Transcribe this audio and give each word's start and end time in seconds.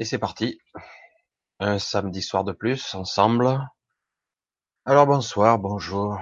Et 0.00 0.06
c'est 0.06 0.18
parti. 0.18 0.58
Un 1.58 1.78
samedi 1.78 2.22
soir 2.22 2.42
de 2.42 2.52
plus, 2.52 2.94
ensemble. 2.94 3.60
Alors 4.86 5.06
bonsoir, 5.06 5.58
bonjour, 5.58 6.18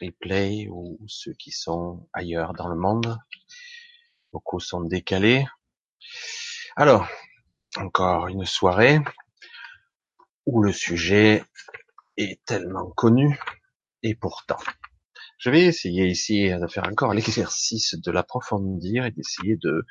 replay 0.00 0.66
ou 0.70 0.98
ceux 1.08 1.34
qui 1.34 1.50
sont 1.50 2.08
ailleurs 2.14 2.54
dans 2.54 2.68
le 2.68 2.74
monde. 2.74 3.18
Beaucoup 4.32 4.60
sont 4.60 4.80
décalés. 4.80 5.46
Alors, 6.74 7.06
encore 7.76 8.28
une 8.28 8.46
soirée 8.46 8.98
où 10.46 10.62
le 10.62 10.72
sujet 10.72 11.44
est 12.16 12.42
tellement 12.46 12.90
connu 12.92 13.38
et 14.02 14.14
pourtant. 14.14 14.56
Je 15.36 15.50
vais 15.50 15.66
essayer 15.66 16.06
ici 16.06 16.48
de 16.48 16.66
faire 16.66 16.88
encore 16.88 17.12
l'exercice 17.12 17.94
de 17.94 18.10
l'approfondir 18.10 19.04
et 19.04 19.10
d'essayer 19.10 19.58
de 19.58 19.84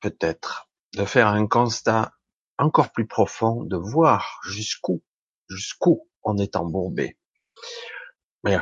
peut-être 0.00 0.70
de 0.96 1.04
faire 1.04 1.28
un 1.28 1.46
constat 1.46 2.12
encore 2.56 2.90
plus 2.90 3.06
profond, 3.06 3.62
de 3.64 3.76
voir 3.76 4.40
jusqu'où, 4.48 5.02
jusqu'où 5.46 6.08
on 6.22 6.38
est 6.38 6.56
embourbé. 6.56 7.18
Mais 8.44 8.56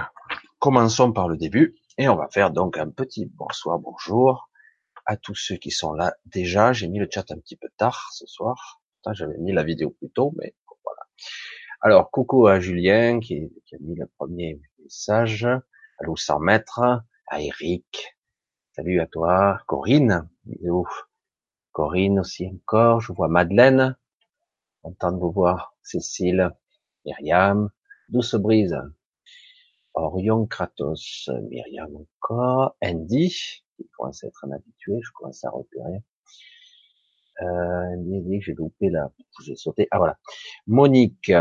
commençons 0.59 1.13
par 1.13 1.29
le 1.29 1.37
début 1.37 1.77
et 1.97 2.09
on 2.09 2.17
va 2.17 2.27
faire 2.29 2.51
donc 2.51 2.77
un 2.77 2.91
petit 2.91 3.27
bonsoir, 3.27 3.79
bonjour 3.79 4.51
à 5.07 5.17
tous 5.17 5.37
ceux 5.37 5.57
qui 5.57 5.71
sont 5.71 5.93
là 5.93 6.17
déjà. 6.27 6.73
J'ai 6.73 6.89
mis 6.89 6.99
le 6.99 7.07
chat 7.09 7.31
un 7.31 7.39
petit 7.39 7.57
peu 7.57 7.69
tard 7.77 8.11
ce 8.13 8.27
soir. 8.27 8.81
J'avais 9.13 9.39
mis 9.39 9.53
la 9.53 9.63
vidéo 9.63 9.91
plus 9.91 10.11
tôt, 10.11 10.35
mais 10.37 10.57
voilà. 10.83 11.03
Alors, 11.83 12.11
coucou 12.11 12.49
à 12.49 12.59
Julien 12.59 13.21
qui, 13.21 13.53
qui 13.67 13.77
a 13.77 13.79
mis 13.81 13.95
le 13.95 14.07
premier 14.19 14.61
message. 14.83 15.47
Allô 16.01 16.17
100 16.17 16.41
mètres. 16.41 16.81
À 17.29 17.41
Eric. 17.41 18.17
Salut 18.73 19.01
à 19.01 19.07
toi. 19.07 19.61
Corinne. 19.69 20.29
Corinne 21.75 22.21
aussi 22.21 22.47
encore, 22.47 23.01
je 23.01 23.13
vois 23.13 23.27
Madeleine, 23.27 23.97
content 24.81 25.11
de 25.11 25.19
vous 25.19 25.33
voir, 25.33 25.75
Cécile, 25.83 26.53
Myriam, 27.05 27.69
Douce 28.09 28.37
Brise, 28.37 28.79
Orion 29.95 30.47
Kratos, 30.47 31.29
Myriam 31.51 31.97
encore, 31.97 32.77
Andy, 32.81 33.29
qui 33.77 33.89
commence 33.99 34.23
à 34.23 34.29
être 34.29 34.45
un 34.45 34.53
habitué, 34.53 35.01
je 35.03 35.11
commence 35.11 35.45
à 35.45 35.51
repérer. 35.51 36.01
Euh, 37.43 38.39
j'ai 38.41 38.55
loupé 38.55 38.89
là, 38.89 39.11
j'ai 39.43 39.57
sauté. 39.57 39.89
Ah 39.91 39.99
voilà. 39.99 40.17
Monique, 40.69 41.33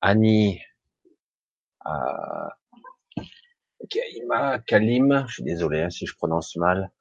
Annie, 0.00 0.60
euh, 1.86 2.48
Kaima, 3.90 4.60
Kalim, 4.60 5.24
je 5.26 5.34
suis 5.34 5.42
désolé 5.42 5.82
hein, 5.82 5.90
si 5.90 6.06
je 6.06 6.14
prononce 6.14 6.54
mal. 6.54 6.92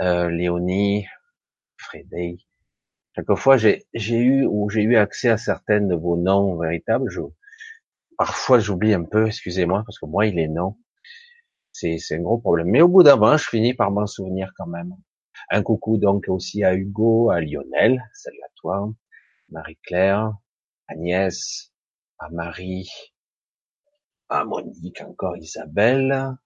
Euh, 0.00 0.30
Léonie, 0.30 1.04
Frédéric. 1.82 2.46
Quelquefois, 3.14 3.56
j'ai, 3.58 3.84
j'ai 3.92 4.18
eu 4.18 4.46
ou 4.46 4.70
j'ai 4.70 4.82
eu 4.82 4.96
accès 4.96 5.28
à 5.28 5.36
certaines 5.36 5.88
de 5.88 5.94
vos 5.94 6.16
noms 6.16 6.58
véritables. 6.58 7.10
Je, 7.10 7.20
parfois, 8.16 8.58
j'oublie 8.58 8.94
un 8.94 9.04
peu, 9.04 9.26
excusez-moi, 9.26 9.82
parce 9.84 9.98
que 9.98 10.06
moi, 10.06 10.26
il 10.26 10.38
est 10.38 10.48
non. 10.48 10.76
C'est, 11.72 11.98
c'est 11.98 12.16
un 12.16 12.22
gros 12.22 12.38
problème. 12.38 12.68
Mais 12.68 12.82
au 12.82 12.88
bout 12.88 13.02
d'un 13.02 13.16
moment, 13.16 13.36
je 13.36 13.48
finis 13.48 13.74
par 13.74 13.90
m'en 13.90 14.06
souvenir 14.06 14.52
quand 14.56 14.66
même. 14.66 14.94
Un 15.50 15.62
coucou 15.62 15.98
donc 15.98 16.28
aussi 16.28 16.64
à 16.64 16.74
Hugo, 16.74 17.30
à 17.30 17.40
Lionel, 17.40 18.02
salut 18.14 18.42
à 18.44 18.50
toi, 18.56 18.92
Marie-Claire, 19.50 20.32
Agnès, 20.88 21.72
à 22.18 22.30
Marie, 22.30 22.90
à 24.28 24.44
Monique, 24.44 25.02
encore 25.02 25.36
Isabelle, 25.36 26.36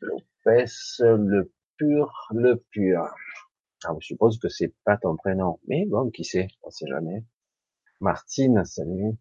Lopez, 0.00 0.64
le 1.00 1.52
pur, 1.76 2.28
le 2.32 2.56
pur. 2.70 3.04
Ah, 3.84 3.94
je 4.00 4.06
suppose 4.06 4.38
que 4.38 4.48
c'est 4.48 4.74
pas 4.84 4.96
ton 4.96 5.16
prénom. 5.16 5.60
Mais 5.68 5.86
bon, 5.86 6.10
qui 6.10 6.24
sait, 6.24 6.48
on 6.62 6.70
sait 6.70 6.86
jamais. 6.88 7.24
Martine, 8.00 8.64
salut. 8.64 9.16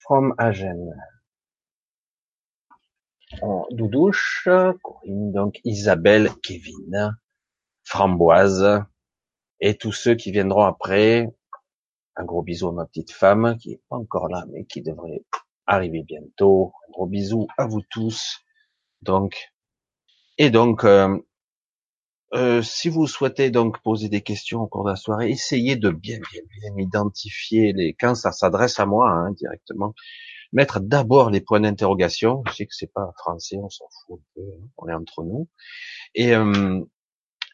From 0.00 0.34
Agen. 0.38 0.94
Doudouche, 3.70 4.48
Corinne, 4.82 5.32
donc 5.32 5.60
Isabelle, 5.64 6.30
Kevin, 6.42 7.16
Framboise, 7.84 8.82
et 9.60 9.76
tous 9.76 9.92
ceux 9.92 10.14
qui 10.14 10.32
viendront 10.32 10.64
après. 10.64 11.28
Un 12.16 12.24
gros 12.24 12.42
bisou 12.42 12.68
à 12.68 12.72
ma 12.72 12.86
petite 12.86 13.12
femme, 13.12 13.56
qui 13.58 13.72
est 13.72 13.82
pas 13.88 13.96
encore 13.96 14.28
là, 14.28 14.44
mais 14.50 14.64
qui 14.64 14.82
devrait 14.82 15.24
arriver 15.66 16.02
bientôt. 16.02 16.72
Un 16.88 16.90
gros 16.92 17.06
bisou 17.06 17.46
à 17.56 17.66
vous 17.66 17.82
tous. 17.90 18.38
Donc, 19.02 19.52
et 20.38 20.50
donc, 20.50 20.84
euh, 20.84 21.18
euh, 22.34 22.62
si 22.62 22.88
vous 22.90 23.06
souhaitez 23.06 23.50
donc 23.50 23.80
poser 23.82 24.08
des 24.08 24.20
questions 24.20 24.60
au 24.60 24.66
cours 24.66 24.84
de 24.84 24.90
la 24.90 24.96
soirée, 24.96 25.30
essayez 25.30 25.76
de 25.76 25.90
bien 25.90 26.18
bien 26.30 26.42
bien 26.60 26.76
identifier 26.76 27.72
les 27.72 27.94
quand 27.94 28.14
ça 28.14 28.32
s'adresse 28.32 28.78
à 28.80 28.86
moi 28.86 29.10
hein, 29.10 29.32
directement. 29.32 29.94
Mettre 30.52 30.80
d'abord 30.80 31.30
les 31.30 31.40
points 31.40 31.60
d'interrogation. 31.60 32.42
Je 32.48 32.52
sais 32.54 32.66
que 32.66 32.74
c'est 32.74 32.92
pas 32.92 33.12
français, 33.18 33.56
on 33.58 33.70
s'en 33.70 33.86
fout 34.06 34.20
un 34.20 34.24
peu, 34.34 34.42
hein, 34.42 34.68
on 34.78 34.88
est 34.88 34.94
entre 34.94 35.24
nous. 35.24 35.48
Et 36.14 36.34
euh, 36.34 36.80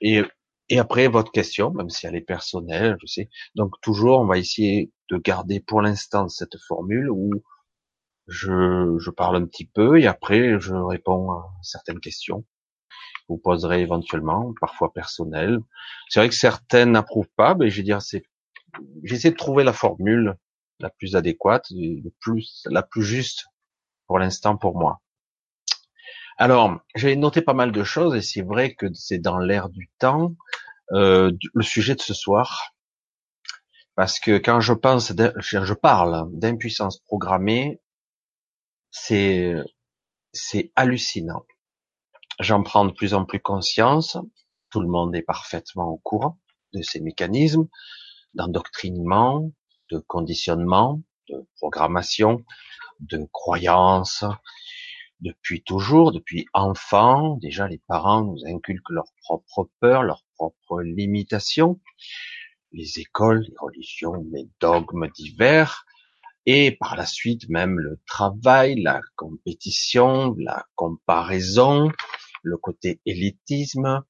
et 0.01 0.23
et 0.71 0.79
après 0.79 1.09
votre 1.09 1.31
question, 1.33 1.73
même 1.73 1.91
si 1.91 2.07
elle 2.07 2.17
est 2.17 2.21
personnelle, 2.23 2.97
je 3.01 3.07
sais. 3.07 3.31
Donc 3.55 3.75
toujours, 3.83 4.21
on 4.21 4.27
va 4.27 4.39
essayer 4.39 4.93
de 5.11 5.19
garder 5.19 5.61
pour 5.61 5.83
l'instant 5.83 6.29
cette 6.29 6.57
formule 6.67 7.11
où 7.11 7.31
je, 8.29 8.97
je 8.99 9.11
parle 9.11 9.37
un 9.37 9.47
petit 9.47 9.67
peu 9.67 10.01
et 10.01 10.07
après 10.07 10.59
je 10.61 10.75
réponds 10.75 11.31
à 11.33 11.45
certaines 11.63 12.01
questions 12.01 12.45
vous 13.29 13.39
poserez 13.39 13.81
éventuellement, 13.81 14.53
parfois 14.61 14.93
personnel. 14.93 15.61
C'est 16.09 16.21
vrai 16.21 16.29
que 16.29 16.35
certaines 16.35 16.93
n'approuvent 16.93 17.31
pas, 17.37 17.55
mais 17.55 17.71
je 17.71 17.79
veux 17.79 17.83
dire, 17.83 18.03
c'est, 18.03 18.25
j'essaie 19.03 19.31
de 19.31 19.37
trouver 19.37 19.65
la 19.65 19.73
formule 19.73 20.37
la 20.81 20.91
plus 20.91 21.17
adéquate, 21.17 21.67
le 21.71 22.11
plus, 22.21 22.67
la 22.71 22.83
plus 22.83 23.05
juste 23.05 23.47
pour 24.07 24.19
l'instant 24.19 24.57
pour 24.57 24.77
moi. 24.77 25.01
Alors, 26.37 26.81
j'ai 26.97 27.15
noté 27.17 27.43
pas 27.43 27.55
mal 27.55 27.71
de 27.71 27.85
choses 27.85 28.17
et 28.17 28.23
c'est 28.23 28.43
vrai 28.43 28.75
que 28.75 28.93
c'est 28.93 29.19
dans 29.19 29.39
l'air 29.39 29.69
du 29.69 29.89
temps 29.99 30.35
euh, 30.93 31.33
le 31.55 31.63
sujet 31.63 31.95
de 31.95 32.01
ce 32.01 32.13
soir, 32.13 32.75
parce 33.95 34.19
que 34.19 34.39
quand 34.39 34.61
je 34.61 34.73
pense, 34.73 35.13
je 35.39 35.75
parle 35.75 36.29
d'impuissance 36.33 36.99
programmée, 36.99 37.81
c'est 38.91 39.55
c'est 40.33 40.73
hallucinant. 40.75 41.45
J'en 42.41 42.65
prends 42.65 42.85
de 42.85 42.93
plus 42.93 43.15
en 43.15 43.25
plus 43.25 43.41
conscience. 43.41 44.19
Tout 44.71 44.81
le 44.81 44.89
monde 44.89 45.15
est 45.15 45.23
parfaitement 45.23 45.89
au 45.89 45.99
courant 45.99 46.41
de 46.73 46.83
ces 46.83 47.01
mécanismes 47.01 47.69
d'endoctrinement, 48.35 49.53
de 49.93 49.99
conditionnement, 49.99 51.01
de 51.29 51.47
programmation, 51.57 52.45
de 52.99 53.29
croyances. 53.33 54.25
Depuis 55.21 55.63
toujours, 55.63 56.11
depuis 56.11 56.47
enfant, 56.53 57.37
déjà 57.37 57.69
les 57.69 57.81
parents 57.87 58.23
nous 58.25 58.41
inculquent 58.47 58.91
leurs 58.91 59.13
propres 59.23 59.71
peurs, 59.79 60.03
leurs 60.03 60.25
propres 60.35 60.83
limitations. 60.83 61.81
Les 62.73 62.99
écoles, 62.99 63.45
les 63.49 63.55
religions, 63.61 64.27
les 64.33 64.49
dogmes 64.59 65.09
divers, 65.15 65.87
et 66.47 66.73
par 66.73 66.97
la 66.97 67.07
suite 67.07 67.49
même 67.49 67.79
le 67.79 68.01
travail, 68.07 68.83
la 68.83 69.01
compétition, 69.15 70.35
la 70.39 70.67
comparaison, 70.75 71.91
le 72.45 72.57
côté 72.57 73.01
élitisme, 73.07 74.05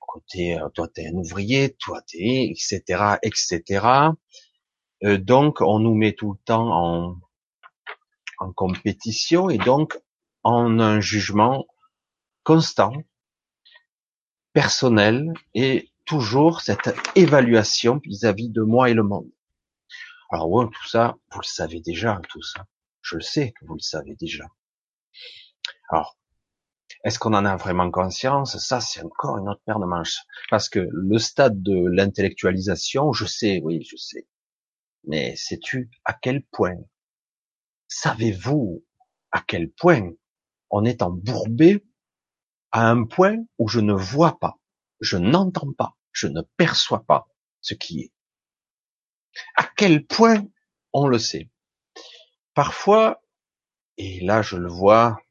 côté 0.00 0.58
euh, 0.58 0.68
toi 0.70 0.88
t'es 0.88 1.06
un 1.08 1.14
ouvrier, 1.14 1.74
toi 1.78 2.02
t'es 2.02 2.50
etc 2.50 3.16
etc. 3.22 3.86
Euh, 5.04 5.18
donc 5.18 5.60
on 5.60 5.78
nous 5.78 5.94
met 5.94 6.12
tout 6.12 6.32
le 6.32 6.38
temps 6.44 6.70
en 6.72 7.20
en 8.38 8.52
compétition 8.52 9.50
et 9.50 9.58
donc 9.58 9.98
en 10.42 10.78
un 10.80 11.00
jugement 11.00 11.66
constant, 12.42 12.92
personnel 14.52 15.32
et 15.54 15.90
toujours 16.04 16.60
cette 16.60 16.94
évaluation 17.16 18.00
vis-à-vis 18.04 18.50
de 18.50 18.62
moi 18.62 18.90
et 18.90 18.94
le 18.94 19.02
monde. 19.02 19.30
Alors 20.30 20.50
ouais, 20.50 20.66
tout 20.66 20.88
ça, 20.88 21.16
vous 21.32 21.40
le 21.40 21.46
savez 21.46 21.80
déjà, 21.80 22.20
tout 22.28 22.42
ça. 22.42 22.66
Je 23.02 23.16
le 23.16 23.22
sais 23.22 23.52
que 23.52 23.64
vous 23.66 23.74
le 23.74 23.80
savez 23.80 24.14
déjà. 24.16 24.44
Alors, 25.90 26.16
est-ce 27.04 27.18
qu'on 27.18 27.34
en 27.34 27.44
a 27.44 27.56
vraiment 27.56 27.90
conscience? 27.90 28.56
Ça, 28.58 28.80
c'est 28.80 29.02
encore 29.02 29.36
une 29.38 29.48
autre 29.48 29.60
paire 29.66 29.78
de 29.78 29.84
manches. 29.84 30.20
Parce 30.50 30.68
que 30.70 30.88
le 30.90 31.18
stade 31.18 31.62
de 31.62 31.86
l'intellectualisation, 31.86 33.12
je 33.12 33.26
sais, 33.26 33.60
oui, 33.62 33.86
je 33.88 33.96
sais. 33.96 34.26
Mais 35.06 35.36
sais-tu 35.36 35.90
à 36.04 36.14
quel 36.14 36.42
point 36.44 36.76
Savez-vous 37.88 38.84
à 39.30 39.42
quel 39.46 39.70
point 39.70 40.12
on 40.70 40.84
est 40.84 41.02
embourbé 41.02 41.84
à 42.72 42.88
un 42.88 43.04
point 43.04 43.36
où 43.58 43.68
je 43.68 43.80
ne 43.80 43.92
vois 43.92 44.38
pas, 44.38 44.58
je 45.00 45.16
n'entends 45.16 45.72
pas, 45.72 45.96
je 46.12 46.28
ne 46.28 46.40
perçois 46.56 47.04
pas 47.04 47.28
ce 47.60 47.74
qui 47.74 48.00
est? 48.00 48.12
À 49.56 49.68
quel 49.76 50.06
point 50.06 50.46
on 50.92 51.06
le 51.06 51.18
sait? 51.18 51.50
Parfois, 52.54 53.22
et 53.98 54.20
là 54.20 54.40
je 54.40 54.56
le 54.56 54.68
vois 54.68 55.23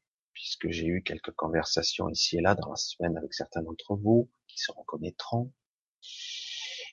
puisque 0.43 0.69
j'ai 0.71 0.87
eu 0.87 1.01
quelques 1.01 1.31
conversations 1.31 2.09
ici 2.09 2.37
et 2.37 2.41
là 2.41 2.53
dans 2.53 2.69
la 2.69 2.75
semaine 2.75 3.17
avec 3.17 3.33
certains 3.33 3.61
d'entre 3.61 3.95
vous 3.95 4.29
qui 4.45 4.59
se 4.59 4.73
reconnaîtront. 4.73 5.53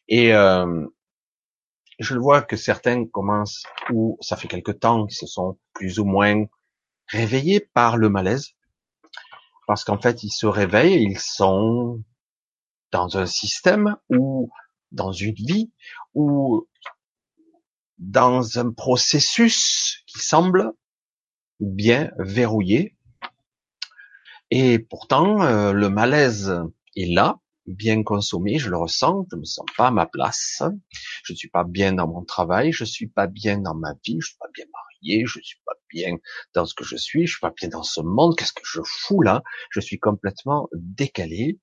Et 0.07 0.33
euh, 0.33 0.87
je 1.99 2.15
le 2.15 2.21
vois 2.21 2.43
que 2.43 2.57
certains 2.57 3.07
commencent, 3.07 3.65
ou 3.93 4.17
ça 4.21 4.37
fait 4.37 4.47
quelque 4.47 4.71
temps 4.71 5.05
qu'ils 5.05 5.17
se 5.17 5.27
sont 5.27 5.59
plus 5.73 5.99
ou 5.99 6.05
moins 6.05 6.45
réveillés 7.09 7.59
par 7.59 7.97
le 7.97 8.09
malaise, 8.09 8.53
parce 9.67 9.83
qu'en 9.83 10.01
fait 10.01 10.23
ils 10.23 10.31
se 10.31 10.47
réveillent, 10.47 11.03
ils 11.03 11.19
sont 11.19 12.05
dans 12.93 13.19
un 13.19 13.27
système 13.27 13.97
ou 14.11 14.49
dans 14.93 15.11
une 15.11 15.35
vie 15.35 15.73
ou 16.15 16.69
dans 17.99 18.61
un 18.61 18.71
processus 18.71 20.05
qui 20.07 20.21
semble 20.21 20.73
bien 21.59 22.13
verrouillé. 22.17 22.97
Et 24.51 24.79
pourtant, 24.79 25.43
euh, 25.43 25.73
le 25.73 25.89
malaise 25.89 26.53
est 26.97 27.13
là, 27.13 27.39
bien 27.67 28.03
consommé, 28.03 28.59
je 28.59 28.69
le 28.69 28.77
ressens, 28.77 29.27
je 29.31 29.37
me 29.37 29.45
sens 29.45 29.67
pas 29.77 29.89
à 29.89 29.91
ma 29.91 30.07
place, 30.07 30.63
je 31.23 31.35
suis 31.35 31.49
pas 31.49 31.65
bien 31.65 31.93
dans 31.93 32.09
mon 32.09 32.25
travail, 32.25 32.73
je 32.73 32.85
suis 32.85 33.07
pas 33.07 33.27
bien 33.27 33.59
dans 33.59 33.75
ma 33.75 33.95
vie, 34.05 34.19
je 34.21 34.29
suis 34.29 34.39
pas 34.39 34.49
bien 34.53 34.65
marié, 34.73 35.25
je 35.27 35.39
suis 35.41 35.61
pas 35.65 35.75
bien 35.89 36.17
dans 36.55 36.67
ce 36.67 36.75
que 36.75 36.85
je 36.85 36.97
suis, 36.97 37.27
je 37.27 37.33
suis 37.33 37.41
pas 37.41 37.53
bien 37.57 37.69
dans 37.69 37.85
ce 37.85 38.01
monde, 38.01 38.37
qu'est-ce 38.37 38.53
que 38.53 38.63
je 38.65 38.81
fous 38.85 39.23
là? 39.23 39.43
Je 39.71 39.81
suis 39.81 39.99
complètement 39.99 40.69
décalé 40.73 41.61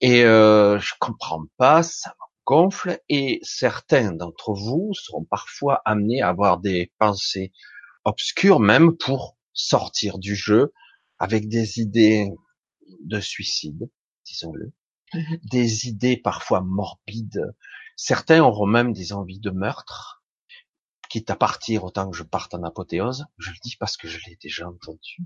et 0.00 0.24
euh, 0.24 0.78
je 0.78 0.94
comprends 1.00 1.44
pas, 1.56 1.82
ça 1.82 2.10
me 2.10 2.26
gonfle 2.44 3.00
et 3.08 3.40
certains 3.42 4.12
d'entre 4.12 4.52
vous 4.52 4.92
seront 4.94 5.24
parfois 5.24 5.82
amenés 5.84 6.22
à 6.22 6.28
avoir 6.28 6.58
des 6.58 6.92
pensées 6.98 7.52
obscures 8.04 8.60
même 8.60 8.96
pour 8.96 9.36
sortir 9.52 10.18
du 10.18 10.36
jeu 10.36 10.72
avec 11.18 11.48
des 11.48 11.80
idées 11.80 12.30
de 13.04 13.20
suicide, 13.20 13.90
disons-le, 14.24 14.72
mhm. 15.14 15.38
des 15.50 15.88
idées 15.88 16.16
parfois 16.16 16.60
morbides. 16.60 17.54
Certains 17.96 18.42
auront 18.42 18.66
même 18.66 18.92
des 18.92 19.12
envies 19.12 19.40
de 19.40 19.50
meurtre, 19.50 20.22
quitte 21.08 21.30
à 21.30 21.36
partir 21.36 21.84
autant 21.84 22.10
que 22.10 22.16
je 22.16 22.22
parte 22.22 22.54
en 22.54 22.62
apothéose. 22.62 23.24
Je 23.38 23.50
le 23.50 23.56
dis 23.62 23.76
parce 23.76 23.96
que 23.96 24.08
je 24.08 24.18
l'ai 24.26 24.36
déjà 24.40 24.68
entendu 24.68 25.24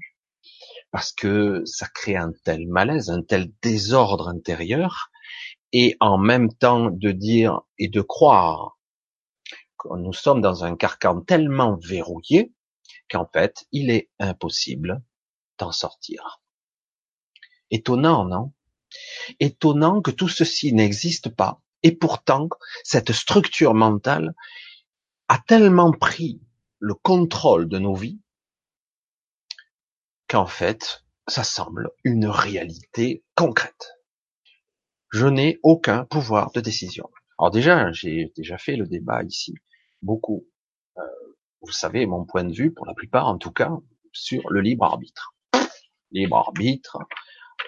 parce 0.90 1.12
que 1.12 1.62
ça 1.64 1.86
crée 1.86 2.16
un 2.16 2.32
tel 2.44 2.66
malaise, 2.68 3.10
un 3.10 3.22
tel 3.22 3.52
désordre 3.62 4.28
intérieur, 4.28 5.10
et 5.72 5.96
en 6.00 6.18
même 6.18 6.52
temps 6.52 6.90
de 6.90 7.12
dire 7.12 7.60
et 7.78 7.88
de 7.88 8.00
croire 8.00 8.78
que 9.78 9.96
nous 9.96 10.12
sommes 10.12 10.40
dans 10.40 10.64
un 10.64 10.76
carcan 10.76 11.20
tellement 11.20 11.76
verrouillé 11.76 12.52
qu'en 13.08 13.26
fait, 13.32 13.66
il 13.72 13.90
est 13.90 14.10
impossible 14.18 15.02
sortir. 15.72 16.40
Étonnant, 17.70 18.24
non? 18.24 18.52
Étonnant 19.38 20.00
que 20.02 20.10
tout 20.10 20.28
ceci 20.28 20.72
n'existe 20.72 21.28
pas, 21.28 21.62
et 21.82 21.92
pourtant, 21.92 22.48
cette 22.84 23.12
structure 23.12 23.74
mentale 23.74 24.34
a 25.28 25.38
tellement 25.46 25.92
pris 25.92 26.40
le 26.78 26.94
contrôle 26.94 27.68
de 27.68 27.78
nos 27.78 27.94
vies 27.94 28.20
qu'en 30.28 30.46
fait, 30.46 31.04
ça 31.26 31.44
semble 31.44 31.90
une 32.04 32.26
réalité 32.26 33.24
concrète. 33.34 33.92
Je 35.12 35.26
n'ai 35.26 35.58
aucun 35.62 36.04
pouvoir 36.04 36.50
de 36.52 36.60
décision. 36.60 37.10
Alors 37.38 37.50
déjà, 37.50 37.90
j'ai 37.92 38.32
déjà 38.36 38.58
fait 38.58 38.76
le 38.76 38.86
débat 38.86 39.22
ici, 39.22 39.54
beaucoup. 40.02 40.46
Euh, 40.98 41.02
vous 41.62 41.72
savez 41.72 42.06
mon 42.06 42.24
point 42.24 42.44
de 42.44 42.52
vue, 42.52 42.72
pour 42.72 42.86
la 42.86 42.94
plupart 42.94 43.26
en 43.26 43.38
tout 43.38 43.52
cas, 43.52 43.72
sur 44.12 44.50
le 44.50 44.60
libre 44.60 44.84
arbitre. 44.84 45.34
Libre 46.12 46.36
arbitre, 46.36 46.98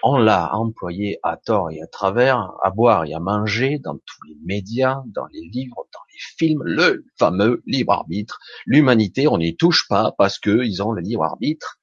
on 0.01 0.17
l'a 0.17 0.53
employé 0.55 1.19
à 1.23 1.37
tort 1.37 1.71
et 1.71 1.81
à 1.81 1.87
travers, 1.87 2.51
à 2.61 2.71
boire 2.71 3.05
et 3.05 3.13
à 3.13 3.19
manger 3.19 3.79
dans 3.79 3.95
tous 3.95 4.23
les 4.27 4.35
médias, 4.43 5.01
dans 5.07 5.27
les 5.27 5.41
livres, 5.41 5.87
dans 5.93 5.99
les 6.11 6.19
films, 6.37 6.61
le 6.63 7.05
fameux 7.17 7.63
libre 7.65 7.93
arbitre. 7.93 8.39
L'humanité, 8.65 9.27
on 9.27 9.37
n'y 9.37 9.55
touche 9.55 9.87
pas 9.87 10.13
parce 10.17 10.39
qu'ils 10.39 10.83
ont 10.83 10.91
le 10.91 11.01
libre 11.01 11.23
arbitre 11.23 11.79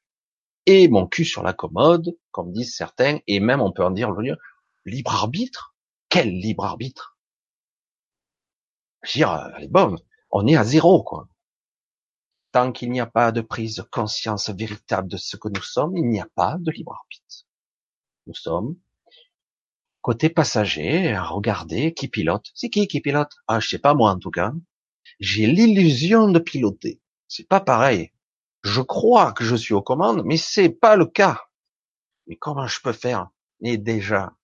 et 0.66 0.88
mon 0.88 1.06
cul 1.06 1.24
sur 1.24 1.42
la 1.42 1.52
commode, 1.54 2.14
comme 2.30 2.52
disent 2.52 2.74
certains, 2.74 3.18
et 3.26 3.40
même 3.40 3.60
on 3.62 3.72
peut 3.72 3.84
en 3.84 3.90
dire 3.90 4.12
libre 4.84 5.14
arbitre? 5.14 5.74
Quel 6.10 6.28
libre 6.28 6.64
arbitre? 6.64 7.16
Je 9.02 9.12
veux 9.12 9.18
dire, 9.20 9.30
allez, 9.30 9.68
bon, 9.68 9.96
on 10.30 10.46
est 10.46 10.56
à 10.56 10.64
zéro, 10.64 11.02
quoi. 11.02 11.26
Tant 12.52 12.72
qu'il 12.72 12.90
n'y 12.90 13.00
a 13.00 13.06
pas 13.06 13.32
de 13.32 13.40
prise 13.40 13.76
de 13.76 13.82
conscience 13.82 14.50
véritable 14.50 15.08
de 15.08 15.16
ce 15.16 15.36
que 15.36 15.48
nous 15.48 15.62
sommes, 15.62 15.96
il 15.96 16.08
n'y 16.08 16.20
a 16.20 16.28
pas 16.34 16.56
de 16.58 16.70
libre 16.70 16.94
arbitre. 16.94 17.46
Nous 18.26 18.34
sommes 18.34 18.76
côté 20.02 20.30
passager, 20.30 21.12
à 21.12 21.22
regarder 21.22 21.92
qui 21.92 22.08
pilote. 22.08 22.46
C'est 22.54 22.70
qui 22.70 22.88
qui 22.88 23.00
pilote? 23.00 23.32
Ah, 23.46 23.60
je 23.60 23.68
sais 23.68 23.78
pas 23.78 23.94
moi 23.94 24.10
en 24.10 24.18
tout 24.18 24.30
cas. 24.30 24.52
J'ai 25.20 25.46
l'illusion 25.46 26.28
de 26.28 26.38
piloter. 26.38 27.00
C'est 27.28 27.46
pas 27.46 27.60
pareil 27.60 28.10
je 28.62 28.80
crois 28.80 29.32
que 29.32 29.44
je 29.44 29.56
suis 29.56 29.74
aux 29.74 29.82
commandes, 29.82 30.22
mais 30.24 30.36
c'est 30.36 30.68
pas 30.68 30.96
le 30.96 31.06
cas. 31.06 31.40
Mais 32.26 32.36
comment 32.36 32.66
je 32.66 32.80
peux 32.80 32.92
faire? 32.92 33.30
Et 33.62 33.78
déjà, 33.78 34.34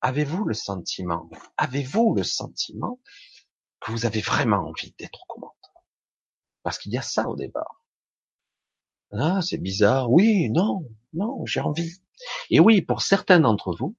avez-vous 0.00 0.44
le 0.44 0.54
sentiment, 0.54 1.28
avez-vous 1.56 2.14
le 2.14 2.22
sentiment 2.22 3.00
que 3.80 3.92
vous 3.92 4.06
avez 4.06 4.20
vraiment 4.20 4.68
envie 4.68 4.94
d'être 4.98 5.20
aux 5.22 5.34
commandes? 5.34 5.55
Parce 6.66 6.78
qu'il 6.78 6.90
y 6.90 6.98
a 6.98 7.02
ça 7.02 7.28
au 7.28 7.36
départ. 7.36 7.80
Ah, 9.12 9.40
c'est 9.40 9.56
bizarre. 9.56 10.10
Oui, 10.10 10.50
non, 10.50 10.84
non, 11.12 11.46
j'ai 11.46 11.60
envie. 11.60 11.92
Et 12.50 12.58
oui, 12.58 12.82
pour 12.82 13.02
certains 13.02 13.38
d'entre 13.38 13.72
vous, 13.72 13.94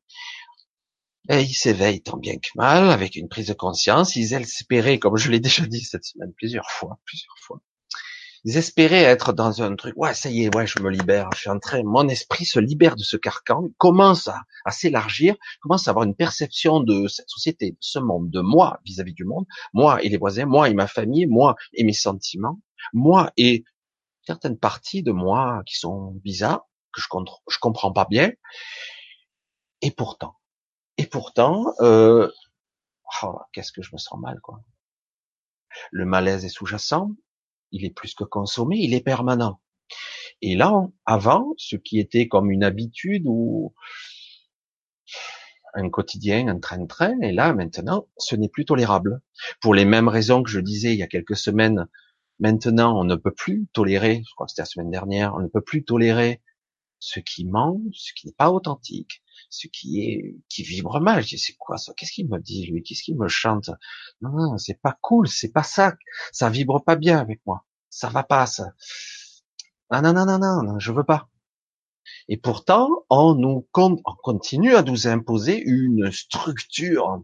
eh, 1.29 1.43
ils 1.43 1.53
s'éveillent 1.53 2.03
tant 2.03 2.17
bien 2.17 2.37
que 2.37 2.49
mal 2.55 2.89
avec 2.89 3.15
une 3.15 3.29
prise 3.29 3.47
de 3.47 3.53
conscience. 3.53 4.17
Ils 4.17 4.33
espéraient, 4.33 4.99
comme 4.99 5.15
je 5.15 5.31
l'ai 5.31 5.39
déjà 5.39 5.65
dit 5.65 5.79
cette 5.79 6.03
semaine 6.03 6.33
plusieurs 6.33 6.69
fois, 6.69 6.99
plusieurs 7.05 7.37
fois, 7.39 7.61
ils 8.43 8.57
espéraient 8.57 9.03
être 9.03 9.33
dans 9.33 9.61
un 9.61 9.75
truc, 9.75 9.93
ouais, 9.97 10.13
ça 10.13 10.29
y 10.29 10.43
est, 10.43 10.55
ouais, 10.55 10.67
je 10.67 10.79
me 10.81 10.89
libère, 10.89 11.29
je 11.33 11.41
suis 11.41 11.49
en 11.49 11.59
train, 11.59 11.83
mon 11.83 12.07
esprit 12.07 12.45
se 12.45 12.59
libère 12.59 12.95
de 12.95 13.03
ce 13.03 13.17
carcan, 13.17 13.69
commence 13.77 14.27
à, 14.27 14.71
s'élargir, 14.71 15.35
commence 15.61 15.87
à 15.87 15.91
avoir 15.91 16.05
une 16.05 16.15
perception 16.15 16.79
de 16.79 17.07
cette 17.07 17.29
société, 17.29 17.71
de 17.71 17.77
ce 17.79 17.99
monde, 17.99 18.29
de 18.29 18.41
moi 18.41 18.79
vis-à-vis 18.85 19.13
du 19.13 19.25
monde, 19.25 19.45
moi 19.73 20.01
et 20.03 20.09
les 20.09 20.17
voisins, 20.17 20.45
moi 20.45 20.69
et 20.69 20.73
ma 20.73 20.87
famille, 20.87 21.25
moi 21.25 21.55
et 21.73 21.83
mes 21.83 21.93
sentiments, 21.93 22.59
moi 22.93 23.31
et 23.37 23.63
certaines 24.25 24.57
parties 24.57 25.03
de 25.03 25.11
moi 25.11 25.61
qui 25.65 25.75
sont 25.75 26.11
bizarres, 26.23 26.67
que 26.93 27.01
je, 27.01 27.07
je 27.49 27.57
comprends 27.59 27.91
pas 27.91 28.05
bien, 28.09 28.31
et 29.81 29.91
pourtant, 29.91 30.35
et 30.97 31.05
pourtant, 31.05 31.73
euh, 31.81 32.31
oh, 33.23 33.39
qu'est-ce 33.53 33.71
que 33.71 33.81
je 33.81 33.91
me 33.93 33.97
sens 33.97 34.19
mal, 34.19 34.39
quoi. 34.41 34.61
Le 35.91 36.05
malaise 36.05 36.43
est 36.43 36.49
sous-jacent, 36.49 37.11
il 37.77 37.85
est 37.85 37.93
plus 37.93 38.13
que 38.13 38.23
consommé, 38.23 38.77
il 38.77 38.93
est 38.93 39.01
permanent. 39.01 39.59
Et 40.41 40.55
là, 40.55 40.73
avant, 41.05 41.53
ce 41.57 41.75
qui 41.75 41.99
était 41.99 42.27
comme 42.27 42.51
une 42.51 42.63
habitude 42.63 43.23
ou 43.25 43.73
un 45.73 45.89
quotidien, 45.89 46.47
un 46.47 46.59
train-train, 46.59 47.19
et 47.21 47.31
là, 47.31 47.53
maintenant, 47.53 48.07
ce 48.17 48.35
n'est 48.35 48.49
plus 48.49 48.65
tolérable. 48.65 49.21
Pour 49.61 49.73
les 49.73 49.85
mêmes 49.85 50.07
raisons 50.07 50.43
que 50.43 50.49
je 50.49 50.59
disais 50.59 50.93
il 50.93 50.99
y 50.99 51.03
a 51.03 51.07
quelques 51.07 51.37
semaines, 51.37 51.87
maintenant, 52.39 52.99
on 52.99 53.03
ne 53.03 53.15
peut 53.15 53.33
plus 53.33 53.67
tolérer, 53.73 54.23
je 54.27 54.33
crois 54.33 54.45
que 54.45 54.51
c'était 54.51 54.63
la 54.63 54.65
semaine 54.65 54.91
dernière, 54.91 55.35
on 55.35 55.39
ne 55.39 55.47
peut 55.47 55.61
plus 55.61 55.83
tolérer 55.83 56.41
ce 56.99 57.19
qui 57.19 57.45
ment, 57.45 57.79
ce 57.93 58.11
qui 58.13 58.27
n'est 58.27 58.33
pas 58.33 58.51
authentique, 58.51 59.23
ce 59.49 59.67
qui 59.67 60.01
est, 60.01 60.35
qui 60.49 60.63
vibre 60.63 60.99
mal. 60.99 61.21
Je 61.21 61.29
dis, 61.29 61.37
c'est 61.37 61.55
quoi 61.55 61.77
ça? 61.77 61.93
Qu'est-ce 61.95 62.11
qu'il 62.11 62.27
me 62.27 62.39
dit, 62.39 62.65
lui? 62.65 62.81
Qu'est-ce 62.81 63.03
qu'il 63.03 63.17
me 63.17 63.27
chante? 63.27 63.69
Non, 64.21 64.31
non, 64.31 64.57
c'est 64.57 64.81
pas 64.81 64.97
cool, 65.01 65.27
c'est 65.27 65.51
pas 65.51 65.63
ça. 65.63 65.95
Ça 66.31 66.49
vibre 66.49 66.83
pas 66.83 66.95
bien 66.95 67.19
avec 67.19 67.41
moi. 67.45 67.66
Ça 67.97 68.09
va 68.09 68.21
pas, 68.21 68.45
ça. 68.45 68.73
Ah, 69.89 70.03
non, 70.03 70.13
non, 70.13 70.27
non, 70.27 70.37
non, 70.37 70.61
non, 70.61 70.77
je 70.77 70.91
veux 70.91 71.03
pas. 71.03 71.31
Et 72.27 72.37
pourtant, 72.37 72.89
on 73.09 73.33
nous 73.33 73.67
on 73.73 73.95
continue 74.21 74.75
à 74.75 74.83
nous 74.83 75.07
imposer 75.07 75.59
une 75.59 76.11
structure 76.11 77.23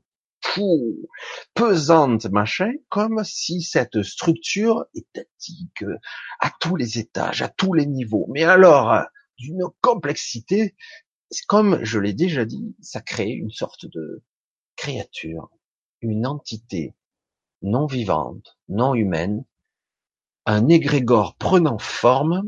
pesante, 1.53 2.25
machin, 2.31 2.71
comme 2.89 3.23
si 3.23 3.61
cette 3.61 4.01
structure 4.01 4.85
étatique 4.95 5.85
à 6.39 6.51
tous 6.59 6.75
les 6.75 6.97
étages, 6.97 7.43
à 7.43 7.49
tous 7.49 7.73
les 7.73 7.85
niveaux. 7.85 8.25
Mais 8.29 8.43
alors, 8.43 9.05
d'une 9.37 9.65
complexité 9.79 10.75
comme 11.47 11.83
je 11.83 11.99
l'ai 11.99 12.13
déjà 12.13 12.45
dit, 12.45 12.75
ça 12.81 12.99
crée 12.99 13.29
une 13.29 13.51
sorte 13.51 13.85
de 13.85 14.23
créature, 14.75 15.51
une 16.01 16.25
entité 16.25 16.95
non 17.61 17.85
vivante, 17.85 18.57
non 18.69 18.95
humaine, 18.95 19.45
un 20.45 20.67
égrégore 20.67 21.35
prenant 21.35 21.77
forme 21.77 22.43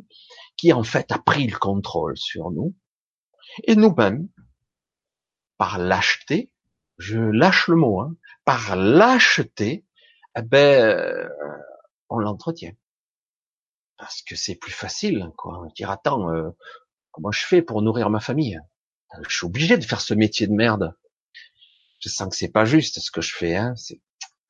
qui 0.58 0.74
en 0.74 0.84
fait 0.84 1.12
a 1.12 1.20
pris 1.20 1.48
le 1.48 1.58
contrôle 1.58 2.18
sur 2.18 2.52
nous. 2.52 2.76
Et 3.64 3.76
nous-mêmes, 3.76 4.28
par 5.58 5.78
lâcheté, 5.78 6.52
je 6.98 7.20
lâche 7.20 7.68
le 7.68 7.76
mot, 7.76 8.02
hein, 8.02 8.16
par 8.44 8.76
lâcheté, 8.76 9.86
eh 10.38 10.42
ben, 10.42 10.84
euh, 10.84 11.30
on 12.10 12.18
l'entretient. 12.18 12.74
Parce 13.98 14.22
que 14.22 14.36
c'est 14.36 14.56
plus 14.56 14.72
facile, 14.72 15.32
quoi. 15.38 15.68
Dire, 15.76 15.90
attends, 15.90 16.30
euh, 16.30 16.50
comment 17.12 17.32
je 17.32 17.46
fais 17.46 17.62
pour 17.62 17.82
nourrir 17.82 18.10
ma 18.10 18.20
famille? 18.20 18.60
Je 19.30 19.36
suis 19.36 19.46
obligé 19.46 19.78
de 19.78 19.86
faire 19.86 20.02
ce 20.02 20.14
métier 20.14 20.48
de 20.48 20.54
merde. 20.54 20.94
je 22.00 22.10
sens 22.10 22.30
que 22.30 22.36
c'est 22.36 22.52
pas 22.52 22.66
juste 22.66 23.00
ce 23.00 23.12
que 23.12 23.22
je 23.22 23.34
fais. 23.34 23.56
Hein. 23.56 23.76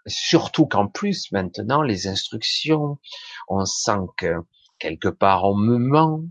Surtout 0.07 0.67
qu'en 0.67 0.87
plus 0.87 1.31
maintenant 1.31 1.81
les 1.81 2.07
instructions, 2.07 2.99
on 3.47 3.65
sent 3.65 4.01
que 4.17 4.35
quelque 4.79 5.07
part 5.07 5.45
on 5.45 5.55
me 5.55 5.77
ment, 5.77 6.23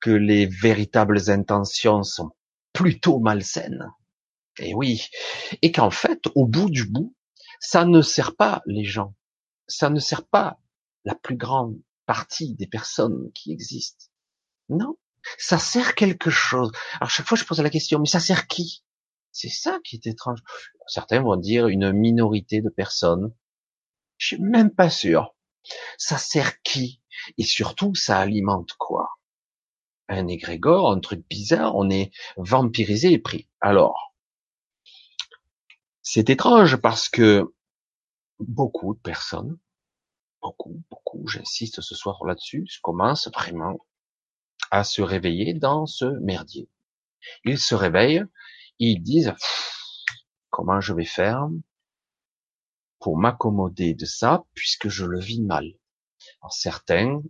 que 0.00 0.10
les 0.10 0.46
véritables 0.46 1.30
intentions 1.30 2.02
sont 2.02 2.30
plutôt 2.72 3.20
malsaines. 3.20 3.90
Et 4.58 4.74
oui, 4.74 5.08
et 5.62 5.72
qu'en 5.72 5.90
fait, 5.90 6.20
au 6.34 6.46
bout 6.46 6.70
du 6.70 6.84
bout, 6.84 7.14
ça 7.58 7.84
ne 7.84 8.02
sert 8.02 8.36
pas 8.36 8.62
les 8.66 8.84
gens, 8.84 9.14
ça 9.66 9.88
ne 9.88 9.98
sert 9.98 10.26
pas 10.26 10.60
la 11.04 11.14
plus 11.14 11.36
grande 11.36 11.80
partie 12.06 12.54
des 12.54 12.66
personnes 12.66 13.30
qui 13.34 13.52
existent. 13.52 14.06
Non, 14.68 14.98
ça 15.38 15.58
sert 15.58 15.94
quelque 15.94 16.30
chose. 16.30 16.70
Alors 17.00 17.10
chaque 17.10 17.26
fois 17.26 17.38
je 17.38 17.44
pose 17.44 17.60
la 17.60 17.70
question, 17.70 17.98
mais 17.98 18.06
ça 18.06 18.20
sert 18.20 18.46
qui? 18.46 18.84
C'est 19.34 19.50
ça 19.50 19.80
qui 19.82 19.96
est 19.96 20.06
étrange. 20.06 20.38
Certains 20.86 21.20
vont 21.20 21.36
dire 21.36 21.66
une 21.66 21.90
minorité 21.92 22.62
de 22.62 22.68
personnes. 22.68 23.34
Je 24.16 24.28
suis 24.28 24.38
même 24.38 24.70
pas 24.70 24.88
sûr. 24.88 25.34
Ça 25.98 26.18
sert 26.18 26.62
qui? 26.62 27.02
Et 27.36 27.42
surtout, 27.42 27.96
ça 27.96 28.20
alimente 28.20 28.74
quoi? 28.78 29.08
Un 30.08 30.28
égrégore, 30.28 30.92
un 30.92 31.00
truc 31.00 31.26
bizarre, 31.28 31.74
on 31.74 31.90
est 31.90 32.12
vampirisé 32.36 33.12
et 33.12 33.18
pris. 33.18 33.48
Alors, 33.60 34.14
c'est 36.00 36.30
étrange 36.30 36.76
parce 36.76 37.08
que 37.08 37.52
beaucoup 38.38 38.94
de 38.94 39.00
personnes, 39.00 39.58
beaucoup, 40.42 40.80
beaucoup, 40.90 41.26
j'insiste 41.26 41.80
ce 41.80 41.96
soir 41.96 42.24
là-dessus, 42.24 42.68
commencent 42.82 43.30
vraiment 43.34 43.78
à 44.70 44.84
se 44.84 45.02
réveiller 45.02 45.54
dans 45.54 45.86
ce 45.86 46.04
merdier. 46.20 46.68
Ils 47.44 47.58
se 47.58 47.74
réveillent, 47.74 48.24
ils 48.78 49.00
disent 49.00 49.34
comment 50.50 50.80
je 50.80 50.92
vais 50.92 51.04
faire 51.04 51.48
pour 53.00 53.18
m'accommoder 53.18 53.94
de 53.94 54.06
ça 54.06 54.44
puisque 54.54 54.88
je 54.88 55.04
le 55.04 55.20
vis 55.20 55.42
mal. 55.42 55.66
Alors 56.40 56.52
certains 56.52 57.22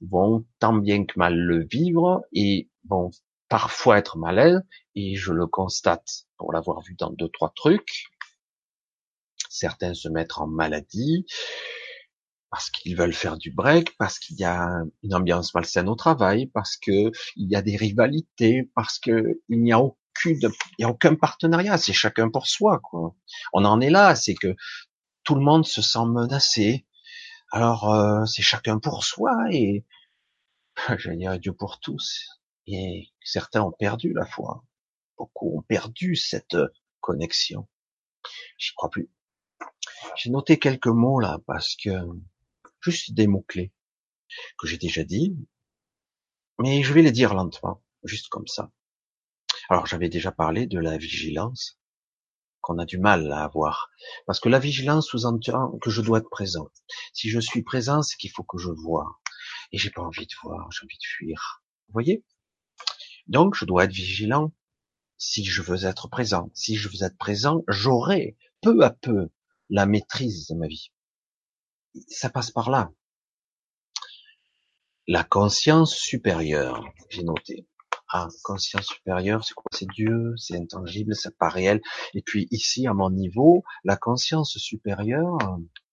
vont 0.00 0.44
tant 0.58 0.74
bien 0.74 1.04
que 1.04 1.18
mal 1.18 1.36
le 1.36 1.64
vivre 1.64 2.22
et 2.32 2.68
vont 2.88 3.10
parfois 3.48 3.98
être 3.98 4.18
malades 4.18 4.66
et 4.94 5.14
je 5.14 5.32
le 5.32 5.46
constate 5.46 6.24
pour 6.36 6.52
l'avoir 6.52 6.80
vu 6.80 6.94
dans 6.94 7.10
deux 7.10 7.28
trois 7.28 7.52
trucs. 7.54 8.06
Certains 9.48 9.94
se 9.94 10.08
mettent 10.08 10.38
en 10.38 10.46
maladie 10.46 11.26
parce 12.50 12.70
qu'ils 12.70 12.96
veulent 12.96 13.14
faire 13.14 13.38
du 13.38 13.50
break, 13.50 13.96
parce 13.96 14.18
qu'il 14.18 14.36
y 14.38 14.44
a 14.44 14.82
une 15.02 15.14
ambiance 15.14 15.54
malsaine 15.54 15.88
au 15.88 15.94
travail, 15.94 16.46
parce 16.48 16.76
que 16.76 17.10
il 17.36 17.50
y 17.50 17.56
a 17.56 17.62
des 17.62 17.76
rivalités, 17.76 18.70
parce 18.74 18.98
que 18.98 19.40
il 19.48 19.62
n'y 19.62 19.72
a 19.72 19.80
il 20.24 20.50
y 20.78 20.84
a 20.84 20.88
aucun 20.88 21.14
partenariat, 21.14 21.78
c'est 21.78 21.92
chacun 21.92 22.30
pour 22.30 22.46
soi, 22.46 22.80
quoi. 22.80 23.14
On 23.52 23.64
en 23.64 23.80
est 23.80 23.90
là, 23.90 24.14
c'est 24.14 24.34
que 24.34 24.54
tout 25.24 25.34
le 25.34 25.40
monde 25.40 25.66
se 25.66 25.82
sent 25.82 26.04
menacé. 26.06 26.86
Alors 27.50 27.92
euh, 27.92 28.24
c'est 28.26 28.42
chacun 28.42 28.78
pour 28.78 29.04
soi 29.04 29.32
et 29.50 29.84
je 30.98 31.10
dire 31.10 31.38
Dieu 31.38 31.52
pour 31.52 31.80
tous. 31.80 32.40
Et 32.66 33.10
certains 33.22 33.62
ont 33.62 33.72
perdu 33.72 34.12
la 34.12 34.24
foi. 34.24 34.64
Beaucoup 35.18 35.58
ont 35.58 35.62
perdu 35.62 36.16
cette 36.16 36.56
connexion. 37.00 37.68
J'y 38.58 38.72
crois 38.74 38.90
plus. 38.90 39.10
J'ai 40.16 40.30
noté 40.30 40.58
quelques 40.58 40.86
mots 40.86 41.20
là 41.20 41.38
parce 41.46 41.76
que 41.76 41.90
juste 42.80 43.14
des 43.14 43.26
mots-clés 43.26 43.72
que 44.58 44.66
j'ai 44.66 44.78
déjà 44.78 45.04
dit, 45.04 45.36
mais 46.58 46.82
je 46.82 46.92
vais 46.92 47.02
les 47.02 47.12
dire 47.12 47.34
lentement, 47.34 47.82
juste 48.04 48.28
comme 48.28 48.46
ça. 48.46 48.70
Alors 49.72 49.86
j'avais 49.86 50.10
déjà 50.10 50.30
parlé 50.30 50.66
de 50.66 50.78
la 50.78 50.98
vigilance 50.98 51.80
qu'on 52.60 52.78
a 52.78 52.84
du 52.84 52.98
mal 52.98 53.32
à 53.32 53.42
avoir, 53.42 53.88
parce 54.26 54.38
que 54.38 54.50
la 54.50 54.58
vigilance 54.58 55.08
sous-entend 55.08 55.78
que 55.78 55.88
je 55.88 56.02
dois 56.02 56.18
être 56.18 56.28
présent. 56.28 56.68
Si 57.14 57.30
je 57.30 57.40
suis 57.40 57.62
présent, 57.62 58.02
c'est 58.02 58.18
qu'il 58.18 58.30
faut 58.30 58.42
que 58.42 58.58
je 58.58 58.68
vois, 58.68 59.18
et 59.72 59.78
j'ai 59.78 59.88
pas 59.88 60.02
envie 60.02 60.26
de 60.26 60.34
voir, 60.42 60.70
j'ai 60.70 60.84
envie 60.84 60.98
de 60.98 61.06
fuir. 61.16 61.62
Vous 61.88 61.94
voyez? 61.94 62.22
Donc 63.28 63.54
je 63.54 63.64
dois 63.64 63.84
être 63.84 63.92
vigilant 63.92 64.52
si 65.16 65.42
je 65.42 65.62
veux 65.62 65.86
être 65.86 66.06
présent. 66.06 66.50
Si 66.52 66.76
je 66.76 66.90
veux 66.90 67.06
être 67.06 67.16
présent, 67.16 67.64
j'aurai 67.66 68.36
peu 68.60 68.84
à 68.84 68.90
peu 68.90 69.30
la 69.70 69.86
maîtrise 69.86 70.48
de 70.48 70.54
ma 70.54 70.66
vie 70.66 70.92
ça 72.08 72.28
passe 72.28 72.50
par 72.50 72.68
là. 72.68 72.92
La 75.08 75.24
conscience 75.24 75.94
supérieure, 75.94 76.84
j'ai 77.08 77.22
noté. 77.22 77.66
Ah, 78.14 78.28
conscience 78.42 78.86
supérieure, 78.86 79.42
c'est 79.42 79.54
quoi? 79.54 79.70
C'est 79.72 79.88
Dieu, 79.88 80.34
c'est 80.36 80.56
intangible, 80.56 81.14
c'est 81.14 81.36
pas 81.38 81.48
réel. 81.48 81.80
Et 82.14 82.20
puis 82.20 82.46
ici, 82.50 82.86
à 82.86 82.92
mon 82.92 83.10
niveau, 83.10 83.64
la 83.84 83.96
conscience 83.96 84.58
supérieure, 84.58 85.38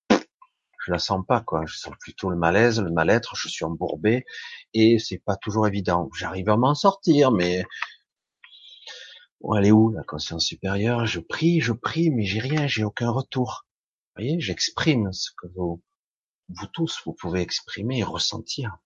je 0.10 0.92
la 0.92 1.00
sens 1.00 1.26
pas, 1.26 1.40
quoi. 1.40 1.66
Je 1.66 1.78
sens 1.78 1.94
plutôt 2.02 2.30
le 2.30 2.36
malaise, 2.36 2.82
le 2.82 2.92
mal-être, 2.92 3.36
je 3.38 3.48
suis 3.48 3.64
embourbé, 3.64 4.26
et 4.74 5.00
c'est 5.00 5.20
pas 5.20 5.38
toujours 5.38 5.66
évident. 5.66 6.10
J'arrive 6.14 6.50
à 6.50 6.58
m'en 6.58 6.76
sortir, 6.76 7.32
mais 7.32 7.64
bon, 9.40 9.56
elle 9.56 9.68
est 9.68 9.72
où, 9.72 9.92
la 9.92 10.04
conscience 10.04 10.46
supérieure? 10.46 11.06
Je 11.06 11.22
prie, 11.22 11.62
je 11.62 11.72
prie, 11.72 12.10
mais 12.10 12.26
j'ai 12.26 12.40
rien, 12.40 12.68
j'ai 12.68 12.84
aucun 12.84 13.12
retour. 13.12 13.66
Vous 14.16 14.24
voyez, 14.24 14.42
j'exprime 14.42 15.14
ce 15.14 15.30
que 15.42 15.48
vous 15.56 15.82
vous 16.50 16.68
tous, 16.74 17.00
vous 17.06 17.14
pouvez 17.14 17.42
exprimer 17.42 18.00
et 18.00 18.04
ressentir. 18.04 18.78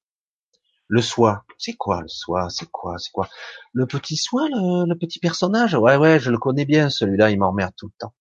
Le 0.93 1.01
soi, 1.01 1.43
c'est 1.57 1.73
quoi 1.73 2.03
le 2.03 2.07
soi? 2.07 2.51
C'est 2.51 2.69
quoi? 2.69 2.99
C'est 2.99 3.11
quoi? 3.11 3.27
Le 3.71 3.87
petit 3.87 4.15
soi, 4.15 4.47
le, 4.47 4.93
petit 4.93 5.17
personnage? 5.17 5.73
Ouais, 5.73 5.97
ouais, 5.97 6.19
je 6.19 6.29
le 6.29 6.37
connais 6.37 6.65
bien, 6.65 6.91
celui-là, 6.91 7.31
il 7.31 7.39
m'emmerde 7.39 7.73
tout 7.75 7.87
le 7.87 7.95
temps. 7.97 8.13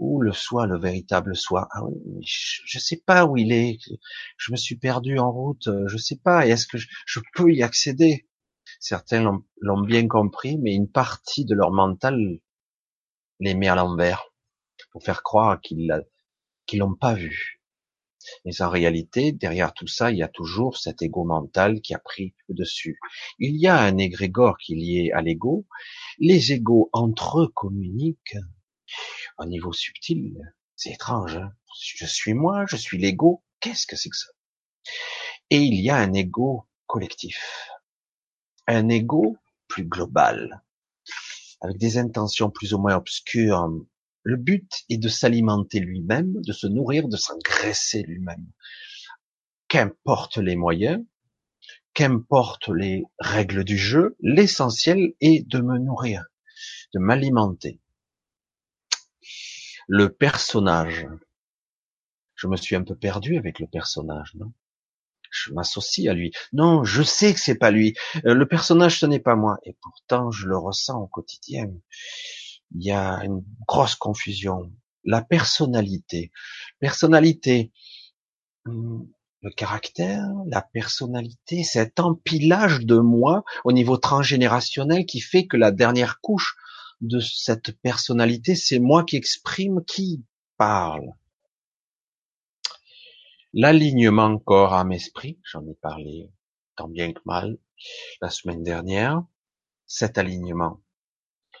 Ou 0.00 0.20
le 0.20 0.32
soi, 0.32 0.66
le 0.66 0.76
véritable 0.76 1.36
soi? 1.36 1.68
Ah 1.70 1.84
oui, 1.84 1.94
je, 2.26 2.62
je, 2.66 2.78
sais 2.80 3.00
pas 3.06 3.26
où 3.26 3.36
il 3.36 3.52
est. 3.52 3.78
Je 4.38 4.50
me 4.50 4.56
suis 4.56 4.74
perdu 4.74 5.20
en 5.20 5.30
route. 5.30 5.68
Je 5.86 5.96
sais 5.96 6.16
pas. 6.16 6.48
Est-ce 6.48 6.66
que 6.66 6.78
je, 6.78 7.20
peux 7.32 7.52
y 7.52 7.62
accéder? 7.62 8.28
Certains 8.80 9.22
l'ont 9.60 9.80
bien 9.82 10.08
compris, 10.08 10.58
mais 10.58 10.74
une 10.74 10.90
partie 10.90 11.44
de 11.44 11.54
leur 11.54 11.70
mental 11.70 12.18
les 13.38 13.54
met 13.54 13.68
à 13.68 13.76
l'envers 13.76 14.24
pour 14.90 15.04
faire 15.04 15.22
croire 15.22 15.60
qu'ils 15.60 16.04
qu'ils 16.66 16.80
l'ont 16.80 16.96
pas 16.96 17.14
vu. 17.14 17.60
Mais 18.44 18.62
en 18.62 18.70
réalité, 18.70 19.32
derrière 19.32 19.74
tout 19.74 19.86
ça, 19.86 20.10
il 20.10 20.18
y 20.18 20.22
a 20.22 20.28
toujours 20.28 20.78
cet 20.78 21.02
ego 21.02 21.24
mental 21.24 21.80
qui 21.80 21.94
a 21.94 21.98
pris 21.98 22.34
le 22.48 22.54
dessus. 22.54 22.98
Il 23.38 23.56
y 23.56 23.66
a 23.66 23.80
un 23.80 23.98
égrégore 23.98 24.56
qui 24.58 24.74
est 24.74 24.76
lié 24.76 25.10
à 25.12 25.22
l'ego. 25.22 25.66
Les 26.18 26.52
égos 26.52 26.90
entre 26.92 27.40
eux 27.40 27.48
communiquent 27.48 28.36
au 29.38 29.44
niveau 29.44 29.72
subtil. 29.72 30.36
C'est 30.76 30.92
étrange. 30.92 31.36
Hein 31.36 31.52
je 31.76 32.06
suis 32.06 32.34
moi, 32.34 32.64
je 32.68 32.76
suis 32.76 32.98
l'ego. 32.98 33.42
Qu'est-ce 33.60 33.86
que 33.86 33.96
c'est 33.96 34.10
que 34.10 34.16
ça? 34.16 34.28
Et 35.50 35.58
il 35.58 35.80
y 35.80 35.90
a 35.90 35.96
un 35.96 36.12
ego 36.12 36.66
collectif. 36.86 37.68
Un 38.66 38.88
ego 38.88 39.36
plus 39.68 39.84
global, 39.84 40.62
avec 41.60 41.78
des 41.78 41.98
intentions 41.98 42.50
plus 42.50 42.74
ou 42.74 42.78
moins 42.78 42.96
obscures, 42.96 43.68
le 44.24 44.36
but 44.36 44.84
est 44.88 44.96
de 44.96 45.08
s'alimenter 45.08 45.80
lui-même, 45.80 46.40
de 46.40 46.52
se 46.52 46.66
nourrir, 46.66 47.08
de 47.08 47.16
s'engraisser 47.16 48.02
lui-même. 48.02 48.50
Qu'importe 49.68 50.38
les 50.38 50.56
moyens, 50.56 51.04
qu'importe 51.92 52.68
les 52.68 53.04
règles 53.18 53.64
du 53.64 53.76
jeu, 53.76 54.16
l'essentiel 54.20 55.12
est 55.20 55.46
de 55.46 55.60
me 55.60 55.78
nourrir, 55.78 56.24
de 56.94 56.98
m'alimenter. 56.98 57.80
Le 59.86 60.08
personnage, 60.08 61.06
je 62.34 62.46
me 62.46 62.56
suis 62.56 62.76
un 62.76 62.82
peu 62.82 62.96
perdu 62.96 63.36
avec 63.36 63.58
le 63.60 63.66
personnage, 63.66 64.34
non? 64.36 64.52
Je 65.30 65.52
m'associe 65.52 66.08
à 66.08 66.14
lui. 66.14 66.32
Non, 66.52 66.84
je 66.84 67.02
sais 67.02 67.34
que 67.34 67.40
c'est 67.40 67.58
pas 67.58 67.72
lui. 67.72 67.94
Euh, 68.24 68.34
le 68.34 68.46
personnage, 68.46 69.00
ce 69.00 69.06
n'est 69.06 69.18
pas 69.18 69.34
moi. 69.34 69.58
Et 69.64 69.76
pourtant, 69.82 70.30
je 70.30 70.46
le 70.46 70.56
ressens 70.56 70.96
au 70.96 71.08
quotidien 71.08 71.72
il 72.74 72.84
y 72.84 72.90
a 72.90 73.24
une 73.24 73.44
grosse 73.66 73.94
confusion. 73.94 74.72
La 75.04 75.22
personnalité. 75.22 76.32
Personnalité, 76.78 77.72
hmm, 78.64 79.02
le 79.42 79.50
caractère, 79.50 80.26
la 80.46 80.62
personnalité, 80.62 81.64
cet 81.64 82.00
empilage 82.00 82.80
de 82.80 82.96
moi 82.96 83.44
au 83.64 83.72
niveau 83.72 83.98
transgénérationnel 83.98 85.04
qui 85.04 85.20
fait 85.20 85.46
que 85.46 85.58
la 85.58 85.70
dernière 85.70 86.20
couche 86.22 86.56
de 87.02 87.20
cette 87.20 87.72
personnalité, 87.82 88.54
c'est 88.54 88.78
moi 88.78 89.04
qui 89.04 89.16
exprime 89.16 89.84
qui 89.84 90.24
parle. 90.56 91.10
L'alignement 93.52 94.38
corps, 94.38 94.72
âme, 94.72 94.92
esprit, 94.92 95.38
j'en 95.44 95.66
ai 95.66 95.74
parlé 95.74 96.30
tant 96.76 96.88
bien 96.88 97.12
que 97.12 97.20
mal 97.24 97.58
la 98.20 98.30
semaine 98.30 98.62
dernière, 98.62 99.22
cet 99.86 100.18
alignement 100.18 100.80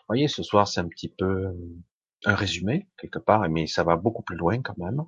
voyez, 0.08 0.28
ce 0.28 0.42
soir, 0.42 0.68
c'est 0.68 0.80
un 0.80 0.88
petit 0.88 1.08
peu 1.08 1.46
euh, 1.46 1.82
un 2.24 2.34
résumé, 2.34 2.88
quelque 2.98 3.18
part, 3.18 3.48
mais 3.48 3.66
ça 3.66 3.84
va 3.84 3.96
beaucoup 3.96 4.22
plus 4.22 4.36
loin 4.36 4.60
quand 4.62 4.76
même. 4.78 5.02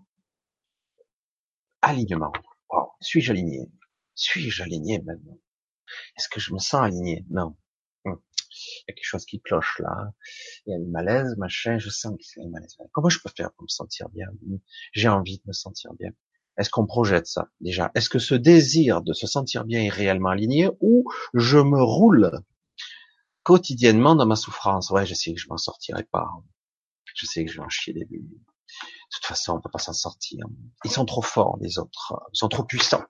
Alignement. 1.83 2.33
Suis-je 3.01 3.33
aligné? 3.33 3.71
Suis-je 4.15 4.63
aligné 4.63 5.01
maintenant? 5.03 5.39
Est-ce 6.17 6.29
que 6.29 6.41
je 6.41 6.53
me 6.53 6.59
sens 6.59 6.83
aligné? 6.83 7.25
Non. 7.31 7.57
Hum. 8.05 8.21
il 8.51 8.85
y 8.89 8.93
a 8.93 8.95
quelque 8.95 9.05
chose 9.05 9.27
qui 9.27 9.41
cloche 9.41 9.79
là, 9.81 10.13
il 10.65 10.71
y 10.71 10.75
a 10.75 10.79
une 10.79 10.91
malaise, 10.91 11.37
machin, 11.37 11.79
je 11.79 11.91
sens 11.91 12.17
qu'il 12.19 12.41
y 12.41 12.45
a 12.45 12.47
une 12.47 12.53
malaise. 12.53 12.77
Comment 12.93 13.09
je 13.09 13.21
peux 13.21 13.31
faire 13.37 13.53
pour 13.53 13.65
me 13.65 13.69
sentir 13.69 14.09
bien? 14.11 14.27
J'ai 14.93 15.09
envie 15.09 15.39
de 15.39 15.43
me 15.47 15.53
sentir 15.53 15.93
bien. 15.95 16.11
Est-ce 16.59 16.71
qu'on 16.71 16.87
projette 16.87 17.27
ça 17.27 17.51
déjà? 17.61 17.91
Est-ce 17.95 18.09
que 18.09 18.19
ce 18.19 18.35
désir 18.35 19.03
de 19.03 19.13
se 19.13 19.27
sentir 19.27 19.65
bien 19.65 19.83
est 19.83 19.91
réellement 19.91 20.31
aligné 20.31 20.71
ou 20.81 21.05
je 21.35 21.59
me 21.59 21.83
roule? 21.83 22.31
Quotidiennement 23.47 24.17
dans 24.17 24.27
ma 24.27 24.35
souffrance 24.35 24.91
Ouais, 24.91 25.07
je 25.07 25.15
sais 25.15 25.33
que 25.33 25.41
je 25.41 25.47
m'en 25.49 25.57
sortirai 25.57 26.03
pas. 26.03 26.29
Je 27.15 27.27
sais 27.27 27.45
que 27.45 27.53
je 27.53 27.59
vais 27.59 27.65
en 27.65 27.69
chier 27.69 27.93
des 27.93 28.05
bulles. 28.05 28.29
De 28.29 28.37
toute 29.13 29.25
façon, 29.25 29.53
on 29.53 29.61
peut 29.61 29.71
pas 29.71 29.79
s'en 29.79 29.93
sortir. 29.93 30.45
Ils 30.85 30.91
sont 30.91 31.05
trop 31.05 31.23
forts, 31.23 31.57
les 31.61 31.79
autres. 31.79 32.21
Ils 32.33 32.39
sont 32.39 32.49
trop 32.49 32.65
puissants. 32.65 33.05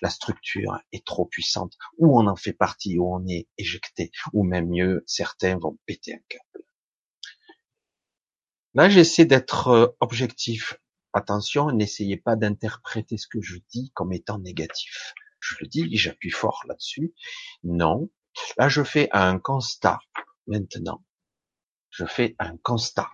La 0.00 0.10
structure 0.10 0.78
est 0.92 1.04
trop 1.04 1.24
puissante. 1.24 1.76
Ou 1.98 2.16
on 2.16 2.28
en 2.28 2.36
fait 2.36 2.52
partie, 2.52 3.00
ou 3.00 3.12
on 3.12 3.26
est 3.26 3.48
éjecté. 3.58 4.12
Ou 4.32 4.44
même 4.44 4.68
mieux, 4.68 5.02
certains 5.08 5.58
vont 5.58 5.76
péter 5.86 6.14
un 6.14 6.22
câble. 6.28 6.64
Là, 8.74 8.88
j'essaie 8.88 9.24
d'être 9.24 9.68
euh, 9.68 9.88
objectif. 9.98 10.78
Attention, 11.12 11.72
n'essayez 11.72 12.16
pas 12.16 12.36
d'interpréter 12.36 13.18
ce 13.18 13.26
que 13.26 13.40
je 13.40 13.56
dis 13.70 13.90
comme 13.92 14.12
étant 14.12 14.38
négatif. 14.38 15.14
Je 15.40 15.56
le 15.60 15.66
dis, 15.66 15.96
j'appuie 15.96 16.30
fort 16.30 16.62
là-dessus. 16.68 17.12
Non. 17.64 18.08
Là, 18.56 18.68
je 18.68 18.82
fais 18.82 19.08
un 19.12 19.38
constat. 19.38 19.98
Maintenant, 20.46 21.02
je 21.90 22.04
fais 22.04 22.34
un 22.38 22.56
constat. 22.58 23.08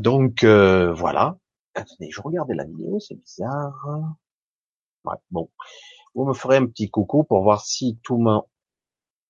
Donc 0.00 0.44
euh, 0.44 0.92
voilà. 0.92 1.36
Attendez, 1.74 2.10
je 2.10 2.20
regardais 2.20 2.54
la 2.54 2.64
vidéo, 2.64 2.98
c'est 3.00 3.14
bizarre. 3.14 4.14
Ouais, 5.04 5.16
bon, 5.30 5.50
vous 6.14 6.24
me 6.26 6.34
ferez 6.34 6.56
un 6.58 6.66
petit 6.66 6.90
coucou 6.90 7.24
pour 7.24 7.42
voir 7.42 7.64
si 7.64 7.98
tout 8.02 8.18
me. 8.18 8.38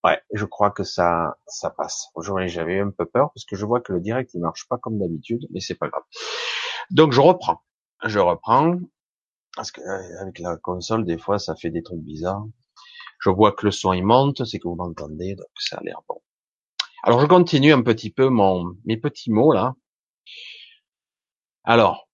Ouais, 0.05 0.21
je 0.33 0.45
crois 0.45 0.71
que 0.71 0.83
ça, 0.85 1.37
ça 1.47 1.71
passe. 1.71 2.09
Aujourd'hui, 2.15 2.49
j'avais 2.49 2.81
un 2.81 2.91
peu 2.91 3.07
peur 3.07 3.31
parce 3.35 3.45
que 3.45 3.57
je 3.57 3.65
vois 3.65 3.81
que 3.81 3.93
le 3.93 4.01
direct 4.01 4.35
il 4.35 4.41
marche 4.41 4.67
pas 4.69 4.79
comme 4.79 4.99
d'habitude, 4.99 5.47
mais 5.51 5.61
c'est 5.61 5.77
pas 5.77 5.89
grave. 5.89 6.03
Donc 6.91 7.13
je 7.13 7.21
reprends, 7.21 7.63
je 8.05 8.19
reprends 8.19 8.77
parce 9.57 9.71
que 9.73 9.81
euh, 9.81 10.21
avec 10.23 10.39
la 10.41 10.57
console 10.57 11.05
des 11.05 11.19
fois 11.19 11.39
ça 11.39 11.55
fait 11.57 11.71
des 11.71 11.83
trucs 11.83 12.01
bizarres. 12.01 12.47
Je 13.23 13.31
vois 13.31 13.53
que 13.53 13.67
le 13.67 13.73
son 13.73 13.93
il 13.93 14.05
monte, 14.05 14.45
c'est 14.45 14.59
que 14.59 14.67
vous 14.67 14.75
m'entendez, 14.75 15.35
donc 15.37 15.47
ça 15.59 15.77
a 15.77 15.83
l'air 15.83 16.01
bon. 16.09 16.21
Alors 17.05 17.21
je 17.21 17.27
continue 17.27 17.73
un 17.73 17.83
petit 17.83 18.11
peu 18.11 18.29
mon 18.29 18.75
mes 18.85 18.97
petits 18.97 19.31
mots 19.31 19.53
là. 19.53 19.75
Alors, 21.65 22.09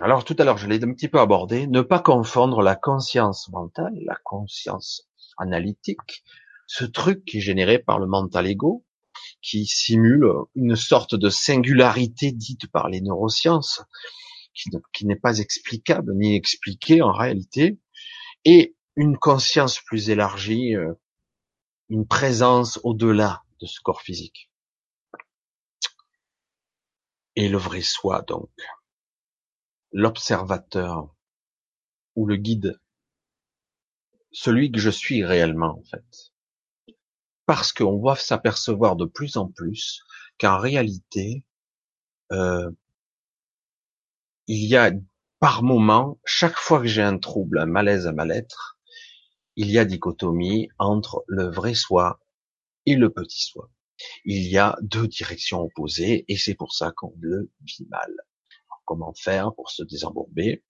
alors 0.00 0.24
tout 0.24 0.36
à 0.38 0.44
l'heure, 0.44 0.58
je 0.58 0.66
l'ai 0.66 0.84
un 0.84 0.92
petit 0.92 1.08
peu 1.08 1.18
abordé, 1.18 1.66
ne 1.66 1.80
pas 1.80 1.98
confondre 1.98 2.60
la 2.60 2.76
conscience 2.76 3.48
mentale, 3.48 3.94
la 4.04 4.18
conscience 4.22 5.08
analytique, 5.38 6.24
ce 6.66 6.84
truc 6.84 7.24
qui 7.24 7.38
est 7.38 7.40
généré 7.40 7.78
par 7.78 7.98
le 7.98 8.06
mental 8.06 8.46
ego, 8.46 8.84
qui 9.40 9.64
simule 9.64 10.26
une 10.54 10.76
sorte 10.76 11.14
de 11.14 11.30
singularité 11.30 12.32
dite 12.32 12.70
par 12.70 12.90
les 12.90 13.00
neurosciences, 13.00 13.82
qui, 14.54 15.06
n'est 15.06 15.16
pas 15.16 15.38
explicable 15.38 16.14
ni 16.14 16.36
expliquée 16.36 17.00
en 17.00 17.12
réalité, 17.12 17.78
et 18.44 18.76
une 18.96 19.16
conscience 19.16 19.80
plus 19.80 20.10
élargie, 20.10 20.76
euh, 20.76 20.94
une 21.88 22.06
présence 22.06 22.78
au-delà 22.84 23.42
de 23.60 23.66
ce 23.66 23.80
corps 23.80 24.02
physique. 24.02 24.50
Et 27.36 27.48
le 27.48 27.58
vrai 27.58 27.80
soi 27.80 28.22
donc 28.22 28.50
l'observateur 29.92 31.14
ou 32.16 32.26
le 32.26 32.36
guide, 32.36 32.80
celui 34.32 34.72
que 34.72 34.80
je 34.80 34.90
suis 34.90 35.24
réellement 35.24 35.78
en 35.78 35.84
fait. 35.84 36.32
Parce 37.46 37.72
qu'on 37.72 38.00
va 38.00 38.16
s'apercevoir 38.16 38.96
de 38.96 39.04
plus 39.04 39.36
en 39.36 39.48
plus 39.48 40.02
qu'en 40.38 40.58
réalité, 40.58 41.44
euh, 42.32 42.70
il 44.46 44.66
y 44.66 44.76
a 44.76 44.90
par 45.38 45.62
moment, 45.62 46.20
chaque 46.24 46.56
fois 46.56 46.80
que 46.80 46.86
j'ai 46.86 47.02
un 47.02 47.18
trouble, 47.18 47.58
un 47.58 47.66
malaise, 47.66 48.06
un 48.06 48.12
mal-être, 48.12 48.71
il 49.56 49.70
y 49.70 49.78
a 49.78 49.84
dichotomie 49.84 50.68
entre 50.78 51.24
le 51.28 51.50
vrai 51.50 51.74
soi 51.74 52.20
et 52.86 52.96
le 52.96 53.10
petit 53.10 53.42
soi. 53.42 53.70
Il 54.24 54.48
y 54.48 54.58
a 54.58 54.76
deux 54.82 55.06
directions 55.06 55.60
opposées 55.60 56.24
et 56.28 56.36
c'est 56.36 56.54
pour 56.54 56.72
ça 56.72 56.92
qu'on 56.92 57.14
le 57.20 57.50
vit 57.62 57.86
mal 57.88 58.10
comment 58.84 59.14
faire 59.14 59.54
pour 59.54 59.70
se 59.70 59.82
désembourber. 59.82 60.62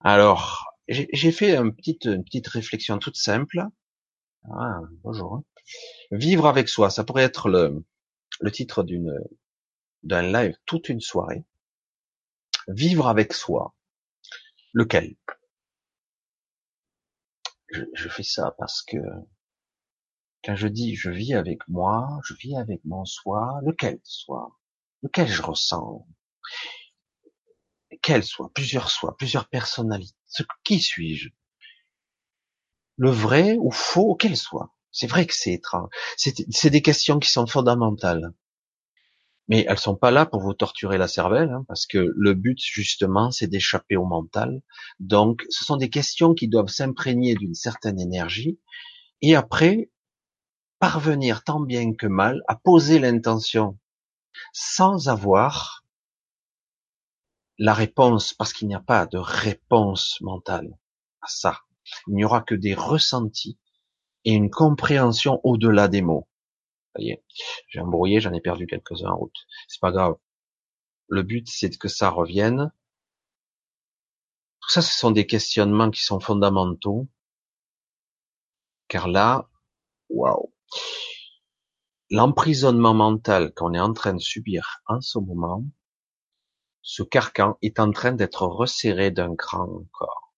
Alors, 0.00 0.72
j'ai 0.88 1.32
fait 1.32 1.56
une 1.56 1.74
petite, 1.74 2.48
réflexion 2.48 2.98
toute 2.98 3.16
simple. 3.16 3.62
Ah, 4.50 4.80
bonjour. 5.02 5.34
Hein. 5.34 5.44
Vivre 6.10 6.46
avec 6.46 6.68
soi, 6.68 6.90
ça 6.90 7.04
pourrait 7.04 7.24
être 7.24 7.48
le, 7.48 7.84
le 8.40 8.50
titre 8.50 8.82
d'une 8.82 9.12
d'un 10.04 10.22
live 10.22 10.56
toute 10.64 10.88
une 10.88 11.00
soirée. 11.00 11.44
Vivre 12.68 13.08
avec 13.08 13.32
soi. 13.32 13.74
Lequel? 14.72 15.16
Je, 17.70 18.08
fais 18.08 18.22
ça 18.22 18.54
parce 18.58 18.82
que 18.82 18.98
quand 20.44 20.56
je 20.56 20.68
dis 20.68 20.94
je 20.94 21.10
vis 21.10 21.34
avec 21.34 21.66
moi, 21.68 22.20
je 22.24 22.34
vis 22.34 22.56
avec 22.56 22.84
mon 22.84 23.04
soi, 23.04 23.60
lequel 23.64 23.98
soi 24.02 24.58
lequel 25.02 25.28
je 25.28 25.42
ressens, 25.42 26.06
quel 28.02 28.24
soit, 28.24 28.50
plusieurs 28.54 28.90
soi, 28.90 29.16
plusieurs 29.16 29.48
personnalités, 29.48 30.14
qui 30.64 30.80
suis-je? 30.80 31.30
Le 32.96 33.10
vrai 33.10 33.56
ou 33.60 33.70
faux, 33.70 34.16
quel 34.16 34.36
soit 34.36 34.74
C'est 34.90 35.06
vrai 35.06 35.26
que 35.26 35.34
c'est 35.34 35.52
étrange. 35.52 35.88
C'est 36.16 36.70
des 36.70 36.82
questions 36.82 37.18
qui 37.18 37.30
sont 37.30 37.46
fondamentales. 37.46 38.32
Mais 39.48 39.64
elles 39.68 39.78
sont 39.78 39.96
pas 39.96 40.10
là 40.10 40.26
pour 40.26 40.42
vous 40.42 40.52
torturer 40.52 40.98
la 40.98 41.08
cervelle, 41.08 41.50
hein, 41.50 41.64
parce 41.68 41.86
que 41.86 42.12
le 42.14 42.34
but 42.34 42.58
justement, 42.60 43.30
c'est 43.30 43.46
d'échapper 43.46 43.96
au 43.96 44.04
mental. 44.04 44.62
Donc, 45.00 45.44
ce 45.48 45.64
sont 45.64 45.76
des 45.76 45.90
questions 45.90 46.34
qui 46.34 46.48
doivent 46.48 46.68
s'imprégner 46.68 47.34
d'une 47.34 47.54
certaine 47.54 47.98
énergie, 47.98 48.58
et 49.22 49.34
après 49.34 49.90
parvenir 50.78 51.42
tant 51.42 51.60
bien 51.60 51.94
que 51.94 52.06
mal 52.06 52.42
à 52.46 52.56
poser 52.56 52.98
l'intention 52.98 53.78
sans 54.52 55.08
avoir 55.08 55.84
la 57.58 57.74
réponse, 57.74 58.34
parce 58.34 58.52
qu'il 58.52 58.68
n'y 58.68 58.74
a 58.74 58.80
pas 58.80 59.06
de 59.06 59.18
réponse 59.18 60.20
mentale 60.20 60.68
à 61.22 61.26
ça. 61.28 61.58
Il 62.06 62.14
n'y 62.14 62.24
aura 62.24 62.42
que 62.42 62.54
des 62.54 62.74
ressentis 62.74 63.58
et 64.24 64.32
une 64.32 64.50
compréhension 64.50 65.40
au-delà 65.42 65.88
des 65.88 66.02
mots. 66.02 66.28
Vous 66.98 67.04
voyez, 67.04 67.22
j'ai 67.68 67.80
embrouillé, 67.80 68.20
j'en 68.20 68.32
ai 68.32 68.40
perdu 68.40 68.66
quelques-uns 68.66 69.10
en 69.10 69.16
route. 69.16 69.46
C'est 69.68 69.80
pas 69.80 69.92
grave. 69.92 70.16
Le 71.08 71.22
but, 71.22 71.48
c'est 71.48 71.70
que 71.78 71.88
ça 71.88 72.10
revienne. 72.10 72.72
Tout 74.60 74.70
ça, 74.70 74.82
ce 74.82 74.98
sont 74.98 75.12
des 75.12 75.26
questionnements 75.26 75.90
qui 75.90 76.02
sont 76.02 76.18
fondamentaux. 76.18 77.08
Car 78.88 79.06
là, 79.06 79.48
waouh, 80.08 80.52
l'emprisonnement 82.10 82.94
mental 82.94 83.52
qu'on 83.54 83.74
est 83.74 83.80
en 83.80 83.92
train 83.92 84.14
de 84.14 84.20
subir 84.20 84.82
en 84.86 85.00
ce 85.00 85.18
moment, 85.18 85.64
ce 86.82 87.04
carcan 87.04 87.58
est 87.62 87.78
en 87.78 87.92
train 87.92 88.12
d'être 88.12 88.42
resserré 88.42 89.10
d'un 89.12 89.36
cran 89.36 89.68
encore. 89.68 90.34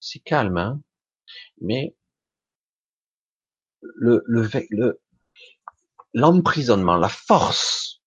C'est 0.00 0.20
calme, 0.20 0.56
hein 0.56 0.80
mais 1.60 1.96
le, 3.80 4.22
le, 4.26 5.00
l'emprisonnement, 6.16 6.96
la 6.96 7.10
force 7.10 8.00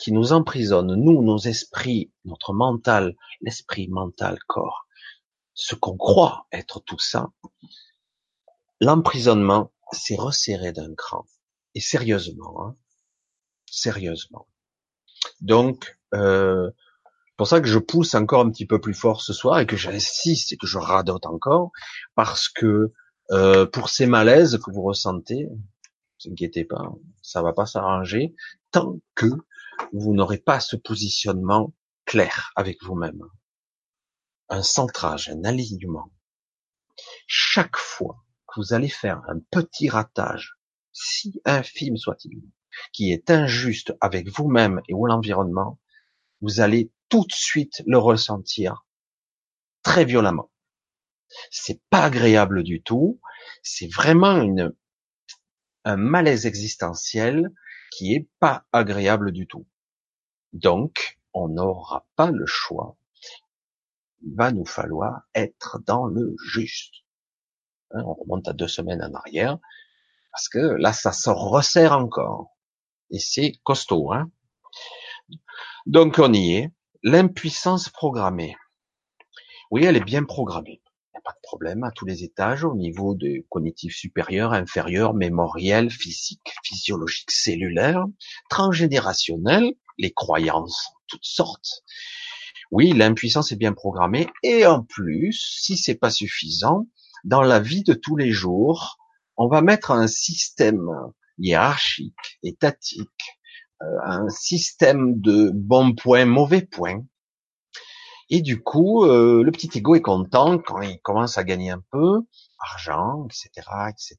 qui 0.00 0.12
nous 0.12 0.32
emprisonne, 0.32 0.94
nous, 0.94 1.20
nos 1.20 1.38
esprits, 1.38 2.12
notre 2.24 2.52
mental, 2.52 3.16
l'esprit 3.40 3.88
mental, 3.88 4.38
corps, 4.46 4.86
ce 5.52 5.74
qu'on 5.74 5.96
croit 5.96 6.46
être 6.52 6.78
tout 6.78 7.00
ça, 7.00 7.26
l'emprisonnement 8.80 9.72
s'est 9.90 10.14
resserré 10.14 10.70
d'un 10.70 10.94
cran 10.94 11.26
et 11.74 11.80
sérieusement, 11.80 12.62
hein, 12.62 12.76
sérieusement. 13.68 14.46
Donc, 15.40 15.98
euh, 16.14 16.70
pour 17.36 17.48
ça 17.48 17.60
que 17.60 17.66
je 17.66 17.80
pousse 17.80 18.14
encore 18.14 18.42
un 18.42 18.50
petit 18.50 18.66
peu 18.66 18.80
plus 18.80 18.94
fort 18.94 19.22
ce 19.22 19.32
soir 19.32 19.58
et 19.58 19.66
que 19.66 19.76
j'insiste 19.76 20.52
et 20.52 20.56
que 20.56 20.68
je 20.68 20.78
radote 20.78 21.26
encore, 21.26 21.72
parce 22.14 22.48
que 22.48 22.92
euh, 23.32 23.66
pour 23.66 23.88
ces 23.88 24.06
malaises 24.06 24.56
que 24.64 24.70
vous 24.70 24.82
ressentez, 24.82 25.48
vous 26.24 26.32
inquiétez 26.32 26.64
pas, 26.64 26.92
ça 27.22 27.42
va 27.42 27.52
pas 27.52 27.66
s'arranger 27.66 28.34
tant 28.70 29.00
que 29.14 29.26
vous 29.92 30.14
n'aurez 30.14 30.38
pas 30.38 30.60
ce 30.60 30.76
positionnement 30.76 31.74
clair 32.04 32.52
avec 32.56 32.82
vous-même, 32.82 33.22
un 34.48 34.62
centrage, 34.62 35.28
un 35.28 35.44
alignement. 35.44 36.10
Chaque 37.26 37.76
fois 37.76 38.24
que 38.46 38.60
vous 38.60 38.72
allez 38.72 38.88
faire 38.88 39.22
un 39.28 39.40
petit 39.50 39.88
ratage 39.88 40.54
si 40.92 41.40
infime 41.44 41.96
soit-il, 41.96 42.42
qui 42.92 43.12
est 43.12 43.30
injuste 43.30 43.94
avec 44.00 44.28
vous-même 44.28 44.80
et 44.88 44.94
ou 44.94 45.06
l'environnement, 45.06 45.78
vous 46.40 46.60
allez 46.60 46.90
tout 47.08 47.26
de 47.26 47.32
suite 47.32 47.82
le 47.86 47.98
ressentir 47.98 48.86
très 49.82 50.04
violemment. 50.04 50.50
C'est 51.50 51.82
pas 51.90 52.04
agréable 52.04 52.62
du 52.62 52.82
tout. 52.82 53.20
C'est 53.62 53.92
vraiment 53.92 54.40
une, 54.40 54.72
un 55.86 55.96
malaise 55.96 56.46
existentiel 56.46 57.52
qui 57.92 58.12
est 58.12 58.28
pas 58.40 58.66
agréable 58.72 59.30
du 59.30 59.46
tout. 59.46 59.66
Donc, 60.52 61.20
on 61.32 61.48
n'aura 61.48 62.06
pas 62.16 62.32
le 62.32 62.44
choix. 62.44 62.96
Il 64.22 64.34
va 64.34 64.50
nous 64.50 64.66
falloir 64.66 65.22
être 65.34 65.78
dans 65.86 66.06
le 66.06 66.34
juste. 66.44 66.92
Hein, 67.92 68.02
on 68.04 68.14
remonte 68.14 68.48
à 68.48 68.52
deux 68.52 68.66
semaines 68.66 69.02
en 69.02 69.14
arrière, 69.14 69.58
parce 70.32 70.48
que 70.48 70.58
là, 70.58 70.92
ça 70.92 71.12
se 71.12 71.30
resserre 71.30 71.92
encore. 71.92 72.56
Et 73.10 73.20
c'est 73.20 73.52
costaud. 73.62 74.12
Hein 74.12 74.28
Donc, 75.86 76.18
on 76.18 76.32
y 76.32 76.54
est. 76.54 76.72
L'impuissance 77.04 77.90
programmée. 77.90 78.56
Oui, 79.70 79.84
elle 79.84 79.96
est 79.96 80.04
bien 80.04 80.24
programmée. 80.24 80.82
Pas 81.26 81.32
de 81.32 81.42
problème 81.42 81.82
à 81.82 81.90
tous 81.90 82.06
les 82.06 82.22
étages, 82.22 82.62
au 82.62 82.76
niveau 82.76 83.16
de 83.16 83.44
cognitif 83.48 83.96
supérieur, 83.96 84.52
inférieur, 84.52 85.12
mémoriel, 85.12 85.90
physique, 85.90 86.54
physiologique, 86.62 87.32
cellulaire, 87.32 88.04
transgénérationnel, 88.48 89.74
les 89.98 90.12
croyances, 90.12 90.92
toutes 91.08 91.24
sortes. 91.24 91.82
Oui, 92.70 92.92
l'impuissance 92.92 93.50
est 93.50 93.56
bien 93.56 93.72
programmée, 93.72 94.28
et 94.44 94.66
en 94.66 94.84
plus, 94.84 95.32
si 95.60 95.76
c'est 95.76 95.96
pas 95.96 96.10
suffisant, 96.10 96.86
dans 97.24 97.42
la 97.42 97.58
vie 97.58 97.82
de 97.82 97.94
tous 97.94 98.14
les 98.14 98.30
jours, 98.30 98.96
on 99.36 99.48
va 99.48 99.62
mettre 99.62 99.90
un 99.90 100.06
système 100.06 100.88
hiérarchique, 101.38 102.38
étatique, 102.44 103.40
euh, 103.82 103.98
un 104.04 104.28
système 104.28 105.20
de 105.20 105.50
bons 105.52 105.92
points, 105.92 106.24
mauvais 106.24 106.62
points, 106.62 107.04
et 108.28 108.42
du 108.42 108.62
coup, 108.62 109.04
euh, 109.04 109.42
le 109.44 109.52
petit 109.52 109.70
ego 109.78 109.94
est 109.94 110.02
content 110.02 110.58
quand 110.58 110.80
il 110.80 111.00
commence 111.00 111.38
à 111.38 111.44
gagner 111.44 111.70
un 111.70 111.82
peu, 111.92 112.22
argent, 112.58 113.26
etc., 113.26 113.68
etc. 113.88 114.16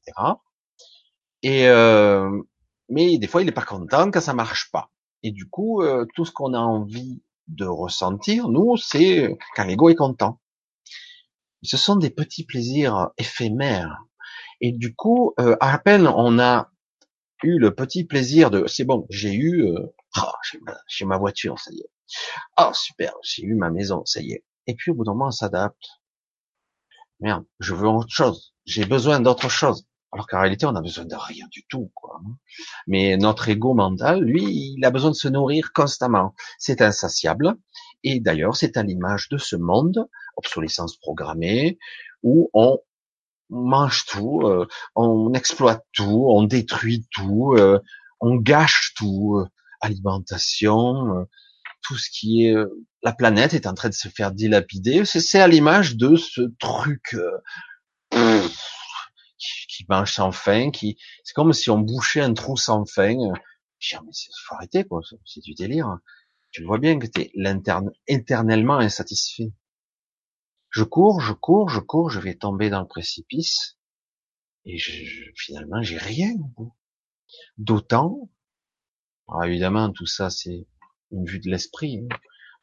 Et 1.42 1.68
euh, 1.68 2.30
mais 2.88 3.18
des 3.18 3.26
fois, 3.26 3.42
il 3.42 3.46
n'est 3.46 3.52
pas 3.52 3.62
content 3.62 4.10
quand 4.10 4.20
ça 4.20 4.32
marche 4.34 4.70
pas. 4.72 4.90
Et 5.22 5.30
du 5.30 5.48
coup, 5.48 5.82
euh, 5.82 6.06
tout 6.14 6.24
ce 6.24 6.32
qu'on 6.32 6.54
a 6.54 6.58
envie 6.58 7.22
de 7.48 7.66
ressentir, 7.66 8.48
nous, 8.48 8.76
c'est 8.76 9.36
quand 9.54 9.64
l'ego 9.64 9.90
est 9.90 9.94
content. 9.94 10.40
Ce 11.62 11.76
sont 11.76 11.96
des 11.96 12.10
petits 12.10 12.44
plaisirs 12.44 13.10
éphémères. 13.18 13.98
Et 14.60 14.72
du 14.72 14.94
coup, 14.94 15.34
à 15.38 15.78
peine 15.78 16.08
on 16.08 16.38
a 16.38 16.70
eu 17.42 17.58
le 17.58 17.74
petit 17.74 18.04
plaisir 18.04 18.50
de, 18.50 18.66
c'est 18.66 18.84
bon, 18.84 19.06
j'ai 19.10 19.34
eu, 19.34 19.64
oh, 20.16 20.32
j'ai 20.88 21.04
ma 21.04 21.18
voiture, 21.18 21.58
ça 21.58 21.70
y 21.72 21.80
est 21.80 21.90
ah, 22.56 22.72
super, 22.74 23.14
j'ai 23.22 23.42
eu 23.42 23.54
ma 23.54 23.70
maison, 23.70 24.04
ça 24.04 24.20
y 24.20 24.32
est. 24.32 24.44
Et 24.66 24.74
puis, 24.74 24.90
au 24.90 24.94
bout 24.94 25.04
d'un 25.04 25.12
moment, 25.12 25.28
on 25.28 25.30
s'adapte. 25.30 25.82
Merde, 27.20 27.44
je 27.58 27.74
veux 27.74 27.88
autre 27.88 28.10
chose. 28.10 28.54
J'ai 28.64 28.84
besoin 28.84 29.20
d'autre 29.20 29.48
chose. 29.48 29.86
Alors 30.12 30.26
qu'en 30.26 30.40
réalité, 30.40 30.64
on 30.66 30.74
a 30.74 30.80
besoin 30.80 31.04
de 31.04 31.14
rien 31.14 31.46
du 31.50 31.64
tout, 31.68 31.90
quoi. 31.94 32.20
Mais 32.86 33.16
notre 33.16 33.48
ego 33.48 33.74
mental, 33.74 34.22
lui, 34.22 34.74
il 34.76 34.84
a 34.84 34.90
besoin 34.90 35.10
de 35.10 35.16
se 35.16 35.28
nourrir 35.28 35.72
constamment. 35.74 36.34
C'est 36.58 36.80
insatiable. 36.80 37.56
Et 38.04 38.20
d'ailleurs, 38.20 38.56
c'est 38.56 38.76
à 38.76 38.82
l'image 38.82 39.28
de 39.28 39.36
ce 39.36 39.56
monde, 39.56 40.08
obsolescence 40.36 40.96
programmée, 40.96 41.78
où 42.22 42.50
on 42.54 42.78
mange 43.50 44.06
tout, 44.06 44.42
euh, 44.44 44.66
on 44.94 45.32
exploite 45.34 45.84
tout, 45.92 46.26
on 46.28 46.44
détruit 46.44 47.06
tout, 47.10 47.54
euh, 47.56 47.80
on 48.20 48.36
gâche 48.36 48.94
tout, 48.96 49.36
euh, 49.38 49.48
alimentation, 49.80 51.26
tout 51.82 51.96
ce 51.96 52.10
qui 52.10 52.44
est 52.44 52.54
euh, 52.54 52.66
la 53.02 53.12
planète 53.12 53.54
est 53.54 53.66
en 53.66 53.74
train 53.74 53.88
de 53.88 53.94
se 53.94 54.08
faire 54.08 54.32
dilapider. 54.32 55.04
C'est 55.04 55.40
à 55.40 55.48
l'image 55.48 55.96
de 55.96 56.16
ce 56.16 56.42
truc 56.58 57.14
euh, 57.14 58.48
qui 59.68 59.86
mange 59.88 60.12
sans 60.12 60.32
fin, 60.32 60.70
qui 60.70 60.98
c'est 61.24 61.34
comme 61.34 61.52
si 61.52 61.70
on 61.70 61.78
bouchait 61.78 62.20
un 62.20 62.34
trou 62.34 62.56
sans 62.56 62.84
fin. 62.84 63.16
Je 63.78 63.96
mais 63.96 64.12
faut 64.44 64.54
arrêter 64.56 64.84
quoi, 64.84 65.00
c'est 65.24 65.42
du 65.42 65.54
délire. 65.54 65.98
Tu 66.50 66.64
vois 66.64 66.78
bien 66.78 66.98
que 66.98 67.06
t'es 67.06 67.30
éternellement 68.06 68.78
insatisfait. 68.78 69.52
Je 70.70 70.82
cours, 70.82 71.20
je 71.20 71.32
cours, 71.32 71.68
je 71.68 71.80
cours, 71.80 72.10
je 72.10 72.20
vais 72.20 72.34
tomber 72.34 72.70
dans 72.70 72.80
le 72.80 72.86
précipice 72.86 73.78
et 74.64 74.78
finalement 75.36 75.82
j'ai 75.82 75.98
rien. 75.98 76.34
D'autant, 77.56 78.30
évidemment 79.44 79.92
tout 79.92 80.06
ça 80.06 80.30
c'est 80.30 80.66
une 81.12 81.24
vue 81.24 81.40
de 81.40 81.50
l'esprit. 81.50 81.98
Hein. 81.98 82.16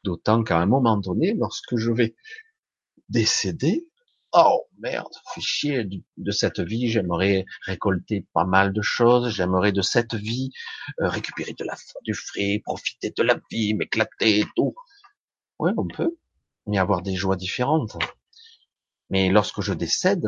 D'autant 0.04 0.42
qu'à 0.44 0.58
un 0.58 0.66
moment 0.66 0.96
donné, 0.96 1.34
lorsque 1.34 1.76
je 1.76 1.90
vais 1.90 2.14
décéder, 3.08 3.88
oh 4.32 4.66
merde, 4.78 5.12
fais 5.34 5.40
chier 5.40 5.88
de 6.16 6.30
cette 6.30 6.60
vie, 6.60 6.88
j'aimerais 6.88 7.44
récolter 7.62 8.26
pas 8.32 8.44
mal 8.44 8.72
de 8.72 8.82
choses, 8.82 9.30
j'aimerais 9.30 9.72
de 9.72 9.82
cette 9.82 10.14
vie 10.14 10.52
euh, 11.00 11.08
récupérer 11.08 11.54
de 11.58 11.64
la 11.64 11.76
du 12.04 12.14
frais, 12.14 12.60
profiter 12.64 13.12
de 13.16 13.22
la 13.22 13.38
vie, 13.50 13.74
m'éclater 13.74 14.40
et 14.40 14.46
tout. 14.54 14.74
Ouais, 15.58 15.72
on 15.76 15.86
peut, 15.86 16.16
y 16.66 16.78
avoir 16.78 17.02
des 17.02 17.16
joies 17.16 17.36
différentes. 17.36 17.96
Mais 19.10 19.30
lorsque 19.30 19.60
je 19.60 19.72
décède, 19.72 20.26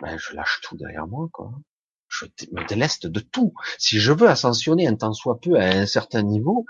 ben, 0.00 0.18
je 0.18 0.34
lâche 0.34 0.60
tout 0.62 0.76
derrière 0.76 1.06
moi, 1.06 1.28
quoi. 1.32 1.52
Je 2.08 2.26
me 2.52 2.66
déleste 2.66 3.06
de 3.06 3.20
tout. 3.20 3.54
Si 3.78 3.98
je 3.98 4.12
veux 4.12 4.28
ascensionner 4.28 4.86
un 4.86 4.96
temps 4.96 5.14
soit 5.14 5.40
peu 5.40 5.58
à 5.58 5.64
un 5.64 5.86
certain 5.86 6.22
niveau, 6.22 6.66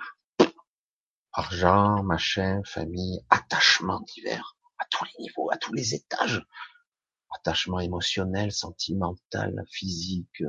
argent, 1.32 2.02
machin, 2.02 2.62
famille, 2.64 3.24
attachement 3.30 4.00
divers, 4.14 4.56
à 4.78 4.84
tous 4.90 5.04
les 5.04 5.24
niveaux, 5.24 5.50
à 5.50 5.56
tous 5.56 5.72
les 5.72 5.94
étages. 5.94 6.44
Attachement 7.38 7.80
émotionnel, 7.80 8.52
sentimental, 8.52 9.64
physique, 9.70 10.42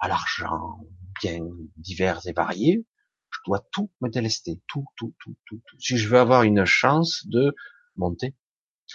à 0.00 0.08
l'argent, 0.08 0.78
bien 1.22 1.40
divers 1.76 2.26
et 2.26 2.32
variés. 2.32 2.84
Je 3.30 3.38
dois 3.46 3.64
tout 3.72 3.90
me 4.00 4.08
délester, 4.08 4.60
tout, 4.66 4.84
tout, 4.96 5.14
tout, 5.20 5.36
tout, 5.46 5.60
tout. 5.66 5.76
Si 5.78 5.96
je 5.96 6.08
veux 6.08 6.18
avoir 6.18 6.42
une 6.42 6.64
chance 6.64 7.26
de 7.26 7.54
monter. 7.96 8.34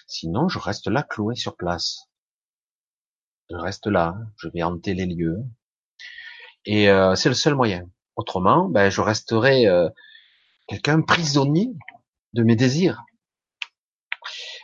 Sinon, 0.08 0.48
je 0.48 0.60
reste 0.60 0.88
là 0.88 1.04
cloué 1.04 1.36
sur 1.36 1.56
place. 1.56 2.08
Je 3.50 3.56
reste 3.56 3.88
là, 3.88 4.16
je 4.38 4.48
vais 4.50 4.64
hanter 4.64 4.94
les 4.94 5.06
lieux. 5.06 5.40
Et 6.66 6.90
euh, 6.90 7.16
c'est 7.16 7.30
le 7.30 7.36
seul 7.36 7.56
moyen. 7.56 7.90
Autrement, 8.16 8.70
ben, 8.70 8.90
je 8.90 9.02
resterai 9.02 9.68
euh, 9.68 9.90
quelqu'un 10.72 11.02
prisonnier 11.02 11.70
de 12.32 12.44
mes 12.44 12.56
désirs. 12.56 13.04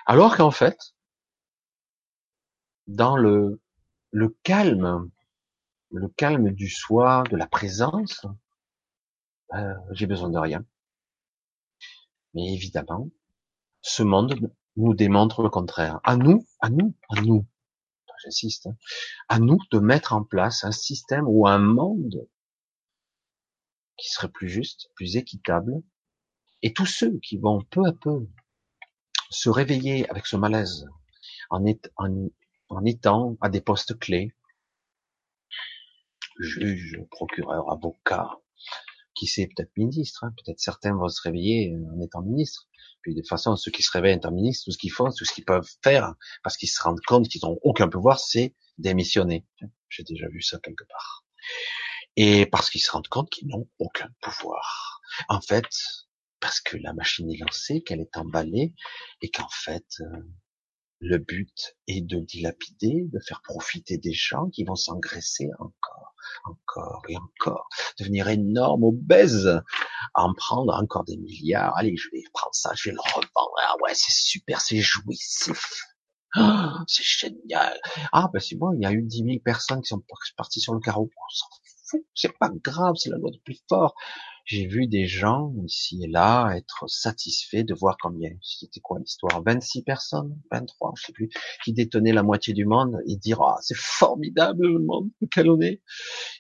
Alors 0.05 0.37
qu'en 0.37 0.51
fait, 0.51 0.95
dans 2.87 3.17
le, 3.17 3.61
le 4.11 4.29
calme, 4.43 5.11
le 5.91 6.07
calme 6.07 6.51
du 6.51 6.69
soi, 6.69 7.25
de 7.29 7.35
la 7.35 7.45
présence, 7.45 8.25
euh, 9.53 9.73
j'ai 9.91 10.05
besoin 10.05 10.29
de 10.29 10.37
rien. 10.37 10.65
Mais 12.33 12.53
évidemment, 12.53 13.09
ce 13.81 14.01
monde 14.01 14.33
nous 14.77 14.93
démontre 14.93 15.43
le 15.43 15.49
contraire. 15.49 15.99
À 16.05 16.15
nous, 16.15 16.47
à 16.61 16.69
nous, 16.69 16.95
à 17.09 17.19
nous, 17.19 17.45
j'insiste, 18.23 18.67
hein, 18.67 18.77
à 19.27 19.39
nous 19.39 19.59
de 19.71 19.79
mettre 19.79 20.13
en 20.13 20.23
place 20.23 20.63
un 20.63 20.71
système 20.71 21.25
ou 21.27 21.47
un 21.47 21.59
monde 21.59 22.29
qui 23.97 24.07
serait 24.07 24.29
plus 24.29 24.47
juste, 24.47 24.89
plus 24.95 25.17
équitable, 25.17 25.83
et 26.67 26.73
tous 26.73 26.85
ceux 26.85 27.17
qui 27.19 27.37
vont 27.37 27.63
peu 27.63 27.85
à 27.85 27.93
peu 27.93 28.27
se 29.29 29.49
réveiller 29.49 30.05
avec 30.09 30.25
ce 30.25 30.35
malaise 30.35 30.85
en, 31.49 31.63
étant 32.85 33.37
à 33.39 33.47
des 33.47 33.61
postes 33.61 33.97
clés, 33.97 34.33
juge, 36.37 36.99
procureur, 37.09 37.71
avocat, 37.71 38.41
qui 39.15 39.27
sait, 39.27 39.47
peut-être 39.47 39.71
ministre, 39.77 40.25
hein, 40.25 40.33
peut-être 40.35 40.59
certains 40.59 40.93
vont 40.93 41.07
se 41.07 41.21
réveiller 41.21 41.73
en 41.73 42.01
étant 42.01 42.21
ministre. 42.21 42.67
Puis 43.01 43.15
de 43.15 43.21
toute 43.21 43.29
façon, 43.29 43.55
ceux 43.55 43.71
qui 43.71 43.81
se 43.81 43.91
réveillent 43.91 44.15
en 44.15 44.17
étant 44.17 44.31
ministre, 44.31 44.65
tout 44.65 44.71
ce 44.71 44.77
qu'ils 44.77 44.91
font, 44.91 45.09
tout 45.09 45.23
ce 45.23 45.31
qu'ils 45.31 45.45
peuvent 45.45 45.71
faire, 45.81 46.15
parce 46.43 46.57
qu'ils 46.57 46.67
se 46.67 46.83
rendent 46.83 46.99
compte 47.07 47.29
qu'ils 47.29 47.45
n'ont 47.45 47.57
aucun 47.61 47.87
pouvoir, 47.87 48.19
c'est 48.19 48.55
démissionner. 48.77 49.45
J'ai 49.87 50.03
déjà 50.03 50.27
vu 50.27 50.41
ça 50.41 50.59
quelque 50.61 50.83
part. 50.83 51.23
Et 52.17 52.45
parce 52.45 52.69
qu'ils 52.69 52.81
se 52.81 52.91
rendent 52.91 53.07
compte 53.07 53.29
qu'ils 53.29 53.47
n'ont 53.47 53.69
aucun 53.79 54.09
pouvoir. 54.21 54.99
En 55.29 55.39
fait, 55.39 55.69
parce 56.39 56.61
que 56.61 56.77
la 56.77 56.93
machine 56.93 57.31
est 57.31 57.37
lancée, 57.37 57.81
qu'elle 57.81 58.01
est 58.01 58.17
emballée, 58.17 58.73
et 59.21 59.29
qu'en 59.29 59.49
fait, 59.49 59.85
euh, 60.01 60.21
le 60.99 61.17
but 61.17 61.75
est 61.87 62.01
de 62.01 62.19
dilapider, 62.19 63.07
de 63.11 63.19
faire 63.19 63.41
profiter 63.43 63.97
des 63.97 64.13
gens 64.13 64.49
qui 64.49 64.63
vont 64.63 64.75
s'engraisser 64.75 65.49
encore, 65.59 66.13
encore 66.45 67.03
et 67.09 67.17
encore, 67.17 67.69
devenir 67.99 68.27
énormes, 68.29 68.83
obèses, 68.83 69.61
en 70.15 70.33
prendre 70.33 70.73
encore 70.73 71.03
des 71.03 71.17
milliards. 71.17 71.75
Allez, 71.77 71.95
je 71.97 72.09
vais 72.11 72.23
prendre 72.33 72.55
ça, 72.55 72.71
je 72.75 72.89
vais 72.89 72.95
le 72.95 73.01
revendre. 73.01 73.53
Ah 73.63 73.75
ouais, 73.83 73.93
c'est 73.93 74.13
super, 74.13 74.61
c'est 74.61 74.79
jouissif. 74.79 75.83
Oh, 76.35 76.69
c'est 76.87 77.05
génial. 77.05 77.79
Ah 78.11 78.29
ben 78.31 78.39
c'est 78.39 78.55
bon, 78.55 78.73
il 78.73 78.81
y 78.81 78.85
a 78.85 78.91
eu 78.91 79.01
dix 79.01 79.23
mille 79.23 79.41
personnes 79.41 79.81
qui 79.81 79.87
sont 79.87 80.03
parties 80.35 80.59
sur 80.59 80.73
le 80.73 80.79
carreau. 80.79 81.09
Fout, 81.85 82.01
c'est 82.13 82.37
pas 82.37 82.49
grave, 82.63 82.95
c'est 82.97 83.09
la 83.09 83.17
loi 83.17 83.31
du 83.31 83.39
plus 83.39 83.59
fort 83.69 83.95
J'ai 84.47 84.65
vu 84.65 84.87
des 84.87 85.07
gens 85.07 85.53
ici 85.65 86.01
et 86.05 86.07
là 86.07 86.53
être 86.55 86.85
satisfaits 86.87 87.63
de 87.63 87.73
voir 87.73 87.97
combien, 88.01 88.31
c'était 88.41 88.79
quoi 88.79 88.97
l'histoire, 88.97 89.43
26 89.43 89.83
personnes, 89.83 90.41
23, 90.51 90.93
je 90.95 91.05
sais 91.07 91.11
plus, 91.11 91.29
qui 91.65 91.73
détenaient 91.73 92.13
la 92.13 92.23
moitié 92.23 92.53
du 92.53 92.63
monde 92.63 92.97
et 93.07 93.17
dire, 93.17 93.41
ah, 93.41 93.57
c'est 93.61 93.75
formidable 93.75 94.65
le 94.65 94.79
monde 94.79 95.11
lequel 95.19 95.49
on 95.49 95.59
est. 95.59 95.81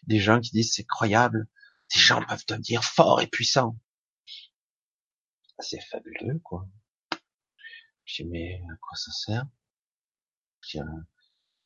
Des 0.03 0.19
gens 0.19 0.39
qui 0.39 0.51
disent, 0.51 0.71
c'est 0.73 0.85
croyable, 0.85 1.49
des 1.93 1.99
gens 1.99 2.23
peuvent 2.25 2.45
devenir 2.47 2.81
forts 2.81 3.19
et 3.19 3.27
puissants. 3.27 3.77
C'est 5.59 5.81
fabuleux, 5.81 6.39
quoi. 6.45 6.65
Je 8.05 8.23
dis, 8.23 8.29
mais 8.29 8.61
à 8.71 8.75
quoi 8.77 8.95
ça 8.95 9.11
sert? 9.11 9.45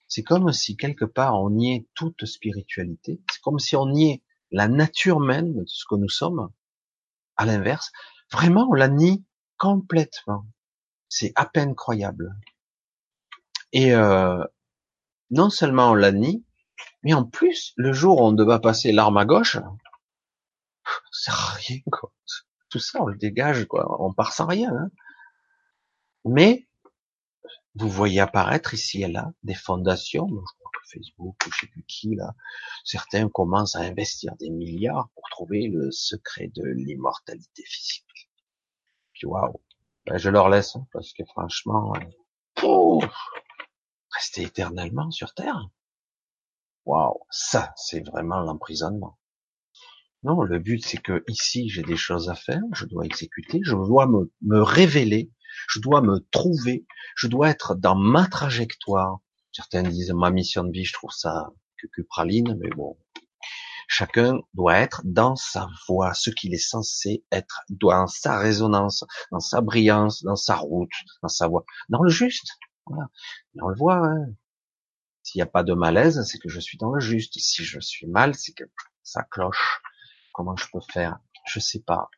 C'est 0.07 0.23
comme 0.23 0.51
si 0.51 0.75
quelque 0.75 1.05
part 1.05 1.39
on 1.39 1.51
niait 1.51 1.87
toute 1.93 2.25
spiritualité. 2.25 3.21
C'est 3.31 3.41
comme 3.41 3.59
si 3.59 3.75
on 3.75 3.85
niait 3.85 4.23
la 4.51 4.67
nature 4.67 5.19
même 5.19 5.53
de 5.53 5.63
ce 5.65 5.85
que 5.89 5.95
nous 5.95 6.09
sommes. 6.09 6.51
À 7.37 7.45
l'inverse, 7.45 7.91
vraiment 8.31 8.67
on 8.69 8.73
la 8.73 8.87
nie 8.87 9.25
complètement. 9.57 10.45
C'est 11.09 11.31
à 11.35 11.45
peine 11.45 11.75
croyable. 11.75 12.35
Et 13.73 13.93
euh, 13.93 14.43
non 15.29 15.49
seulement 15.49 15.91
on 15.91 15.95
la 15.95 16.11
nie, 16.11 16.45
mais 17.03 17.13
en 17.13 17.23
plus, 17.23 17.73
le 17.77 17.93
jour 17.93 18.21
où 18.21 18.25
on 18.25 18.31
devait 18.31 18.59
passer 18.59 18.91
l'arme 18.91 19.17
à 19.17 19.25
gauche, 19.25 19.57
c'est 21.11 21.31
rien 21.31 21.79
quoi. 21.91 22.11
Tout 22.69 22.79
ça, 22.79 23.01
on 23.01 23.07
le 23.07 23.17
dégage 23.17 23.65
quoi. 23.65 24.01
On 24.01 24.13
part 24.13 24.33
sans 24.33 24.45
rien. 24.45 24.71
Hein. 24.73 24.89
Mais 26.25 26.67
vous 27.75 27.89
voyez 27.89 28.19
apparaître 28.19 28.73
ici 28.73 29.03
et 29.03 29.07
là 29.07 29.31
des 29.43 29.55
fondations, 29.55 30.27
Facebook 30.91 31.35
ou 31.45 31.51
je 31.51 31.61
sais 31.61 31.67
plus 31.67 31.83
qui 31.83 32.15
là, 32.15 32.33
certains 32.83 33.29
commencent 33.29 33.75
à 33.75 33.81
investir 33.81 34.35
des 34.37 34.49
milliards 34.49 35.09
pour 35.15 35.23
trouver 35.31 35.67
le 35.67 35.91
secret 35.91 36.51
de 36.55 36.63
l'immortalité 36.63 37.63
physique. 37.65 38.29
Puis 39.13 39.27
waouh, 39.27 39.61
ben, 40.05 40.17
je 40.17 40.29
leur 40.29 40.49
laisse 40.49 40.75
hein, 40.75 40.87
parce 40.91 41.13
que 41.13 41.23
franchement, 41.25 41.93
rester 44.11 44.43
éternellement 44.43 45.11
sur 45.11 45.33
Terre, 45.33 45.69
waouh, 46.85 47.19
ça 47.29 47.73
c'est 47.75 48.05
vraiment 48.05 48.41
l'emprisonnement. 48.41 49.17
Non, 50.23 50.41
le 50.41 50.59
but 50.59 50.85
c'est 50.85 51.01
que 51.01 51.23
ici 51.27 51.69
j'ai 51.69 51.83
des 51.83 51.97
choses 51.97 52.29
à 52.29 52.35
faire, 52.35 52.61
je 52.73 52.85
dois 52.85 53.05
exécuter, 53.05 53.61
je 53.63 53.73
dois 53.73 54.07
me 54.07 54.61
révéler 54.61 55.31
je 55.67 55.79
dois 55.79 56.01
me 56.01 56.19
trouver, 56.31 56.85
je 57.15 57.27
dois 57.27 57.49
être 57.49 57.75
dans 57.75 57.95
ma 57.95 58.27
trajectoire. 58.27 59.19
Certains 59.51 59.83
disent 59.83 60.11
ma 60.11 60.31
mission 60.31 60.63
de 60.63 60.71
vie, 60.71 60.85
je 60.85 60.93
trouve 60.93 61.11
ça 61.11 61.49
que 61.77 62.01
praline, 62.03 62.57
mais 62.59 62.69
bon. 62.69 62.97
Chacun 63.87 64.39
doit 64.53 64.77
être 64.77 65.01
dans 65.03 65.35
sa 65.35 65.67
voie, 65.87 66.13
ce 66.13 66.29
qu'il 66.29 66.53
est 66.53 66.57
censé 66.57 67.25
être, 67.31 67.61
dans 67.69 68.07
sa 68.07 68.37
résonance, 68.39 69.03
dans 69.31 69.39
sa 69.39 69.59
brillance, 69.59 70.23
dans 70.23 70.37
sa 70.37 70.55
route, 70.55 70.93
dans 71.21 71.27
sa 71.27 71.47
voie, 71.47 71.65
dans 71.89 72.01
le 72.01 72.09
juste. 72.09 72.47
Voilà. 72.85 73.09
on 73.61 73.67
le 73.67 73.75
voit. 73.75 73.97
Hein. 73.97 74.27
S'il 75.23 75.39
n'y 75.39 75.43
a 75.43 75.47
pas 75.47 75.63
de 75.63 75.73
malaise, 75.73 76.23
c'est 76.23 76.39
que 76.39 76.49
je 76.49 76.59
suis 76.59 76.77
dans 76.77 76.91
le 76.91 77.01
juste. 77.01 77.37
Si 77.37 77.63
je 77.63 77.79
suis 77.79 78.07
mal, 78.07 78.35
c'est 78.35 78.53
que 78.53 78.63
ça 79.03 79.23
cloche. 79.23 79.81
Comment 80.33 80.55
je 80.55 80.67
peux 80.71 80.79
faire? 80.93 81.19
Je 81.45 81.59
sais 81.59 81.81
pas. 81.81 82.09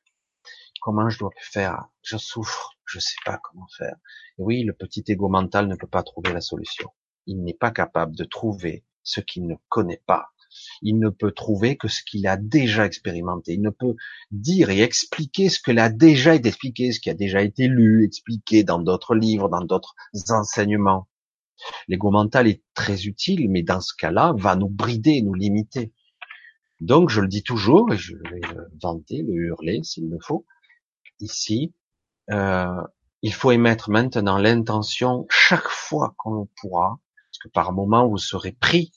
Comment 0.82 1.10
je 1.10 1.18
dois 1.18 1.32
faire? 1.40 1.88
Je 2.04 2.18
souffre 2.18 2.74
je 2.86 3.00
sais 3.00 3.16
pas 3.26 3.40
comment 3.44 3.68
faire. 3.78 3.96
oui, 4.38 4.64
le 4.64 4.74
petit 4.74 5.04
ego 5.08 5.28
mental 5.28 5.68
ne 5.68 5.76
peut 5.76 5.88
pas 5.88 6.04
trouver 6.04 6.32
la 6.32 6.42
solution. 6.42 6.92
Il 7.28 7.44
n'est 7.44 7.54
pas 7.54 7.72
capable 7.72 8.16
de 8.16 8.24
trouver 8.24 8.84
ce 9.04 9.20
qu'il 9.22 9.48
ne 9.48 9.56
connaît 9.70 10.02
pas. 10.06 10.28
Il 10.82 11.00
ne 11.00 11.10
peut 11.10 11.32
trouver 11.32 11.78
que 11.78 11.88
ce 11.88 12.04
qu'il 12.04 12.28
a 12.28 12.38
déjà 12.38 12.86
expérimenté. 12.86 13.54
Il 13.54 13.62
ne 13.62 13.70
peut 13.70 13.96
dire 14.32 14.70
et 14.70 14.82
expliquer 14.82 15.50
ce 15.50 15.60
qu'il 15.60 15.80
a 15.80 15.90
déjà 15.90 16.36
été 16.36 16.50
expliqué, 16.50 16.92
ce 16.92 17.00
qui 17.00 17.10
a 17.10 17.16
déjà 17.16 17.42
été 17.42 17.68
lu, 17.68 18.06
expliqué 18.06 18.64
dans 18.64 18.80
d'autres 18.80 19.16
livres, 19.16 19.50
dans 19.50 19.64
d'autres 19.64 19.96
enseignements. 20.30 21.08
L'ego 21.88 22.12
mental 22.12 22.48
est 22.48 22.62
très 22.74 23.06
utile, 23.06 23.50
mais 23.50 23.64
dans 23.64 23.82
ce 23.82 23.94
cas-là, 23.96 24.34
va 24.38 24.56
nous 24.56 24.70
brider, 24.70 25.22
nous 25.22 25.34
limiter. 25.34 25.94
Donc, 26.82 27.10
je 27.10 27.22
le 27.22 27.28
dis 27.28 27.44
toujours, 27.44 27.94
et 27.94 27.98
je 27.98 28.16
vais 28.16 28.42
le 28.54 28.70
vanter, 28.82 29.22
le 29.22 29.34
hurler 29.34 29.82
s'il 29.84 30.10
le 30.10 30.20
faut. 30.20 30.46
Ici, 31.20 31.74
euh, 32.32 32.82
il 33.22 33.34
faut 33.34 33.52
émettre 33.52 33.90
maintenant 33.90 34.38
l'intention 34.38 35.26
chaque 35.30 35.70
fois 35.70 36.14
qu'on 36.18 36.50
pourra, 36.58 37.00
parce 37.34 37.40
que 37.40 37.50
par 37.50 37.74
moment 37.74 38.08
vous 38.08 38.20
serez 38.20 38.52
pris 38.52 38.92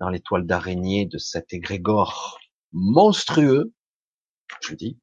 dans 0.00 0.08
l'étoile 0.08 0.46
d'araignée 0.46 1.04
de 1.04 1.18
cet 1.18 1.52
égrégore 1.52 2.38
monstrueux, 2.72 3.74
je 4.62 4.74
dis, 4.74 4.98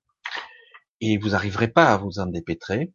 et 0.99 1.19
vous 1.19 1.30
n'arriverez 1.30 1.67
pas 1.67 1.93
à 1.93 1.97
vous 1.97 2.17
en 2.17 2.25
dépêtrer, 2.25 2.91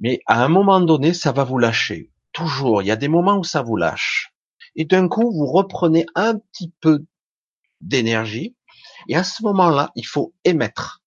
mais 0.00 0.20
à 0.26 0.44
un 0.44 0.48
moment 0.48 0.80
donné, 0.80 1.14
ça 1.14 1.30
va 1.30 1.44
vous 1.44 1.58
lâcher. 1.58 2.12
Toujours, 2.32 2.82
il 2.82 2.86
y 2.86 2.90
a 2.90 2.96
des 2.96 3.08
moments 3.08 3.38
où 3.38 3.44
ça 3.44 3.62
vous 3.62 3.76
lâche. 3.76 4.34
Et 4.74 4.84
d'un 4.84 5.08
coup, 5.08 5.32
vous 5.32 5.46
reprenez 5.46 6.06
un 6.16 6.38
petit 6.38 6.74
peu 6.80 7.06
d'énergie, 7.80 8.56
et 9.08 9.16
à 9.16 9.22
ce 9.22 9.42
moment-là, 9.44 9.92
il 9.94 10.06
faut 10.06 10.34
émettre 10.44 11.02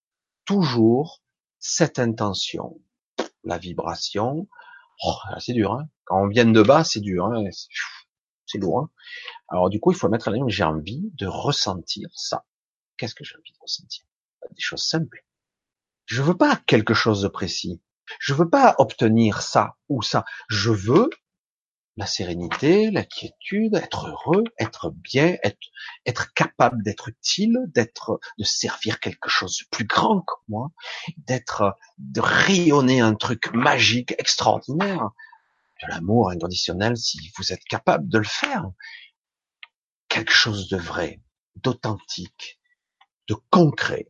toujours 0.46 1.22
cette 1.60 2.00
intention 2.00 2.80
la 3.44 3.58
vibration. 3.58 4.48
Oh, 5.04 5.16
c'est 5.40 5.54
dur. 5.54 5.74
Hein 5.74 5.88
Quand 6.06 6.24
on 6.24 6.28
vient 6.28 6.46
de 6.46 6.62
bas, 6.62 6.84
c'est 6.84 7.00
dur. 7.00 7.26
Hein 7.26 7.44
c'est 8.50 8.58
lourd. 8.58 8.80
Hein 8.80 8.90
Alors 9.50 9.70
du 9.70 9.80
coup, 9.80 9.92
il 9.92 9.98
faut 9.98 10.10
mettre 10.10 10.28
à 10.28 10.32
la 10.32 10.38
j'ai 10.48 10.64
envie 10.64 11.12
de 11.14 11.28
ressentir 11.28 12.10
ça. 12.14 12.46
Qu'est-ce 12.98 13.16
que 13.16 13.24
j'ai 13.24 13.36
envie 13.36 13.52
de 13.52 13.60
ressentir? 13.62 14.04
Des 14.52 14.62
choses 14.62 14.84
simples. 14.84 15.24
Je 16.06 16.22
veux 16.22 16.36
pas 16.36 16.56
quelque 16.66 16.94
chose 16.94 17.22
de 17.22 17.28
précis. 17.28 17.82
Je 18.20 18.34
veux 18.34 18.50
pas 18.50 18.76
obtenir 18.80 19.42
ça 19.42 19.78
ou 19.90 20.02
ça. 20.02 20.26
Je 20.50 20.72
veux 20.72 21.10
la 22.00 22.06
sérénité, 22.06 22.92
la 22.92 23.04
quiétude, 23.04 23.76
être 23.76 24.08
heureux, 24.08 24.46
être 24.58 24.90
bien, 24.90 25.36
être, 25.44 25.60
être 26.06 26.34
capable 26.34 26.82
d'être 26.82 27.10
utile, 27.10 27.58
d'être, 27.68 28.22
de 28.38 28.46
servir 28.46 29.02
quelque 29.02 29.28
chose 29.28 29.58
de 29.58 29.66
plus 29.70 29.86
grand 29.86 30.22
que 30.22 30.34
moi, 30.48 30.70
d'être, 31.18 31.76
de 31.98 32.22
rayonner 32.22 33.02
un 33.02 33.16
truc 33.16 33.54
magique, 33.54 34.16
extraordinaire, 34.18 35.10
de 35.82 35.88
l'amour 35.88 36.32
inconditionnel 36.32 36.98
si 36.98 37.20
vous 37.38 37.54
êtes 37.54 37.64
capable 37.64 38.08
de 38.08 38.18
le 38.18 38.26
faire. 38.26 38.66
Quelque 40.08 40.34
chose 40.34 40.70
de 40.70 40.78
vrai, 40.78 41.22
d'authentique, 41.56 42.60
de 43.28 43.36
concret, 43.50 44.10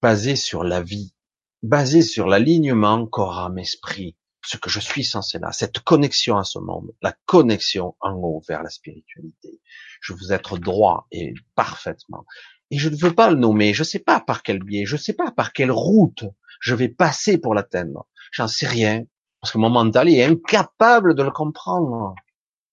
basé 0.00 0.36
sur 0.36 0.64
la 0.64 0.82
vie, 0.82 1.14
basé 1.62 2.02
sur 2.02 2.26
l'alignement 2.26 3.06
corps, 3.06 3.38
âme, 3.38 3.58
esprit, 3.58 4.16
ce 4.44 4.56
que 4.56 4.68
je 4.68 4.80
suis 4.80 5.04
censé 5.04 5.38
là, 5.38 5.52
cette 5.52 5.78
connexion 5.80 6.36
à 6.36 6.44
ce 6.44 6.58
monde, 6.58 6.92
la 7.00 7.14
connexion 7.26 7.96
en 8.00 8.14
haut 8.14 8.42
vers 8.48 8.62
la 8.62 8.70
spiritualité. 8.70 9.60
Je 10.00 10.12
veux 10.12 10.32
être 10.32 10.58
droit 10.58 11.06
et 11.12 11.32
parfaitement. 11.54 12.26
Et 12.70 12.78
je 12.78 12.88
ne 12.88 12.96
veux 12.96 13.14
pas 13.14 13.30
le 13.30 13.36
nommer, 13.36 13.74
je 13.74 13.82
ne 13.82 13.86
sais 13.86 14.00
pas 14.00 14.20
par 14.20 14.42
quel 14.42 14.62
biais, 14.62 14.84
je 14.84 14.96
ne 14.96 15.00
sais 15.00 15.12
pas 15.12 15.30
par 15.30 15.52
quelle 15.52 15.70
route 15.70 16.24
je 16.60 16.74
vais 16.74 16.88
passer 16.88 17.38
pour 17.38 17.54
l'atteindre. 17.54 18.08
J'en 18.32 18.48
sais 18.48 18.66
rien, 18.66 19.04
parce 19.42 19.52
que 19.52 19.58
mon 19.58 19.70
mental 19.70 20.08
est 20.08 20.24
incapable 20.24 21.14
de 21.14 21.22
le 21.22 21.30
comprendre. 21.30 22.14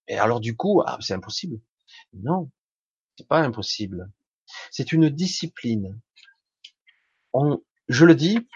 Et 0.08 0.18
alors 0.18 0.40
du 0.40 0.56
coup, 0.56 0.82
ah, 0.86 0.98
c'est 1.02 1.14
impossible. 1.14 1.60
Non, 2.14 2.50
c'est 3.18 3.28
pas 3.28 3.40
impossible. 3.40 4.10
C'est 4.72 4.94
une 4.94 5.10
discipline. 5.10 6.00
Je 7.88 8.06
le 8.06 8.16
dis 8.16 8.48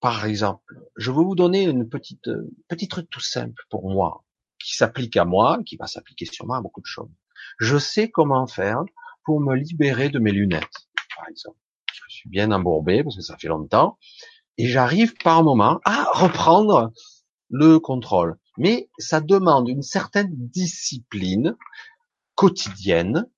par 0.00 0.24
exemple, 0.24 0.80
je 0.96 1.10
vais 1.10 1.22
vous 1.22 1.34
donner 1.34 1.64
une 1.64 1.86
petite, 1.86 2.28
euh, 2.28 2.50
petit 2.68 2.88
truc 2.88 3.10
tout 3.10 3.20
simple 3.20 3.62
pour 3.68 3.90
moi, 3.90 4.24
qui 4.58 4.74
s'applique 4.74 5.16
à 5.18 5.26
moi, 5.26 5.60
qui 5.66 5.76
va 5.76 5.86
s'appliquer 5.86 6.24
sûrement 6.24 6.54
à 6.54 6.62
beaucoup 6.62 6.80
de 6.80 6.86
choses. 6.86 7.10
Je 7.58 7.76
sais 7.76 8.10
comment 8.10 8.46
faire 8.46 8.82
pour 9.24 9.40
me 9.40 9.54
libérer 9.54 10.08
de 10.08 10.18
mes 10.18 10.32
lunettes, 10.32 10.88
par 11.14 11.28
exemple. 11.28 11.58
Je 12.08 12.14
suis 12.14 12.30
bien 12.30 12.50
embourbé 12.50 13.04
parce 13.04 13.16
que 13.16 13.22
ça 13.22 13.36
fait 13.36 13.48
longtemps, 13.48 13.98
et 14.56 14.68
j'arrive 14.68 15.14
par 15.22 15.44
moment 15.44 15.80
à 15.84 16.04
reprendre 16.14 16.92
le 17.50 17.78
contrôle. 17.78 18.38
Mais 18.56 18.88
ça 18.98 19.20
demande 19.20 19.68
une 19.68 19.82
certaine 19.82 20.30
discipline 20.32 21.56
quotidienne, 22.34 23.28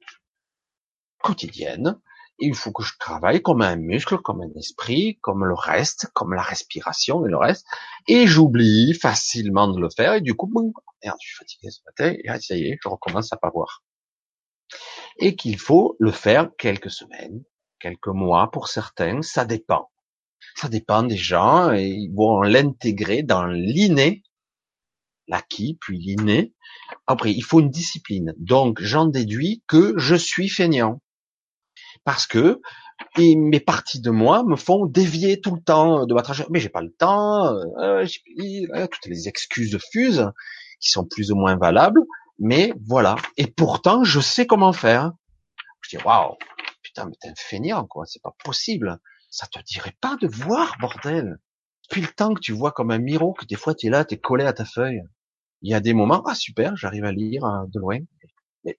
quotidienne, 1.23 2.01
il 2.43 2.57
faut 2.57 2.73
que 2.73 2.83
je 2.83 2.95
travaille 2.99 3.41
comme 3.41 3.63
un 3.63 3.77
muscle, 3.77 4.19
comme 4.19 4.43
un 4.43 4.53
esprit, 4.59 5.19
comme 5.21 5.45
le 5.45 5.55
reste, 5.55 6.09
comme 6.13 6.35
la 6.35 6.43
respiration 6.43 7.25
et 7.25 7.31
le 7.31 7.37
reste. 7.37 7.65
Et 8.09 8.27
j'oublie 8.27 8.95
facilement 8.95 9.69
de 9.69 9.81
le 9.81 9.89
faire. 9.89 10.15
Et 10.15 10.21
du 10.21 10.35
coup, 10.35 10.51
merde, 11.05 11.17
je 11.21 11.27
suis 11.27 11.37
fatigué 11.37 11.71
ce 11.71 11.81
matin. 11.87 12.17
Et 12.19 12.41
ça 12.41 12.57
y 12.57 12.65
est, 12.65 12.79
je 12.83 12.89
recommence 12.89 13.33
à 13.33 13.37
pas 13.37 13.51
voir. 13.51 13.85
Et 15.19 15.37
qu'il 15.37 15.57
faut 15.57 15.97
le 16.01 16.11
faire 16.11 16.51
quelques 16.59 16.91
semaines, 16.91 17.45
quelques 17.79 18.09
mois 18.09 18.51
pour 18.51 18.67
certains. 18.67 19.23
Ça 19.23 19.45
dépend. 19.45 19.92
Ça 20.55 20.69
dépend 20.69 21.03
des 21.03 21.17
gens 21.17 21.73
et 21.73 21.87
ils 21.87 22.13
vont 22.15 22.43
l'intégrer 22.43 23.23
dans 23.23 23.47
l'inné, 23.47 24.23
l'acquis, 25.29 25.79
puis 25.81 25.99
l'inné. 25.99 26.55
Après, 27.07 27.33
il 27.33 27.43
faut 27.43 27.61
une 27.61 27.71
discipline. 27.71 28.35
Donc, 28.39 28.81
j'en 28.83 29.07
déduis 29.07 29.63
que 29.67 29.99
je 29.99 30.15
suis 30.15 30.49
feignant 30.49 31.01
parce 32.05 32.27
que 32.27 32.61
mes 33.19 33.61
parties 33.61 34.01
de 34.01 34.11
moi 34.11 34.45
me 34.45 34.57
font 34.57 34.87
dévier 34.87 35.41
tout 35.41 35.55
le 35.55 35.63
temps 35.63 36.07
de 36.07 36.15
ma 36.15 36.23
trajectoire. 36.23 36.53
Mais 36.53 36.61
j'ai 36.61 36.69
pas 36.69 36.83
le 36.83 36.93
temps, 36.93 37.47
euh, 37.47 38.05
euh, 38.39 38.87
toutes 38.87 39.07
les 39.07 39.29
excuses 39.29 39.79
fusent, 39.93 40.31
qui 40.81 40.91
sont 40.91 41.05
plus 41.05 41.31
ou 41.31 41.37
moins 41.37 41.57
valables, 41.57 42.01
mais 42.39 42.73
voilà. 42.87 43.17
Et 43.37 43.47
pourtant, 43.47 44.05
je 44.05 44.21
sais 44.21 44.47
comment 44.47 44.73
faire. 44.73 45.13
Je 45.83 45.97
dis, 45.97 46.05
waouh, 46.05 46.37
putain, 46.83 47.07
mais 47.07 47.15
t'es 47.21 47.29
un 47.29 47.35
feignant, 47.37 47.87
quoi, 47.87 48.05
c'est 48.07 48.23
pas 48.23 48.35
possible. 48.45 48.99
Ça 49.33 49.49
te 49.49 49.59
dirait 49.63 49.97
pas 50.01 50.17
de 50.21 50.29
voir, 50.29 50.77
bordel? 50.81 51.39
Depuis 51.89 52.03
le 52.03 52.09
temps 52.09 52.35
que 52.35 52.41
tu 52.41 52.53
vois 52.53 52.71
comme 52.71 52.93
un 52.93 52.99
miro, 52.99 53.33
que 53.33 53.45
des 53.47 53.57
fois 53.57 53.75
tu 53.75 53.89
es 53.89 53.91
là, 53.91 54.05
tu 54.05 54.15
es 54.15 54.19
collé 54.19 54.45
à 54.45 54.53
ta 54.53 54.65
feuille. 54.65 55.03
Il 55.63 55.71
y 55.73 55.75
a 55.75 55.81
des 55.81 55.95
moments, 55.95 56.23
ah 56.27 56.37
super, 56.37 56.77
j'arrive 56.77 57.05
à 57.05 57.13
lire 57.13 57.45
euh, 57.45 57.67
de 57.69 57.81
loin. 57.81 57.99
Mais 58.65 58.79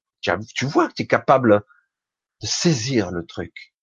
tu 0.56 0.66
vois 0.66 0.88
que 0.88 0.94
tu 0.94 1.04
es 1.04 1.08
capable 1.08 1.64
de 2.42 2.48
saisir 2.48 3.12
le 3.12 3.26
truc 3.26 3.74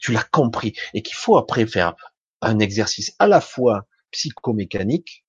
tu 0.00 0.12
l'as 0.12 0.24
compris, 0.24 0.74
et 0.92 1.02
qu'il 1.02 1.16
faut 1.16 1.36
après 1.36 1.66
faire 1.66 1.94
un 2.40 2.58
exercice 2.58 3.14
à 3.18 3.26
la 3.26 3.40
fois 3.40 3.86
psychomécanique, 4.10 5.24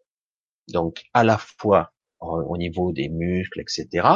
donc 0.70 1.06
à 1.14 1.24
la 1.24 1.38
fois 1.38 1.94
au 2.20 2.58
niveau 2.58 2.92
des 2.92 3.10
muscles, 3.10 3.62
etc., 3.62 4.08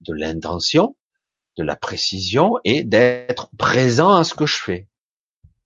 de 0.00 0.12
l'intention, 0.12 0.96
de 1.56 1.62
la 1.62 1.76
précision 1.76 2.58
et 2.64 2.82
d'être 2.82 3.48
présent 3.56 4.16
à 4.16 4.24
ce 4.24 4.34
que 4.34 4.46
je 4.46 4.56
fais, 4.56 4.88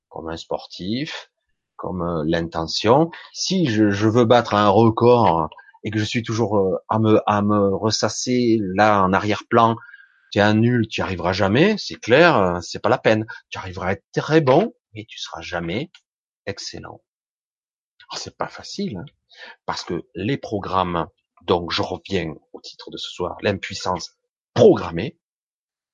comme 0.08 0.28
un 0.28 0.36
sportif, 0.36 1.30
comme 1.76 2.02
euh, 2.02 2.24
l'intention. 2.26 3.10
Si 3.32 3.66
je, 3.66 3.90
je, 3.90 4.08
veux 4.08 4.24
battre 4.24 4.54
un 4.54 4.68
record 4.68 5.48
et 5.84 5.90
que 5.90 5.98
je 5.98 6.04
suis 6.04 6.22
toujours 6.22 6.58
euh, 6.58 6.76
à 6.88 6.98
me, 6.98 7.20
à 7.26 7.42
me 7.42 7.74
ressasser 7.74 8.58
là 8.74 9.02
en 9.02 9.12
arrière-plan 9.12 9.76
tu 10.30 10.38
es 10.38 10.42
un 10.42 10.54
nul, 10.54 10.88
tu 10.88 11.00
n'y 11.00 11.04
arriveras 11.04 11.32
jamais, 11.32 11.76
c'est 11.78 11.96
clair, 11.96 12.36
euh, 12.36 12.60
c'est 12.60 12.80
pas 12.80 12.88
la 12.88 12.98
peine. 12.98 13.26
Tu 13.50 13.58
arriveras 13.58 13.88
à 13.88 13.92
être 13.92 14.04
très 14.12 14.40
bon, 14.40 14.74
mais 14.92 15.04
tu 15.08 15.18
seras 15.18 15.40
jamais 15.40 15.90
excellent. 16.46 17.02
C'est 18.16 18.36
pas 18.36 18.48
facile, 18.48 18.96
hein, 18.96 19.04
parce 19.66 19.84
que 19.84 20.06
les 20.14 20.38
programmes, 20.38 21.08
donc 21.42 21.72
je 21.72 21.82
reviens 21.82 22.34
au 22.52 22.60
titre 22.60 22.90
de 22.90 22.96
ce 22.96 23.10
soir, 23.10 23.36
l'impuissance 23.42 24.16
programmée 24.54 25.18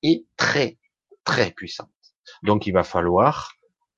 est 0.02 0.24
très, 0.36 0.78
très 1.24 1.50
puissante. 1.50 1.90
Donc 2.42 2.66
il 2.66 2.72
va 2.72 2.84
falloir 2.84 3.52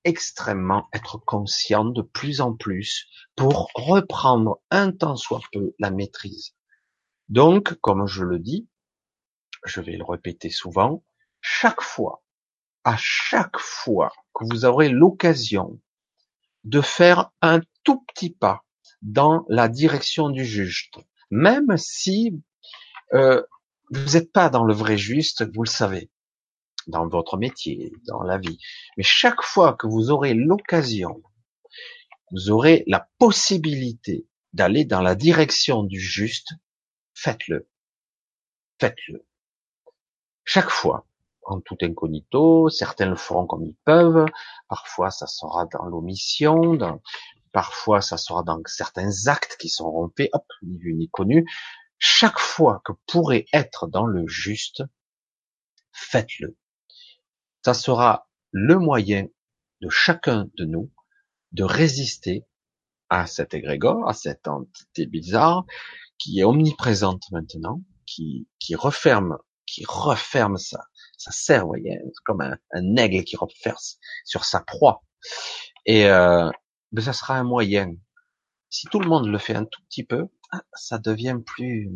extrêmement 0.06 0.88
être 0.94 1.18
conscient 1.18 1.84
de 1.84 2.00
plus 2.00 2.40
en 2.40 2.54
plus 2.54 3.06
pour 3.34 3.68
reprendre 3.74 4.60
un 4.70 4.92
temps 4.92 5.16
soit 5.16 5.42
peu 5.52 5.74
la 5.78 5.90
maîtrise. 5.90 6.54
Donc, 7.28 7.74
comme 7.80 8.06
je 8.06 8.24
le 8.24 8.38
dis, 8.38 8.68
je 9.64 9.80
vais 9.80 9.96
le 9.96 10.04
répéter 10.04 10.48
souvent, 10.48 11.02
chaque 11.40 11.82
fois, 11.82 12.22
à 12.84 12.96
chaque 12.96 13.58
fois 13.58 14.12
que 14.32 14.44
vous 14.44 14.64
aurez 14.64 14.88
l'occasion 14.88 15.80
de 16.62 16.80
faire 16.80 17.30
un 17.42 17.60
tout 17.82 18.04
petit 18.04 18.30
pas 18.30 18.64
dans 19.02 19.44
la 19.48 19.68
direction 19.68 20.30
du 20.30 20.44
juste, 20.44 20.98
même 21.30 21.76
si 21.76 22.40
euh, 23.12 23.42
vous 23.90 24.12
n'êtes 24.12 24.32
pas 24.32 24.50
dans 24.50 24.64
le 24.64 24.74
vrai 24.74 24.96
juste, 24.96 25.44
vous 25.52 25.64
le 25.64 25.68
savez, 25.68 26.10
dans 26.86 27.08
votre 27.08 27.36
métier, 27.36 27.92
dans 28.06 28.22
la 28.22 28.38
vie. 28.38 28.58
Mais 28.96 29.02
chaque 29.02 29.42
fois 29.42 29.74
que 29.74 29.86
vous 29.86 30.10
aurez 30.10 30.34
l'occasion, 30.34 31.22
vous 32.32 32.50
aurez 32.50 32.84
la 32.86 33.08
possibilité 33.18 34.26
d'aller 34.52 34.84
dans 34.84 35.02
la 35.02 35.14
direction 35.14 35.82
du 35.82 36.00
juste, 36.00 36.52
faites-le. 37.14 37.68
Faites-le 38.80 39.26
chaque 40.46 40.70
fois, 40.70 41.06
en 41.42 41.60
tout 41.60 41.76
incognito, 41.82 42.70
certains 42.70 43.06
le 43.06 43.16
feront 43.16 43.46
comme 43.46 43.64
ils 43.64 43.76
peuvent, 43.84 44.26
parfois 44.68 45.10
ça 45.10 45.26
sera 45.26 45.66
dans 45.66 45.84
l'omission, 45.86 46.78
parfois 47.52 48.00
ça 48.00 48.16
sera 48.16 48.42
dans 48.44 48.60
certains 48.64 49.26
actes 49.26 49.56
qui 49.58 49.68
sont 49.68 49.90
rompés, 49.90 50.30
hop, 50.32 50.46
ni 50.62 50.78
vu 50.78 50.94
ni 50.94 51.10
connu. 51.10 51.44
Chaque 51.98 52.38
fois 52.38 52.80
que 52.84 52.92
pourrez 53.06 53.46
être 53.52 53.88
dans 53.88 54.06
le 54.06 54.26
juste, 54.28 54.84
faites-le. 55.92 56.56
Ça 57.66 57.74
sera 57.74 58.28
le 58.52 58.78
moyen 58.78 59.26
de 59.80 59.88
chacun 59.88 60.48
de 60.56 60.64
nous 60.64 60.92
de 61.50 61.64
résister 61.64 62.46
à 63.08 63.26
cet 63.26 63.54
égrégore, 63.54 64.08
à 64.08 64.12
cette 64.12 64.46
entité 64.46 65.04
bizarre 65.04 65.64
qui 66.16 66.38
est 66.38 66.44
omniprésente 66.44 67.24
maintenant, 67.32 67.80
qui, 68.06 68.46
qui 68.60 68.76
referme 68.76 69.38
qui 69.66 69.84
referme 69.84 70.58
ça, 70.58 70.84
ça 71.18 71.32
serre, 71.32 71.66
voyez, 71.66 71.98
comme 72.24 72.40
un, 72.40 72.96
aigle 72.98 73.24
qui 73.24 73.34
referme 73.34 73.76
sur 74.24 74.44
sa 74.44 74.60
proie. 74.60 75.02
Et 75.86 76.06
euh, 76.06 76.48
ben 76.92 77.02
ça 77.02 77.12
sera 77.12 77.36
un 77.36 77.42
moyen. 77.42 77.96
Si 78.70 78.86
tout 78.92 79.00
le 79.00 79.08
monde 79.08 79.26
le 79.26 79.38
fait 79.38 79.56
un 79.56 79.64
tout 79.64 79.82
petit 79.88 80.04
peu, 80.04 80.28
ah, 80.52 80.62
ça 80.74 80.98
devient 80.98 81.38
plus. 81.44 81.90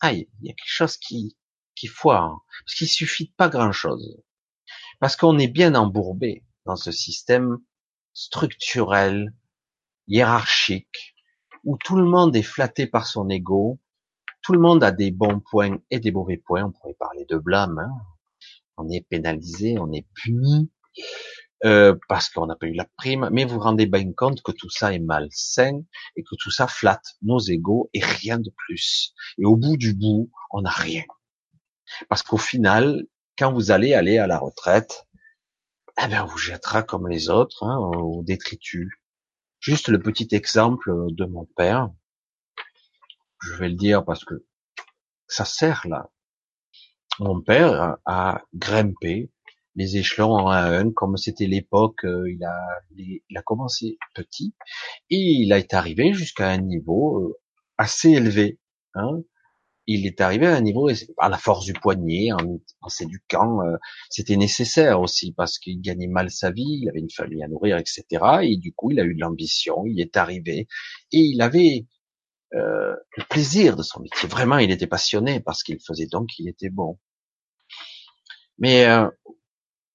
Ah, 0.00 0.14
il 0.14 0.26
y 0.40 0.48
a 0.48 0.54
quelque 0.54 0.64
chose 0.64 0.96
qui 0.96 1.36
qui 1.76 1.86
foire, 1.86 2.40
parce 2.64 2.74
qu'il 2.74 2.88
suffit 2.88 3.26
de 3.26 3.34
pas 3.36 3.50
grand 3.50 3.70
chose, 3.70 4.16
parce 5.00 5.16
qu'on 5.16 5.38
est 5.38 5.48
bien 5.48 5.74
embourbé 5.74 6.44
dans 6.64 6.76
ce 6.76 6.92
système 6.92 7.58
structurel, 8.12 9.34
hiérarchique, 10.08 11.14
où 11.64 11.76
tout 11.76 11.96
le 11.96 12.04
monde 12.04 12.34
est 12.36 12.42
flatté 12.42 12.86
par 12.86 13.06
son 13.06 13.28
ego, 13.28 13.78
tout 14.42 14.52
le 14.52 14.60
monde 14.60 14.84
a 14.84 14.92
des 14.92 15.10
bons 15.10 15.40
points 15.40 15.78
et 15.90 15.98
des 15.98 16.12
mauvais 16.12 16.36
points. 16.36 16.64
On 16.64 16.70
pourrait 16.70 16.94
parler 16.94 17.26
de 17.28 17.36
blâme. 17.36 17.78
Hein. 17.78 17.90
On 18.76 18.88
est 18.88 19.00
pénalisé, 19.00 19.76
on 19.78 19.92
est 19.92 20.06
puni 20.14 20.70
euh, 21.64 21.96
parce 22.08 22.28
qu'on 22.28 22.46
n'a 22.46 22.54
pas 22.54 22.66
eu 22.66 22.74
la 22.74 22.86
prime. 22.96 23.28
Mais 23.32 23.44
vous 23.44 23.58
rendez 23.58 23.86
bien 23.86 24.12
compte 24.12 24.42
que 24.42 24.52
tout 24.52 24.70
ça 24.70 24.92
est 24.94 25.00
malsain 25.00 25.82
et 26.14 26.22
que 26.22 26.36
tout 26.38 26.52
ça 26.52 26.68
flatte 26.68 27.16
nos 27.22 27.40
égaux 27.40 27.90
et 27.92 28.00
rien 28.00 28.38
de 28.38 28.52
plus. 28.56 29.14
Et 29.38 29.44
au 29.44 29.56
bout 29.56 29.76
du 29.76 29.94
bout, 29.94 30.30
on 30.52 30.62
n'a 30.62 30.70
rien. 30.70 31.02
Parce 32.08 32.22
qu'au 32.22 32.38
final, 32.38 33.02
quand 33.38 33.52
vous 33.52 33.70
allez 33.70 33.94
aller 33.94 34.18
à 34.18 34.26
la 34.26 34.38
retraite, 34.38 35.06
eh 36.02 36.08
bien, 36.08 36.24
on 36.24 36.26
vous 36.26 36.38
jettera 36.38 36.82
comme 36.82 37.08
les 37.08 37.30
autres, 37.30 37.64
hein, 37.64 37.76
au 37.78 38.22
détritus. 38.22 38.92
Juste 39.60 39.88
le 39.88 39.98
petit 39.98 40.28
exemple 40.32 40.90
de 41.10 41.24
mon 41.24 41.46
père 41.56 41.90
je 43.46 43.54
vais 43.54 43.68
le 43.68 43.74
dire 43.74 44.04
parce 44.04 44.24
que 44.24 44.44
ça 45.28 45.44
sert 45.44 45.86
là. 45.88 46.10
Mon 47.18 47.40
père 47.40 47.96
a 48.04 48.42
grimpé 48.54 49.30
les 49.74 49.98
échelons 49.98 50.32
en 50.32 50.48
à 50.48 50.60
un, 50.60 50.90
comme 50.90 51.16
c'était 51.16 51.46
l'époque, 51.46 52.04
euh, 52.04 52.30
il 52.30 52.42
a, 52.44 52.80
il 52.96 53.36
a 53.36 53.42
commencé 53.42 53.98
petit 54.14 54.54
et 55.10 55.16
il 55.16 55.52
été 55.52 55.76
arrivé 55.76 56.14
jusqu'à 56.14 56.48
un 56.48 56.58
niveau 56.58 57.20
euh, 57.20 57.38
assez 57.76 58.10
élevé. 58.10 58.58
Hein. 58.94 59.20
Il 59.86 60.06
est 60.06 60.20
arrivé 60.20 60.46
à 60.46 60.54
un 60.56 60.60
niveau 60.60 60.88
à 61.18 61.28
la 61.28 61.38
force 61.38 61.64
du 61.64 61.72
poignet, 61.72 62.30
en, 62.32 62.88
s'éduquant, 62.88 63.60
euh, 63.62 63.76
c'était 64.10 64.36
nécessaire 64.36 65.00
aussi 65.00 65.32
parce 65.32 65.58
qu'il 65.58 65.80
gagnait 65.80 66.08
mal 66.08 66.30
sa 66.30 66.50
vie, 66.50 66.80
il 66.82 66.88
avait 66.88 67.00
une 67.00 67.10
famille 67.10 67.42
à 67.42 67.48
nourrir, 67.48 67.78
etc. 67.78 68.04
Et 68.42 68.56
du 68.56 68.72
coup, 68.72 68.90
il 68.90 69.00
a 69.00 69.04
eu 69.04 69.14
de 69.14 69.20
l'ambition, 69.20 69.84
il 69.86 70.00
est 70.00 70.16
arrivé 70.16 70.66
et 71.12 71.20
il 71.20 71.40
avait 71.40 71.86
euh, 72.54 72.94
le 73.16 73.24
plaisir 73.28 73.76
de 73.76 73.82
son 73.82 74.00
métier. 74.00 74.28
Vraiment, 74.28 74.58
il 74.58 74.70
était 74.70 74.86
passionné 74.86 75.40
parce 75.40 75.62
qu'il 75.62 75.78
faisait 75.80 76.06
donc 76.06 76.38
il 76.38 76.48
était 76.48 76.70
bon. 76.70 76.98
Mais 78.58 78.86
euh, 78.86 79.08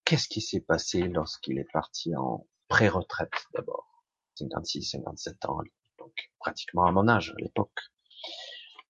qu'est-ce 0.06 0.28
qui 0.28 0.42
s'est 0.42 0.62
passé 0.62 1.02
lorsqu'il 1.02 1.58
est 1.60 1.72
parti 1.74 2.16
en 2.16 2.48
pré-retraite 2.68 3.32
d'abord? 3.54 3.88
56, 4.36 4.84
57 4.92 5.46
ans, 5.46 5.60
donc 6.00 6.14
pratiquement 6.40 6.86
à 6.86 6.92
mon 6.92 7.08
âge 7.08 7.34
à 7.38 7.42
l'époque. 7.42 7.80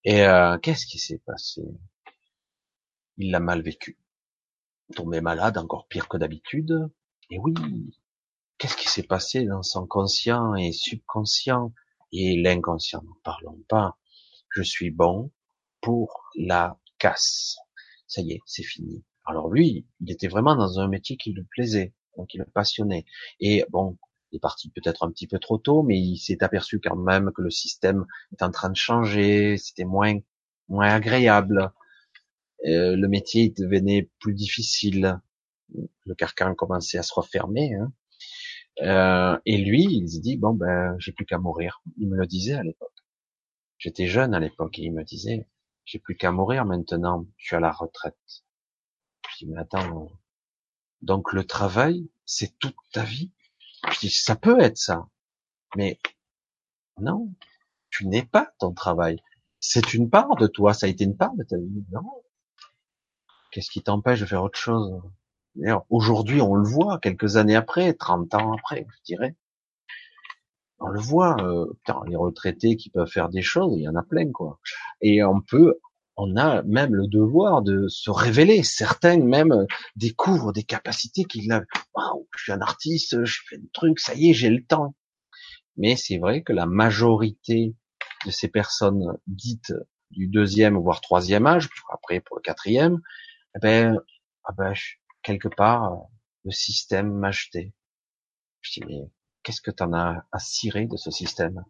Et 0.03 0.23
euh, 0.23 0.57
qu'est-ce 0.57 0.85
qui 0.85 0.97
s'est 0.97 1.21
passé? 1.25 1.61
Il 3.17 3.31
l'a 3.31 3.39
mal 3.39 3.61
vécu. 3.61 3.97
Tombé 4.95 5.21
malade, 5.21 5.57
encore 5.57 5.87
pire 5.87 6.07
que 6.07 6.17
d'habitude. 6.17 6.89
Et 7.29 7.37
oui, 7.37 7.53
qu'est-ce 8.57 8.75
qui 8.75 8.89
s'est 8.89 9.03
passé 9.03 9.45
dans 9.45 9.63
son 9.63 9.85
conscient 9.85 10.55
et 10.55 10.71
subconscient? 10.71 11.73
Et 12.11 12.41
l'inconscient, 12.41 13.01
n'en 13.03 13.15
parlons 13.23 13.59
pas. 13.69 13.97
Je 14.49 14.63
suis 14.63 14.89
bon 14.89 15.31
pour 15.81 16.29
la 16.35 16.79
casse. 16.97 17.57
Ça 18.07 18.21
y 18.21 18.33
est, 18.33 18.41
c'est 18.45 18.63
fini. 18.63 19.03
Alors 19.25 19.49
lui, 19.49 19.87
il 20.01 20.11
était 20.11 20.27
vraiment 20.27 20.55
dans 20.55 20.79
un 20.79 20.87
métier 20.87 21.15
qui 21.15 21.31
lui 21.31 21.43
plaisait, 21.43 21.93
donc 22.17 22.33
il 22.33 22.39
le 22.39 22.45
passionnait. 22.45 23.05
Et 23.39 23.63
bon, 23.69 23.97
est 24.35 24.39
parti 24.39 24.69
peut-être 24.69 25.03
un 25.03 25.11
petit 25.11 25.27
peu 25.27 25.39
trop 25.39 25.57
tôt, 25.57 25.83
mais 25.83 25.99
il 25.99 26.17
s'est 26.17 26.43
aperçu 26.43 26.79
quand 26.79 26.95
même 26.95 27.31
que 27.35 27.41
le 27.41 27.49
système 27.49 28.05
est 28.31 28.43
en 28.43 28.51
train 28.51 28.69
de 28.69 28.75
changer, 28.75 29.57
c'était 29.57 29.85
moins 29.85 30.15
moins 30.69 30.89
agréable. 30.89 31.71
Euh, 32.65 32.95
le 32.95 33.07
métier 33.07 33.49
devenait 33.49 34.09
plus 34.19 34.33
difficile. 34.33 35.19
Le 36.05 36.15
carcan 36.15 36.55
commençait 36.55 36.97
à 36.97 37.03
se 37.03 37.13
refermer. 37.13 37.75
Hein. 37.75 37.93
Euh, 38.81 39.39
et 39.45 39.57
lui, 39.57 39.83
il 39.83 40.09
se 40.09 40.19
dit 40.19 40.37
bon 40.37 40.53
ben 40.53 40.95
j'ai 40.99 41.11
plus 41.11 41.25
qu'à 41.25 41.37
mourir. 41.37 41.81
Il 41.97 42.09
me 42.09 42.17
le 42.17 42.25
disait 42.25 42.53
à 42.55 42.63
l'époque. 42.63 42.89
J'étais 43.77 44.07
jeune 44.07 44.33
à 44.33 44.39
l'époque 44.39 44.79
et 44.79 44.83
il 44.83 44.93
me 44.93 45.03
disait 45.03 45.47
j'ai 45.85 45.99
plus 45.99 46.15
qu'à 46.15 46.31
mourir 46.31 46.65
maintenant. 46.65 47.25
Je 47.37 47.47
suis 47.47 47.55
à 47.55 47.59
la 47.59 47.71
retraite. 47.71 48.15
Je 49.31 49.45
dis 49.45 49.51
mais 49.51 49.59
attends. 49.59 50.09
Donc 51.01 51.33
le 51.33 51.43
travail, 51.45 52.09
c'est 52.25 52.57
toute 52.59 52.75
ta 52.93 53.03
vie? 53.03 53.31
Ça 54.09 54.35
peut 54.35 54.59
être 54.59 54.77
ça. 54.77 55.07
Mais 55.75 55.99
non, 56.99 57.33
tu 57.89 58.07
n'es 58.07 58.23
pas 58.23 58.51
ton 58.59 58.73
travail. 58.73 59.21
C'est 59.59 59.93
une 59.93 60.09
part 60.09 60.35
de 60.35 60.47
toi, 60.47 60.73
ça 60.73 60.87
a 60.87 60.89
été 60.89 61.03
une 61.03 61.17
part 61.17 61.35
de 61.35 61.43
ta 61.43 61.57
vie. 61.57 61.85
Non. 61.91 62.23
Qu'est-ce 63.51 63.69
qui 63.69 63.83
t'empêche 63.83 64.21
de 64.21 64.25
faire 64.25 64.43
autre 64.43 64.59
chose? 64.59 65.01
Aujourd'hui, 65.89 66.41
on 66.41 66.55
le 66.55 66.67
voit, 66.67 66.99
quelques 66.99 67.35
années 67.35 67.55
après, 67.55 67.93
30 67.93 68.33
ans 68.35 68.53
après, 68.53 68.87
je 68.89 69.03
dirais. 69.03 69.35
On 70.79 70.87
le 70.87 70.99
voit, 70.99 71.35
euh, 71.43 71.67
les 72.07 72.15
retraités 72.15 72.75
qui 72.75 72.89
peuvent 72.89 73.09
faire 73.09 73.29
des 73.29 73.41
choses, 73.41 73.73
il 73.77 73.83
y 73.83 73.87
en 73.87 73.95
a 73.95 74.03
plein, 74.03 74.31
quoi. 74.31 74.59
Et 75.01 75.23
on 75.23 75.41
peut, 75.41 75.79
on 76.17 76.35
a 76.35 76.61
même 76.63 76.93
le 76.93 77.07
devoir 77.07 77.61
de 77.61 77.87
se 77.87 78.11
révéler. 78.11 78.63
Certains 78.63 79.17
même 79.17 79.65
découvrent 79.95 80.53
des 80.53 80.63
capacités 80.63 81.23
qu'ils 81.25 81.51
ont. 81.51 81.63
Waouh, 81.95 82.27
je 82.37 82.43
suis 82.43 82.51
un 82.51 82.61
artiste, 82.61 83.23
je 83.23 83.39
fais 83.49 83.57
des 83.57 83.69
trucs, 83.73 83.99
ça 83.99 84.13
y 84.13 84.29
est, 84.29 84.33
j'ai 84.33 84.49
le 84.49 84.63
temps. 84.63 84.95
Mais 85.77 85.95
c'est 85.95 86.17
vrai 86.17 86.43
que 86.43 86.53
la 86.53 86.65
majorité 86.65 87.75
de 88.25 88.31
ces 88.31 88.49
personnes 88.49 89.17
dites 89.27 89.73
du 90.11 90.27
deuxième 90.27 90.77
voire 90.77 91.01
troisième 91.01 91.47
âge, 91.47 91.69
après 91.91 92.19
pour 92.19 92.35
le 92.37 92.41
quatrième, 92.41 92.99
eh 93.55 93.59
ben, 93.59 93.97
ah 94.43 94.53
ben, 94.57 94.73
quelque 95.23 95.47
part, 95.47 96.07
le 96.43 96.51
système 96.51 97.13
m'a 97.13 97.31
jeté. 97.31 97.73
Je 98.61 98.79
dis, 98.79 98.85
mais 98.87 99.09
qu'est-ce 99.43 99.61
que 99.61 99.71
tu 99.71 99.83
en 99.83 99.93
as 99.93 100.25
à 100.31 100.39
cirer 100.39 100.85
de 100.85 100.97
ce 100.97 101.11
système? 101.11 101.63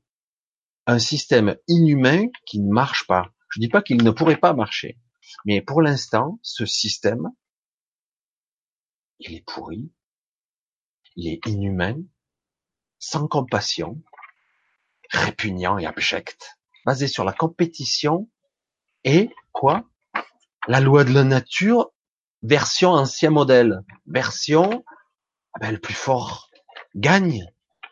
Un 0.87 0.99
système 0.99 1.55
inhumain 1.67 2.27
qui 2.45 2.59
ne 2.59 2.71
marche 2.71 3.05
pas. 3.07 3.31
Je 3.51 3.59
dis 3.59 3.69
pas 3.69 3.81
qu'il 3.81 4.03
ne 4.03 4.11
pourrait 4.11 4.37
pas 4.37 4.53
marcher, 4.53 4.97
mais 5.45 5.61
pour 5.61 5.81
l'instant, 5.81 6.39
ce 6.41 6.65
système, 6.65 7.29
il 9.19 9.35
est 9.35 9.45
pourri, 9.45 9.91
il 11.15 11.27
est 11.27 11.45
inhumain, 11.47 11.97
sans 12.97 13.27
compassion, 13.27 14.01
répugnant 15.09 15.77
et 15.77 15.85
abject, 15.85 16.57
basé 16.85 17.07
sur 17.07 17.25
la 17.25 17.33
compétition 17.33 18.29
et 19.03 19.29
quoi? 19.51 19.83
La 20.67 20.79
loi 20.79 21.03
de 21.03 21.11
la 21.11 21.23
nature, 21.23 21.91
version 22.43 22.91
ancien 22.91 23.31
modèle, 23.31 23.83
version 24.05 24.85
ah 25.53 25.59
ben, 25.59 25.71
le 25.71 25.79
plus 25.79 25.93
fort 25.93 26.49
gagne, 26.95 27.45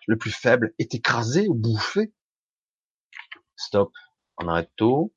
le 0.08 0.18
plus 0.18 0.32
faible 0.32 0.74
est 0.80 0.96
écrasé 0.96 1.48
ou 1.50 1.54
bouffé. 1.54 2.14
Stop, 3.58 3.92
on 4.38 4.48
arrête 4.48 4.72
tout. 4.78 5.14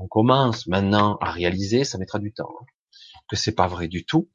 On 0.00 0.06
commence 0.06 0.68
maintenant 0.68 1.16
à 1.20 1.32
réaliser, 1.32 1.82
ça 1.82 1.98
mettra 1.98 2.20
du 2.20 2.32
temps, 2.32 2.54
hein, 2.60 2.64
que 3.28 3.34
c'est 3.34 3.54
pas 3.54 3.66
vrai 3.66 3.88
du 3.88 4.06
tout, 4.06 4.30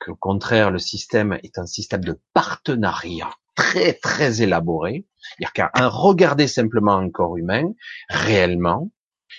que 0.00 0.12
au 0.12 0.16
contraire 0.16 0.70
le 0.70 0.78
système 0.78 1.40
est 1.42 1.58
un 1.58 1.66
système 1.66 2.04
de 2.04 2.20
partenariat 2.34 3.32
très 3.56 3.94
très 3.94 4.42
élaboré. 4.42 5.04
Il 5.38 5.40
n'y 5.40 5.46
a 5.46 5.50
qu'à 5.50 5.70
regarder 5.88 6.46
simplement 6.46 6.96
un 6.96 7.10
corps 7.10 7.36
humain 7.36 7.72
réellement, 8.08 8.92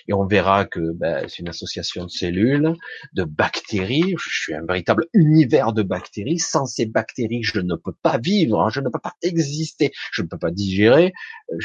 et 0.06 0.12
on 0.12 0.26
verra 0.26 0.66
que 0.66 0.92
ben, 0.92 1.26
c'est 1.28 1.38
une 1.38 1.48
association 1.48 2.04
de 2.04 2.10
cellules, 2.10 2.74
de 3.14 3.24
bactéries. 3.24 4.14
Je 4.18 4.28
suis 4.28 4.54
un 4.54 4.66
véritable 4.66 5.06
univers 5.14 5.72
de 5.72 5.82
bactéries. 5.82 6.38
Sans 6.38 6.66
ces 6.66 6.84
bactéries, 6.84 7.42
je 7.42 7.60
ne 7.60 7.74
peux 7.74 7.94
pas 8.02 8.18
vivre, 8.18 8.60
hein. 8.60 8.68
je 8.68 8.80
ne 8.80 8.90
peux 8.90 9.00
pas 9.00 9.14
exister, 9.22 9.92
je 10.12 10.20
ne 10.20 10.28
peux 10.28 10.38
pas 10.38 10.50
digérer. 10.50 11.14
Euh, 11.52 11.58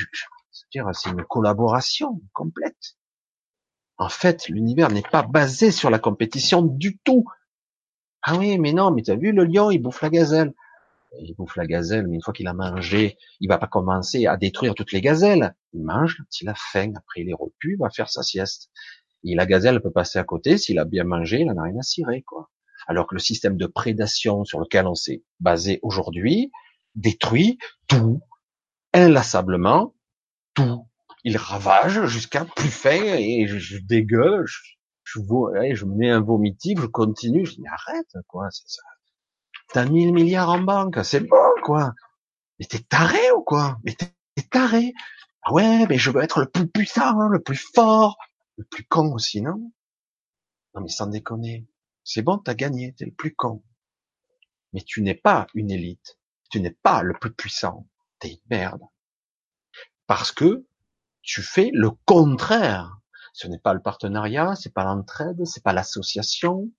c'est 0.94 1.10
une 1.10 1.24
collaboration 1.26 2.22
complète. 2.34 2.96
En 3.98 4.10
fait, 4.10 4.48
l'univers 4.50 4.90
n'est 4.90 5.04
pas 5.04 5.24
basé 5.24 5.72
sur 5.72 5.90
la 5.90 6.00
compétition 6.00 6.62
du 6.62 6.98
tout. 7.00 7.26
Ah 8.22 8.38
oui, 8.38 8.58
mais 8.58 8.74
non, 8.74 8.92
mais 8.92 9.04
t'as 9.04 9.16
vu 9.16 9.32
le 9.32 9.46
lion, 9.46 9.72
il 9.72 9.80
bouffe 9.80 10.02
la 10.02 10.10
gazelle 10.10 10.54
il 11.20 11.36
bouffe 11.36 11.56
la 11.56 11.66
gazelle, 11.66 12.08
mais 12.08 12.16
une 12.16 12.22
fois 12.22 12.34
qu'il 12.34 12.48
a 12.48 12.54
mangé, 12.54 13.18
il 13.40 13.48
va 13.48 13.58
pas 13.58 13.68
commencer 13.68 14.26
à 14.26 14.38
détruire 14.38 14.76
toutes 14.76 14.92
les 14.92 15.02
gazelles. 15.02 15.56
Il 15.74 15.84
mange 15.84 16.22
il 16.42 16.50
a 16.50 16.56
faim, 16.56 16.94
après 16.96 17.22
il 17.22 17.30
est 17.30 17.36
repu, 17.36 17.74
il 17.74 17.78
va 17.78 17.90
faire 17.90 18.10
sa 18.10 18.24
sieste. 18.24 18.70
Et 19.24 19.36
la 19.36 19.46
gazelle 19.46 19.82
peut 19.82 19.92
passer 19.92 20.20
à 20.20 20.24
côté, 20.24 20.58
s'il 20.58 20.80
a 20.80 20.86
bien 20.86 21.04
mangé, 21.04 21.40
il 21.40 21.48
n'en 21.48 21.58
a 21.58 21.64
rien 21.64 21.78
à 21.80 21.84
cirer, 21.84 22.24
quoi. 22.24 22.50
Alors 22.88 23.08
que 23.08 23.16
le 23.16 23.20
système 23.20 23.56
de 23.56 23.66
prédation 23.66 24.44
sur 24.44 24.60
lequel 24.60 24.88
on 24.88 24.96
s'est 24.96 25.24
basé 25.40 25.80
aujourd'hui 25.84 26.52
détruit 26.96 27.58
tout, 27.88 28.22
inlassablement, 28.94 29.96
tout. 30.54 30.86
Il 31.24 31.38
ravage 31.38 32.06
jusqu'à 32.06 32.46
plus 32.46 32.70
faim 32.70 33.16
et 33.18 33.48
je, 33.48 33.78
dégueule, 33.78 34.46
je, 34.46 34.60
je, 35.04 35.20
je, 35.74 35.86
mets 35.86 36.10
un 36.10 36.22
vomitif, 36.22 36.82
je 36.82 36.86
continue, 36.86 37.46
je 37.46 37.56
dis 37.56 37.68
arrête, 37.68 38.16
quoi, 38.28 38.50
c'est 38.52 38.68
ça 38.68 38.84
T'as 39.70 39.86
1000 39.86 40.14
milliards 40.14 40.50
en 40.50 40.60
banque, 40.60 41.00
c'est 41.04 41.22
bon, 41.22 41.54
quoi. 41.64 41.94
Mais 42.60 42.66
t'es 42.66 42.80
taré 42.80 43.32
ou 43.32 43.42
quoi? 43.42 43.78
Mais 43.84 43.96
t'es 43.96 44.14
taré. 44.50 44.94
Ah 45.44 45.54
ouais, 45.54 45.88
mais 45.88 45.98
je 45.98 46.12
veux 46.12 46.22
être 46.22 46.40
le 46.40 46.50
plus 46.50 46.68
puissant, 46.68 47.28
le 47.28 47.42
plus 47.42 47.58
fort, 47.74 48.18
le 48.58 48.66
plus 48.66 48.86
con 48.86 49.14
aussi, 49.14 49.42
non? 49.42 49.72
Non 50.74 50.82
mais 50.82 50.90
sans 50.90 51.08
déconner. 51.08 51.68
C'est 52.04 52.22
bon, 52.22 52.38
t'as 52.38 52.54
gagné, 52.54 52.94
t'es 52.94 53.06
le 53.06 53.14
plus 53.14 53.34
con. 53.34 53.64
Mais 54.74 54.82
tu 54.82 55.02
n'es 55.02 55.16
pas 55.16 55.48
une 55.54 55.72
élite. 55.72 56.20
Tu 56.50 56.60
n'es 56.62 56.72
pas 56.72 57.04
le 57.04 57.14
plus 57.14 57.34
puissant. 57.34 57.88
T'es 58.20 58.30
une 58.30 58.42
merde. 58.50 58.82
Parce 60.08 60.32
que 60.32 60.66
tu 61.24 61.42
fais 61.42 61.72
le 61.74 61.90
contraire. 62.06 63.00
Ce 63.34 63.48
n'est 63.48 63.60
pas 63.60 63.74
le 63.74 63.82
partenariat, 63.82 64.56
c'est 64.56 64.74
pas 64.74 64.84
l'entraide, 64.84 65.46
c'est 65.46 65.64
pas 65.64 65.74
l'association, 65.74 66.70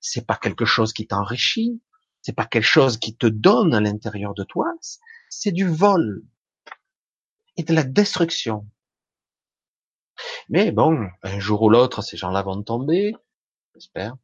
c'est 0.00 0.26
pas 0.26 0.36
quelque 0.36 0.64
chose 0.64 0.92
qui 0.92 1.06
t'enrichit, 1.06 1.82
c'est 2.22 2.34
pas 2.34 2.46
quelque 2.46 2.62
chose 2.62 2.98
qui 2.98 3.16
te 3.16 3.26
donne 3.26 3.74
à 3.74 3.80
l'intérieur 3.80 4.34
de 4.34 4.44
toi, 4.44 4.72
c'est 5.28 5.50
du 5.50 5.66
vol 5.66 6.22
et 7.56 7.64
de 7.64 7.74
la 7.74 7.82
destruction. 7.82 8.68
Mais 10.48 10.70
bon, 10.70 11.08
un 11.22 11.40
jour 11.40 11.62
ou 11.62 11.70
l'autre, 11.70 12.02
ces 12.02 12.16
gens-là 12.16 12.42
vont 12.42 12.62
tomber, 12.62 13.14
j'espère. 13.74 14.16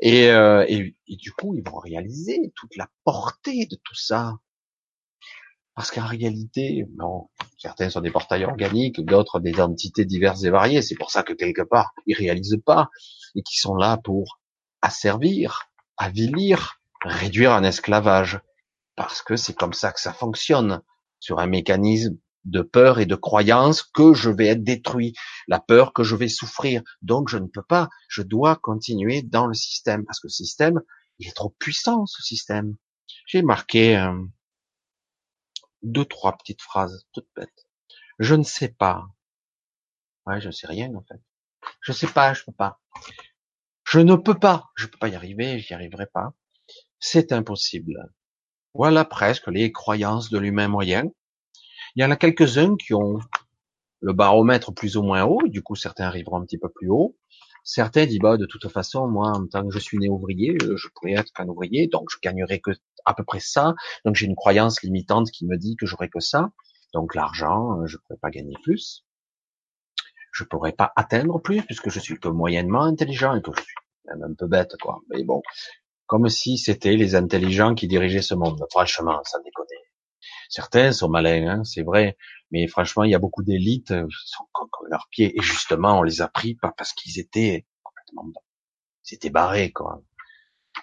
Et, 0.00 0.30
euh, 0.30 0.64
et, 0.68 0.94
du 1.08 1.32
coup, 1.32 1.54
ils 1.54 1.68
vont 1.68 1.78
réaliser 1.78 2.52
toute 2.54 2.76
la 2.76 2.88
portée 3.04 3.66
de 3.66 3.76
tout 3.76 3.94
ça. 3.94 4.34
Parce 5.74 5.90
qu'en 5.90 6.06
réalité, 6.06 6.84
bon, 6.96 7.28
certains 7.58 7.90
sont 7.90 8.00
des 8.00 8.10
portails 8.10 8.44
organiques, 8.44 9.04
d'autres 9.04 9.40
des 9.40 9.60
entités 9.60 10.04
diverses 10.04 10.44
et 10.44 10.50
variées. 10.50 10.82
C'est 10.82 10.96
pour 10.96 11.10
ça 11.10 11.22
que 11.22 11.32
quelque 11.32 11.62
part, 11.62 11.92
ils 12.06 12.16
réalisent 12.16 12.60
pas 12.64 12.90
et 13.34 13.42
qui 13.42 13.56
sont 13.58 13.74
là 13.74 13.98
pour 14.02 14.40
asservir, 14.82 15.70
avilir, 15.96 16.80
réduire 17.04 17.52
un 17.52 17.62
esclavage, 17.62 18.40
parce 18.96 19.22
que 19.22 19.36
c'est 19.36 19.54
comme 19.54 19.72
ça 19.72 19.92
que 19.92 20.00
ça 20.00 20.12
fonctionne, 20.12 20.82
sur 21.20 21.38
un 21.38 21.46
mécanisme 21.46 22.16
de 22.44 22.62
peur 22.62 22.98
et 22.98 23.06
de 23.06 23.14
croyance 23.14 23.82
que 23.82 24.14
je 24.14 24.30
vais 24.30 24.46
être 24.46 24.64
détruit, 24.64 25.12
la 25.46 25.60
peur 25.60 25.92
que 25.92 26.02
je 26.02 26.16
vais 26.16 26.28
souffrir. 26.28 26.82
Donc 27.02 27.28
je 27.28 27.36
ne 27.36 27.46
peux 27.46 27.62
pas, 27.62 27.88
je 28.08 28.22
dois 28.22 28.56
continuer 28.56 29.22
dans 29.22 29.46
le 29.46 29.54
système, 29.54 30.04
parce 30.04 30.20
que 30.20 30.26
le 30.26 30.32
système, 30.32 30.80
il 31.18 31.28
est 31.28 31.36
trop 31.36 31.54
puissant, 31.58 32.06
ce 32.06 32.22
système. 32.22 32.76
J'ai 33.26 33.42
marqué 33.42 33.96
euh, 33.96 34.14
deux, 35.82 36.04
trois 36.04 36.36
petites 36.36 36.62
phrases 36.62 37.06
toutes 37.12 37.28
bêtes. 37.36 37.66
Je 38.18 38.34
ne 38.34 38.42
sais 38.42 38.68
pas. 38.68 39.04
Ouais, 40.26 40.40
je 40.40 40.50
sais 40.50 40.66
rien 40.66 40.94
en 40.94 41.02
fait. 41.02 41.20
Je 41.80 41.92
sais 41.92 42.06
pas, 42.06 42.34
je 42.34 42.44
peux 42.44 42.52
pas. 42.52 42.80
Je 43.84 44.00
ne 44.00 44.14
peux 44.14 44.38
pas, 44.38 44.70
je 44.76 44.86
peux 44.86 44.98
pas 44.98 45.08
y 45.08 45.14
arriver, 45.14 45.58
j'y 45.58 45.74
arriverai 45.74 46.06
pas 46.06 46.34
c'est 47.00 47.32
impossible. 47.32 48.12
Voilà 48.74 49.04
presque 49.04 49.48
les 49.48 49.72
croyances 49.72 50.30
de 50.30 50.38
l'humain 50.38 50.68
moyen. 50.68 51.10
Il 51.96 52.02
y 52.02 52.04
en 52.04 52.10
a 52.10 52.16
quelques-uns 52.16 52.76
qui 52.76 52.94
ont 52.94 53.18
le 54.00 54.12
baromètre 54.12 54.72
plus 54.72 54.96
ou 54.96 55.02
moins 55.02 55.24
haut, 55.24 55.42
du 55.46 55.62
coup 55.62 55.74
certains 55.74 56.04
arriveront 56.04 56.40
un 56.40 56.44
petit 56.44 56.58
peu 56.58 56.68
plus 56.68 56.88
haut. 56.88 57.16
Certains 57.64 58.06
disent 58.06 58.20
bah 58.20 58.36
de 58.36 58.46
toute 58.46 58.68
façon 58.68 59.08
moi 59.08 59.32
en 59.34 59.46
tant 59.46 59.66
que 59.66 59.74
je 59.74 59.78
suis 59.78 59.98
né 59.98 60.08
ouvrier, 60.08 60.56
je 60.60 60.88
pourrais 60.94 61.12
être 61.12 61.32
qu'un 61.32 61.48
ouvrier, 61.48 61.88
donc 61.88 62.08
je 62.10 62.18
gagnerai 62.22 62.60
que 62.60 62.70
à 63.04 63.14
peu 63.14 63.24
près 63.24 63.40
ça. 63.40 63.74
Donc 64.04 64.16
j'ai 64.16 64.26
une 64.26 64.36
croyance 64.36 64.82
limitante 64.82 65.30
qui 65.30 65.46
me 65.46 65.56
dit 65.56 65.76
que 65.76 65.86
j'aurai 65.86 66.08
que 66.08 66.20
ça. 66.20 66.50
Donc 66.92 67.14
l'argent, 67.14 67.86
je 67.86 67.96
pourrais 67.98 68.18
pas 68.18 68.30
gagner 68.30 68.56
plus. 68.62 69.04
Je 70.32 70.44
pourrais 70.44 70.72
pas 70.72 70.92
atteindre 70.96 71.40
plus 71.40 71.62
puisque 71.62 71.90
je 71.90 72.00
suis 72.00 72.18
que 72.18 72.28
moyennement 72.28 72.82
intelligent 72.82 73.34
et 73.34 73.42
que 73.42 73.50
je 73.56 73.62
suis 73.62 73.74
même 74.06 74.22
un 74.22 74.34
peu 74.34 74.46
bête 74.46 74.76
quoi. 74.80 75.00
Mais 75.10 75.24
bon, 75.24 75.42
comme 76.06 76.28
si 76.28 76.58
c'était 76.58 76.96
les 76.96 77.14
intelligents 77.14 77.74
qui 77.74 77.86
dirigeaient 77.86 78.22
ce 78.22 78.34
monde. 78.34 78.64
Franchement, 78.70 79.20
ça 79.24 79.38
déconne. 79.44 79.66
Certains 80.48 80.90
sont 80.90 81.08
malins, 81.08 81.46
hein, 81.46 81.64
c'est 81.64 81.82
vrai, 81.82 82.16
mais 82.50 82.66
franchement, 82.66 83.04
il 83.04 83.12
y 83.12 83.14
a 83.14 83.20
beaucoup 83.20 83.44
d'élites 83.44 83.92
euh, 83.92 84.08
qui 84.08 84.28
sont 84.28 84.44
comme, 84.50 84.68
leurs 84.90 85.06
pieds, 85.08 85.38
et 85.38 85.40
justement, 85.40 86.00
on 86.00 86.02
les 86.02 86.20
a 86.20 86.26
pris 86.26 86.56
pas 86.56 86.74
parce 86.76 86.92
qu'ils 86.92 87.20
étaient 87.20 87.64
complètement, 87.84 88.32
ils 89.08 89.14
étaient 89.14 89.30
barrés, 89.30 89.70
quoi. 89.70 90.02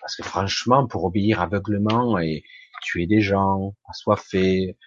Parce 0.08 0.16
que 0.16 0.24
franchement, 0.24 0.88
pour 0.88 1.03
obéir 1.03 1.41
aveuglement 1.41 2.18
et 2.18 2.45
tuer 2.82 3.08
des 3.08 3.20
gens, 3.20 3.76
assoiffés, 3.89 4.78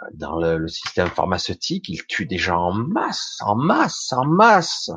euh, 0.00 0.06
dans 0.14 0.40
le, 0.40 0.56
le 0.56 0.68
système 0.68 1.08
pharmaceutique, 1.08 1.90
ils 1.90 2.06
tuent 2.06 2.24
des 2.24 2.38
gens 2.38 2.70
en 2.70 2.72
masse, 2.72 3.36
en 3.44 3.54
masse, 3.54 4.14
en 4.14 4.24
masse. 4.24 4.90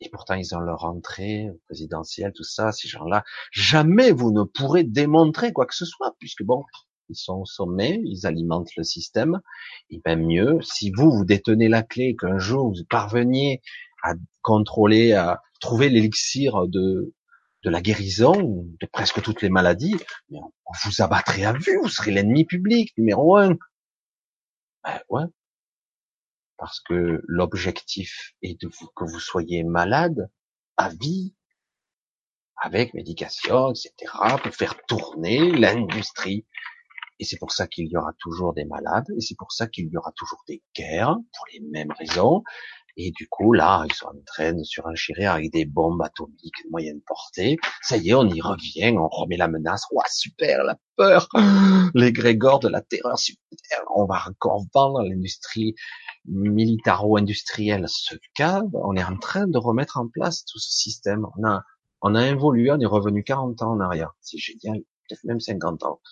Et 0.00 0.10
pourtant, 0.10 0.34
ils 0.34 0.54
ont 0.54 0.60
leur 0.60 0.84
entrée 0.84 1.48
présidentielle, 1.66 2.32
tout 2.36 2.44
ça, 2.44 2.70
ces 2.70 2.86
gens-là. 2.86 3.24
Jamais 3.50 4.12
vous 4.12 4.30
ne 4.30 4.44
pourrez 4.44 4.84
démontrer 4.84 5.52
quoi 5.52 5.66
que 5.66 5.74
ce 5.74 5.86
soit, 5.86 6.14
puisque 6.20 6.44
bon, 6.44 6.62
ils 7.08 7.16
sont 7.16 7.40
au 7.40 7.46
sommet, 7.46 8.00
ils 8.04 8.28
alimentent 8.28 8.76
le 8.76 8.84
système. 8.84 9.40
Et 9.90 10.00
même 10.06 10.24
mieux, 10.24 10.60
si 10.62 10.92
vous, 10.92 11.10
vous 11.10 11.24
détenez 11.24 11.68
la 11.68 11.82
clé, 11.82 12.14
qu'un 12.14 12.38
jour 12.38 12.68
vous 12.68 12.84
parveniez 12.88 13.60
à 14.04 14.12
contrôler, 14.42 15.14
à 15.14 15.42
trouver 15.58 15.88
l'élixir 15.88 16.68
de, 16.68 17.12
de 17.62 17.70
la 17.70 17.80
guérison 17.80 18.66
de 18.80 18.86
presque 18.86 19.22
toutes 19.22 19.42
les 19.42 19.50
maladies, 19.50 19.96
on 20.30 20.50
vous 20.84 21.02
abattrait 21.02 21.44
à 21.44 21.52
vue, 21.52 21.78
vous 21.82 21.88
serez 21.88 22.10
l'ennemi 22.10 22.44
public 22.44 22.96
numéro 22.96 23.36
un. 23.36 23.56
Ben 24.82 25.00
ouais, 25.10 25.24
parce 26.56 26.80
que 26.80 27.22
l'objectif 27.26 28.34
est 28.42 28.58
que 28.60 29.04
vous 29.04 29.20
soyez 29.20 29.64
malade 29.64 30.30
à 30.76 30.88
vie, 30.90 31.34
avec 32.56 32.94
médication, 32.94 33.70
etc., 33.70 34.12
pour 34.42 34.54
faire 34.54 34.74
tourner 34.86 35.50
l'industrie. 35.50 36.46
Et 37.18 37.24
c'est 37.24 37.38
pour 37.38 37.52
ça 37.52 37.66
qu'il 37.66 37.86
y 37.88 37.96
aura 37.96 38.12
toujours 38.18 38.54
des 38.54 38.64
malades, 38.64 39.06
et 39.16 39.20
c'est 39.20 39.36
pour 39.36 39.52
ça 39.52 39.66
qu'il 39.66 39.88
y 39.88 39.96
aura 39.96 40.12
toujours 40.16 40.42
des 40.46 40.62
guerres, 40.74 41.16
pour 41.34 41.46
les 41.52 41.60
mêmes 41.60 41.92
raisons, 41.92 42.42
et 43.02 43.12
du 43.12 43.26
coup, 43.28 43.54
là, 43.54 43.84
ils 43.88 43.94
sont 43.94 44.08
en 44.08 44.22
train 44.26 44.52
de 44.52 44.62
surenchérir 44.62 45.32
avec 45.32 45.50
des 45.50 45.64
bombes 45.64 46.02
atomiques 46.02 46.64
de 46.64 46.70
moyenne 46.70 47.00
portée. 47.06 47.56
Ça 47.80 47.96
y 47.96 48.10
est, 48.10 48.14
on 48.14 48.28
y 48.28 48.42
revient, 48.42 48.94
on 48.98 49.08
remet 49.08 49.38
la 49.38 49.48
menace. 49.48 49.86
Ouah, 49.90 50.04
super, 50.10 50.64
la 50.64 50.76
peur, 50.96 51.26
les 51.94 52.12
grégores 52.12 52.60
de 52.60 52.68
la 52.68 52.82
terreur, 52.82 53.18
super. 53.18 53.80
On 53.94 54.04
va 54.04 54.22
encore 54.28 54.64
vendre 54.74 55.02
l'industrie 55.02 55.74
militaro-industrielle 56.26 57.86
ce 57.88 58.16
cas. 58.34 58.62
On 58.74 58.94
est 58.96 59.04
en 59.04 59.16
train 59.16 59.46
de 59.46 59.56
remettre 59.56 59.96
en 59.96 60.06
place 60.06 60.44
tout 60.44 60.58
ce 60.58 60.70
système. 60.70 61.26
On 61.38 61.48
a, 61.48 61.62
on 62.02 62.14
a 62.14 62.26
évolué, 62.26 62.70
on 62.70 62.80
est 62.80 62.86
revenu 62.86 63.24
40 63.24 63.62
ans 63.62 63.72
en 63.72 63.80
arrière. 63.80 64.12
C'est 64.20 64.38
génial, 64.38 64.80
peut-être 65.08 65.24
même 65.24 65.40
50 65.40 65.84
ans. 65.84 66.02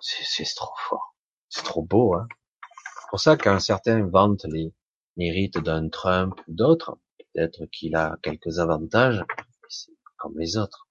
C'est 0.00 0.44
trop 0.54 0.74
fort. 0.88 1.14
C'est 1.50 1.64
trop 1.64 1.82
beau, 1.82 2.14
hein. 2.14 2.26
C'est 2.62 3.10
pour 3.10 3.20
ça 3.20 3.36
qu'un 3.36 3.58
certain 3.58 4.06
vante 4.06 4.44
les, 4.44 4.74
mérite 5.18 5.58
d'un 5.58 5.88
Trump 5.88 6.34
ou 6.46 6.54
d'autres, 6.54 6.98
peut-être 7.34 7.66
qu'il 7.66 7.96
a 7.96 8.16
quelques 8.22 8.58
avantages, 8.58 9.22
c'est 9.68 9.92
comme 10.16 10.38
les 10.38 10.56
autres. 10.56 10.86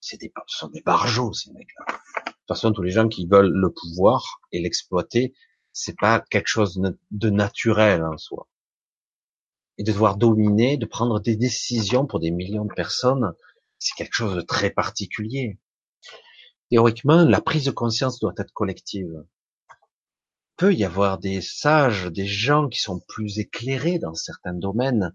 C'est 0.00 0.20
ce 0.20 0.58
sont 0.58 0.68
des 0.68 0.82
barjots, 0.82 1.32
ces 1.32 1.50
mecs-là. 1.52 1.86
De 1.86 2.30
toute 2.32 2.48
façon, 2.48 2.72
tous 2.72 2.82
les 2.82 2.90
gens 2.90 3.08
qui 3.08 3.26
veulent 3.26 3.52
le 3.52 3.72
pouvoir 3.72 4.40
et 4.52 4.60
l'exploiter, 4.60 5.34
c'est 5.72 5.96
pas 5.96 6.20
quelque 6.20 6.48
chose 6.48 6.80
de 7.10 7.30
naturel 7.30 8.04
en 8.04 8.18
soi. 8.18 8.48
Et 9.78 9.82
de 9.82 9.92
devoir 9.92 10.16
dominer, 10.16 10.76
de 10.76 10.86
prendre 10.86 11.20
des 11.20 11.36
décisions 11.36 12.06
pour 12.06 12.20
des 12.20 12.30
millions 12.30 12.66
de 12.66 12.74
personnes, 12.74 13.32
c'est 13.78 13.94
quelque 13.96 14.14
chose 14.14 14.36
de 14.36 14.42
très 14.42 14.70
particulier. 14.70 15.58
Théoriquement, 16.70 17.24
la 17.24 17.40
prise 17.40 17.64
de 17.64 17.70
conscience 17.70 18.20
doit 18.20 18.34
être 18.36 18.52
collective 18.52 19.24
peut 20.56 20.74
y 20.74 20.84
avoir 20.84 21.18
des 21.18 21.40
sages, 21.40 22.06
des 22.06 22.26
gens 22.26 22.68
qui 22.68 22.80
sont 22.80 23.00
plus 23.00 23.38
éclairés 23.38 23.98
dans 23.98 24.14
certains 24.14 24.54
domaines. 24.54 25.12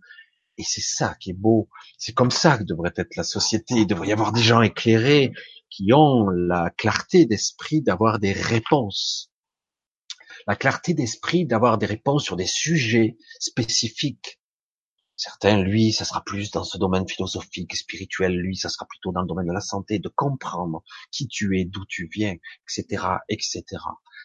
Et 0.58 0.64
c'est 0.64 0.82
ça 0.82 1.16
qui 1.20 1.32
est 1.32 1.38
beau. 1.38 1.70
C'est 1.98 2.14
comme 2.14 2.32
ça 2.32 2.58
que 2.58 2.64
devrait 2.64 2.94
être 2.96 3.16
la 3.16 3.24
société. 3.24 3.76
Il 3.76 3.88
devrait 3.88 4.10
y 4.10 4.14
avoir 4.14 4.32
des 4.32 4.42
gens 4.42 4.62
éclairés 4.62 5.32
qui 5.70 5.94
ont 5.94 6.30
la 6.30 6.70
clarté 6.72 7.26
d'esprit 7.26 7.82
d'avoir 7.82 8.20
des 8.20 8.34
réponses. 8.34 9.32
La 10.48 10.56
clarté 10.56 10.94
d'esprit 10.94 11.46
d'avoir 11.46 11.78
des 11.78 11.86
réponses 11.86 12.24
sur 12.24 12.36
des 12.36 12.48
sujets 12.48 13.18
spécifiques. 13.40 14.39
Certains, 15.20 15.62
lui, 15.62 15.92
ça 15.92 16.06
sera 16.06 16.24
plus 16.24 16.50
dans 16.50 16.64
ce 16.64 16.78
domaine 16.78 17.06
philosophique, 17.06 17.76
spirituel. 17.76 18.38
Lui, 18.38 18.56
ça 18.56 18.70
sera 18.70 18.86
plutôt 18.86 19.12
dans 19.12 19.20
le 19.20 19.28
domaine 19.28 19.48
de 19.48 19.52
la 19.52 19.60
santé, 19.60 20.00
de 20.00 20.08
comprendre 20.08 20.82
qui 21.12 21.28
tu 21.28 21.60
es, 21.60 21.66
d'où 21.66 21.86
tu 21.86 22.10
viens, 22.10 22.38
etc., 22.64 23.06
etc. 23.28 23.66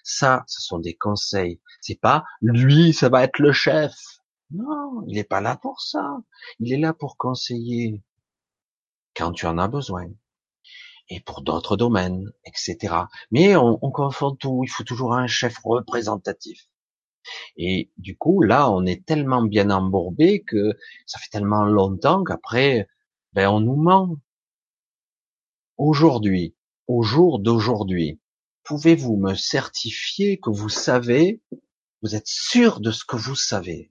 Ça, 0.04 0.44
ce 0.46 0.62
sont 0.62 0.78
des 0.78 0.94
conseils. 0.94 1.60
C'est 1.80 1.98
pas 2.00 2.22
lui, 2.40 2.92
ça 2.92 3.08
va 3.08 3.24
être 3.24 3.40
le 3.40 3.50
chef. 3.50 3.92
Non, 4.52 5.02
il 5.08 5.16
n'est 5.16 5.24
pas 5.24 5.40
là 5.40 5.56
pour 5.56 5.80
ça. 5.80 6.18
Il 6.60 6.72
est 6.72 6.78
là 6.78 6.94
pour 6.94 7.16
conseiller 7.16 8.04
quand 9.16 9.32
tu 9.32 9.46
en 9.46 9.58
as 9.58 9.66
besoin. 9.66 10.06
Et 11.08 11.18
pour 11.18 11.42
d'autres 11.42 11.76
domaines, 11.76 12.30
etc. 12.44 12.94
Mais 13.32 13.56
on, 13.56 13.80
on 13.82 13.90
confond 13.90 14.36
tout. 14.36 14.60
Il 14.62 14.70
faut 14.70 14.84
toujours 14.84 15.14
un 15.14 15.26
chef 15.26 15.58
représentatif. 15.64 16.68
Et 17.56 17.90
du 17.96 18.16
coup, 18.16 18.42
là, 18.42 18.70
on 18.70 18.84
est 18.86 19.04
tellement 19.04 19.42
bien 19.42 19.70
embourbé 19.70 20.42
que 20.42 20.72
ça 21.06 21.18
fait 21.18 21.30
tellement 21.30 21.64
longtemps 21.64 22.24
qu'après, 22.24 22.88
ben, 23.32 23.48
on 23.48 23.60
nous 23.60 23.76
ment. 23.76 24.16
Aujourd'hui, 25.76 26.54
au 26.86 27.02
jour 27.02 27.40
d'aujourd'hui, 27.40 28.20
pouvez-vous 28.64 29.16
me 29.16 29.34
certifier 29.34 30.38
que 30.38 30.50
vous 30.50 30.68
savez, 30.68 31.42
vous 32.02 32.14
êtes 32.14 32.28
sûr 32.28 32.80
de 32.80 32.90
ce 32.90 33.04
que 33.04 33.16
vous 33.16 33.34
savez? 33.34 33.90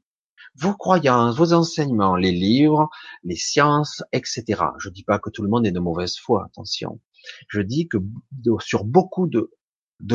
Vos 0.55 0.75
croyances, 0.75 1.35
vos 1.35 1.53
enseignements, 1.53 2.15
les 2.15 2.31
livres, 2.31 2.89
les 3.23 3.35
sciences, 3.35 4.03
etc. 4.11 4.61
Je 4.77 4.89
dis 4.89 5.03
pas 5.03 5.17
que 5.17 5.31
tout 5.31 5.41
le 5.41 5.49
monde 5.49 5.65
est 5.65 5.71
de 5.71 5.79
mauvaise 5.79 6.17
foi, 6.17 6.45
attention. 6.45 7.01
Je 7.47 7.61
dis 7.61 7.87
que 7.87 7.97
sur 8.59 8.83
beaucoup 8.83 9.27
de 9.27 9.49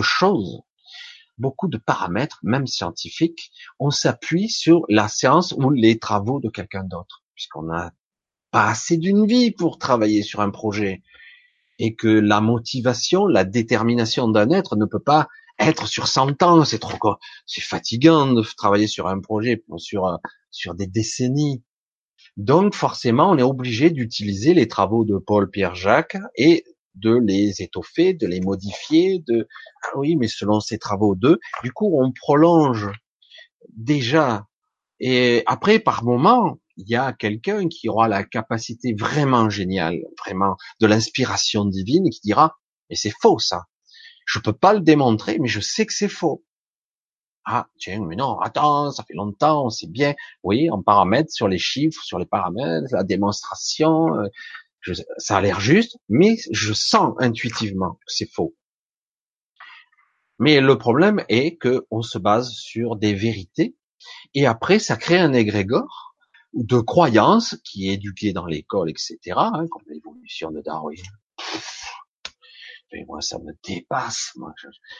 choses, 0.00 0.62
beaucoup 1.38 1.68
de 1.68 1.78
paramètres, 1.78 2.38
même 2.42 2.66
scientifiques, 2.66 3.50
on 3.78 3.90
s'appuie 3.90 4.48
sur 4.48 4.82
la 4.88 5.08
science 5.08 5.52
ou 5.52 5.70
les 5.70 5.98
travaux 5.98 6.40
de 6.40 6.48
quelqu'un 6.48 6.84
d'autre, 6.84 7.22
puisqu'on 7.34 7.64
n'a 7.64 7.92
pas 8.50 8.68
assez 8.68 8.96
d'une 8.96 9.26
vie 9.26 9.50
pour 9.50 9.78
travailler 9.78 10.22
sur 10.22 10.40
un 10.40 10.50
projet 10.50 11.02
et 11.78 11.94
que 11.94 12.08
la 12.08 12.40
motivation, 12.40 13.26
la 13.26 13.44
détermination 13.44 14.28
d'un 14.28 14.50
être 14.50 14.76
ne 14.76 14.84
peut 14.84 14.98
pas 14.98 15.28
être 15.58 15.86
sur 15.86 16.06
100 16.06 16.42
ans, 16.42 16.64
c'est 16.64 16.78
trop 16.78 17.16
c'est 17.46 17.60
fatigant 17.60 18.32
de 18.32 18.42
travailler 18.56 18.86
sur 18.86 19.08
un 19.08 19.20
projet 19.20 19.62
sur 19.76 20.18
sur 20.50 20.74
des 20.74 20.86
décennies. 20.86 21.62
Donc 22.36 22.74
forcément, 22.74 23.30
on 23.30 23.38
est 23.38 23.42
obligé 23.42 23.90
d'utiliser 23.90 24.54
les 24.54 24.68
travaux 24.68 25.04
de 25.04 25.18
Paul 25.18 25.50
Pierre 25.50 25.74
Jacques 25.74 26.16
et 26.36 26.64
de 27.00 27.14
les 27.14 27.62
étoffer, 27.62 28.14
de 28.14 28.26
les 28.26 28.40
modifier, 28.40 29.22
de 29.26 29.48
ah 29.82 29.98
oui, 29.98 30.16
mais 30.16 30.28
selon 30.28 30.60
ces 30.60 30.78
travaux 30.78 31.14
d'eux, 31.14 31.38
du 31.62 31.72
coup, 31.72 31.90
on 32.00 32.12
prolonge 32.12 32.90
déjà 33.76 34.46
et 35.00 35.42
après 35.46 35.78
par 35.78 36.04
moment, 36.04 36.58
il 36.76 36.88
y 36.88 36.96
a 36.96 37.12
quelqu'un 37.12 37.68
qui 37.68 37.88
aura 37.88 38.08
la 38.08 38.24
capacité 38.24 38.94
vraiment 38.94 39.50
géniale, 39.50 39.98
vraiment 40.24 40.56
de 40.80 40.86
l'inspiration 40.86 41.64
divine, 41.64 42.10
qui 42.10 42.20
dira, 42.22 42.56
et 42.90 42.96
c'est 42.96 43.12
faux 43.20 43.38
ça. 43.38 43.64
Je 44.26 44.38
peux 44.38 44.52
pas 44.52 44.74
le 44.74 44.80
démontrer, 44.80 45.38
mais 45.38 45.48
je 45.48 45.60
sais 45.60 45.86
que 45.86 45.92
c'est 45.92 46.08
faux. 46.08 46.44
Ah, 47.44 47.66
tiens, 47.78 48.04
mais 48.04 48.16
non, 48.16 48.38
attends, 48.40 48.90
ça 48.92 49.04
fait 49.04 49.14
longtemps, 49.14 49.66
on 49.66 49.70
sait 49.70 49.86
bien. 49.86 50.14
Oui, 50.42 50.70
en 50.70 50.82
paramètres, 50.82 51.32
sur 51.32 51.48
les 51.48 51.58
chiffres, 51.58 52.02
sur 52.04 52.18
les 52.18 52.26
paramètres, 52.26 52.88
la 52.92 53.04
démonstration, 53.04 54.08
euh, 54.88 54.94
ça 55.18 55.36
a 55.36 55.40
l'air 55.40 55.60
juste, 55.60 55.98
mais 56.08 56.36
je 56.50 56.72
sens 56.72 57.14
intuitivement 57.18 57.94
que 57.94 58.12
c'est 58.12 58.30
faux. 58.30 58.54
Mais 60.38 60.60
le 60.60 60.78
problème 60.78 61.24
est 61.28 61.56
que 61.56 61.86
on 61.90 62.02
se 62.02 62.18
base 62.18 62.50
sur 62.50 62.96
des 62.96 63.14
vérités, 63.14 63.76
et 64.34 64.46
après, 64.46 64.78
ça 64.78 64.96
crée 64.96 65.18
un 65.18 65.32
égrégore 65.32 66.14
de 66.54 66.78
croyances 66.78 67.56
qui 67.64 67.88
est 67.88 67.94
éduquée 67.94 68.32
dans 68.32 68.46
l'école, 68.46 68.90
etc., 68.90 69.18
hein, 69.36 69.66
comme 69.70 69.82
l'évolution 69.88 70.50
de 70.50 70.60
Darwin. 70.60 71.02
Mais 72.92 73.04
moi, 73.06 73.20
ça 73.20 73.38
me 73.38 73.52
dépasse. 73.64 74.32
Moi. 74.36 74.54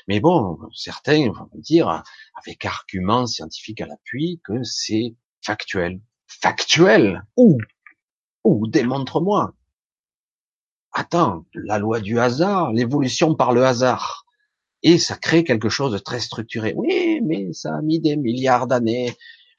Mais 0.09 0.21
bon, 0.21 0.59
certains 0.75 1.31
vont 1.31 1.49
me 1.55 1.61
dire, 1.61 2.03
avec 2.35 2.65
arguments 2.65 3.27
scientifiques 3.27 3.81
à 3.81 3.87
l'appui, 3.87 4.41
que 4.45 4.63
c'est 4.63 5.15
factuel. 5.43 6.01
Factuel 6.27 7.25
Où 7.37 7.59
Où 8.45 8.67
Démontre-moi. 8.67 9.55
Attends, 10.93 11.45
la 11.55 11.79
loi 11.79 12.01
du 12.01 12.19
hasard, 12.19 12.73
l'évolution 12.73 13.35
par 13.35 13.53
le 13.53 13.65
hasard. 13.65 14.27
Et 14.83 14.99
ça 14.99 15.17
crée 15.17 15.45
quelque 15.45 15.69
chose 15.69 15.93
de 15.93 15.99
très 15.99 16.21
structuré. 16.21 16.75
Oui, 16.77 17.21
mais 17.25 17.53
ça 17.53 17.77
a 17.77 17.83
mis 17.83 18.01
des 18.01 18.17
milliards 18.17 18.67
d'années 18.67 19.15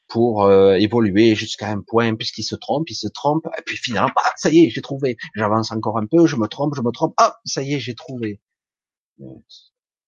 pour 0.07 0.43
euh, 0.43 0.73
évoluer 0.75 1.35
jusqu'à 1.35 1.69
un 1.69 1.81
point, 1.81 2.15
puisqu'il 2.15 2.43
se 2.43 2.55
trompe, 2.55 2.89
il 2.89 2.95
se 2.95 3.07
trompe, 3.07 3.47
et 3.57 3.61
puis 3.61 3.77
finalement, 3.77 4.11
bah, 4.15 4.23
ça 4.35 4.49
y 4.49 4.65
est, 4.65 4.69
j'ai 4.69 4.81
trouvé. 4.81 5.17
J'avance 5.35 5.71
encore 5.71 5.97
un 5.97 6.07
peu, 6.07 6.25
je 6.25 6.35
me 6.35 6.47
trompe, 6.47 6.73
je 6.75 6.81
me 6.81 6.91
trompe, 6.91 7.13
ah, 7.17 7.39
ça 7.45 7.61
y 7.61 7.73
est, 7.73 7.79
j'ai 7.79 7.95
trouvé. 7.95 8.41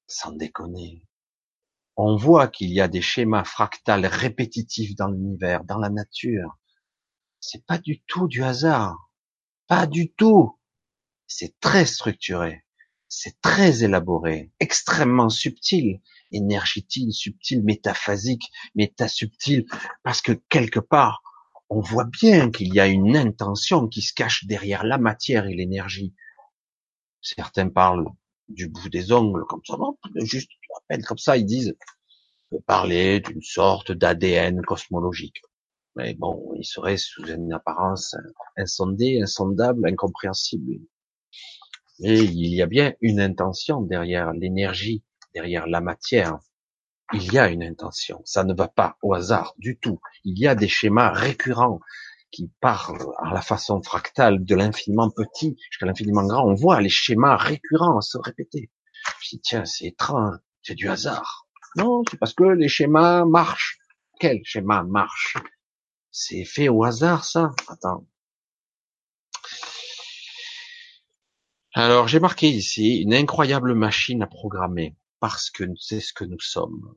Sans 0.07 0.32
déconner. 0.32 1.05
On 1.97 2.15
voit 2.15 2.47
qu'il 2.47 2.72
y 2.72 2.82
a 2.82 2.88
des 2.88 3.01
schémas 3.01 3.43
fractales 3.43 4.05
répétitifs 4.05 4.95
dans 4.95 5.07
l'univers, 5.07 5.63
dans 5.65 5.78
la 5.78 5.89
nature. 5.89 6.57
C'est 7.39 7.65
pas 7.65 7.78
du 7.78 8.01
tout 8.03 8.28
du 8.28 8.43
hasard. 8.43 9.11
Pas 9.67 9.86
du 9.86 10.11
tout. 10.11 10.57
C'est 11.34 11.58
très 11.62 11.86
structuré. 11.86 12.66
C'est 13.08 13.40
très 13.42 13.84
élaboré, 13.86 14.52
extrêmement 14.60 15.30
subtil 15.30 16.02
énergétique, 16.34 17.14
subtil, 17.14 17.64
métaphasique, 17.64 18.52
métasubtil, 18.76 19.66
parce 20.04 20.22
que 20.22 20.34
quelque 20.50 20.82
part, 20.82 21.24
on 21.70 21.80
voit 21.80 22.06
bien 22.06 22.52
qu'il 22.52 22.74
y 22.74 22.82
a 22.82 22.88
une 22.88 23.16
intention 23.16 23.88
qui 23.88 24.02
se 24.02 24.14
cache 24.14 24.46
derrière 24.46 24.84
la 24.84 24.98
matière 24.98 25.46
et 25.46 25.54
l'énergie. 25.54 26.14
Certains 27.22 27.70
parlent 27.70 28.08
du 28.50 28.68
bout 28.68 28.90
des 28.90 29.14
ongles, 29.14 29.46
comme 29.48 29.62
ça, 29.66 29.78
non, 29.78 29.98
juste 30.16 30.52
à 30.76 30.82
peine 30.90 31.04
comme 31.04 31.18
ça, 31.18 31.38
ils 31.38 31.46
disent 31.46 31.76
parler 32.66 33.22
d'une 33.22 33.42
sorte 33.42 33.94
d'ADN 33.94 34.62
cosmologique. 34.64 35.42
Mais 35.96 36.14
bon, 36.14 36.54
il 36.58 36.66
serait 36.66 36.98
sous 36.98 37.26
une 37.26 37.54
apparence 37.54 38.16
insondée, 38.58 39.22
insondable, 39.22 39.88
incompréhensible. 39.88 40.82
Et 42.00 42.22
il 42.22 42.54
y 42.54 42.62
a 42.62 42.66
bien 42.66 42.94
une 43.02 43.20
intention 43.20 43.82
derrière 43.82 44.34
l'énergie, 44.34 45.04
derrière 45.34 45.68
la 45.68 45.82
matière. 45.82 46.39
Il 47.14 47.32
y 47.34 47.38
a 47.38 47.50
une 47.50 47.64
intention. 47.64 48.22
Ça 48.26 48.44
ne 48.44 48.54
va 48.54 48.68
pas 48.68 48.98
au 49.02 49.14
hasard 49.14 49.54
du 49.58 49.78
tout. 49.78 50.00
Il 50.24 50.39
y 50.39 50.48
a 50.48 50.56
des 50.56 50.68
schémas 50.68 51.12
récurrents 51.12 51.80
qui 52.32 52.50
parlent 52.62 53.14
à 53.20 53.34
la 53.34 53.42
façon 53.42 53.82
fractale 53.82 54.44
de 54.46 54.56
l'infiniment 54.56 55.10
petit 55.10 55.58
jusqu'à 55.70 55.86
l'infiniment 55.86 56.26
grand. 56.26 56.48
On 56.48 56.56
voit 56.56 56.82
les 56.82 56.89
schémas 56.89 57.36
récurrents 57.36 58.00
se 58.02 58.18
répéter. 58.18 58.72
Je 59.22 59.30
dis, 59.32 59.42
tiens, 59.42 59.66
c'est 59.66 59.86
étrange, 59.86 60.38
c'est 60.64 60.76
du 60.76 60.88
hasard. 60.88 61.48
Non, 61.76 62.04
c'est 62.10 62.18
parce 62.18 62.34
que 62.34 62.44
les 62.44 62.70
schémas 62.70 63.26
marchent. 63.26 63.78
Quel 64.20 64.39
schéma 64.44 64.84
marche? 64.84 65.38
C'est 66.12 66.46
fait 66.46 66.70
au 66.70 66.84
hasard, 66.84 67.26
ça? 67.26 67.52
Attends. 67.68 68.08
Alors, 71.74 72.09
j'ai 72.09 72.19
marqué 72.19 72.49
ici 72.49 72.97
une 72.97 73.13
incroyable 73.13 73.74
machine 73.74 74.22
à 74.22 74.28
programmer, 74.28 74.97
parce 75.22 75.49
que 75.49 75.63
c'est 75.80 76.01
ce 76.01 76.11
que 76.11 76.26
nous 76.26 76.39
sommes. 76.39 76.95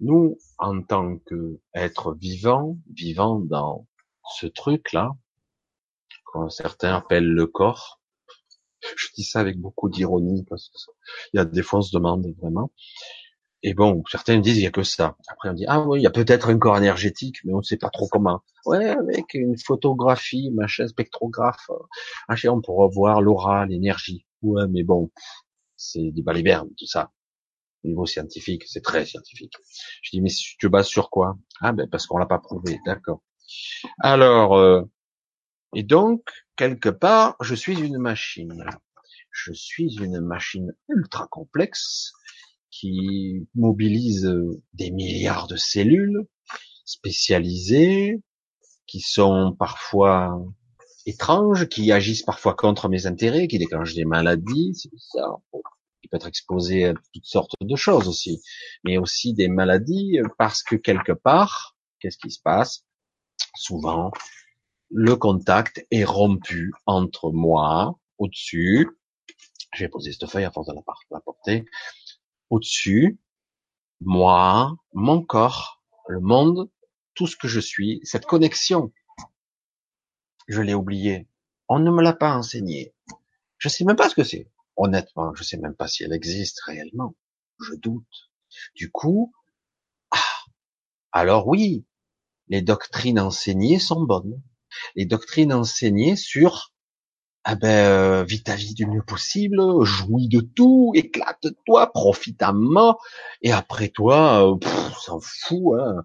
Nous, 0.00 0.36
en 0.58 0.82
tant 0.82 1.18
qu'êtres 1.20 2.14
vivants, 2.14 2.76
vivants 2.92 3.40
dans 3.40 3.86
ce 4.34 4.46
truc-là, 4.46 5.12
que 6.30 6.50
certains 6.50 6.94
appellent 6.94 7.32
le 7.32 7.46
corps, 7.46 8.02
je 8.96 9.06
dis 9.14 9.24
ça 9.24 9.40
avec 9.40 9.58
beaucoup 9.58 9.88
d'ironie, 9.88 10.44
parce 10.44 10.68
qu'il 10.68 11.38
y 11.38 11.40
a 11.40 11.46
des 11.46 11.62
fois 11.62 11.78
on 11.78 11.82
se 11.82 11.96
demande 11.96 12.26
vraiment, 12.38 12.70
et 13.66 13.74
bon, 13.74 14.04
certains 14.08 14.38
disent 14.38 14.58
il 14.58 14.62
y 14.62 14.66
a 14.66 14.70
que 14.70 14.84
ça. 14.84 15.16
Après 15.26 15.48
on 15.48 15.52
dit 15.52 15.64
ah 15.66 15.80
oui, 15.80 15.98
il 15.98 16.04
y 16.04 16.06
a 16.06 16.10
peut-être 16.10 16.50
un 16.50 16.56
corps 16.56 16.78
énergétique, 16.78 17.38
mais 17.44 17.52
on 17.52 17.58
ne 17.58 17.62
sait 17.62 17.76
pas 17.76 17.90
trop 17.90 18.06
comment. 18.06 18.40
Ouais, 18.64 18.90
avec 18.90 19.34
une 19.34 19.58
photographie, 19.58 20.52
machin, 20.52 20.86
spectrographe, 20.86 21.68
machin, 22.28 22.52
on 22.52 22.60
pourra 22.60 22.86
voir 22.86 23.20
l'aura, 23.20 23.66
l'énergie. 23.66 24.24
Ouais, 24.42 24.68
mais 24.70 24.84
bon, 24.84 25.10
c'est 25.76 26.12
des 26.12 26.22
balivernes, 26.22 26.70
tout 26.78 26.86
ça. 26.86 27.10
Au 27.82 27.88
niveau 27.88 28.06
scientifique, 28.06 28.62
c'est 28.68 28.82
très 28.82 29.04
scientifique. 29.04 29.54
Je 30.00 30.10
dis 30.12 30.20
mais 30.20 30.30
tu 30.60 30.68
bases 30.68 30.86
sur 30.86 31.10
quoi? 31.10 31.36
Ah 31.60 31.72
ben 31.72 31.88
parce 31.90 32.06
qu'on 32.06 32.18
l'a 32.18 32.26
pas 32.26 32.38
prouvé, 32.38 32.78
d'accord. 32.86 33.20
Alors 33.98 34.56
euh, 34.56 34.82
et 35.74 35.82
donc 35.82 36.22
quelque 36.54 36.88
part, 36.88 37.34
je 37.40 37.56
suis 37.56 37.80
une 37.80 37.98
machine. 37.98 38.64
Je 39.32 39.52
suis 39.52 39.96
une 39.96 40.20
machine 40.20 40.72
ultra 40.88 41.26
complexe 41.26 42.12
qui 42.70 43.46
mobilise 43.54 44.30
des 44.74 44.90
milliards 44.90 45.46
de 45.46 45.56
cellules 45.56 46.26
spécialisées, 46.84 48.22
qui 48.86 49.00
sont 49.00 49.54
parfois 49.58 50.40
étranges, 51.06 51.68
qui 51.68 51.92
agissent 51.92 52.22
parfois 52.22 52.54
contre 52.54 52.88
mes 52.88 53.06
intérêts, 53.06 53.48
qui 53.48 53.58
déclenchent 53.58 53.94
des 53.94 54.04
maladies, 54.04 54.74
c'est 54.74 54.90
ça, 54.98 55.36
qui 56.02 56.08
peut 56.08 56.16
être 56.16 56.26
exposé 56.26 56.86
à 56.86 56.94
toutes 57.12 57.24
sortes 57.24 57.54
de 57.60 57.76
choses 57.76 58.08
aussi, 58.08 58.42
mais 58.84 58.98
aussi 58.98 59.34
des 59.34 59.48
maladies 59.48 60.18
parce 60.38 60.62
que 60.62 60.76
quelque 60.76 61.12
part, 61.12 61.76
qu'est-ce 62.00 62.18
qui 62.18 62.30
se 62.30 62.40
passe? 62.40 62.84
Souvent, 63.54 64.10
le 64.90 65.16
contact 65.16 65.84
est 65.90 66.04
rompu 66.04 66.72
entre 66.86 67.30
moi, 67.30 67.98
au-dessus, 68.18 68.88
j'ai 69.74 69.88
posé 69.88 70.12
cette 70.12 70.28
feuille 70.28 70.44
à 70.44 70.50
force 70.50 70.68
de 70.68 70.74
la 70.74 71.20
porter, 71.20 71.64
au-dessus, 72.50 73.18
moi, 74.00 74.76
mon 74.92 75.22
corps, 75.22 75.82
le 76.08 76.20
monde, 76.20 76.70
tout 77.14 77.26
ce 77.26 77.36
que 77.36 77.48
je 77.48 77.60
suis, 77.60 78.00
cette 78.04 78.26
connexion. 78.26 78.92
Je 80.48 80.60
l'ai 80.60 80.74
oublié. 80.74 81.28
On 81.68 81.78
ne 81.78 81.90
me 81.90 82.02
l'a 82.02 82.12
pas 82.12 82.36
enseigné. 82.36 82.94
Je 83.58 83.68
sais 83.68 83.84
même 83.84 83.96
pas 83.96 84.08
ce 84.08 84.14
que 84.14 84.22
c'est. 84.22 84.50
Honnêtement, 84.76 85.34
je 85.34 85.42
sais 85.42 85.56
même 85.56 85.74
pas 85.74 85.88
si 85.88 86.04
elle 86.04 86.12
existe 86.12 86.60
réellement. 86.60 87.16
Je 87.60 87.74
doute. 87.74 88.30
Du 88.74 88.90
coup, 88.90 89.32
ah, 90.10 90.44
alors 91.12 91.48
oui, 91.48 91.86
les 92.48 92.62
doctrines 92.62 93.18
enseignées 93.18 93.78
sont 93.78 94.02
bonnes. 94.02 94.42
Les 94.94 95.06
doctrines 95.06 95.52
enseignées 95.52 96.16
sur 96.16 96.72
ah 97.48 97.54
ben, 97.54 97.68
euh, 97.68 98.24
vis 98.24 98.42
ta 98.42 98.56
vie 98.56 98.74
du 98.74 98.86
mieux 98.86 99.04
possible, 99.04 99.60
jouis 99.84 100.26
de 100.26 100.40
tout, 100.40 100.90
éclate-toi, 100.96 101.92
profite 101.92 102.42
à 102.42 102.52
mort, 102.52 103.00
et 103.40 103.52
après 103.52 103.88
toi, 103.88 104.44
euh, 104.44 104.58
on 104.64 104.94
s'en 104.94 105.20
fout, 105.20 105.78
hein. 105.78 106.04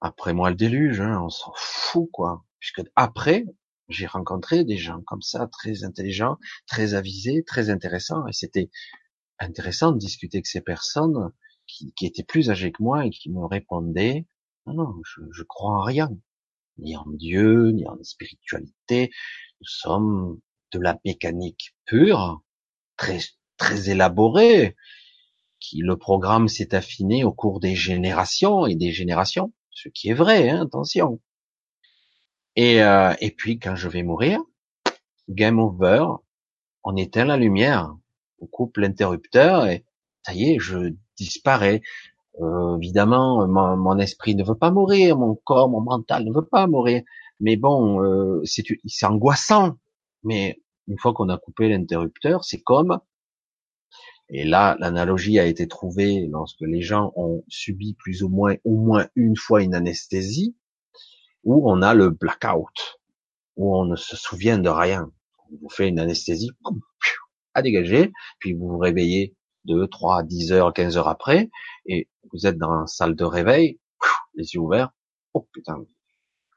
Après 0.00 0.34
moi 0.34 0.50
le 0.50 0.56
déluge, 0.56 1.00
hein, 1.00 1.20
on 1.22 1.28
s'en 1.28 1.52
fout, 1.54 2.10
quoi. 2.12 2.44
Puisque 2.58 2.82
après, 2.96 3.44
j'ai 3.88 4.06
rencontré 4.06 4.64
des 4.64 4.78
gens 4.78 5.00
comme 5.06 5.22
ça, 5.22 5.46
très 5.46 5.84
intelligents, 5.84 6.38
très 6.66 6.94
avisés, 6.94 7.44
très 7.44 7.70
intéressants, 7.70 8.26
et 8.26 8.32
c'était 8.32 8.68
intéressant 9.38 9.92
de 9.92 9.98
discuter 9.98 10.38
avec 10.38 10.48
ces 10.48 10.60
personnes 10.60 11.30
qui, 11.68 11.92
qui, 11.94 12.04
étaient 12.04 12.24
plus 12.24 12.50
âgées 12.50 12.72
que 12.72 12.82
moi 12.82 13.06
et 13.06 13.10
qui 13.10 13.30
me 13.30 13.44
répondaient, 13.46 14.26
non, 14.66 14.74
non, 14.74 14.94
je, 15.04 15.20
je 15.30 15.44
crois 15.44 15.70
en 15.70 15.82
rien, 15.82 16.10
ni 16.78 16.96
en 16.96 17.06
Dieu, 17.06 17.70
ni 17.70 17.86
en 17.86 17.96
spiritualité, 18.02 19.10
nous 19.60 19.66
sommes 19.66 20.40
de 20.72 20.80
la 20.80 20.98
mécanique 21.04 21.74
pure, 21.84 22.42
très, 22.96 23.18
très 23.56 23.90
élaborée, 23.90 24.76
qui 25.60 25.78
le 25.78 25.96
programme 25.96 26.48
s'est 26.48 26.74
affiné 26.74 27.24
au 27.24 27.32
cours 27.32 27.60
des 27.60 27.76
générations 27.76 28.66
et 28.66 28.74
des 28.74 28.92
générations, 28.92 29.52
ce 29.70 29.88
qui 29.88 30.10
est 30.10 30.14
vrai, 30.14 30.50
hein, 30.50 30.62
attention. 30.62 31.20
Et, 32.56 32.82
euh, 32.82 33.14
et 33.20 33.30
puis 33.30 33.58
quand 33.58 33.76
je 33.76 33.88
vais 33.88 34.02
mourir, 34.02 34.40
game 35.28 35.58
over, 35.58 36.04
on 36.84 36.96
éteint 36.96 37.24
la 37.24 37.36
lumière, 37.36 37.94
on 38.40 38.46
coupe 38.46 38.76
l'interrupteur 38.76 39.66
et 39.66 39.84
ça 40.24 40.34
y 40.34 40.50
est, 40.50 40.58
je 40.58 40.94
disparais. 41.16 41.82
Euh, 42.40 42.76
évidemment, 42.78 43.46
mon, 43.46 43.76
mon, 43.76 43.98
esprit 43.98 44.34
ne 44.34 44.44
veut 44.44 44.54
pas 44.54 44.70
mourir, 44.70 45.18
mon 45.18 45.34
corps, 45.34 45.68
mon 45.68 45.80
mental 45.80 46.24
ne 46.24 46.32
veut 46.32 46.46
pas 46.46 46.66
mourir, 46.66 47.02
mais 47.40 47.56
bon, 47.56 48.02
euh, 48.02 48.42
c'est 48.44 49.06
angoissant. 49.06 49.76
Mais 50.24 50.62
une 50.88 50.98
fois 50.98 51.12
qu'on 51.12 51.28
a 51.28 51.38
coupé 51.38 51.68
l'interrupteur, 51.68 52.44
c'est 52.44 52.62
comme, 52.62 53.00
et 54.28 54.44
là 54.44 54.76
l'analogie 54.78 55.38
a 55.38 55.46
été 55.46 55.68
trouvée 55.68 56.26
lorsque 56.30 56.62
les 56.62 56.80
gens 56.80 57.12
ont 57.16 57.44
subi 57.48 57.94
plus 57.94 58.22
ou 58.22 58.28
moins 58.28 58.54
au 58.64 58.76
moins 58.76 59.08
une 59.14 59.36
fois 59.36 59.62
une 59.62 59.74
anesthésie, 59.74 60.56
où 61.44 61.70
on 61.70 61.82
a 61.82 61.94
le 61.94 62.10
blackout, 62.10 63.00
où 63.56 63.76
on 63.76 63.84
ne 63.84 63.96
se 63.96 64.16
souvient 64.16 64.58
de 64.58 64.68
rien. 64.68 65.10
On 65.50 65.56
vous 65.62 65.68
fait 65.68 65.88
une 65.88 65.98
anesthésie, 65.98 66.50
à 67.54 67.62
dégager, 67.62 68.12
puis 68.38 68.54
vous 68.54 68.68
vous 68.68 68.78
réveillez 68.78 69.36
deux, 69.64 69.86
trois, 69.88 70.22
dix 70.22 70.52
heures, 70.52 70.72
quinze 70.72 70.96
heures 70.96 71.08
après, 71.08 71.50
et 71.86 72.08
vous 72.32 72.46
êtes 72.46 72.58
dans 72.58 72.74
la 72.74 72.86
salle 72.86 73.14
de 73.14 73.24
réveil, 73.24 73.80
les 74.34 74.54
yeux 74.54 74.60
ouverts, 74.60 74.90
oh 75.34 75.48
putain, 75.52 75.84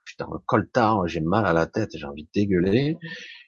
putain, 0.05 0.27
le 0.31 0.39
coltard, 0.39 1.07
j'ai 1.07 1.21
mal 1.21 1.45
à 1.45 1.53
la 1.53 1.67
tête, 1.67 1.91
j'ai 1.95 2.05
envie 2.05 2.23
de 2.23 2.29
dégueuler, 2.33 2.97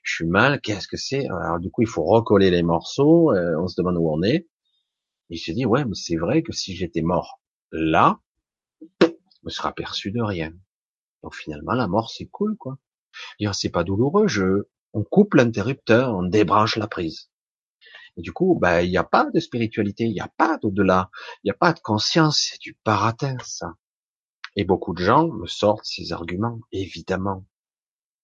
je 0.03 0.15
suis 0.15 0.27
mal, 0.27 0.61
qu'est-ce 0.61 0.87
que 0.87 0.97
c'est? 0.97 1.25
Alors 1.27 1.59
du 1.59 1.69
coup, 1.69 1.81
il 1.81 1.87
faut 1.87 2.03
recoller 2.03 2.49
les 2.49 2.63
morceaux, 2.63 3.31
euh, 3.31 3.55
on 3.59 3.67
se 3.67 3.75
demande 3.77 3.97
où 3.97 4.09
on 4.09 4.23
est. 4.23 4.47
Et 5.29 5.35
je 5.35 5.51
dit, 5.51 5.65
ouais, 5.65 5.83
mais 5.83 5.95
c'est 5.95 6.15
vrai 6.15 6.41
que 6.41 6.53
si 6.53 6.75
j'étais 6.75 7.01
mort 7.01 7.41
là, 7.71 8.19
je 9.01 9.07
me 9.43 9.49
serais 9.49 9.69
aperçu 9.69 10.11
de 10.11 10.21
rien. 10.21 10.53
Donc 11.23 11.35
finalement, 11.35 11.73
la 11.73 11.87
mort, 11.87 12.09
c'est 12.09 12.27
cool, 12.27 12.55
quoi. 12.57 12.77
C'est 13.53 13.69
pas 13.69 13.83
douloureux, 13.83 14.27
je, 14.27 14.67
on 14.93 15.03
coupe 15.03 15.33
l'interrupteur, 15.33 16.15
on 16.15 16.23
débranche 16.23 16.77
la 16.77 16.87
prise. 16.87 17.29
Du 18.17 18.33
coup, 18.33 18.57
bah, 18.59 18.81
il 18.81 18.89
n'y 18.89 18.97
a 18.97 19.03
pas 19.03 19.29
de 19.29 19.39
spiritualité, 19.39 20.05
il 20.05 20.13
n'y 20.13 20.19
a 20.19 20.27
pas 20.27 20.57
d'au-delà, 20.57 21.11
il 21.43 21.47
n'y 21.47 21.51
a 21.51 21.57
pas 21.57 21.73
de 21.73 21.79
conscience, 21.79 22.47
c'est 22.49 22.59
du 22.59 22.75
baratin, 22.83 23.37
ça. 23.45 23.75
Et 24.55 24.65
beaucoup 24.65 24.95
de 24.95 25.03
gens 25.03 25.27
me 25.27 25.45
sortent 25.45 25.85
ces 25.85 26.11
arguments, 26.11 26.59
évidemment. 26.71 27.45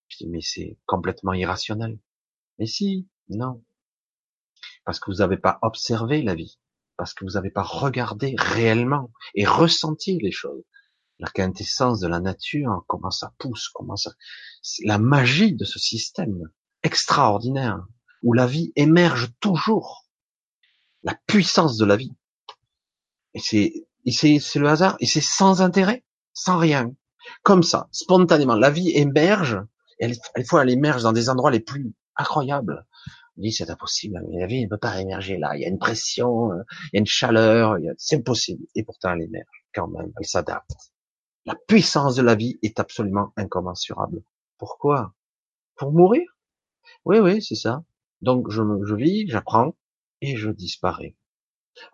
Je 0.08 0.18
dis, 0.18 0.28
mais 0.28 0.40
c'est 0.40 0.78
complètement 0.84 1.32
irrationnel. 1.32 2.00
Mais 2.58 2.66
si, 2.66 3.08
non. 3.28 3.64
Parce 4.84 4.98
que 4.98 5.12
vous 5.12 5.18
n'avez 5.18 5.36
pas 5.36 5.60
observé 5.62 6.22
la 6.22 6.34
vie. 6.34 6.58
Parce 6.96 7.14
que 7.14 7.24
vous 7.24 7.32
n'avez 7.32 7.50
pas 7.50 7.62
regardé 7.62 8.34
réellement 8.36 9.12
et 9.36 9.46
ressenti 9.46 10.18
les 10.18 10.32
choses. 10.32 10.64
La 11.20 11.30
quintessence 11.30 12.00
de 12.00 12.08
la 12.08 12.18
nature, 12.18 12.84
comment 12.88 13.12
ça 13.12 13.32
pousse, 13.38 13.68
comment 13.68 13.96
ça, 13.96 14.12
la 14.84 14.98
magie 14.98 15.54
de 15.54 15.64
ce 15.64 15.78
système 15.78 16.50
extraordinaire 16.82 17.86
où 18.24 18.32
la 18.32 18.46
vie 18.46 18.72
émerge 18.74 19.30
toujours. 19.38 20.08
La 21.04 21.14
puissance 21.26 21.76
de 21.76 21.84
la 21.84 21.96
vie. 21.96 22.12
Et 23.34 23.38
c'est, 23.38 23.86
c'est, 24.40 24.58
le 24.58 24.68
hasard 24.68 24.96
et 25.00 25.06
c'est 25.06 25.20
sans 25.20 25.62
intérêt 25.62 26.04
sans 26.32 26.58
rien. 26.58 26.92
Comme 27.42 27.62
ça, 27.62 27.88
spontanément. 27.92 28.56
La 28.56 28.70
vie 28.70 28.90
émerge, 28.90 29.58
et 29.98 30.08
des 30.08 30.44
fois 30.44 30.62
elle 30.62 30.70
émerge 30.70 31.02
dans 31.02 31.12
des 31.12 31.28
endroits 31.28 31.50
les 31.50 31.60
plus 31.60 31.94
incroyables. 32.16 32.86
On 33.36 33.42
dit 33.42 33.52
c'est 33.52 33.70
impossible, 33.70 34.22
mais 34.30 34.40
la 34.40 34.46
vie 34.46 34.64
ne 34.64 34.68
peut 34.68 34.78
pas 34.78 35.00
émerger 35.00 35.36
là. 35.38 35.56
Il 35.56 35.62
y 35.62 35.64
a 35.64 35.68
une 35.68 35.78
pression, 35.78 36.50
il 36.92 36.96
y 36.96 36.96
a 36.98 37.00
une 37.00 37.06
chaleur, 37.06 37.76
c'est 37.98 38.16
impossible. 38.16 38.64
Et 38.74 38.84
pourtant 38.84 39.12
elle 39.12 39.22
émerge 39.22 39.66
quand 39.74 39.88
même, 39.88 40.12
elle 40.18 40.26
s'adapte. 40.26 40.70
La 41.46 41.54
puissance 41.54 42.16
de 42.16 42.22
la 42.22 42.34
vie 42.34 42.58
est 42.62 42.80
absolument 42.80 43.32
incommensurable. 43.36 44.22
Pourquoi? 44.58 45.14
Pour 45.76 45.92
mourir? 45.92 46.24
Oui, 47.04 47.18
oui, 47.18 47.42
c'est 47.42 47.54
ça. 47.54 47.82
Donc 48.22 48.50
je, 48.50 48.62
je 48.84 48.94
vis, 48.94 49.28
j'apprends 49.28 49.74
et 50.20 50.36
je 50.36 50.50
disparais. 50.50 51.16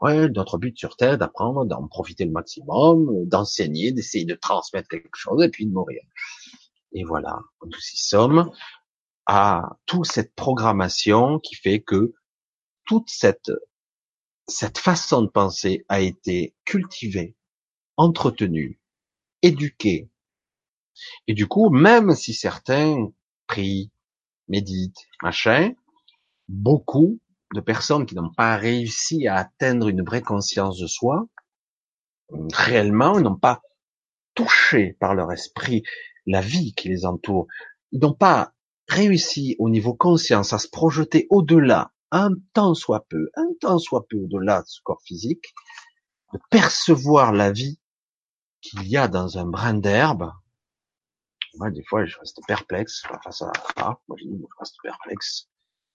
Ouais, 0.01 0.29
notre 0.29 0.59
but 0.59 0.79
sur 0.79 0.97
Terre, 0.97 1.17
d'apprendre, 1.19 1.65
d'en 1.65 1.87
profiter 1.89 2.25
le 2.25 2.33
maximum, 2.33 3.27
d'enseigner, 3.27 3.93
d'essayer 3.93 4.27
de 4.27 4.35
transmettre 4.35 4.89
quelque 4.89 5.17
chose 5.17 5.43
et 5.43 5.49
puis 5.49 5.67
de 5.67 5.73
mourir. 5.73 6.03
Et 6.93 7.05
voilà, 7.05 7.39
nous 7.65 7.79
y 7.79 7.97
sommes 7.97 8.51
à 9.27 9.77
toute 9.87 10.07
cette 10.07 10.35
programmation 10.35 11.39
qui 11.39 11.55
fait 11.55 11.81
que 11.81 12.15
toute 12.85 13.09
cette 13.09 13.51
cette 14.51 14.79
façon 14.79 15.23
de 15.23 15.29
penser 15.29 15.85
a 15.89 16.01
été 16.01 16.55
cultivée, 16.65 17.37
entretenue, 17.97 18.81
éduquée. 19.43 20.11
Et 21.29 21.35
du 21.35 21.47
coup, 21.47 21.71
même 21.71 22.15
si 22.15 22.35
certains 22.35 23.13
prient, 23.47 23.91
méditent, 24.49 25.07
machin, 25.23 25.73
beaucoup 26.51 27.21
de 27.55 27.61
personnes 27.61 28.07
qui 28.07 28.15
n'ont 28.15 28.33
pas 28.33 28.57
réussi 28.57 29.27
à 29.27 29.37
atteindre 29.37 29.89
une 29.89 30.03
vraie 30.03 30.23
conscience 30.23 30.79
de 30.79 30.87
soi, 30.87 31.27
réellement, 32.53 33.21
n'ont 33.21 33.37
pas 33.37 33.63
touché 34.35 34.97
par 35.01 35.15
leur 35.15 35.33
esprit 35.33 35.83
la 36.27 36.41
vie 36.41 36.75
qui 36.75 36.89
les 36.89 37.07
entoure. 37.07 37.47
Ils 37.93 38.01
n'ont 38.01 38.15
pas 38.15 38.53
réussi 38.89 39.57
au 39.59 39.69
niveau 39.69 39.95
conscience 39.95 40.53
à 40.53 40.59
se 40.59 40.69
projeter 40.69 41.27
au-delà, 41.31 41.93
un 42.11 42.31
temps 42.53 42.75
soit 42.75 43.07
peu, 43.09 43.31
un 43.37 43.49
temps 43.61 43.79
soit 43.79 44.07
peu 44.09 44.17
au-delà 44.17 44.63
de 44.63 44.67
ce 44.67 44.81
corps 44.83 45.03
physique, 45.05 45.55
de 46.33 46.39
percevoir 46.51 47.33
la 47.33 47.53
vie 47.53 47.79
qu'il 48.61 48.87
y 48.87 48.97
a 48.97 49.09
dans 49.09 49.39
un 49.39 49.47
brin 49.47 49.75
d'herbe. 49.75 50.31
Moi, 51.55 51.71
des 51.71 51.83
fois, 51.85 52.05
je 52.05 52.19
reste 52.19 52.41
perplexe 52.47 53.03
face 53.03 53.27
à 53.27 53.33
ça. 53.33 53.53
Moi, 54.09 54.17
je, 54.19 54.25
je 54.25 54.59
reste 54.59 54.77
perplexe. 54.83 55.50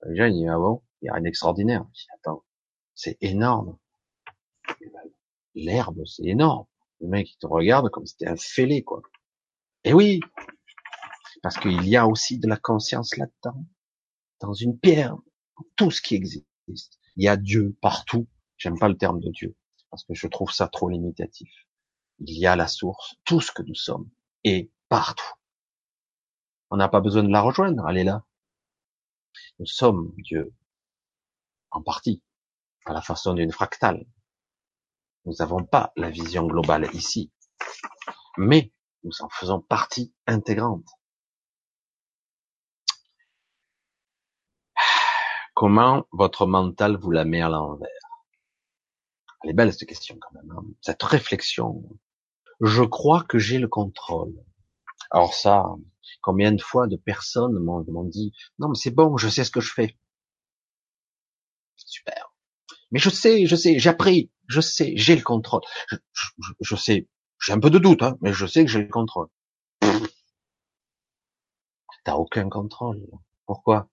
Déjà, 0.07 0.27
il 0.27 0.35
dit, 0.35 0.47
ah 0.47 0.57
bon, 0.57 0.83
il 1.01 1.05
y 1.05 1.09
a 1.09 1.13
rien 1.13 1.23
d'extraordinaire. 1.23 1.85
Attends, 2.15 2.43
c'est 2.93 3.17
énorme. 3.21 3.77
L'herbe, 5.55 6.05
c'est 6.05 6.25
énorme. 6.25 6.65
Le 6.99 7.07
mec, 7.07 7.31
il 7.31 7.37
te 7.37 7.47
regarde 7.47 7.89
comme 7.89 8.05
si 8.05 8.13
c'était 8.13 8.29
un 8.29 8.37
fêlé, 8.37 8.83
quoi. 8.83 9.01
Et 9.83 9.93
oui, 9.93 10.19
parce 11.41 11.57
qu'il 11.57 11.87
y 11.87 11.95
a 11.95 12.07
aussi 12.07 12.39
de 12.39 12.47
la 12.47 12.57
conscience 12.57 13.17
là-dedans, 13.17 13.65
dans 14.39 14.53
une 14.53 14.77
pierre, 14.79 15.15
tout 15.75 15.91
ce 15.91 16.01
qui 16.01 16.15
existe. 16.15 16.99
Il 17.15 17.23
y 17.23 17.27
a 17.27 17.37
Dieu 17.37 17.77
partout. 17.81 18.27
J'aime 18.57 18.79
pas 18.79 18.89
le 18.89 18.97
terme 18.97 19.19
de 19.19 19.29
Dieu, 19.29 19.55
parce 19.89 20.03
que 20.03 20.13
je 20.13 20.27
trouve 20.27 20.51
ça 20.51 20.67
trop 20.67 20.89
limitatif. 20.89 21.49
Il 22.19 22.37
y 22.37 22.47
a 22.47 22.55
la 22.55 22.67
source, 22.67 23.15
tout 23.25 23.41
ce 23.41 23.51
que 23.51 23.61
nous 23.63 23.75
sommes, 23.75 24.09
et 24.43 24.71
partout. 24.89 25.33
On 26.69 26.77
n'a 26.77 26.89
pas 26.89 27.01
besoin 27.01 27.23
de 27.23 27.29
la 27.29 27.41
rejoindre, 27.41 27.87
elle 27.89 27.97
est 27.97 28.03
là. 28.03 28.25
Nous 29.59 29.65
sommes 29.65 30.13
Dieu, 30.17 30.53
en 31.71 31.81
partie, 31.81 32.21
à 32.85 32.93
la 32.93 33.01
façon 33.01 33.33
d'une 33.33 33.51
fractale. 33.51 34.05
Nous 35.25 35.33
n'avons 35.39 35.63
pas 35.63 35.91
la 35.95 36.09
vision 36.09 36.45
globale 36.45 36.89
ici, 36.93 37.31
mais 38.37 38.71
nous 39.03 39.21
en 39.21 39.29
faisons 39.29 39.61
partie 39.61 40.13
intégrante. 40.27 40.87
Comment 45.55 46.05
votre 46.11 46.45
mental 46.45 46.97
vous 46.97 47.11
la 47.11 47.25
met 47.25 47.41
à 47.41 47.49
l'envers? 47.49 47.89
Elle 49.43 49.51
est 49.51 49.53
belle 49.53 49.71
cette 49.73 49.87
question 49.87 50.17
quand 50.19 50.33
même, 50.33 50.51
hein. 50.51 50.63
cette 50.81 51.03
réflexion. 51.03 51.83
Je 52.61 52.83
crois 52.83 53.23
que 53.23 53.37
j'ai 53.37 53.59
le 53.59 53.67
contrôle. 53.67 54.33
Alors 55.11 55.33
ça, 55.33 55.65
combien 56.21 56.51
de 56.51 56.61
fois 56.61 56.87
de 56.87 56.95
personnes 56.95 57.59
m'ont 57.59 58.03
dit 58.03 58.33
non 58.59 58.69
mais 58.69 58.75
c'est 58.75 58.91
bon, 58.91 59.17
je 59.17 59.29
sais 59.29 59.43
ce 59.43 59.51
que 59.51 59.61
je 59.61 59.73
fais. 59.73 59.97
Super. 61.75 62.33
Mais 62.91 62.99
je 62.99 63.09
sais, 63.09 63.45
je 63.45 63.55
sais, 63.55 63.79
j'ai 63.79 63.89
appris, 63.89 64.31
je 64.47 64.61
sais, 64.61 64.93
j'ai 64.95 65.15
le 65.15 65.21
contrôle. 65.21 65.61
Je, 66.61 66.75
sais, 66.75 67.07
j'ai 67.41 67.53
un 67.53 67.59
peu 67.59 67.69
de 67.69 67.79
doute, 67.79 68.03
hein, 68.03 68.17
mais 68.21 68.33
je 68.33 68.45
sais 68.45 68.63
que 68.63 68.71
j'ai 68.71 68.81
le 68.81 68.89
contrôle. 68.89 69.27
T'as 72.03 72.15
aucun 72.15 72.47
contrôle. 72.49 73.01
Pourquoi? 73.45 73.89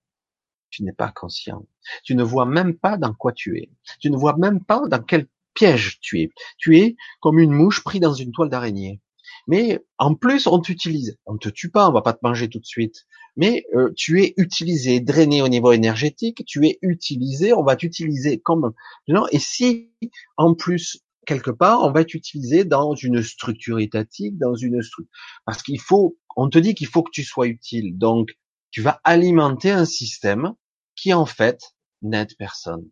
Tu 0.71 0.85
n'es 0.85 0.93
pas 0.93 1.11
conscient. 1.11 1.67
Tu 2.05 2.15
ne 2.15 2.23
vois 2.23 2.47
même 2.47 2.79
pas 2.79 2.97
dans 2.97 3.15
quoi 3.15 3.33
tu 3.33 3.59
es. 3.59 3.71
Tu 4.01 4.11
ne 4.11 4.17
vois 4.17 4.37
même 4.37 4.65
pas 4.65 4.83
dans 4.87 5.03
quel 5.03 5.27
piège 5.55 5.99
tu 6.01 6.21
es. 6.21 6.31
Tu 6.59 6.79
es 6.79 6.97
comme 7.21 7.39
une 7.39 7.53
mouche 7.53 7.83
prise 7.83 8.01
dans 8.01 8.15
une 8.15 8.33
toile 8.33 8.51
d'araignée. 8.51 9.01
Mais 9.47 9.85
en 9.99 10.15
plus, 10.15 10.47
on 10.47 10.61
t'utilise. 10.61 11.19
On 11.27 11.37
te 11.37 11.49
tue 11.49 11.71
pas, 11.71 11.89
on 11.89 11.93
va 11.93 12.03
pas 12.03 12.13
te 12.13 12.21
manger 12.23 12.49
tout 12.49 12.61
de 12.61 12.67
suite. 12.67 13.07
Mais 13.37 13.65
euh, 13.75 13.93
tu 13.97 14.23
es 14.23 14.35
utilisé, 14.37 15.01
drainé 15.01 15.43
au 15.43 15.49
niveau 15.49 15.73
énergétique. 15.73 16.45
Tu 16.47 16.67
es 16.67 16.79
utilisé. 16.83 17.53
On 17.53 17.63
va 17.63 17.77
t'utiliser 17.77 18.39
comme 18.39 18.73
non. 19.09 19.27
Et 19.33 19.39
si 19.39 19.91
en 20.37 20.55
plus 20.55 21.03
quelque 21.27 21.51
part, 21.51 21.83
on 21.83 21.93
va 21.93 22.05
t'utiliser 22.05 22.65
dans 22.65 22.95
une 22.95 23.23
structure 23.23 23.79
étatique, 23.79 24.39
dans 24.39 24.55
une 24.55 24.83
structure 24.83 25.13
parce 25.45 25.63
qu'il 25.63 25.81
faut. 25.81 26.19
On 26.37 26.49
te 26.49 26.59
dit 26.59 26.75
qu'il 26.75 26.87
faut 26.87 27.03
que 27.03 27.11
tu 27.11 27.25
sois 27.25 27.47
utile. 27.47 27.99
Donc 27.99 28.31
tu 28.71 28.81
vas 28.81 29.01
alimenter 29.05 29.71
un 29.71 29.85
système 29.85 30.55
qui 30.97 31.13
en 31.13 31.27
fait 31.27 31.75
n'aide 32.01 32.35
personne. 32.37 32.89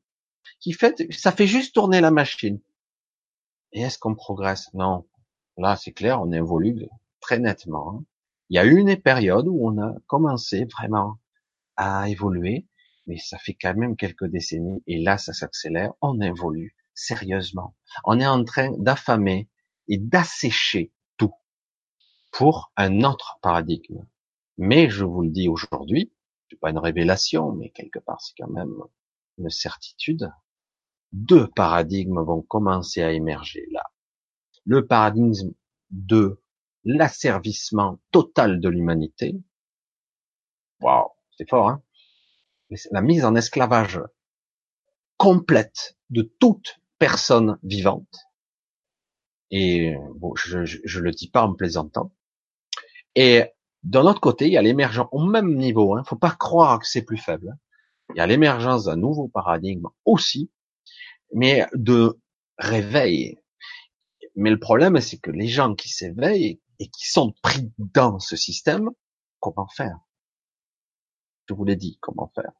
Qui 0.60 0.72
fait, 0.72 1.06
ça 1.10 1.32
fait 1.32 1.46
juste 1.46 1.74
tourner 1.74 2.00
la 2.00 2.10
machine. 2.10 2.60
Et 3.72 3.82
est-ce 3.82 3.98
qu'on 3.98 4.14
progresse? 4.14 4.68
Non. 4.74 5.06
Là, 5.56 5.76
c'est 5.76 5.92
clair, 5.92 6.20
on 6.20 6.32
évolue 6.32 6.88
très 7.20 7.38
nettement. 7.38 7.90
Hein. 7.90 8.04
Il 8.48 8.56
y 8.56 8.58
a 8.58 8.64
eu 8.64 8.78
une 8.78 8.96
période 8.96 9.46
où 9.46 9.68
on 9.68 9.80
a 9.80 9.94
commencé 10.06 10.64
vraiment 10.64 11.18
à 11.76 12.08
évoluer, 12.08 12.66
mais 13.06 13.16
ça 13.18 13.38
fait 13.38 13.56
quand 13.60 13.74
même 13.74 13.96
quelques 13.96 14.26
décennies, 14.26 14.82
et 14.86 14.98
là, 14.98 15.18
ça 15.18 15.32
s'accélère, 15.32 15.92
on 16.00 16.20
évolue 16.20 16.76
sérieusement. 16.94 17.74
On 18.04 18.20
est 18.20 18.26
en 18.26 18.44
train 18.44 18.72
d'affamer 18.78 19.48
et 19.88 19.98
d'assécher 19.98 20.92
tout 21.16 21.32
pour 22.32 22.72
un 22.76 23.02
autre 23.02 23.38
paradigme. 23.42 24.06
Mais 24.58 24.90
je 24.90 25.04
vous 25.04 25.22
le 25.22 25.30
dis 25.30 25.48
aujourd'hui, 25.48 26.12
c'est 26.50 26.58
pas 26.58 26.70
une 26.70 26.78
révélation, 26.78 27.52
mais 27.52 27.70
quelque 27.70 27.98
part 27.98 28.20
c'est 28.20 28.34
quand 28.38 28.50
même 28.50 28.74
une 29.38 29.50
certitude. 29.50 30.30
Deux 31.12 31.48
paradigmes 31.48 32.20
vont 32.20 32.42
commencer 32.42 33.02
à 33.02 33.12
émerger 33.12 33.66
là. 33.72 33.84
Le 34.70 34.86
paradigme 34.86 35.50
de 35.90 36.40
l'asservissement 36.84 37.98
total 38.12 38.60
de 38.60 38.68
l'humanité. 38.68 39.34
Waouh, 40.80 41.08
c'est 41.36 41.50
fort, 41.50 41.70
hein 41.70 41.82
La 42.92 43.02
mise 43.02 43.24
en 43.24 43.34
esclavage 43.34 44.00
complète 45.16 45.98
de 46.10 46.22
toute 46.22 46.80
personne 47.00 47.58
vivante. 47.64 48.28
Et 49.50 49.96
bon, 50.14 50.36
je, 50.36 50.64
je, 50.64 51.00
le 51.00 51.10
dis 51.10 51.28
pas 51.28 51.42
en 51.42 51.54
plaisantant. 51.54 52.12
Et 53.16 53.42
d'un 53.82 54.06
autre 54.06 54.20
côté, 54.20 54.46
il 54.46 54.52
y 54.52 54.56
a 54.56 54.62
l'émergence 54.62 55.08
au 55.10 55.18
même 55.18 55.56
niveau. 55.56 55.96
Hein, 55.96 56.04
faut 56.04 56.14
pas 56.14 56.30
croire 56.30 56.78
que 56.78 56.86
c'est 56.86 57.02
plus 57.02 57.18
faible. 57.18 57.50
Hein. 57.50 57.58
Il 58.14 58.18
y 58.18 58.20
a 58.20 58.26
l'émergence 58.28 58.84
d'un 58.84 58.94
nouveau 58.94 59.26
paradigme 59.26 59.88
aussi, 60.04 60.48
mais 61.34 61.66
de 61.74 62.20
réveil. 62.56 63.36
Mais 64.40 64.48
le 64.48 64.58
problème, 64.58 64.98
c'est 65.02 65.18
que 65.18 65.30
les 65.30 65.48
gens 65.48 65.74
qui 65.74 65.90
s'éveillent 65.90 66.62
et 66.78 66.88
qui 66.88 67.10
sont 67.10 67.34
pris 67.42 67.74
dans 67.76 68.18
ce 68.18 68.36
système, 68.36 68.88
comment 69.38 69.68
faire? 69.68 69.98
Je 71.46 71.52
vous 71.52 71.66
l'ai 71.66 71.76
dit, 71.76 71.98
comment 72.00 72.32
faire? 72.34 72.52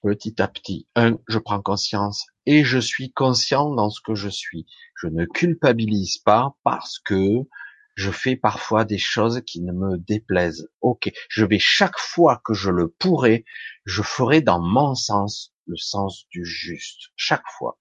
Petit 0.00 0.40
à 0.40 0.46
petit, 0.46 0.86
un, 0.94 1.18
je 1.26 1.38
prends 1.38 1.60
conscience 1.60 2.24
et 2.46 2.62
je 2.62 2.78
suis 2.78 3.12
conscient 3.12 3.74
dans 3.74 3.90
ce 3.90 4.00
que 4.00 4.14
je 4.14 4.28
suis. 4.28 4.64
Je 4.94 5.08
ne 5.08 5.24
culpabilise 5.24 6.18
pas 6.18 6.56
parce 6.62 7.00
que 7.00 7.48
je 7.96 8.12
fais 8.12 8.36
parfois 8.36 8.84
des 8.84 8.96
choses 8.96 9.42
qui 9.44 9.62
ne 9.62 9.72
me 9.72 9.98
déplaisent. 9.98 10.70
Ok, 10.82 11.10
je 11.28 11.44
vais 11.44 11.58
chaque 11.58 11.98
fois 11.98 12.40
que 12.44 12.54
je 12.54 12.70
le 12.70 12.88
pourrai, 12.88 13.44
je 13.86 14.02
ferai 14.02 14.40
dans 14.40 14.60
mon 14.60 14.94
sens, 14.94 15.52
le 15.66 15.76
sens 15.76 16.28
du 16.30 16.44
juste, 16.44 17.08
chaque 17.16 17.48
fois 17.58 17.80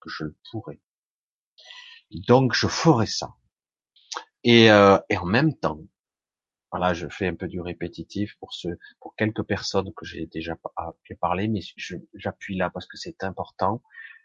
que 0.00 0.08
je 0.08 0.24
le 0.24 0.36
pourrai. 0.50 0.80
Donc 2.10 2.54
je 2.54 2.66
ferai 2.66 3.06
ça. 3.06 3.34
Et, 4.44 4.70
euh, 4.70 4.98
et 5.08 5.18
en 5.18 5.26
même 5.26 5.54
temps, 5.54 5.80
voilà, 6.70 6.94
je 6.94 7.08
fais 7.08 7.26
un 7.26 7.34
peu 7.34 7.48
du 7.48 7.60
répétitif 7.60 8.36
pour 8.38 8.54
ce, 8.54 8.68
pour 9.00 9.14
quelques 9.16 9.42
personnes 9.42 9.92
que 9.94 10.06
j'ai 10.06 10.26
déjà 10.26 10.56
parlé, 11.20 11.48
mais 11.48 11.60
j'appuie 12.14 12.56
là 12.56 12.70
parce 12.70 12.86
que 12.86 12.96
c'est 12.96 13.24
important. 13.24 13.82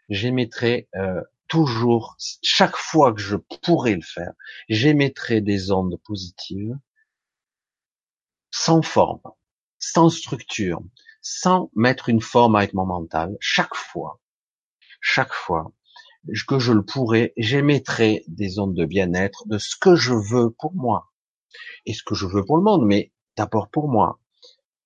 J'émettrai 0.08 0.88
euh, 0.94 1.20
toujours, 1.48 2.16
chaque 2.42 2.76
fois 2.76 3.12
que 3.12 3.20
je 3.20 3.36
pourrais 3.36 3.96
le 3.96 4.02
faire, 4.02 4.32
j'émettrai 4.68 5.40
des 5.40 5.72
ondes 5.72 6.00
positives, 6.04 6.78
sans 8.52 8.82
forme, 8.82 9.20
sans 9.78 10.08
structure, 10.08 10.80
sans 11.20 11.70
mettre 11.74 12.08
une 12.08 12.20
forme 12.20 12.54
avec 12.54 12.74
mon 12.74 12.86
mental, 12.86 13.36
chaque 13.40 13.74
fois, 13.74 14.20
chaque 15.00 15.32
fois 15.32 15.72
que 16.46 16.58
je 16.58 16.72
le 16.72 16.84
pourrais, 16.84 17.32
j'émettrai 17.36 18.24
des 18.28 18.58
ondes 18.58 18.74
de 18.74 18.84
bien-être, 18.84 19.46
de 19.46 19.58
ce 19.58 19.76
que 19.80 19.96
je 19.96 20.14
veux 20.14 20.50
pour 20.50 20.74
moi, 20.74 21.12
et 21.84 21.94
ce 21.94 22.02
que 22.02 22.14
je 22.14 22.26
veux 22.26 22.44
pour 22.44 22.56
le 22.56 22.62
monde, 22.62 22.84
mais 22.86 23.12
d'abord 23.36 23.70
pour 23.70 23.88
moi, 23.88 24.20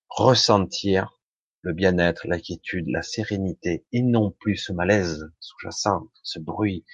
ressentir 0.09 1.19
le 1.61 1.73
bien-être, 1.73 2.27
la 2.27 2.39
quiétude, 2.39 2.87
la 2.87 3.03
sérénité, 3.03 3.85
et 3.91 4.01
non 4.01 4.31
plus 4.31 4.57
ce 4.57 4.73
malaise 4.73 5.31
sous-jacent, 5.39 6.07
ce 6.23 6.39
bruit, 6.39 6.85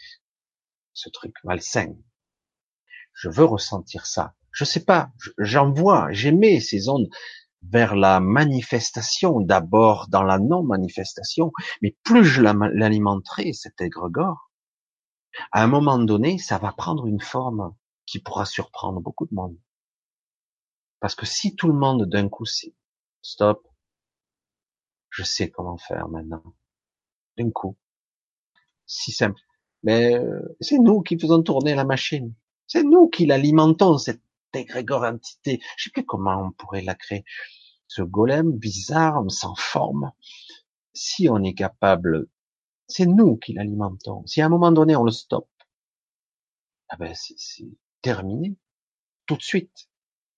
ce 0.94 1.10
truc 1.10 1.34
malsain. 1.44 1.96
Je 3.14 3.30
veux 3.30 3.46
ressentir 3.46 4.06
ça. 4.06 4.36
Je 4.52 4.66
sais 4.66 4.84
pas, 4.84 5.12
j'en 5.38 5.72
vois, 5.72 6.12
j'aimais 6.12 6.60
ces 6.60 6.90
ondes 6.90 7.10
vers 7.64 7.96
la 7.96 8.20
manifestation, 8.20 9.42
d'abord 9.42 10.08
dans 10.10 10.24
la 10.24 10.40
non-manifestation, 10.40 11.52
mais 11.82 11.98
plus 12.04 12.24
je 12.24 12.42
l'alimenterai, 12.42 13.54
cet 13.54 13.82
égrégore, 13.82 14.52
à 15.52 15.64
un 15.64 15.68
moment 15.68 16.00
donné, 16.00 16.38
ça 16.38 16.58
va 16.58 16.72
prendre 16.72 17.06
une 17.08 17.22
forme 17.22 17.76
qui 18.06 18.20
pourra 18.20 18.46
surprendre 18.46 19.02
beaucoup 19.02 19.26
de 19.26 19.36
monde. 19.36 19.58
Parce 21.00 21.16
que 21.16 21.26
si 21.26 21.56
tout 21.56 21.68
le 21.68 21.74
monde 21.74 22.06
d'un 22.06 22.28
coup 22.30 22.46
c'est 22.46 22.74
stop, 23.22 23.68
je 25.10 25.24
sais 25.24 25.50
comment 25.50 25.78
faire 25.78 26.08
maintenant. 26.08 26.44
D'un 27.38 27.52
coup. 27.52 27.78
Si 28.86 29.12
simple. 29.12 29.40
Mais 29.84 30.16
euh, 30.16 30.56
c'est 30.60 30.80
nous 30.80 31.02
qui 31.02 31.20
faisons 31.20 31.44
tourner 31.44 31.76
la 31.76 31.86
machine. 31.86 32.34
C'est 32.66 32.84
nous 32.84 33.10
qui 33.10 33.26
l'alimentons, 33.26 33.98
cette 33.98 34.22
égrégore 34.60 35.04
entité. 35.04 35.62
Je 35.78 35.86
sais 35.86 35.90
plus 35.92 36.06
comment 36.06 36.42
on 36.48 36.52
pourrait 36.52 36.82
la 36.82 36.96
créer. 36.96 37.24
Ce 37.88 38.02
golem 38.02 38.52
bizarre, 38.52 39.24
sans 39.30 39.56
forme. 39.56 40.12
Si 40.94 41.30
on 41.30 41.44
est 41.44 41.54
capable, 41.54 42.28
c'est 42.88 43.06
nous 43.06 43.38
qui 43.38 43.54
l'alimentons. 43.54 44.26
Si 44.26 44.42
à 44.42 44.46
un 44.46 44.50
moment 44.50 44.72
donné 44.72 44.96
on 44.96 45.04
le 45.04 45.12
stoppe, 45.12 45.50
ah 46.90 46.98
ben 46.98 47.14
c'est 47.16 47.68
terminé. 48.02 48.56
Tout 49.26 49.36
de 49.36 49.42
suite. 49.42 49.90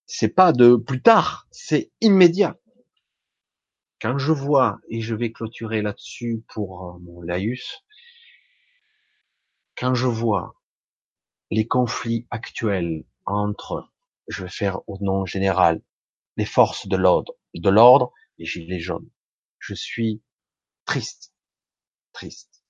C'est 0.07 0.29
pas 0.29 0.51
de 0.51 0.75
plus 0.75 1.01
tard, 1.01 1.47
c'est 1.51 1.91
immédiat. 2.01 2.57
Quand 4.01 4.17
je 4.17 4.31
vois, 4.31 4.79
et 4.89 5.01
je 5.01 5.13
vais 5.13 5.31
clôturer 5.31 5.81
là-dessus 5.81 6.43
pour 6.47 6.85
euh, 6.85 6.99
mon 6.99 7.21
laïus, 7.21 7.83
quand 9.77 9.93
je 9.93 10.07
vois 10.07 10.55
les 11.51 11.67
conflits 11.67 12.25
actuels 12.31 13.05
entre, 13.25 13.91
je 14.29 14.43
vais 14.43 14.49
faire 14.49 14.79
au 14.87 14.97
nom 15.01 15.25
général, 15.25 15.81
les 16.37 16.45
forces 16.45 16.87
de 16.87 16.95
l'ordre, 16.95 17.33
de 17.53 17.69
l'ordre, 17.69 18.13
les 18.37 18.45
gilets 18.45 18.79
jaunes, 18.79 19.09
je 19.57 19.73
suis 19.73 20.21
triste, 20.85 21.33
triste, 22.13 22.63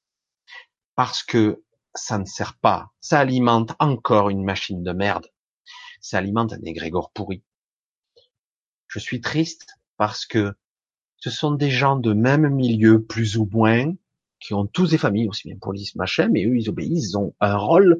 parce 0.96 1.22
que 1.22 1.64
ça 1.94 2.18
ne 2.18 2.26
sert 2.26 2.58
pas, 2.58 2.92
ça 3.02 3.20
alimente 3.20 3.76
encore 3.80 4.30
une 4.30 4.44
machine 4.44 4.84
de 4.84 4.92
merde, 4.92 5.28
ça 6.02 6.18
alimente 6.18 6.54
un 6.54 6.62
égrégore 6.64 7.12
pourri. 7.12 7.44
Je 8.88 9.00
suis 9.00 9.22
triste 9.22 9.68
parce 9.98 10.26
que 10.26 10.56
ce 11.18 11.30
sont 11.30 11.52
des 11.52 11.70
gens 11.70 11.98
de 11.98 12.14
même 12.14 12.50
milieu, 12.50 13.04
plus 13.04 13.38
ou 13.38 13.48
moins, 13.52 13.94
qui 14.40 14.54
ont 14.54 14.66
tous 14.66 14.92
des 14.92 14.98
familles, 14.98 15.28
aussi 15.28 15.50
bien 15.50 15.58
police, 15.58 15.96
machin, 15.96 16.30
mais 16.32 16.46
eux, 16.46 16.58
ils 16.58 16.70
obéissent, 16.70 17.10
ils 17.12 17.18
ont 17.18 17.36
un 17.42 17.58
rôle, 17.58 18.00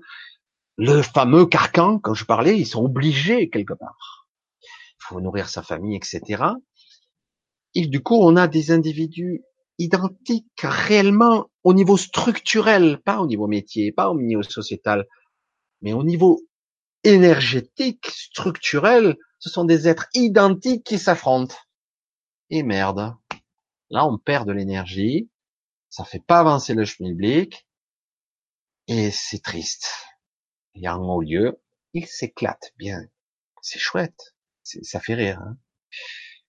le 0.80 1.02
fameux 1.02 1.46
carcan, 1.46 2.00
quand 2.00 2.14
je 2.14 2.24
parlais, 2.24 2.58
ils 2.58 2.66
sont 2.66 2.86
obligés 2.86 3.50
quelque 3.50 3.74
part. 3.74 4.30
Il 4.62 5.04
faut 5.10 5.20
nourrir 5.20 5.50
sa 5.50 5.62
famille, 5.62 5.98
etc. 5.98 6.42
Et 7.76 7.86
du 7.86 8.02
coup, 8.02 8.16
on 8.16 8.38
a 8.38 8.48
des 8.48 8.72
individus 8.72 9.44
identiques 9.78 10.62
réellement 10.62 11.50
au 11.64 11.74
niveau 11.74 11.98
structurel, 11.98 13.02
pas 13.04 13.20
au 13.20 13.28
niveau 13.28 13.48
métier, 13.48 13.92
pas 13.92 14.10
au 14.10 14.18
niveau 14.18 14.42
sociétal, 14.42 15.06
mais 15.82 15.92
au 15.92 16.06
niveau 16.06 16.40
énergétique, 17.04 18.08
structurel, 18.08 19.18
ce 19.40 19.50
sont 19.50 19.66
des 19.66 19.90
êtres 19.90 20.08
identiques 20.14 20.86
qui 20.86 20.98
s'affrontent. 20.98 21.58
Et 22.50 22.64
merde. 22.64 23.16
Là, 23.90 24.08
on 24.08 24.18
perd 24.18 24.48
de 24.48 24.54
l'énergie. 24.54 25.30
Ça 25.90 26.06
fait 26.06 26.24
pas 26.26 26.40
avancer 26.40 26.74
le 26.74 26.86
schmilblick. 26.86 27.68
Et 28.88 29.12
c'est 29.12 29.44
triste. 29.44 30.09
Et 30.76 30.88
en 30.88 31.02
haut 31.04 31.22
lieu, 31.22 31.62
il 31.94 32.06
s'éclate 32.06 32.74
bien. 32.78 33.02
C'est 33.62 33.80
chouette. 33.80 34.36
Ça 34.64 35.00
fait 35.00 35.16
rire. 35.16 35.40
Hein 35.40 35.58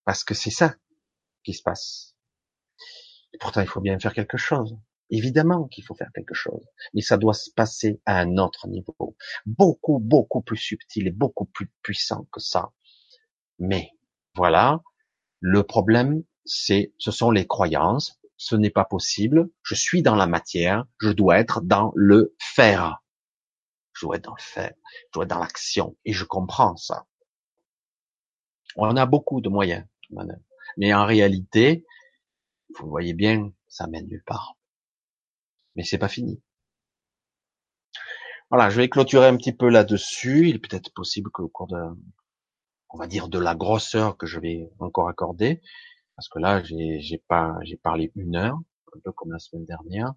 Parce 0.04 0.24
que 0.24 0.34
c'est 0.34 0.50
ça 0.50 0.74
qui 1.42 1.54
se 1.54 1.62
passe. 1.62 2.14
Pourtant, 3.40 3.60
il 3.60 3.66
faut 3.66 3.80
bien 3.80 3.98
faire 3.98 4.12
quelque 4.12 4.36
chose. 4.36 4.76
Évidemment 5.08 5.66
qu'il 5.66 5.84
faut 5.84 5.94
faire 5.94 6.10
quelque 6.14 6.34
chose. 6.34 6.64
Mais 6.94 7.00
ça 7.00 7.16
doit 7.16 7.34
se 7.34 7.50
passer 7.50 8.00
à 8.04 8.18
un 8.20 8.36
autre 8.36 8.68
niveau. 8.68 9.16
Beaucoup, 9.46 9.98
beaucoup 9.98 10.42
plus 10.42 10.56
subtil 10.56 11.08
et 11.08 11.12
beaucoup 11.12 11.46
plus 11.46 11.70
puissant 11.82 12.28
que 12.32 12.40
ça. 12.40 12.72
Mais, 13.58 13.90
voilà, 14.34 14.82
le 15.40 15.64
problème, 15.64 16.22
c'est, 16.44 16.92
ce 16.98 17.10
sont 17.10 17.30
les 17.30 17.46
croyances. 17.46 18.20
Ce 18.36 18.54
n'est 18.56 18.70
pas 18.70 18.84
possible. 18.84 19.50
Je 19.62 19.74
suis 19.74 20.02
dans 20.02 20.14
la 20.14 20.26
matière. 20.26 20.84
Je 21.00 21.10
dois 21.10 21.38
être 21.38 21.60
dans 21.60 21.92
le 21.94 22.34
faire. 22.38 22.99
Je 24.00 24.06
dois 24.06 24.16
être 24.16 24.24
dans 24.24 24.34
le 24.34 24.42
faire. 24.42 24.72
Je 24.84 25.12
dois 25.12 25.24
être 25.24 25.30
dans 25.30 25.38
l'action. 25.38 25.96
Et 26.06 26.12
je 26.12 26.24
comprends 26.24 26.76
ça. 26.76 27.06
On 28.76 28.96
a 28.96 29.04
beaucoup 29.04 29.40
de 29.42 29.50
moyens. 29.50 29.84
Mais 30.78 30.94
en 30.94 31.04
réalité, 31.04 31.84
vous 32.78 32.88
voyez 32.88 33.12
bien, 33.12 33.52
ça 33.68 33.86
mène 33.88 34.06
nulle 34.06 34.24
part. 34.24 34.56
Mais 35.76 35.82
c'est 35.84 35.98
pas 35.98 36.08
fini. 36.08 36.42
Voilà, 38.48 38.70
je 38.70 38.76
vais 38.76 38.88
clôturer 38.88 39.26
un 39.26 39.36
petit 39.36 39.52
peu 39.52 39.68
là-dessus. 39.68 40.48
Il 40.48 40.56
est 40.56 40.58
peut-être 40.58 40.92
possible 40.94 41.30
qu'au 41.30 41.48
cours 41.48 41.68
de, 41.68 41.80
on 42.88 42.98
va 42.98 43.06
dire 43.06 43.28
de 43.28 43.38
la 43.38 43.54
grosseur 43.54 44.16
que 44.16 44.26
je 44.26 44.40
vais 44.40 44.70
encore 44.78 45.08
accorder, 45.08 45.60
parce 46.16 46.28
que 46.28 46.38
là 46.38 46.62
j'ai 46.62 47.22
pas 47.28 47.56
j'ai 47.62 47.76
parlé 47.76 48.10
une 48.16 48.34
heure, 48.34 48.58
un 48.96 49.00
peu 49.04 49.12
comme 49.12 49.32
la 49.32 49.38
semaine 49.38 49.66
dernière. 49.66 50.12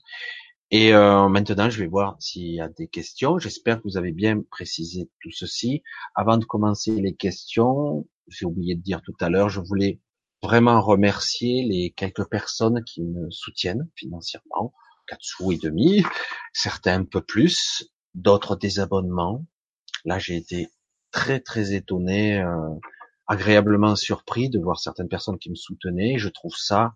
Et 0.75 0.91
euh, 0.91 1.29
maintenant 1.29 1.69
je 1.69 1.77
vais 1.77 1.87
voir 1.87 2.15
s'il 2.19 2.51
y 2.51 2.59
a 2.59 2.67
des 2.67 2.87
questions. 2.87 3.37
J'espère 3.37 3.77
que 3.77 3.83
vous 3.83 3.95
avez 3.95 4.11
bien 4.11 4.41
précisé 4.49 5.07
tout 5.21 5.29
ceci. 5.29 5.83
Avant 6.15 6.37
de 6.37 6.45
commencer 6.45 6.99
les 6.99 7.13
questions, 7.13 8.07
j'ai 8.27 8.47
oublié 8.47 8.73
de 8.73 8.81
dire 8.81 9.03
tout 9.03 9.13
à 9.19 9.29
l'heure, 9.29 9.49
je 9.49 9.59
voulais 9.59 10.01
vraiment 10.41 10.81
remercier 10.81 11.63
les 11.63 11.93
quelques 11.95 12.27
personnes 12.27 12.83
qui 12.85 13.03
me 13.03 13.29
soutiennent 13.29 13.87
financièrement, 13.95 14.73
quatre 15.05 15.21
sous 15.21 15.51
et 15.51 15.57
demi, 15.57 16.03
certains 16.53 17.01
un 17.01 17.05
peu 17.05 17.21
plus, 17.21 17.91
d'autres 18.15 18.55
des 18.55 18.79
abonnements. 18.79 19.45
Là, 20.05 20.17
j'ai 20.17 20.37
été 20.37 20.69
très 21.11 21.39
très 21.39 21.73
étonné, 21.73 22.41
euh, 22.41 22.69
agréablement 23.27 23.95
surpris 23.95 24.49
de 24.49 24.57
voir 24.57 24.79
certaines 24.79 25.07
personnes 25.07 25.37
qui 25.37 25.51
me 25.51 25.55
soutenaient. 25.55 26.17
Je 26.17 26.29
trouve 26.29 26.55
ça, 26.55 26.95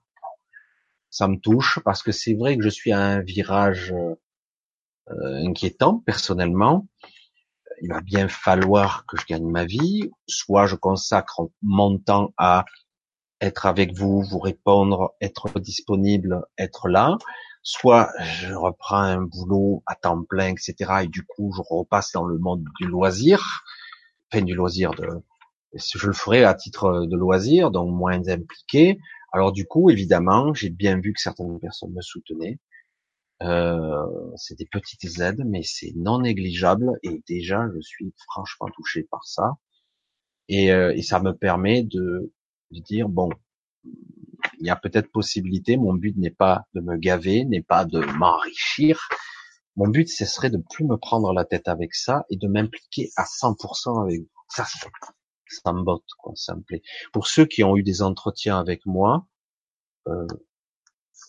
ça 1.10 1.28
me 1.28 1.38
touche 1.38 1.80
parce 1.84 2.03
que 2.03 2.12
c'est 2.12 2.34
vrai 2.34 2.58
que 2.58 2.64
je 2.64 2.70
suis 2.70 2.91
à 2.91 2.99
un 2.99 3.22
virage 3.22 3.93
euh, 3.93 5.47
inquiétant 5.47 5.99
personnellement. 6.05 6.88
Il 7.82 7.89
va 7.89 8.01
bien 8.01 8.28
falloir 8.28 9.05
que 9.05 9.18
je 9.18 9.26
gagne 9.26 9.49
ma 9.49 9.66
vie, 9.66 10.10
soit 10.28 10.66
je 10.66 10.76
consacre 10.76 11.49
mon 11.62 11.99
temps 11.99 12.34
à 12.38 12.66
être 13.39 13.68
avec 13.68 13.93
vous, 13.93 14.24
vous 14.24 14.39
répondre, 14.39 15.14
être 15.22 15.60
disponible, 15.60 16.43
être 16.58 16.88
là, 16.88 17.18
soit 17.62 18.10
je 18.20 18.53
reprends 18.53 19.01
un 19.01 19.22
boulot 19.22 19.84
à 19.86 19.93
temps 19.93 20.24
plein, 20.24 20.49
etc. 20.49 20.76
Et 21.03 21.08
du 21.08 21.24
coup, 21.24 21.53
je 21.55 21.62
repasse 21.70 22.14
dans 22.14 22.26
le 22.26 22.39
monde 22.39 22.66
du 22.80 22.88
loisir 22.88 23.64
enfin 24.32 24.43
du 24.43 24.55
loisir 24.55 24.91
de 24.91 25.08
je 25.74 26.08
le 26.08 26.14
ferai 26.14 26.43
à 26.43 26.53
titre 26.53 27.05
de 27.05 27.18
loisir, 27.18 27.72
donc 27.72 27.93
moins 27.93 28.28
impliqué. 28.30 28.99
Alors 29.34 29.51
du 29.51 29.65
coup, 29.65 29.89
évidemment, 29.89 30.53
j'ai 30.53 30.69
bien 30.69 30.99
vu 30.99 31.13
que 31.13 31.21
certaines 31.21 31.59
personnes 31.59 31.93
me 31.93 32.01
soutenaient. 32.01 32.59
Euh, 33.43 34.05
c'est 34.36 34.57
des 34.57 34.65
petites 34.65 35.19
aides, 35.19 35.43
mais 35.45 35.61
c'est 35.63 35.93
non 35.95 36.21
négligeable 36.21 36.97
et 37.03 37.21
déjà 37.28 37.67
je 37.75 37.82
suis 37.82 38.13
franchement 38.32 38.67
touché 38.75 39.03
par 39.03 39.25
ça. 39.25 39.57
Et, 40.49 40.71
euh, 40.71 40.99
ça 41.01 41.19
me 41.19 41.34
permet 41.34 41.84
de, 41.84 42.34
de 42.71 42.80
dire 42.82 43.09
bon, 43.09 43.30
il 43.84 44.65
y 44.65 44.69
a 44.69 44.75
peut-être 44.75 45.11
possibilité. 45.11 45.78
Mon 45.78 45.93
but 45.93 46.17
n'est 46.17 46.32
pas 46.32 46.65
de 46.73 46.82
me 46.82 46.97
gaver, 46.97 47.45
n'est 47.45 47.61
pas 47.61 47.86
de 47.86 47.99
m'enrichir, 48.17 49.07
mon 49.78 49.89
but, 49.89 50.09
ce 50.09 50.25
serait 50.25 50.49
de 50.49 50.57
plus 50.57 50.86
me 50.86 50.97
prendre 50.97 51.32
la 51.34 51.45
tête 51.45 51.67
avec 51.67 51.93
ça 51.93 52.25
et 52.32 52.36
de 52.36 52.47
m'impliquer 52.47 53.11
à 53.15 53.25
100% 53.25 54.01
avec 54.01 54.21
vous. 54.21 54.30
Ça, 54.49 54.65
ça 55.50 55.74
me 55.74 55.84
botte, 55.84 56.10
quoi, 56.18 56.34
ça 56.36 56.56
me 56.56 56.62
plaît. 56.62 56.82
Pour 57.14 57.28
ceux 57.28 57.45
qui 57.45 57.64
ont 57.64 57.78
eu 57.78 57.84
des 57.84 58.02
entretiens 58.02 58.60
avec 58.60 58.86
moi, 58.86 59.28
euh, 60.08 60.28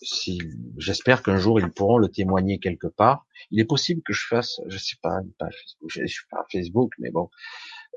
si 0.01 0.39
j'espère 0.77 1.23
qu'un 1.23 1.37
jour 1.37 1.59
ils 1.59 1.71
pourront 1.71 1.97
le 1.97 2.09
témoigner 2.09 2.59
quelque 2.59 2.87
part. 2.87 3.25
Il 3.51 3.59
est 3.59 3.65
possible 3.65 4.01
que 4.03 4.13
je 4.13 4.25
fasse, 4.27 4.61
je 4.67 4.77
sais 4.77 4.97
pas, 5.01 5.19
une 5.21 5.31
page 5.33 5.55
Facebook, 5.55 5.89
je, 5.89 6.05
suis 6.05 6.25
pas 6.29 6.45
Facebook, 6.51 6.93
mais 6.99 7.11
bon, 7.11 7.29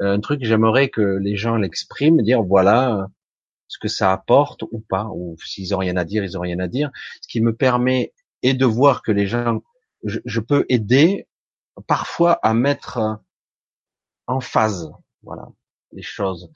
un 0.01 0.21
truc. 0.21 0.41
J'aimerais 0.43 0.89
que 0.89 1.01
les 1.01 1.37
gens 1.37 1.57
l'expriment, 1.57 2.23
dire 2.23 2.43
voilà 2.43 3.09
ce 3.69 3.79
que 3.79 3.89
ça 3.89 4.13
apporte 4.13 4.63
ou 4.71 4.81
pas, 4.81 5.07
ou 5.15 5.37
s'ils 5.45 5.75
ont 5.75 5.79
rien 5.79 5.97
à 5.97 6.05
dire, 6.05 6.25
ils 6.25 6.37
ont 6.37 6.43
rien 6.43 6.59
à 6.59 6.69
dire. 6.69 6.91
Ce 7.23 7.29
qui 7.29 7.41
me 7.41 7.55
permet 7.55 8.13
et 8.43 8.55
de 8.55 8.67
voir 8.67 9.03
que 9.03 9.13
les 9.13 9.27
gens, 9.27 9.63
je, 10.05 10.19
je 10.25 10.41
peux 10.41 10.67
aider 10.69 11.29
parfois 11.87 12.33
à 12.43 12.55
mettre 12.55 13.21
en 14.27 14.41
phase, 14.41 14.93
voilà, 15.23 15.49
les 15.93 16.03
choses 16.03 16.51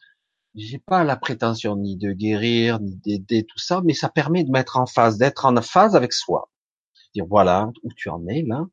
j'ai 0.57 0.79
pas 0.79 1.05
la 1.05 1.17
prétention 1.17 1.77
ni 1.77 1.97
de 1.97 2.13
guérir, 2.13 2.81
ni 2.81 2.97
d'aider 2.97 3.45
tout 3.45 3.59
ça, 3.59 3.83
mais 3.85 3.93
ça 3.93 4.09
permet 4.09 4.43
de 4.43 4.51
mettre 4.51 4.79
en 4.79 4.87
phase, 4.87 5.19
d'être 5.19 5.45
en 5.45 5.61
phase 5.61 5.95
avec 5.95 6.13
soi. 6.13 6.51
Dire 7.15 7.27
voilà 7.29 7.71
où 7.83 7.93
tu 7.93 8.09
en 8.09 8.27
es 8.27 8.43
là, 8.43 8.67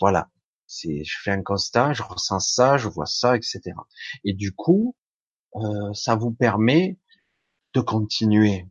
voilà. 0.00 0.28
C'est, 0.66 1.04
je 1.04 1.18
fais 1.22 1.30
un 1.30 1.42
constat, 1.42 1.92
je 1.92 2.02
ressens 2.02 2.40
ça, 2.40 2.78
je 2.78 2.88
vois 2.88 3.04
ça, 3.04 3.36
etc. 3.36 3.60
Et 4.24 4.32
du 4.32 4.54
coup, 4.54 4.96
euh, 5.56 5.92
ça 5.92 6.16
vous 6.16 6.32
permet 6.32 6.98
de 7.74 7.82
continuer. 7.82 8.66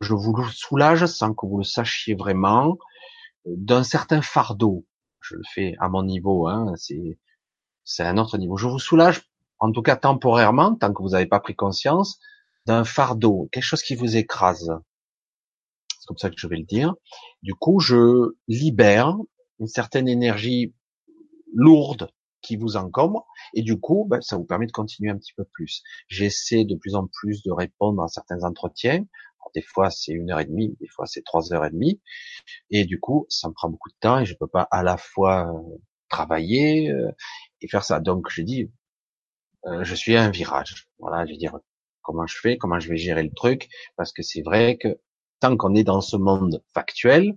Je 0.00 0.14
vous 0.14 0.34
soulage 0.50 1.04
sans 1.04 1.34
que 1.34 1.44
vous 1.44 1.58
le 1.58 1.64
sachiez 1.64 2.14
vraiment 2.14 2.78
d'un 3.44 3.82
certain 3.82 4.22
fardeau. 4.22 4.86
Je 5.20 5.34
le 5.34 5.42
fais 5.52 5.74
à 5.78 5.90
mon 5.90 6.02
niveau, 6.02 6.46
hein, 6.48 6.72
c'est 6.76 7.18
c'est 7.84 8.04
un 8.04 8.16
autre 8.16 8.38
niveau. 8.38 8.56
Je 8.56 8.66
vous 8.66 8.78
soulage 8.78 9.28
en 9.58 9.72
tout 9.72 9.82
cas 9.82 9.96
temporairement, 9.96 10.74
tant 10.74 10.92
que 10.92 11.02
vous 11.02 11.10
n'avez 11.10 11.26
pas 11.26 11.40
pris 11.40 11.54
conscience, 11.54 12.20
d'un 12.66 12.84
fardeau, 12.84 13.48
quelque 13.52 13.64
chose 13.64 13.82
qui 13.82 13.94
vous 13.94 14.16
écrase. 14.16 14.72
C'est 15.88 16.06
comme 16.06 16.18
ça 16.18 16.30
que 16.30 16.36
je 16.38 16.46
vais 16.46 16.56
le 16.56 16.64
dire. 16.64 16.94
Du 17.42 17.54
coup, 17.54 17.80
je 17.80 18.34
libère 18.46 19.16
une 19.58 19.66
certaine 19.66 20.08
énergie 20.08 20.74
lourde 21.54 22.10
qui 22.40 22.56
vous 22.56 22.76
encombre, 22.76 23.26
et 23.54 23.62
du 23.62 23.80
coup, 23.80 24.06
ben, 24.08 24.20
ça 24.20 24.36
vous 24.36 24.44
permet 24.44 24.66
de 24.66 24.72
continuer 24.72 25.10
un 25.10 25.18
petit 25.18 25.32
peu 25.34 25.44
plus. 25.44 25.82
J'essaie 26.06 26.64
de 26.64 26.76
plus 26.76 26.94
en 26.94 27.06
plus 27.06 27.42
de 27.42 27.50
répondre 27.50 28.02
à 28.02 28.08
certains 28.08 28.44
entretiens. 28.44 29.04
des 29.54 29.62
fois, 29.62 29.90
c'est 29.90 30.12
une 30.12 30.30
heure 30.30 30.40
et 30.40 30.44
demie, 30.44 30.76
des 30.80 30.88
fois, 30.88 31.06
c'est 31.06 31.22
trois 31.24 31.52
heures 31.52 31.64
et 31.64 31.70
demie, 31.70 32.00
et 32.70 32.84
du 32.84 33.00
coup, 33.00 33.26
ça 33.28 33.48
me 33.48 33.54
prend 33.54 33.68
beaucoup 33.68 33.88
de 33.90 33.96
temps 34.00 34.20
et 34.20 34.26
je 34.26 34.34
peux 34.34 34.46
pas 34.46 34.68
à 34.70 34.82
la 34.82 34.96
fois 34.98 35.52
euh, 35.52 35.78
travailler 36.08 36.90
euh, 36.90 37.10
et 37.60 37.68
faire 37.68 37.82
ça. 37.84 37.98
Donc, 38.00 38.28
je 38.30 38.42
dis, 38.42 38.70
euh, 39.66 39.84
je 39.84 39.94
suis 39.94 40.16
à 40.16 40.22
un 40.22 40.30
virage. 40.30 40.88
Voilà, 40.98 41.26
je 41.26 41.32
vais 41.32 41.38
dire 41.38 41.58
comment 42.02 42.26
je 42.26 42.38
fais, 42.38 42.56
comment 42.56 42.80
je 42.80 42.88
vais 42.88 42.96
gérer 42.96 43.22
le 43.22 43.32
truc, 43.32 43.68
parce 43.96 44.12
que 44.12 44.22
c'est 44.22 44.42
vrai 44.42 44.78
que 44.78 44.98
tant 45.40 45.56
qu'on 45.56 45.74
est 45.74 45.84
dans 45.84 46.00
ce 46.00 46.16
monde 46.16 46.62
factuel, 46.72 47.36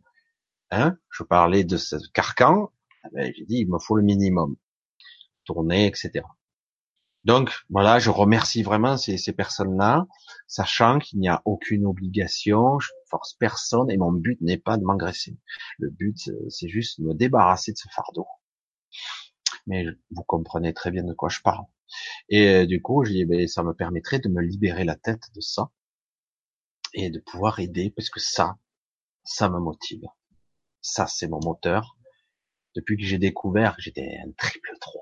hein, 0.72 0.98
je 1.10 1.24
parlais 1.24 1.64
de 1.64 1.78
ce 1.78 1.98
carcan, 2.14 2.72
eh 3.06 3.10
ben, 3.14 3.34
j'ai 3.36 3.46
dit 3.46 3.58
il 3.58 3.70
me 3.70 3.80
faut 3.80 3.96
le 3.96 4.04
minimum, 4.04 4.56
tourner, 5.46 5.88
etc. 5.88 6.24
Donc 7.24 7.52
voilà, 7.70 8.00
je 8.00 8.10
remercie 8.10 8.64
vraiment 8.64 8.98
ces, 8.98 9.18
ces 9.18 9.34
personnes-là, 9.34 10.08
sachant 10.48 10.98
qu'il 11.00 11.20
n'y 11.20 11.30
a 11.30 11.42
aucune 11.46 11.86
obligation, 11.86 12.80
je 12.80 12.90
force 13.10 13.34
personne 13.34 13.92
et 13.92 13.98
mon 13.98 14.12
but 14.12 14.42
n'est 14.42 14.58
pas 14.58 14.78
de 14.78 14.84
m'engraisser. 14.84 15.38
Le 15.78 15.90
but, 15.90 16.18
c'est 16.50 16.70
juste 16.70 17.00
de 17.00 17.06
me 17.06 17.14
débarrasser 17.14 17.74
de 17.74 17.78
ce 17.78 17.88
fardeau. 17.94 18.26
Mais 19.68 19.86
vous 20.10 20.24
comprenez 20.24 20.74
très 20.74 20.90
bien 20.90 21.04
de 21.04 21.14
quoi 21.14 21.30
je 21.30 21.42
parle. 21.42 21.66
Et 22.30 22.48
euh, 22.50 22.66
du 22.66 22.82
coup, 22.82 23.04
je 23.06 23.12
dis, 23.12 23.26
ben, 23.26 23.48
ça 23.48 23.64
me 23.64 23.74
permettrait 23.74 24.20
de 24.20 24.30
me 24.30 24.42
libérer 24.42 24.84
la 24.84 24.96
tête 24.96 25.24
de 25.36 25.42
ça 25.42 25.72
et 26.94 27.10
de 27.10 27.20
pouvoir 27.20 27.60
aider 27.60 27.92
parce 27.96 28.10
que 28.10 28.20
ça, 28.20 28.58
ça 29.24 29.50
me 29.50 29.60
motive. 29.60 30.04
Ça, 30.82 31.08
c'est 31.08 31.28
mon 31.28 31.40
moteur. 31.44 31.98
Depuis 32.76 32.96
que 32.98 33.04
j'ai 33.04 33.18
découvert 33.18 33.76
que 33.76 33.82
j'étais 33.82 34.18
un 34.26 34.32
triple 34.38 34.72
3 34.80 35.02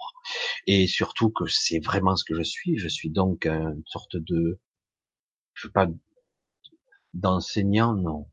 et 0.68 0.88
surtout 0.88 1.30
que 1.30 1.46
c'est 1.48 1.80
vraiment 1.80 2.16
ce 2.16 2.24
que 2.26 2.36
je 2.36 2.44
suis. 2.44 2.78
Je 2.78 2.88
suis 2.88 3.12
donc 3.12 3.46
une 3.46 3.84
sorte 3.86 4.18
de, 4.18 4.60
je 5.54 5.68
sais 5.68 5.72
pas, 5.72 5.88
d'enseignant, 7.14 7.94
non, 7.94 8.28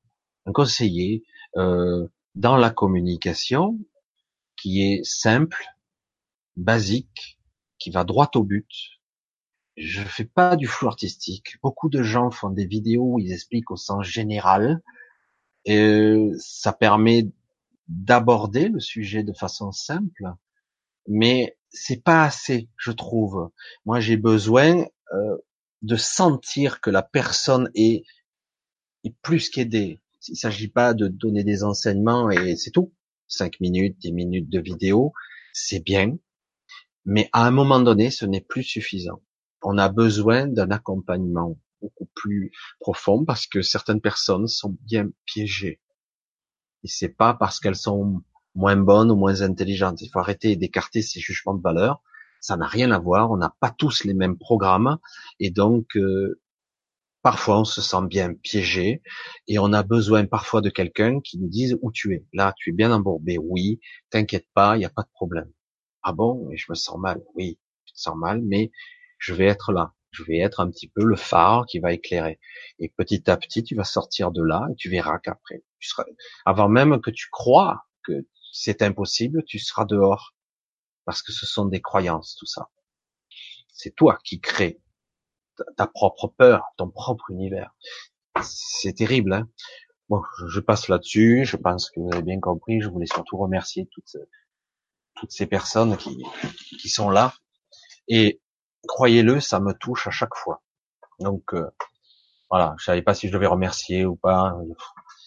un 0.46 0.52
conseiller 0.52 1.24
euh, 1.56 2.06
dans 2.34 2.56
la 2.56 2.70
communication 2.70 3.78
qui 4.56 4.82
est 4.82 5.04
simple, 5.04 5.64
basique, 6.56 7.35
qui 7.78 7.90
va 7.90 8.04
droit 8.04 8.30
au 8.34 8.42
but. 8.42 8.68
Je 9.76 10.02
fais 10.02 10.24
pas 10.24 10.56
du 10.56 10.66
flou 10.66 10.88
artistique. 10.88 11.56
Beaucoup 11.62 11.88
de 11.88 12.02
gens 12.02 12.30
font 12.30 12.50
des 12.50 12.66
vidéos 12.66 13.14
où 13.14 13.18
ils 13.18 13.32
expliquent 13.32 13.70
au 13.70 13.76
sens 13.76 14.06
général. 14.06 14.82
Et 15.64 16.30
ça 16.38 16.72
permet 16.72 17.28
d'aborder 17.88 18.68
le 18.68 18.80
sujet 18.80 19.22
de 19.22 19.32
façon 19.32 19.72
simple, 19.72 20.24
mais 21.08 21.56
c'est 21.70 22.02
pas 22.02 22.24
assez, 22.24 22.68
je 22.76 22.90
trouve. 22.90 23.50
Moi, 23.84 24.00
j'ai 24.00 24.16
besoin 24.16 24.86
euh, 25.12 25.36
de 25.82 25.96
sentir 25.96 26.80
que 26.80 26.90
la 26.90 27.02
personne 27.02 27.70
est, 27.74 28.04
est 29.04 29.14
plus 29.22 29.50
qu'aidée. 29.50 30.00
Il 30.28 30.36
s'agit 30.36 30.68
pas 30.68 30.94
de 30.94 31.06
donner 31.06 31.44
des 31.44 31.62
enseignements 31.62 32.30
et 32.30 32.56
c'est 32.56 32.72
tout. 32.72 32.92
Cinq 33.28 33.60
minutes, 33.60 33.98
dix 33.98 34.12
minutes 34.12 34.48
de 34.48 34.60
vidéo, 34.60 35.12
c'est 35.52 35.80
bien, 35.80 36.16
mais 37.06 37.30
à 37.32 37.46
un 37.46 37.52
moment 37.52 37.78
donné, 37.80 38.10
ce 38.10 38.26
n'est 38.26 38.40
plus 38.40 38.64
suffisant. 38.64 39.22
On 39.62 39.78
a 39.78 39.88
besoin 39.88 40.46
d'un 40.46 40.70
accompagnement 40.70 41.56
beaucoup 41.80 42.08
plus 42.14 42.50
profond 42.80 43.24
parce 43.24 43.46
que 43.46 43.62
certaines 43.62 44.00
personnes 44.00 44.48
sont 44.48 44.76
bien 44.82 45.08
piégées. 45.24 45.80
Et 46.82 46.88
c'est 46.88 47.08
pas 47.08 47.34
parce 47.34 47.60
qu'elles 47.60 47.76
sont 47.76 48.22
moins 48.54 48.76
bonnes 48.76 49.10
ou 49.12 49.16
moins 49.16 49.42
intelligentes. 49.42 50.02
Il 50.02 50.10
faut 50.10 50.18
arrêter 50.18 50.56
d'écarter 50.56 51.00
ces 51.00 51.20
jugements 51.20 51.54
de 51.54 51.62
valeur. 51.62 52.02
Ça 52.40 52.56
n'a 52.56 52.66
rien 52.66 52.90
à 52.90 52.98
voir. 52.98 53.30
On 53.30 53.36
n'a 53.36 53.54
pas 53.60 53.70
tous 53.70 54.04
les 54.04 54.14
mêmes 54.14 54.36
programmes 54.36 54.98
et 55.38 55.50
donc 55.50 55.96
euh, 55.96 56.40
parfois 57.22 57.60
on 57.60 57.64
se 57.64 57.80
sent 57.82 58.06
bien 58.08 58.34
piégé 58.34 59.02
et 59.46 59.58
on 59.58 59.72
a 59.72 59.82
besoin 59.84 60.26
parfois 60.26 60.60
de 60.60 60.70
quelqu'un 60.70 61.20
qui 61.20 61.38
nous 61.38 61.48
dise 61.48 61.78
où 61.82 61.92
tu 61.92 62.14
es. 62.14 62.26
Là, 62.32 62.52
tu 62.56 62.70
es 62.70 62.72
bien 62.72 62.90
embourbé. 62.92 63.38
Oui, 63.38 63.80
t'inquiète 64.10 64.46
pas, 64.54 64.76
il 64.76 64.80
n'y 64.80 64.84
a 64.84 64.90
pas 64.90 65.02
de 65.02 65.10
problème. 65.12 65.52
Ah 66.08 66.12
bon, 66.12 66.46
mais 66.48 66.56
je 66.56 66.66
me 66.70 66.76
sens 66.76 66.98
mal. 66.98 67.20
Oui, 67.34 67.58
je 67.84 67.92
te 67.92 67.98
sens 67.98 68.16
mal, 68.16 68.40
mais 68.40 68.70
je 69.18 69.34
vais 69.34 69.46
être 69.46 69.72
là. 69.72 69.92
Je 70.12 70.22
vais 70.22 70.38
être 70.38 70.60
un 70.60 70.70
petit 70.70 70.86
peu 70.86 71.02
le 71.02 71.16
phare 71.16 71.66
qui 71.66 71.80
va 71.80 71.92
éclairer. 71.92 72.38
Et 72.78 72.90
petit 72.90 73.28
à 73.28 73.36
petit, 73.36 73.64
tu 73.64 73.74
vas 73.74 73.82
sortir 73.82 74.30
de 74.30 74.40
là 74.40 74.68
et 74.70 74.76
tu 74.76 74.88
verras 74.88 75.18
qu'après, 75.18 75.64
tu 75.80 75.88
seras, 75.88 76.04
avant 76.44 76.68
même 76.68 77.00
que 77.00 77.10
tu 77.10 77.26
crois 77.32 77.86
que 78.04 78.24
c'est 78.52 78.82
impossible, 78.82 79.42
tu 79.46 79.58
seras 79.58 79.84
dehors. 79.84 80.36
Parce 81.06 81.22
que 81.22 81.32
ce 81.32 81.44
sont 81.44 81.64
des 81.64 81.80
croyances, 81.80 82.36
tout 82.38 82.46
ça. 82.46 82.70
C'est 83.72 83.96
toi 83.96 84.16
qui 84.22 84.40
crée 84.40 84.80
ta 85.76 85.88
propre 85.88 86.28
peur, 86.28 86.62
ton 86.76 86.88
propre 86.88 87.32
univers. 87.32 87.74
C'est 88.42 88.92
terrible, 88.92 89.32
hein 89.32 89.48
Bon, 90.08 90.22
je 90.46 90.60
passe 90.60 90.86
là-dessus. 90.86 91.44
Je 91.44 91.56
pense 91.56 91.90
que 91.90 91.98
vous 91.98 92.10
avez 92.12 92.22
bien 92.22 92.38
compris. 92.38 92.80
Je 92.80 92.88
voulais 92.88 93.06
surtout 93.06 93.38
remercier 93.38 93.88
toutes 93.90 94.16
toutes 95.16 95.32
ces 95.32 95.46
personnes 95.46 95.96
qui, 95.96 96.22
qui 96.80 96.88
sont 96.88 97.10
là. 97.10 97.34
Et 98.08 98.40
croyez-le, 98.88 99.40
ça 99.40 99.60
me 99.60 99.72
touche 99.72 100.06
à 100.06 100.10
chaque 100.10 100.34
fois. 100.34 100.62
Donc 101.20 101.54
euh, 101.54 101.70
voilà, 102.50 102.74
je 102.78 102.84
savais 102.84 103.02
pas 103.02 103.14
si 103.14 103.28
je 103.28 103.32
devais 103.32 103.46
remercier 103.46 104.04
ou 104.06 104.16
pas. 104.16 104.54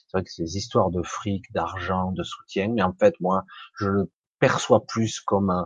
C'est 0.08 0.18
vrai 0.18 0.24
que 0.24 0.32
ces 0.32 0.58
histoires 0.58 0.90
de 0.90 1.04
fric, 1.04 1.52
d'argent, 1.52 2.12
de 2.12 2.24
soutien, 2.24 2.70
mais 2.70 2.82
en 2.84 2.94
fait 2.94 3.16
moi, 3.20 3.46
je 3.76 3.88
le 3.90 4.12
perçois 4.40 4.86
plus 4.86 5.20
comme 5.20 5.66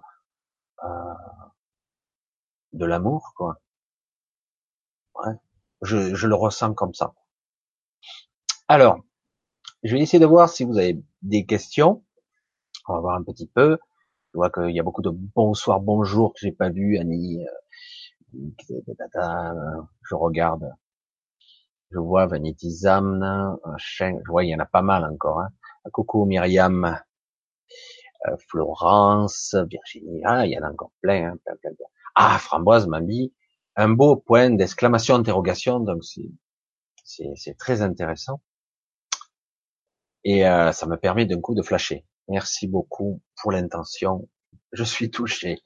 euh, 0.84 1.13
de 2.74 2.86
l'amour, 2.86 3.34
quoi. 3.36 3.59
Je, 5.82 6.15
je 6.15 6.28
le 6.28 6.36
ressens 6.36 6.74
comme 6.74 6.93
ça. 6.93 7.13
Alors, 8.67 8.99
je 9.84 9.93
vais 9.93 10.01
essayer 10.01 10.19
de 10.19 10.26
voir 10.26 10.49
si 10.49 10.63
vous 10.63 10.78
avez 10.78 11.01
des 11.21 11.45
questions. 11.45 12.03
On 12.88 12.95
va 12.95 12.99
voir 13.01 13.15
un 13.15 13.24
petit 13.24 13.47
peu. 13.47 13.78
Je 14.34 14.40
vois 14.40 14.50
qu'il 14.50 14.72
y 14.72 14.80
a 14.80 14.84
beaucoup 14.84 15.04
de 15.04 15.12
bonsoir, 15.12 15.80
bonjour 15.80 16.34
que 16.34 16.40
j'ai 16.42 16.52
pas 16.52 16.70
vu, 16.70 16.98
Annie. 16.98 17.46
Euh, 18.36 19.82
je 20.02 20.16
regarde. 20.16 20.72
Je 21.92 22.00
vois 22.00 22.26
Vanity 22.26 22.72
Zamn, 22.72 23.56
je 23.78 24.06
vois 24.28 24.44
il 24.44 24.50
y 24.50 24.56
en 24.56 24.60
a 24.60 24.66
pas 24.66 24.82
mal 24.82 25.06
encore. 25.06 25.42
Hein. 25.42 25.50
Coucou 25.92 26.26
Myriam, 26.26 27.00
euh, 28.28 28.36
Florence, 28.50 29.56
Virginie, 29.70 30.22
ah, 30.26 30.48
il 30.48 30.54
y 30.54 30.58
en 30.58 30.64
a 30.64 30.72
encore 30.72 30.92
plein, 31.02 31.28
hein, 31.28 31.38
plein, 31.46 31.56
plein, 31.58 31.76
plein. 31.76 31.86
Ah, 32.16 32.40
Framboise 32.40 32.88
m'a 32.88 33.02
mis 33.02 33.32
un 33.76 33.90
beau 33.90 34.16
point 34.16 34.50
d'exclamation, 34.50 35.14
interrogation, 35.14 35.80
donc 35.80 36.04
c'est, 36.04 37.30
c'est, 37.36 37.56
très 37.60 37.84
intéressant. 37.84 38.42
Et 40.24 40.48
euh, 40.48 40.72
ça 40.72 40.88
me 40.88 40.98
permet 40.98 41.28
d'un 41.28 41.40
coup 41.40 41.54
de 41.54 41.62
flasher. 41.62 42.04
Merci 42.28 42.67
beaucoup 42.67 43.21
pour 43.41 43.51
l'intention. 43.51 44.30
Je 44.71 44.84
suis 44.84 45.11
touché. 45.11 45.61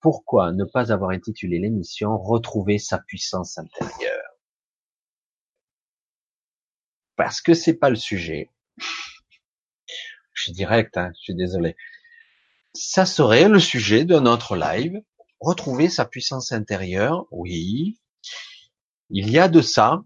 Pourquoi 0.00 0.52
ne 0.52 0.64
pas 0.64 0.92
avoir 0.92 1.10
intitulé 1.10 1.58
l'émission 1.58 2.18
Retrouver 2.18 2.78
sa 2.78 2.98
puissance 2.98 3.58
intérieure 3.58 4.32
parce 7.22 7.40
que 7.40 7.54
c'est 7.54 7.74
pas 7.74 7.88
le 7.88 7.96
sujet. 7.96 8.50
Je 10.32 10.42
suis 10.42 10.52
direct, 10.52 10.96
hein, 10.96 11.12
je 11.14 11.20
suis 11.20 11.34
désolé. 11.36 11.76
Ça 12.74 13.06
serait 13.06 13.48
le 13.48 13.60
sujet 13.60 14.04
de 14.04 14.18
notre 14.18 14.56
live. 14.56 15.00
Retrouver 15.38 15.88
sa 15.88 16.04
puissance 16.04 16.50
intérieure, 16.50 17.26
oui. 17.30 18.00
Il 19.10 19.30
y 19.30 19.38
a 19.38 19.48
de 19.48 19.60
ça, 19.60 20.02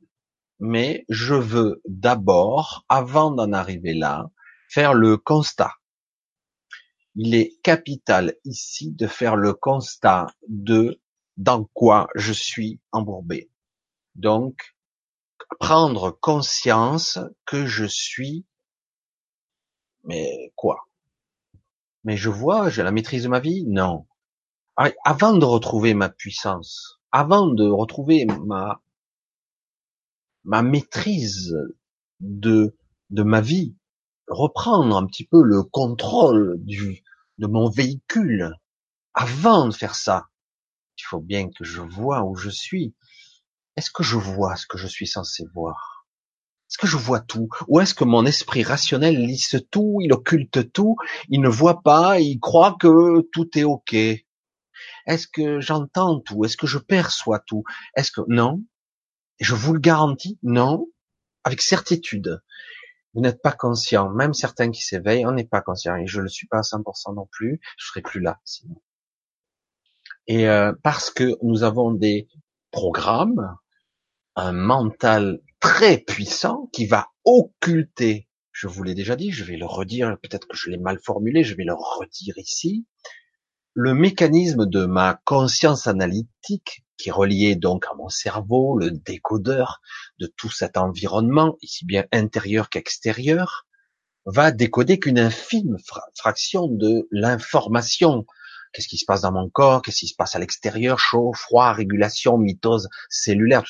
mais 0.59 1.07
je 1.09 1.35
veux 1.35 1.81
d'abord, 1.87 2.85
avant 2.91 3.31
d'en 3.31 3.53
arriver 3.53 3.95
là, 3.95 4.31
faire 4.69 4.95
le 4.95 5.17
constat. 5.17 5.75
Il 7.15 7.35
est 7.35 7.59
capital 7.63 8.37
ici 8.45 8.93
de 8.93 9.07
faire 9.07 9.37
le 9.37 9.55
constat 9.55 10.27
de 10.49 11.01
dans 11.37 11.65
quoi 11.75 12.09
je 12.15 12.33
suis 12.33 12.81
embourbé. 12.93 13.51
Donc, 14.15 14.75
prendre 15.61 16.11
conscience 16.11 17.19
que 17.45 17.67
je 17.67 17.85
suis, 17.85 18.47
mais 20.05 20.53
quoi? 20.57 20.89
Mais 22.05 22.17
je 22.17 22.31
vois, 22.31 22.71
j'ai 22.71 22.83
la 22.83 22.93
maîtrise 22.93 23.25
de 23.25 23.29
ma 23.29 23.41
vie? 23.41 23.65
Non. 23.67 24.07
Ah, 24.77 24.91
avant 25.05 25.37
de 25.37 25.45
retrouver 25.45 25.95
ma 25.95 26.09
puissance, 26.09 27.01
avant 27.13 27.47
de 27.47 27.67
retrouver 27.67 28.27
ma 28.45 28.81
ma 30.45 30.63
maîtrise 30.63 31.57
de 32.21 32.73
ma 33.11 33.41
vie, 33.41 33.75
reprendre 34.29 34.97
un 34.97 35.07
petit 35.07 35.27
peu 35.27 35.43
le 35.43 35.63
contrôle 35.63 36.57
du 36.65 37.03
de 37.39 37.47
mon 37.47 37.69
véhicule. 37.69 38.53
Avant 39.15 39.69
de 39.69 39.75
faire 39.75 39.95
ça, 39.95 40.29
il 40.99 41.03
faut 41.05 41.21
bien 41.21 41.49
que 41.51 41.65
je 41.65 41.81
vois 41.81 42.23
où 42.25 42.35
je 42.35 42.51
suis. 42.51 42.95
Est-ce 43.77 43.91
que 43.91 44.03
je 44.03 44.17
vois 44.17 44.57
ce 44.57 44.67
que 44.67 44.79
je 44.79 44.87
suis 44.87 45.07
censé 45.07 45.45
voir? 45.55 46.07
Est-ce 46.69 46.79
que 46.79 46.87
je 46.87 46.97
vois 46.97 47.21
tout? 47.21 47.49
Ou 47.69 47.81
est-ce 47.81 47.95
que 47.95 48.05
mon 48.05 48.27
esprit 48.27 48.63
rationnel 48.63 49.17
lisse 49.17 49.57
tout, 49.71 49.99
il 50.01 50.13
occulte 50.13 50.73
tout, 50.73 50.97
il 51.29 51.41
ne 51.41 51.49
voit 51.49 51.83
pas, 51.83 52.19
il 52.19 52.41
croit 52.41 52.77
que 52.81 53.21
tout 53.33 53.57
est 53.57 53.65
OK? 53.65 53.95
Est-ce 55.07 55.29
que 55.29 55.61
j'entends 55.61 56.21
tout? 56.21 56.45
Est-ce 56.45 56.57
que 56.57 56.67
je 56.67 56.79
perçois 56.79 57.39
tout? 57.39 57.63
Est-ce 57.97 58.11
que 58.11 58.23
non? 58.29 58.65
Je 59.39 59.55
vous 59.55 59.75
le 59.75 59.81
garantis, 59.81 60.39
non, 60.43 60.87
avec 61.45 61.63
certitude. 61.63 62.41
Vous 63.17 63.23
n'êtes 63.23 63.41
pas 63.41 63.53
conscient, 63.53 64.11
même 64.11 64.35
certains 64.35 64.71
qui 64.71 64.83
s'éveillent, 64.83 65.25
on 65.25 65.33
n'est 65.33 65.47
pas 65.47 65.63
conscient, 65.63 65.97
et 65.97 66.07
je 66.07 66.19
ne 66.19 66.25
le 66.25 66.29
suis 66.29 66.47
pas 66.49 66.59
à 66.59 66.61
100% 66.61 67.15
non 67.15 67.27
plus, 67.33 67.61
je 67.79 67.87
serais 67.87 68.03
plus 68.03 68.21
là 68.21 68.41
sinon. 68.45 68.77
Et 70.27 70.51
euh, 70.51 70.75
parce 70.83 71.11
que 71.11 71.35
nous 71.43 71.63
avons 71.63 71.93
des 71.93 72.29
programmes, 72.71 73.57
un 74.35 74.53
mental 74.53 75.41
très 75.61 75.97
puissant 75.97 76.69
qui 76.75 76.85
va 76.85 77.09
occulter, 77.25 78.29
je 78.53 78.69
vous 78.69 78.83
l'ai 78.83 78.95
déjà 78.95 79.17
dit, 79.17 79.31
je 79.31 79.45
vais 79.45 79.57
le 79.57 79.65
redire, 79.65 80.19
peut-être 80.23 80.47
que 80.47 80.57
je 80.57 80.69
l'ai 80.69 80.77
mal 80.77 80.99
formulé, 81.03 81.43
je 81.43 81.55
vais 81.55 81.65
le 81.65 81.73
redire 81.75 82.37
ici, 82.37 82.85
le 83.79 83.93
mécanisme 83.93 84.65
de 84.65 84.87
ma 84.87 85.21
conscience 85.27 85.87
analytique, 85.87 86.83
qui 86.97 87.11
relié 87.11 87.57
donc 87.57 87.85
à 87.85 87.95
mon 87.95 88.09
cerveau, 88.09 88.79
le 88.79 88.91
décodeur 88.91 89.83
de 90.19 90.33
tout 90.35 90.51
cet 90.51 90.79
environnement, 90.79 91.59
ici 91.61 91.85
bien 91.85 92.07
intérieur 92.11 92.71
qu'extérieur, 92.71 93.67
va 94.25 94.51
décoder 94.51 94.99
qu'une 94.99 95.19
infime 95.19 95.77
fraction 96.15 96.69
de 96.69 97.07
l'information. 97.11 98.25
Qu'est-ce 98.73 98.89
qui 98.89 98.97
se 98.97 99.05
passe 99.05 99.21
dans 99.21 99.33
mon 99.33 99.51
corps? 99.51 99.83
Qu'est-ce 99.83 99.99
qui 99.99 100.09
se 100.09 100.17
passe 100.17 100.35
à 100.35 100.39
l'extérieur? 100.39 100.99
Chaud, 100.99 101.35
froid, 101.35 101.71
régulation, 101.73 102.39
mitose 102.39 102.89
cellulaire, 103.11 103.63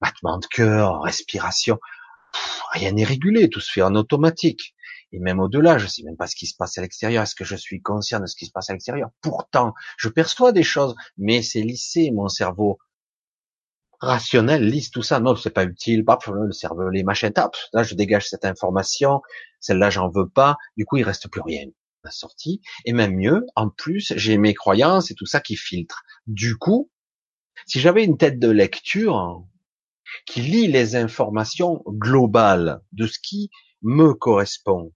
battement 0.00 0.38
de 0.38 0.46
cœur, 0.46 1.02
respiration, 1.02 1.78
rien 2.72 2.92
n'est 2.92 3.04
régulé, 3.04 3.50
tout 3.50 3.60
se 3.60 3.70
fait 3.70 3.82
en 3.82 3.94
automatique. 3.94 4.73
Et 5.14 5.20
même 5.20 5.38
au-delà, 5.38 5.78
je 5.78 5.86
sais 5.86 6.02
même 6.02 6.16
pas 6.16 6.26
ce 6.26 6.34
qui 6.34 6.46
se 6.46 6.56
passe 6.56 6.76
à 6.76 6.82
l'extérieur. 6.82 7.22
Est-ce 7.22 7.36
que 7.36 7.44
je 7.44 7.54
suis 7.54 7.80
conscient 7.80 8.18
de 8.18 8.26
ce 8.26 8.34
qui 8.34 8.46
se 8.46 8.50
passe 8.50 8.68
à 8.68 8.72
l'extérieur? 8.72 9.10
Pourtant, 9.20 9.72
je 9.96 10.08
perçois 10.08 10.50
des 10.50 10.64
choses, 10.64 10.96
mais 11.16 11.40
c'est 11.40 11.62
lissé, 11.62 12.10
mon 12.10 12.28
cerveau 12.28 12.78
rationnel 14.00 14.68
lisse 14.68 14.90
tout 14.90 15.04
ça. 15.04 15.20
Non, 15.20 15.36
c'est 15.36 15.50
pas 15.50 15.64
utile. 15.64 16.04
le 16.04 16.52
cerveau, 16.52 16.90
les 16.90 17.04
machins. 17.04 17.32
Là, 17.72 17.84
je 17.84 17.94
dégage 17.94 18.28
cette 18.28 18.44
information. 18.44 19.22
Celle-là, 19.60 19.88
j'en 19.88 20.10
veux 20.10 20.28
pas. 20.28 20.56
Du 20.76 20.84
coup, 20.84 20.96
il 20.96 21.04
reste 21.04 21.28
plus 21.28 21.42
rien 21.42 21.66
sortie. 22.10 22.60
Et 22.84 22.92
même 22.92 23.14
mieux, 23.14 23.46
en 23.54 23.70
plus, 23.70 24.12
j'ai 24.16 24.36
mes 24.36 24.52
croyances 24.52 25.10
et 25.10 25.14
tout 25.14 25.26
ça 25.26 25.40
qui 25.40 25.56
filtre. 25.56 26.02
Du 26.26 26.56
coup, 26.56 26.90
si 27.66 27.80
j'avais 27.80 28.04
une 28.04 28.18
tête 28.18 28.38
de 28.38 28.50
lecture, 28.50 29.44
qui 30.26 30.40
lit 30.40 30.66
les 30.66 30.96
informations 30.96 31.82
globales 31.88 32.80
de 32.92 33.06
ce 33.06 33.18
qui 33.18 33.50
me 33.82 34.14
correspond. 34.14 34.92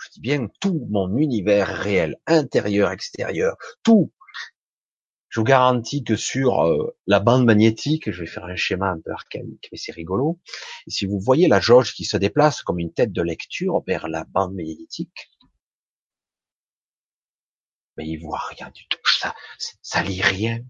Je 0.00 0.10
dis 0.10 0.20
bien 0.20 0.48
tout 0.60 0.86
mon 0.90 1.16
univers 1.16 1.68
réel, 1.68 2.16
intérieur, 2.26 2.90
extérieur, 2.90 3.56
tout. 3.82 4.12
Je 5.28 5.40
vous 5.40 5.44
garantis 5.44 6.04
que 6.04 6.16
sur 6.16 6.64
euh, 6.64 6.96
la 7.06 7.20
bande 7.20 7.44
magnétique, 7.44 8.10
je 8.10 8.20
vais 8.20 8.26
faire 8.26 8.44
un 8.44 8.56
schéma 8.56 8.90
un 8.90 9.00
peu 9.00 9.10
archaïque, 9.10 9.68
mais 9.70 9.78
c'est 9.78 9.92
rigolo. 9.92 10.40
Et 10.86 10.90
si 10.90 11.04
vous 11.04 11.20
voyez 11.20 11.48
la 11.48 11.60
jauge 11.60 11.92
qui 11.92 12.04
se 12.04 12.16
déplace 12.16 12.62
comme 12.62 12.78
une 12.78 12.92
tête 12.92 13.12
de 13.12 13.22
lecture 13.22 13.82
vers 13.86 14.08
la 14.08 14.24
bande 14.24 14.54
magnétique, 14.54 15.30
mais 17.96 18.08
il 18.08 18.18
voit 18.18 18.40
rien 18.56 18.70
du 18.70 18.86
tout. 18.88 18.98
Ça, 19.04 19.34
ça 19.82 20.02
lit 20.02 20.22
rien. 20.22 20.60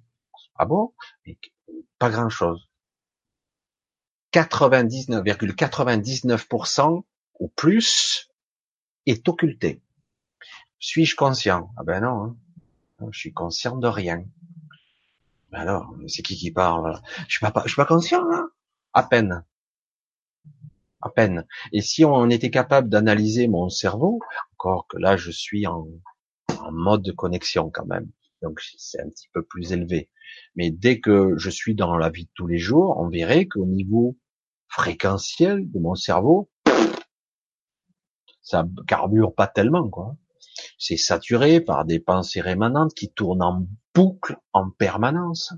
Ah 0.57 0.65
bon? 0.65 0.95
Pas 1.99 2.11
grand 2.11 2.31
chose. 2.31 2.69
99,99% 4.33 7.05
ou 7.41 7.49
plus 7.49 8.29
est 9.11 9.29
occulté. 9.29 9.83
Suis-je 10.79 11.17
conscient? 11.17 11.71
Ah 11.77 11.85
ben 11.85 12.01
non, 12.01 12.37
hein. 13.01 13.09
je 13.11 13.19
suis 13.19 13.33
conscient 13.33 13.77
de 13.77 13.89
rien. 13.89 14.25
Alors, 15.53 15.95
c'est 16.07 16.23
qui 16.23 16.37
qui 16.37 16.51
parle? 16.51 17.01
Je 17.27 17.39
suis 17.39 17.41
pas, 17.41 17.53
je 17.65 17.69
suis 17.69 17.77
pas 17.77 17.87
conscient, 17.87 18.25
hein 18.31 18.51
à 18.93 19.03
peine, 19.03 19.45
à 21.01 21.11
peine. 21.11 21.47
Et 21.73 21.81
si 21.81 22.05
on 22.05 22.31
était 22.31 22.51
capable 22.51 22.89
d'analyser 22.89 23.49
mon 23.49 23.69
cerveau, 23.69 24.19
encore 24.55 24.87
que 24.89 24.99
là 24.99 25.17
je 25.17 25.31
suis 25.31 25.67
en, 25.67 25.87
en 26.61 26.73
mode 26.73 27.03
de 27.03 27.13
connexion 27.13 27.71
quand 27.71 27.87
même, 27.87 28.11
donc 28.43 28.61
c'est 28.77 29.01
un 29.01 29.09
petit 29.09 29.29
peu 29.33 29.45
plus 29.45 29.73
élevé. 29.73 30.11
Mais 30.57 30.71
dès 30.71 31.01
que 31.01 31.35
je 31.37 31.51
suis 31.51 31.75
dans 31.75 31.97
la 31.97 32.11
vie 32.11 32.25
de 32.25 32.31
tous 32.35 32.47
les 32.47 32.59
jours, 32.59 32.97
on 32.99 33.09
verrait 33.09 33.47
qu'au 33.47 33.67
niveau 33.67 34.17
fréquentiel 34.69 35.71
de 35.71 35.79
mon 35.79 35.95
cerveau, 35.95 36.51
ça 38.49 38.67
carbure 38.87 39.35
pas 39.35 39.47
tellement, 39.47 39.91
quoi. 39.91 40.17
C'est 40.79 40.97
saturé 40.97 41.61
par 41.61 41.85
des 41.85 42.01
pensées 42.01 42.41
rémanentes 42.41 42.95
qui 42.95 43.13
tournent 43.13 43.43
en 43.43 43.67
boucle 43.95 44.39
en 44.55 44.71
permanence, 44.71 45.53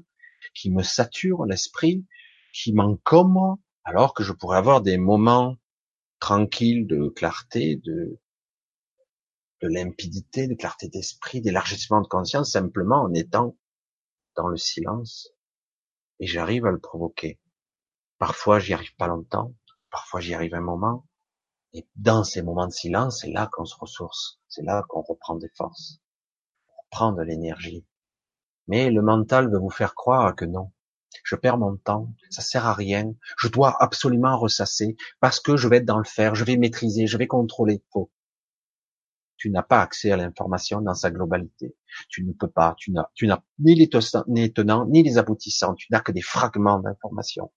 qui 0.54 0.70
me 0.70 0.82
saturent 0.82 1.46
l'esprit, 1.46 2.04
qui 2.52 2.72
m'encombrent, 2.72 3.58
alors 3.84 4.12
que 4.12 4.24
je 4.24 4.32
pourrais 4.32 4.58
avoir 4.58 4.80
des 4.80 4.98
moments 4.98 5.56
tranquilles 6.18 6.88
de 6.88 7.08
clarté, 7.08 7.76
de, 7.76 8.18
de 9.62 9.68
limpidité, 9.68 10.48
de 10.48 10.54
clarté 10.54 10.88
d'esprit, 10.88 11.40
d'élargissement 11.40 12.00
de 12.00 12.08
conscience, 12.08 12.50
simplement 12.50 13.02
en 13.02 13.14
étant 13.14 13.56
dans 14.34 14.48
le 14.48 14.56
silence. 14.56 15.30
Et 16.18 16.26
j'arrive 16.26 16.66
à 16.66 16.72
le 16.72 16.80
provoquer. 16.80 17.38
Parfois, 18.18 18.58
j'y 18.58 18.74
arrive 18.74 18.96
pas 18.96 19.06
longtemps. 19.06 19.54
Parfois, 19.90 20.20
j'y 20.20 20.34
arrive 20.34 20.54
un 20.54 20.60
moment. 20.60 21.06
Et 21.72 21.86
dans 21.96 22.24
ces 22.24 22.42
moments 22.42 22.66
de 22.66 22.72
silence, 22.72 23.20
c'est 23.20 23.30
là 23.30 23.48
qu'on 23.52 23.64
se 23.64 23.76
ressource. 23.76 24.40
C'est 24.48 24.62
là 24.62 24.84
qu'on 24.88 25.02
reprend 25.02 25.36
des 25.36 25.50
forces. 25.56 26.00
On 26.68 26.82
reprend 26.82 27.12
de 27.12 27.22
l'énergie. 27.22 27.86
Mais 28.66 28.90
le 28.90 29.02
mental 29.02 29.50
veut 29.50 29.58
vous 29.58 29.70
faire 29.70 29.94
croire 29.94 30.34
que 30.34 30.44
non. 30.44 30.72
Je 31.24 31.36
perds 31.36 31.58
mon 31.58 31.76
temps. 31.76 32.12
Ça 32.30 32.42
sert 32.42 32.66
à 32.66 32.74
rien. 32.74 33.14
Je 33.38 33.48
dois 33.48 33.76
absolument 33.80 34.38
ressasser 34.38 34.96
parce 35.20 35.40
que 35.40 35.56
je 35.56 35.68
vais 35.68 35.78
être 35.78 35.84
dans 35.84 35.98
le 35.98 36.04
faire. 36.04 36.34
Je 36.34 36.44
vais 36.44 36.56
maîtriser. 36.56 37.06
Je 37.06 37.18
vais 37.18 37.26
contrôler. 37.26 37.82
Tu 39.36 39.50
n'as 39.50 39.62
pas 39.62 39.80
accès 39.80 40.12
à 40.12 40.16
l'information 40.16 40.82
dans 40.82 40.94
sa 40.94 41.10
globalité. 41.10 41.74
Tu 42.10 42.24
ne 42.24 42.32
peux 42.32 42.50
pas, 42.50 42.74
tu 42.76 42.92
n'as, 42.92 43.08
tu 43.14 43.26
n'as 43.26 43.42
ni 43.58 43.74
les 43.74 43.88
tenants, 43.88 44.86
ni 44.86 45.02
les 45.02 45.16
aboutissants, 45.16 45.74
tu 45.74 45.86
n'as 45.90 46.00
que 46.00 46.12
des 46.12 46.20
fragments 46.20 46.78
d'information. 46.78 47.50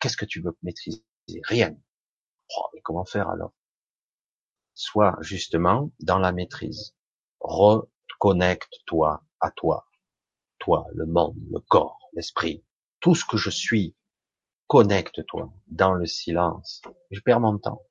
Qu'est-ce 0.00 0.18
que 0.18 0.26
tu 0.26 0.42
veux 0.42 0.54
maîtriser? 0.62 1.02
Rien. 1.44 1.74
Oh, 2.58 2.66
mais 2.74 2.80
comment 2.82 3.06
faire 3.06 3.30
alors? 3.30 3.54
Sois 4.74 5.16
justement 5.20 5.90
dans 6.00 6.18
la 6.18 6.32
maîtrise. 6.32 6.94
Reconnecte-toi 7.40 9.22
à 9.40 9.50
toi. 9.50 9.86
Toi, 10.58 10.86
le 10.94 11.06
monde, 11.06 11.36
le 11.50 11.60
corps, 11.60 11.98
l'esprit, 12.12 12.64
tout 13.00 13.14
ce 13.14 13.24
que 13.24 13.36
je 13.36 13.50
suis. 13.50 13.96
Connecte-toi 14.66 15.52
dans 15.68 15.94
le 15.94 16.06
silence. 16.06 16.82
Je 17.10 17.20
perds 17.20 17.40
mon 17.40 17.58
temps. 17.58 17.82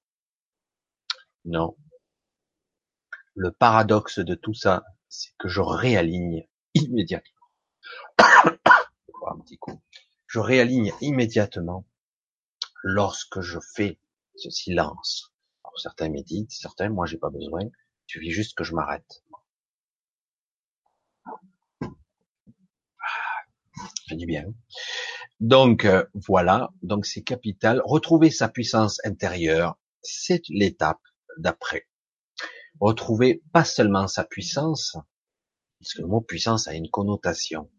Non, 1.45 1.75
le 3.39 3.51
paradoxe 3.53 4.19
de 4.19 4.35
tout 4.35 4.53
ça, 4.53 4.83
c'est 5.07 5.31
que 5.37 5.47
je 5.47 5.61
réaligne 5.61 6.45
immédiatement. 6.73 7.47
Je 10.27 10.39
réaligne 10.39 10.91
immédiatement 11.01 11.87
lorsque 12.83 13.41
je 13.41 13.59
fais 13.75 13.99
ce 14.35 14.49
silence. 14.49 15.33
Certains 15.79 16.09
méditent, 16.09 16.51
certains, 16.51 16.89
moi 16.89 17.05
j'ai 17.05 17.17
pas 17.17 17.29
besoin. 17.29 17.61
Tu 18.07 18.19
vis 18.19 18.31
juste 18.31 18.55
que 18.55 18.63
je 18.63 18.73
m'arrête. 18.73 19.23
fait 24.09 24.15
du 24.15 24.25
bien. 24.25 24.45
Donc 25.39 25.85
euh, 25.85 26.05
voilà, 26.13 26.71
donc 26.81 27.05
c'est 27.05 27.21
capital. 27.21 27.81
Retrouver 27.85 28.29
sa 28.31 28.49
puissance 28.49 28.99
intérieure, 29.05 29.77
c'est 30.01 30.41
l'étape 30.49 31.01
d'après. 31.37 31.87
Retrouver 32.79 33.41
pas 33.53 33.63
seulement 33.63 34.07
sa 34.07 34.23
puissance, 34.23 34.97
parce 35.79 35.93
que 35.93 36.01
le 36.01 36.07
mot 36.07 36.21
puissance 36.21 36.67
a 36.67 36.73
une 36.73 36.89
connotation. 36.89 37.69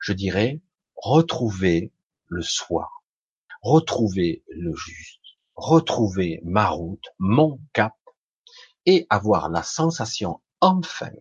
Je 0.00 0.12
dirais 0.12 0.60
retrouver 0.96 1.92
le 2.26 2.42
soi, 2.42 2.90
retrouver 3.62 4.42
le 4.48 4.74
juste, 4.74 5.23
retrouver 5.56 6.40
ma 6.44 6.68
route, 6.68 7.04
mon 7.18 7.60
cap, 7.72 7.94
et 8.86 9.06
avoir 9.10 9.48
la 9.48 9.62
sensation 9.62 10.40
enfin 10.60 11.12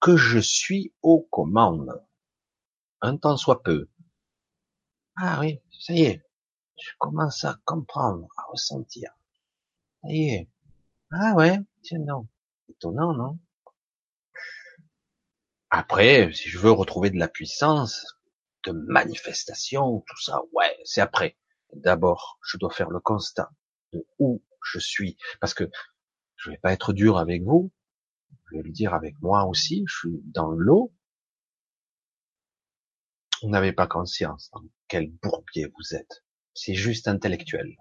que 0.00 0.16
je 0.16 0.38
suis 0.38 0.92
aux 1.02 1.22
commandes. 1.22 2.04
Un 3.00 3.16
temps 3.16 3.36
soit 3.36 3.62
peu. 3.62 3.88
Ah 5.16 5.38
oui, 5.40 5.60
ça 5.80 5.92
y 5.92 6.02
est, 6.02 6.22
je 6.80 6.90
commence 6.98 7.44
à 7.44 7.58
comprendre, 7.64 8.28
à 8.36 8.44
ressentir. 8.50 9.12
Ça 10.02 10.08
y 10.10 10.30
est. 10.30 10.50
Ah 11.12 11.34
ouais, 11.34 11.58
tiens 11.82 12.00
non. 12.00 12.26
Étonnant, 12.68 13.14
non? 13.14 13.38
Après, 15.70 16.32
si 16.32 16.48
je 16.48 16.58
veux 16.58 16.70
retrouver 16.70 17.10
de 17.10 17.18
la 17.18 17.28
puissance, 17.28 18.16
de 18.64 18.72
manifestation, 18.72 20.00
tout 20.06 20.20
ça, 20.20 20.40
ouais, 20.52 20.76
c'est 20.84 21.00
après. 21.00 21.36
D'abord, 21.72 22.38
je 22.42 22.56
dois 22.56 22.70
faire 22.70 22.90
le 22.90 23.00
constat 23.00 23.50
de 23.92 24.06
où 24.18 24.42
je 24.62 24.78
suis, 24.78 25.16
parce 25.40 25.54
que 25.54 25.70
je 26.36 26.50
vais 26.50 26.58
pas 26.58 26.72
être 26.72 26.92
dur 26.92 27.18
avec 27.18 27.42
vous, 27.42 27.72
je 28.50 28.56
vais 28.56 28.62
le 28.62 28.70
dire 28.70 28.94
avec 28.94 29.20
moi 29.22 29.44
aussi, 29.46 29.84
je 29.86 29.96
suis 29.96 30.22
dans 30.24 30.50
l'eau, 30.50 30.92
vous 33.42 33.48
n'avez 33.48 33.72
pas 33.72 33.86
conscience 33.86 34.50
dans 34.52 34.62
quel 34.88 35.10
bourbier 35.22 35.66
vous 35.66 35.94
êtes. 35.96 36.24
C'est 36.54 36.74
juste 36.74 37.08
intellectuel. 37.08 37.76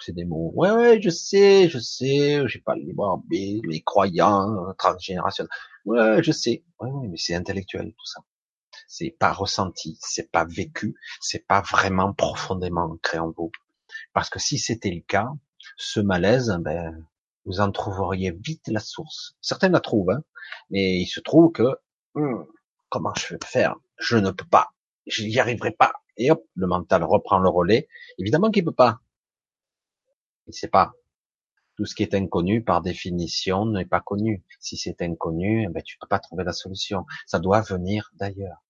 C'est 0.00 0.12
des 0.12 0.24
mots. 0.24 0.52
Ouais, 0.54 0.70
ouais, 0.70 1.00
je 1.02 1.10
sais, 1.10 1.68
je 1.68 1.78
sais, 1.78 2.46
j'ai 2.46 2.60
pas 2.60 2.74
le 2.76 2.82
libre 2.82 3.22
les 3.30 3.82
croyants, 3.84 4.72
transgénérationnels. 4.78 5.50
Ouais, 5.86 6.22
je 6.22 6.32
sais. 6.32 6.64
Ouais, 6.80 6.90
ouais, 6.90 7.08
mais 7.08 7.16
c'est 7.16 7.34
intellectuel, 7.34 7.92
tout 7.96 8.06
ça. 8.06 8.20
C'est 8.90 9.14
pas 9.18 9.32
ressenti, 9.32 9.98
c'est 10.00 10.30
pas 10.32 10.46
vécu, 10.46 10.96
c'est 11.20 11.46
pas 11.46 11.60
vraiment 11.60 12.14
profondément 12.14 12.84
ancré 12.84 13.18
en 13.18 13.30
vous. 13.30 13.52
Parce 14.14 14.30
que 14.30 14.38
si 14.38 14.58
c'était 14.58 14.90
le 14.90 15.02
cas, 15.02 15.28
ce 15.76 16.00
malaise, 16.00 16.56
ben, 16.60 17.06
vous 17.44 17.60
en 17.60 17.70
trouveriez 17.70 18.32
vite 18.32 18.66
la 18.68 18.80
source. 18.80 19.36
Certains 19.42 19.68
la 19.68 19.80
trouvent, 19.80 20.10
hein, 20.10 20.22
mais 20.70 21.00
il 21.00 21.06
se 21.06 21.20
trouve 21.20 21.52
que, 21.52 21.76
hmm, 22.14 22.44
comment 22.88 23.12
je 23.14 23.34
vais 23.34 23.40
faire? 23.44 23.76
Je 23.98 24.16
ne 24.16 24.30
peux 24.30 24.46
pas. 24.46 24.68
Je 25.06 25.24
n'y 25.24 25.38
arriverai 25.38 25.72
pas. 25.72 25.92
Et 26.16 26.30
hop, 26.30 26.42
le 26.54 26.66
mental 26.66 27.04
reprend 27.04 27.38
le 27.38 27.50
relais. 27.50 27.88
Évidemment 28.18 28.50
qu'il 28.50 28.64
peut 28.64 28.72
pas. 28.72 29.00
Il 30.46 30.54
sait 30.54 30.68
pas. 30.68 30.94
Tout 31.76 31.84
ce 31.84 31.94
qui 31.94 32.02
est 32.02 32.14
inconnu, 32.14 32.64
par 32.64 32.80
définition, 32.80 33.66
n'est 33.66 33.84
pas 33.84 34.00
connu. 34.00 34.44
Si 34.60 34.78
c'est 34.78 35.02
inconnu, 35.02 35.64
eh 35.64 35.68
ben, 35.68 35.82
tu 35.82 35.98
peux 35.98 36.08
pas 36.08 36.18
trouver 36.18 36.44
la 36.44 36.52
solution. 36.52 37.04
Ça 37.26 37.38
doit 37.38 37.60
venir 37.60 38.10
d'ailleurs. 38.14 38.64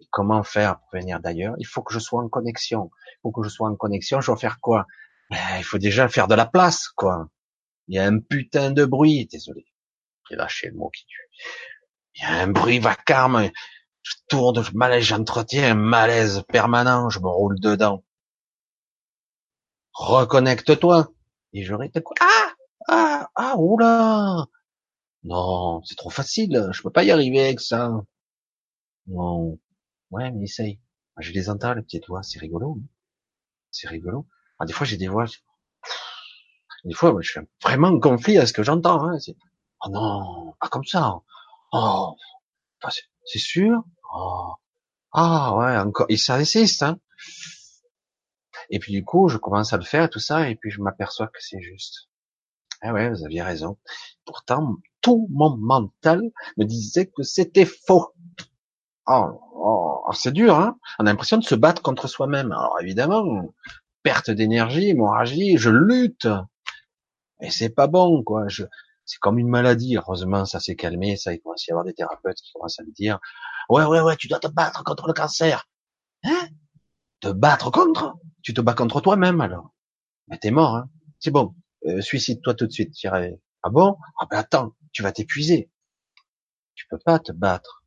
Et 0.00 0.06
comment 0.10 0.42
faire 0.42 0.78
pour 0.78 0.90
venir 1.00 1.20
d'ailleurs? 1.20 1.54
Il 1.58 1.66
faut 1.66 1.82
que 1.82 1.92
je 1.94 1.98
sois 1.98 2.22
en 2.22 2.28
connexion. 2.28 2.90
Il 3.06 3.18
faut 3.22 3.30
que 3.32 3.42
je 3.42 3.48
sois 3.48 3.68
en 3.68 3.76
connexion. 3.76 4.20
Je 4.20 4.26
dois 4.26 4.36
faire 4.36 4.60
quoi? 4.60 4.86
Ben, 5.30 5.38
Il 5.58 5.64
faut 5.64 5.78
déjà 5.78 6.08
faire 6.08 6.28
de 6.28 6.34
la 6.34 6.46
place, 6.46 6.88
quoi. 6.88 7.28
Il 7.88 7.96
y 7.96 7.98
a 7.98 8.04
un 8.06 8.18
putain 8.20 8.70
de 8.70 8.84
bruit. 8.84 9.26
Désolé. 9.26 9.66
J'ai 10.28 10.36
lâché 10.36 10.68
le 10.68 10.76
mot 10.76 10.90
qui 10.90 11.04
tue. 11.06 11.28
Il 12.16 12.22
y 12.22 12.24
a 12.26 12.42
un 12.42 12.48
bruit 12.48 12.78
vacarme. 12.78 13.50
Je 14.02 14.14
tourne, 14.28 14.62
je 14.62 14.72
malaise, 14.72 15.04
j'entretiens 15.04 15.72
un 15.72 15.74
malaise 15.74 16.42
permanent. 16.48 17.08
Je 17.10 17.20
me 17.20 17.28
roule 17.28 17.58
dedans. 17.60 18.04
Reconnecte-toi. 19.94 21.08
Et 21.52 21.64
j'aurais 21.64 21.86
été 21.86 22.02
quoi? 22.02 22.16
Ah 22.20 22.52
Ah 22.88 23.28
Ah 23.34 23.54
Oula 23.58 24.46
Non, 25.24 25.82
c'est 25.84 25.96
trop 25.96 26.10
facile. 26.10 26.68
Je 26.72 26.82
peux 26.82 26.90
pas 26.90 27.04
y 27.04 27.10
arriver 27.10 27.40
avec 27.40 27.60
ça. 27.60 27.90
Non. 29.06 29.58
Ouais, 30.10 30.30
mais 30.30 30.44
essaye. 30.44 30.80
Je 31.18 31.32
les 31.32 31.50
entends, 31.50 31.74
les 31.74 31.82
petites 31.82 32.08
voix. 32.08 32.22
C'est 32.22 32.38
rigolo. 32.38 32.76
Hein. 32.78 32.86
c'est 33.70 33.88
rigolo. 33.88 34.26
Ah, 34.58 34.64
des 34.66 34.72
fois, 34.72 34.86
j'ai 34.86 34.96
des 34.96 35.08
voix. 35.08 35.26
Des 36.84 36.94
fois, 36.94 37.14
je 37.20 37.32
fais 37.32 37.40
vraiment 37.62 37.88
un 37.88 38.00
conflit 38.00 38.38
à 38.38 38.46
ce 38.46 38.52
que 38.52 38.62
j'entends. 38.62 39.08
Hein. 39.08 39.18
Oh 39.84 39.88
non, 39.90 40.54
pas 40.60 40.68
comme 40.68 40.84
ça. 40.84 41.20
Oh, 41.72 42.16
c'est 43.24 43.38
sûr? 43.38 43.82
Oh. 44.14 44.54
Ah 45.12 45.56
ouais, 45.56 45.76
encore. 45.78 46.06
Et 46.08 46.16
ça 46.16 46.34
insiste. 46.36 46.82
Hein. 46.82 46.98
Et 48.70 48.78
puis 48.78 48.92
du 48.92 49.04
coup, 49.04 49.28
je 49.28 49.38
commence 49.38 49.72
à 49.72 49.76
le 49.76 49.84
faire 49.84 50.08
tout 50.10 50.18
ça, 50.18 50.48
et 50.48 50.56
puis 50.56 50.70
je 50.70 50.80
m'aperçois 50.80 51.26
que 51.28 51.40
c'est 51.40 51.60
juste. 51.60 52.08
Ah 52.80 52.92
ouais, 52.92 53.10
vous 53.10 53.24
aviez 53.24 53.42
raison. 53.42 53.78
Pourtant, 54.24 54.76
tout 55.00 55.28
mon 55.30 55.56
mental 55.56 56.22
me 56.56 56.64
disait 56.64 57.06
que 57.06 57.22
c'était 57.22 57.66
faux. 57.66 58.12
Oh, 59.06 59.40
oh 59.54 60.10
c'est 60.12 60.32
dur, 60.32 60.54
hein 60.56 60.78
On 60.98 61.06
a 61.06 61.10
l'impression 61.10 61.38
de 61.38 61.44
se 61.44 61.54
battre 61.54 61.82
contre 61.82 62.08
soi-même. 62.08 62.52
Alors 62.52 62.78
évidemment, 62.80 63.52
perte 64.02 64.30
d'énergie, 64.30 64.90
hémorragie, 64.90 65.56
je 65.58 65.70
lutte. 65.70 66.28
Et 67.40 67.50
c'est 67.50 67.70
pas 67.70 67.86
bon, 67.88 68.22
quoi. 68.22 68.46
C'est 69.04 69.18
comme 69.18 69.38
une 69.38 69.48
maladie. 69.48 69.96
Heureusement, 69.96 70.44
ça 70.44 70.60
s'est 70.60 70.76
calmé. 70.76 71.16
Ça, 71.16 71.32
il 71.34 71.40
commence 71.40 71.64
à 71.68 71.70
y 71.70 71.72
avoir 71.72 71.84
des 71.84 71.94
thérapeutes 71.94 72.36
qui 72.38 72.52
commencent 72.52 72.78
à 72.78 72.84
me 72.84 72.92
dire, 72.92 73.18
ouais, 73.68 73.84
ouais, 73.84 74.00
ouais, 74.00 74.16
tu 74.16 74.28
dois 74.28 74.38
te 74.38 74.48
battre 74.48 74.84
contre 74.84 75.08
le 75.08 75.12
cancer. 75.12 75.68
Hein? 76.24 76.48
Te 77.20 77.28
battre 77.28 77.70
contre? 77.70 78.16
Tu 78.42 78.54
te 78.54 78.60
bats 78.60 78.74
contre 78.74 79.00
toi-même 79.00 79.40
alors. 79.40 79.72
Mais 80.28 80.38
t'es 80.38 80.50
mort, 80.50 80.76
hein 80.76 80.90
C'est 81.20 81.30
bon. 81.30 81.54
Euh, 81.86 82.00
suicide-toi 82.00 82.54
tout 82.54 82.66
de 82.66 82.72
suite. 82.72 82.94
Ah 83.04 83.70
bon? 83.70 83.96
Ah 84.18 84.26
ben 84.30 84.38
attends, 84.38 84.74
tu 84.92 85.02
vas 85.02 85.12
t'épuiser. 85.12 85.70
Tu 86.74 86.86
peux 86.88 86.98
pas 86.98 87.18
te 87.18 87.32
battre. 87.32 87.81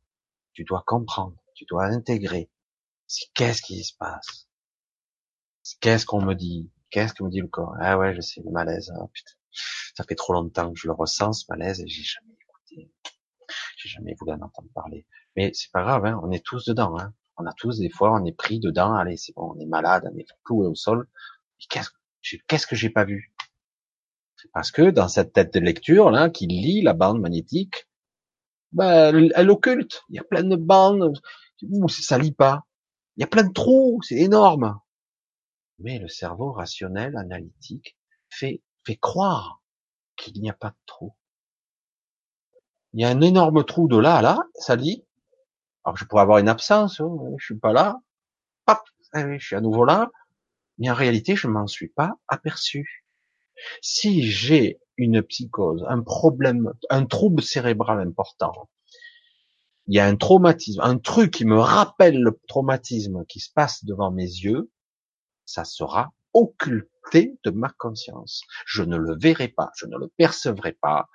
Tu 0.56 0.64
dois 0.64 0.82
comprendre. 0.84 1.36
Tu 1.54 1.64
dois 1.66 1.84
intégrer. 1.84 2.50
Qu'est-ce 3.34 3.62
qui 3.62 3.84
se 3.84 3.94
passe? 3.96 4.48
Qu'est-ce 5.80 6.04
qu'on 6.04 6.20
me 6.20 6.34
dit? 6.34 6.72
Qu'est-ce 6.90 7.14
que 7.14 7.22
me 7.22 7.30
dit 7.30 7.40
le 7.40 7.46
corps? 7.46 7.76
Ah 7.80 7.96
ouais, 7.96 8.14
je 8.16 8.20
sais, 8.20 8.42
le 8.44 8.50
malaise. 8.50 8.92
Oh, 8.98 9.06
putain 9.08 9.36
ça 9.94 10.04
fait 10.04 10.14
trop 10.14 10.32
longtemps 10.32 10.72
que 10.72 10.78
je 10.78 10.86
le 10.86 10.92
ressens 10.92 11.32
ce 11.32 11.44
malaise 11.48 11.80
et 11.80 11.86
j'ai 11.86 12.02
jamais 12.02 12.36
écouté, 12.40 12.92
j'ai 13.76 13.88
jamais 13.88 14.14
voulu 14.18 14.32
en 14.32 14.42
entendre 14.42 14.68
parler. 14.74 15.06
Mais 15.36 15.50
c'est 15.54 15.70
pas 15.72 15.82
grave, 15.82 16.04
hein, 16.04 16.20
on 16.22 16.30
est 16.30 16.44
tous 16.44 16.64
dedans. 16.66 16.98
Hein. 16.98 17.14
On 17.38 17.46
a 17.46 17.52
tous 17.52 17.78
des 17.78 17.90
fois, 17.90 18.12
on 18.14 18.24
est 18.24 18.36
pris 18.36 18.60
dedans. 18.60 18.94
Allez, 18.94 19.16
c'est 19.16 19.34
bon, 19.34 19.54
on 19.54 19.60
est 19.60 19.66
malade, 19.66 20.08
on 20.12 20.16
est 20.16 20.26
cloué 20.44 20.66
au 20.66 20.74
sol. 20.74 21.08
Qu'est-ce 21.68 22.66
que 22.66 22.76
j'ai 22.76 22.90
pas 22.90 23.04
vu? 23.04 23.34
Parce 24.52 24.70
que 24.70 24.90
dans 24.90 25.08
cette 25.08 25.32
tête 25.32 25.52
de 25.52 25.60
lecture 25.60 26.10
là, 26.10 26.30
qui 26.30 26.46
lit 26.46 26.82
la 26.82 26.92
bande 26.92 27.20
magnétique, 27.20 27.85
ben, 28.72 29.30
elle, 29.34 29.50
occulte. 29.50 30.02
Il 30.08 30.16
y 30.16 30.18
a 30.18 30.24
plein 30.24 30.42
de 30.42 30.56
bandes 30.56 31.12
ça 31.88 32.18
lit 32.18 32.32
pas. 32.32 32.62
Il 33.16 33.22
y 33.22 33.24
a 33.24 33.26
plein 33.26 33.44
de 33.44 33.52
trous, 33.52 34.00
c'est 34.02 34.16
énorme. 34.16 34.78
Mais 35.78 35.98
le 35.98 36.08
cerveau 36.08 36.52
rationnel, 36.52 37.16
analytique, 37.16 37.96
fait 38.28 38.62
fait 38.84 38.96
croire 38.96 39.62
qu'il 40.16 40.40
n'y 40.40 40.48
a 40.48 40.54
pas 40.54 40.70
de 40.70 40.76
trou. 40.86 41.14
Il 42.92 43.00
y 43.00 43.04
a 43.04 43.08
un 43.08 43.20
énorme 43.20 43.64
trou 43.64 43.88
de 43.88 43.98
là 43.98 44.16
à 44.16 44.22
là, 44.22 44.38
ça 44.54 44.76
dit. 44.76 45.04
Alors 45.84 45.96
je 45.96 46.04
pourrais 46.04 46.22
avoir 46.22 46.38
une 46.38 46.48
absence, 46.48 47.00
hein, 47.00 47.10
je 47.38 47.44
suis 47.44 47.58
pas 47.58 47.72
là. 47.72 48.00
Hop, 48.68 48.78
je 49.14 49.38
suis 49.38 49.56
à 49.56 49.60
nouveau 49.60 49.84
là. 49.84 50.10
Mais 50.78 50.90
en 50.90 50.94
réalité, 50.94 51.36
je 51.36 51.48
m'en 51.48 51.66
suis 51.66 51.88
pas 51.88 52.14
aperçu. 52.28 53.05
Si 53.80 54.22
j'ai 54.22 54.80
une 54.96 55.22
psychose, 55.22 55.84
un 55.88 56.02
problème, 56.02 56.72
un 56.90 57.06
trouble 57.06 57.42
cérébral 57.42 58.00
important, 58.00 58.70
il 59.86 59.94
y 59.94 60.00
a 60.00 60.06
un 60.06 60.16
traumatisme, 60.16 60.80
un 60.80 60.98
truc 60.98 61.32
qui 61.32 61.44
me 61.44 61.58
rappelle 61.58 62.20
le 62.20 62.38
traumatisme 62.48 63.24
qui 63.26 63.40
se 63.40 63.50
passe 63.52 63.84
devant 63.84 64.10
mes 64.10 64.24
yeux, 64.24 64.70
ça 65.44 65.64
sera 65.64 66.12
occulté 66.32 67.38
de 67.44 67.50
ma 67.50 67.70
conscience. 67.70 68.42
Je 68.66 68.82
ne 68.82 68.96
le 68.96 69.16
verrai 69.16 69.48
pas, 69.48 69.70
je 69.76 69.86
ne 69.86 69.96
le 69.96 70.08
percevrai 70.16 70.72
pas, 70.72 71.08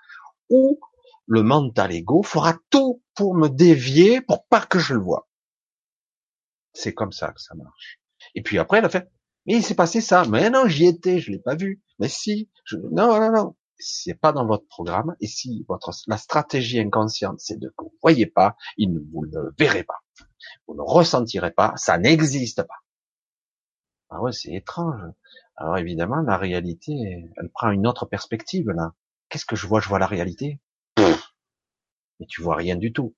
ou 0.49 0.79
le 1.27 1.43
mental 1.43 1.91
ego 1.91 2.23
fera 2.23 2.57
tout 2.69 3.03
pour 3.13 3.35
me 3.35 3.49
dévier 3.49 4.21
pour 4.21 4.45
pas 4.47 4.65
que 4.65 4.79
je 4.79 4.93
le 4.93 5.01
vois. 5.01 5.27
C'est 6.73 6.93
comme 6.93 7.11
ça 7.11 7.31
que 7.33 7.41
ça 7.41 7.55
marche. 7.55 7.99
Et 8.35 8.41
puis 8.41 8.57
après, 8.57 8.77
elle 8.77 8.85
a 8.85 8.89
fait, 8.89 9.09
mais 9.45 9.55
il 9.55 9.63
s'est 9.63 9.75
passé 9.75 10.01
ça. 10.01 10.25
Mais 10.25 10.49
non, 10.49 10.67
j'y 10.67 10.85
étais, 10.85 11.19
je 11.19 11.31
l'ai 11.31 11.39
pas 11.39 11.55
vu. 11.55 11.81
Mais 11.99 12.07
si, 12.07 12.49
je... 12.65 12.77
non, 12.77 13.19
non, 13.19 13.31
non. 13.31 13.55
C'est 13.77 14.13
pas 14.13 14.31
dans 14.31 14.45
votre 14.45 14.67
programme. 14.67 15.15
Et 15.21 15.27
si 15.27 15.65
votre, 15.67 15.91
la 16.07 16.17
stratégie 16.17 16.79
inconsciente, 16.79 17.39
c'est 17.39 17.57
de 17.57 17.69
que 17.69 17.83
vous 17.83 17.97
voyez 18.01 18.27
pas, 18.27 18.55
il 18.77 18.93
ne 18.93 18.99
vous 18.99 19.23
le 19.23 19.53
verrez 19.57 19.83
pas. 19.83 19.99
Vous 20.67 20.75
ne 20.75 20.81
ressentirez 20.81 21.51
pas, 21.51 21.73
ça 21.77 21.97
n'existe 21.97 22.63
pas. 22.63 22.83
Ah 24.09 24.21
ouais, 24.21 24.31
c'est 24.31 24.53
étrange. 24.53 25.01
Alors 25.55 25.77
évidemment, 25.77 26.21
la 26.21 26.37
réalité, 26.37 26.93
elle 27.37 27.49
prend 27.49 27.71
une 27.71 27.87
autre 27.87 28.05
perspective 28.05 28.69
là. 28.69 28.93
Qu'est-ce 29.29 29.45
que 29.45 29.55
je 29.55 29.65
vois? 29.65 29.79
Je 29.79 29.87
vois 29.87 29.99
la 29.99 30.07
réalité. 30.07 30.59
Mais 30.97 32.25
tu 32.27 32.41
vois 32.41 32.55
rien 32.55 32.75
du 32.75 32.91
tout. 32.93 33.15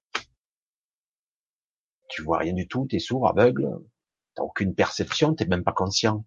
Tu 2.10 2.22
vois 2.22 2.38
rien 2.38 2.54
du 2.54 2.68
tout, 2.68 2.86
tu 2.88 2.98
es 2.98 3.00
sourd, 3.00 3.28
aveugle, 3.28 3.68
t'as 4.36 4.44
aucune 4.44 4.76
perception, 4.76 5.36
t'es 5.36 5.46
même 5.46 5.64
pas 5.64 5.74
conscient. 5.74 6.26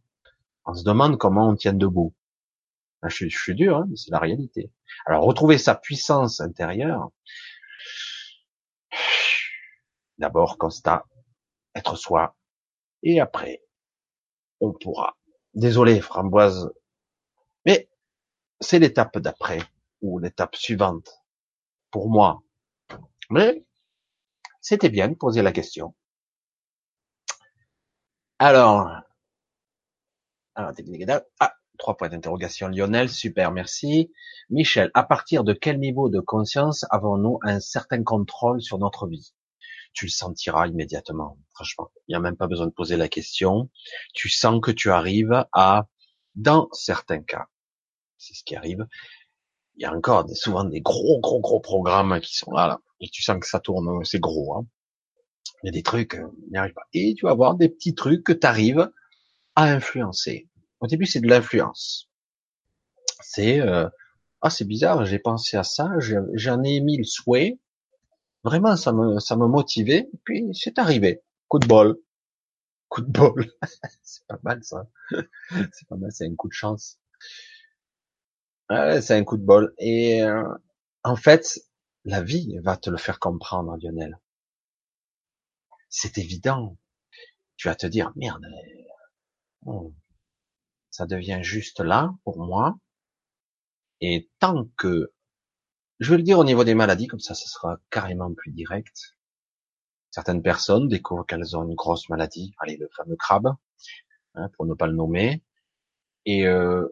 On 0.64 0.74
se 0.74 0.84
demande 0.84 1.18
comment 1.18 1.48
on 1.48 1.56
tient 1.56 1.72
debout. 1.72 2.14
Je, 3.04 3.28
suis 3.28 3.54
dur, 3.54 3.76
hein, 3.76 3.86
mais 3.88 3.96
c'est 3.96 4.10
la 4.10 4.18
réalité. 4.18 4.72
Alors 5.04 5.24
retrouver 5.24 5.58
sa 5.58 5.74
puissance 5.74 6.40
intérieure, 6.40 7.10
d'abord 10.18 10.58
constat, 10.58 11.04
être 11.74 11.96
soi, 11.96 12.36
et 13.02 13.20
après, 13.20 13.62
on 14.60 14.72
pourra. 14.72 15.16
Désolé, 15.54 16.00
framboise, 16.00 16.72
mais 17.64 17.88
c'est 18.60 18.78
l'étape 18.78 19.18
d'après, 19.18 19.60
ou 20.00 20.18
l'étape 20.18 20.56
suivante, 20.56 21.22
pour 21.90 22.10
moi. 22.10 22.42
Mais 23.30 23.64
c'était 24.60 24.90
bien 24.90 25.08
de 25.08 25.14
poser 25.14 25.42
la 25.42 25.52
question. 25.52 25.94
Alors, 28.38 28.90
alors 30.54 30.72
ah, 31.40 31.54
trois 31.78 31.96
points 31.96 32.10
d'interrogation. 32.10 32.68
Lionel, 32.68 33.08
super, 33.08 33.50
merci. 33.50 34.12
Michel, 34.50 34.90
à 34.94 35.04
partir 35.04 35.42
de 35.42 35.54
quel 35.54 35.78
niveau 35.78 36.10
de 36.10 36.20
conscience 36.20 36.84
avons-nous 36.90 37.38
un 37.42 37.60
certain 37.60 38.02
contrôle 38.02 38.60
sur 38.60 38.78
notre 38.78 39.06
vie? 39.06 39.32
Tu 39.94 40.04
le 40.06 40.10
sentiras 40.10 40.66
immédiatement, 40.66 41.38
franchement. 41.54 41.90
Il 42.08 42.12
n'y 42.12 42.16
a 42.16 42.20
même 42.20 42.36
pas 42.36 42.46
besoin 42.46 42.66
de 42.66 42.72
poser 42.72 42.96
la 42.98 43.08
question. 43.08 43.70
Tu 44.12 44.28
sens 44.28 44.60
que 44.62 44.70
tu 44.70 44.90
arrives 44.90 45.46
à, 45.52 45.86
dans 46.34 46.68
certains 46.72 47.22
cas, 47.22 47.46
c'est 48.18 48.34
ce 48.34 48.44
qui 48.44 48.54
arrive, 48.54 48.86
il 49.76 49.82
y 49.82 49.86
a 49.86 49.94
encore 49.94 50.28
souvent 50.30 50.64
des 50.64 50.82
gros, 50.82 51.20
gros, 51.20 51.40
gros 51.40 51.60
programmes 51.60 52.20
qui 52.20 52.36
sont 52.36 52.50
là, 52.52 52.80
et 53.00 53.08
tu 53.08 53.22
sens 53.22 53.38
que 53.40 53.46
ça 53.46 53.60
tourne, 53.60 54.04
c'est 54.04 54.20
gros. 54.20 54.56
Hein. 54.56 54.66
Il 55.66 55.70
y 55.70 55.70
a 55.70 55.72
des 55.72 55.82
trucs, 55.82 56.14
euh, 56.14 56.28
n'y 56.48 56.58
arrive 56.58 56.74
pas. 56.74 56.86
Et 56.92 57.14
tu 57.14 57.26
vas 57.26 57.34
voir 57.34 57.56
des 57.56 57.68
petits 57.68 57.96
trucs 57.96 58.22
que 58.22 58.32
tu 58.32 58.46
arrives 58.46 58.88
à 59.56 59.64
influencer. 59.64 60.48
Au 60.78 60.86
début, 60.86 61.06
c'est 61.06 61.18
de 61.18 61.26
l'influence. 61.26 62.08
C'est 63.20 63.58
euh, 63.58 63.88
ah 64.42 64.50
c'est 64.50 64.64
bizarre, 64.64 65.04
j'ai 65.06 65.18
pensé 65.18 65.56
à 65.56 65.64
ça, 65.64 65.90
j'en 66.34 66.62
ai 66.62 66.80
mis 66.80 66.98
le 66.98 67.02
souhait. 67.02 67.58
Vraiment, 68.44 68.76
ça 68.76 68.92
me 68.92 69.18
ça 69.18 69.34
me 69.34 69.48
motivait. 69.48 70.08
puis 70.22 70.44
c'est 70.52 70.78
arrivé. 70.78 71.24
Coup 71.48 71.58
de 71.58 71.66
bol. 71.66 71.96
Coup 72.88 73.00
de 73.00 73.10
bol. 73.10 73.50
c'est 74.04 74.24
pas 74.28 74.38
mal 74.44 74.62
ça. 74.62 74.86
c'est 75.72 75.88
pas 75.88 75.96
mal, 75.96 76.12
c'est 76.12 76.26
un 76.26 76.36
coup 76.36 76.46
de 76.46 76.52
chance. 76.52 77.00
Ouais, 78.70 79.00
c'est 79.02 79.14
un 79.16 79.24
coup 79.24 79.36
de 79.36 79.44
bol. 79.44 79.74
Et 79.78 80.22
euh, 80.22 80.44
en 81.02 81.16
fait, 81.16 81.58
la 82.04 82.22
vie 82.22 82.56
va 82.62 82.76
te 82.76 82.88
le 82.88 82.98
faire 82.98 83.18
comprendre, 83.18 83.76
Lionel. 83.82 84.20
C'est 85.98 86.18
évident. 86.18 86.76
Tu 87.56 87.68
vas 87.68 87.74
te 87.74 87.86
dire, 87.86 88.12
merde, 88.16 88.44
oh, 89.64 89.94
ça 90.90 91.06
devient 91.06 91.38
juste 91.40 91.80
là 91.80 92.14
pour 92.22 92.38
moi. 92.38 92.76
Et 94.02 94.28
tant 94.38 94.66
que, 94.76 95.14
je 95.98 96.10
vais 96.10 96.18
le 96.18 96.22
dire 96.22 96.38
au 96.38 96.44
niveau 96.44 96.64
des 96.64 96.74
maladies, 96.74 97.06
comme 97.06 97.20
ça, 97.20 97.34
ça 97.34 97.46
sera 97.46 97.78
carrément 97.88 98.34
plus 98.34 98.52
direct. 98.52 99.16
Certaines 100.10 100.42
personnes 100.42 100.86
découvrent 100.86 101.24
qu'elles 101.24 101.56
ont 101.56 101.66
une 101.66 101.74
grosse 101.74 102.10
maladie, 102.10 102.52
allez, 102.58 102.76
le 102.76 102.90
fameux 102.94 103.16
crabe, 103.16 103.54
hein, 104.34 104.50
pour 104.50 104.66
ne 104.66 104.74
pas 104.74 104.88
le 104.88 104.96
nommer. 104.96 105.42
Et 106.26 106.46
euh, 106.46 106.86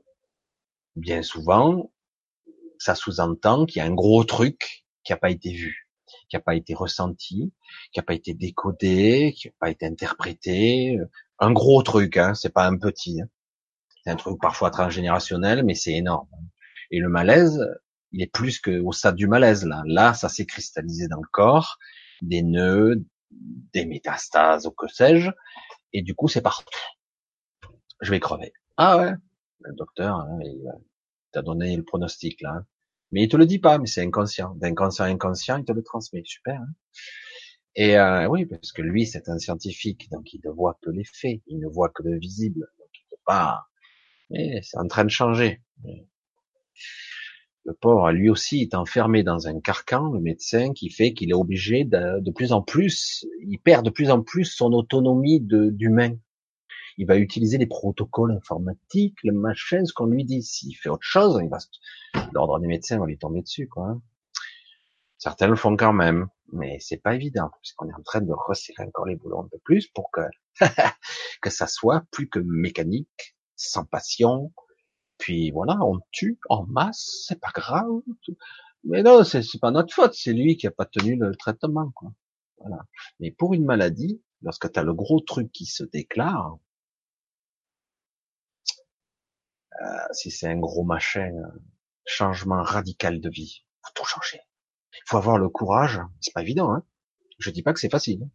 bien 0.97 1.22
souvent, 1.22 1.93
ça 2.78 2.94
sous-entend 2.94 3.66
qu'il 3.66 3.81
y 3.81 3.82
a 3.82 3.85
un 3.85 3.94
gros 3.94 4.24
truc 4.24 4.86
qui 5.02 5.12
n'a 5.12 5.18
pas 5.18 5.31
été 5.31 5.52
vu, 5.52 5.84
qui 6.35 6.39
n'a 6.39 6.43
pas 6.43 6.56
été 6.56 6.74
ressenti, 6.74 7.52
qui 7.93 8.01
n'a 8.01 8.02
pas 8.02 8.15
été 8.15 8.35
décodé, 8.35 9.32
qui 9.36 9.47
n'a 9.47 9.52
pas 9.61 9.70
été 9.70 9.86
interprété. 9.86 10.98
Un 11.39 11.52
gros 11.52 11.81
truc, 11.85 12.16
hein, 12.16 12.35
c'est 12.35 12.52
pas 12.52 12.66
un 12.66 12.77
petit. 12.77 13.20
Hein. 13.23 13.28
C'est 14.02 14.11
un 14.11 14.16
truc 14.16 14.40
parfois 14.40 14.70
transgénérationnel, 14.70 15.65
mais 15.65 15.74
c'est 15.74 15.93
énorme. 15.93 16.28
Et 16.90 16.98
le 16.98 17.09
malaise, 17.09 17.65
il 18.11 18.20
est 18.20 18.27
plus 18.27 18.59
que 18.59 18.81
au 18.81 18.90
stade 18.90 19.15
du 19.15 19.28
malaise 19.28 19.65
là. 19.65 19.82
Là, 19.86 20.12
ça 20.12 20.28
s'est 20.28 20.44
cristallisé 20.44 21.06
dans 21.06 21.20
le 21.20 21.28
corps, 21.31 21.78
des 22.20 22.43
nœuds, 22.43 23.05
des 23.31 23.86
métastases 23.86 24.66
ou 24.66 24.73
que 24.73 24.89
sais-je, 24.89 25.31
et 25.93 26.02
du 26.02 26.16
coup 26.16 26.27
c'est 26.27 26.43
partout. 26.43 26.66
Je 28.01 28.11
vais 28.11 28.20
crever. 28.20 28.52
Ah 28.77 28.98
ouais, 28.98 29.12
le 29.61 29.74
docteur, 29.74 30.16
hein, 30.16 30.39
il 30.43 30.61
t'a 31.31 31.43
donné 31.43 31.77
le 31.77 31.85
pronostic 31.85 32.40
là. 32.43 32.65
Mais 33.14 33.22
il 33.22 33.28
te 33.28 33.36
le 33.36 33.46
dit 33.46 33.60
pas, 33.60 33.78
mais 33.78 33.86
c'est 33.86 34.02
inconscient. 34.02 34.56
D'inconscient 34.56 35.04
à 35.04 35.08
inconscient, 35.08 35.58
il 35.58 35.64
te 35.64 35.70
le 35.70 35.84
transmet. 35.84 36.22
Super. 36.24 36.60
Hein 36.60 36.66
et 37.76 37.96
euh, 37.96 38.26
oui, 38.26 38.44
parce 38.44 38.72
que 38.72 38.82
lui, 38.82 39.06
c'est 39.06 39.28
un 39.28 39.38
scientifique, 39.38 40.10
donc 40.10 40.32
il 40.32 40.40
ne 40.44 40.50
voit 40.50 40.76
que 40.82 40.90
les 40.90 41.04
faits, 41.04 41.40
il 41.46 41.60
ne 41.60 41.68
voit 41.68 41.90
que 41.90 42.02
le 42.02 42.18
visible. 42.18 42.66
Donc 42.76 42.88
il 42.92 43.04
peut 43.08 43.22
pas. 43.24 43.66
Mais 44.30 44.60
c'est 44.62 44.78
en 44.78 44.88
train 44.88 45.04
de 45.04 45.10
changer. 45.10 45.62
Le 47.64 47.72
pauvre, 47.72 48.10
lui 48.10 48.30
aussi, 48.30 48.62
est 48.62 48.74
enfermé 48.74 49.22
dans 49.22 49.46
un 49.46 49.60
carcan, 49.60 50.10
le 50.12 50.20
médecin, 50.20 50.72
qui 50.72 50.90
fait 50.90 51.14
qu'il 51.14 51.30
est 51.30 51.34
obligé 51.34 51.84
de, 51.84 52.18
de, 52.18 52.30
plus 52.32 52.50
en 52.50 52.62
plus, 52.62 53.24
il 53.46 53.58
perd 53.58 53.84
de 53.84 53.90
plus 53.90 54.10
en 54.10 54.22
plus 54.22 54.44
son 54.44 54.72
autonomie 54.72 55.40
d'humain 55.40 56.16
il 56.96 57.06
va 57.06 57.16
utiliser 57.16 57.58
les 57.58 57.66
protocoles 57.66 58.32
informatiques, 58.32 59.18
le 59.24 59.32
machin, 59.32 59.84
ce 59.84 59.92
qu'on 59.92 60.06
lui 60.06 60.24
dit. 60.24 60.42
S'il 60.42 60.76
fait 60.76 60.88
autre 60.88 61.02
chose, 61.02 61.38
il 61.42 61.48
va, 61.48 61.58
l'ordre 62.32 62.58
des 62.60 62.66
médecins 62.66 62.98
va 62.98 63.06
lui 63.06 63.18
tomber 63.18 63.42
dessus, 63.42 63.68
quoi. 63.68 64.00
Certains 65.18 65.48
le 65.48 65.56
font 65.56 65.76
quand 65.76 65.92
même, 65.92 66.28
mais 66.52 66.78
c'est 66.80 66.98
pas 66.98 67.14
évident, 67.14 67.50
puisqu'on 67.62 67.88
est 67.88 67.94
en 67.94 68.02
train 68.02 68.20
de 68.20 68.32
resserrer 68.32 68.84
encore 68.84 69.06
les 69.06 69.16
boulons 69.16 69.42
un 69.44 69.48
peu 69.48 69.58
plus 69.58 69.88
pour 69.88 70.10
que, 70.10 70.20
que 71.42 71.50
ça 71.50 71.66
soit 71.66 72.04
plus 72.10 72.28
que 72.28 72.40
mécanique, 72.40 73.36
sans 73.56 73.84
passion. 73.84 74.52
Puis 75.18 75.50
voilà, 75.50 75.78
on 75.82 76.00
tue 76.10 76.38
en 76.48 76.66
masse, 76.66 77.24
c'est 77.26 77.40
pas 77.40 77.52
grave. 77.54 78.02
Mais 78.84 79.02
non, 79.02 79.24
c'est 79.24 79.42
pas 79.60 79.70
notre 79.70 79.94
faute, 79.94 80.14
c'est 80.14 80.32
lui 80.34 80.56
qui 80.56 80.66
a 80.66 80.70
pas 80.70 80.84
tenu 80.84 81.16
le 81.16 81.34
traitement, 81.34 81.90
quoi. 81.94 82.12
Voilà. 82.58 82.84
Mais 83.18 83.30
pour 83.30 83.54
une 83.54 83.64
maladie, 83.64 84.22
lorsque 84.42 84.70
tu 84.70 84.78
as 84.78 84.82
le 84.82 84.94
gros 84.94 85.20
truc 85.20 85.50
qui 85.52 85.64
se 85.64 85.84
déclare, 85.84 86.58
Euh, 89.73 89.73
si 90.12 90.31
c'est 90.31 90.48
un 90.48 90.59
gros 90.59 90.85
machin, 90.85 91.32
euh, 91.32 91.59
changement 92.05 92.62
radical 92.62 93.20
de 93.20 93.31
vie. 93.31 93.65
Faut 93.82 93.93
tout 93.94 94.05
changer. 94.05 94.40
Il 94.93 95.02
faut 95.06 95.16
avoir 95.16 95.39
le 95.39 95.48
courage. 95.48 96.01
C'est 96.20 96.32
pas 96.32 96.43
évident, 96.43 96.73
hein. 96.73 96.85
Je 97.39 97.51
dis 97.51 97.62
pas 97.62 97.73
que 97.73 97.81
c'est 97.81 97.90
facile. 97.90 98.28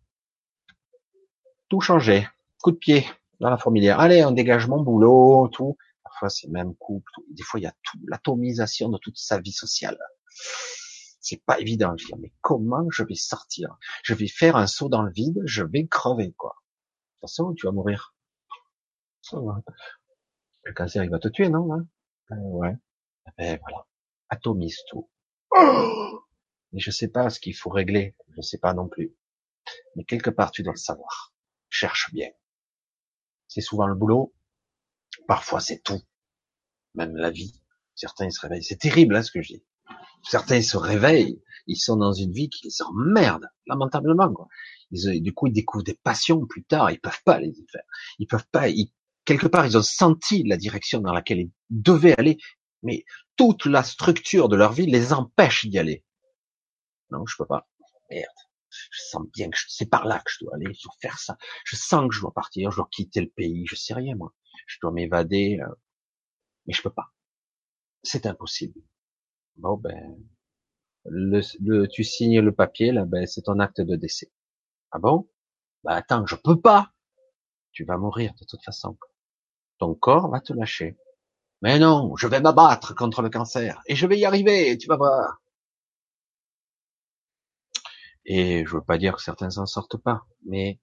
Tout 1.70 1.82
changer. 1.82 2.28
Coup 2.62 2.72
de 2.72 2.78
pied 2.78 3.06
dans 3.40 3.50
la 3.50 3.58
fourmilière. 3.58 4.00
Allez, 4.00 4.22
un 4.22 4.32
dégagement, 4.32 4.82
boulot, 4.82 5.48
tout. 5.50 5.78
Parfois, 6.04 6.30
c'est 6.30 6.50
même 6.50 6.76
couple. 6.76 7.12
Des 7.32 7.44
fois, 7.44 7.60
il 7.60 7.64
y 7.64 7.68
a 7.68 7.74
tout, 7.84 7.98
l'atomisation 8.08 8.90
de 8.90 8.98
toute 8.98 9.18
sa 9.18 9.40
vie 9.40 9.52
sociale. 9.52 9.98
C'est 11.22 11.44
pas 11.46 11.60
évident. 11.60 11.96
Je 11.98 12.06
dis, 12.06 12.14
mais 12.20 12.34
comment 12.42 12.86
je 12.92 13.04
vais 13.04 13.16
sortir? 13.16 13.78
Je 14.04 14.14
vais 14.14 14.28
faire 14.28 14.56
un 14.56 14.68
saut 14.68 14.90
dans 14.90 15.04
le 15.04 15.12
vide, 15.12 15.42
je 15.46 15.64
vais 15.64 15.88
crever, 15.88 16.34
quoi. 16.38 16.56
De 16.58 17.28
toute 17.28 17.30
façon, 17.30 17.54
tu 17.54 17.66
vas 17.66 17.72
mourir. 17.72 18.16
Le 20.70 20.76
cancer, 20.76 21.04
il 21.04 21.10
va 21.10 21.18
te 21.18 21.28
tuer, 21.28 21.50
non 21.50 21.74
hein? 21.74 21.88
Euh, 22.32 22.36
Ouais. 22.36 22.76
Eh 23.26 23.32
ben 23.36 23.60
voilà. 23.62 23.88
Atomise 24.30 24.78
tout. 24.88 25.10
Mais 26.72 26.80
je 26.80 26.92
sais 26.92 27.08
pas 27.08 27.32
ce 27.32 27.40
qu'il 27.40 27.56
faut 27.56 27.72
régler. 27.72 28.16
Je 28.38 28.42
sais 28.42 28.60
pas 28.60 28.76
non 28.76 28.88
plus. 28.88 29.16
Mais 29.96 30.04
quelque 30.04 30.30
part, 30.30 30.52
tu 30.52 30.62
dois 30.62 30.74
le 30.74 30.78
savoir. 30.80 31.34
Cherche 31.70 32.14
bien. 32.14 32.30
C'est 33.48 33.62
souvent 33.62 33.88
le 33.88 33.96
boulot. 33.96 34.36
Parfois, 35.28 35.60
c'est 35.60 35.80
tout. 35.82 36.02
Même 36.94 37.16
la 37.16 37.32
vie. 37.32 37.64
Certains, 37.96 38.26
ils 38.28 38.32
se 38.32 38.42
réveillent. 38.42 38.64
C'est 38.64 38.78
terrible, 38.78 39.16
hein, 39.16 39.24
ce 39.24 39.32
que 39.32 39.42
je 39.42 39.54
dis. 39.56 39.64
Certains, 40.22 40.58
ils 40.58 40.64
se 40.64 40.78
réveillent. 40.78 41.42
Ils 41.66 41.78
sont 41.78 41.98
dans 41.98 42.14
une 42.14 42.32
vie 42.32 42.50
qui 42.50 42.68
les 42.68 42.82
emmerde, 42.84 43.50
lamentablement, 43.66 44.32
quoi. 44.32 44.48
Ils, 44.92 45.24
du 45.24 45.34
coup, 45.34 45.48
ils 45.48 45.54
découvrent 45.54 45.84
des 45.84 46.00
passions 46.04 46.46
plus 46.46 46.64
tard. 46.64 46.92
Ils 46.92 47.00
peuvent 47.00 47.24
pas 47.26 47.40
les 47.40 47.50
y 47.50 47.66
faire. 47.72 47.84
Ils 48.20 48.28
peuvent 48.28 48.48
pas, 48.52 48.70
ils 48.70 48.92
quelque 49.30 49.48
part, 49.48 49.68
ils 49.68 49.78
ont 49.78 49.84
senti 49.84 50.42
la 50.42 50.58
direction 50.58 51.02
dans 51.02 51.14
laquelle 51.14 51.40
ils 51.40 51.52
devaient 51.70 52.18
aller, 52.18 52.40
mais 52.82 53.06
toute 53.36 53.68
la 53.68 53.84
structure 53.84 54.50
de 54.50 54.56
leur 54.56 54.74
vie 54.74 54.88
les 54.88 55.14
empêche 55.14 55.68
d'y 55.68 55.78
aller. 55.78 56.04
Non, 57.12 57.24
je 57.28 57.36
peux 57.38 57.46
pas. 57.46 57.70
Merde. 58.10 58.26
Je 58.72 59.02
sens 59.12 59.28
bien 59.32 59.52
que 59.52 59.58
c'est 59.68 59.86
par 59.88 60.06
là 60.06 60.18
que 60.20 60.32
je 60.32 60.44
dois 60.44 60.56
aller, 60.56 60.74
je 60.74 60.82
dois 60.82 60.96
faire 61.00 61.20
ça. 61.20 61.38
Je 61.64 61.76
sens 61.76 62.10
que 62.10 62.16
je 62.16 62.22
dois 62.22 62.34
partir, 62.34 62.72
je 62.72 62.78
dois 62.78 62.88
quitter 62.92 63.22
le 63.22 63.30
pays, 63.30 63.68
je 63.68 63.76
sais 63.76 63.94
rien, 63.94 64.16
moi. 64.16 64.34
Je 64.66 64.78
dois 64.82 64.92
m'évader, 64.92 65.60
euh, 65.62 65.76
mais 66.66 66.74
je 66.74 66.82
peux 66.82 66.90
pas. 66.90 67.12
C'est 68.02 68.26
impossible. 68.26 68.82
Bon, 69.58 69.78
ben, 69.78 70.18
le, 71.06 71.86
tu 71.86 72.04
signes 72.04 72.40
le 72.40 72.56
papier, 72.56 72.92
là, 72.92 73.06
ben, 73.06 73.28
c'est 73.28 73.44
ton 73.44 73.60
acte 73.60 73.82
de 73.82 73.96
décès. 73.96 74.32
Ah 74.90 74.98
bon? 74.98 75.30
Ben, 75.84 75.94
attends, 75.94 76.26
je 76.26 76.36
peux 76.36 76.60
pas. 76.60 76.92
Tu 77.74 77.86
vas 77.86 77.98
mourir, 77.98 78.34
de 78.40 78.46
toute 78.46 78.64
façon. 78.64 78.98
Ton 79.80 79.96
corps 79.96 80.30
va 80.30 80.40
te 80.42 80.54
lâcher. 80.54 80.98
Mais 81.62 81.80
non, 81.80 82.16
je 82.16 82.28
vais 82.28 82.42
m'abattre 82.42 82.96
contre 82.96 83.22
le 83.22 83.30
cancer 83.30 83.82
et 83.88 83.96
je 83.96 84.08
vais 84.08 84.20
y 84.20 84.26
arriver, 84.26 84.78
tu 84.78 84.88
vas 84.88 84.98
voir. 84.98 85.42
Et 88.26 88.66
je 88.66 88.76
veux 88.76 88.84
pas 88.84 88.98
dire 88.98 89.16
que 89.16 89.22
certains 89.22 89.50
s'en 89.50 89.66
sortent 89.66 89.98
pas, 89.98 90.26
mais 90.46 90.80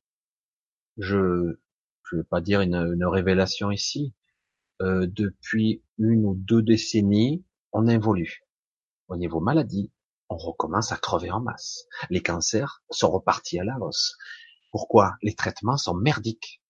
je 0.99 1.57
je 2.05 2.17
veux 2.17 2.25
pas 2.25 2.41
dire 2.41 2.61
une, 2.61 3.05
révélation 3.05 3.71
ici. 3.71 4.15
Euh, 4.83 5.07
depuis 5.09 5.83
une 5.99 6.25
ou 6.25 6.35
deux 6.35 6.63
décennies, 6.63 7.45
on 7.73 7.89
évolue. 7.89 8.45
Au 9.09 9.17
niveau 9.17 9.41
maladie, 9.41 9.91
on 10.29 10.37
recommence 10.37 10.93
à 10.93 10.97
crever 10.97 11.31
en 11.31 11.41
masse. 11.41 11.87
Les 12.11 12.23
cancers 12.23 12.83
sont 12.91 13.11
repartis 13.11 13.59
à 13.59 13.65
la 13.65 13.79
hausse. 13.81 14.17
Pourquoi? 14.71 15.15
Les 15.23 15.35
traitements 15.35 15.77
sont 15.77 15.95
merdiques. 15.95 16.61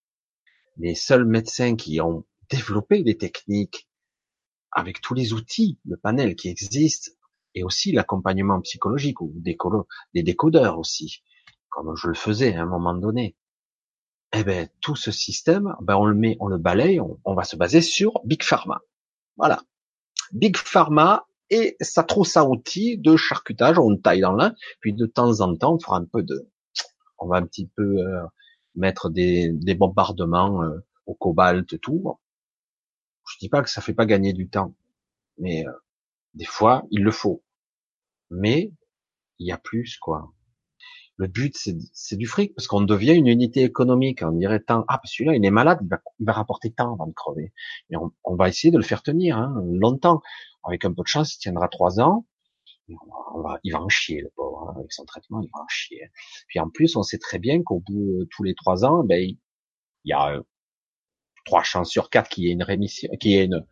Les 0.78 0.94
seuls 0.94 1.24
médecins 1.24 1.76
qui 1.76 2.00
ont 2.00 2.26
développé 2.50 3.02
des 3.02 3.16
techniques 3.16 3.88
avec 4.70 5.00
tous 5.00 5.14
les 5.14 5.32
outils, 5.32 5.78
le 5.86 5.96
panel 5.96 6.36
qui 6.36 6.48
existe, 6.48 7.16
et 7.54 7.64
aussi 7.64 7.92
l'accompagnement 7.92 8.60
psychologique 8.60 9.20
ou 9.20 9.32
des, 9.36 9.56
des 10.14 10.22
décodeurs 10.22 10.78
aussi, 10.78 11.22
comme 11.70 11.96
je 11.96 12.08
le 12.08 12.14
faisais 12.14 12.54
à 12.54 12.62
un 12.62 12.66
moment 12.66 12.94
donné. 12.94 13.36
Eh 14.32 14.44
ben, 14.44 14.68
tout 14.80 14.96
ce 14.96 15.10
système, 15.10 15.74
ben, 15.80 15.96
on 15.96 16.04
le 16.04 16.14
met, 16.14 16.36
on 16.40 16.48
le 16.48 16.58
balaye, 16.58 17.00
on, 17.00 17.34
va 17.34 17.44
se 17.44 17.56
baser 17.56 17.80
sur 17.80 18.20
Big 18.24 18.42
Pharma. 18.42 18.82
Voilà. 19.36 19.62
Big 20.32 20.56
Pharma 20.56 21.26
et 21.48 21.76
sa 21.80 22.02
trousse 22.02 22.36
à 22.36 22.44
outils 22.44 22.98
de 22.98 23.16
charcutage, 23.16 23.78
on 23.78 23.96
taille 23.96 24.20
dans 24.20 24.32
l'un, 24.32 24.54
puis 24.80 24.92
de 24.92 25.06
temps 25.06 25.40
en 25.40 25.56
temps, 25.56 25.76
on 25.76 25.78
fera 25.78 25.96
un 25.96 26.04
peu 26.04 26.22
de, 26.22 26.50
on 27.18 27.28
va 27.28 27.36
un 27.36 27.46
petit 27.46 27.70
peu 27.76 27.98
euh, 27.98 28.26
mettre 28.76 29.10
des, 29.10 29.50
des 29.52 29.74
bombardements 29.74 30.62
euh, 30.62 30.78
au 31.06 31.14
cobalt, 31.14 31.80
tout. 31.80 32.18
Je 33.28 33.38
dis 33.40 33.48
pas 33.48 33.62
que 33.62 33.70
ça 33.70 33.80
fait 33.80 33.94
pas 33.94 34.06
gagner 34.06 34.32
du 34.32 34.48
temps, 34.48 34.74
mais 35.38 35.66
euh, 35.66 35.72
des 36.34 36.44
fois, 36.44 36.84
il 36.90 37.02
le 37.02 37.10
faut. 37.10 37.42
Mais 38.30 38.72
il 39.38 39.48
y 39.48 39.52
a 39.52 39.58
plus, 39.58 39.98
quoi. 39.98 40.32
Le 41.18 41.28
but, 41.28 41.56
c'est 41.56 42.16
du 42.16 42.26
fric, 42.26 42.54
parce 42.54 42.68
qu'on 42.68 42.82
devient 42.82 43.14
une 43.14 43.26
unité 43.26 43.62
économique. 43.62 44.22
On 44.22 44.32
dirait 44.32 44.60
tant, 44.60 44.84
ah, 44.88 45.00
celui-là, 45.04 45.34
il 45.34 45.44
est 45.44 45.50
malade, 45.50 45.78
il 46.20 46.26
va, 46.26 46.32
rapporter 46.32 46.72
tant 46.72 46.92
avant 46.92 47.06
de 47.06 47.14
crever. 47.14 47.54
Et 47.88 47.96
on, 47.96 48.34
va 48.34 48.48
essayer 48.48 48.70
de 48.70 48.76
le 48.76 48.82
faire 48.82 49.02
tenir 49.02 49.38
hein, 49.38 49.62
longtemps. 49.64 50.20
Avec 50.62 50.84
un 50.84 50.92
peu 50.92 51.02
de 51.02 51.06
chance, 51.06 51.34
il 51.34 51.38
tiendra 51.38 51.68
trois 51.68 52.00
ans. 52.00 52.26
On 52.88 53.42
va, 53.42 53.58
il 53.64 53.72
va 53.72 53.82
en 53.82 53.88
chier, 53.88 54.20
le 54.20 54.30
pauvre. 54.34 54.68
Hein, 54.68 54.74
avec 54.78 54.92
son 54.92 55.04
traitement, 55.04 55.40
il 55.40 55.50
va 55.52 55.60
en 55.60 55.68
chier. 55.68 56.10
Puis 56.48 56.60
en 56.60 56.70
plus, 56.70 56.96
on 56.96 57.02
sait 57.02 57.18
très 57.18 57.38
bien 57.38 57.62
qu'au 57.62 57.80
bout 57.80 58.20
de 58.20 58.28
tous 58.30 58.42
les 58.42 58.54
trois 58.54 58.84
ans, 58.84 59.02
ben, 59.04 59.20
il 59.20 59.38
y 60.04 60.12
a 60.12 60.34
euh, 60.34 60.42
trois 61.44 61.62
chances 61.62 61.90
sur 61.90 62.10
quatre 62.10 62.28
qu'il 62.28 62.44
y 62.44 62.48
ait 62.48 62.52
une 62.52 62.62
rémission, 62.62 63.08
qu'il 63.20 63.32
y 63.32 63.36
ait 63.36 63.44
une, 63.44 63.66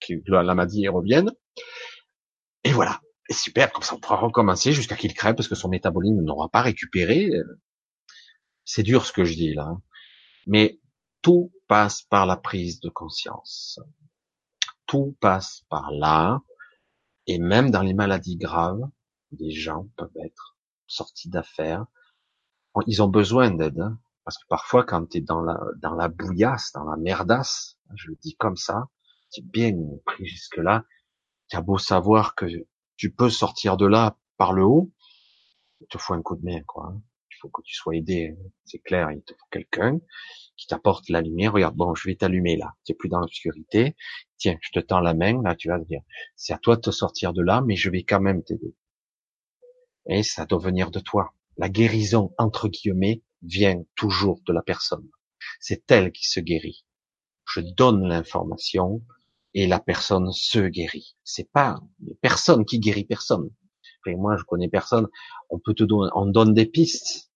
que 0.00 0.14
la 0.30 0.54
maladie 0.54 0.88
revienne. 0.88 1.32
Et 2.64 2.72
voilà. 2.72 3.00
Et 3.28 3.32
super, 3.32 3.70
comme 3.70 3.82
ça 3.82 3.94
on 3.94 4.00
pourra 4.00 4.16
recommencer 4.16 4.72
jusqu'à 4.72 4.96
qu'il 4.96 5.14
crève 5.14 5.36
parce 5.36 5.48
que 5.48 5.54
son 5.54 5.68
métabolisme 5.68 6.20
n'aura 6.22 6.48
pas 6.48 6.62
récupéré. 6.62 7.30
C'est 8.64 8.82
dur 8.82 9.06
ce 9.06 9.12
que 9.12 9.24
je 9.24 9.34
dis 9.34 9.54
là. 9.54 9.68
Hein. 9.68 9.82
Mais 10.46 10.80
tout 11.22 11.52
passe 11.68 12.02
par 12.02 12.26
la 12.26 12.36
prise 12.36 12.80
de 12.80 12.88
conscience. 12.88 13.78
Tout 14.86 15.16
passe 15.20 15.64
par 15.68 15.92
là. 15.92 16.40
Et 17.30 17.38
même 17.38 17.70
dans 17.70 17.82
les 17.82 17.94
maladies 17.94 18.36
graves, 18.36 18.90
des 19.30 19.52
gens 19.52 19.86
peuvent 19.96 20.16
être 20.16 20.58
sortis 20.88 21.28
d'affaires. 21.28 21.86
Ils 22.88 23.04
ont 23.04 23.08
besoin 23.08 23.52
d'aide. 23.52 23.78
Hein. 23.78 24.00
parce 24.24 24.36
que 24.36 24.48
parfois, 24.48 24.82
quand 24.82 25.06
tu 25.06 25.18
es 25.18 25.20
dans 25.20 25.40
la, 25.40 25.60
dans 25.76 25.94
la 25.94 26.08
bouillasse, 26.08 26.72
dans 26.72 26.82
la 26.82 26.96
merdasse, 26.96 27.78
je 27.94 28.08
le 28.08 28.16
dis 28.16 28.34
comme 28.34 28.56
ça, 28.56 28.88
tu 29.30 29.42
bien 29.42 29.72
pris 30.04 30.26
jusque-là, 30.26 30.84
tu 31.48 31.56
as 31.56 31.60
beau 31.60 31.78
savoir 31.78 32.34
que 32.34 32.46
tu 32.96 33.12
peux 33.12 33.30
sortir 33.30 33.76
de 33.76 33.86
là 33.86 34.18
par 34.36 34.52
le 34.52 34.64
haut, 34.64 34.90
il 35.80 35.86
te 35.86 35.98
faut 35.98 36.14
un 36.14 36.22
coup 36.22 36.34
de 36.34 36.44
main, 36.44 36.62
quoi. 36.66 36.88
Hein. 36.88 37.00
Faut 37.40 37.48
que 37.48 37.62
tu 37.62 37.74
sois 37.74 37.96
aidé, 37.96 38.36
c'est 38.64 38.80
clair, 38.80 39.10
il 39.12 39.22
te 39.22 39.32
faut 39.32 39.46
quelqu'un 39.50 39.98
qui 40.56 40.66
t'apporte 40.66 41.08
la 41.08 41.22
lumière. 41.22 41.52
Regarde, 41.52 41.74
bon, 41.74 41.94
je 41.94 42.08
vais 42.08 42.16
t'allumer 42.16 42.56
là. 42.56 42.74
Tu 42.84 42.92
es 42.92 42.94
plus 42.94 43.08
dans 43.08 43.20
l'obscurité. 43.20 43.96
Tiens, 44.36 44.58
je 44.60 44.70
te 44.70 44.80
tends 44.80 45.00
la 45.00 45.14
main, 45.14 45.42
là, 45.42 45.54
tu 45.54 45.68
vas 45.68 45.78
dire, 45.78 46.02
c'est 46.36 46.52
à 46.52 46.58
toi 46.58 46.76
de 46.76 46.82
te 46.82 46.90
sortir 46.90 47.32
de 47.32 47.42
là, 47.42 47.62
mais 47.66 47.76
je 47.76 47.88
vais 47.90 48.02
quand 48.02 48.20
même 48.20 48.42
t'aider. 48.42 48.74
Et 50.06 50.22
ça 50.22 50.44
doit 50.44 50.58
venir 50.58 50.90
de 50.90 51.00
toi. 51.00 51.34
La 51.56 51.68
guérison, 51.68 52.34
entre 52.38 52.68
guillemets, 52.68 53.22
vient 53.42 53.82
toujours 53.94 54.40
de 54.46 54.52
la 54.52 54.62
personne. 54.62 55.08
C'est 55.60 55.90
elle 55.90 56.12
qui 56.12 56.28
se 56.28 56.40
guérit. 56.40 56.84
Je 57.46 57.60
donne 57.60 58.06
l'information, 58.06 59.02
et 59.54 59.66
la 59.66 59.80
personne 59.80 60.30
se 60.32 60.60
guérit. 60.60 61.16
C'est 61.24 61.50
pas 61.50 61.80
personne 62.20 62.64
qui 62.64 62.78
guérit 62.78 63.04
personne. 63.04 63.50
moi, 64.06 64.36
je 64.36 64.44
connais 64.44 64.68
personne. 64.68 65.08
On 65.50 65.58
peut 65.58 65.74
te 65.74 65.84
donner, 65.84 66.10
on 66.14 66.26
donne 66.26 66.54
des 66.54 66.66
pistes, 66.66 67.29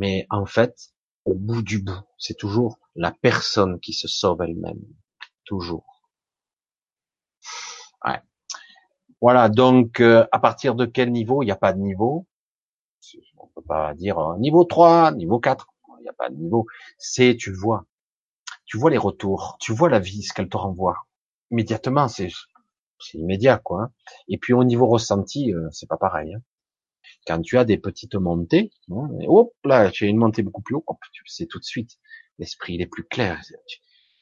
mais 0.00 0.26
en 0.30 0.46
fait, 0.46 0.76
au 1.24 1.34
bout 1.34 1.62
du 1.62 1.82
bout, 1.82 2.02
c'est 2.18 2.36
toujours 2.36 2.78
la 2.96 3.12
personne 3.12 3.78
qui 3.80 3.92
se 3.92 4.08
sauve 4.08 4.42
elle-même, 4.42 4.82
toujours. 5.44 5.86
Voilà. 9.20 9.48
Donc, 9.50 10.00
euh, 10.00 10.26
à 10.32 10.38
partir 10.38 10.74
de 10.74 10.86
quel 10.86 11.12
niveau? 11.12 11.42
Il 11.42 11.46
n'y 11.46 11.52
a 11.52 11.56
pas 11.56 11.72
de 11.72 11.78
niveau. 11.80 12.26
On 13.38 13.46
peut 13.48 13.62
pas 13.66 13.94
dire 13.94 14.18
euh, 14.18 14.38
niveau 14.38 14.64
3, 14.64 15.12
niveau 15.12 15.38
4. 15.38 15.66
Il 15.98 16.02
n'y 16.02 16.08
a 16.08 16.12
pas 16.14 16.30
de 16.30 16.36
niveau. 16.36 16.66
C'est, 16.98 17.36
tu 17.36 17.52
vois. 17.52 17.84
Tu 18.66 18.78
vois 18.78 18.90
les 18.90 18.98
retours. 18.98 19.56
Tu 19.60 19.72
vois 19.74 19.90
la 19.90 19.98
vie, 20.00 20.22
ce 20.22 20.32
qu'elle 20.32 20.48
te 20.48 20.56
renvoie 20.56 20.96
immédiatement, 21.50 22.08
c'est 22.08 22.28
c'est 22.98 23.18
immédiat 23.18 23.58
quoi. 23.58 23.82
Hein. 23.82 23.92
Et 24.28 24.38
puis 24.38 24.52
au 24.52 24.64
niveau 24.64 24.86
ressenti, 24.86 25.52
euh, 25.52 25.68
c'est 25.72 25.88
pas 25.88 25.96
pareil. 25.96 26.34
Hein. 26.34 26.40
Quand 27.30 27.42
tu 27.42 27.58
as 27.58 27.64
des 27.64 27.78
petites 27.78 28.16
montées, 28.16 28.72
hein, 28.90 29.08
hop 29.28 29.52
là, 29.64 29.92
tu 29.92 30.04
as 30.04 30.08
une 30.08 30.16
montée 30.16 30.42
beaucoup 30.42 30.62
plus 30.62 30.74
haut, 30.74 30.84
tu 31.12 31.22
sais 31.26 31.46
tout 31.46 31.60
de 31.60 31.64
suite. 31.64 31.92
L'esprit 32.40 32.74
il 32.74 32.82
est 32.82 32.88
plus 32.88 33.04
clair. 33.04 33.40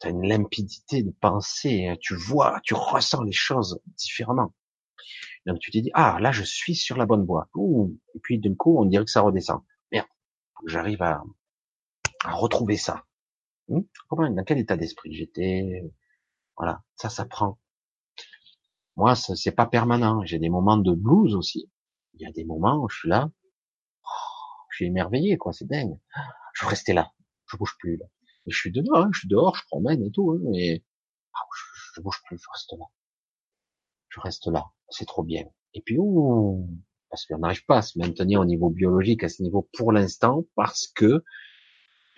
Tu 0.02 0.06
as 0.06 0.10
une 0.10 0.28
limpidité 0.28 1.02
de 1.02 1.10
pensée, 1.10 1.96
tu 2.02 2.14
vois, 2.14 2.60
tu 2.64 2.74
ressens 2.74 3.22
les 3.22 3.32
choses 3.32 3.80
différemment. 3.96 4.54
Donc 5.46 5.58
tu 5.58 5.70
te 5.70 5.78
dis 5.78 5.90
ah 5.94 6.18
là 6.20 6.32
je 6.32 6.44
suis 6.44 6.74
sur 6.74 6.98
la 6.98 7.06
bonne 7.06 7.24
voie. 7.24 7.48
et 8.14 8.18
puis 8.22 8.38
d'un 8.38 8.54
coup 8.54 8.78
on 8.78 8.84
dirait 8.84 9.06
que 9.06 9.10
ça 9.10 9.22
redescend. 9.22 9.62
Merde, 9.90 10.06
j'arrive 10.66 11.00
à, 11.00 11.22
retrouver 12.26 12.76
ça. 12.76 13.04
Hmm 13.68 13.80
Comment, 14.10 14.28
dans 14.30 14.44
quel 14.44 14.58
état 14.58 14.76
d'esprit 14.76 15.14
j'étais 15.14 15.82
voilà, 16.58 16.82
ça, 16.96 17.08
ça 17.08 17.24
prend. 17.24 17.58
Moi, 18.96 19.14
c'est 19.14 19.52
pas 19.52 19.66
permanent. 19.66 20.24
J'ai 20.26 20.38
des 20.38 20.50
moments 20.50 20.76
de 20.76 20.92
blues 20.92 21.34
aussi. 21.34 21.70
Il 22.18 22.24
y 22.24 22.26
a 22.26 22.32
des 22.32 22.44
moments 22.44 22.82
où 22.82 22.88
je 22.88 22.98
suis 22.98 23.08
là, 23.08 23.30
oh, 24.04 24.08
je 24.70 24.76
suis 24.76 24.86
émerveillé, 24.86 25.36
quoi. 25.38 25.52
C'est 25.52 25.66
dingue. 25.66 25.98
Je 26.54 26.64
veux 26.64 26.70
rester 26.70 26.92
là. 26.92 27.12
Je 27.46 27.56
bouge 27.56 27.76
plus. 27.78 27.96
Là. 27.96 28.06
Et 28.46 28.50
je 28.50 28.58
suis 28.58 28.72
dehors, 28.72 28.98
hein, 28.98 29.10
je 29.12 29.20
suis 29.20 29.28
dehors, 29.28 29.54
je 29.56 29.62
promène 29.70 30.02
et 30.02 30.10
tout, 30.10 30.32
hein, 30.32 30.40
mais 30.50 30.84
ah, 31.34 31.40
je, 31.94 32.00
bouge 32.00 32.20
plus, 32.26 32.38
je 32.38 32.48
reste 32.52 32.72
là. 32.78 32.86
Je 34.08 34.20
reste 34.20 34.46
là. 34.48 34.66
C'est 34.88 35.06
trop 35.06 35.22
bien. 35.22 35.44
Et 35.74 35.82
puis, 35.82 35.98
parce 37.10 37.26
qu'on 37.26 37.38
n'arrive 37.38 37.64
pas 37.66 37.78
à 37.78 37.82
se 37.82 37.98
maintenir 37.98 38.40
au 38.40 38.44
niveau 38.44 38.70
biologique 38.70 39.22
à 39.22 39.28
ce 39.28 39.42
niveau 39.42 39.68
pour 39.76 39.92
l'instant, 39.92 40.44
parce 40.56 40.88
que 40.88 41.22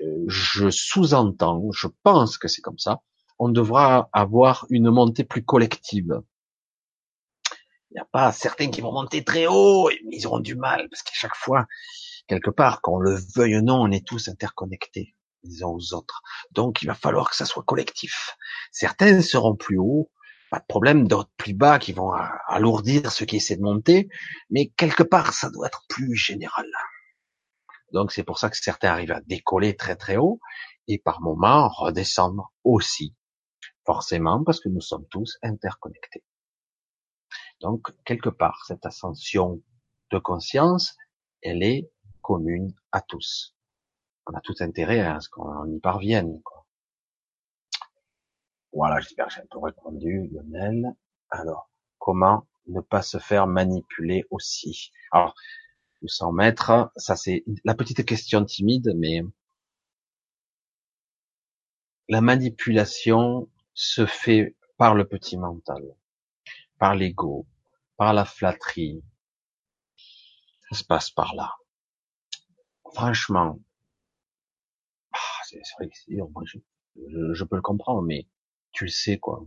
euh, 0.00 0.24
je 0.28 0.70
sous-entends, 0.70 1.70
je 1.72 1.88
pense 2.02 2.38
que 2.38 2.48
c'est 2.48 2.62
comme 2.62 2.78
ça, 2.78 3.02
on 3.38 3.48
devra 3.48 4.08
avoir 4.12 4.66
une 4.70 4.90
montée 4.90 5.24
plus 5.24 5.44
collective. 5.44 6.22
Il 7.90 7.94
n'y 7.94 8.00
a 8.00 8.08
pas 8.12 8.32
certains 8.32 8.70
qui 8.70 8.80
vont 8.80 8.92
monter 8.92 9.24
très 9.24 9.46
haut, 9.46 9.88
mais 10.06 10.16
ils 10.16 10.26
auront 10.26 10.40
du 10.40 10.54
mal, 10.54 10.88
parce 10.90 11.02
qu'à 11.02 11.14
chaque 11.14 11.34
fois, 11.34 11.66
quelque 12.28 12.50
part, 12.50 12.80
qu'on 12.80 12.98
le 12.98 13.18
veuille 13.34 13.56
ou 13.56 13.62
non, 13.62 13.82
on 13.82 13.90
est 13.90 14.06
tous 14.06 14.28
interconnectés 14.28 15.16
les 15.42 15.62
uns 15.62 15.68
aux 15.68 15.94
autres. 15.94 16.22
Donc 16.52 16.82
il 16.82 16.86
va 16.86 16.94
falloir 16.94 17.30
que 17.30 17.36
ça 17.36 17.46
soit 17.46 17.62
collectif. 17.62 18.36
Certains 18.72 19.22
seront 19.22 19.56
plus 19.56 19.78
hauts, 19.78 20.10
pas 20.50 20.58
de 20.58 20.66
problème, 20.66 21.08
d'autres 21.08 21.30
plus 21.36 21.54
bas 21.54 21.78
qui 21.78 21.92
vont 21.92 22.12
alourdir 22.46 23.10
ceux 23.10 23.26
qui 23.26 23.36
essaient 23.36 23.56
de 23.56 23.62
monter, 23.62 24.08
mais 24.50 24.68
quelque 24.76 25.02
part 25.02 25.32
ça 25.32 25.50
doit 25.50 25.66
être 25.66 25.82
plus 25.88 26.14
général. 26.14 26.66
Donc 27.92 28.12
c'est 28.12 28.24
pour 28.24 28.38
ça 28.38 28.50
que 28.50 28.56
certains 28.56 28.90
arrivent 28.90 29.12
à 29.12 29.20
décoller 29.22 29.76
très 29.76 29.96
très 29.96 30.16
haut 30.16 30.40
et 30.88 30.98
par 30.98 31.20
moments 31.20 31.68
redescendre 31.68 32.52
aussi. 32.64 33.14
Forcément, 33.86 34.44
parce 34.44 34.60
que 34.60 34.68
nous 34.68 34.80
sommes 34.80 35.06
tous 35.10 35.38
interconnectés. 35.42 36.22
Donc, 37.60 37.88
quelque 38.04 38.30
part, 38.30 38.64
cette 38.66 38.86
ascension 38.86 39.62
de 40.10 40.18
conscience, 40.18 40.96
elle 41.42 41.62
est 41.62 41.90
commune 42.22 42.74
à 42.92 43.00
tous. 43.00 43.56
On 44.26 44.34
a 44.34 44.40
tout 44.40 44.54
intérêt 44.60 45.00
à 45.00 45.20
ce 45.20 45.28
qu'on 45.28 45.66
y 45.66 45.80
parvienne. 45.80 46.40
Voilà, 48.72 49.00
j'espère 49.00 49.26
que 49.26 49.34
j'ai 49.34 49.40
un 49.40 49.46
peu 49.50 49.58
répondu, 49.58 50.28
Lionel. 50.32 50.94
Alors, 51.30 51.70
comment 51.98 52.46
ne 52.66 52.80
pas 52.80 53.02
se 53.02 53.18
faire 53.18 53.46
manipuler 53.46 54.24
aussi? 54.30 54.92
Alors, 55.10 55.34
100 56.06 56.32
mètres, 56.32 56.90
ça 56.96 57.16
c'est 57.16 57.44
la 57.64 57.74
petite 57.74 58.04
question 58.06 58.44
timide, 58.44 58.94
mais 58.96 59.22
la 62.08 62.20
manipulation 62.20 63.48
se 63.74 64.06
fait 64.06 64.56
par 64.78 64.94
le 64.94 65.06
petit 65.06 65.36
mental, 65.36 65.82
par 66.80 66.96
l'ego, 66.96 67.46
par 67.96 68.12
la 68.14 68.24
flatterie. 68.24 69.04
Ça 70.70 70.78
se 70.78 70.84
passe 70.84 71.10
par 71.10 71.34
là. 71.36 71.54
Franchement, 72.94 73.60
ah, 75.12 75.42
c'est 75.44 75.60
vrai 75.78 75.88
que 75.88 75.96
c'est 75.96 76.10
dur, 76.12 76.28
je, 77.34 77.44
peux 77.44 77.56
le 77.56 77.62
comprendre, 77.62 78.02
mais 78.02 78.26
tu 78.72 78.84
le 78.84 78.90
sais 78.90 79.18
quoi. 79.18 79.44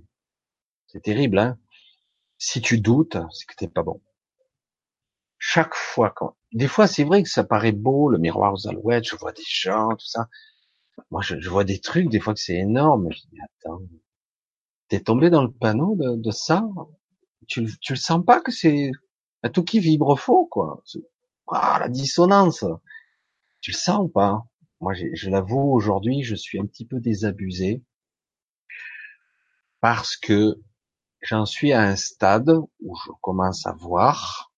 C'est 0.88 1.01
terrible, 1.01 1.39
hein. 1.39 1.57
Si 2.38 2.61
tu 2.61 2.80
doutes, 2.80 3.18
c'est 3.31 3.45
que 3.45 3.55
t'es 3.55 3.68
pas 3.68 3.84
bon. 3.84 4.01
Chaque 5.39 5.76
fois 5.76 6.11
quand, 6.15 6.38
des 6.53 6.68
fois 6.68 6.88
c'est 6.88 7.03
vrai 7.03 7.23
que 7.23 7.30
ça 7.30 7.43
paraît 7.43 7.72
beau, 7.72 8.10
le 8.10 8.18
miroir 8.19 8.53
aux 8.53 8.68
alouettes, 8.68 9.05
je 9.05 9.15
vois 9.15 9.34
des 9.34 9.43
gens, 9.45 9.89
tout 9.89 10.05
ça. 10.05 10.30
Moi 11.10 11.22
je, 11.22 11.49
vois 11.49 11.64
des 11.64 11.80
trucs, 11.80 12.10
des 12.10 12.19
fois 12.19 12.34
que 12.34 12.39
c'est 12.39 12.55
énorme. 12.55 13.11
Je 13.11 13.22
attends, 13.43 13.81
t'es 14.88 14.99
tombé 14.99 15.30
dans 15.30 15.43
le 15.43 15.51
panneau 15.51 15.97
de 15.97 16.31
ça? 16.31 16.64
Tu, 17.47 17.65
tu 17.79 17.93
le 17.93 17.97
sens 17.97 18.23
pas 18.25 18.41
que 18.41 18.51
c'est 18.51 18.91
tout 19.53 19.63
qui 19.63 19.79
vibre 19.79 20.17
faux 20.17 20.45
quoi. 20.45 20.83
Ah, 21.47 21.77
la 21.79 21.89
dissonance. 21.89 22.65
Tu 23.61 23.71
le 23.71 23.77
sens 23.77 24.05
ou 24.05 24.09
pas? 24.09 24.45
Moi, 24.81 24.93
je 24.93 25.29
l'avoue, 25.29 25.73
aujourd'hui, 25.73 26.23
je 26.23 26.35
suis 26.35 26.59
un 26.59 26.65
petit 26.65 26.85
peu 26.85 26.99
désabusé 26.99 27.83
parce 29.79 30.15
que 30.17 30.61
j'en 31.21 31.45
suis 31.45 31.73
à 31.73 31.81
un 31.81 31.95
stade 31.95 32.49
où 32.81 32.95
je 33.05 33.11
commence 33.21 33.65
à 33.65 33.73
voir, 33.73 34.53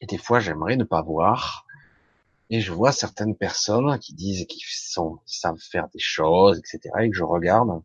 et 0.00 0.06
des 0.06 0.18
fois 0.18 0.40
j'aimerais 0.40 0.76
ne 0.76 0.84
pas 0.84 1.02
voir, 1.02 1.66
et 2.50 2.60
je 2.60 2.72
vois 2.72 2.92
certaines 2.92 3.36
personnes 3.36 3.98
qui 3.98 4.14
disent 4.14 4.46
qu'ils 4.46 4.62
sont, 4.64 5.18
savent 5.26 5.58
faire 5.58 5.88
des 5.88 5.98
choses, 5.98 6.58
etc., 6.58 6.80
et 7.02 7.10
que 7.10 7.16
je 7.16 7.24
regarde, 7.24 7.82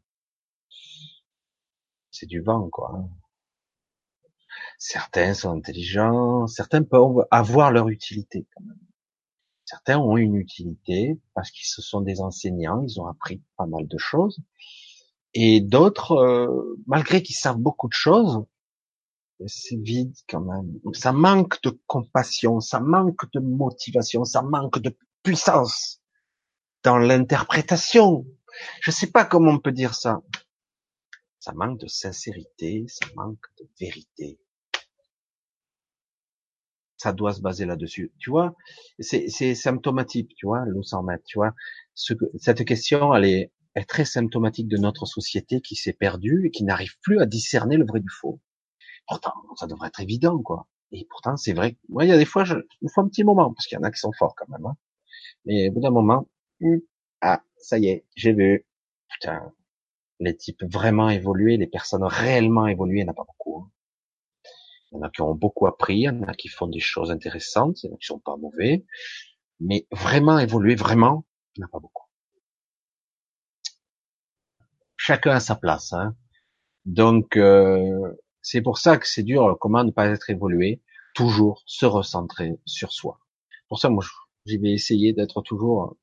c'est 2.12 2.28
du 2.28 2.42
vent, 2.42 2.70
quoi. 2.70 3.04
Certains 4.84 5.36
sont 5.36 5.52
intelligents, 5.52 6.48
certains 6.48 6.82
peuvent 6.82 7.28
avoir 7.30 7.72
leur 7.72 7.90
utilité, 7.90 8.48
quand 8.56 8.64
même. 8.64 8.80
Certains 9.64 10.00
ont 10.00 10.18
une 10.18 10.34
utilité 10.34 11.20
parce 11.36 11.52
qu'ils 11.52 11.68
se 11.68 11.84
sont 11.84 12.02
des 12.02 12.20
enseignants, 12.20 12.82
ils 12.82 13.00
ont 13.00 13.06
appris 13.06 13.44
pas 13.58 13.68
mal 13.68 13.88
de 13.88 13.98
choses. 14.00 14.40
Et 15.36 15.62
d'autres, 15.62 16.14
euh, 16.14 16.80
malgré 16.88 17.22
qu'ils 17.22 17.36
savent 17.36 17.60
beaucoup 17.60 17.90
de 17.90 17.94
choses, 17.94 18.44
c'est 19.46 19.76
vide 19.76 20.16
quand 20.28 20.42
même. 20.42 20.80
Ça 20.94 21.12
manque 21.12 21.62
de 21.62 21.80
compassion, 21.86 22.60
ça 22.60 22.80
manque 22.80 23.32
de 23.34 23.40
motivation, 23.40 24.26
ça 24.26 24.42
manque 24.42 24.80
de 24.80 24.98
puissance 25.22 26.02
dans 26.82 26.98
l'interprétation. 26.98 28.26
Je 28.82 28.90
sais 28.90 29.12
pas 29.12 29.26
comment 29.26 29.52
on 29.52 29.60
peut 29.60 29.72
dire 29.72 29.94
ça. 29.94 30.24
Ça 31.38 31.54
manque 31.54 31.80
de 31.80 31.88
sincérité, 31.88 32.86
ça 32.88 33.06
manque 33.16 33.46
de 33.60 33.70
vérité 33.80 34.40
ça 37.02 37.14
doit 37.14 37.34
se 37.34 37.42
baser 37.42 37.66
là-dessus. 37.66 38.14
Tu 38.20 38.30
vois, 38.30 38.56
c'est 39.00 39.56
symptomatique, 39.56 40.36
tu 40.36 40.46
vois, 40.46 40.66
le 40.68 40.84
100 40.84 41.02
mètres, 41.02 41.24
tu 41.26 41.40
vois. 41.40 41.56
Ce, 41.96 42.14
cette 42.38 42.64
question, 42.64 43.16
elle 43.16 43.26
est, 43.26 43.52
est 43.74 43.90
très 43.90 44.06
symptomatique 44.06 44.68
de 44.68 44.78
notre 44.78 45.08
société 45.08 45.62
qui 45.62 45.76
s'est 45.76 45.94
perdue 45.94 46.46
et 46.46 46.52
qui 46.52 46.64
n'arrive 46.64 46.94
plus 47.02 47.20
à 47.20 47.26
discerner 47.26 47.78
le 47.78 47.86
vrai 47.88 48.02
du 48.02 48.10
faux. 48.10 48.40
Pourtant, 49.08 49.34
ça 49.56 49.66
devrait 49.66 49.88
être 49.88 50.00
évident, 50.00 50.40
quoi. 50.44 50.68
Et 50.92 51.08
pourtant, 51.10 51.38
c'est 51.38 51.54
vrai. 51.54 51.76
Moi, 51.90 52.06
il 52.06 52.10
y 52.10 52.12
a 52.12 52.20
des 52.20 52.26
fois, 52.26 52.44
je, 52.44 52.54
il 52.82 52.90
faut 52.94 53.02
un 53.02 53.08
petit 53.08 53.24
moment, 53.24 53.52
parce 53.52 53.66
qu'il 53.66 53.78
y 53.78 53.80
en 53.80 53.84
a 53.84 53.92
qui 53.92 54.00
sont 54.00 54.12
forts 54.20 54.36
quand 54.38 54.48
même. 54.50 54.66
Hein. 54.68 54.76
Mais 55.46 55.70
au 55.70 55.72
bout 55.72 55.82
d'un 55.82 55.90
moment, 55.90 56.30
hum, 56.62 56.82
ah, 57.22 57.42
ça 57.58 57.80
y 57.80 57.88
est, 57.88 58.06
j'ai 58.16 58.34
vu. 58.34 58.64
Putain, 59.10 59.52
les 60.20 60.38
types 60.38 60.64
vraiment 60.72 61.10
évolués, 61.10 61.58
les 61.58 61.68
personnes 61.68 62.04
réellement 62.04 62.68
évoluées, 62.68 63.00
il 63.00 63.04
n'y 63.06 63.10
en 63.10 63.14
a 63.14 63.16
pas 63.16 63.26
beaucoup. 63.26 63.64
Hein. 63.66 63.72
Il 64.92 64.98
y 64.98 65.00
en 65.00 65.04
a 65.04 65.10
qui 65.10 65.22
ont 65.22 65.34
beaucoup 65.34 65.68
appris, 65.68 66.00
il 66.00 66.04
y 66.04 66.10
en 66.10 66.24
a 66.24 66.34
qui 66.34 66.48
font 66.48 66.68
des 66.68 66.80
choses 66.80 67.12
intéressantes, 67.12 67.84
il 67.84 67.88
y 67.88 67.92
en 67.92 67.96
a 67.96 67.98
qui 67.98 68.06
sont 68.08 68.20
pas 68.20 68.36
mauvais, 68.38 68.86
mais 69.60 69.88
vraiment 69.92 70.38
évoluer, 70.40 70.76
vraiment, 70.76 71.26
il 71.56 71.62
n'y 71.62 71.64
en 71.64 71.68
a 71.68 71.70
pas 71.70 71.80
beaucoup. 71.80 72.08
Chacun 74.98 75.32
a 75.32 75.40
sa 75.40 75.56
place. 75.56 75.94
Hein. 75.94 76.16
Donc, 76.86 77.38
euh, 77.38 78.16
c'est 78.42 78.62
pour 78.62 78.78
ça 78.78 78.98
que 78.98 79.08
c'est 79.08 79.24
dur, 79.24 79.58
comment 79.60 79.84
ne 79.84 79.92
pas 79.92 80.08
être 80.08 80.30
évolué, 80.30 80.82
toujours 81.16 81.64
se 81.66 81.86
recentrer 81.86 82.60
sur 82.66 82.92
soi. 82.92 83.20
Pour 83.70 83.80
ça, 83.80 83.90
moi, 83.90 84.04
j'y 84.46 84.58
vais 84.58 84.72
essayer 84.72 85.14
d'être 85.14 85.42
toujours 85.42 85.96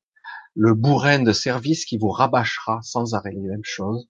le 0.55 0.73
bourrin 0.73 1.19
de 1.19 1.31
service 1.31 1.85
qui 1.85 1.97
vous 1.97 2.09
rabâchera 2.09 2.81
sans 2.81 3.13
arrêt 3.13 3.31
les 3.31 3.41
mêmes 3.41 3.63
choses, 3.63 4.09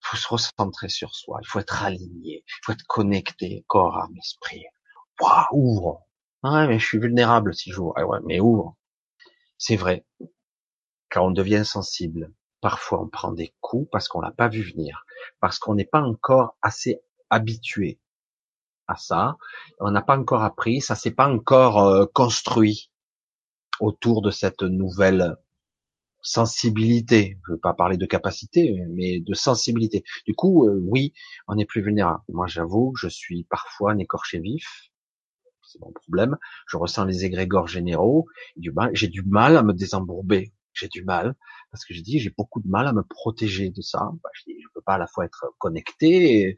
faut 0.00 0.16
se 0.16 0.28
recentrer 0.28 0.88
sur 0.88 1.14
soi, 1.14 1.40
il 1.42 1.46
faut 1.46 1.58
être 1.60 1.82
aligné, 1.82 2.44
il 2.46 2.60
faut 2.64 2.72
être 2.72 2.86
connecté, 2.86 3.64
corps, 3.66 3.98
âme, 3.98 4.16
esprit. 4.16 4.64
Waouh, 5.20 5.46
ouvre. 5.52 6.06
Ouais, 6.42 6.66
mais 6.68 6.78
je 6.78 6.86
suis 6.86 6.98
vulnérable 6.98 7.54
si 7.54 7.70
j'ouvre. 7.72 7.92
Ah 7.96 8.06
ouais, 8.06 8.18
mais 8.24 8.40
ouvre. 8.40 8.76
C'est 9.58 9.76
vrai. 9.76 10.06
Quand 11.10 11.26
on 11.26 11.30
devient 11.30 11.64
sensible, 11.64 12.32
parfois 12.60 13.00
on 13.00 13.08
prend 13.08 13.32
des 13.32 13.54
coups 13.60 13.88
parce 13.90 14.08
qu'on 14.08 14.20
l'a 14.20 14.30
pas 14.30 14.48
vu 14.48 14.62
venir, 14.62 15.04
parce 15.40 15.58
qu'on 15.58 15.74
n'est 15.74 15.84
pas 15.84 16.02
encore 16.02 16.56
assez 16.62 17.00
habitué 17.30 17.98
à 18.86 18.96
ça, 18.96 19.36
on 19.80 19.90
n'a 19.90 20.02
pas 20.02 20.18
encore 20.18 20.42
appris, 20.42 20.80
ça 20.80 20.94
s'est 20.94 21.10
pas 21.10 21.28
encore 21.28 21.78
euh, 21.80 22.06
construit 22.06 22.90
autour 23.80 24.22
de 24.22 24.30
cette 24.30 24.62
nouvelle 24.62 25.36
sensibilité. 26.22 27.38
Je 27.46 27.52
ne 27.52 27.56
veux 27.56 27.60
pas 27.60 27.74
parler 27.74 27.96
de 27.96 28.06
capacité, 28.06 28.76
mais 28.90 29.20
de 29.20 29.34
sensibilité. 29.34 30.04
Du 30.26 30.34
coup, 30.34 30.66
euh, 30.66 30.80
oui, 30.82 31.12
on 31.46 31.58
est 31.58 31.64
plus 31.64 31.82
vulnérable. 31.82 32.22
Moi, 32.28 32.46
j'avoue, 32.46 32.94
je 32.96 33.08
suis 33.08 33.44
parfois 33.44 33.92
un 33.92 33.98
écorché 33.98 34.40
vif. 34.40 34.90
C'est 35.62 35.80
mon 35.80 35.92
problème. 35.92 36.36
Je 36.66 36.76
ressens 36.76 37.04
les 37.04 37.24
égrégores 37.24 37.68
généraux. 37.68 38.26
J'ai 38.92 39.08
du 39.08 39.22
mal 39.22 39.56
à 39.56 39.62
me 39.62 39.72
désembourber. 39.72 40.52
J'ai 40.72 40.88
du 40.88 41.02
mal 41.04 41.34
parce 41.70 41.84
que 41.84 41.92
je 41.92 42.00
dis 42.02 42.18
j'ai 42.20 42.30
beaucoup 42.30 42.60
de 42.60 42.68
mal 42.68 42.86
à 42.86 42.92
me 42.92 43.02
protéger 43.02 43.68
de 43.68 43.82
ça. 43.82 44.10
Bah, 44.22 44.30
je 44.32 44.52
je 44.52 44.68
peux 44.74 44.80
pas 44.80 44.94
à 44.94 44.98
la 44.98 45.06
fois 45.06 45.24
être 45.24 45.46
connecté 45.58 46.56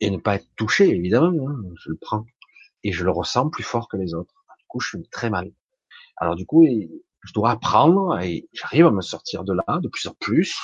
et, 0.00 0.10
ne 0.10 0.18
pas 0.18 0.36
être 0.36 0.48
touché 0.56 0.88
évidemment. 0.88 1.48
Hein. 1.48 1.62
je 1.76 1.90
le 1.90 1.96
prends 1.96 2.26
et 2.82 2.92
je 2.92 3.04
le 3.04 3.10
ressens 3.10 3.50
plus 3.50 3.62
fort 3.62 3.88
que 3.88 3.96
les 3.96 4.14
autres. 4.14 4.34
Du 4.58 4.64
coup, 4.66 4.80
je 4.80 4.88
suis 4.88 5.08
très 5.10 5.30
mal. 5.30 5.52
Alors 6.16 6.36
du 6.36 6.44
coup, 6.44 6.64
je 7.22 7.32
dois 7.32 7.50
apprendre 7.50 8.18
et 8.20 8.48
j'arrive 8.52 8.86
à 8.86 8.90
me 8.90 9.02
sortir 9.02 9.44
de 9.44 9.52
là 9.52 9.78
de 9.80 9.88
plus 9.88 10.06
en 10.06 10.14
plus, 10.14 10.56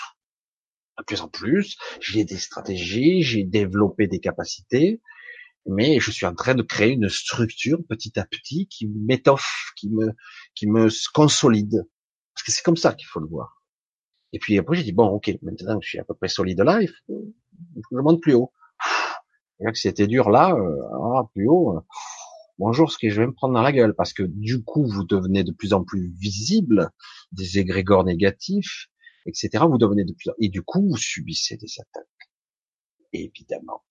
de 0.98 1.04
plus 1.04 1.20
en 1.20 1.28
plus. 1.28 1.76
J'ai 2.00 2.24
des 2.24 2.38
stratégies, 2.38 3.22
j'ai 3.22 3.44
développé 3.44 4.06
des 4.06 4.20
capacités, 4.20 5.00
mais 5.66 6.00
je 6.00 6.10
suis 6.10 6.26
en 6.26 6.34
train 6.34 6.54
de 6.54 6.62
créer 6.62 6.92
une 6.92 7.08
structure 7.08 7.78
petit 7.88 8.18
à 8.18 8.24
petit 8.24 8.66
qui 8.68 8.88
m'étoffe, 8.88 9.72
qui 9.76 9.90
me, 9.90 10.12
qui 10.54 10.66
me 10.66 10.88
consolide. 11.12 11.86
Parce 12.34 12.44
que 12.44 12.52
c'est 12.52 12.62
comme 12.62 12.76
ça 12.76 12.94
qu'il 12.94 13.06
faut 13.06 13.20
le 13.20 13.28
voir. 13.28 13.62
Et 14.32 14.38
puis 14.38 14.58
après, 14.58 14.76
j'ai 14.76 14.82
dit, 14.82 14.92
bon, 14.92 15.06
ok, 15.06 15.30
maintenant 15.42 15.78
que 15.78 15.84
je 15.84 15.90
suis 15.90 15.98
à 15.98 16.04
peu 16.04 16.14
près 16.14 16.28
solide 16.28 16.60
là, 16.60 16.80
il 16.82 16.88
faut, 16.88 17.34
que 17.74 17.96
je 17.96 18.02
monte 18.02 18.20
plus 18.20 18.34
haut. 18.34 18.52
Et 19.60 19.64
là 19.64 19.72
que 19.72 19.78
c'était 19.78 20.06
dur 20.06 20.30
là, 20.30 20.54
euh, 20.54 20.82
ah, 21.16 21.22
plus 21.32 21.48
haut, 21.48 21.78
bonjour, 22.58 22.90
ce 22.90 22.98
que 22.98 23.10
je 23.10 23.20
vais 23.20 23.26
me 23.26 23.32
prendre 23.32 23.54
dans 23.54 23.62
la 23.62 23.72
gueule, 23.72 23.94
parce 23.94 24.12
que 24.12 24.22
du 24.22 24.62
coup, 24.62 24.86
vous 24.86 25.04
devenez 25.04 25.44
de 25.44 25.52
plus 25.52 25.72
en 25.72 25.84
plus 25.84 26.12
visible, 26.18 26.90
des 27.32 27.58
égrégores 27.58 28.04
négatifs, 28.04 28.88
etc. 29.26 29.64
Vous 29.68 29.78
devenez 29.78 30.04
de 30.04 30.12
plus 30.12 30.30
et 30.40 30.48
du 30.48 30.62
coup, 30.62 30.86
vous 30.88 30.96
subissez 30.96 31.56
des 31.56 31.72
attaques. 31.78 32.06
évidemment, 33.12 33.84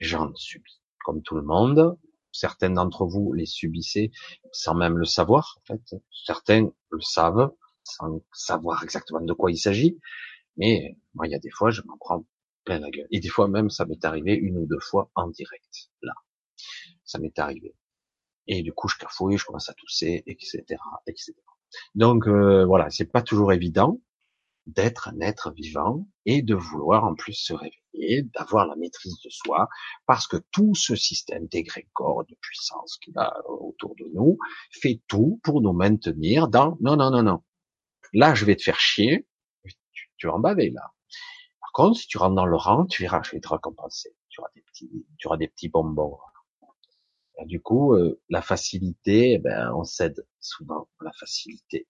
j'en 0.00 0.34
subis, 0.34 0.80
comme 1.04 1.22
tout 1.22 1.36
le 1.36 1.42
monde. 1.42 1.98
Certains 2.30 2.70
d'entre 2.70 3.06
vous 3.06 3.32
les 3.32 3.46
subissez 3.46 4.12
sans 4.52 4.74
même 4.74 4.98
le 4.98 5.06
savoir, 5.06 5.58
en 5.58 5.64
fait. 5.66 5.96
Certains 6.26 6.70
le 6.90 7.00
savent 7.00 7.52
sans 7.84 8.22
savoir 8.32 8.82
exactement 8.84 9.20
de 9.22 9.32
quoi 9.32 9.50
il 9.50 9.56
s'agit. 9.58 9.98
Mais 10.56 10.96
moi, 11.14 11.26
il 11.26 11.32
y 11.32 11.34
a 11.34 11.38
des 11.38 11.50
fois, 11.50 11.70
je 11.70 11.82
m'en 11.82 11.96
prends 11.98 12.26
plein 12.64 12.80
la 12.80 12.90
gueule. 12.90 13.08
Et 13.10 13.20
des 13.20 13.28
fois 13.28 13.48
même, 13.48 13.70
ça 13.70 13.86
m'est 13.86 14.04
arrivé 14.04 14.34
une 14.34 14.58
ou 14.58 14.66
deux 14.66 14.80
fois 14.80 15.10
en 15.14 15.28
direct, 15.28 15.90
là 16.02 16.12
ça 17.08 17.18
m'est 17.18 17.38
arrivé. 17.38 17.74
Et 18.46 18.62
du 18.62 18.72
coup, 18.72 18.88
je 18.88 18.96
cafouille, 18.96 19.36
je 19.36 19.44
commence 19.44 19.68
à 19.68 19.74
tousser, 19.74 20.22
etc., 20.26 20.62
etc. 21.06 21.34
Donc 21.94 22.26
euh, 22.28 22.64
voilà, 22.64 22.88
c'est 22.90 23.10
pas 23.10 23.22
toujours 23.22 23.52
évident 23.52 24.00
d'être 24.66 25.08
un 25.08 25.20
être 25.20 25.50
vivant 25.52 26.06
et 26.26 26.42
de 26.42 26.54
vouloir 26.54 27.04
en 27.04 27.14
plus 27.14 27.32
se 27.32 27.54
réveiller, 27.54 28.24
d'avoir 28.34 28.66
la 28.66 28.76
maîtrise 28.76 29.18
de 29.24 29.30
soi, 29.30 29.68
parce 30.06 30.26
que 30.26 30.36
tout 30.52 30.74
ce 30.74 30.94
système 30.94 31.46
d'égrégore, 31.46 32.26
de 32.26 32.36
puissance 32.40 32.98
qu'il 32.98 33.16
a 33.18 33.34
autour 33.48 33.94
de 33.96 34.04
nous, 34.14 34.38
fait 34.70 35.00
tout 35.08 35.40
pour 35.42 35.62
nous 35.62 35.72
maintenir 35.72 36.48
dans 36.48 36.76
non, 36.80 36.96
non, 36.96 37.10
non, 37.10 37.22
non. 37.22 37.42
Là, 38.12 38.34
je 38.34 38.44
vais 38.44 38.56
te 38.56 38.62
faire 38.62 38.78
chier, 38.78 39.26
tu, 39.64 40.10
tu 40.18 40.26
vas 40.26 40.34
en 40.34 40.38
baver 40.38 40.70
là. 40.70 40.92
Par 41.60 41.72
contre, 41.72 41.98
si 41.98 42.06
tu 42.06 42.18
rentres 42.18 42.34
dans 42.34 42.46
le 42.46 42.56
rang, 42.56 42.86
tu 42.86 43.02
verras, 43.02 43.22
je 43.22 43.32
vais 43.32 43.40
te 43.40 43.48
récompenser. 43.48 44.14
Tu 44.28 44.40
auras 44.40 44.50
des 44.54 44.62
petits, 44.62 44.90
tu 45.18 45.26
auras 45.28 45.36
des 45.36 45.48
petits 45.48 45.68
bonbons. 45.68 46.18
Du 47.46 47.60
coup, 47.60 47.94
euh, 47.94 48.20
la 48.28 48.42
facilité, 48.42 49.34
eh 49.34 49.38
ben, 49.38 49.72
on 49.74 49.84
cède 49.84 50.26
souvent 50.40 50.88
à 51.00 51.04
la 51.04 51.12
facilité. 51.12 51.86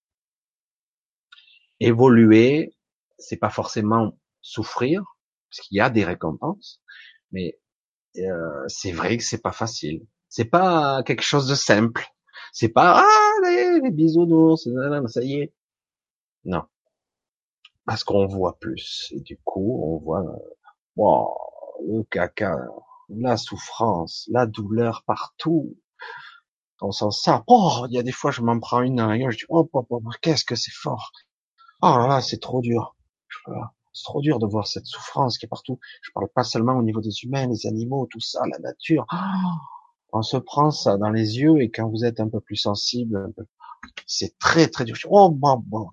évoluer, 1.80 2.74
c'est 3.18 3.36
pas 3.36 3.50
forcément 3.50 4.18
souffrir, 4.40 5.02
parce 5.50 5.66
qu'il 5.66 5.76
y 5.78 5.80
a 5.80 5.90
des 5.90 6.04
récompenses, 6.04 6.80
mais 7.32 7.58
euh, 8.18 8.64
c'est 8.68 8.92
vrai 8.92 9.16
que 9.18 9.24
c'est 9.24 9.42
pas 9.42 9.52
facile. 9.52 10.06
C'est 10.28 10.44
pas 10.46 11.02
quelque 11.04 11.22
chose 11.22 11.48
de 11.48 11.54
simple. 11.54 12.04
C'est 12.52 12.68
pas 12.70 13.02
ah 13.04 13.32
les, 13.44 13.80
les 13.80 13.90
bisounours, 13.90 14.68
ça 15.08 15.22
y 15.22 15.34
est. 15.42 15.54
Non, 16.44 16.64
parce 17.86 18.04
qu'on 18.04 18.26
voit 18.26 18.58
plus 18.58 19.12
et 19.16 19.20
du 19.20 19.38
coup 19.44 19.80
on 19.82 19.96
voit 19.98 20.22
wow, 20.96 21.34
le 21.86 22.02
caca, 22.04 22.56
la 23.08 23.36
souffrance, 23.36 24.28
la 24.30 24.46
douleur 24.46 25.02
partout. 25.06 25.76
On 26.80 26.92
sent 26.92 27.10
ça. 27.10 27.42
Oh, 27.46 27.86
il 27.88 27.94
y 27.94 27.98
a 27.98 28.02
des 28.02 28.12
fois 28.12 28.30
je 28.30 28.42
m'en 28.42 28.58
prends 28.60 28.82
une 28.82 29.00
à 29.00 29.30
je 29.30 29.36
dis 29.36 29.44
oh, 29.48 29.68
oh, 29.72 29.86
oh 29.90 30.02
qu'est-ce 30.22 30.44
que 30.44 30.54
c'est 30.54 30.72
fort. 30.72 31.12
Oh 31.82 31.96
là 31.98 32.06
là, 32.06 32.20
c'est 32.20 32.40
trop 32.40 32.60
dur. 32.60 32.96
C'est 33.92 34.04
trop 34.04 34.20
dur 34.20 34.38
de 34.38 34.46
voir 34.46 34.66
cette 34.66 34.86
souffrance 34.86 35.38
qui 35.38 35.46
est 35.46 35.48
partout. 35.48 35.78
Je 36.02 36.10
parle 36.12 36.28
pas 36.34 36.44
seulement 36.44 36.74
au 36.74 36.82
niveau 36.82 37.00
des 37.00 37.24
humains, 37.24 37.46
les 37.48 37.66
animaux, 37.66 38.06
tout 38.10 38.20
ça, 38.20 38.40
la 38.50 38.58
nature. 38.58 39.06
Oh, 39.12 39.16
on 40.12 40.22
se 40.22 40.36
prend 40.36 40.70
ça 40.70 40.96
dans 40.96 41.10
les 41.10 41.38
yeux 41.38 41.60
et 41.60 41.70
quand 41.70 41.88
vous 41.88 42.04
êtes 42.04 42.20
un 42.20 42.28
peu 42.28 42.40
plus 42.40 42.56
sensible, 42.56 43.32
c'est 44.06 44.38
très 44.38 44.68
très 44.68 44.84
dur. 44.84 44.96
Oh, 45.10 45.30
bon, 45.30 45.62
bon, 45.66 45.90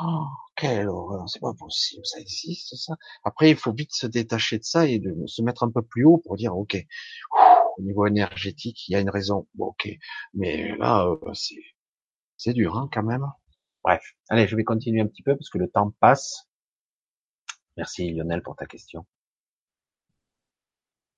oh, 0.00 0.26
quelle 0.56 0.88
horreur, 0.88 1.28
c'est 1.28 1.40
pas 1.40 1.54
possible, 1.54 2.04
ça 2.04 2.20
existe 2.20 2.74
ça. 2.76 2.94
Après, 3.24 3.50
il 3.50 3.56
faut 3.56 3.72
vite 3.72 3.94
se 3.94 4.06
détacher 4.06 4.58
de 4.58 4.64
ça 4.64 4.86
et 4.86 4.98
de 4.98 5.14
se 5.26 5.42
mettre 5.42 5.64
un 5.64 5.70
peu 5.70 5.82
plus 5.82 6.04
haut 6.04 6.18
pour 6.18 6.36
dire, 6.36 6.56
ok, 6.56 6.76
au 7.78 7.82
niveau 7.82 8.06
énergétique, 8.06 8.88
il 8.88 8.92
y 8.92 8.96
a 8.96 9.00
une 9.00 9.10
raison. 9.10 9.46
Bon, 9.54 9.66
ok, 9.66 9.88
mais 10.34 10.76
là, 10.78 11.06
euh, 11.06 11.32
c'est 11.34 11.62
c'est 12.36 12.52
dur 12.54 12.76
hein, 12.78 12.88
quand 12.92 13.02
même. 13.02 13.26
Bref, 13.84 14.02
allez, 14.28 14.46
je 14.48 14.56
vais 14.56 14.64
continuer 14.64 15.00
un 15.00 15.06
petit 15.06 15.22
peu 15.22 15.36
parce 15.36 15.50
que 15.50 15.58
le 15.58 15.68
temps 15.68 15.92
passe. 16.00 16.48
Merci 17.76 18.12
Lionel 18.12 18.42
pour 18.42 18.56
ta 18.56 18.66
question. 18.66 19.06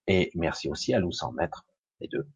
Et 0.07 0.31
merci 0.35 0.69
aussi 0.69 0.93
à 0.95 0.99
Lou 0.99 1.13
100 1.13 1.33
mètres, 1.33 1.65
les 2.01 2.09
deux. 2.09 2.27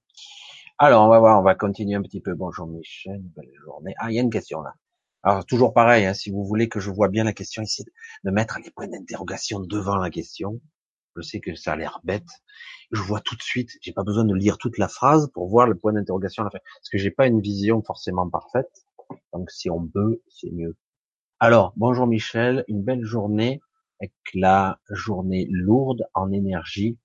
Alors, 0.78 1.06
on 1.06 1.08
va 1.08 1.20
voir, 1.20 1.38
on 1.38 1.42
va 1.44 1.54
continuer 1.54 1.94
un 1.94 2.02
petit 2.02 2.20
peu. 2.20 2.34
Bonjour 2.34 2.66
Michel, 2.66 3.20
belle 3.36 3.52
journée. 3.64 3.94
Ah, 3.98 4.10
il 4.10 4.16
y 4.16 4.18
a 4.18 4.22
une 4.22 4.30
question 4.30 4.60
là. 4.60 4.74
Alors, 5.22 5.46
toujours 5.46 5.72
pareil, 5.72 6.04
hein, 6.04 6.14
si 6.14 6.30
vous 6.30 6.44
voulez 6.44 6.68
que 6.68 6.80
je 6.80 6.90
vois 6.90 7.06
bien 7.08 7.22
la 7.22 7.32
question, 7.32 7.62
essayez 7.62 7.88
de 8.24 8.30
mettre 8.32 8.58
les 8.58 8.72
points 8.72 8.88
d'interrogation 8.88 9.60
devant 9.60 9.96
la 9.96 10.10
question. 10.10 10.60
Je 11.16 11.22
sais 11.22 11.38
que 11.38 11.54
ça 11.54 11.74
a 11.74 11.76
l'air 11.76 12.00
bête. 12.02 12.26
Je 12.90 13.00
vois 13.00 13.20
tout 13.20 13.36
de 13.36 13.42
suite, 13.42 13.70
j'ai 13.82 13.92
pas 13.92 14.02
besoin 14.02 14.24
de 14.24 14.34
lire 14.34 14.58
toute 14.58 14.76
la 14.78 14.88
phrase 14.88 15.30
pour 15.32 15.48
voir 15.48 15.68
le 15.68 15.76
point 15.76 15.92
d'interrogation 15.92 16.42
à 16.42 16.46
la 16.46 16.50
fin. 16.50 16.58
Parce 16.80 16.88
que 16.90 16.98
j'ai 16.98 17.12
pas 17.12 17.28
une 17.28 17.40
vision 17.40 17.80
forcément 17.80 18.28
parfaite. 18.28 18.84
Donc 19.32 19.52
si 19.52 19.70
on 19.70 19.86
peut, 19.86 20.22
c'est 20.28 20.50
mieux. 20.50 20.76
Alors, 21.38 21.72
bonjour 21.76 22.08
Michel, 22.08 22.64
une 22.66 22.82
belle 22.82 23.04
journée 23.04 23.60
avec 24.00 24.12
la 24.34 24.80
journée 24.90 25.46
lourde 25.50 26.04
en 26.14 26.32
énergie. 26.32 26.98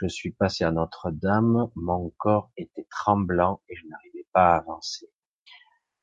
Je 0.00 0.06
suis 0.06 0.30
passé 0.30 0.64
à 0.64 0.70
Notre-Dame, 0.70 1.70
mon 1.74 2.10
corps 2.18 2.50
était 2.56 2.86
tremblant 2.90 3.60
et 3.68 3.76
je 3.76 3.86
n'arrivais 3.86 4.26
pas 4.32 4.54
à 4.54 4.56
avancer. 4.58 5.08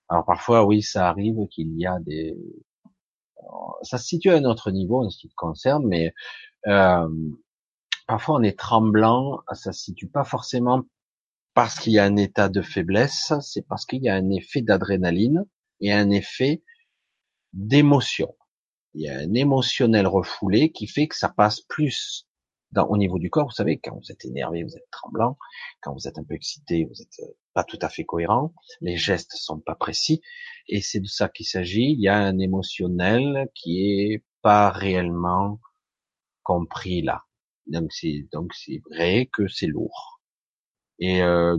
Alors 0.10 0.26
parfois, 0.26 0.66
oui, 0.66 0.82
ça 0.82 1.08
arrive 1.08 1.48
qu'il 1.50 1.78
y 1.80 1.86
a 1.86 2.00
des... 2.00 2.38
Ça 3.84 3.98
se 3.98 4.06
situe 4.06 4.32
à 4.32 4.36
un 4.36 4.46
autre 4.46 4.72
niveau 4.72 5.06
en 5.06 5.10
ce 5.10 5.18
qui 5.18 5.30
te 5.30 5.36
concerne, 5.36 5.86
mais 5.88 6.14
euh, 6.68 7.08
parfois 8.08 8.36
on 8.36 8.44
est 8.44 8.58
tremblant, 8.58 9.42
ça 9.54 9.72
se 9.72 9.84
situe 9.84 10.08
pas 10.08 10.24
forcément 10.24 10.84
parce 11.54 11.80
qu'il 11.80 11.94
y 11.94 12.00
a 12.00 12.04
un 12.04 12.18
état 12.18 12.50
de 12.50 12.62
faiblesse, 12.62 13.34
c'est 13.42 13.66
parce 13.68 13.86
qu'il 13.86 14.04
y 14.04 14.10
a 14.10 14.16
un 14.16 14.30
effet 14.30 14.62
d'adrénaline 14.62 15.46
et 15.80 15.94
un 15.94 16.10
effet 16.10 16.64
d'émotion. 17.54 18.36
Il 18.94 19.04
y 19.04 19.10
a 19.10 19.20
un 19.20 19.34
émotionnel 19.34 20.08
refoulé 20.08 20.72
qui 20.72 20.88
fait 20.88 21.08
que 21.08 21.16
ça 21.16 21.30
passe 21.30 21.62
plus 21.62 22.28
au 22.84 22.98
niveau 22.98 23.20
du 23.20 23.30
corps. 23.30 23.46
Vous 23.46 23.56
savez, 23.56 23.80
quand 23.80 23.96
vous 23.96 24.12
êtes 24.12 24.26
énervé, 24.26 24.64
vous 24.64 24.76
êtes 24.76 24.90
tremblant. 24.92 25.38
Quand 25.82 25.94
vous 25.94 26.08
êtes 26.08 26.18
un 26.18 26.24
peu 26.24 26.36
excité, 26.36 26.86
vous 26.86 27.02
êtes 27.02 27.20
euh, 27.20 27.34
pas 27.54 27.64
tout 27.64 27.80
à 27.82 27.90
fait 27.90 28.06
cohérent. 28.06 28.54
Les 28.82 28.98
gestes 28.98 29.34
sont 29.36 29.60
pas 29.60 29.76
précis. 29.76 30.22
Et 30.68 30.82
c'est 30.82 31.00
de 31.00 31.08
ça 31.08 31.30
qu'il 31.30 31.46
s'agit. 31.46 31.92
Il 31.92 32.02
y 32.02 32.08
a 32.08 32.18
un 32.18 32.38
émotionnel 32.40 33.50
qui 33.54 33.90
est 33.90 34.24
pas 34.42 34.70
réellement 34.70 35.60
compris 36.44 37.02
là. 37.02 37.24
Donc 37.68 37.92
c'est 37.92 38.28
donc 38.32 38.54
c'est 38.54 38.82
vrai 38.92 39.30
que 39.32 39.48
c'est 39.48 39.68
lourd. 39.68 40.22
Et 41.00 41.24
euh, 41.24 41.58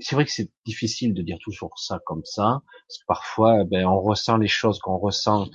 c'est 0.00 0.14
vrai 0.14 0.24
que 0.24 0.30
c'est 0.30 0.50
difficile 0.64 1.14
de 1.14 1.22
dire 1.22 1.38
toujours 1.42 1.78
ça 1.78 2.00
comme 2.06 2.24
ça, 2.24 2.62
parce 2.88 2.98
que 2.98 3.06
parfois, 3.06 3.64
ben, 3.64 3.86
on 3.86 4.00
ressent 4.00 4.36
les 4.36 4.48
choses 4.48 4.78
qu'on 4.80 4.98
ressent 4.98 5.48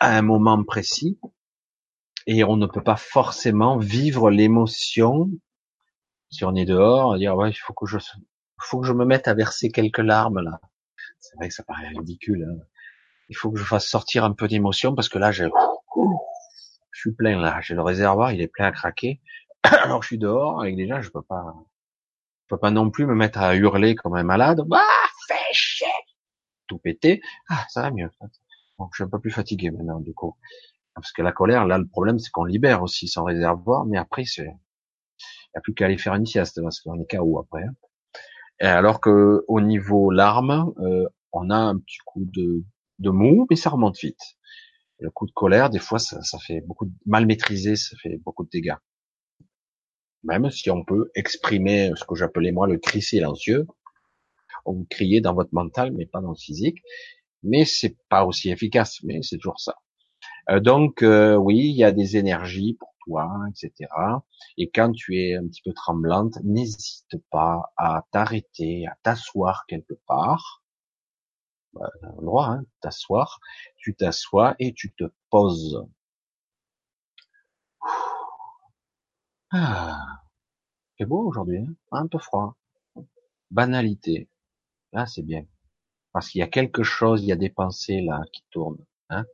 à 0.00 0.16
un 0.16 0.22
moment 0.22 0.62
précis, 0.64 1.18
et 2.26 2.44
on 2.44 2.56
ne 2.56 2.66
peut 2.66 2.82
pas 2.82 2.96
forcément 2.96 3.76
vivre 3.78 4.30
l'émotion 4.30 5.30
si 6.32 6.44
on 6.44 6.54
est 6.54 6.64
dehors, 6.64 7.16
dire 7.18 7.36
ouais, 7.36 7.50
il 7.50 7.54
faut 7.54 7.74
que 7.74 7.86
je, 7.86 7.98
faut 8.58 8.80
que 8.80 8.86
je 8.86 8.92
me 8.92 9.04
mette 9.04 9.28
à 9.28 9.34
verser 9.34 9.70
quelques 9.70 9.98
larmes 9.98 10.40
là. 10.40 10.60
C'est 11.20 11.36
vrai 11.36 11.48
que 11.48 11.54
ça 11.54 11.62
paraît 11.62 11.88
ridicule. 11.88 12.48
Hein. 12.48 12.64
Il 13.28 13.36
faut 13.36 13.50
que 13.50 13.58
je 13.58 13.64
fasse 13.64 13.86
sortir 13.86 14.24
un 14.24 14.32
peu 14.32 14.48
d'émotion 14.48 14.94
parce 14.94 15.08
que 15.08 15.18
là, 15.18 15.30
je, 15.30 15.44
je 16.90 17.00
suis 17.00 17.12
plein 17.12 17.40
là, 17.40 17.60
j'ai 17.60 17.74
le 17.74 17.82
réservoir, 17.82 18.32
il 18.32 18.40
est 18.40 18.48
plein 18.48 18.66
à 18.66 18.72
craquer. 18.72 19.20
Alors 19.62 20.02
je 20.02 20.08
suis 20.08 20.18
dehors 20.18 20.60
avec 20.60 20.74
des 20.74 20.88
gens, 20.88 21.02
je 21.02 21.10
peux 21.10 21.22
pas, 21.22 21.54
je 22.44 22.48
peux 22.48 22.58
pas 22.58 22.70
non 22.70 22.90
plus 22.90 23.06
me 23.06 23.14
mettre 23.14 23.38
à 23.38 23.54
hurler 23.54 23.94
comme 23.94 24.14
un 24.14 24.22
malade. 24.22 24.62
Ah, 24.72 25.06
fais 25.28 25.52
chier, 25.52 25.86
tout 26.66 26.78
péter. 26.78 27.20
Ah, 27.50 27.64
ça 27.68 27.82
va 27.82 27.90
mieux. 27.90 28.10
Bon, 28.78 28.88
je 28.92 28.96
suis 28.96 29.04
un 29.04 29.08
peu 29.08 29.20
plus 29.20 29.30
fatigué 29.30 29.70
maintenant 29.70 30.00
du 30.00 30.14
coup, 30.14 30.34
parce 30.94 31.12
que 31.12 31.22
la 31.22 31.32
colère, 31.32 31.66
là, 31.66 31.78
le 31.78 31.86
problème, 31.86 32.18
c'est 32.18 32.30
qu'on 32.30 32.44
libère 32.44 32.82
aussi 32.82 33.08
son 33.08 33.24
réservoir, 33.24 33.86
mais 33.86 33.98
après, 33.98 34.24
il 34.38 34.44
n'y 34.44 34.50
a 35.54 35.60
plus 35.60 35.74
qu'à 35.74 35.86
aller 35.86 35.98
faire 35.98 36.14
une 36.14 36.26
sieste 36.26 36.60
parce 36.62 36.80
qu'on 36.80 37.00
est 37.00 37.10
KO 37.10 37.38
après. 37.38 37.62
Hein. 37.62 37.74
Et 38.60 38.66
alors 38.66 39.00
que 39.00 39.44
au 39.48 39.60
niveau 39.60 40.10
larmes, 40.10 40.72
euh, 40.80 41.08
on 41.32 41.50
a 41.50 41.56
un 41.56 41.78
petit 41.78 41.98
coup 42.04 42.24
de, 42.24 42.64
de 42.98 43.10
mou, 43.10 43.46
mais 43.50 43.56
ça 43.56 43.70
remonte 43.70 43.98
vite. 43.98 44.20
le 44.98 45.10
coup 45.10 45.26
de 45.26 45.32
colère, 45.32 45.70
des 45.70 45.78
fois, 45.78 45.98
ça, 45.98 46.20
fait 46.46 46.60
beaucoup 46.60 46.86
de 46.86 46.92
mal 47.06 47.26
maîtrisé, 47.26 47.76
ça 47.76 47.96
fait 48.02 48.18
beaucoup 48.24 48.44
de 48.44 48.50
dégâts 48.50 48.76
même 50.24 50.50
si 50.50 50.70
on 50.70 50.84
peut 50.84 51.10
exprimer 51.14 51.90
ce 51.96 52.04
que 52.04 52.14
j'appelais 52.14 52.52
moi 52.52 52.66
le 52.66 52.78
cri 52.78 53.02
silencieux, 53.02 53.66
vous 54.64 54.86
criez 54.88 55.20
dans 55.20 55.34
votre 55.34 55.52
mental, 55.52 55.92
mais 55.92 56.06
pas 56.06 56.20
dans 56.20 56.30
le 56.30 56.36
physique, 56.36 56.78
mais 57.42 57.64
c'est 57.64 57.96
pas 58.08 58.24
aussi 58.24 58.50
efficace, 58.50 59.00
mais 59.02 59.20
c'est 59.22 59.36
toujours 59.36 59.58
ça. 59.58 59.74
Euh, 60.50 60.60
donc 60.60 61.02
euh, 61.02 61.36
oui, 61.36 61.58
il 61.58 61.76
y 61.76 61.84
a 61.84 61.92
des 61.92 62.16
énergies 62.16 62.74
pour 62.74 62.94
toi, 63.04 63.30
etc. 63.50 63.90
Et 64.56 64.70
quand 64.70 64.92
tu 64.92 65.18
es 65.18 65.36
un 65.36 65.46
petit 65.46 65.62
peu 65.62 65.72
tremblante, 65.72 66.38
n'hésite 66.44 67.16
pas 67.30 67.72
à 67.76 68.04
t'arrêter, 68.12 68.86
à 68.86 68.96
t'asseoir 69.02 69.66
quelque 69.66 69.94
part. 70.06 70.62
Un 71.80 72.08
endroit, 72.18 72.46
hein, 72.48 72.64
t'asseoir. 72.80 73.40
Tu 73.76 73.94
t'assois 73.94 74.54
et 74.58 74.72
tu 74.74 74.92
te 74.92 75.04
poses. 75.30 75.84
Ah, 79.50 80.22
c'est 80.98 81.04
beau 81.06 81.26
aujourd'hui, 81.28 81.58
hein 81.58 81.74
un 81.92 82.06
peu 82.06 82.18
froid. 82.18 82.56
Banalité. 83.50 84.28
Là, 84.92 85.06
c'est 85.06 85.22
bien. 85.22 85.44
Parce 86.12 86.28
qu'il 86.30 86.40
y 86.40 86.42
a 86.42 86.48
quelque 86.48 86.82
chose, 86.82 87.22
il 87.22 87.28
y 87.28 87.32
a 87.32 87.36
des 87.36 87.50
pensées 87.50 88.00
là 88.02 88.22
qui 88.32 88.44
tournent, 88.50 88.84
hein 89.10 89.24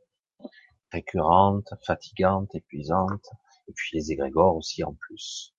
récurrentes, 0.91 1.73
fatigantes, 1.85 2.53
épuisantes, 2.55 3.29
et 3.67 3.73
puis 3.73 3.97
les 3.97 4.11
égrégores 4.11 4.55
aussi 4.55 4.83
en 4.83 4.93
plus. 4.93 5.53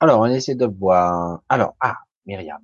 Alors, 0.00 0.20
on 0.20 0.26
essaie 0.26 0.54
de 0.54 0.66
voir. 0.66 1.42
Alors, 1.48 1.76
ah, 1.80 1.98
Myriam. 2.26 2.62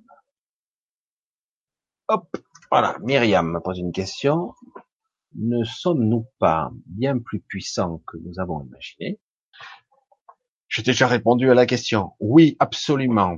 Hop, 2.07 2.27
voilà, 2.69 2.97
Myriam 2.99 3.51
me 3.51 3.59
pose 3.59 3.79
une 3.79 3.91
question. 3.91 4.53
Ne 5.33 5.63
sommes-nous 5.63 6.27
pas 6.39 6.71
bien 6.85 7.19
plus 7.19 7.39
puissants 7.39 8.01
que 8.05 8.17
nous 8.17 8.39
avons 8.39 8.63
imaginé? 8.63 9.19
J'ai 10.67 10.83
déjà 10.83 11.07
répondu 11.07 11.49
à 11.49 11.53
la 11.53 11.65
question. 11.65 12.13
Oui, 12.19 12.55
absolument. 12.59 13.37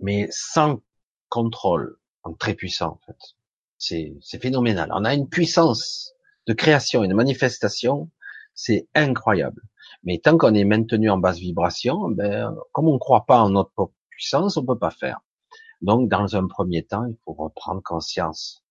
Mais 0.00 0.28
sans 0.30 0.82
contrôle. 1.28 1.98
très 2.38 2.54
puissant, 2.54 2.92
en 2.92 3.00
fait. 3.06 3.36
C'est, 3.86 4.40
phénoménal. 4.40 4.90
On 4.94 5.04
a 5.04 5.14
une 5.14 5.28
puissance 5.28 6.14
de 6.46 6.52
création 6.52 7.04
de 7.06 7.14
manifestation. 7.14 8.10
C'est 8.54 8.88
incroyable. 8.94 9.62
Mais 10.04 10.18
tant 10.18 10.38
qu'on 10.38 10.54
est 10.54 10.64
maintenu 10.64 11.10
en 11.10 11.18
basse 11.18 11.38
vibration, 11.38 12.08
ben, 12.10 12.54
comme 12.72 12.88
on 12.88 12.94
ne 12.94 12.98
croit 12.98 13.26
pas 13.26 13.40
en 13.42 13.50
notre 13.50 13.90
puissance, 14.10 14.56
on 14.56 14.64
peut 14.64 14.78
pas 14.78 14.90
faire. 14.90 15.20
Donc, 15.82 16.08
dans 16.08 16.36
un 16.36 16.46
premier 16.46 16.84
temps, 16.84 17.04
il 17.06 17.16
faut 17.24 17.32
reprendre 17.32 17.82
conscience 17.82 18.64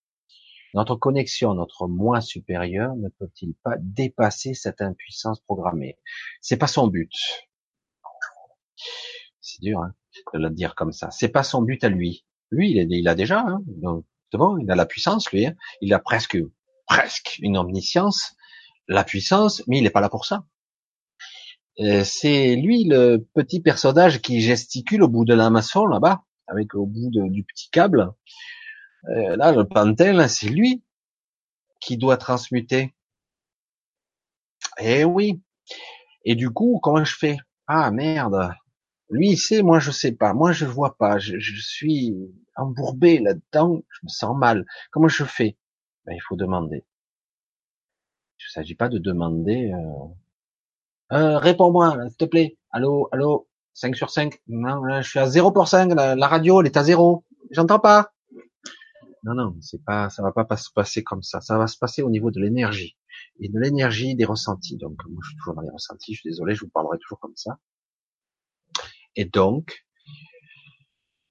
notre 0.74 0.96
connexion, 0.96 1.54
notre 1.54 1.88
moi 1.88 2.22
supérieur 2.22 2.96
ne 2.96 3.10
peut-il 3.10 3.54
pas 3.64 3.76
dépasser 3.80 4.54
cette 4.54 4.82
impuissance 4.82 5.40
programmée? 5.42 5.98
C'est 6.42 6.58
pas 6.58 6.68
son 6.68 6.88
but. 6.88 7.12
C'est 9.40 9.62
dur 9.62 9.80
hein, 9.80 9.94
de 10.34 10.40
le 10.40 10.50
dire 10.50 10.74
comme 10.76 10.92
ça. 10.92 11.12
C'est 11.12 11.30
pas 11.30 11.44
son 11.44 11.62
but 11.62 11.84
à 11.84 11.90
lui. 11.90 12.26
Lui, 12.50 12.72
il, 12.72 13.08
a 13.08 13.16
déjà. 13.16 13.42
Hein, 13.42 13.62
Il 14.62 14.72
a 14.72 14.76
la 14.76 14.86
puissance, 14.86 15.32
lui. 15.32 15.46
Hein. 15.46 15.56
Il 15.82 15.94
a 15.94 16.00
presque, 16.00 16.38
presque 16.88 17.38
une 17.42 17.58
omniscience, 17.58 18.36
la 18.88 19.04
puissance, 19.04 19.64
mais 19.68 19.78
il 19.78 19.84
n'est 19.84 19.90
pas 19.90 20.02
là 20.02 20.10
pour 20.10 20.26
ça. 20.26 20.46
Euh, 21.80 22.04
c'est 22.04 22.56
lui 22.56 22.84
le 22.84 23.26
petit 23.34 23.60
personnage 23.60 24.22
qui 24.22 24.42
gesticule 24.42 25.04
au 25.04 25.08
bout 25.08 25.26
de 25.26 25.34
la 25.34 25.50
maçon 25.50 25.86
là-bas, 25.86 26.24
avec 26.48 26.76
au 26.76 26.86
bout 26.86 27.10
du 27.12 27.44
petit 27.44 27.70
câble. 27.72 28.12
Euh, 29.10 29.36
là, 29.36 29.52
le 29.52 29.68
pantel, 29.68 30.30
c'est 30.30 30.50
lui 30.50 30.84
qui 31.82 31.98
doit 31.98 32.18
transmuter. 32.18 32.94
Eh 34.80 35.04
oui. 35.04 35.42
Et 36.26 36.36
du 36.36 36.52
coup, 36.52 36.80
comment 36.82 37.04
je 37.04 37.16
fais? 37.16 37.38
Ah 37.68 37.92
merde. 37.92 38.54
Lui, 39.10 39.32
il 39.32 39.38
sait, 39.38 39.62
moi 39.62 39.80
je 39.80 39.92
sais 39.92 40.14
pas. 40.14 40.34
Moi 40.34 40.52
je 40.52 40.66
vois 40.66 40.96
pas. 40.98 41.20
Je, 41.20 41.38
suis 41.40 42.16
embourbé 42.56 43.20
là-dedans. 43.20 43.82
Je 43.90 44.00
me 44.04 44.10
sens 44.10 44.36
mal. 44.38 44.66
Comment 44.92 45.08
je 45.08 45.24
fais? 45.24 45.58
Ben, 46.06 46.14
il 46.14 46.22
faut 46.22 46.36
demander. 46.36 46.86
Il 48.40 48.46
ne 48.50 48.52
s'agit 48.52 48.76
pas 48.76 48.90
de 48.90 48.98
demander. 48.98 49.72
Euh, 49.72 51.16
euh, 51.18 51.38
réponds-moi, 51.38 51.98
s'il 52.10 52.18
te 52.18 52.26
plaît. 52.26 52.58
Allô, 52.72 53.08
allô, 53.12 53.48
5 53.74 53.96
sur 53.96 54.10
5. 54.10 54.40
Non, 54.48 54.84
là, 54.84 55.02
je 55.02 55.10
suis 55.10 55.20
à 55.20 55.28
0 55.28 55.52
pour 55.52 55.68
5. 55.68 55.94
La, 55.94 56.28
radio, 56.28 56.62
elle 56.62 56.68
est 56.68 56.78
à 56.78 56.84
0. 56.84 57.24
J'entends 57.52 57.80
pas. 57.80 58.12
Non, 59.24 59.34
non, 59.36 59.56
c'est 59.62 59.84
pas, 59.84 60.10
ça 60.10 60.22
va 60.22 60.32
pas 60.32 60.58
se 60.58 60.70
passer 60.72 61.04
comme 61.04 61.24
ça. 61.24 61.40
Ça 61.40 61.58
va 61.58 61.68
se 61.68 61.78
passer 61.78 62.02
au 62.02 62.10
niveau 62.10 62.32
de 62.32 62.40
l'énergie. 62.40 62.98
Et 63.40 63.48
de 63.48 63.60
l'énergie 63.60 64.16
des 64.16 64.26
ressentis. 64.26 64.78
Donc, 64.78 64.98
moi, 65.08 65.20
je 65.24 65.30
suis 65.30 65.38
toujours 65.38 65.54
dans 65.56 65.62
les 65.62 65.70
ressentis. 65.70 66.14
Je 66.14 66.20
suis 66.22 66.30
désolé, 66.30 66.56
je 66.56 66.62
vous 66.66 66.72
parlerai 66.72 66.98
toujours 67.00 67.20
comme 67.20 67.36
ça. 67.36 67.58
Et 69.16 69.26
donc, 69.26 69.86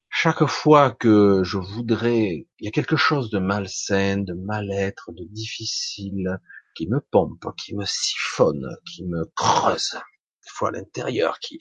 chaque 0.08 0.44
fois 0.46 0.90
que 0.92 1.42
je 1.42 1.58
voudrais, 1.58 2.46
il 2.58 2.64
y 2.64 2.68
a 2.68 2.70
quelque 2.70 2.96
chose 2.96 3.30
de 3.30 3.38
malsain, 3.38 4.18
de 4.18 4.34
mal-être, 4.34 5.10
de 5.12 5.24
difficile, 5.24 6.38
qui 6.74 6.86
me 6.86 7.00
pompe, 7.00 7.44
qui 7.56 7.74
me 7.74 7.84
siphonne, 7.84 8.76
qui 8.86 9.04
me 9.04 9.24
creuse, 9.34 9.94
des 9.94 10.50
fois 10.50 10.68
à 10.68 10.72
l'intérieur, 10.72 11.38
qui 11.40 11.58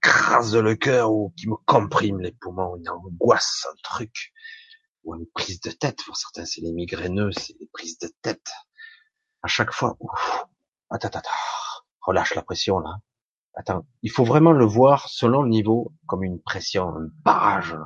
crase 0.00 0.56
le 0.56 0.74
cœur 0.74 1.12
ou 1.12 1.32
qui 1.36 1.48
me 1.48 1.56
comprime 1.66 2.20
les 2.20 2.32
poumons, 2.32 2.76
une 2.76 2.88
angoisse, 2.88 3.66
un 3.70 3.76
truc, 3.82 4.32
ou 5.04 5.14
une 5.14 5.26
prise 5.34 5.60
de 5.60 5.70
tête. 5.70 5.98
Pour 6.04 6.16
certains, 6.16 6.46
c'est 6.46 6.62
les 6.62 6.72
migraineux, 6.72 7.30
c'est 7.32 7.54
les 7.60 7.68
prises 7.72 7.98
de 7.98 8.08
tête. 8.22 8.50
À 9.42 9.48
chaque 9.48 9.72
fois, 9.72 9.96
ouf, 10.00 10.46
attends, 10.90 11.08
attends, 11.08 11.30
relâche 12.00 12.34
la 12.34 12.42
pression 12.42 12.78
là. 12.80 12.96
Attends, 13.56 13.86
il 14.02 14.10
faut 14.10 14.24
vraiment 14.24 14.52
le 14.52 14.64
voir 14.64 15.08
selon 15.08 15.42
le 15.42 15.48
niveau, 15.48 15.92
comme 16.06 16.24
une 16.24 16.40
pression, 16.40 16.88
un 16.88 17.08
barrage. 17.24 17.76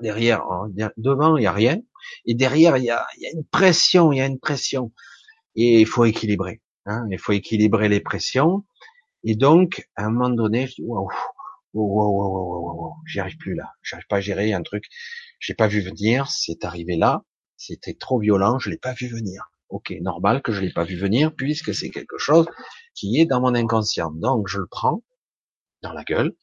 derrière, 0.00 0.42
hein, 0.50 0.68
devant, 0.96 1.36
il 1.36 1.44
y 1.44 1.46
a 1.46 1.52
rien, 1.52 1.78
et 2.26 2.34
derrière, 2.34 2.76
il 2.78 2.84
y 2.84 2.90
a, 2.90 3.06
y 3.18 3.26
a, 3.26 3.30
une 3.32 3.44
pression, 3.44 4.12
il 4.12 4.18
y 4.18 4.20
a 4.20 4.26
une 4.26 4.40
pression, 4.40 4.92
et 5.56 5.80
il 5.80 5.86
faut 5.86 6.04
équilibrer. 6.04 6.62
Hein, 6.86 7.06
il 7.10 7.18
faut 7.18 7.32
équilibrer 7.32 7.88
les 7.88 8.00
pressions, 8.00 8.64
et 9.24 9.34
donc, 9.34 9.86
à 9.96 10.04
un 10.04 10.10
moment 10.10 10.30
donné, 10.30 10.66
je 10.66 10.76
dis 10.76 10.82
waouh, 10.82 11.08
waouh, 11.74 11.92
waouh, 11.92 12.76
waouh, 12.76 12.94
j'y 13.06 13.20
arrive 13.20 13.36
plus 13.36 13.54
là, 13.54 13.72
j'arrive 13.82 14.06
pas 14.08 14.16
à 14.16 14.20
gérer 14.20 14.52
un 14.54 14.62
truc, 14.62 14.84
j'ai 15.38 15.54
pas 15.54 15.68
vu 15.68 15.80
venir, 15.80 16.30
c'est 16.30 16.64
arrivé 16.64 16.96
là, 16.96 17.24
c'était 17.56 17.94
trop 17.94 18.18
violent, 18.18 18.58
je 18.58 18.70
l'ai 18.70 18.78
pas 18.78 18.94
vu 18.94 19.06
venir. 19.06 19.50
Ok, 19.74 19.92
normal 20.02 20.40
que 20.40 20.52
je 20.52 20.60
l'ai 20.60 20.72
pas 20.72 20.84
vu 20.84 20.96
venir 20.96 21.34
puisque 21.34 21.74
c'est 21.74 21.90
quelque 21.90 22.16
chose 22.16 22.46
qui 22.94 23.20
est 23.20 23.26
dans 23.26 23.40
mon 23.40 23.56
inconscient. 23.56 24.12
Donc 24.12 24.46
je 24.46 24.60
le 24.60 24.68
prends 24.68 25.02
dans 25.82 25.92
la 25.92 26.04
gueule. 26.04 26.36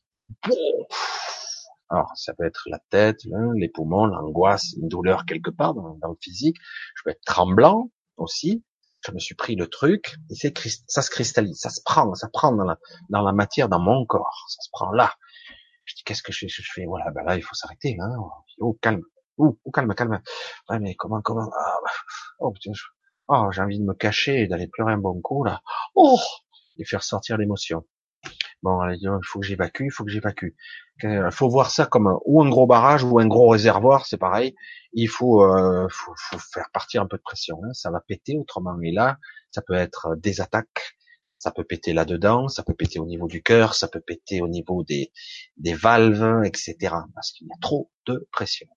Alors 1.90 2.12
ça 2.16 2.34
peut 2.34 2.44
être 2.44 2.64
la 2.66 2.80
tête, 2.90 3.22
les 3.56 3.70
poumons, 3.70 4.06
l'angoisse, 4.06 4.74
une 4.74 4.90
douleur 4.90 5.26
quelque 5.26 5.50
part 5.50 5.74
dans, 5.74 5.98
le 6.02 6.18
physique. 6.22 6.58
Je 6.94 7.04
peux 7.06 7.12
être 7.12 7.24
tremblant 7.26 7.90
aussi. 8.18 8.66
Je 9.08 9.14
me 9.14 9.20
suis 9.20 9.36
pris 9.36 9.56
le 9.56 9.68
truc 9.68 10.18
et 10.30 10.36
c'est 10.36 10.54
ça 10.88 11.02
se 11.02 11.10
cristallise, 11.10 11.58
ça 11.58 11.70
se 11.70 11.80
prend, 11.86 12.14
ça 12.16 12.28
prend 12.28 12.52
dans 12.52 13.22
la 13.22 13.32
matière, 13.32 13.70
dans 13.70 13.80
mon 13.80 14.06
corps, 14.06 14.46
ça 14.50 14.62
se 14.62 14.70
prend 14.74 14.92
là. 14.92 15.14
Je 15.86 15.96
dis 15.96 16.04
qu'est-ce 16.04 16.22
que 16.22 16.34
je, 16.34 16.48
je 16.50 16.72
fais? 16.76 16.84
Voilà, 16.86 17.10
ben 17.12 17.24
là 17.24 17.38
il 17.38 17.44
faut 17.44 17.56
s'arrêter. 17.56 17.96
Hein. 17.98 18.14
Oh 18.60 18.78
calme, 18.82 19.04
oh, 19.38 19.58
oh, 19.64 19.72
calme, 19.72 19.96
calme. 19.96 20.22
Ouais 20.70 20.80
mais 20.80 20.96
comment 20.96 21.22
comment? 21.22 21.50
Ah, 21.58 21.78
Oh 22.42 22.52
putain, 22.52 22.74
oh 23.28 23.50
j'ai 23.52 23.62
envie 23.62 23.80
de 23.80 23.86
me 23.86 23.94
cacher 23.94 24.42
et 24.42 24.48
d'aller 24.48 24.68
pleurer 24.68 24.94
un 24.94 24.98
bon 24.98 25.20
coup 25.22 25.44
là. 25.44 25.62
Oh 25.96 26.20
et 26.78 26.86
faire 26.86 27.04
sortir 27.04 27.38
l'émotion. 27.38 27.86
Bon, 28.64 28.88
il 28.92 29.10
faut 29.24 29.40
que 29.40 29.46
j'évacue, 29.46 29.86
il 29.86 29.92
faut 29.92 30.04
que 30.04 30.12
j'évacue. 30.12 30.50
Il 31.04 31.30
faut 31.32 31.50
voir 31.50 31.72
ça 31.72 31.88
comme 31.88 32.08
un, 32.08 32.20
ou 32.26 32.44
un 32.44 32.50
gros 32.50 32.68
barrage 32.68 33.04
ou 33.04 33.18
un 33.20 33.28
gros 33.28 33.50
réservoir, 33.50 34.06
c'est 34.06 34.18
pareil. 34.18 34.56
Il 34.94 35.10
faut, 35.10 35.44
euh, 35.44 35.88
faut, 35.90 36.14
faut, 36.16 36.38
faire 36.38 36.70
partir 36.72 37.02
un 37.02 37.08
peu 37.08 37.18
de 37.18 37.24
pression. 37.24 37.60
Hein. 37.64 37.74
Ça 37.74 37.90
va 37.90 38.02
péter 38.02 38.38
autrement. 38.38 38.80
Et 38.84 38.92
là, 38.92 39.18
ça 39.50 39.64
peut 39.64 39.74
être 39.74 40.16
des 40.18 40.42
attaques, 40.42 40.96
ça 41.40 41.52
peut 41.52 41.64
péter 41.64 41.94
là-dedans, 41.94 42.50
ça 42.50 42.62
peut 42.62 42.76
péter 42.76 43.00
au 43.00 43.08
niveau 43.08 43.28
du 43.28 43.42
cœur, 43.42 43.74
ça 43.74 43.88
peut 43.88 44.02
péter 44.02 44.42
au 44.42 44.48
niveau 44.48 44.84
des, 44.84 45.12
des 45.58 45.74
valves, 45.74 46.44
etc. 46.46 46.76
Parce 47.16 47.32
qu'il 47.32 47.48
y 47.48 47.52
a 47.52 47.58
trop 47.62 47.92
de 48.06 48.28
pression. 48.32 48.68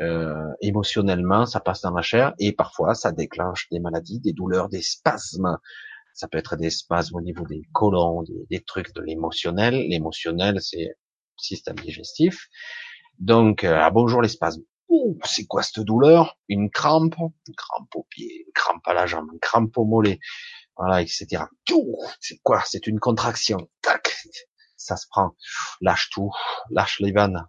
Euh, 0.00 0.52
émotionnellement, 0.60 1.44
ça 1.44 1.60
passe 1.60 1.80
dans 1.82 1.90
la 1.90 2.02
chair 2.02 2.34
et 2.38 2.52
parfois 2.52 2.94
ça 2.94 3.10
déclenche 3.10 3.68
des 3.70 3.80
maladies, 3.80 4.20
des 4.20 4.32
douleurs, 4.32 4.68
des 4.68 4.82
spasmes 4.82 5.58
ça 6.18 6.26
peut 6.26 6.38
être 6.38 6.56
des 6.56 6.70
spasmes 6.70 7.14
au 7.14 7.20
niveau 7.20 7.46
des 7.46 7.62
colons, 7.72 8.24
des, 8.50 8.60
trucs 8.64 8.92
de 8.92 9.00
l'émotionnel. 9.00 9.74
L'émotionnel, 9.74 10.60
c'est 10.60 10.96
système 11.36 11.76
digestif. 11.76 12.48
Donc, 13.20 13.62
euh, 13.62 13.78
ah, 13.80 13.90
bonjour 13.90 14.20
les 14.20 14.28
spasmes. 14.28 14.64
C'est 15.24 15.46
quoi 15.46 15.62
cette 15.62 15.78
douleur? 15.84 16.36
Une 16.48 16.70
crampe, 16.70 17.14
une 17.18 17.54
crampe 17.54 17.94
au 17.94 18.04
pied, 18.10 18.42
une 18.44 18.52
crampe 18.52 18.82
à 18.88 18.94
la 18.94 19.06
jambe, 19.06 19.28
une 19.32 19.38
crampe 19.38 19.78
au 19.78 19.84
mollet, 19.84 20.18
voilà, 20.76 21.02
etc. 21.02 21.44
C'est 22.18 22.40
quoi? 22.42 22.64
C'est 22.66 22.88
une 22.88 22.98
contraction. 22.98 23.70
Tac, 23.80 24.16
ça 24.76 24.96
se 24.96 25.06
prend. 25.08 25.36
Lâche 25.80 26.10
tout, 26.10 26.32
lâche 26.70 26.98
les 26.98 27.12
vannes. 27.12 27.46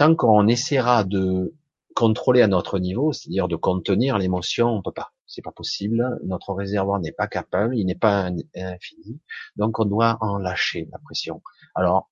Tant 0.00 0.14
qu'on 0.14 0.48
essaiera 0.48 1.04
de 1.04 1.54
contrôler 1.94 2.40
à 2.40 2.46
notre 2.46 2.78
niveau, 2.78 3.12
c'est-à-dire 3.12 3.48
de 3.48 3.56
contenir 3.56 4.16
l'émotion, 4.16 4.68
on 4.68 4.80
peut 4.80 4.92
pas 4.92 5.12
c'est 5.26 5.42
pas 5.42 5.52
possible. 5.52 6.18
Notre 6.24 6.54
réservoir 6.54 7.00
n'est 7.00 7.12
pas 7.12 7.28
capable, 7.28 7.76
il 7.76 7.84
n'est 7.84 7.94
pas 7.94 8.30
infini, 8.54 9.20
donc 9.56 9.78
on 9.78 9.84
doit 9.84 10.16
en 10.22 10.38
lâcher 10.38 10.88
la 10.90 10.98
pression. 11.00 11.42
Alors, 11.74 12.10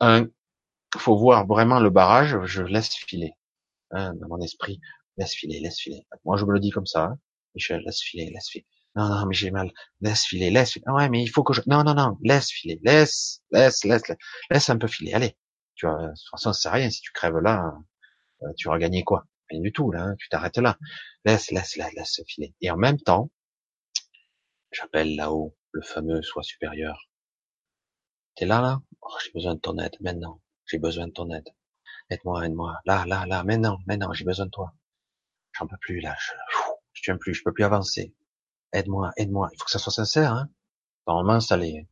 un, 0.00 0.28
faut 0.96 1.18
voir 1.18 1.46
vraiment 1.46 1.78
le 1.78 1.90
barrage. 1.90 2.38
Je 2.46 2.62
laisse 2.62 2.94
filer 2.94 3.34
hein, 3.90 4.14
dans 4.14 4.28
mon 4.28 4.40
esprit, 4.40 4.80
laisse 5.18 5.34
filer, 5.34 5.60
laisse 5.60 5.78
filer. 5.78 6.06
Moi, 6.24 6.38
je 6.38 6.46
me 6.46 6.54
le 6.54 6.58
dis 6.58 6.70
comme 6.70 6.86
ça. 6.86 7.04
Hein. 7.04 7.18
Michel, 7.54 7.82
laisse 7.84 8.00
filer, 8.00 8.30
laisse 8.32 8.48
filer. 8.48 8.64
Non, 8.94 9.10
non, 9.10 9.26
mais 9.26 9.34
j'ai 9.34 9.50
mal. 9.50 9.70
Laisse 10.00 10.24
filer, 10.24 10.50
laisse 10.50 10.72
filer. 10.72 10.86
Ah 10.88 10.94
ouais, 10.94 11.10
mais 11.10 11.22
il 11.22 11.28
faut 11.28 11.42
que 11.42 11.52
je. 11.52 11.60
Non, 11.66 11.84
non, 11.84 11.92
non, 11.92 12.16
laisse 12.22 12.50
filer, 12.50 12.80
laisse, 12.82 13.42
laisse, 13.50 13.84
laisse, 13.84 14.04
laisse, 14.50 14.70
un 14.70 14.78
peu 14.78 14.86
filer. 14.86 15.12
Allez. 15.12 15.36
Tu 15.76 15.86
vois, 15.86 16.02
de 16.02 16.08
toute 16.08 16.30
façon, 16.30 16.52
ça 16.52 16.60
sert 16.60 16.72
à 16.72 16.74
rien. 16.76 16.90
Si 16.90 17.00
tu 17.02 17.12
crèves 17.12 17.38
là, 17.38 17.78
euh, 18.42 18.52
tu 18.56 18.68
auras 18.68 18.78
gagné 18.78 19.04
quoi? 19.04 19.26
Rien 19.50 19.60
du 19.60 19.72
tout 19.72 19.92
là. 19.92 20.02
Hein. 20.02 20.16
Tu 20.18 20.28
t'arrêtes 20.28 20.58
là. 20.58 20.78
Laisse, 21.24 21.50
laisse, 21.50 21.76
laisse, 21.76 21.94
laisse 21.94 22.20
filer. 22.26 22.54
Et 22.60 22.70
en 22.70 22.76
même 22.76 22.98
temps, 22.98 23.30
j'appelle 24.72 25.14
là-haut 25.16 25.56
le 25.72 25.82
fameux 25.82 26.22
soi 26.22 26.42
supérieur. 26.42 27.08
T'es 28.34 28.46
là, 28.46 28.60
là? 28.60 28.82
Oh, 29.02 29.14
J'ai 29.22 29.30
besoin 29.32 29.54
de 29.54 29.60
ton 29.60 29.78
aide 29.78 29.96
maintenant. 30.00 30.42
J'ai 30.66 30.78
besoin 30.78 31.06
de 31.06 31.12
ton 31.12 31.30
aide. 31.30 31.48
Aide-moi, 32.10 32.46
aide-moi. 32.46 32.78
Là, 32.84 33.04
là, 33.06 33.26
là, 33.26 33.44
maintenant, 33.44 33.78
maintenant, 33.86 34.12
j'ai 34.12 34.24
besoin 34.24 34.46
de 34.46 34.50
toi. 34.50 34.74
J'en 35.52 35.66
peux 35.66 35.76
plus, 35.80 36.00
là. 36.00 36.16
Je, 36.18 36.32
je 36.94 37.02
tiens 37.02 37.16
plus, 37.16 37.34
je 37.34 37.42
peux 37.42 37.52
plus 37.52 37.64
avancer. 37.64 38.14
Aide-moi, 38.72 39.12
aide-moi. 39.16 39.48
Il 39.52 39.58
faut 39.58 39.64
que 39.64 39.70
ça 39.70 39.78
soit 39.78 39.92
sincère, 39.92 40.32
hein. 40.32 40.48
Normalement, 41.06 41.40
ça 41.40 41.56
l'est. 41.56 41.86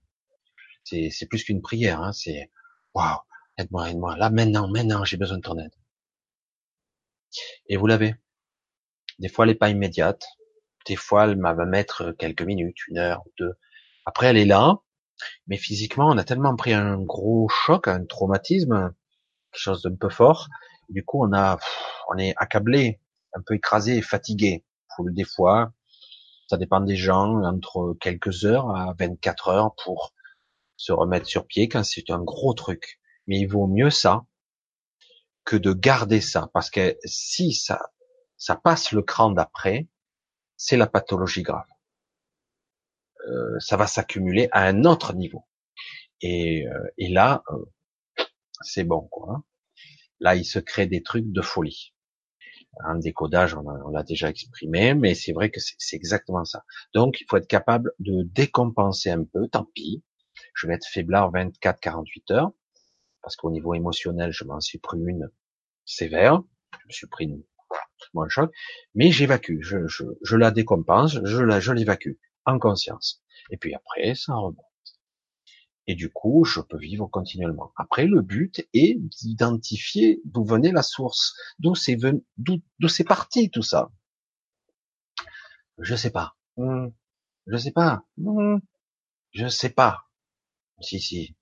C'est, 0.85 1.11
c'est 1.11 1.27
plus 1.27 1.45
qu'une 1.45 1.63
prière, 1.63 2.01
hein. 2.01 2.13
C'est, 2.13 2.51
waouh, 2.95 3.19
aide-moi, 3.59 3.91
aide-moi. 3.91 4.17
Là, 4.17 4.31
maintenant, 4.31 4.69
maintenant, 4.69 5.05
j'ai 5.05 5.17
besoin 5.17 5.39
de 5.39 5.43
ton 5.43 5.59
aide. 5.59 5.75
Et 7.69 7.77
vous 7.77 7.87
l'avez. 7.87 8.15
Des 9.19 9.29
fois, 9.29 9.45
elle 9.45 9.53
n'est 9.53 9.57
pas 9.57 9.71
immédiate. 9.71 10.27
Des 10.87 10.97
fois, 10.97 11.25
elle 11.25 11.41
va 11.41 11.55
mettre 11.65 12.13
quelques 12.13 12.43
minutes, 12.43 12.77
une 12.89 12.99
heure, 12.99 13.23
deux. 13.39 13.55
Après, 14.07 14.27
elle 14.27 14.37
est 14.37 14.45
là. 14.45 14.81
Mais 15.47 15.57
physiquement, 15.57 16.09
on 16.09 16.19
a 16.19 16.25
tellement 16.25 16.57
pris 16.57 16.75
un 16.75 16.99
gros 16.99 17.49
choc, 17.49 17.89
un 17.89 18.05
traumatisme, 18.05 18.93
quelque 19.53 19.61
chose 19.61 19.83
d'un 19.83 19.95
peu 19.95 20.11
fort. 20.11 20.49
Du 20.89 21.05
coup, 21.05 21.25
on 21.25 21.33
a, 21.33 21.59
on 22.11 22.19
est 22.19 22.35
accablé, 22.37 23.01
un 23.35 23.43
peu 23.43 23.55
écrasé 23.55 24.03
fatigué. 24.03 24.65
Des 24.99 25.25
fois, 25.25 25.73
ça 26.49 26.57
dépend 26.57 26.81
des 26.81 26.97
gens, 26.97 27.43
entre 27.45 27.97
quelques 28.01 28.45
heures 28.45 28.71
à 28.71 28.95
24 28.99 29.49
heures 29.49 29.75
pour 29.83 30.13
se 30.77 30.93
remettre 30.93 31.27
sur 31.27 31.47
pied 31.47 31.69
quand 31.69 31.85
c'est 31.85 32.11
un 32.11 32.21
gros 32.21 32.55
truc. 32.55 33.01
Mais 33.27 33.39
il 33.41 33.47
vaut 33.47 33.67
mieux 33.67 33.91
ça 33.91 34.25
que 35.45 35.57
de 35.57 35.73
garder 35.73 36.21
ça, 36.21 36.51
parce 36.53 36.71
que 36.71 36.97
si 37.05 37.53
ça 37.53 37.81
ça 38.37 38.57
passe 38.57 38.93
le 38.93 39.03
cran 39.03 39.31
d'après, 39.31 39.89
c'est 40.57 40.77
la 40.77 40.87
pathologie 40.87 41.43
grave. 41.43 41.67
Euh, 43.29 43.59
ça 43.59 43.77
va 43.77 43.87
s'accumuler 43.87 44.49
à 44.53 44.65
un 44.67 44.85
autre 44.85 45.15
niveau. 45.15 45.47
Et, 46.21 46.67
euh, 46.69 46.89
et 46.99 47.09
là, 47.09 47.43
euh, 47.51 48.25
c'est 48.61 48.85
bon, 48.85 49.09
quoi. 49.11 49.35
Hein. 49.35 49.45
Là, 50.21 50.37
il 50.37 50.45
se 50.45 50.59
crée 50.59 50.87
des 50.87 51.03
trucs 51.03 51.31
de 51.31 51.41
folie. 51.41 51.95
Un 52.81 52.97
décodage, 52.97 53.55
on 53.55 53.89
l'a 53.91 54.03
déjà 54.03 54.29
exprimé, 54.29 54.95
mais 54.95 55.15
c'est 55.15 55.33
vrai 55.33 55.51
que 55.51 55.61
c'est 55.61 55.97
exactement 55.97 56.45
ça. 56.45 56.65
Donc, 56.93 57.21
il 57.21 57.27
faut 57.29 57.37
être 57.37 57.47
capable 57.47 57.93
de 58.01 58.23
décompenser 58.25 59.11
un 59.11 59.25
peu, 59.25 59.49
tant 59.49 59.65
pis. 59.75 60.03
Je 60.55 60.67
vais 60.67 60.75
être 60.75 60.87
faiblard 60.87 61.33
24-48 61.33 62.33
heures, 62.33 62.53
parce 63.25 63.37
qu'au 63.37 63.51
niveau 63.51 63.75
émotionnel, 63.75 64.31
je 64.33 64.45
m'en 64.45 64.61
suis 64.61 64.79
pris 64.79 64.99
une 64.99 65.31
sévère. 65.87 66.43
Je 66.83 66.87
me 66.87 66.93
suis 66.93 67.07
pris 67.07 67.25
une, 67.25 67.43
moins 68.13 68.29
choc, 68.29 68.53
mais 68.95 69.11
j'évacue, 69.11 69.61
je, 69.61 69.87
je, 69.87 70.05
je, 70.23 70.37
la 70.37 70.51
décompense, 70.51 71.19
je 71.25 71.39
la, 71.43 71.59
je 71.59 71.73
l'évacue 71.73 72.13
en 72.45 72.59
conscience. 72.59 73.23
Et 73.51 73.57
puis 73.57 73.75
après, 73.75 74.15
ça 74.15 74.35
remonte. 74.35 74.59
Et 75.87 75.95
du 75.95 76.11
coup, 76.11 76.45
je 76.45 76.61
peux 76.61 76.79
vivre 76.79 77.07
continuellement. 77.09 77.73
Après, 77.77 78.07
le 78.07 78.23
but 78.23 78.67
est 78.73 78.97
d'identifier 78.99 80.23
d'où 80.25 80.45
venait 80.45 80.73
la 80.73 80.83
source, 80.83 81.35
d'où 81.59 81.75
c'est 81.75 81.97
venu, 81.97 82.23
d'où 82.39 82.89
c'est 82.89 83.05
parti 83.05 83.51
tout 83.51 83.63
ça. 83.63 83.91
Je 85.79 85.95
sais 85.95 86.11
pas. 86.11 86.37
Hmm. 86.57 86.89
Je 87.47 87.57
sais 87.57 87.73
pas. 87.73 88.05
Hmm. 88.17 88.59
Je 89.33 89.49
sais 89.49 89.71
pas. 89.71 90.05
Si, 90.81 91.01
si. 91.01 91.37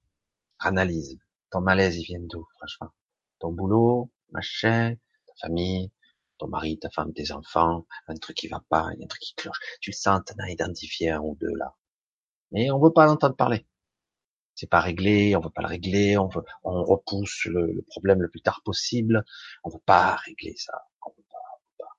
Analyse. 0.59 1.19
Ton 1.53 1.61
malaise, 1.61 1.99
il 1.99 2.05
vient 2.05 2.21
d'où, 2.21 2.45
franchement? 2.59 2.91
Ton 3.39 3.53
boulot, 3.53 4.11
machin, 4.33 4.97
ta 5.27 5.35
famille, 5.47 5.93
ton 6.39 6.49
mari, 6.49 6.79
ta 6.79 6.91
femme, 6.91 7.13
tes 7.13 7.31
enfants, 7.33 7.87
un 8.09 8.15
truc 8.17 8.37
qui 8.37 8.49
va 8.49 8.63
pas, 8.69 8.89
un 9.01 9.07
truc 9.07 9.23
qui 9.23 9.35
cloche. 9.37 9.59
Tu 9.81 9.91
le 9.91 9.97
sens, 9.97 10.23
t'en 10.27 10.35
as 10.43 10.51
identifié 10.51 11.11
un 11.11 11.21
ou 11.21 11.37
deux 11.41 11.55
là. 11.57 11.77
Mais 12.53 12.71
on 12.71 12.81
veut 12.81 12.93
pas 12.93 13.07
l'entendre 13.07 13.37
parler 13.37 13.67
c'est 14.55 14.69
pas 14.69 14.81
réglé, 14.81 15.35
on 15.37 15.41
veut 15.41 15.51
pas 15.51 15.63
le 15.63 15.69
régler, 15.69 16.19
on 16.19 16.29
veut, 16.29 16.43
on 16.65 16.85
repousse 16.85 17.47
le, 17.47 17.83
problème 17.89 18.23
le 18.23 18.29
plus 18.29 18.43
tard 18.43 18.61
possible, 18.65 19.25
on 19.65 19.71
veut 19.71 19.81
pas 19.87 20.17
régler 20.17 20.55
ça, 20.57 20.87
on 21.07 21.11
veut 21.11 21.25
pas, 21.31 21.39
on 21.53 21.59
veut 21.59 21.77
pas. 21.79 21.97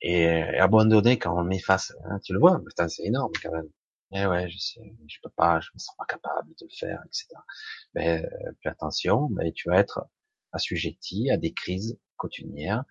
Et, 0.00 0.58
abandonner 0.58 1.18
quand 1.18 1.38
on 1.38 1.44
met 1.44 1.58
face, 1.58 1.92
hein, 2.04 2.18
tu 2.24 2.32
le 2.32 2.40
vois, 2.40 2.60
c'est 2.88 3.04
énorme 3.04 3.32
quand 3.42 3.52
même. 3.52 3.68
Eh 4.14 4.26
ouais, 4.26 4.48
je 4.50 4.58
sais, 4.58 4.80
je 5.06 5.18
peux 5.22 5.30
pas, 5.30 5.60
je 5.60 5.70
me 5.74 5.78
sens 5.78 5.96
pas 5.96 6.04
capable 6.04 6.50
de 6.50 6.66
le 6.66 6.76
faire, 6.76 7.00
etc. 7.06 7.28
Mais 7.94 8.24
euh, 8.24 8.68
attention, 8.70 9.28
mais 9.30 9.52
tu 9.52 9.68
vas 9.70 9.78
être 9.78 10.06
assujetti 10.52 11.30
à 11.30 11.36
des 11.38 11.52
crises 11.52 11.98
coutumières 12.16 12.84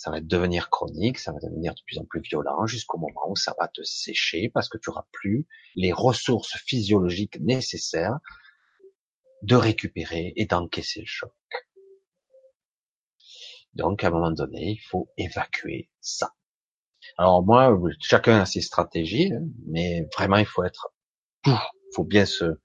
ça 0.00 0.10
va 0.10 0.22
devenir 0.22 0.70
chronique, 0.70 1.18
ça 1.18 1.30
va 1.30 1.40
devenir 1.40 1.74
de 1.74 1.80
plus 1.86 1.98
en 1.98 2.06
plus 2.06 2.22
violent 2.22 2.66
jusqu'au 2.66 2.96
moment 2.96 3.28
où 3.28 3.36
ça 3.36 3.54
va 3.60 3.68
te 3.68 3.82
sécher 3.82 4.48
parce 4.48 4.70
que 4.70 4.78
tu 4.78 4.88
auras 4.88 5.06
plus 5.12 5.46
les 5.76 5.92
ressources 5.92 6.56
physiologiques 6.56 7.38
nécessaires 7.38 8.18
de 9.42 9.56
récupérer 9.56 10.32
et 10.36 10.46
d'encaisser 10.46 11.00
le 11.00 11.06
choc. 11.06 11.34
Donc, 13.74 14.02
à 14.02 14.06
un 14.06 14.10
moment 14.10 14.30
donné, 14.30 14.70
il 14.70 14.80
faut 14.88 15.10
évacuer 15.18 15.90
ça. 16.00 16.34
Alors 17.18 17.44
moi, 17.44 17.78
chacun 18.00 18.40
a 18.40 18.46
ses 18.46 18.60
stratégies, 18.60 19.32
hein, 19.32 19.42
mais 19.66 20.06
vraiment, 20.16 20.36
il 20.38 20.46
faut 20.46 20.64
être, 20.64 20.92
il 21.46 21.54
faut 21.94 22.04
bien 22.04 22.26
se 22.26 22.58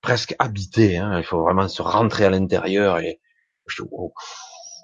presque 0.00 0.34
habiter. 0.38 0.98
Hein, 0.98 1.18
il 1.18 1.24
faut 1.24 1.42
vraiment 1.42 1.68
se 1.68 1.82
rentrer 1.82 2.24
à 2.24 2.30
l'intérieur 2.30 2.98
et 2.98 3.20
oh, 3.90 4.12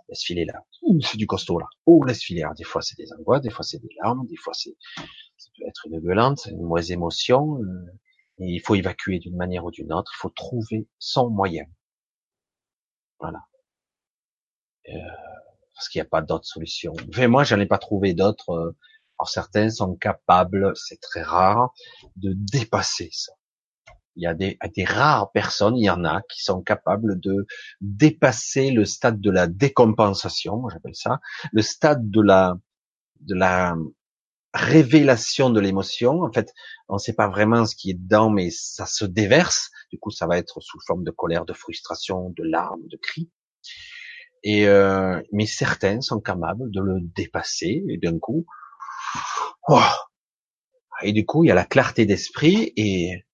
laisse 0.09 0.24
filer 0.24 0.44
là. 0.44 0.60
c'est 1.02 1.16
du 1.16 1.27
costaud 1.27 1.59
là. 1.59 1.66
Oh, 1.86 2.05
laisse 2.05 2.23
filer. 2.23 2.44
des 2.56 2.64
fois, 2.64 2.82
c'est 2.82 2.97
des 2.97 3.12
angoisses, 3.12 3.43
des 3.43 3.51
fois, 3.51 3.64
c'est 3.64 3.78
des 3.78 3.94
larmes, 4.02 4.27
des 4.27 4.36
fois, 4.36 4.52
c'est, 4.55 4.77
ça 4.97 5.51
peut 5.56 5.64
être 5.66 5.86
une 5.86 6.01
gueulante, 6.01 6.47
une 6.51 6.62
mauvaise 6.62 6.90
émotion. 6.90 7.59
Euh, 7.62 7.93
et 8.39 8.47
il 8.47 8.60
faut 8.60 8.74
évacuer 8.74 9.19
d'une 9.19 9.36
manière 9.36 9.64
ou 9.64 9.70
d'une 9.70 9.93
autre. 9.93 10.10
Il 10.16 10.19
faut 10.19 10.31
trouver 10.31 10.89
son 10.98 11.31
moyen. 11.31 11.64
Voilà. 13.20 13.39
Euh, 14.89 14.93
parce 15.82 15.88
qu'il 15.88 16.00
n'y 16.00 16.06
a 16.06 16.09
pas 16.09 16.22
d'autre 16.22 16.46
solution. 16.46 16.92
Enfin, 17.09 17.26
moi, 17.26 17.42
j'en 17.42 17.59
ai 17.59 17.66
pas 17.66 17.78
trouvé 17.78 18.14
d'autres. 18.14 18.50
Euh, 18.50 18.76
alors 19.18 19.28
certains 19.28 19.68
sont 19.68 19.96
capables, 19.96 20.72
c'est 20.76 21.00
très 21.00 21.22
rare, 21.22 21.72
de 22.14 22.34
dépasser 22.34 23.09
ça. 23.10 23.32
Il 24.14 24.22
y 24.22 24.26
a 24.28 24.34
des, 24.34 24.59
des 24.76 24.84
rares 24.84 25.32
personnes, 25.32 25.76
il 25.76 25.84
y 25.84 25.90
en 25.90 26.04
a 26.04 26.22
qui 26.30 26.40
sont 26.44 26.62
capables 26.62 27.18
de 27.18 27.46
dépasser 27.80 28.70
le 28.70 28.84
stade 28.84 29.20
de 29.20 29.30
la 29.32 29.48
décompensation, 29.48 30.68
j'appelle 30.68 30.94
ça, 30.94 31.18
le 31.52 31.62
stade 31.62 32.09
de 32.10 32.20
la 32.20 32.56
de 33.20 33.34
la 33.34 33.74
révélation 34.54 35.50
de 35.50 35.59
l'émotion. 35.59 36.22
En 36.22 36.32
fait, 36.32 36.52
on 36.88 36.94
ne 36.94 36.98
sait 36.98 37.14
pas 37.14 37.28
vraiment 37.28 37.66
ce 37.66 37.74
qui 37.74 37.90
est 37.90 37.94
dedans, 37.94 38.30
mais 38.30 38.50
ça 38.50 38.86
se 38.86 39.04
déverse. 39.04 39.70
Du 39.90 39.98
coup, 39.98 40.10
ça 40.10 40.28
va 40.28 40.38
être 40.38 40.60
sous 40.60 40.78
forme 40.86 41.02
de 41.02 41.10
colère, 41.10 41.44
de 41.44 41.52
frustration, 41.52 42.30
de 42.30 42.44
larmes, 42.44 42.86
de 42.86 42.96
cris. 42.96 43.30
Et 44.44 44.66
euh, 44.66 45.20
mais 45.32 45.47
certains 45.47 46.01
sont 46.01 46.20
capables 46.20 46.70
de 46.70 46.81
le 46.81 46.98
dépasser 47.01 47.85
et 47.89 47.98
d'un 47.98 48.19
coup, 48.19 48.44
et 51.02 51.12
du 51.12 51.24
coup, 51.24 51.44
il 51.44 51.48
y 51.48 51.51
a 51.51 51.55
la 51.55 51.64
clarté 51.64 52.06
d'esprit 52.06 52.73
et 52.77 53.24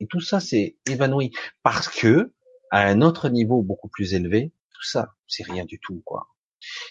et 0.00 0.06
tout 0.06 0.20
ça, 0.20 0.38
c'est 0.38 0.76
évanoui. 0.88 1.32
Parce 1.64 1.88
que, 1.88 2.32
à 2.70 2.82
un 2.82 3.02
autre 3.02 3.28
niveau 3.28 3.62
beaucoup 3.62 3.88
plus 3.88 4.14
élevé, 4.14 4.52
tout 4.72 4.84
ça, 4.84 5.14
c'est 5.26 5.42
rien 5.42 5.64
du 5.64 5.80
tout, 5.80 6.02
quoi. 6.04 6.28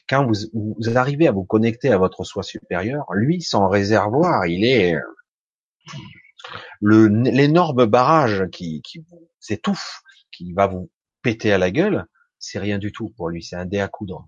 Quand 0.09 0.25
vous, 0.25 0.33
vous 0.53 0.97
arrivez 0.97 1.27
à 1.27 1.31
vous 1.31 1.45
connecter 1.45 1.89
à 1.89 1.97
votre 1.97 2.23
soi 2.25 2.43
supérieur, 2.43 3.05
lui, 3.13 3.41
son 3.41 3.67
réservoir, 3.69 4.45
il 4.45 4.65
est 4.65 4.95
l'énorme 6.81 7.85
barrage 7.85 8.45
qui, 8.51 8.81
qui 8.81 8.99
vous 9.09 9.29
étouffe, 9.49 10.01
qui 10.31 10.53
va 10.53 10.67
vous 10.67 10.89
péter 11.21 11.51
à 11.51 11.57
la 11.57 11.71
gueule, 11.71 12.05
c'est 12.39 12.59
rien 12.59 12.77
du 12.77 12.91
tout 12.91 13.09
pour 13.09 13.29
lui, 13.29 13.43
c'est 13.43 13.55
un 13.55 13.65
dé 13.65 13.79
à 13.79 13.87
coudre. 13.87 14.27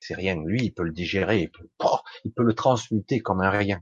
C'est 0.00 0.14
rien. 0.14 0.36
Lui, 0.36 0.62
il 0.62 0.70
peut 0.70 0.84
le 0.84 0.92
digérer, 0.92 1.42
il 1.42 1.50
peut, 1.50 1.68
peut 2.36 2.44
le 2.44 2.54
transmuter 2.54 3.20
comme 3.20 3.40
un 3.40 3.50
rien. 3.50 3.80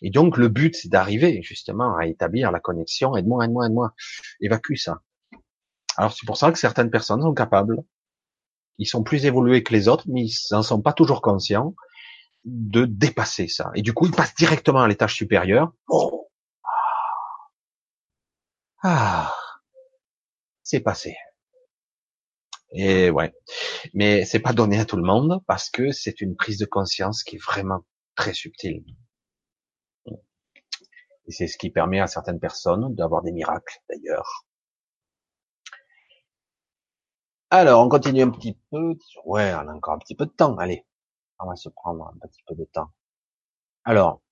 Et 0.00 0.10
donc 0.10 0.36
le 0.36 0.48
but, 0.48 0.76
c'est 0.76 0.88
d'arriver 0.88 1.42
justement 1.42 1.96
à 1.96 2.06
établir 2.06 2.52
la 2.52 2.60
connexion. 2.60 3.16
Aide-moi, 3.16 3.44
aide-moi, 3.44 3.66
aide-moi. 3.66 3.94
Évacue 4.40 4.76
ça. 4.76 5.02
Alors 5.96 6.12
c'est 6.12 6.26
pour 6.26 6.36
ça 6.36 6.52
que 6.52 6.58
certaines 6.58 6.90
personnes 6.90 7.22
sont 7.22 7.34
capables, 7.34 7.82
ils 8.78 8.86
sont 8.86 9.02
plus 9.02 9.26
évolués 9.26 9.64
que 9.64 9.72
les 9.72 9.88
autres, 9.88 10.04
mais 10.08 10.24
ils 10.24 10.36
n'en 10.52 10.62
sont 10.62 10.80
pas 10.80 10.92
toujours 10.92 11.20
conscients 11.20 11.74
de 12.44 12.84
dépasser 12.84 13.48
ça. 13.48 13.70
Et 13.74 13.82
du 13.82 13.92
coup, 13.92 14.06
ils 14.06 14.12
passent 14.12 14.36
directement 14.36 14.80
à 14.80 14.88
l'étage 14.88 15.14
supérieur. 15.14 15.72
Oh. 15.88 16.30
Ah, 18.82 19.34
c'est 20.62 20.78
passé. 20.78 21.16
Et 22.72 23.10
ouais, 23.10 23.32
mais 23.94 24.24
c'est 24.24 24.40
pas 24.40 24.52
donné 24.52 24.78
à 24.78 24.84
tout 24.84 24.96
le 24.96 25.02
monde 25.02 25.42
parce 25.46 25.70
que 25.70 25.90
c'est 25.92 26.20
une 26.20 26.36
prise 26.36 26.58
de 26.58 26.66
conscience 26.66 27.22
qui 27.22 27.36
est 27.36 27.44
vraiment 27.44 27.80
très 28.14 28.34
subtile. 28.34 28.84
Et 31.26 31.32
c'est 31.32 31.46
ce 31.46 31.56
qui 31.58 31.70
permet 31.70 32.00
à 32.00 32.06
certaines 32.06 32.40
personnes 32.40 32.94
d'avoir 32.94 33.22
des 33.22 33.32
miracles, 33.32 33.78
d'ailleurs. 33.88 34.46
Alors, 37.50 37.84
on 37.84 37.88
continue 37.88 38.22
un 38.22 38.30
petit 38.30 38.58
peu. 38.70 38.96
Ouais, 39.24 39.52
on 39.54 39.68
a 39.68 39.74
encore 39.74 39.94
un 39.94 39.98
petit 39.98 40.14
peu 40.14 40.26
de 40.26 40.30
temps. 40.30 40.56
Allez, 40.56 40.86
on 41.38 41.46
va 41.46 41.56
se 41.56 41.68
prendre 41.68 42.06
un 42.06 42.28
petit 42.28 42.42
peu 42.46 42.54
de 42.54 42.64
temps. 42.64 42.90
Alors, 43.84 44.22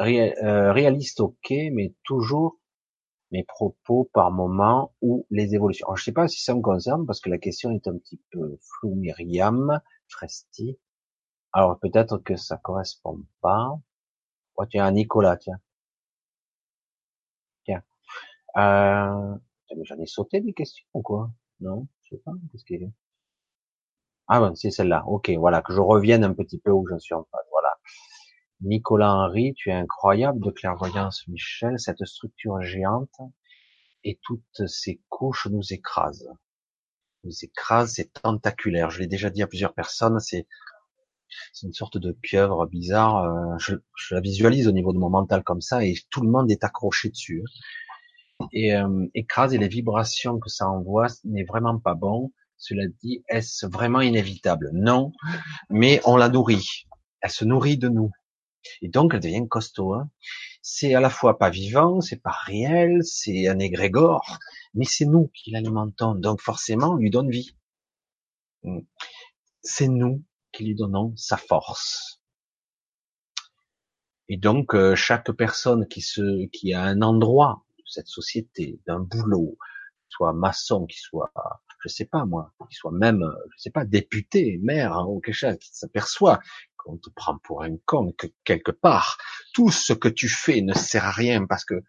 euh, 0.00 0.72
réaliste, 0.72 1.20
ok, 1.20 1.50
mais 1.72 1.94
toujours 2.04 2.58
mes 3.34 3.42
propos 3.42 4.08
par 4.12 4.30
moment 4.30 4.94
ou 5.02 5.26
les 5.30 5.54
évolutions. 5.56 5.86
Alors, 5.88 5.96
je 5.96 6.04
sais 6.04 6.12
pas 6.12 6.28
si 6.28 6.40
ça 6.40 6.54
me 6.54 6.62
concerne 6.62 7.04
parce 7.04 7.20
que 7.20 7.28
la 7.28 7.38
question 7.38 7.72
est 7.72 7.88
un 7.88 7.98
petit 7.98 8.20
peu 8.30 8.58
floue. 8.60 8.94
Myriam, 8.94 9.80
Fresti. 10.08 10.78
Alors 11.52 11.78
peut-être 11.80 12.18
que 12.18 12.36
ça 12.36 12.56
correspond 12.58 13.24
pas. 13.40 13.76
Oh, 14.56 14.66
tiens, 14.66 14.90
Nicolas, 14.92 15.36
tiens. 15.36 15.58
Tiens. 17.64 17.82
Euh, 18.56 19.36
j'en 19.82 19.98
ai 19.98 20.06
sauté 20.06 20.40
des 20.40 20.52
questions 20.54 20.86
ou 20.94 21.02
quoi? 21.02 21.30
Non, 21.60 21.88
je 22.02 22.16
sais 22.16 22.22
pas. 22.24 22.32
Qu'est-ce 22.52 22.64
qu'il 22.64 22.82
est 22.84 22.92
Ah 24.28 24.40
bon, 24.40 24.54
c'est 24.54 24.70
celle-là. 24.70 25.04
Ok, 25.08 25.30
voilà, 25.30 25.62
que 25.62 25.72
je 25.72 25.80
revienne 25.80 26.24
un 26.24 26.34
petit 26.34 26.58
peu 26.58 26.70
où 26.70 26.86
je 26.88 26.98
suis 26.98 27.14
en 27.14 27.24
face. 27.24 27.46
Nicolas 28.64 29.12
Henry, 29.12 29.52
tu 29.54 29.68
es 29.68 29.74
incroyable 29.74 30.40
de 30.40 30.50
clairvoyance, 30.50 31.28
Michel. 31.28 31.78
Cette 31.78 32.04
structure 32.06 32.62
géante 32.62 33.20
et 34.04 34.18
toutes 34.22 34.66
ces 34.66 35.02
couches 35.10 35.48
nous 35.50 35.72
écrasent. 35.72 36.30
Nous 37.24 37.32
écrasent, 37.42 37.92
c'est 37.96 38.10
tentaculaire. 38.22 38.88
Je 38.88 39.00
l'ai 39.00 39.06
déjà 39.06 39.28
dit 39.28 39.42
à 39.42 39.46
plusieurs 39.46 39.74
personnes, 39.74 40.18
c'est 40.18 40.46
une 41.62 41.74
sorte 41.74 41.98
de 41.98 42.12
pieuvre 42.12 42.64
bizarre. 42.66 43.24
Euh, 43.24 43.58
je, 43.58 43.74
la 44.10 44.20
visualise 44.20 44.66
au 44.66 44.72
niveau 44.72 44.94
de 44.94 44.98
mon 44.98 45.10
mental 45.10 45.42
comme 45.42 45.60
ça 45.60 45.84
et 45.84 45.94
tout 46.08 46.22
le 46.22 46.30
monde 46.30 46.50
est 46.50 46.64
accroché 46.64 47.10
dessus. 47.10 47.44
Et 48.52 48.74
euh, 48.74 49.06
les 49.14 49.68
vibrations 49.68 50.38
que 50.38 50.48
ça 50.48 50.68
envoie 50.68 51.08
n'est 51.24 51.44
vraiment 51.44 51.78
pas 51.78 51.94
bon. 51.94 52.32
Cela 52.56 52.84
dit, 53.02 53.24
est-ce 53.28 53.66
vraiment 53.66 54.00
inévitable? 54.00 54.70
Non, 54.72 55.12
mais 55.68 56.00
on 56.06 56.16
la 56.16 56.30
nourrit. 56.30 56.86
Elle 57.20 57.30
se 57.30 57.44
nourrit 57.44 57.76
de 57.76 57.88
nous. 57.88 58.10
Et 58.82 58.88
donc 58.88 59.14
elle 59.14 59.20
devient 59.20 59.46
costaud. 59.48 59.94
Hein. 59.94 60.10
c'est 60.62 60.94
à 60.94 61.00
la 61.00 61.10
fois 61.10 61.38
pas 61.38 61.50
vivant, 61.50 62.00
c'est 62.00 62.22
pas 62.22 62.36
réel, 62.46 63.00
c'est 63.02 63.48
un 63.48 63.58
égrégore, 63.58 64.38
mais 64.74 64.84
c'est 64.84 65.06
nous 65.06 65.28
qui 65.34 65.50
l'alimentons, 65.50 66.14
donc 66.14 66.40
forcément 66.40 66.92
on 66.92 66.96
lui 66.96 67.10
donne 67.10 67.30
vie. 67.30 67.56
Hmm. 68.62 68.80
C'est 69.62 69.88
nous 69.88 70.22
qui 70.52 70.64
lui 70.64 70.74
donnons 70.74 71.14
sa 71.16 71.36
force. 71.36 72.20
Et 74.28 74.36
donc 74.36 74.74
euh, 74.74 74.94
chaque 74.94 75.30
personne 75.32 75.86
qui 75.86 76.00
se, 76.00 76.46
qui 76.48 76.72
a 76.72 76.82
un 76.82 77.02
endroit 77.02 77.64
de 77.78 77.84
cette 77.86 78.08
société, 78.08 78.80
d'un 78.86 79.00
boulot, 79.00 79.58
soit 80.08 80.32
maçon, 80.32 80.86
qui 80.86 80.98
soit, 80.98 81.32
je 81.80 81.88
sais 81.88 82.06
pas 82.06 82.24
moi, 82.24 82.54
qui 82.70 82.76
soit 82.76 82.92
même, 82.92 83.22
je 83.56 83.62
sais 83.62 83.70
pas, 83.70 83.84
député, 83.84 84.58
maire 84.62 84.94
hein, 84.94 85.06
ou 85.06 85.20
quelque 85.20 85.34
chose, 85.34 85.56
qui 85.58 85.70
s'aperçoit 85.72 86.40
qu'on 86.84 86.98
te 86.98 87.10
prend 87.10 87.38
pour 87.38 87.62
un 87.62 87.76
con, 87.86 88.12
que 88.12 88.26
quelque 88.44 88.70
part, 88.70 89.18
tout 89.52 89.70
ce 89.70 89.92
que 89.92 90.08
tu 90.08 90.28
fais 90.28 90.60
ne 90.60 90.74
sert 90.74 91.04
à 91.04 91.10
rien 91.10 91.46
parce 91.46 91.64
que, 91.64 91.82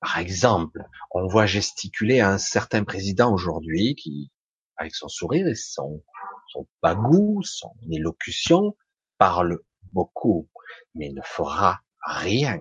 par 0.00 0.18
exemple, 0.18 0.84
on 1.12 1.26
voit 1.26 1.46
gesticuler 1.46 2.20
un 2.20 2.38
certain 2.38 2.84
président 2.84 3.32
aujourd'hui 3.32 3.94
qui, 3.94 4.30
avec 4.76 4.94
son 4.94 5.08
sourire 5.08 5.46
et 5.46 5.54
son, 5.54 6.02
son 6.48 6.66
bagou, 6.82 7.42
son 7.42 7.72
élocution, 7.90 8.76
parle 9.18 9.60
beaucoup, 9.92 10.48
mais 10.94 11.10
ne 11.10 11.22
fera 11.22 11.80
rien. 12.02 12.58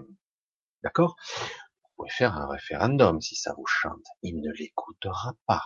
D'accord? 0.83 1.15
Vous 1.83 1.89
pouvez 1.95 2.09
faire 2.09 2.35
un 2.35 2.47
référendum 2.47 3.21
si 3.21 3.35
ça 3.35 3.53
vous 3.57 3.65
chante. 3.65 4.05
Il 4.21 4.41
ne 4.41 4.51
l'écoutera 4.51 5.33
pas. 5.45 5.63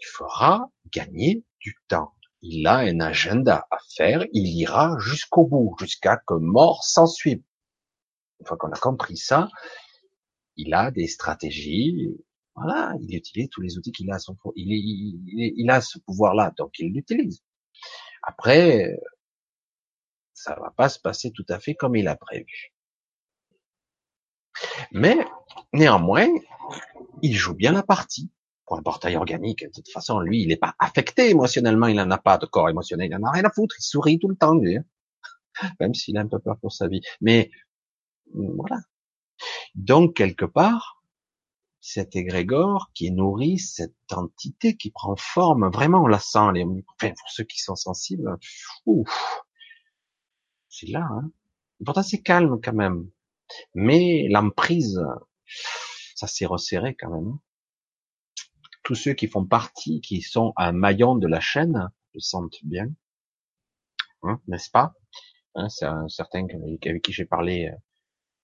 Il 0.00 0.06
fera 0.06 0.70
gagner 0.92 1.44
du 1.60 1.76
temps. 1.88 2.14
Il 2.40 2.66
a 2.66 2.78
un 2.78 3.00
agenda 3.00 3.66
à 3.70 3.78
faire, 3.96 4.24
il 4.32 4.46
ira 4.46 4.96
jusqu'au 4.98 5.44
bout, 5.46 5.74
jusqu'à 5.80 6.16
que 6.16 6.34
mort 6.34 6.84
s'ensuive. 6.84 7.42
Une 8.40 8.46
fois 8.46 8.56
qu'on 8.56 8.70
a 8.70 8.78
compris 8.78 9.16
ça, 9.16 9.48
il 10.56 10.72
a 10.74 10.90
des 10.90 11.08
stratégies, 11.08 12.16
voilà, 12.54 12.94
il 13.00 13.14
utilise 13.14 13.48
tous 13.50 13.60
les 13.60 13.76
outils 13.76 13.92
qu'il 13.92 14.10
a 14.10 14.16
à 14.16 14.18
son 14.18 14.36
il, 14.54 14.72
il, 14.72 15.54
il 15.56 15.70
a 15.70 15.80
ce 15.80 15.98
pouvoir-là, 15.98 16.52
donc 16.56 16.78
il 16.78 16.92
l'utilise. 16.92 17.42
Après, 18.22 18.96
ça 20.34 20.56
va 20.60 20.70
pas 20.70 20.88
se 20.88 21.00
passer 21.00 21.32
tout 21.32 21.46
à 21.48 21.58
fait 21.58 21.74
comme 21.74 21.96
il 21.96 22.06
a 22.06 22.16
prévu. 22.16 22.72
Mais 24.92 25.16
néanmoins, 25.72 26.28
il 27.22 27.34
joue 27.34 27.54
bien 27.54 27.72
la 27.72 27.82
partie 27.82 28.30
pour 28.68 28.78
un 28.78 28.82
portail 28.82 29.16
organique. 29.16 29.64
De 29.64 29.70
toute 29.70 29.90
façon, 29.90 30.20
lui, 30.20 30.42
il 30.42 30.48
n'est 30.48 30.56
pas 30.56 30.74
affecté 30.78 31.30
émotionnellement, 31.30 31.86
il 31.86 31.96
n'en 31.96 32.10
a 32.10 32.18
pas 32.18 32.36
de 32.36 32.44
corps 32.44 32.68
émotionnel, 32.68 33.08
il 33.10 33.16
n'en 33.16 33.26
a 33.26 33.32
rien 33.32 33.44
à 33.44 33.50
foutre, 33.50 33.74
il 33.78 33.82
sourit 33.82 34.18
tout 34.18 34.28
le 34.28 34.36
temps, 34.36 34.54
lui. 34.54 34.76
Hein. 34.76 34.84
Même 35.80 35.94
s'il 35.94 36.18
a 36.18 36.20
un 36.20 36.28
peu 36.28 36.38
peur 36.38 36.58
pour 36.60 36.72
sa 36.72 36.86
vie. 36.86 37.00
Mais 37.22 37.50
voilà. 38.34 38.82
Donc, 39.74 40.16
quelque 40.16 40.44
part, 40.44 41.02
cet 41.80 42.14
égrégore 42.14 42.90
qui 42.92 43.10
nourrit 43.10 43.58
cette 43.58 43.94
entité 44.12 44.76
qui 44.76 44.90
prend 44.90 45.16
forme, 45.16 45.70
vraiment 45.70 46.02
on 46.02 46.06
la 46.06 46.18
sent, 46.18 46.52
les, 46.52 46.64
enfin, 46.64 47.14
pour 47.18 47.30
ceux 47.30 47.44
qui 47.44 47.60
sont 47.60 47.76
sensibles, 47.76 48.36
c'est 50.68 50.88
là. 50.88 51.08
Hein. 51.10 51.30
Pourtant 51.82 52.02
c'est 52.02 52.20
calme 52.20 52.60
quand 52.62 52.74
même. 52.74 53.08
Mais 53.74 54.26
l'emprise, 54.28 55.00
ça 56.14 56.26
s'est 56.26 56.44
resserré 56.44 56.94
quand 56.94 57.10
même. 57.10 57.38
Tous 58.88 58.94
ceux 58.94 59.12
qui 59.12 59.26
font 59.26 59.44
partie, 59.44 60.00
qui 60.00 60.22
sont 60.22 60.54
un 60.56 60.72
maillon 60.72 61.14
de 61.14 61.28
la 61.28 61.40
chaîne, 61.40 61.90
se 62.14 62.20
sentent 62.20 62.64
bien, 62.64 62.88
hein, 64.22 64.40
n'est-ce 64.48 64.70
pas? 64.70 64.94
Hein, 65.54 65.68
C'est 65.68 65.84
un 65.84 66.08
certain 66.08 66.46
avec 66.46 67.02
qui 67.02 67.12
j'ai 67.12 67.26
parlé, 67.26 67.70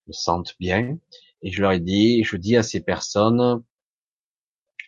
me 0.06 0.12
sentent 0.12 0.54
bien. 0.60 0.98
Et 1.40 1.50
je 1.50 1.62
leur 1.62 1.72
ai 1.72 1.80
dit, 1.80 2.24
je 2.24 2.36
dis 2.36 2.58
à 2.58 2.62
ces 2.62 2.82
personnes, 2.82 3.64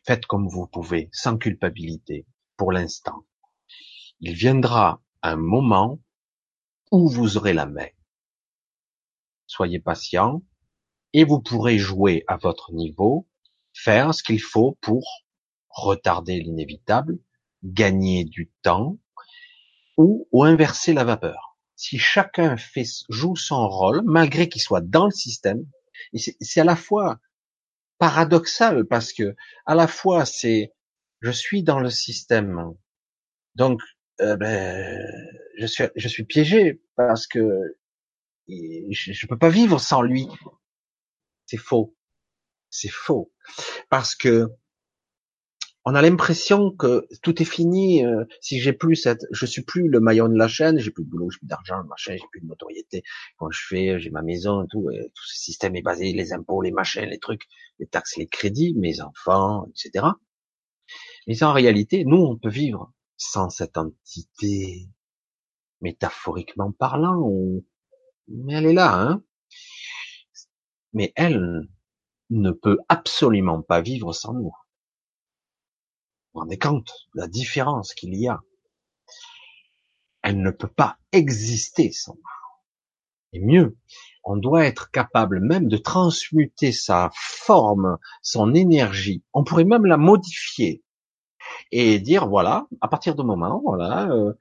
faites 0.05 0.27
comme 0.27 0.47
vous 0.47 0.67
pouvez, 0.67 1.09
sans 1.11 1.39
culpabilité, 1.39 2.27
pour 2.59 2.71
l'instant. 2.71 3.25
Il 4.21 4.35
viendra 4.35 5.03
un 5.23 5.37
moment 5.37 6.03
où 6.93 7.09
vous 7.09 7.39
aurez 7.39 7.55
la 7.55 7.65
main. 7.65 7.89
Soyez 9.47 9.81
patient 9.81 10.43
et 11.15 11.25
vous 11.25 11.41
pourrez 11.41 11.79
jouer 11.79 12.25
à 12.27 12.37
votre 12.37 12.75
niveau, 12.75 13.27
faire 13.73 14.13
ce 14.13 14.23
qu'il 14.23 14.43
faut 14.43 14.77
pour 14.83 15.26
retarder 15.77 16.41
l'inévitable, 16.41 17.19
gagner 17.63 18.25
du 18.25 18.51
temps 18.63 18.99
ou, 19.97 20.27
ou 20.33 20.45
inverser 20.45 20.95
la 20.95 21.05
vapeur. 21.05 21.59
Si 21.77 21.99
chacun 21.99 22.57
fait, 22.57 22.87
joue 23.11 23.37
son 23.37 23.69
rôle, 23.69 24.03
malgré 24.05 24.49
qu'il 24.49 24.63
soit 24.63 24.81
dans 24.81 25.05
le 25.05 25.11
système, 25.11 25.67
c'est 26.15 26.61
à 26.61 26.65
la 26.65 26.77
fois 26.77 27.19
paradoxal 27.99 28.87
parce 28.87 29.13
que 29.13 29.35
à 29.65 29.75
la 29.75 29.87
fois 29.87 30.25
c'est 30.27 30.73
je 31.21 31.31
suis 31.31 31.63
dans 31.63 31.81
le 31.81 31.91
système, 31.91 32.75
donc 33.55 33.81
euh, 34.21 34.37
ben, 34.37 35.03
je 35.59 35.67
suis 35.67 35.85
je 35.97 36.09
suis 36.09 36.25
piégé 36.25 36.81
parce 36.95 37.27
que 37.27 37.61
je, 38.49 39.13
je 39.13 39.27
peux 39.27 39.39
pas 39.39 39.49
vivre 39.49 39.81
sans 39.81 40.03
lui. 40.03 40.29
C'est 41.47 41.57
faux, 41.57 41.95
c'est 42.71 42.91
faux 42.91 43.33
parce 43.89 44.15
que 44.15 44.51
on 45.87 45.95
a 45.95 46.03
l'impression 46.03 46.73
que 46.73 47.07
tout 47.23 47.41
est 47.41 47.47
fini. 47.47 48.05
Euh, 48.05 48.25
si 48.41 48.61
j'ai 48.61 48.73
plus 48.73 48.97
cette, 48.97 49.25
je 49.31 49.47
suis 49.47 49.63
plus 49.63 49.89
le 49.89 50.01
maillon 50.01 50.29
de 50.29 50.37
la 50.37 50.49
chaîne, 50.49 50.79
j'ai 50.81 50.91
plus 50.91 51.05
de 51.05 51.09
boulot, 51.09 51.31
j'ai 51.31 51.39
plus 51.39 51.47
d'argent, 51.47 51.85
machin, 51.85 52.17
j'ai 52.17 52.27
plus 52.33 52.41
de 52.41 52.47
notoriété. 52.47 53.05
Quand 53.39 53.51
je 53.53 53.61
fais, 53.69 54.01
j'ai 54.01 54.11
ma 54.11 54.23
maison 54.23 54.65
et 54.65 54.67
tout, 54.69 54.91
et 54.91 55.05
tout 55.15 55.25
ce 55.25 55.39
système 55.39 55.77
est 55.77 55.83
basé, 55.83 56.13
les 56.13 56.33
impôts, 56.33 56.61
les 56.61 56.73
machins, 56.73 57.09
les 57.09 57.21
trucs, 57.21 57.47
les 57.79 57.87
taxes, 57.87 58.17
les 58.17 58.27
crédits, 58.27 58.75
mes 58.75 59.01
enfants, 59.01 59.69
etc. 59.71 60.07
Mais 61.29 61.41
en 61.45 61.53
réalité, 61.53 62.05
nous, 62.05 62.19
on 62.19 62.37
peut 62.37 62.51
vivre 62.51 62.93
sans 63.17 63.49
cette 63.49 63.79
entité, 63.79 64.89
métaphoriquement 65.81 66.73
parlant, 66.73 67.31
mais 68.29 68.55
elle 68.55 68.67
est 68.67 68.73
là, 68.73 68.93
hein. 69.01 69.23
Mais 70.95 71.13
elle 71.15 71.69
ne 72.31 72.51
peut 72.51 72.79
absolument 72.89 73.63
pas 73.63 73.81
vivre 73.81 74.13
sans 74.13 74.35
nous. 74.35 74.53
Vous 76.37 76.41
rendez 76.41 76.59
compte 76.59 76.93
la 77.15 77.29
différence 77.29 77.95
qu'il 77.95 78.15
y 78.15 78.29
a? 78.29 78.43
Elle 80.23 80.43
ne 80.43 80.51
peut 80.51 80.69
pas 80.69 80.99
exister 81.11 81.93
sans 81.93 82.13
nous. 82.13 82.21
Et 83.33 83.41
mieux, 83.41 83.79
on 84.23 84.37
doit 84.37 84.67
être 84.67 84.91
capable 84.91 85.41
même 85.41 85.67
de 85.67 85.79
transmuter 85.79 86.73
sa 86.73 87.11
forme, 87.15 87.97
son 88.21 88.55
énergie. 88.55 89.25
On 89.33 89.45
pourrait 89.45 89.65
même 89.65 89.87
la 89.87 89.97
modifier 89.97 90.85
et 91.73 91.99
dire 92.01 92.29
voilà, 92.29 92.67
à 92.83 92.89
partir 92.89 93.15
de 93.15 93.23
moment, 93.23 93.63
voilà, 93.65 94.11
euh, 94.11 94.35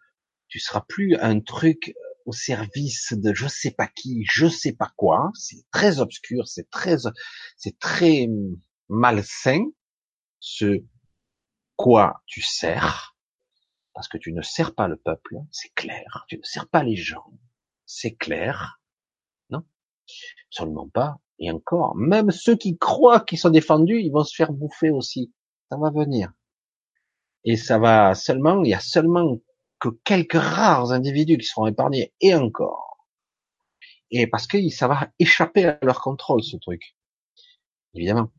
tu 0.49 0.59
seras 0.59 0.81
plus 0.81 1.15
un 1.15 1.39
truc 1.39 1.95
au 2.25 2.33
service 2.33 3.13
de 3.13 3.33
je 3.33 3.47
sais 3.47 3.71
pas 3.71 3.87
qui, 3.87 4.25
je 4.29 4.49
sais 4.49 4.73
pas 4.73 4.91
quoi. 4.97 5.31
C'est 5.33 5.63
très 5.71 6.01
obscur, 6.01 6.45
c'est 6.45 6.69
très, 6.69 6.97
c'est 7.55 7.79
très 7.79 8.27
malsain. 8.89 9.63
Ce 10.41 10.83
quoi 11.75 12.21
tu 12.25 12.41
sers, 12.41 13.15
parce 13.93 14.07
que 14.07 14.17
tu 14.17 14.33
ne 14.33 14.41
sers 14.41 14.75
pas 14.75 14.87
le 14.87 14.97
peuple, 14.97 15.37
c'est 15.51 15.73
clair, 15.73 16.25
tu 16.27 16.37
ne 16.37 16.43
sers 16.43 16.67
pas 16.67 16.83
les 16.83 16.95
gens, 16.95 17.31
c'est 17.85 18.15
clair, 18.15 18.81
non 19.49 19.63
Absolument 20.49 20.89
pas. 20.89 21.17
Et 21.39 21.51
encore, 21.51 21.95
même 21.95 22.31
ceux 22.31 22.55
qui 22.55 22.77
croient 22.77 23.19
qu'ils 23.19 23.39
sont 23.39 23.49
défendus, 23.49 24.01
ils 24.01 24.11
vont 24.11 24.23
se 24.23 24.35
faire 24.35 24.53
bouffer 24.53 24.89
aussi. 24.89 25.33
Ça 25.69 25.77
va 25.77 25.89
venir. 25.89 26.31
Et 27.43 27.57
ça 27.57 27.77
va 27.77 28.15
seulement, 28.15 28.63
il 28.63 28.69
y 28.69 28.73
a 28.73 28.79
seulement 28.79 29.37
que 29.79 29.89
quelques 30.03 30.33
rares 30.33 30.91
individus 30.91 31.37
qui 31.37 31.45
seront 31.45 31.67
épargnés, 31.67 32.13
et 32.21 32.33
encore. 32.33 33.07
Et 34.11 34.27
parce 34.27 34.47
que 34.47 34.69
ça 34.69 34.87
va 34.87 35.09
échapper 35.19 35.65
à 35.65 35.79
leur 35.81 36.01
contrôle, 36.01 36.43
ce 36.43 36.57
truc. 36.57 36.95
Évidemment. 37.93 38.31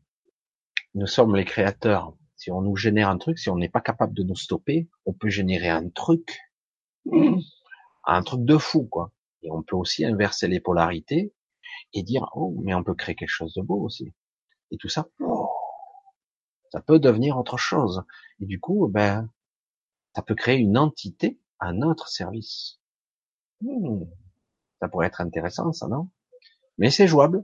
Nous 0.95 1.07
sommes 1.07 1.35
les 1.35 1.45
créateurs 1.45 2.15
si 2.37 2.51
on 2.51 2.61
nous 2.61 2.75
génère 2.75 3.09
un 3.09 3.17
truc, 3.17 3.39
si 3.39 3.49
on 3.49 3.57
n'est 3.57 3.69
pas 3.69 3.81
capable 3.81 4.13
de 4.13 4.23
nous 4.23 4.35
stopper, 4.35 4.87
on 5.05 5.13
peut 5.13 5.29
générer 5.29 5.69
un 5.69 5.89
truc, 5.89 6.39
un 8.05 8.23
truc 8.23 8.45
de 8.45 8.57
fou, 8.57 8.85
quoi. 8.85 9.11
Et 9.41 9.51
on 9.51 9.63
peut 9.63 9.75
aussi 9.75 10.05
inverser 10.05 10.47
les 10.47 10.59
polarités 10.59 11.33
et 11.93 12.03
dire, 12.03 12.29
oh, 12.33 12.55
mais 12.63 12.73
on 12.73 12.83
peut 12.83 12.93
créer 12.93 13.15
quelque 13.15 13.29
chose 13.29 13.53
de 13.53 13.61
beau 13.61 13.83
aussi. 13.83 14.13
Et 14.71 14.77
tout 14.77 14.89
ça, 14.89 15.07
oh, 15.19 15.49
ça 16.71 16.81
peut 16.81 16.99
devenir 16.99 17.37
autre 17.37 17.57
chose. 17.57 18.03
Et 18.39 18.45
du 18.45 18.59
coup, 18.59 18.87
ben, 18.87 19.29
ça 20.15 20.21
peut 20.21 20.35
créer 20.35 20.57
une 20.57 20.77
entité 20.77 21.39
à 21.59 21.73
notre 21.73 22.07
service. 22.07 22.79
Hmm. 23.61 24.03
ça 24.79 24.87
pourrait 24.87 25.07
être 25.07 25.21
intéressant, 25.21 25.73
ça, 25.73 25.87
non? 25.87 26.09
Mais 26.77 26.91
c'est 26.91 27.07
jouable. 27.07 27.43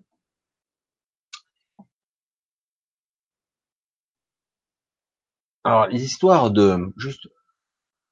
Alors, 5.63 5.87
les 5.87 6.03
histoires 6.03 6.51
de, 6.51 6.93
juste, 6.97 7.27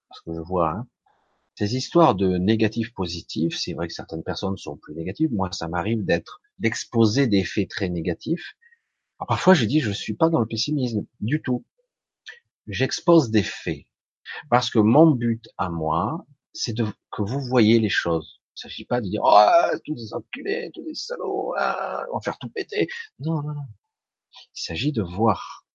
parce 0.10 0.22
que 0.22 0.34
je 0.34 0.40
vois, 0.40 0.72
hein, 0.72 0.88
ces 1.56 1.76
histoires 1.76 2.16
de 2.16 2.38
négatif 2.38 2.94
positif, 2.94 3.58
c'est 3.58 3.74
vrai 3.74 3.88
que 3.88 3.94
certaines 3.94 4.24
personnes 4.24 4.58
sont 4.58 4.78
plus 4.78 4.96
négatives. 4.96 5.32
Moi, 5.34 5.52
ça 5.52 5.68
m'arrive 5.68 6.04
d'être 6.06 6.42
d'exposer 6.60 7.28
des 7.28 7.44
faits 7.44 7.70
très 7.70 7.90
négatifs. 7.90 8.54
Alors, 9.20 9.28
parfois, 9.28 9.54
je 9.54 9.66
dis, 9.66 9.80
je 9.80 9.92
suis 9.92 10.14
pas 10.14 10.30
dans 10.30 10.40
le 10.40 10.46
pessimisme 10.46 11.06
du 11.20 11.42
tout. 11.42 11.66
J'expose 12.68 13.32
des 13.32 13.44
faits 13.44 13.86
parce 14.50 14.70
que 14.70 14.80
mon 14.80 15.12
but 15.12 15.50
à 15.58 15.70
moi, 15.70 16.26
c'est 16.54 16.74
de 16.74 16.86
que 17.12 17.22
vous 17.22 17.42
voyez 17.42 17.80
les 17.80 17.90
choses. 17.90 18.42
Il 18.56 18.62
s'agit 18.62 18.86
pas 18.86 19.02
de 19.02 19.08
dire 19.08 19.22
oh 19.24 19.78
tous 19.86 19.96
les 19.96 20.14
enculés, 20.14 20.72
tous 20.74 20.84
les 20.86 20.94
salauds, 20.94 21.54
ah, 21.58 22.06
on 22.12 22.18
va 22.18 22.22
faire 22.22 22.38
tout 22.38 22.50
péter. 22.50 22.88
Non, 23.20 23.42
non, 23.42 23.54
non. 23.54 23.68
Il 24.56 24.62
s'agit 24.62 24.92
de 24.92 25.02
voir 25.02 25.66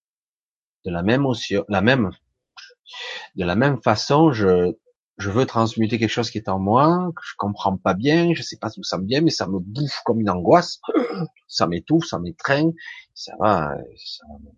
de 0.87 0.93
la 0.93 1.03
même 1.03 1.27
la 1.69 1.81
même, 1.83 2.11
de 3.35 3.45
la 3.45 3.57
même 3.57 3.83
façon, 3.83 4.33
je, 4.33 4.73
je 5.19 5.31
veux 5.31 5.45
transmuter 5.45 5.99
quelque 5.99 6.11
chose 6.11 6.31
qui 6.31 6.39
est 6.39 6.49
en 6.49 6.61
moi, 6.61 7.11
que 7.17 7.23
je 7.25 7.35
comprends 7.37 7.77
pas 7.77 7.95
bien, 7.95 8.33
je 8.35 8.43
sais 8.43 8.57
pas 8.57 8.71
d'où 8.75 8.85
ça 8.85 8.97
me 8.99 9.07
vient, 9.07 9.21
mais 9.21 9.31
ça 9.31 9.49
me 9.49 9.59
bouffe 9.59 10.01
comme 10.05 10.21
une 10.21 10.31
angoisse, 10.31 10.81
ça 11.49 11.67
m'étouffe, 11.67 12.07
ça 12.07 12.21
m'étreint, 12.21 12.71
ça 13.15 13.33
va, 13.41 13.77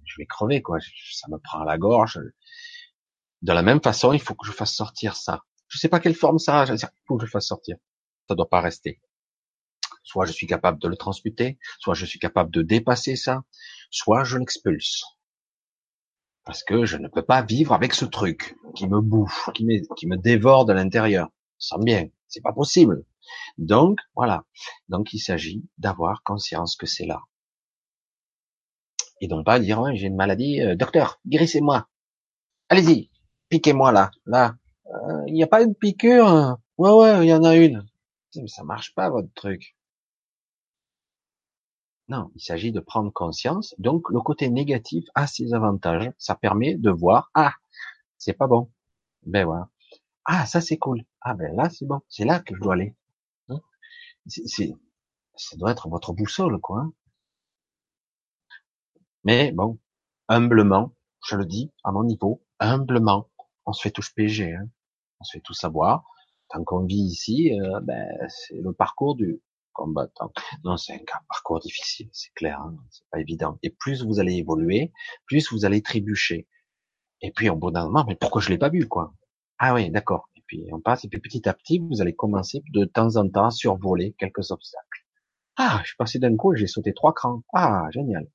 je 0.04 0.14
vais 0.18 0.26
crever, 0.26 0.60
quoi, 0.60 0.78
ça 1.12 1.28
me 1.30 1.38
prend 1.38 1.60
à 1.60 1.64
la 1.64 1.78
gorge. 1.78 2.20
De 3.40 3.52
la 3.52 3.62
même 3.62 3.80
façon, 3.80 4.12
il 4.12 4.20
faut 4.20 4.34
que 4.34 4.46
je 4.46 4.52
fasse 4.52 4.74
sortir 4.74 5.16
ça. 5.16 5.44
Je 5.68 5.78
sais 5.78 5.88
pas 5.88 6.00
quelle 6.00 6.14
forme 6.14 6.38
ça 6.38 6.62
a, 6.62 6.66
il 6.66 6.78
faut 7.06 7.16
que 7.16 7.24
je 7.24 7.30
fasse 7.30 7.46
sortir. 7.46 7.76
Ça 8.28 8.34
doit 8.34 8.48
pas 8.48 8.60
rester. 8.60 9.00
Soit 10.02 10.26
je 10.26 10.32
suis 10.32 10.46
capable 10.46 10.78
de 10.80 10.88
le 10.88 10.96
transmuter, 10.96 11.58
soit 11.78 11.94
je 11.94 12.04
suis 12.04 12.18
capable 12.18 12.50
de 12.50 12.62
dépasser 12.62 13.16
ça, 13.16 13.44
soit 13.90 14.24
je 14.24 14.38
l'expulse 14.38 15.17
parce 16.48 16.64
que 16.64 16.86
je 16.86 16.96
ne 16.96 17.08
peux 17.08 17.20
pas 17.20 17.42
vivre 17.42 17.74
avec 17.74 17.92
ce 17.92 18.06
truc 18.06 18.56
qui 18.74 18.88
me 18.88 19.02
bouffe, 19.02 19.50
qui 19.54 19.66
me, 19.66 20.16
dévore 20.16 20.64
de 20.64 20.72
l'intérieur. 20.72 21.28
Sans 21.58 21.78
bien, 21.78 22.08
c'est 22.26 22.40
pas 22.40 22.54
possible. 22.54 23.04
Donc 23.58 23.98
voilà. 24.16 24.44
Donc 24.88 25.12
il 25.12 25.18
s'agit 25.18 25.62
d'avoir 25.76 26.22
conscience 26.22 26.74
que 26.74 26.86
c'est 26.86 27.04
là. 27.04 27.20
Et 29.20 29.28
donc 29.28 29.44
pas 29.44 29.60
dire 29.60 29.84
j'ai 29.94 30.06
une 30.06 30.16
maladie, 30.16 30.62
euh, 30.62 30.74
docteur, 30.74 31.20
guérissez-moi. 31.26 31.86
Allez-y, 32.70 33.10
piquez-moi 33.50 33.92
là, 33.92 34.10
là. 34.24 34.56
Euh, 34.86 35.24
il 35.26 35.34
n'y 35.34 35.42
a 35.42 35.48
pas 35.48 35.62
une 35.62 35.74
piqûre 35.74 36.28
hein? 36.28 36.62
Ouais 36.78 36.92
ouais, 36.92 37.26
il 37.26 37.28
y 37.28 37.34
en 37.34 37.44
a 37.44 37.56
une. 37.56 37.86
Mais 38.36 38.48
ça 38.48 38.64
marche 38.64 38.94
pas 38.94 39.10
votre 39.10 39.32
truc. 39.34 39.76
Non, 42.08 42.30
il 42.34 42.40
s'agit 42.40 42.72
de 42.72 42.80
prendre 42.80 43.12
conscience. 43.12 43.74
Donc, 43.78 44.08
le 44.10 44.20
côté 44.20 44.48
négatif 44.48 45.04
a 45.14 45.26
ses 45.26 45.52
avantages. 45.52 46.10
Ça 46.18 46.34
permet 46.34 46.74
de 46.76 46.90
voir, 46.90 47.30
ah, 47.34 47.52
c'est 48.16 48.32
pas 48.32 48.46
bon. 48.46 48.70
Ben 49.24 49.44
voilà. 49.44 49.68
Ah, 50.24 50.46
ça 50.46 50.60
c'est 50.60 50.78
cool. 50.78 51.04
Ah 51.20 51.34
ben 51.34 51.54
là 51.56 51.70
c'est 51.70 51.86
bon. 51.86 52.00
C'est 52.08 52.24
là 52.24 52.40
que 52.40 52.54
je 52.54 52.60
dois 52.60 52.74
aller. 52.74 52.94
Hein? 53.48 53.60
Ça 55.36 55.56
doit 55.56 55.70
être 55.72 55.88
votre 55.88 56.12
boussole, 56.12 56.60
quoi. 56.60 56.90
Mais 59.24 59.52
bon, 59.52 59.78
humblement, 60.28 60.94
je 61.26 61.36
le 61.36 61.44
dis 61.44 61.72
à 61.84 61.92
mon 61.92 62.04
niveau, 62.04 62.42
humblement, 62.60 63.28
on 63.66 63.72
se 63.72 63.82
fait 63.82 63.90
tous 63.90 64.10
PG, 64.10 64.54
hein. 64.54 64.68
on 65.20 65.24
se 65.24 65.36
fait 65.36 65.42
tout 65.42 65.54
savoir. 65.54 66.04
Tant 66.48 66.64
qu'on 66.64 66.84
vit 66.86 66.96
ici, 66.96 67.58
euh, 67.60 67.80
ben, 67.80 68.08
c'est 68.28 68.56
le 68.56 68.72
parcours 68.72 69.16
du, 69.16 69.42
Non, 70.64 70.76
c'est 70.76 70.94
un 70.94 71.20
parcours 71.28 71.60
difficile, 71.60 72.08
c'est 72.12 72.32
clair, 72.34 72.60
hein, 72.60 72.76
c'est 72.90 73.04
pas 73.10 73.20
évident. 73.20 73.58
Et 73.62 73.70
plus 73.70 74.04
vous 74.04 74.20
allez 74.20 74.34
évoluer, 74.34 74.92
plus 75.26 75.50
vous 75.52 75.64
allez 75.64 75.82
trébucher. 75.82 76.48
Et 77.20 77.32
puis 77.32 77.48
au 77.48 77.56
bout 77.56 77.70
d'un 77.70 77.84
moment, 77.84 78.04
mais 78.06 78.16
pourquoi 78.16 78.40
je 78.40 78.48
l'ai 78.48 78.58
pas 78.58 78.68
vu, 78.68 78.86
quoi? 78.86 79.14
Ah 79.58 79.74
oui, 79.74 79.90
d'accord. 79.90 80.28
Et 80.36 80.42
puis 80.46 80.66
on 80.72 80.80
passe, 80.80 81.04
et 81.04 81.08
puis 81.08 81.20
petit 81.20 81.48
à 81.48 81.54
petit, 81.54 81.78
vous 81.80 82.00
allez 82.00 82.14
commencer 82.14 82.62
de 82.72 82.84
temps 82.84 83.16
en 83.16 83.28
temps 83.28 83.46
à 83.46 83.50
survoler 83.50 84.14
quelques 84.18 84.50
obstacles. 84.50 85.04
Ah, 85.56 85.80
je 85.82 85.88
suis 85.88 85.96
passé 85.96 86.18
d'un 86.18 86.36
coup 86.36 86.54
j'ai 86.54 86.66
sauté 86.68 86.94
trois 86.94 87.12
crans. 87.12 87.42
Ah, 87.52 87.86
génial. 87.90 88.28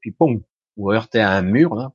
Puis 0.00 0.14
boum, 0.18 0.42
vous 0.76 0.90
heurtez 0.90 1.20
à 1.20 1.32
un 1.32 1.42
mur, 1.42 1.74
là, 1.74 1.92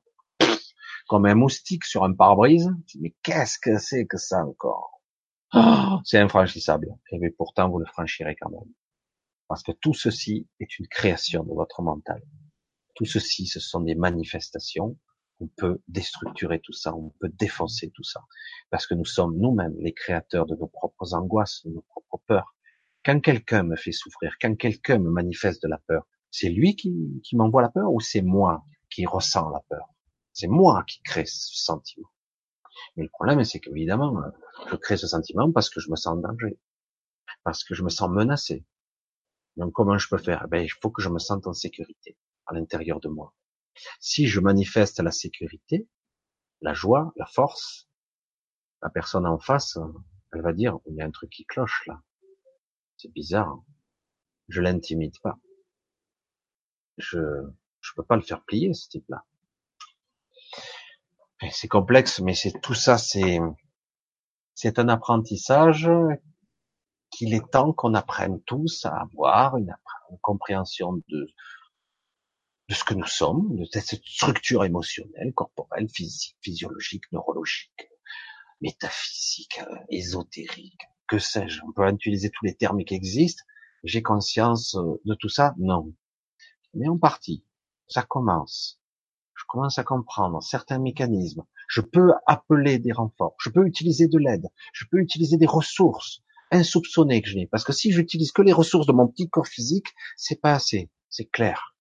comme 1.08 1.26
un 1.26 1.34
moustique 1.34 1.84
sur 1.84 2.04
un 2.04 2.12
pare-brise. 2.12 2.70
Mais 3.00 3.14
qu'est-ce 3.22 3.58
que 3.58 3.78
c'est 3.78 4.06
que 4.06 4.16
ça 4.18 4.44
encore? 4.44 5.00
Oh, 5.54 5.98
C'est 6.04 6.18
infranchissable. 6.18 6.88
Et 7.12 7.30
pourtant, 7.30 7.68
vous 7.68 7.78
le 7.78 7.86
franchirez 7.86 8.36
quand 8.36 8.50
même. 8.50 8.72
Parce 9.48 9.62
que 9.62 9.72
tout 9.72 9.94
ceci 9.94 10.48
est 10.60 10.78
une 10.78 10.88
création 10.88 11.44
de 11.44 11.52
votre 11.54 11.82
mental. 11.82 12.22
Tout 12.94 13.04
ceci, 13.04 13.46
ce 13.46 13.60
sont 13.60 13.80
des 13.80 13.94
manifestations. 13.94 14.98
On 15.38 15.48
peut 15.48 15.82
déstructurer 15.86 16.60
tout 16.60 16.72
ça, 16.72 16.94
on 16.94 17.10
peut 17.20 17.28
défoncer 17.28 17.90
tout 17.90 18.02
ça. 18.02 18.22
Parce 18.70 18.86
que 18.86 18.94
nous 18.94 19.04
sommes 19.04 19.36
nous-mêmes 19.36 19.76
les 19.78 19.92
créateurs 19.92 20.46
de 20.46 20.56
nos 20.56 20.66
propres 20.66 21.14
angoisses, 21.14 21.62
de 21.64 21.70
nos 21.70 21.82
propres 21.82 22.22
peurs. 22.26 22.54
Quand 23.04 23.20
quelqu'un 23.20 23.62
me 23.62 23.76
fait 23.76 23.92
souffrir, 23.92 24.34
quand 24.40 24.56
quelqu'un 24.56 24.98
me 24.98 25.10
manifeste 25.10 25.62
de 25.62 25.68
la 25.68 25.78
peur, 25.78 26.08
c'est 26.30 26.48
lui 26.48 26.74
qui, 26.74 27.20
m'envoie 27.34 27.62
la 27.62 27.68
peur 27.68 27.92
ou 27.92 28.00
c'est 28.00 28.22
moi 28.22 28.64
qui 28.90 29.06
ressens 29.06 29.48
la 29.50 29.60
peur? 29.68 29.86
C'est 30.32 30.48
moi 30.48 30.84
qui 30.88 31.00
crée 31.02 31.26
ce 31.26 31.54
sentiment. 31.54 32.08
Mais 32.96 33.04
le 33.04 33.10
problème, 33.10 33.44
c'est 33.44 33.60
qu'évidemment, 33.60 34.14
je 34.70 34.76
crée 34.76 34.96
ce 34.96 35.06
sentiment 35.06 35.52
parce 35.52 35.70
que 35.70 35.80
je 35.80 35.90
me 35.90 35.96
sens 35.96 36.14
en 36.14 36.16
danger, 36.16 36.58
parce 37.44 37.62
que 37.62 37.74
je 37.74 37.82
me 37.82 37.88
sens 37.88 38.10
menacé, 38.10 38.64
donc 39.56 39.72
comment 39.72 39.98
je 39.98 40.08
peux 40.08 40.18
faire? 40.18 40.48
Ben 40.48 40.62
il 40.62 40.68
faut 40.68 40.90
que 40.90 41.02
je 41.02 41.08
me 41.08 41.18
sente 41.18 41.46
en 41.46 41.52
sécurité 41.52 42.16
à 42.46 42.54
l'intérieur 42.54 43.00
de 43.00 43.08
moi. 43.08 43.34
Si 44.00 44.26
je 44.26 44.40
manifeste 44.40 45.00
la 45.00 45.10
sécurité, 45.10 45.88
la 46.60 46.72
joie, 46.74 47.12
la 47.16 47.26
force, 47.26 47.88
la 48.82 48.90
personne 48.90 49.26
en 49.26 49.38
face, 49.38 49.78
elle 50.32 50.42
va 50.42 50.52
dire 50.52 50.78
il 50.86 50.96
y 50.96 51.02
a 51.02 51.06
un 51.06 51.10
truc 51.10 51.30
qui 51.30 51.44
cloche 51.44 51.82
là. 51.86 52.00
C'est 52.96 53.12
bizarre. 53.12 53.48
Hein. 53.48 53.64
Je 54.48 54.60
l'intimide 54.60 55.18
pas. 55.22 55.38
Je 56.98 57.18
je 57.80 57.92
peux 57.94 58.04
pas 58.04 58.16
le 58.16 58.22
faire 58.22 58.44
plier 58.44 58.72
ce 58.74 58.88
type-là. 58.88 59.24
C'est 61.50 61.68
complexe, 61.68 62.20
mais 62.20 62.34
c'est 62.34 62.60
tout 62.60 62.74
ça, 62.74 62.98
c'est 62.98 63.38
c'est 64.54 64.78
un 64.78 64.88
apprentissage 64.88 65.88
qu'il 67.10 67.34
est 67.34 67.50
temps 67.50 67.72
qu'on 67.72 67.94
apprenne 67.94 68.40
tous 68.42 68.84
à 68.84 69.00
avoir 69.00 69.56
une, 69.56 69.74
compréhension 70.22 71.02
de, 71.08 71.28
de 72.68 72.74
ce 72.74 72.84
que 72.84 72.94
nous 72.94 73.06
sommes, 73.06 73.56
de 73.56 73.64
cette 73.64 74.00
structure 74.04 74.64
émotionnelle, 74.64 75.32
corporelle, 75.34 75.88
physique, 75.88 76.36
physiologique, 76.40 77.10
neurologique, 77.12 77.88
métaphysique, 78.60 79.60
ésotérique, 79.90 80.80
que 81.06 81.18
sais-je. 81.18 81.62
On 81.66 81.72
peut 81.72 81.88
utiliser 81.88 82.30
tous 82.30 82.44
les 82.44 82.54
termes 82.54 82.84
qui 82.84 82.94
existent. 82.94 83.44
J'ai 83.84 84.02
conscience 84.02 84.74
euh, 84.74 85.00
de 85.04 85.14
tout 85.14 85.28
ça? 85.28 85.54
Non. 85.58 85.92
Mais 86.74 86.88
en 86.88 86.98
partie, 86.98 87.44
ça 87.86 88.02
commence. 88.02 88.80
Je 89.34 89.44
commence 89.46 89.78
à 89.78 89.84
comprendre 89.84 90.42
certains 90.42 90.78
mécanismes. 90.78 91.44
Je 91.68 91.80
peux 91.80 92.12
appeler 92.26 92.78
des 92.78 92.92
renforts. 92.92 93.36
Je 93.40 93.50
peux 93.50 93.66
utiliser 93.66 94.08
de 94.08 94.18
l'aide. 94.18 94.48
Je 94.72 94.84
peux 94.90 94.98
utiliser 94.98 95.36
des 95.36 95.46
ressources 95.46 96.22
insoupçonné 96.50 97.22
que 97.22 97.28
je 97.28 97.36
n'ai. 97.36 97.46
Parce 97.46 97.64
que 97.64 97.72
si 97.72 97.92
j'utilise 97.92 98.32
que 98.32 98.42
les 98.42 98.52
ressources 98.52 98.86
de 98.86 98.92
mon 98.92 99.08
petit 99.08 99.28
corps 99.28 99.46
physique, 99.46 99.88
c'est 100.16 100.40
pas 100.40 100.52
assez. 100.54 100.90
C'est 101.08 101.26
clair. 101.26 101.76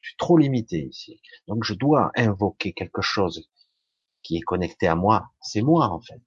Je 0.00 0.10
suis 0.10 0.16
trop 0.16 0.38
limité 0.38 0.88
ici. 0.90 1.20
Donc 1.46 1.64
je 1.64 1.74
dois 1.74 2.10
invoquer 2.16 2.72
quelque 2.72 3.02
chose 3.02 3.48
qui 4.22 4.36
est 4.36 4.42
connecté 4.42 4.86
à 4.86 4.94
moi. 4.94 5.30
C'est 5.40 5.62
moi, 5.62 5.86
en 5.88 6.00
fait. 6.00 6.22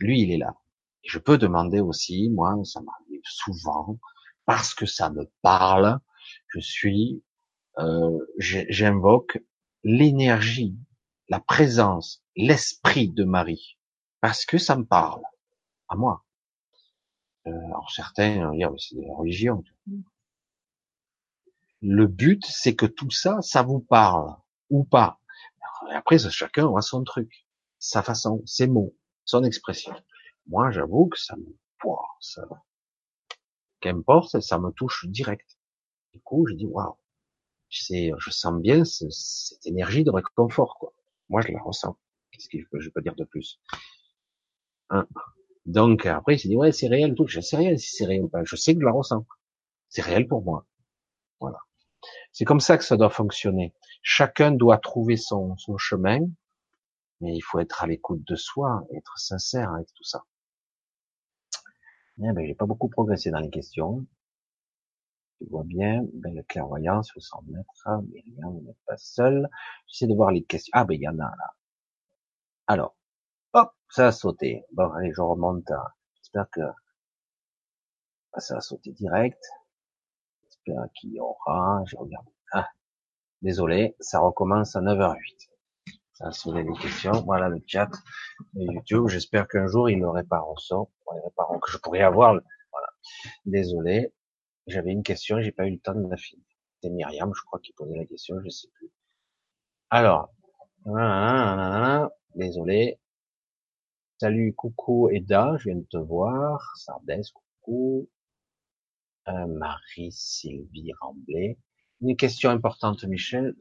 Lui, 0.00 0.22
il 0.22 0.32
est 0.32 0.38
là. 0.38 0.54
Je 1.04 1.18
peux 1.18 1.38
demander 1.38 1.80
aussi, 1.80 2.28
moi, 2.30 2.54
ça 2.64 2.80
m'arrive 2.80 3.22
souvent, 3.24 3.98
parce 4.44 4.74
que 4.74 4.86
ça 4.86 5.10
me 5.10 5.30
parle, 5.42 6.00
je 6.48 6.60
suis, 6.60 7.22
euh, 7.78 8.18
j'invoque 8.38 9.38
l'énergie, 9.82 10.76
la 11.28 11.40
présence, 11.40 12.22
l'esprit 12.36 13.08
de 13.08 13.24
Marie, 13.24 13.78
parce 14.20 14.44
que 14.44 14.58
ça 14.58 14.76
me 14.76 14.84
parle, 14.84 15.22
à 15.88 15.96
moi. 15.96 16.24
Euh, 17.46 17.64
alors 17.66 17.90
certains 17.90 18.52
dire 18.52 18.70
c'est 18.78 18.96
de 18.96 19.02
la 19.02 19.14
religion. 19.14 19.64
Le 21.82 22.06
but, 22.06 22.44
c'est 22.44 22.76
que 22.76 22.84
tout 22.86 23.10
ça, 23.10 23.40
ça 23.40 23.62
vous 23.62 23.80
parle 23.80 24.36
ou 24.68 24.84
pas. 24.84 25.18
après, 25.92 26.18
chacun 26.18 26.74
a 26.76 26.82
son 26.82 27.04
truc, 27.04 27.46
sa 27.78 28.02
façon, 28.02 28.42
ses 28.44 28.66
mots, 28.66 28.94
son 29.24 29.44
expression. 29.44 29.94
Moi, 30.46 30.70
j'avoue 30.70 31.08
que 31.08 31.18
ça 31.18 31.36
me, 31.36 31.56
ça, 32.20 32.42
qu'importe, 33.80 34.40
ça 34.40 34.58
me 34.58 34.70
touche 34.72 35.06
direct. 35.08 35.58
Du 36.12 36.20
coup, 36.20 36.46
je 36.46 36.54
dis 36.54 36.66
waouh, 36.66 36.96
je 37.70 38.30
sens 38.30 38.60
bien 38.60 38.84
cette 38.84 39.66
énergie 39.66 40.04
de 40.04 40.10
réconfort, 40.10 40.76
quoi. 40.78 40.92
Moi, 41.30 41.40
je 41.40 41.52
la 41.52 41.62
ressens. 41.62 41.96
Qu'est-ce 42.32 42.48
que 42.48 42.80
je 42.80 42.90
peux 42.90 43.00
dire 43.00 43.14
de 43.14 43.24
plus? 43.24 43.58
Hein 44.90 45.06
donc 45.70 46.06
après, 46.06 46.34
il 46.34 46.38
s'est 46.40 46.48
dit 46.48 46.56
ouais, 46.56 46.72
c'est 46.72 46.88
réel, 46.88 47.14
tout. 47.14 47.26
Je 47.28 47.40
sais 47.40 47.56
rien 47.56 47.76
si 47.76 47.90
c'est 47.94 48.06
réel 48.06 48.28
pas. 48.28 48.44
Je 48.44 48.56
sais 48.56 48.74
que 48.74 48.80
je 48.80 48.86
la 48.86 48.92
ressens. 48.92 49.24
C'est 49.88 50.02
réel 50.02 50.26
pour 50.28 50.42
moi. 50.42 50.66
Voilà. 51.40 51.58
C'est 52.32 52.44
comme 52.44 52.60
ça 52.60 52.78
que 52.78 52.84
ça 52.84 52.96
doit 52.96 53.10
fonctionner. 53.10 53.74
Chacun 54.02 54.52
doit 54.52 54.78
trouver 54.78 55.16
son, 55.16 55.56
son 55.56 55.76
chemin, 55.78 56.20
mais 57.20 57.36
il 57.36 57.40
faut 57.42 57.60
être 57.60 57.82
à 57.82 57.86
l'écoute 57.86 58.22
de 58.26 58.36
soi, 58.36 58.84
être 58.96 59.18
sincère 59.18 59.72
avec 59.72 59.88
tout 59.94 60.04
ça. 60.04 60.24
Eh 62.18 62.32
ben, 62.32 62.44
j'ai 62.46 62.54
pas 62.54 62.66
beaucoup 62.66 62.88
progressé 62.88 63.30
dans 63.30 63.40
les 63.40 63.50
questions. 63.50 64.06
Tu 65.38 65.46
vois 65.48 65.64
bien, 65.64 66.04
belle 66.12 66.44
clairvoyance, 66.48 67.12
faut 67.12 67.20
s'en 67.20 67.42
mettre, 67.46 67.88
mais 68.12 68.22
rien, 68.22 68.46
vous 68.48 68.60
n'êtes 68.62 68.76
pas 68.86 68.96
seul. 68.96 69.48
J'essaie 69.86 70.06
de 70.06 70.14
voir 70.14 70.32
les 70.32 70.42
questions. 70.42 70.70
Ah, 70.74 70.84
ben, 70.84 70.94
il 70.94 71.02
y 71.02 71.08
en 71.08 71.18
a, 71.18 71.30
là. 71.30 71.54
Alors, 72.66 72.96
hop, 73.52 73.72
ça 73.88 74.08
a 74.08 74.12
sauté. 74.12 74.64
Bon, 74.72 74.90
allez, 74.92 75.12
je 75.12 75.20
remonte. 75.20 75.70
J'espère 76.16 76.48
que 76.50 76.60
ça 78.38 78.56
a 78.56 78.60
sauté 78.60 78.92
direct. 78.92 79.42
J'espère 80.44 80.84
qu'il 80.94 81.14
y 81.14 81.20
aura, 81.20 81.82
je 81.86 81.96
regarde. 81.96 82.26
Ah, 82.52 82.68
désolé, 83.42 83.96
ça 84.00 84.20
recommence 84.20 84.76
à 84.76 84.80
9h08. 84.80 85.48
Ça 86.12 86.26
a 86.26 86.32
sauté 86.32 86.62
les 86.62 86.74
questions. 86.74 87.12
Voilà 87.24 87.48
le 87.48 87.62
chat 87.66 87.90
de 88.54 88.62
YouTube. 88.62 89.08
J'espère 89.08 89.48
qu'un 89.48 89.66
jour 89.66 89.88
il 89.88 90.00
le 90.00 90.10
répare 90.10 90.48
au 90.48 90.56
sort. 90.56 90.90
que 91.06 91.70
je 91.70 91.78
pourrais 91.78 92.02
avoir. 92.02 92.34
Voilà. 92.70 92.88
Désolé. 93.46 94.12
J'avais 94.66 94.92
une 94.92 95.02
question, 95.02 95.40
j'ai 95.40 95.50
pas 95.50 95.66
eu 95.66 95.72
le 95.72 95.80
temps 95.80 95.94
de 95.94 96.08
la 96.08 96.16
finir. 96.16 96.44
C'était 96.74 96.94
Myriam, 96.94 97.32
je 97.34 97.42
crois, 97.42 97.58
qui 97.60 97.72
posait 97.72 97.96
la 97.96 98.04
question, 98.04 98.36
je 98.44 98.48
sais 98.50 98.68
plus. 98.74 98.90
Alors, 99.90 100.30
désolé. 102.36 102.99
Salut, 104.20 104.52
coucou 104.52 105.08
Eda, 105.08 105.56
je 105.56 105.70
viens 105.70 105.76
de 105.76 105.86
te 105.86 105.96
voir. 105.96 106.76
Sardès, 106.76 107.22
coucou. 107.32 108.10
Euh, 109.28 109.46
Marie-Sylvie 109.46 110.92
Ramblay. 111.00 111.56
Une 112.02 112.14
question 112.18 112.50
importante, 112.50 113.02
Michel. 113.04 113.54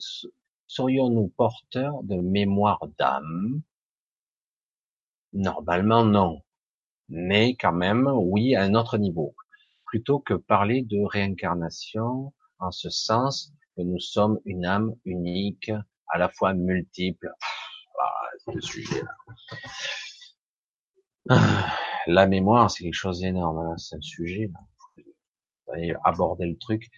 Serions-nous 0.67 1.29
porteurs 1.29 2.03
de 2.03 2.15
mémoire 2.15 2.85
d'âme? 2.97 3.61
Normalement, 5.31 6.03
non. 6.03 6.41
Mais 7.07 7.55
quand 7.55 7.71
même, 7.71 8.09
oui, 8.13 8.53
à 8.53 8.63
un 8.63 8.75
autre 8.75 8.97
niveau 8.97 9.33
plutôt 9.85 10.19
que 10.19 10.33
parler 10.33 10.81
de 10.81 10.99
réincarnation 11.05 12.33
en 12.59 12.71
ce 12.71 12.89
sens 12.89 13.53
que 13.77 13.81
nous 13.81 14.01
sommes 14.01 14.41
une 14.43 14.65
âme 14.65 14.93
unique, 15.05 15.71
à 16.09 16.17
la 16.17 16.27
fois 16.27 16.53
multiple. 16.53 17.31
Ah, 17.97 18.29
ce 18.45 18.59
sujet-là. 18.59 19.15
Ah, 21.27 21.75
la 22.07 22.27
mémoire, 22.27 22.71
c'est 22.71 22.83
quelque 22.83 22.93
chose 22.93 23.19
d'énorme. 23.19 23.59
Hein, 23.59 23.77
c'est 23.77 23.95
un 23.95 24.01
sujet. 24.01 24.49
Là. 25.67 25.99
aborder 26.03 26.47
le 26.47 26.57
truc. 26.57 26.89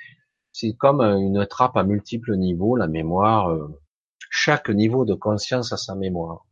C'est 0.52 0.73
comme 0.73 1.02
une 1.02 1.45
trappe 1.48 1.77
à 1.77 1.84
multiples 1.84 2.35
niveaux. 2.35 2.76
La 2.76 2.88
mémoire, 2.88 3.49
euh, 3.49 3.81
chaque 4.30 4.69
niveau 4.69 5.06
de 5.06 5.14
conscience 5.14 5.72
a 5.73 5.77
sa 5.77 5.95
mémoire. 5.95 6.45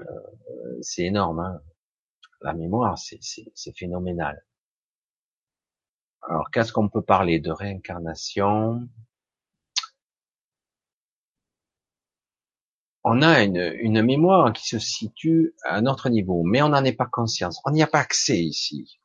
Euh, 0.00 0.04
c'est 0.82 1.04
énorme. 1.04 1.40
Hein. 1.40 1.60
La 2.42 2.52
mémoire, 2.52 2.98
c'est 2.98 3.76
phénoménal. 3.76 4.44
Alors, 6.22 6.50
qu'est-ce 6.50 6.72
qu'on 6.72 6.88
peut 6.88 7.02
parler 7.02 7.40
de 7.40 7.50
réincarnation? 7.50 8.88
On 13.08 13.22
a 13.22 13.44
une, 13.44 14.02
mémoire 14.02 14.52
qui 14.52 14.66
se 14.66 14.80
situe 14.80 15.54
à 15.62 15.76
un 15.76 15.86
autre 15.86 16.08
niveau, 16.08 16.42
mais 16.42 16.60
on 16.60 16.70
n'en 16.70 16.82
est 16.82 16.92
pas 16.92 17.06
conscience. 17.06 17.60
On 17.64 17.70
n'y 17.70 17.80
a 17.80 17.86
pas 17.86 18.00
accès 18.00 18.40
ici. 18.40 18.98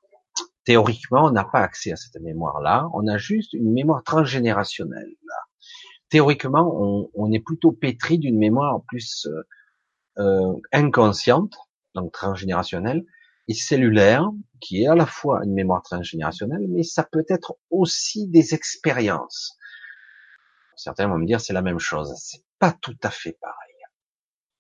Théoriquement, 0.65 1.25
on 1.25 1.29
n'a 1.29 1.43
pas 1.43 1.59
accès 1.59 1.91
à 1.91 1.95
cette 1.95 2.19
mémoire-là. 2.19 2.89
On 2.95 3.05
a 3.05 3.19
juste 3.19 3.53
une 3.53 3.71
mémoire 3.71 4.01
transgénérationnelle. 4.01 5.13
Théoriquement, 6.09 7.09
on, 7.13 7.31
est 7.31 7.39
plutôt 7.39 7.73
pétri 7.73 8.17
d'une 8.17 8.39
mémoire 8.39 8.81
plus 8.87 9.27
euh, 9.27 9.43
euh, 10.17 10.59
inconsciente, 10.71 11.53
donc 11.93 12.11
transgénérationnelle, 12.11 13.05
et 13.47 13.53
cellulaire, 13.53 14.27
qui 14.61 14.81
est 14.81 14.87
à 14.87 14.95
la 14.95 15.05
fois 15.05 15.41
une 15.43 15.53
mémoire 15.53 15.83
transgénérationnelle, 15.83 16.65
mais 16.69 16.81
ça 16.81 17.03
peut 17.03 17.25
être 17.29 17.53
aussi 17.69 18.27
des 18.27 18.55
expériences. 18.55 19.59
Certains 20.75 21.07
vont 21.07 21.19
me 21.19 21.27
dire 21.27 21.39
c'est 21.39 21.53
la 21.53 21.61
même 21.61 21.77
chose. 21.77 22.11
C'est 22.17 22.43
pas 22.57 22.71
tout 22.71 22.97
à 23.03 23.11
fait 23.11 23.37
pareil. 23.39 23.70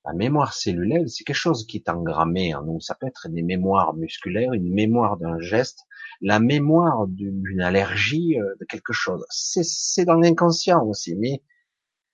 La 0.05 0.13
mémoire 0.13 0.53
cellulaire, 0.53 1.07
c'est 1.07 1.23
quelque 1.23 1.35
chose 1.35 1.67
qui 1.67 1.77
est 1.77 1.89
engrammé 1.89 2.55
en 2.55 2.63
nous. 2.63 2.79
Ça 2.79 2.95
peut 2.95 3.05
être 3.05 3.29
des 3.29 3.43
mémoires 3.43 3.93
musculaires, 3.93 4.53
une 4.53 4.73
mémoire 4.73 5.17
d'un 5.17 5.39
geste, 5.39 5.85
la 6.21 6.39
mémoire 6.39 7.07
d'une 7.07 7.61
allergie, 7.61 8.39
euh, 8.39 8.55
de 8.59 8.65
quelque 8.65 8.93
chose. 8.93 9.23
C'est 9.29 10.05
dans 10.05 10.15
l'inconscient 10.15 10.83
aussi, 10.83 11.15
mais 11.15 11.43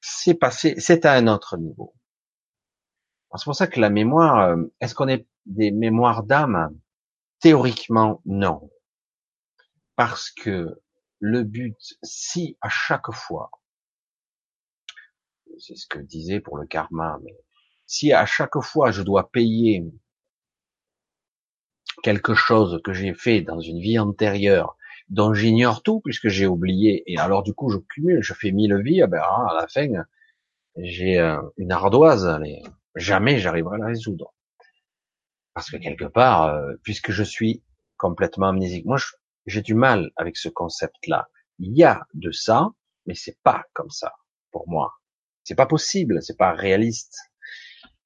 c'est 0.02 0.34
passé, 0.34 0.76
c'est 0.80 1.06
à 1.06 1.14
un 1.14 1.28
autre 1.28 1.58
niveau. 1.58 1.94
C'est 3.36 3.46
pour 3.46 3.56
ça 3.56 3.68
que 3.68 3.80
la 3.80 3.90
mémoire, 3.90 4.40
euh, 4.50 4.64
est-ce 4.82 4.96
qu'on 4.96 5.08
est 5.08 5.28
des 5.46 5.72
mémoires 5.72 6.24
d'âme? 6.24 6.78
Théoriquement, 7.40 8.22
non. 8.26 8.70
Parce 9.96 10.32
que 10.32 10.82
le 11.20 11.44
but, 11.44 11.78
si 12.04 12.58
à 12.62 12.70
chaque 12.70 13.12
fois, 13.12 13.52
c'est 15.60 15.76
ce 15.76 15.88
que 15.88 16.00
disait 16.00 16.40
pour 16.40 16.58
le 16.58 16.66
karma, 16.68 17.20
mais 17.24 17.36
si 17.88 18.14
à 18.14 18.26
chaque 18.26 18.60
fois 18.62 18.92
je 18.92 19.02
dois 19.02 19.32
payer 19.32 19.84
quelque 22.04 22.36
chose 22.36 22.80
que 22.84 22.94
j'ai 22.94 23.14
fait 23.14 23.42
dans 23.42 23.60
une 23.60 23.80
vie 23.80 23.98
antérieure, 23.98 24.78
dont 25.10 25.34
j'ignore 25.34 25.82
tout 25.82 26.02
puisque 26.02 26.28
j'ai 26.28 26.46
oublié, 26.46 27.04
et 27.08 27.18
alors 27.18 27.42
du 27.42 27.54
coup 27.54 27.70
je 27.70 27.78
cumule, 27.78 28.22
je 28.22 28.34
fais 28.34 28.52
mille 28.52 28.78
vies, 28.84 29.02
ah 29.02 29.08
ben, 29.08 29.20
à 29.22 29.56
la 29.60 29.68
fin 29.68 29.88
j'ai 30.78 31.18
euh, 31.20 31.42
une 31.58 31.72
ardoise, 31.72 32.40
jamais 32.96 33.40
j'arriverai 33.40 33.76
à 33.76 33.80
la 33.80 33.88
résoudre. 33.88 34.34
Parce 35.54 35.72
que 35.72 35.78
quelque 35.78 36.06
part, 36.06 36.44
euh, 36.44 36.76
puisque 36.84 37.12
je 37.12 37.24
suis 37.24 37.64
complètement 37.98 38.50
amnésique, 38.50 38.86
moi 38.86 38.98
j'ai 39.48 39.62
du 39.62 39.74
mal 39.74 40.12
avec 40.18 40.38
ce 40.38 40.50
concept-là. 40.50 41.30
Il 41.58 41.76
y 41.76 41.84
a 41.84 42.06
de 42.14 42.32
ça, 42.32 42.70
mais 43.08 43.16
c'est 43.16 43.40
pas 43.42 43.64
comme 43.74 43.90
ça 43.90 44.14
pour 44.52 44.70
moi. 44.70 44.94
C'est 45.44 45.56
pas 45.56 45.66
possible, 45.66 46.22
c'est 46.22 46.38
pas 46.38 46.52
réaliste. 46.52 47.18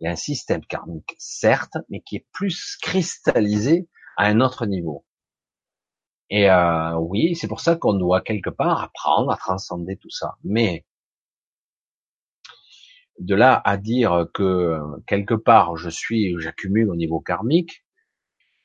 Il 0.02 0.06
y 0.06 0.08
a 0.08 0.12
un 0.12 0.16
système 0.16 0.66
karmique, 0.66 1.16
certes, 1.20 1.78
mais 1.90 2.02
qui 2.02 2.16
est 2.18 2.26
plus 2.34 2.76
cristallisé 2.82 3.88
à 4.18 4.26
un 4.26 4.42
autre 4.42 4.66
niveau. 4.66 5.06
Et 6.32 6.50
euh, 6.50 6.96
oui, 6.98 7.36
c'est 7.36 7.48
pour 7.48 7.60
ça 7.60 7.76
qu'on 7.76 7.94
doit 7.94 8.22
quelque 8.22 8.50
part 8.50 8.82
apprendre 8.82 9.32
à 9.32 9.38
transcender 9.38 9.98
tout 9.98 10.10
ça. 10.10 10.38
Mais 10.44 10.86
de 13.20 13.36
là 13.36 13.62
à 13.64 13.78
dire 13.78 14.28
que 14.34 14.80
quelque 15.06 15.36
part 15.36 15.78
je 15.78 15.90
suis, 15.90 16.36
j'accumule 16.40 16.90
au 16.90 16.96
niveau 16.96 17.20
karmique, 17.20 17.86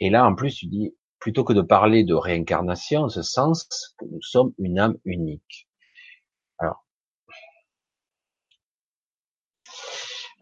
et 0.01 0.11
là 0.11 0.27
en 0.27 0.35
plus 0.35 0.55
tu 0.55 0.67
dis, 0.67 0.95
plutôt 1.19 1.45
que 1.45 1.53
de 1.53 1.61
parler 1.63 2.05
de 2.05 2.15
réincarnation, 2.15 3.03
en 3.03 3.09
ce 3.09 3.23
sens 3.23 3.95
nous 4.11 4.23
sommes 4.23 4.53
une 4.59 4.79
âme 4.79 4.97
unique. 5.05 5.69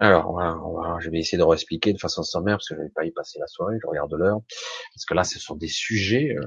Alors 0.00 0.32
voilà, 0.32 0.98
je 1.00 1.08
vais 1.10 1.18
essayer 1.18 1.38
de 1.38 1.44
réexpliquer 1.44 1.92
de 1.92 2.00
façon 2.00 2.22
sommaire 2.24 2.56
parce 2.56 2.68
que 2.68 2.74
je 2.74 2.80
vais 2.80 2.90
pas 2.90 3.04
y 3.04 3.12
passer 3.12 3.38
la 3.38 3.46
soirée, 3.46 3.76
je 3.80 3.86
regarde 3.86 4.12
l'heure, 4.14 4.40
parce 4.92 5.04
que 5.04 5.14
là 5.14 5.24
ce 5.24 5.38
sont 5.38 5.54
des 5.54 5.68
sujets. 5.68 6.34
Euh. 6.36 6.46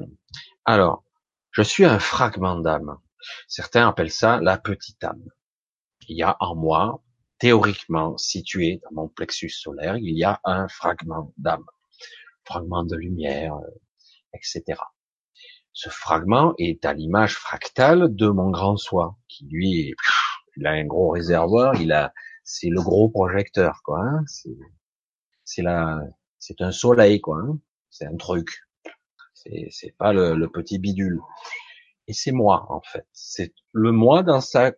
Alors, 0.65 1.03
je 1.51 1.61
suis 1.61 1.85
un 1.85 1.99
fragment 1.99 2.59
d'âme. 2.59 2.97
Certains 3.47 3.87
appellent 3.87 4.11
ça 4.11 4.39
la 4.41 4.57
petite 4.57 5.01
âme. 5.03 5.23
Il 6.09 6.17
y 6.17 6.23
a 6.23 6.35
en 6.39 6.55
moi 6.55 7.01
théoriquement 7.39 8.17
situé 8.17 8.81
dans 8.83 9.03
mon 9.03 9.07
plexus 9.07 9.49
solaire, 9.49 9.97
il 9.97 10.17
y 10.17 10.23
a 10.23 10.41
un 10.43 10.67
fragment 10.67 11.33
d'âme, 11.37 11.65
fragment 12.43 12.83
de 12.83 12.95
lumière, 12.95 13.55
euh, 13.55 13.79
etc. 14.33 14.81
Ce 15.71 15.89
fragment 15.89 16.53
est 16.57 16.83
à 16.85 16.93
l'image 16.93 17.35
fractale 17.35 18.13
de 18.15 18.27
mon 18.27 18.49
grand 18.49 18.77
soi, 18.77 19.15
qui 19.27 19.45
lui, 19.45 19.93
il 20.57 20.67
a 20.67 20.71
un 20.71 20.85
gros 20.85 21.11
réservoir, 21.11 21.79
il 21.79 21.91
a, 21.91 22.11
c'est 22.47 22.69
le 22.69 22.81
gros 22.81 23.09
projecteur, 23.09 23.81
quoi. 23.83 23.99
Hein, 23.99 24.23
c'est, 24.25 24.55
c'est 25.43 26.61
un 26.61 26.71
soleil, 26.71 27.19
quoi. 27.19 27.39
Hein, 27.39 27.59
c'est 27.89 28.05
un 28.05 28.15
truc. 28.15 28.61
C'est, 29.33 29.67
c'est 29.69 29.95
pas 29.97 30.13
le, 30.13 30.47
petit 30.47 30.79
bidule. 30.79 31.19
Et 32.07 32.13
c'est 32.13 32.31
moi, 32.31 32.65
en 32.69 32.81
fait. 32.81 33.05
C'est 33.11 33.53
le 33.73 33.91
moi 33.91 34.23
dans 34.23 34.41
sa 34.41 34.71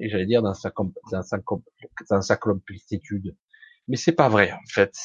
j'allais 0.00 0.24
dire 0.24 0.42
dans 0.42 0.54
sa, 0.54 0.72
dans 1.10 1.22
sa, 1.22 1.38
dans 2.08 2.22
sa. 2.22 2.38
Mais 3.88 3.96
c'est 3.96 4.12
pas 4.12 4.30
vrai, 4.30 4.52
en 4.52 4.66
fait. 4.66 4.96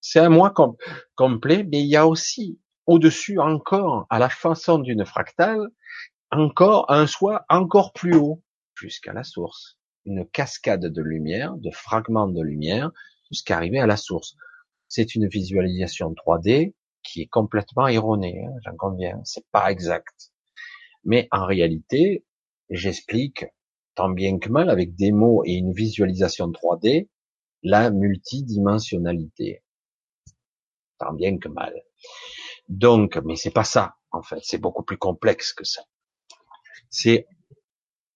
C'est 0.00 0.20
un 0.20 0.28
moi 0.28 0.54
complet, 1.16 1.64
mais 1.64 1.80
il 1.80 1.88
y 1.88 1.96
a 1.96 2.06
aussi 2.06 2.60
au-dessus 2.86 3.40
encore, 3.40 4.06
à 4.08 4.20
la 4.20 4.28
façon 4.28 4.78
d'une 4.78 5.04
fractale, 5.04 5.66
encore 6.30 6.90
un 6.90 7.08
soi 7.08 7.44
encore 7.48 7.92
plus 7.92 8.14
haut, 8.14 8.40
jusqu'à 8.74 9.12
la 9.12 9.24
source. 9.24 9.78
Une 10.04 10.26
cascade 10.26 10.86
de 10.86 11.02
lumière, 11.02 11.56
de 11.56 11.70
fragments 11.70 12.28
de 12.28 12.42
lumière, 12.42 12.90
jusqu'à 13.30 13.56
arriver 13.56 13.78
à 13.78 13.86
la 13.86 13.96
source. 13.96 14.36
C'est 14.88 15.14
une 15.14 15.28
visualisation 15.28 16.12
3D 16.12 16.74
qui 17.02 17.22
est 17.22 17.26
complètement 17.26 17.88
erronée, 17.88 18.44
hein, 18.44 18.54
j'en 18.64 18.76
conviens. 18.76 19.20
C'est 19.24 19.46
pas 19.50 19.70
exact. 19.70 20.32
Mais 21.04 21.28
en 21.30 21.46
réalité, 21.46 22.24
j'explique 22.70 23.46
tant 23.94 24.10
bien 24.10 24.38
que 24.38 24.48
mal 24.48 24.70
avec 24.70 24.94
des 24.94 25.12
mots 25.12 25.42
et 25.44 25.52
une 25.54 25.72
visualisation 25.72 26.50
3D, 26.50 27.08
la 27.62 27.90
multidimensionnalité. 27.90 29.62
Tant 30.98 31.12
bien 31.12 31.38
que 31.38 31.48
mal. 31.48 31.74
Donc, 32.68 33.16
mais 33.24 33.36
c'est 33.36 33.50
pas 33.50 33.64
ça, 33.64 33.96
en 34.10 34.22
fait, 34.22 34.40
c'est 34.42 34.58
beaucoup 34.58 34.82
plus 34.82 34.98
complexe 34.98 35.52
que 35.52 35.64
ça. 35.64 35.82
C'est 36.90 37.26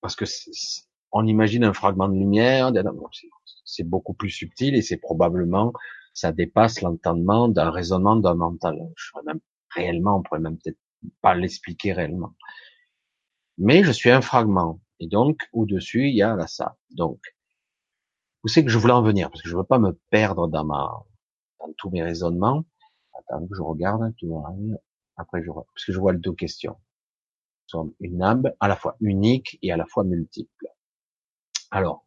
parce 0.01 0.17
que 0.17 0.25
on 1.17 1.27
imagine 1.27 1.65
un 1.65 1.73
fragment 1.73 2.09
de 2.09 2.19
lumière, 2.19 2.71
c'est 3.65 3.85
beaucoup 3.85 4.13
plus 4.13 4.31
subtil 4.31 4.75
et 4.75 4.83
c'est 4.83 4.99
probablement 4.99 5.73
ça 6.13 6.33
dépasse 6.33 6.81
l'entendement 6.83 7.49
d'un 7.49 7.71
raisonnement 7.71 8.17
d'un 8.17 8.35
mental. 8.35 8.79
Je 8.97 9.11
même 9.25 9.41
réellement, 9.75 10.19
on 10.19 10.23
pourrait 10.23 10.41
même 10.41 10.59
peut-être 10.59 10.79
pas 11.23 11.35
l'expliquer 11.35 11.93
réellement. 11.93 12.35
Mais 13.59 13.83
je 13.83 13.93
suis 13.93 14.11
un 14.11 14.21
fragment 14.21 14.81
et 15.01 15.09
donc 15.09 15.41
au-dessus 15.53 16.09
il 16.09 16.17
y 16.17 16.23
a 16.23 16.47
ça. 16.47 16.77
Donc 16.91 17.21
où 18.45 18.49
c'est 18.49 18.65
que 18.65 18.71
je 18.71 18.79
voulais 18.79 18.93
en 18.93 19.03
venir? 19.03 19.31
Parce 19.31 19.43
que 19.43 19.49
je 19.49 19.57
veux 19.57 19.65
pas 19.65 19.79
me 19.79 19.99
perdre 20.11 20.49
dans 20.49 20.65
ma 20.65 20.91
dans 21.61 21.73
tous 21.79 21.91
mes 21.91 22.03
raisonnements. 22.03 22.65
Attends 23.19 23.47
je 23.55 23.63
regarde 23.63 24.15
tout 24.19 24.43
après 25.17 25.43
je 25.43 25.51
parce 25.51 25.85
que 25.87 25.93
je 25.93 25.99
vois 25.99 26.13
deux 26.13 26.35
questions. 26.35 26.77
Nous 27.67 27.69
sommes 27.69 27.95
une 28.01 28.23
âme 28.23 28.51
à 28.61 28.69
la 28.69 28.77
fois 28.77 28.97
unique 29.01 29.59
et 29.63 29.73
à 29.73 29.77
la 29.77 29.87
fois 29.87 30.05
multiple. 30.05 30.67
Alors, 31.77 32.07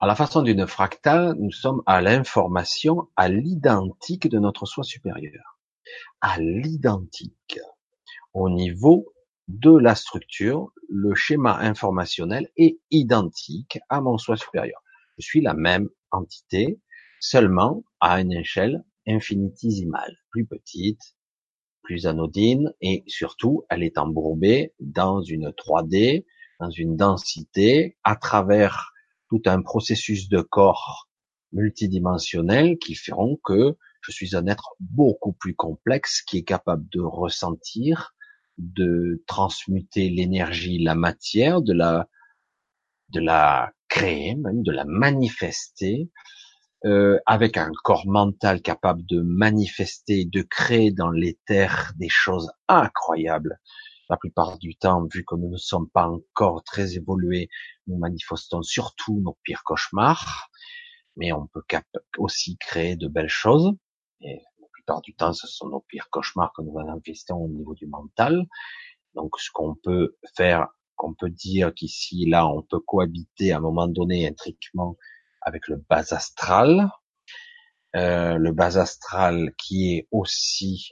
à 0.00 0.08
la 0.08 0.16
façon 0.16 0.42
d'une 0.42 0.66
fractale, 0.66 1.36
nous 1.38 1.52
sommes 1.52 1.80
à 1.86 2.00
l'information, 2.00 3.06
à 3.14 3.28
l'identique 3.28 4.26
de 4.26 4.40
notre 4.40 4.66
soi 4.66 4.82
supérieur. 4.82 5.60
À 6.20 6.40
l'identique. 6.40 7.60
Au 8.34 8.50
niveau 8.50 9.14
de 9.46 9.70
la 9.70 9.94
structure, 9.94 10.72
le 10.88 11.14
schéma 11.14 11.56
informationnel 11.58 12.50
est 12.56 12.80
identique 12.90 13.78
à 13.88 14.00
mon 14.00 14.18
soi 14.18 14.36
supérieur. 14.36 14.82
Je 15.16 15.24
suis 15.24 15.40
la 15.40 15.54
même 15.54 15.88
entité, 16.10 16.80
seulement 17.20 17.84
à 18.00 18.20
une 18.20 18.32
échelle 18.32 18.82
infinitésimale, 19.06 20.16
plus 20.30 20.46
petite, 20.46 21.14
plus 21.82 22.08
anodine, 22.08 22.74
et 22.80 23.04
surtout, 23.06 23.66
elle 23.70 23.84
est 23.84 23.98
embourbée 23.98 24.74
dans 24.80 25.22
une 25.22 25.50
3D, 25.50 26.24
dans 26.60 26.70
une 26.70 26.96
densité, 26.96 27.96
à 28.04 28.16
travers 28.16 28.92
tout 29.28 29.42
un 29.46 29.62
processus 29.62 30.28
de 30.28 30.40
corps 30.40 31.08
multidimensionnel 31.52 32.78
qui 32.78 32.94
feront 32.94 33.38
que 33.44 33.76
je 34.02 34.12
suis 34.12 34.36
un 34.36 34.46
être 34.46 34.74
beaucoup 34.78 35.32
plus 35.32 35.54
complexe 35.54 36.22
qui 36.22 36.38
est 36.38 36.44
capable 36.44 36.88
de 36.90 37.00
ressentir, 37.00 38.14
de 38.58 39.22
transmuter 39.26 40.08
l'énergie, 40.10 40.78
la 40.78 40.94
matière, 40.94 41.62
de 41.62 41.72
la, 41.72 42.08
de 43.10 43.20
créer, 43.88 44.36
même 44.36 44.62
de 44.62 44.72
la 44.72 44.84
manifester, 44.84 46.10
euh, 46.86 47.18
avec 47.26 47.56
un 47.56 47.70
corps 47.84 48.06
mental 48.06 48.62
capable 48.62 49.04
de 49.06 49.20
manifester, 49.20 50.24
de 50.24 50.42
créer 50.42 50.92
dans 50.92 51.10
l'éther 51.10 51.92
des 51.98 52.08
choses 52.08 52.50
incroyables. 52.68 53.58
La 54.10 54.16
plupart 54.16 54.58
du 54.58 54.74
temps, 54.74 55.06
vu 55.06 55.24
que 55.24 55.36
nous 55.36 55.50
ne 55.50 55.56
sommes 55.56 55.88
pas 55.88 56.08
encore 56.08 56.64
très 56.64 56.96
évolués, 56.96 57.48
nous 57.86 57.96
manifestons 57.96 58.60
surtout 58.60 59.20
nos 59.20 59.38
pires 59.44 59.62
cauchemars, 59.62 60.50
mais 61.16 61.30
on 61.32 61.46
peut 61.46 61.62
aussi 62.18 62.58
créer 62.58 62.96
de 62.96 63.06
belles 63.06 63.28
choses. 63.28 63.70
Et 64.20 64.42
la 64.60 64.66
plupart 64.72 65.00
du 65.00 65.14
temps, 65.14 65.32
ce 65.32 65.46
sont 65.46 65.68
nos 65.68 65.82
pires 65.82 66.08
cauchemars 66.10 66.52
que 66.56 66.62
nous 66.62 66.72
manifestons 66.72 67.36
au 67.36 67.46
niveau 67.46 67.72
du 67.74 67.86
mental. 67.86 68.48
Donc, 69.14 69.38
ce 69.38 69.48
qu'on 69.52 69.76
peut 69.76 70.16
faire, 70.36 70.66
qu'on 70.96 71.14
peut 71.14 71.30
dire 71.30 71.72
qu'ici, 71.72 72.26
là, 72.26 72.48
on 72.48 72.62
peut 72.62 72.80
cohabiter 72.80 73.52
à 73.52 73.58
un 73.58 73.60
moment 73.60 73.86
donné 73.86 74.26
intriquement 74.26 74.96
avec 75.40 75.68
le 75.68 75.76
bas 75.88 76.04
astral, 76.10 76.90
euh, 77.94 78.34
le 78.38 78.50
bas 78.50 78.76
astral 78.76 79.54
qui 79.56 79.94
est 79.94 80.08
aussi 80.10 80.88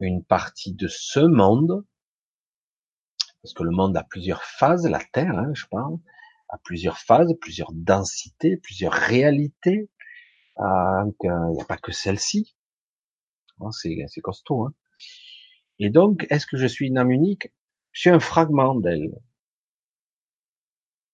une 0.00 0.24
partie 0.24 0.72
de 0.72 0.88
ce 0.88 1.20
monde, 1.20 1.84
parce 3.44 3.52
que 3.52 3.62
le 3.62 3.72
monde 3.72 3.94
a 3.94 4.02
plusieurs 4.02 4.42
phases, 4.42 4.86
la 4.86 5.00
Terre, 5.12 5.38
hein, 5.38 5.52
je 5.52 5.66
parle, 5.66 5.98
a 6.48 6.56
plusieurs 6.64 6.96
phases, 6.96 7.30
plusieurs 7.42 7.72
densités, 7.74 8.56
plusieurs 8.56 8.94
réalités. 8.94 9.90
Euh, 10.60 11.04
il 11.22 11.52
n'y 11.52 11.60
a 11.60 11.64
pas 11.66 11.76
que 11.76 11.92
celle-ci. 11.92 12.56
Oh, 13.60 13.70
c'est, 13.70 14.06
costaud. 14.22 14.64
Hein. 14.64 14.74
Et 15.78 15.90
donc, 15.90 16.26
est-ce 16.30 16.46
que 16.46 16.56
je 16.56 16.66
suis 16.66 16.86
une 16.86 16.96
âme 16.96 17.10
unique? 17.10 17.52
Je 17.92 18.00
suis 18.00 18.10
un 18.10 18.18
fragment 18.18 18.76
d'elle. 18.76 19.12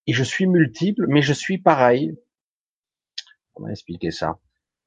Et 0.07 0.13
je 0.13 0.23
suis 0.23 0.47
multiple, 0.47 1.07
mais 1.09 1.23
je 1.23 1.33
suis 1.33 1.59
pareil. 1.59 2.17
Comment 3.55 3.71
expliquer 3.71 4.13
ça? 4.13 4.39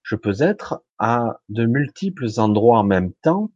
Je 0.01 0.15
peux 0.15 0.41
être 0.41 0.85
à 0.97 1.41
de 1.49 1.65
multiples 1.65 2.29
endroits 2.37 2.79
en 2.79 2.85
même 2.85 3.11
temps. 3.15 3.51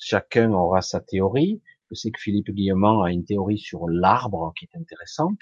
chacun 0.00 0.50
aura 0.52 0.80
sa 0.80 1.00
théorie. 1.00 1.60
Je 1.90 1.94
sais 1.94 2.10
que 2.10 2.20
Philippe 2.20 2.50
Guillemont 2.50 3.02
a 3.02 3.12
une 3.12 3.24
théorie 3.24 3.58
sur 3.58 3.88
l'arbre 3.88 4.52
qui 4.58 4.64
est 4.64 4.76
intéressante. 4.76 5.40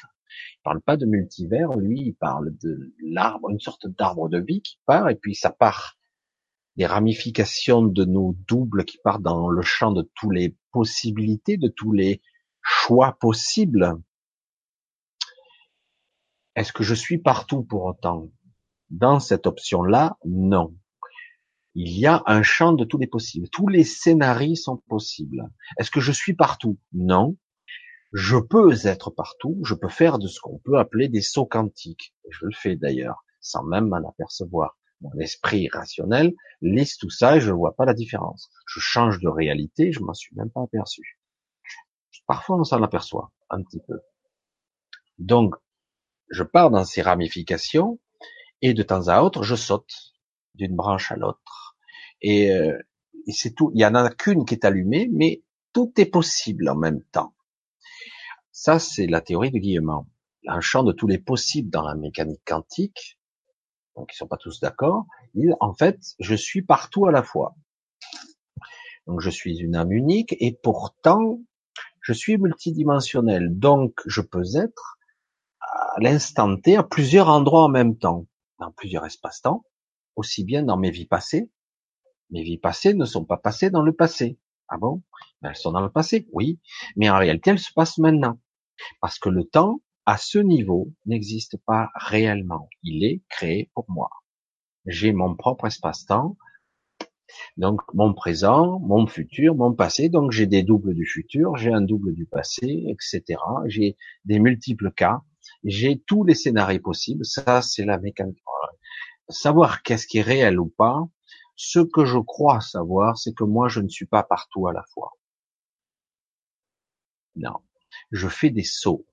Il 0.57 0.63
parle 0.63 0.81
pas 0.83 0.97
de 0.97 1.07
multivers, 1.07 1.71
lui, 1.77 2.01
il 2.01 2.15
parle 2.15 2.57
de 2.63 2.95
l'arbre, 3.03 3.51
une 3.51 3.61
sorte 3.61 3.87
d'arbre 3.87 4.29
de 4.29 4.41
vie 4.41 4.63
qui 4.63 4.79
part, 4.85 5.09
et 5.09 5.15
puis 5.15 5.35
ça 5.35 5.51
part 5.51 5.97
des 6.77 6.87
ramifications 6.87 7.83
de 7.83 8.05
nos 8.05 8.35
doubles 8.49 8.85
qui 8.85 8.99
partent 8.99 9.23
dans 9.23 9.49
le 9.49 9.63
champ 9.63 9.93
de 9.93 10.11
toutes 10.15 10.35
les 10.35 10.57
possibilités, 10.73 11.57
de 11.57 11.69
tous 11.69 11.93
les 11.93 12.21
choix 12.63 13.17
possibles. 13.21 14.03
Est-ce 16.57 16.73
que 16.73 16.83
je 16.83 16.95
suis 16.95 17.19
partout 17.19 17.63
pour 17.63 17.85
autant? 17.85 18.31
Dans 18.91 19.21
cette 19.21 19.47
option-là, 19.47 20.19
non 20.25 20.75
il 21.75 21.99
y 21.99 22.07
a 22.07 22.23
un 22.27 22.43
champ 22.43 22.73
de 22.73 22.85
tous 22.85 22.99
les 22.99 23.07
possibles. 23.07 23.49
Tous 23.49 23.67
les 23.67 23.85
scénarios 23.85 24.55
sont 24.55 24.77
possibles. 24.89 25.51
Est-ce 25.79 25.91
que 25.91 26.01
je 26.01 26.13
suis 26.13 26.35
partout? 26.35 26.79
Non. 26.93 27.37
Je 28.13 28.37
peux 28.37 28.87
être 28.87 29.11
partout. 29.11 29.59
Je 29.65 29.75
peux 29.75 29.89
faire 29.89 30.19
de 30.19 30.29
ce 30.29 30.39
qu'on 30.41 30.59
peut 30.59 30.79
appeler 30.79 31.09
des 31.09 31.21
sauts 31.21 31.47
quantiques. 31.47 32.15
Je 32.31 32.47
le 32.47 32.53
fais 32.53 32.77
d'ailleurs, 32.77 33.25
sans 33.41 33.65
même 33.65 33.89
m'en 33.89 34.09
apercevoir. 34.09 34.79
Mon 35.01 35.13
esprit 35.19 35.69
rationnel 35.69 36.33
lise 36.63 36.97
tout 36.97 37.11
ça 37.11 37.37
et 37.37 37.41
je 37.41 37.51
ne 37.51 37.57
vois 37.57 37.75
pas 37.75 37.85
la 37.85 37.95
différence. 37.95 38.51
Je 38.67 38.79
change 38.79 39.19
de 39.19 39.29
réalité, 39.29 39.91
je 39.91 40.01
m'en 40.01 40.15
suis 40.15 40.35
même 40.37 40.51
pas 40.51 40.63
aperçu. 40.63 41.19
Parfois, 42.27 42.57
on 42.57 42.65
s'en 42.65 42.83
aperçoit 42.83 43.33
un 43.51 43.63
petit 43.63 43.81
peu. 43.87 44.01
Donc, 45.19 45.57
je 46.31 46.43
pars 46.43 46.71
dans 46.71 46.85
ces 46.85 47.03
ramifications 47.03 47.99
et 48.63 48.73
de 48.73 48.83
temps 48.83 49.09
à 49.09 49.21
autre, 49.23 49.43
je 49.43 49.57
saute 49.57 50.15
d'une 50.55 50.75
branche 50.75 51.13
à 51.13 51.17
l'autre 51.17 51.64
euh, 52.25 52.79
et, 53.27 53.33
c'est 53.33 53.55
tout. 53.55 53.71
Il 53.75 53.81
y 53.81 53.87
en 53.87 53.95
a 53.95 54.11
qu'une 54.11 54.45
qui 54.45 54.55
est 54.55 54.65
allumée, 54.65 55.09
mais 55.13 55.43
tout 55.73 55.93
est 55.97 56.07
possible 56.07 56.69
en 56.69 56.77
même 56.77 57.03
temps. 57.13 57.35
Ça, 58.53 58.79
c'est 58.79 59.07
la 59.07 59.21
théorie 59.21 59.51
de 59.51 59.59
Guillemot. 59.59 60.07
Un 60.47 60.61
champ 60.61 60.85
de 60.85 60.93
tous 60.93 61.07
les 61.07 61.19
possibles 61.19 61.71
dans 61.71 61.83
la 61.83 61.95
mécanique 61.95 62.43
quantique. 62.45 63.19
Donc, 63.97 64.13
ils 64.13 64.17
sont 64.17 64.27
pas 64.27 64.37
tous 64.37 64.61
d'accord. 64.61 65.07
En 65.61 65.75
fait, 65.75 65.99
je 66.19 66.35
suis 66.35 66.63
partout 66.63 67.07
à 67.07 67.13
la 67.13 67.23
fois. 67.23 67.57
Donc, 69.07 69.21
je 69.21 69.31
suis 69.31 69.59
une 69.59 69.75
âme 69.75 69.93
unique 69.93 70.35
et 70.39 70.53
pourtant, 70.63 71.41
je 72.01 72.13
suis 72.13 72.39
multidimensionnel. 72.39 73.49
Donc, 73.59 74.01
je 74.07 74.21
peux 74.21 74.57
être 74.57 74.99
à 75.61 76.01
l'instant 76.01 76.57
T 76.57 76.77
à 76.77 76.83
plusieurs 76.83 77.29
endroits 77.29 77.65
en 77.65 77.69
même 77.69 77.97
temps, 77.97 78.27
dans 78.59 78.71
plusieurs 78.71 79.05
espaces-temps, 79.07 79.65
aussi 80.17 80.45
bien 80.45 80.63
dans 80.63 80.77
mes 80.77 80.91
vies 80.91 81.07
passées 81.07 81.51
mes 82.35 82.43
vies 82.43 82.59
passées 82.59 82.95
ne 82.95 83.05
sont 83.05 83.25
pas 83.25 83.37
passées 83.37 83.71
dans 83.71 83.83
le 83.83 83.93
passé. 83.93 84.39
Ah 84.69 84.77
bon? 84.77 85.03
Ben, 85.41 85.51
Elles 85.51 85.57
sont 85.57 85.71
dans 85.71 85.81
le 85.81 85.91
passé, 85.91 86.27
oui. 86.33 86.59
Mais 86.97 87.09
en 87.09 87.17
réalité, 87.17 87.51
elles 87.51 87.61
se 87.61 87.73
passent 87.73 87.99
maintenant. 87.99 88.41
Parce 89.01 89.21
que 89.21 89.29
le 89.29 89.45
temps, 89.45 89.81
à 90.05 90.17
ce 90.17 90.39
niveau, 90.39 90.93
n'existe 91.07 91.57
pas 91.65 91.91
réellement. 91.95 92.69
Il 92.83 93.05
est 93.05 93.23
créé 93.29 93.71
pour 93.73 93.85
moi. 93.89 94.11
J'ai 94.87 95.13
mon 95.13 95.37
propre 95.37 95.69
espace-temps. 95.69 96.37
Donc, 97.57 97.83
mon 97.95 98.13
présent, 98.13 98.81
mon 98.81 99.07
futur, 99.07 99.55
mon 99.55 99.73
passé. 99.73 100.09
Donc, 100.09 100.33
j'ai 100.33 100.47
des 100.47 100.65
doubles 100.65 100.95
du 100.95 101.07
futur, 101.07 101.57
j'ai 101.57 101.73
un 101.73 101.83
double 101.83 102.15
du 102.15 102.27
passé, 102.27 102.85
etc. 102.89 103.41
J'ai 103.67 103.97
des 104.25 104.41
multiples 104.41 104.91
cas. 104.91 105.23
J'ai 105.63 106.03
tous 106.05 106.25
les 106.25 106.35
scénarios 106.35 106.81
possibles. 106.81 107.25
Ça, 107.25 107.63
c'est 107.63 107.85
la 107.85 107.99
mécanique. 107.99 108.43
Savoir 109.29 109.83
qu'est-ce 109.83 110.09
qui 110.09 110.19
est 110.19 110.23
réel 110.23 110.59
ou 110.59 110.67
pas, 110.67 111.09
ce 111.57 111.81
que 111.81 112.05
je 112.05 112.19
crois 112.19 112.61
savoir, 112.61 113.19
c'est 113.19 113.35
que 113.35 113.45
moi, 113.45 113.69
je 113.69 113.81
ne 113.81 113.89
suis 113.89 114.07
pas 114.07 114.23
partout 114.23 114.67
à 114.69 114.73
la 114.73 114.85
fois. 114.93 115.13
Non. 117.37 117.61
Je 118.11 118.29
fais 118.29 118.51
des 118.51 118.65
sauts. 118.65 119.07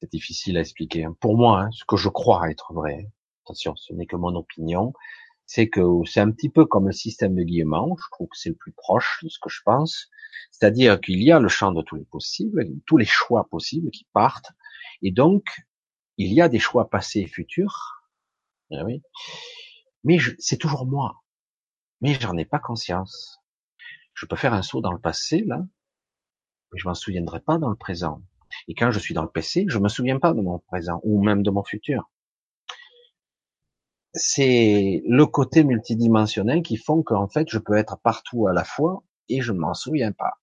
C'est 0.00 0.10
difficile 0.10 0.56
à 0.56 0.60
expliquer. 0.60 1.04
Hein. 1.04 1.16
Pour 1.20 1.36
moi, 1.36 1.62
hein, 1.62 1.70
ce 1.72 1.84
que 1.84 1.96
je 1.96 2.08
crois 2.08 2.50
être 2.50 2.72
vrai, 2.72 3.10
attention, 3.44 3.74
ce 3.76 3.92
n'est 3.92 4.06
que 4.06 4.16
mon 4.16 4.34
opinion, 4.36 4.92
c'est 5.46 5.68
que 5.68 5.82
c'est 6.06 6.20
un 6.20 6.30
petit 6.30 6.50
peu 6.50 6.66
comme 6.66 6.86
le 6.86 6.92
système 6.92 7.34
de 7.34 7.42
Guillemot, 7.42 7.96
je 7.98 8.10
trouve 8.12 8.28
que 8.28 8.36
c'est 8.36 8.50
le 8.50 8.54
plus 8.54 8.72
proche 8.72 9.20
de 9.22 9.28
ce 9.28 9.38
que 9.40 9.48
je 9.48 9.62
pense, 9.64 10.08
c'est-à-dire 10.50 11.00
qu'il 11.00 11.22
y 11.22 11.32
a 11.32 11.40
le 11.40 11.48
champ 11.48 11.72
de 11.72 11.82
tous 11.82 11.96
les 11.96 12.04
possibles, 12.04 12.64
tous 12.86 12.98
les 12.98 13.06
choix 13.06 13.48
possibles 13.48 13.90
qui 13.90 14.06
partent, 14.12 14.52
et 15.02 15.10
donc, 15.10 15.44
il 16.16 16.32
y 16.32 16.40
a 16.40 16.48
des 16.48 16.58
choix 16.58 16.90
passés 16.90 17.20
et 17.20 17.26
futurs, 17.26 17.97
eh 18.70 18.82
oui, 18.82 19.02
mais 20.04 20.18
c'est 20.38 20.56
toujours 20.58 20.86
moi. 20.86 21.22
Mais 22.00 22.14
j'en 22.14 22.36
ai 22.36 22.44
pas 22.44 22.58
conscience. 22.58 23.40
Je 24.14 24.26
peux 24.26 24.36
faire 24.36 24.54
un 24.54 24.62
saut 24.62 24.80
dans 24.80 24.92
le 24.92 25.00
passé, 25.00 25.44
là, 25.46 25.60
mais 26.72 26.78
je 26.78 26.88
m'en 26.88 26.94
souviendrai 26.94 27.40
pas 27.40 27.58
dans 27.58 27.70
le 27.70 27.76
présent. 27.76 28.22
Et 28.68 28.74
quand 28.74 28.90
je 28.90 28.98
suis 28.98 29.14
dans 29.14 29.22
le 29.22 29.30
PC, 29.30 29.66
je 29.68 29.78
me 29.78 29.88
souviens 29.88 30.18
pas 30.18 30.32
de 30.32 30.40
mon 30.40 30.58
présent 30.58 31.00
ou 31.02 31.22
même 31.22 31.42
de 31.42 31.50
mon 31.50 31.64
futur. 31.64 32.10
C'est 34.14 35.02
le 35.06 35.26
côté 35.26 35.64
multidimensionnel 35.64 36.62
qui 36.62 36.76
font 36.76 37.02
qu'en 37.02 37.28
fait, 37.28 37.48
je 37.48 37.58
peux 37.58 37.76
être 37.76 37.98
partout 37.98 38.48
à 38.48 38.52
la 38.52 38.64
fois 38.64 39.04
et 39.28 39.40
je 39.42 39.52
ne 39.52 39.58
m'en 39.58 39.74
souviens 39.74 40.12
pas. 40.12 40.34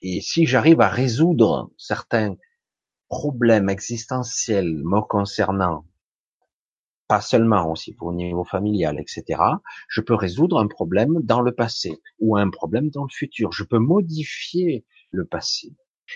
Et 0.00 0.20
si 0.20 0.46
j'arrive 0.46 0.80
à 0.80 0.88
résoudre 0.88 1.70
certains 1.76 2.36
problèmes 3.08 3.68
existentiels 3.68 4.74
me 4.84 5.00
concernant, 5.00 5.84
pas 7.08 7.20
seulement 7.22 7.70
aussi 7.70 7.96
au 8.00 8.12
niveau 8.12 8.44
familial, 8.44 9.00
etc., 9.00 9.40
je 9.88 10.00
peux 10.00 10.14
résoudre 10.14 10.58
un 10.58 10.68
problème 10.68 11.20
dans 11.22 11.40
le 11.40 11.52
passé 11.52 12.00
ou 12.20 12.36
un 12.36 12.50
problème 12.50 12.90
dans 12.90 13.04
le 13.04 13.10
futur. 13.10 13.50
Je 13.52 13.64
peux 13.64 13.78
modifier 13.78 14.84
le 15.10 15.24
passé 15.24 15.74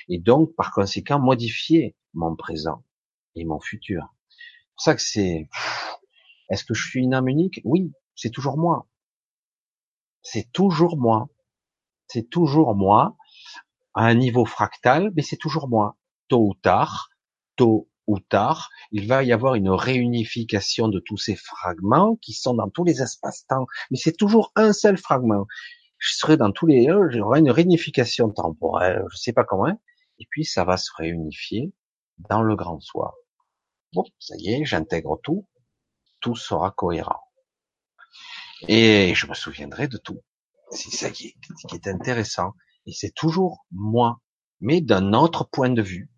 et 0.09 0.19
donc 0.19 0.55
par 0.55 0.73
conséquent 0.73 1.19
modifier 1.19 1.97
mon 2.15 2.37
présent 2.37 2.85
et 3.35 3.45
mon 3.45 3.61
futur. 3.61 4.15
C'est 4.29 4.75
pour 4.75 4.83
ça 4.83 4.95
que 4.95 5.03
c'est. 5.03 5.49
Est-ce 6.51 6.65
que 6.65 6.75
je 6.75 6.87
suis 6.87 7.01
une 7.01 7.15
âme 7.15 7.29
unique? 7.29 7.61
Oui, 7.65 7.93
c'est 8.15 8.31
toujours 8.31 8.59
moi. 8.59 8.87
C'est 10.23 10.53
toujours 10.53 10.99
moi. 10.99 11.29
C'est 12.09 12.29
toujours 12.29 12.75
moi 12.75 13.17
à 13.95 14.05
un 14.05 14.15
niveau 14.15 14.45
fractal, 14.45 15.11
mais 15.17 15.23
c'est 15.23 15.37
toujours 15.37 15.69
moi. 15.69 15.97
Tôt 16.29 16.49
ou 16.49 16.55
tard, 16.55 17.09
tôt 17.57 17.89
ou 18.07 18.19
tard, 18.19 18.71
il 18.91 19.07
va 19.07 19.23
y 19.23 19.33
avoir 19.33 19.55
une 19.55 19.71
réunification 19.71 20.89
de 20.89 21.01
tous 21.01 21.19
ces 21.19 21.37
fragments 21.37 22.17
qui 22.17 22.33
sont 22.33 22.55
dans 22.55 22.69
tous 22.69 22.85
les 22.85 23.01
espaces-temps, 23.01 23.67
mais 23.91 23.97
c'est 23.97 24.17
toujours 24.17 24.53
un 24.57 24.73
seul 24.73 24.99
fragment 24.99 25.47
je 26.03 26.17
serai 26.17 26.37
dans 26.37 26.51
tous 26.51 26.67
les, 26.67 26.89
j'aurai 27.11 27.39
une 27.39 27.53
réunification 27.53 28.29
temporelle, 28.29 29.05
je 29.13 29.17
sais 29.17 29.33
pas 29.33 29.45
comment, 29.45 29.81
et 30.19 30.27
puis 30.29 30.45
ça 30.45 30.65
va 30.65 30.77
se 30.77 30.91
réunifier 30.97 31.73
dans 32.19 32.43
le 32.43 32.57
grand 32.57 32.81
soi. 32.81 33.15
Bon, 33.93 34.05
ça 34.19 34.35
y 34.37 34.53
est, 34.53 34.65
j'intègre 34.65 35.21
tout, 35.23 35.47
tout 36.19 36.35
sera 36.35 36.73
cohérent. 36.73 37.21
Et 38.67 39.15
je 39.15 39.29
me 39.29 39.35
souviendrai 39.35 39.87
de 39.87 39.97
tout. 39.97 40.21
C'est 40.71 40.91
ça 40.91 41.11
qui 41.11 41.37
est 41.73 41.87
intéressant. 41.87 42.55
Et 42.87 42.93
c'est 42.93 43.15
toujours 43.15 43.65
moi, 43.71 44.21
mais 44.61 44.81
d'un 44.81 45.13
autre 45.13 45.45
point 45.45 45.71
de 45.71 45.83
vue. 45.83 46.11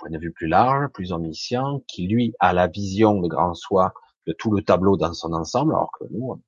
Point 0.00 0.10
de 0.10 0.18
vue 0.18 0.32
plus 0.32 0.48
large, 0.48 0.88
plus 0.92 1.12
omniscient, 1.12 1.80
qui 1.86 2.06
lui 2.06 2.34
a 2.40 2.54
la 2.54 2.66
vision, 2.68 3.20
le 3.20 3.28
grand 3.28 3.52
soi, 3.54 3.92
de 4.26 4.32
tout 4.32 4.50
le 4.50 4.62
tableau 4.62 4.96
dans 4.96 5.12
son 5.12 5.32
ensemble, 5.34 5.74
alors 5.74 5.90
que 5.98 6.04
nous, 6.10 6.40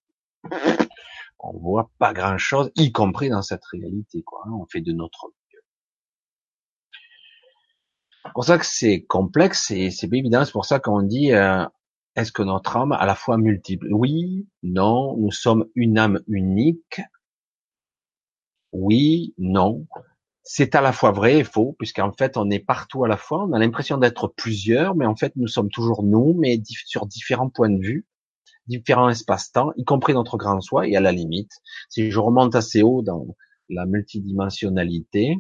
on 1.39 1.59
voit 1.59 1.91
pas 1.99 2.15
grand 2.15 2.39
chose, 2.39 2.71
y 2.77 2.93
compris 2.93 3.29
dans 3.29 3.43
cette 3.43 3.65
réalité, 3.67 4.23
quoi. 4.23 4.43
Hein. 4.47 4.53
On 4.59 4.67
fait 4.67 4.81
de 4.81 4.93
notre 4.93 5.27
mieux. 5.53 5.61
C'est 8.25 8.33
pour 8.33 8.45
ça 8.45 8.59
que 8.59 8.67
c'est 8.67 9.03
complexe 9.03 9.71
et 9.71 9.91
c'est 9.91 10.07
évident. 10.13 10.45
C'est 10.45 10.53
pour 10.53 10.65
ça 10.65 10.81
qu'on 10.81 11.03
dit, 11.03 11.33
euh, 11.33 11.67
est-ce 12.17 12.33
que 12.33 12.43
notre 12.43 12.77
âme 12.77 12.93
a 12.93 13.05
la 13.05 13.15
fois 13.15 13.37
multiple? 13.37 13.89
Oui, 13.93 14.47
non. 14.63 15.17
Nous 15.19 15.33
sommes 15.33 15.67
une 15.75 15.99
âme 15.99 16.21
unique. 16.27 17.01
Oui, 18.73 19.35
non. 19.37 19.87
C'est 20.45 20.75
à 20.75 20.81
la 20.81 20.93
fois 20.93 21.13
vrai 21.13 21.39
et 21.39 21.45
faux, 21.45 21.77
puisqu'en 21.79 22.13
fait, 22.13 22.37
on 22.37 22.51
est 22.51 22.59
partout 22.59 23.05
à 23.05 23.09
la 23.09 23.17
fois. 23.17 23.45
On 23.45 23.53
a 23.53 23.59
l'impression 23.59 23.97
d'être 23.97 24.29
plusieurs, 24.29 24.95
mais 24.97 25.07
en 25.07 25.15
fait, 25.17 25.33
nous 25.37 25.47
sommes 25.47 25.71
toujours 25.71 26.03
nous, 26.03 26.35
mais 26.39 26.61
sur 26.67 27.07
différents 27.07 27.49
points 27.49 27.71
de 27.71 27.81
vue 27.81 28.07
différents 28.67 29.11
espaces-temps, 29.11 29.73
y 29.77 29.85
compris 29.85 30.15
notre 30.15 30.37
grand 30.37 30.61
soi, 30.61 30.87
et 30.89 30.97
à 30.97 31.01
la 31.01 31.13
limite, 31.13 31.53
si 31.89 32.11
je 32.11 32.19
remonte 32.19 32.55
assez 32.55 32.83
haut 32.83 33.03
dans 33.03 33.37
la 33.69 33.87
multidimensionnalité, 33.87 35.37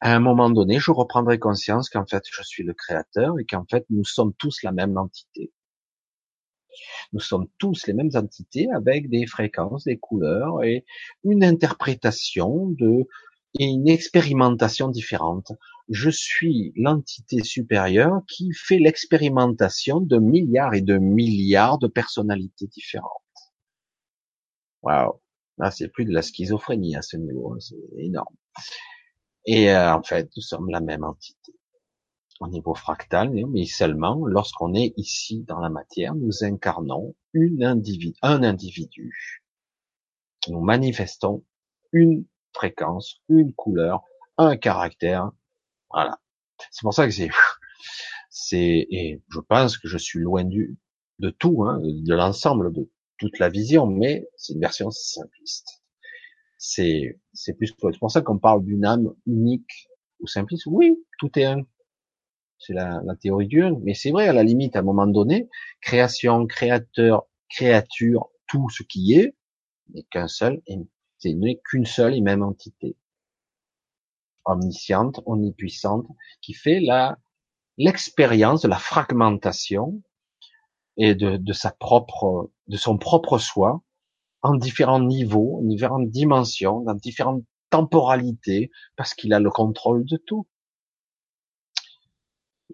à 0.00 0.14
un 0.14 0.20
moment 0.20 0.50
donné, 0.50 0.80
je 0.80 0.90
reprendrai 0.90 1.38
conscience 1.38 1.88
qu'en 1.88 2.06
fait, 2.06 2.24
je 2.30 2.42
suis 2.42 2.64
le 2.64 2.74
créateur 2.74 3.38
et 3.38 3.44
qu'en 3.44 3.64
fait, 3.70 3.86
nous 3.88 4.04
sommes 4.04 4.34
tous 4.34 4.62
la 4.62 4.72
même 4.72 4.98
entité. 4.98 5.52
Nous 7.12 7.20
sommes 7.20 7.46
tous 7.58 7.86
les 7.86 7.92
mêmes 7.92 8.10
entités 8.14 8.68
avec 8.74 9.08
des 9.10 9.26
fréquences, 9.26 9.84
des 9.84 9.98
couleurs 9.98 10.64
et 10.64 10.84
une 11.22 11.44
interprétation 11.44 12.70
de 12.70 13.06
et 13.58 13.64
une 13.64 13.88
expérimentation 13.88 14.88
différente. 14.88 15.52
Je 15.88 16.10
suis 16.10 16.72
l'entité 16.76 17.42
supérieure 17.42 18.20
qui 18.28 18.52
fait 18.52 18.78
l'expérimentation 18.78 20.00
de 20.00 20.18
milliards 20.18 20.74
et 20.74 20.80
de 20.80 20.98
milliards 20.98 21.78
de 21.78 21.88
personnalités 21.88 22.66
différentes. 22.66 23.10
Waouh, 24.82 25.20
là 25.58 25.70
c'est 25.70 25.88
plus 25.88 26.04
de 26.04 26.12
la 26.12 26.22
schizophrénie 26.22 26.96
à 26.96 27.02
ce 27.02 27.16
niveau, 27.16 27.52
hein. 27.52 27.60
c'est 27.60 27.76
énorme. 27.98 28.34
Et 29.44 29.70
euh, 29.70 29.94
en 29.94 30.02
fait, 30.02 30.30
nous 30.36 30.42
sommes 30.42 30.70
la 30.70 30.80
même 30.80 31.04
entité 31.04 31.52
au 32.40 32.48
niveau 32.48 32.74
fractal, 32.74 33.30
mais 33.50 33.66
seulement 33.66 34.26
lorsqu'on 34.26 34.74
est 34.74 34.92
ici 34.96 35.44
dans 35.44 35.60
la 35.60 35.70
matière, 35.70 36.14
nous 36.14 36.42
incarnons 36.44 37.14
une 37.32 37.62
individu, 37.62 38.14
un 38.22 38.42
individu. 38.42 39.44
Nous 40.48 40.60
manifestons 40.60 41.44
une 41.92 42.24
fréquence, 42.52 43.20
une 43.28 43.52
couleur, 43.54 44.02
un 44.38 44.56
caractère. 44.56 45.30
Voilà. 45.90 46.18
C'est 46.70 46.82
pour 46.82 46.94
ça 46.94 47.06
que 47.06 47.12
c'est, 47.12 47.28
c'est, 48.30 48.86
et 48.90 49.22
je 49.28 49.40
pense 49.40 49.78
que 49.78 49.88
je 49.88 49.98
suis 49.98 50.20
loin 50.20 50.44
du, 50.44 50.78
de 51.18 51.30
tout, 51.30 51.64
hein, 51.64 51.80
de 51.82 52.14
l'ensemble 52.14 52.72
de 52.72 52.90
toute 53.18 53.38
la 53.38 53.48
vision, 53.48 53.86
mais 53.86 54.28
c'est 54.36 54.54
une 54.54 54.60
version 54.60 54.90
simpliste. 54.90 55.82
C'est, 56.58 57.18
c'est 57.32 57.54
plus, 57.54 57.74
c'est 57.80 57.98
pour 57.98 58.10
ça 58.10 58.20
qu'on 58.22 58.38
parle 58.38 58.64
d'une 58.64 58.84
âme 58.84 59.12
unique 59.26 59.88
ou 60.20 60.26
simpliste. 60.26 60.66
Oui, 60.66 60.96
tout 61.18 61.36
est 61.38 61.44
un. 61.44 61.62
C'est 62.58 62.74
la, 62.74 63.00
la 63.04 63.16
théorie 63.16 63.48
du 63.48 63.62
un. 63.62 63.76
Mais 63.82 63.94
c'est 63.94 64.12
vrai, 64.12 64.28
à 64.28 64.32
la 64.32 64.44
limite, 64.44 64.76
à 64.76 64.80
un 64.80 64.82
moment 64.82 65.06
donné, 65.06 65.48
création, 65.80 66.46
créateur, 66.46 67.26
créature, 67.48 68.30
tout 68.46 68.68
ce 68.70 68.84
qui 68.84 69.14
est, 69.14 69.34
n'est 69.92 70.04
qu'un 70.04 70.28
seul 70.28 70.62
et 70.66 70.76
c'est 71.22 71.34
n'est 71.34 71.60
qu'une 71.64 71.86
seule 71.86 72.14
et 72.14 72.20
même 72.20 72.42
entité. 72.42 72.96
Omnisciente, 74.44 75.20
omnipuissante, 75.24 76.06
qui 76.40 76.52
fait 76.52 76.80
la, 76.80 77.16
l'expérience 77.78 78.62
de 78.62 78.68
la 78.68 78.78
fragmentation 78.78 80.02
et 80.96 81.14
de, 81.14 81.36
de 81.36 81.52
sa 81.52 81.70
propre, 81.70 82.50
de 82.66 82.76
son 82.76 82.98
propre 82.98 83.38
soi 83.38 83.82
en 84.42 84.56
différents 84.56 85.00
niveaux, 85.00 85.60
en 85.60 85.62
différentes 85.62 86.10
dimensions, 86.10 86.80
dans 86.80 86.94
différentes 86.94 87.44
temporalités, 87.70 88.72
parce 88.96 89.14
qu'il 89.14 89.32
a 89.32 89.38
le 89.38 89.50
contrôle 89.50 90.04
de 90.04 90.16
tout. 90.16 90.48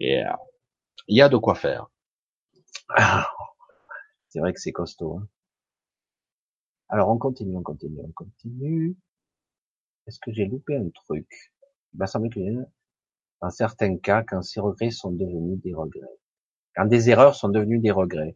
Euh, 0.01 0.23
il 1.07 1.17
y 1.17 1.21
a 1.21 1.29
de 1.29 1.37
quoi 1.37 1.53
faire. 1.53 1.87
C'est 4.29 4.39
vrai 4.39 4.53
que 4.53 4.59
c'est 4.59 4.71
costaud. 4.71 5.17
Hein. 5.17 5.27
Alors, 6.89 7.09
on 7.09 7.17
continue, 7.17 7.55
on 7.55 7.63
continue, 7.63 7.99
on 8.03 8.11
continue. 8.11 8.97
Est-ce 10.07 10.19
que 10.19 10.31
j'ai 10.31 10.45
loupé 10.45 10.75
un 10.75 10.89
truc? 10.89 11.27
Il 11.93 11.99
m'a 11.99 12.07
semblé 12.07 12.29
que 12.29 12.39
dans 13.41 13.49
certains 13.51 13.97
cas, 13.97 14.23
quand 14.23 14.41
ces 14.41 14.59
regrets 14.59 14.91
sont 14.91 15.11
devenus 15.11 15.61
des 15.61 15.73
regrets, 15.73 16.17
quand 16.75 16.85
des 16.85 17.09
erreurs 17.09 17.35
sont 17.35 17.49
devenues 17.49 17.79
des 17.79 17.91
regrets, 17.91 18.35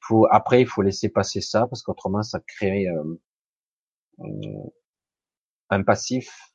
faut, 0.00 0.26
après, 0.30 0.60
il 0.60 0.66
faut 0.66 0.82
laisser 0.82 1.08
passer 1.08 1.40
ça, 1.40 1.66
parce 1.66 1.82
qu'autrement, 1.82 2.22
ça 2.22 2.40
crée 2.40 2.88
euh, 2.88 3.20
euh, 4.20 4.70
un 5.70 5.82
passif 5.82 6.52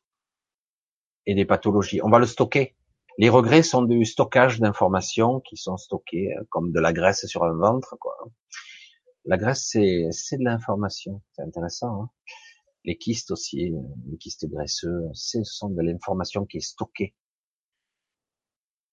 et 1.26 1.34
des 1.34 1.46
pathologies. 1.46 2.02
On 2.04 2.10
va 2.10 2.20
le 2.20 2.26
stocker. 2.26 2.76
Les 3.18 3.30
regrets 3.30 3.64
sont 3.64 3.82
du 3.82 4.06
stockage 4.06 4.60
d'informations 4.60 5.40
qui 5.40 5.58
sont 5.58 5.78
stockées 5.78 6.36
euh, 6.38 6.44
comme 6.50 6.72
de 6.72 6.80
la 6.80 6.94
graisse 6.94 7.26
sur 7.26 7.44
un 7.44 7.54
ventre, 7.54 7.96
quoi. 8.00 8.16
La 9.28 9.38
graisse, 9.38 9.68
c'est, 9.70 10.08
c'est 10.12 10.38
de 10.38 10.44
l'information. 10.44 11.22
C'est 11.34 11.44
intéressant. 11.44 12.04
Hein 12.04 12.10
les 12.88 12.98
kystes 12.98 13.32
aussi, 13.32 13.74
les 14.10 14.18
kystes 14.18 14.48
graisseux, 14.50 15.10
ce 15.14 15.44
sont 15.44 15.70
de 15.70 15.82
l'information 15.82 16.46
qui 16.46 16.58
est 16.58 16.62
stockée. 16.62 17.14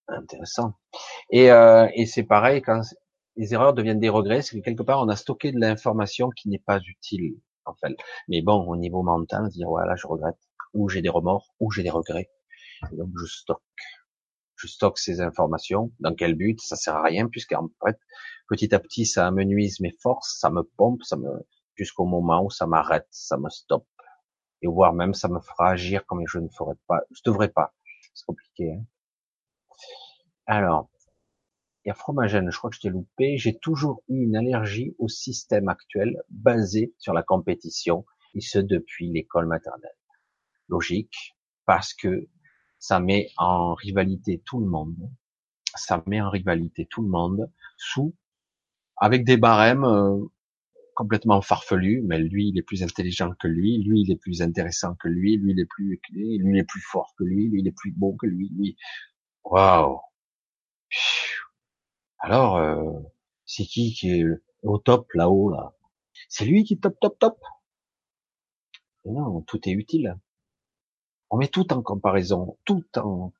Intéressant. 0.08 0.74
Et, 1.30 1.50
euh, 1.50 1.88
et 1.94 2.04
c'est 2.04 2.24
pareil 2.24 2.60
quand 2.60 2.82
les 3.36 3.54
erreurs 3.54 3.72
deviennent 3.72 4.00
des 4.00 4.08
regrets, 4.08 4.42
c'est 4.42 4.58
que 4.58 4.64
quelque 4.64 4.82
part 4.82 5.00
on 5.00 5.08
a 5.08 5.16
stocké 5.16 5.52
de 5.52 5.60
l'information 5.60 6.28
qui 6.30 6.48
n'est 6.48 6.58
pas 6.58 6.80
utile 6.80 7.36
en 7.64 7.74
fait. 7.74 7.94
Mais 8.28 8.42
bon, 8.42 8.66
au 8.68 8.76
niveau 8.76 9.02
mental, 9.02 9.48
dire 9.48 9.68
voilà, 9.68 9.94
je 9.96 10.06
regrette, 10.06 10.36
ou 10.74 10.88
j'ai 10.88 11.00
des 11.00 11.08
remords, 11.08 11.54
ou 11.60 11.70
j'ai 11.70 11.84
des 11.84 11.90
regrets. 11.90 12.30
donc 12.92 13.10
je 13.18 13.26
stocke, 13.26 13.62
je 14.56 14.66
stocke 14.66 14.98
ces 14.98 15.20
informations. 15.20 15.92
Dans 16.00 16.14
quel 16.14 16.34
but? 16.34 16.60
Ça 16.60 16.74
sert 16.76 16.96
à 16.96 17.02
rien 17.02 17.28
puisqu'en 17.28 17.70
fait, 17.84 17.96
petit 18.48 18.74
à 18.74 18.78
petit, 18.78 19.06
ça 19.06 19.26
amenuise 19.26 19.80
mes 19.80 19.92
forces, 20.00 20.38
ça 20.38 20.50
me 20.50 20.62
pompe, 20.62 21.02
ça 21.02 21.16
me 21.16 21.28
jusqu'au 21.76 22.04
moment 22.04 22.44
où 22.44 22.50
ça 22.50 22.66
m'arrête, 22.66 23.08
ça 23.10 23.36
me 23.36 23.50
stoppe, 23.50 23.88
et 24.62 24.68
voire 24.68 24.92
même 24.92 25.14
ça 25.14 25.28
me 25.28 25.40
fera 25.40 25.70
agir 25.70 26.06
comme 26.06 26.22
je 26.26 26.38
ne 26.38 26.48
ferais 26.48 26.76
pas, 26.86 27.00
je 27.10 27.20
devrais 27.24 27.48
pas. 27.48 27.74
C'est 28.14 28.26
compliqué. 28.26 28.72
Hein 28.72 28.84
Alors, 30.46 30.88
il 31.84 31.88
y 31.88 31.90
a 31.90 31.94
Fromagène, 31.94 32.50
je 32.50 32.56
crois 32.56 32.70
que 32.70 32.76
je 32.76 32.80
t'ai 32.80 32.88
loupé. 32.88 33.36
J'ai 33.36 33.58
toujours 33.58 34.02
eu 34.08 34.22
une 34.22 34.36
allergie 34.36 34.94
au 34.98 35.08
système 35.08 35.68
actuel 35.68 36.22
basé 36.30 36.94
sur 36.98 37.12
la 37.12 37.22
compétition, 37.22 38.06
et 38.34 38.40
ce 38.40 38.58
depuis 38.58 39.10
l'école 39.10 39.46
maternelle. 39.46 39.96
Logique. 40.68 41.34
parce 41.66 41.94
que 41.94 42.28
ça 42.78 43.00
met 43.00 43.30
en 43.38 43.74
rivalité 43.74 44.42
tout 44.44 44.60
le 44.60 44.66
monde. 44.66 45.10
Ça 45.74 46.02
met 46.06 46.20
en 46.20 46.30
rivalité 46.30 46.86
tout 46.86 47.02
le 47.02 47.08
monde 47.08 47.50
sous, 47.76 48.14
avec 48.96 49.24
des 49.24 49.36
barèmes 49.36 49.84
euh, 49.84 50.18
complètement 50.94 51.40
farfelus, 51.42 52.02
mais 52.04 52.18
lui 52.18 52.48
il 52.48 52.58
est 52.58 52.62
plus 52.62 52.82
intelligent 52.82 53.32
que 53.40 53.48
lui, 53.48 53.82
lui 53.82 54.02
il 54.02 54.12
est 54.12 54.16
plus 54.16 54.42
intéressant 54.42 54.94
que 54.94 55.08
lui, 55.08 55.36
lui 55.36 55.52
il 55.52 55.60
est 55.60 55.66
plus 55.66 56.00
lui 56.10 56.36
il 56.36 56.56
est 56.56 56.64
plus 56.64 56.80
fort 56.80 57.14
que 57.18 57.24
lui, 57.24 57.48
lui 57.48 57.60
il 57.60 57.68
est 57.68 57.76
plus 57.76 57.92
beau 57.92 58.14
que 58.14 58.26
lui, 58.26 58.48
lui. 58.50 58.76
Waouh. 59.44 60.00
Alors, 62.18 62.56
euh, 62.56 62.92
c'est 63.44 63.64
qui 63.64 63.92
qui 63.92 64.10
est 64.20 64.24
au 64.62 64.78
top 64.78 65.12
là-haut 65.14 65.50
là? 65.50 65.74
C'est 66.28 66.44
lui 66.46 66.64
qui 66.64 66.74
est 66.74 66.78
top 66.78 66.98
top? 67.00 67.18
Top 67.18 67.38
Non, 69.04 69.42
tout 69.42 69.68
est 69.68 69.72
utile. 69.72 70.18
On 71.30 71.36
met 71.36 71.48
tout 71.48 71.72
en 71.72 71.82
comparaison, 71.82 72.58
tout 72.64 72.84
en. 72.96 73.32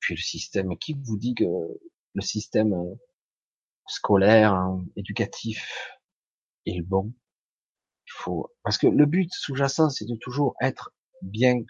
Puis 0.00 0.14
le 0.14 0.20
système, 0.20 0.76
qui 0.76 0.94
vous 0.94 1.16
dit 1.16 1.34
que 1.34 1.44
le 1.44 2.20
système 2.22 2.74
euh, 2.74 2.94
scolaire, 3.86 4.54
hein, 4.54 4.84
éducatif 4.96 5.90
est 6.66 6.76
le 6.76 6.84
bon 6.84 7.12
Il 8.06 8.12
faut 8.12 8.50
parce 8.62 8.78
que 8.78 8.86
le 8.86 9.06
but 9.06 9.32
sous-jacent, 9.32 9.90
c'est 9.90 10.06
de 10.06 10.16
toujours 10.16 10.54
être 10.60 10.94
bien 11.22 11.62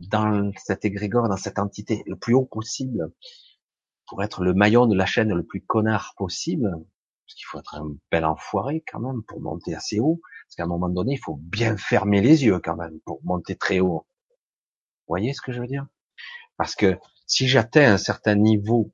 dans 0.00 0.50
cet 0.56 0.84
égrégore, 0.84 1.28
dans 1.28 1.36
cette 1.36 1.58
entité, 1.58 2.02
le 2.06 2.16
plus 2.16 2.34
haut 2.34 2.44
possible, 2.44 3.12
pour 4.06 4.22
être 4.22 4.42
le 4.42 4.54
maillon 4.54 4.86
de 4.86 4.96
la 4.96 5.06
chaîne 5.06 5.32
le 5.32 5.44
plus 5.44 5.62
connard 5.62 6.14
possible, 6.16 6.70
parce 6.70 7.34
qu'il 7.34 7.46
faut 7.46 7.58
être 7.58 7.76
un 7.76 7.94
bel 8.10 8.24
enfoiré 8.24 8.82
quand 8.90 9.00
même 9.00 9.22
pour 9.22 9.40
monter 9.40 9.74
assez 9.74 10.00
haut, 10.00 10.20
parce 10.46 10.56
qu'à 10.56 10.64
un 10.64 10.66
moment 10.66 10.88
donné, 10.88 11.14
il 11.14 11.20
faut 11.20 11.36
bien 11.36 11.76
fermer 11.76 12.20
les 12.20 12.44
yeux 12.44 12.58
quand 12.58 12.76
même 12.76 13.00
pour 13.04 13.20
monter 13.24 13.56
très 13.56 13.80
haut. 13.80 14.06
Vous 15.06 15.14
voyez 15.14 15.32
ce 15.32 15.40
que 15.40 15.52
je 15.52 15.60
veux 15.60 15.66
dire? 15.66 15.86
Parce 16.56 16.74
que 16.74 16.98
si 17.26 17.48
j'atteins 17.48 17.94
un 17.94 17.98
certain 17.98 18.34
niveau, 18.34 18.92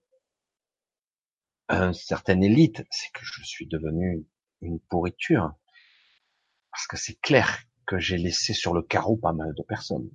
une 1.69 1.93
certaine 1.93 2.43
élite, 2.43 2.83
c'est 2.91 3.13
que 3.13 3.21
je 3.23 3.43
suis 3.45 3.67
devenu 3.67 4.27
une 4.61 4.81
pourriture. 4.81 5.53
Parce 6.71 6.87
que 6.87 6.97
c'est 6.97 7.21
clair 7.21 7.63
que 7.87 7.99
j'ai 7.99 8.19
laissé 8.19 8.55
sur 8.55 8.75
le 8.75 8.83
carreau 8.83 9.17
pas 9.17 9.33
mal 9.33 9.55
de 9.55 9.63
personnes. 9.63 10.11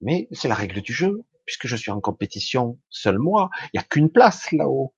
Mais 0.00 0.28
c'est 0.32 0.48
la 0.48 0.54
règle 0.54 0.80
du 0.82 0.92
jeu, 0.92 1.24
puisque 1.44 1.66
je 1.66 1.76
suis 1.76 1.90
en 1.90 2.00
compétition 2.00 2.80
seul 2.90 3.18
moi. 3.18 3.50
Il 3.66 3.70
n'y 3.74 3.80
a 3.80 3.84
qu'une 3.84 4.10
place 4.10 4.50
là-haut. 4.52 4.94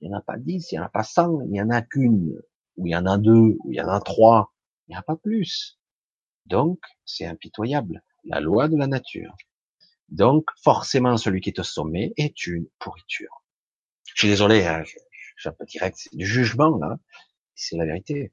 Il 0.00 0.08
n'y 0.08 0.14
en 0.14 0.18
a 0.18 0.22
pas 0.22 0.36
dix, 0.36 0.72
il 0.72 0.76
n'y 0.76 0.80
en 0.80 0.86
a 0.86 0.88
pas 0.88 1.04
cent, 1.04 1.40
il 1.42 1.50
n'y 1.50 1.62
en 1.62 1.70
a 1.70 1.80
qu'une, 1.80 2.40
ou 2.76 2.86
il 2.86 2.90
y 2.90 2.96
en 2.96 3.06
a 3.06 3.18
deux, 3.18 3.56
ou 3.60 3.70
il 3.70 3.76
y 3.76 3.80
en 3.80 3.88
a 3.88 4.00
trois. 4.00 4.52
Il 4.88 4.92
n'y 4.92 4.96
a 4.96 5.02
pas 5.02 5.16
plus. 5.16 5.78
Donc, 6.46 6.80
c'est 7.04 7.26
impitoyable. 7.26 8.02
La 8.24 8.40
loi 8.40 8.68
de 8.68 8.76
la 8.76 8.88
nature. 8.88 9.36
Donc, 10.08 10.44
forcément, 10.62 11.16
celui 11.16 11.40
qui 11.40 11.50
est 11.50 11.60
au 11.60 11.62
sommet 11.62 12.12
est 12.16 12.46
une 12.46 12.66
pourriture. 12.78 13.41
Je 14.14 14.20
suis 14.20 14.28
désolé, 14.28 14.64
hein, 14.64 14.82
je, 15.36 15.48
un 15.48 15.52
peu 15.52 15.64
direct, 15.64 15.96
c'est 15.98 16.14
du 16.14 16.26
jugement, 16.26 16.76
là. 16.78 16.98
C'est 17.54 17.76
la 17.76 17.84
vérité. 17.84 18.32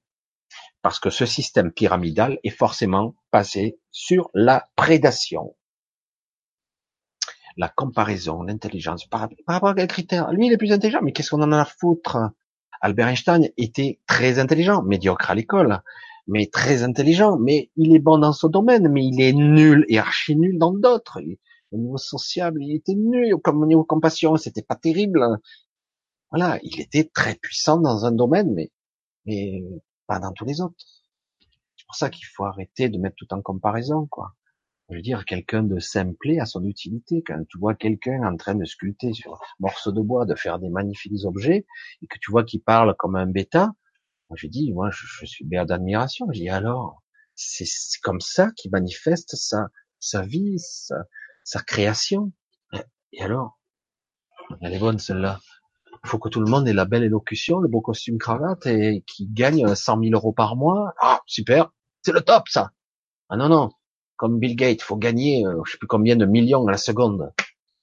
Parce 0.82 1.00
que 1.00 1.10
ce 1.10 1.26
système 1.26 1.72
pyramidal 1.72 2.40
est 2.44 2.50
forcément 2.50 3.16
passé 3.32 3.80
sur 3.92 4.30
la 4.34 4.70
prédation 4.76 5.56
la 7.60 7.68
comparaison, 7.68 8.42
l'intelligence, 8.42 9.06
par, 9.06 9.28
rapport 9.46 9.70
à 9.70 9.76
quel 9.76 9.88
critère 9.88 10.32
Lui, 10.32 10.48
il 10.48 10.54
est 10.54 10.58
plus 10.58 10.72
intelligent, 10.72 11.02
mais 11.04 11.12
qu'est-ce 11.12 11.30
qu'on 11.32 11.42
en 11.42 11.52
a 11.52 11.62
à 11.62 11.66
foutre? 11.66 12.18
Albert 12.82 13.10
Einstein 13.10 13.50
était 13.58 14.00
très 14.08 14.40
intelligent, 14.40 14.82
médiocre 14.82 15.30
à 15.30 15.36
l'école, 15.36 15.82
mais 16.28 16.46
très 16.46 16.84
intelligent, 16.84 17.38
mais 17.38 17.70
il 17.76 17.94
est 17.94 18.00
bon 18.00 18.18
dans 18.18 18.32
son 18.32 18.48
domaine, 18.48 18.88
mais 18.88 19.06
il 19.06 19.22
est 19.22 19.34
nul 19.34 19.86
et 19.90 20.00
archi 20.00 20.38
nul 20.38 20.58
dans 20.58 20.72
d'autres. 20.72 21.20
Au 21.72 21.78
niveau 21.78 21.98
social, 21.98 22.54
il 22.62 22.74
était 22.76 22.96
nul, 22.96 23.36
comme 23.44 23.62
au 23.62 23.66
niveau 23.66 23.84
compassion, 23.84 24.38
c'était 24.38 24.62
pas 24.62 24.76
terrible. 24.76 25.22
Voilà, 26.32 26.60
il 26.64 26.80
était 26.80 27.10
très 27.14 27.36
puissant 27.36 27.80
dans 27.80 28.06
un 28.06 28.12
domaine, 28.12 28.54
mais, 28.54 28.72
mais 29.26 29.64
pas 30.08 30.20
dans 30.20 30.32
tous 30.34 30.46
les 30.46 30.62
autres. 30.62 30.76
C'est 31.76 31.86
pour 31.88 31.96
ça 31.96 32.10
qu'il 32.10 32.26
faut 32.26 32.46
arrêter 32.46 32.90
de 32.90 32.98
mettre 33.00 33.16
tout 33.18 33.34
en 33.34 33.42
comparaison, 33.42 34.08
quoi 34.08 34.36
je 34.90 34.96
veux 34.96 35.02
dire, 35.02 35.26
quelqu'un 35.26 35.64
de 35.64 35.80
simplé 35.80 36.40
à 36.40 36.46
son 36.46 36.64
utilité. 36.66 37.24
Quand 37.26 37.44
tu 37.48 37.60
vois 37.60 37.76
quelqu'un 37.76 38.24
en 38.24 38.36
train 38.36 38.56
de 38.56 38.66
sculpter 38.66 39.14
sur 39.14 39.34
un 39.34 39.40
morceau 39.60 39.92
de 39.92 40.02
bois, 40.02 40.26
de 40.26 40.36
faire 40.36 40.60
des 40.60 40.70
magnifiques 40.70 41.26
objets, 41.26 41.68
et 42.02 42.08
que 42.08 42.18
tu 42.20 42.32
vois 42.32 42.44
qu'il 42.44 42.62
parle 42.62 42.96
comme 42.98 43.16
un 43.16 43.28
bêta, 43.28 43.74
moi 44.30 44.36
je 44.36 44.48
dis, 44.48 44.74
moi 44.74 44.90
je, 44.92 45.26
suis 45.26 45.46
béat 45.46 45.66
d'admiration. 45.66 46.26
Je 46.34 46.40
dis 46.40 46.50
alors, 46.50 47.04
c'est 47.36 47.66
comme 48.02 48.20
ça 48.20 48.52
qu'il 48.56 48.72
manifeste 48.72 49.36
sa, 49.36 49.68
sa 50.00 50.24
vie, 50.24 50.58
sa 51.44 51.62
création. 51.62 52.32
Et 53.12 53.22
alors, 53.22 53.60
elle 54.62 54.74
est 54.74 54.80
bonne 54.80 55.00
celle-là. 55.00 55.40
Il 56.04 56.10
faut 56.10 56.20
que 56.20 56.30
tout 56.30 56.40
le 56.40 56.50
monde 56.50 56.68
ait 56.68 56.74
la 56.74 56.86
belle 56.86 57.04
élocution, 57.04 57.60
le 57.60 57.68
beau 57.68 57.82
costume 57.82 58.18
cravate 58.18 58.66
et 58.68 59.04
qui 59.06 59.28
gagne 59.28 59.76
100 59.76 60.02
000 60.02 60.14
euros 60.14 60.32
par 60.32 60.56
mois. 60.56 60.94
Ah, 61.02 61.22
super, 61.26 61.72
c'est 62.02 62.14
le 62.14 62.22
top 62.22 62.48
ça. 62.48 62.72
Ah 63.30 63.38
non, 63.38 63.50
non, 63.50 63.72
comme 64.16 64.40
Bill 64.40 64.56
Gates, 64.56 64.82
faut 64.82 64.98
gagner, 64.98 65.46
euh, 65.46 65.62
je 65.66 65.72
sais 65.72 65.78
plus 65.78 65.88
combien 65.88 66.16
de 66.16 66.26
millions 66.26 66.68
à 66.68 66.72
la 66.72 66.78
seconde. 66.78 67.32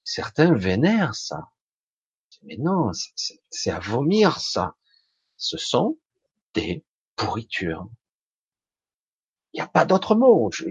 Certains 0.05 0.55
vénèrent 0.55 1.15
ça. 1.15 1.49
Mais 2.43 2.57
non, 2.59 2.91
c'est 3.51 3.71
à 3.71 3.79
vomir 3.79 4.39
ça. 4.39 4.75
Ce 5.37 5.57
sont 5.57 5.99
des 6.55 6.85
pourritures. 7.17 7.89
Il 9.53 9.57
n'y 9.57 9.63
a 9.63 9.67
pas 9.67 9.87
d'autre 9.87 10.15
mot. 10.15 10.51
Je, 10.53 10.67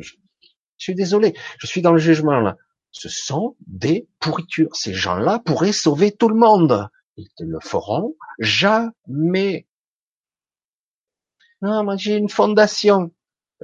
suis 0.78 0.96
désolé. 0.96 1.36
Je 1.58 1.68
suis 1.68 1.82
dans 1.82 1.92
le 1.92 1.98
jugement 1.98 2.40
là. 2.40 2.58
Ce 2.92 3.10
sont 3.10 3.56
des 3.66 4.08
pourritures. 4.20 4.76
Ces 4.76 4.94
gens-là 4.94 5.40
pourraient 5.40 5.74
sauver 5.74 6.12
tout 6.12 6.30
le 6.30 6.36
monde. 6.36 6.88
Ils 7.18 7.30
ne 7.40 7.46
le 7.46 7.60
feront 7.60 8.16
jamais. 8.40 9.68
Non, 11.62 11.84
moi 11.84 11.96
j'ai 11.98 12.16
une 12.16 12.30
fondation 12.30 13.12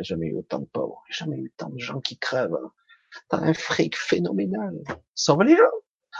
jamais 0.04 0.28
eu 0.28 0.38
autant 0.38 0.60
de 0.60 0.66
pauvres, 0.66 1.04
jamais 1.10 1.38
eu 1.38 1.52
tant 1.58 1.70
de 1.70 1.80
gens 1.80 2.02
qui 2.02 2.18
crèvent. 2.18 2.58
T'as 3.30 3.38
un 3.38 3.54
fric 3.54 3.98
phénoménal. 3.98 4.82
Sauve 5.16 5.44
les 5.44 5.56
gens. 5.56 5.64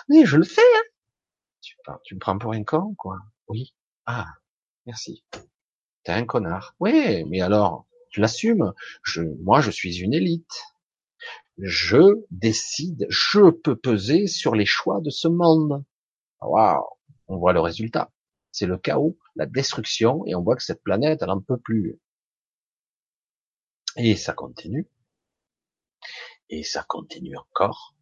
Oui, 0.10 0.26
je 0.26 0.38
le 0.38 0.44
fais. 0.44 0.62
Hein. 0.62 0.84
Tu, 1.62 1.78
tu 2.04 2.16
me 2.16 2.20
prends 2.20 2.38
pour 2.38 2.54
un 2.54 2.64
con, 2.64 2.96
quoi. 2.96 3.18
Oui. 3.48 3.74
Ah, 4.06 4.28
merci. 4.86 5.24
T'es 6.04 6.12
un 6.12 6.26
connard. 6.26 6.76
Oui, 6.80 7.24
mais 7.26 7.42
alors, 7.42 7.86
tu 8.10 8.20
l'assumes. 8.20 8.74
Je, 9.04 9.22
moi, 9.42 9.62
je 9.62 9.72
suis 9.72 10.00
une 10.00 10.14
élite. 10.14 10.64
Je 11.58 12.24
décide, 12.32 13.06
je 13.10 13.52
peux 13.52 13.76
peser 13.76 14.28
sur 14.28 14.56
les 14.56 14.66
choix 14.66 15.00
de 15.00 15.12
ce 15.12 15.28
monde. 15.28 15.84
Waouh, 16.42 16.84
on 17.32 17.38
voit 17.38 17.54
le 17.54 17.62
résultat. 17.62 18.12
C'est 18.52 18.66
le 18.66 18.78
chaos, 18.78 19.18
la 19.36 19.46
destruction, 19.46 20.26
et 20.26 20.36
on 20.36 20.44
voit 20.44 20.56
que 20.56 20.64
cette 20.64 20.84
planète, 20.84 21.22
elle 21.22 21.30
en 21.30 21.40
peut 21.40 21.58
plus. 21.58 21.98
Et 23.96 24.16
ça 24.16 24.34
continue. 24.34 24.88
Et 26.50 26.64
ça 26.64 26.84
continue 26.84 27.38
encore. 27.38 27.96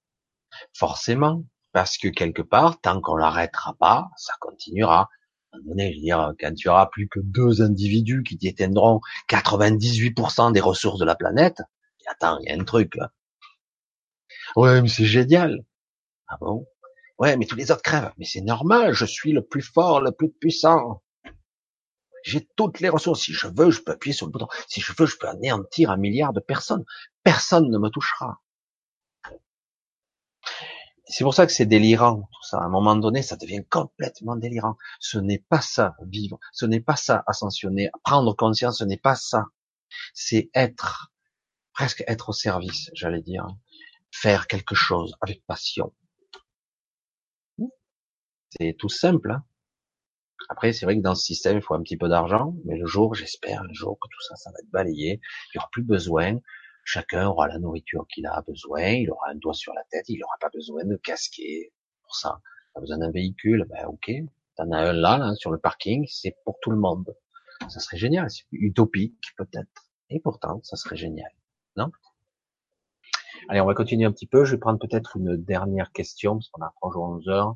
Forcément. 0.74 1.44
Parce 1.72 2.00
que 2.00 2.08
quelque 2.08 2.42
part, 2.42 2.82
tant 2.82 3.00
qu'on 3.00 3.16
l'arrêtera 3.16 3.76
pas, 3.76 4.10
ça 4.18 4.34
continuera. 4.40 5.10
À 5.52 5.58
un 5.58 5.60
moment 5.60 5.70
donné, 5.70 5.92
je 5.92 5.98
veux 5.98 6.02
dire, 6.02 6.34
quand 6.40 6.54
tu 6.56 6.68
auras 6.68 6.88
plus 6.88 7.08
que 7.08 7.20
deux 7.20 7.62
individus 7.62 8.24
qui 8.24 8.38
détiendront 8.38 9.02
98% 9.30 10.52
des 10.52 10.60
ressources 10.60 11.00
de 11.00 11.06
la 11.06 11.16
planète, 11.16 11.62
attends, 12.08 12.40
il 12.40 12.50
y 12.50 12.52
a 12.52 12.60
un 12.60 12.64
truc 12.64 12.96
là. 12.96 13.12
Ouais, 14.56 14.82
mais 14.82 14.90
c'est 14.90 15.06
génial. 15.06 15.64
Ah 16.28 16.38
bon? 16.42 16.66
Ouais, 17.20 17.36
mais 17.36 17.46
tous 17.46 17.56
les 17.56 17.70
autres 17.72 17.82
crèvent. 17.82 18.14
Mais 18.18 18.26
c'est 18.26 18.42
normal, 18.42 18.94
je 18.94 19.06
suis 19.06 19.34
le 19.34 19.46
plus 19.46 19.62
fort, 19.62 20.02
le 20.02 20.12
plus 20.12 20.32
puissant. 20.32 21.04
J'ai 22.24 22.48
toutes 22.56 22.80
les 22.80 22.90
ressources. 22.90 23.22
Si 23.22 23.34
je 23.34 23.48
veux, 23.48 23.72
je 23.72 23.82
peux 23.82 23.92
appuyer 23.92 24.14
sur 24.14 24.26
le 24.26 24.32
bouton. 24.32 24.48
Si 24.68 24.82
je 24.82 24.94
veux, 24.98 25.06
je 25.06 25.18
peux 25.18 25.28
anéantir 25.28 25.92
un 25.92 25.98
milliard 25.98 26.34
de 26.34 26.40
personnes. 26.40 26.86
Personne 27.24 27.70
ne 27.70 27.78
me 27.78 27.90
touchera. 27.90 28.42
C'est 31.06 31.24
pour 31.24 31.34
ça 31.34 31.46
que 31.46 31.52
c'est 31.52 31.66
délirant, 31.66 32.30
tout 32.32 32.44
ça. 32.44 32.60
À 32.60 32.66
un 32.66 32.70
moment 32.70 32.96
donné, 32.96 33.22
ça 33.22 33.36
devient 33.36 33.64
complètement 33.70 34.36
délirant. 34.36 34.78
Ce 35.00 35.18
n'est 35.18 35.44
pas 35.50 35.62
ça, 35.62 35.96
vivre. 36.06 36.40
Ce 36.54 36.66
n'est 36.66 36.82
pas 36.82 36.96
ça, 36.96 37.24
ascensionner. 37.26 37.90
Prendre 38.04 38.36
conscience, 38.36 38.80
ce 38.80 38.84
n'est 38.84 38.98
pas 38.98 39.16
ça. 39.16 39.46
C'est 40.14 40.50
être, 40.54 41.12
presque 41.74 42.04
être 42.08 42.30
au 42.30 42.34
service, 42.34 42.92
j'allais 42.94 43.22
dire. 43.22 43.48
Faire 44.12 44.48
quelque 44.48 44.76
chose 44.76 45.16
avec 45.22 45.44
passion. 45.46 45.94
C'est 48.50 48.76
tout 48.78 48.90
simple. 48.90 49.32
Hein 49.32 49.44
après, 50.48 50.74
c'est 50.74 50.86
vrai 50.86 50.98
que 50.98 51.02
dans 51.02 51.16
ce 51.16 51.24
système, 51.24 51.58
il 51.58 51.62
faut 51.62 51.74
un 51.74 51.82
petit 51.82 51.98
peu 51.98 52.08
d'argent, 52.08 52.56
mais 52.66 52.78
le 52.78 52.86
jour, 52.86 53.14
j'espère, 53.14 53.64
le 53.64 53.74
jour 53.74 54.00
que 54.00 54.08
tout 54.08 54.22
ça, 54.28 54.36
ça 54.36 54.52
va 54.52 54.60
être 54.60 54.72
balayé, 54.72 55.20
il 55.22 55.58
n'y 55.58 55.60
aura 55.60 55.70
plus 55.72 55.84
besoin. 55.84 56.40
Chacun 56.86 57.28
aura 57.28 57.48
la 57.48 57.60
nourriture 57.60 58.08
qu'il 58.08 58.26
a 58.26 58.42
besoin, 58.48 58.88
il 58.88 59.12
aura 59.12 59.30
un 59.30 59.36
doigt 59.36 59.54
sur 59.54 59.74
la 59.74 59.84
tête, 59.92 60.06
il 60.08 60.20
n'aura 60.20 60.36
pas 60.40 60.50
besoin 60.50 60.86
de 60.86 60.96
casquer 60.96 61.72
pour 62.02 62.16
ça. 62.16 62.42
a 62.76 62.80
besoin 62.80 62.98
d'un 62.98 63.12
véhicule, 63.12 63.66
ben 63.70 63.86
ok, 63.86 64.12
t'en 64.56 64.72
as 64.72 64.78
un 64.78 64.94
là, 64.94 65.18
là, 65.18 65.36
sur 65.36 65.52
le 65.52 65.60
parking, 65.60 66.08
c'est 66.08 66.36
pour 66.46 66.60
tout 66.62 66.72
le 66.72 66.78
monde. 66.78 67.16
Ça 67.68 67.80
serait 67.80 67.98
génial, 67.98 68.30
c'est 68.32 68.46
utopique 68.52 69.22
peut-être. 69.38 69.90
Et 70.10 70.20
pourtant, 70.20 70.62
ça 70.64 70.78
serait 70.78 70.96
génial. 70.96 71.32
Non? 71.76 71.92
Allez, 73.50 73.62
on 73.62 73.66
va 73.66 73.76
continuer 73.76 74.06
un 74.06 74.12
petit 74.12 74.26
peu. 74.26 74.46
Je 74.46 74.56
vais 74.56 74.60
prendre 74.60 74.80
peut-être 74.80 75.18
une 75.18 75.36
dernière 75.38 75.92
question, 75.92 76.36
parce 76.36 76.50
qu'on 76.50 76.64
approche 76.64 76.96
11 76.96 77.28
heures. 77.30 77.56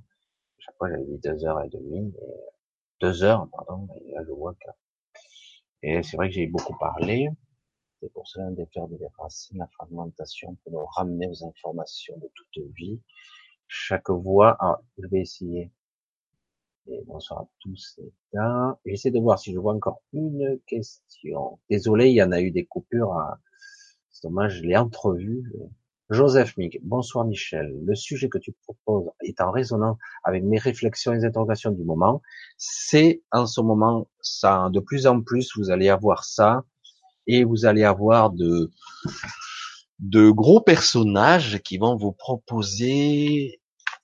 Chaque 0.65 0.77
fois, 0.77 0.90
j'avais 0.90 1.03
dit 1.03 1.19
deux 1.19 1.44
heures 1.45 1.61
et 1.61 1.68
demie, 1.68 2.14
deux 3.02 3.23
heures, 3.23 3.49
pardon, 3.52 3.85
et 4.06 4.14
là, 4.14 4.23
je 4.26 4.31
vois 4.31 4.53
que... 4.53 4.69
Et 5.81 6.02
c'est 6.03 6.15
vrai 6.15 6.30
que 6.30 6.35
j'ai 6.35 6.48
beaucoup 6.48 6.77
parlé. 6.77 7.27
C'est 7.99 8.11
pour 8.14 8.26
cela 8.27 8.49
de 8.52 8.64
faire 8.73 8.88
des 8.88 8.98
racines, 9.18 9.57
la 9.57 9.68
fragmentation, 9.68 10.56
pour 10.64 10.72
nous 10.72 10.85
ramener 10.85 11.27
aux 11.27 11.45
informations 11.45 12.18
de 12.18 12.30
toute 12.34 12.64
vie. 12.76 13.02
Chaque 13.68 14.10
voix, 14.10 14.56
ah, 14.61 14.80
je 14.98 15.07
vais 15.07 15.19
essayer. 15.19 15.69
Et 16.88 17.02
bonsoir 17.07 17.41
à 17.41 17.48
tous 17.60 17.99
et 17.99 18.14
là. 18.31 18.77
J'essaie 18.85 19.11
de 19.11 19.19
voir 19.19 19.40
si 19.40 19.52
je 19.52 19.60
vois 19.60 19.73
encore 19.73 20.02
une 20.14 20.60
question. 20.65 21.60
Désolé, 21.69 22.10
il 22.10 22.15
y 22.15 22.23
en 22.23 22.31
a 22.31 22.40
eu 22.40 22.52
des 22.52 22.65
coupures. 22.65 23.18
C'est 24.10 24.27
dommage, 24.27 24.60
je 24.60 24.64
l'ai 24.64 24.77
entrevu. 24.77 25.52
Joseph 26.14 26.56
Mig, 26.57 26.80
bonsoir 26.84 27.26
Michel. 27.26 27.73
Le 27.84 27.95
sujet 27.95 28.30
que 28.30 28.38
tu 28.38 28.52
proposes 28.52 29.10
est 29.22 29.41
en 29.41 29.49
résonance 29.49 29.98
avec 30.23 30.44
mes 30.44 30.60
réflexions 30.60 31.11
et 31.11 31.15
les 31.15 31.26
interrogations 31.26 31.72
du 31.72 31.84
moment. 31.84 32.22
C'est 32.56 33.23
en 33.31 33.48
ce 33.48 33.61
moment 33.61 34.07
ça, 34.22 34.69
de 34.72 34.80
plus 34.80 35.07
en 35.07 35.22
plus, 35.22 35.52
vous 35.57 35.72
allez 35.72 35.90
avoir 35.90 36.23
ça 36.23 36.65
et 37.26 37.44
vous 37.44 37.65
allez 37.65 37.84
avoir 37.84 38.30
de 38.30 38.69
gros 40.30 40.61
personnages 40.61 41.60
qui 41.64 41.80
vont 41.80 41.95
vous 41.95 42.11
proposer 42.11 43.60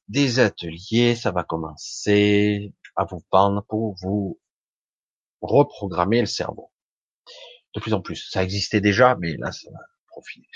des 0.08 0.40
ateliers. 0.40 1.14
Ça 1.14 1.32
va 1.32 1.44
commencer 1.44 2.74
à 2.96 3.06
vous 3.06 3.22
prendre 3.30 3.64
pour 3.70 3.96
vous 4.02 4.40
reprogrammer 5.42 6.22
le 6.22 6.26
cerveau. 6.26 6.72
De 7.76 7.80
plus 7.80 7.94
en 7.94 8.02
plus, 8.02 8.28
ça 8.32 8.44
existait 8.44 8.82
déjà, 8.82 9.16
mais 9.20 9.38
là, 9.38 9.52
ça 9.52 9.70
va 9.72 9.80
profiter. 10.08 10.48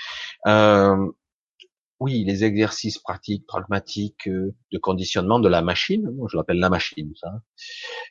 Euh, 0.47 1.11
oui, 2.03 2.25
les 2.25 2.43
exercices 2.43 2.99
pratiques, 2.99 3.45
pragmatiques, 3.47 4.27
euh, 4.27 4.53
de 4.73 4.77
conditionnement 4.77 5.39
de 5.39 5.47
la 5.47 5.61
machine, 5.61 6.05
je 6.30 6.35
l'appelle 6.35 6.59
la 6.59 6.69
machine, 6.69 7.13
ça. 7.15 7.31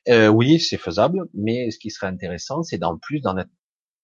Euh, 0.08 0.28
oui, 0.28 0.58
c'est 0.58 0.78
faisable, 0.78 1.26
mais 1.34 1.70
ce 1.70 1.78
qui 1.78 1.90
serait 1.90 2.06
intéressant, 2.06 2.62
c'est 2.62 2.78
d'en 2.78 2.96
plus 2.96 3.20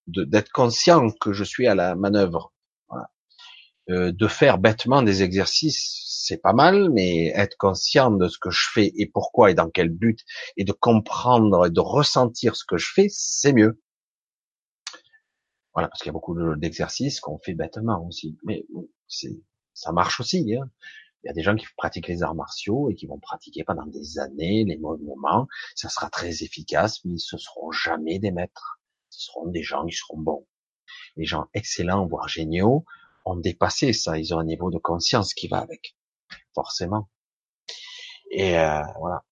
d'être 0.07 0.53
conscient 0.53 1.11
que 1.11 1.33
je 1.33 1.43
suis 1.43 1.67
à 1.67 1.75
la 1.75 1.95
manœuvre. 1.95 2.53
Euh, 3.91 4.13
de 4.13 4.27
faire 4.29 4.59
bêtement 4.59 5.01
des 5.01 5.23
exercices, 5.23 6.05
c'est 6.07 6.43
pas 6.43 6.53
mal, 6.53 6.91
mais 6.91 7.29
être 7.29 7.57
conscient 7.57 8.11
de 8.11 8.29
ce 8.29 8.39
que 8.39 8.51
je 8.51 8.67
fais 8.71 8.93
et 8.99 9.07
pourquoi 9.07 9.51
et 9.51 9.55
dans 9.55 9.71
quel 9.71 9.89
but, 9.89 10.21
et 10.59 10.65
de 10.65 10.73
comprendre 10.73 11.65
et 11.65 11.71
de 11.71 11.81
ressentir 11.81 12.55
ce 12.57 12.65
que 12.67 12.77
je 12.77 12.93
fais, 12.93 13.07
c'est 13.09 13.55
mieux. 13.55 13.81
Voilà, 15.73 15.89
parce 15.89 16.01
qu'il 16.03 16.09
y 16.09 16.11
a 16.11 16.13
beaucoup 16.13 16.37
d'exercices 16.57 17.21
qu'on 17.21 17.39
fait 17.39 17.55
bêtement 17.55 18.07
aussi, 18.07 18.37
mais 18.45 18.67
c'est 19.07 19.39
ça 19.79 19.93
marche 19.93 20.21
aussi. 20.21 20.55
Hein. 20.55 20.69
Il 21.23 21.29
y 21.29 21.31
a 21.31 21.33
des 21.33 21.43
gens 21.43 21.55
qui 21.55 21.67
pratiquent 21.77 22.09
les 22.09 22.23
arts 22.23 22.35
martiaux 22.35 22.91
et 22.91 22.95
qui 22.95 23.07
vont 23.07 23.19
pratiquer 23.19 23.65
pendant 23.65 23.87
des 23.87 24.19
années 24.19 24.65
les 24.65 24.77
moments. 24.77 25.47
Ça 25.75 25.89
sera 25.89 26.11
très 26.11 26.43
efficace, 26.43 27.05
mais 27.05 27.19
ce 27.19 27.37
seront 27.39 27.71
jamais 27.71 28.19
des 28.19 28.31
maîtres. 28.31 28.81
Ce 29.11 29.27
seront 29.27 29.47
des 29.47 29.63
gens 29.63 29.87
qui 29.87 29.97
seront 29.97 30.19
bons. 30.19 30.47
Les 31.17 31.25
gens 31.25 31.47
excellents, 31.55 32.07
voire 32.07 32.29
géniaux, 32.29 32.85
ont 33.25 33.37
dépassé 33.37 33.93
ça. 33.93 34.19
Ils 34.19 34.35
ont 34.35 34.39
un 34.39 34.45
niveau 34.45 34.71
de 34.71 34.79
conscience 34.79 35.35
qui 35.35 35.49
va 35.49 35.59
avec, 35.59 35.97
forcément. 36.55 37.09
Et 38.31 38.59
euh, 38.59 38.83
voilà. 38.99 39.25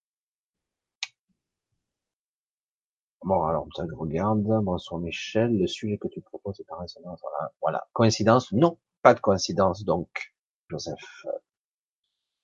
Bon, 3.22 3.42
alors, 3.42 3.66
je 3.76 3.94
regarde. 3.94 4.42
Bonsoir 4.42 5.00
Michel. 5.00 5.58
Le 5.58 5.66
sujet 5.66 5.98
que 5.98 6.08
tu 6.08 6.20
proposes 6.20 6.60
est 6.60 6.72
en 6.72 6.78
résonance. 6.78 7.20
Voilà. 7.60 7.86
Coïncidence? 7.92 8.52
Non, 8.52 8.78
pas 9.02 9.14
de 9.14 9.20
coïncidence. 9.20 9.84
Donc, 9.84 10.35
Joseph. 10.70 11.24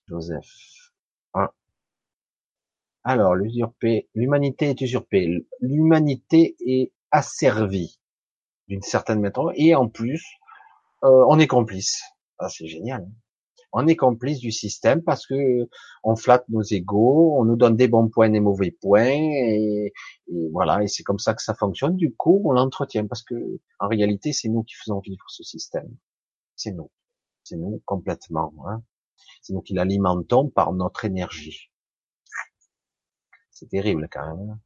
Joseph. 0.08 0.92
Alors, 3.04 3.34
l'humanité 3.34 4.70
est 4.70 4.80
usurpée. 4.80 5.46
L'humanité 5.60 6.56
est 6.64 6.92
asservie 7.10 7.98
d'une 8.68 8.82
certaine 8.82 9.20
méthode. 9.20 9.52
Et 9.56 9.74
en 9.74 9.88
plus, 9.88 10.24
euh, 11.04 11.24
on 11.28 11.38
est 11.40 11.48
complice. 11.48 12.02
Ah, 12.38 12.48
c'est 12.48 12.68
génial. 12.68 13.02
Hein. 13.02 13.12
On 13.72 13.86
est 13.86 13.96
complice 13.96 14.38
du 14.38 14.52
système 14.52 15.02
parce 15.02 15.26
que 15.26 15.68
on 16.04 16.14
flatte 16.14 16.44
nos 16.50 16.62
égaux, 16.62 17.38
on 17.38 17.44
nous 17.46 17.56
donne 17.56 17.74
des 17.74 17.88
bons 17.88 18.08
points, 18.08 18.28
des 18.28 18.40
mauvais 18.40 18.70
points, 18.70 19.06
et 19.06 19.92
voilà. 20.52 20.82
Et 20.82 20.88
c'est 20.88 21.02
comme 21.02 21.18
ça 21.18 21.32
que 21.32 21.42
ça 21.42 21.54
fonctionne. 21.54 21.96
Du 21.96 22.14
coup, 22.14 22.42
on 22.44 22.52
l'entretient 22.52 23.06
parce 23.06 23.22
que 23.22 23.34
en 23.80 23.88
réalité, 23.88 24.32
c'est 24.34 24.48
nous 24.48 24.62
qui 24.62 24.74
faisons 24.74 25.00
vivre 25.00 25.24
ce 25.28 25.42
système. 25.42 25.88
C'est 26.54 26.72
nous. 26.72 26.90
C'est 27.44 27.56
nous 27.56 27.82
complètement. 27.84 28.52
Hein. 28.66 28.82
C'est 29.42 29.52
nous 29.52 29.62
qui 29.62 29.74
l'alimentons 29.74 30.48
par 30.48 30.72
notre 30.72 31.04
énergie. 31.04 31.70
C'est 33.50 33.68
terrible 33.68 34.08
quand 34.10 34.36
même. 34.36 34.50
Hein. 34.50 34.60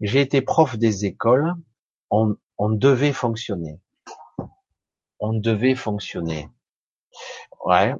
J'ai 0.00 0.20
été 0.20 0.42
prof 0.42 0.76
des 0.76 1.04
écoles. 1.04 1.54
On, 2.10 2.36
devait 2.70 3.12
fonctionner. 3.12 3.80
On 5.18 5.32
devait 5.32 5.74
fonctionner. 5.74 6.48
Ouais, 7.64 7.94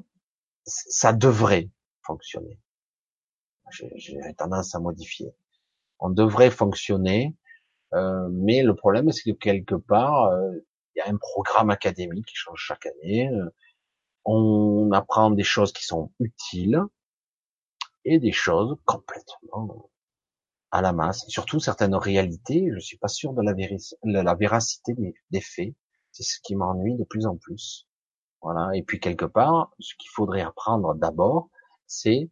ça 0.65 1.13
devrait 1.13 1.71
fonctionner. 2.03 2.59
J'ai 3.97 4.19
tendance 4.37 4.75
à 4.75 4.81
modifier. 4.81 5.35
On 5.99 6.11
devrait 6.11 6.51
fonctionner, 6.51 7.35
euh, 7.95 8.29
mais 8.31 8.63
le 8.63 8.75
problème 8.75 9.11
c'est 9.11 9.33
que 9.33 9.37
quelque 9.37 9.75
part, 9.75 10.27
euh, 10.27 10.53
il 10.95 11.01
y 11.01 11.03
a 11.03 11.09
un 11.09 11.17
programme 11.17 11.71
académique 11.71 12.27
qui 12.27 12.37
change 12.37 12.61
chaque 12.61 12.87
année. 12.87 13.29
Euh, 13.29 13.51
on 14.25 14.91
apprend 14.93 15.31
des 15.31 15.43
choses 15.45 15.73
qui 15.73 15.85
sont 15.85 16.13
utiles 16.19 16.81
et 18.05 18.19
des 18.19 18.33
choses 18.33 18.77
complètement 18.85 19.91
à 20.71 20.83
la 20.83 20.93
masse. 20.93 21.25
Surtout 21.29 21.61
certaines 21.61 21.95
réalités, 21.95 22.69
je 22.73 22.79
suis 22.81 22.97
pas 22.97 23.09
sûr 23.09 23.33
de 23.33 23.43
la, 23.43 24.23
la 24.23 24.35
véracité 24.35 24.95
des 25.31 25.41
faits. 25.41 25.75
C'est 26.11 26.23
ce 26.23 26.39
qui 26.43 26.57
m'ennuie 26.57 26.97
de 26.97 27.05
plus 27.05 27.27
en 27.27 27.37
plus. 27.37 27.87
Voilà. 28.41 28.71
Et 28.75 28.83
puis 28.83 29.01
quelque 29.01 29.25
part, 29.25 29.73
ce 29.79 29.95
qu'il 29.97 30.11
faudrait 30.11 30.43
apprendre 30.43 30.95
d'abord, 30.95 31.49
c'est 31.87 32.31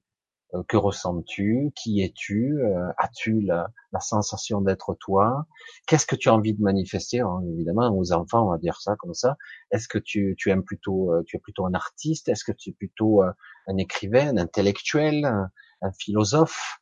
que 0.69 0.77
ressens-tu? 0.77 1.73
Qui 1.75 2.03
es-tu? 2.03 2.59
Euh, 2.61 2.91
As-tu 2.99 3.41
la, 3.41 3.71
sensation 4.01 4.61
d'être 4.61 4.95
toi? 4.95 5.47
Qu'est-ce 5.87 6.07
que 6.07 6.17
tu 6.17 6.29
as 6.29 6.35
envie 6.35 6.55
de 6.55 6.63
manifester? 6.63 7.23
Évidemment, 7.55 7.89
aux 7.97 8.13
enfants, 8.13 8.47
on 8.47 8.51
va 8.51 8.59
dire 8.59 8.81
ça 8.81 8.97
comme 8.97 9.15
ça. 9.15 9.37
Est-ce 9.71 9.89
que 9.89 9.99
tu, 9.99 10.35
tu 10.39 10.51
aimes 10.51 10.65
plutôt, 10.65 11.13
euh, 11.13 11.23
tu 11.27 11.37
es 11.37 11.41
plutôt 11.41 11.67
un 11.67 11.75
artiste? 11.75 12.29
Est-ce 12.29 12.45
que 12.45 12.53
tu 12.53 12.71
es 12.71 12.73
plutôt 12.73 13.23
un 13.23 13.77
écrivain, 13.79 14.29
un 14.29 14.37
intellectuel, 14.37 15.25
un, 15.25 15.93
philosophe? 15.99 16.79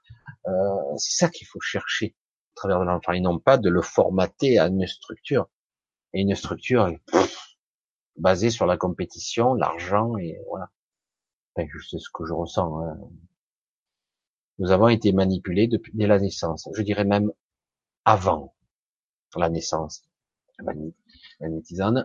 C'est 0.97 1.17
ça 1.17 1.29
qu'il 1.29 1.47
faut 1.47 1.61
chercher 1.61 2.17
à 2.53 2.57
travers 2.57 2.85
l'enfant, 2.85 3.13
et 3.13 3.21
non 3.21 3.39
pas 3.39 3.57
de 3.57 3.71
le 3.71 3.83
formater 3.83 4.59
à 4.59 4.67
une 4.67 4.87
structure. 4.87 5.49
Et 6.13 6.23
une 6.23 6.35
structure 6.35 6.91
basée 8.17 8.51
sur 8.51 8.67
la 8.67 8.77
compétition, 8.77 9.55
l'argent 9.55 10.17
et 10.19 10.39
voilà. 10.49 10.71
C'est 11.57 11.99
ce 11.99 12.09
que 12.13 12.25
je 12.25 12.33
ressens. 12.33 12.81
Hein. 12.81 12.99
Nous 14.61 14.73
avons 14.73 14.89
été 14.89 15.13
manipulés 15.13 15.69
depuis 15.69 15.91
dès 15.95 16.07
la 16.07 16.21
naissance. 16.21 16.69
Je 16.75 16.83
dirais 16.83 17.07
même 17.07 17.33
avant 18.05 18.55
la 19.35 19.49
naissance. 19.49 20.05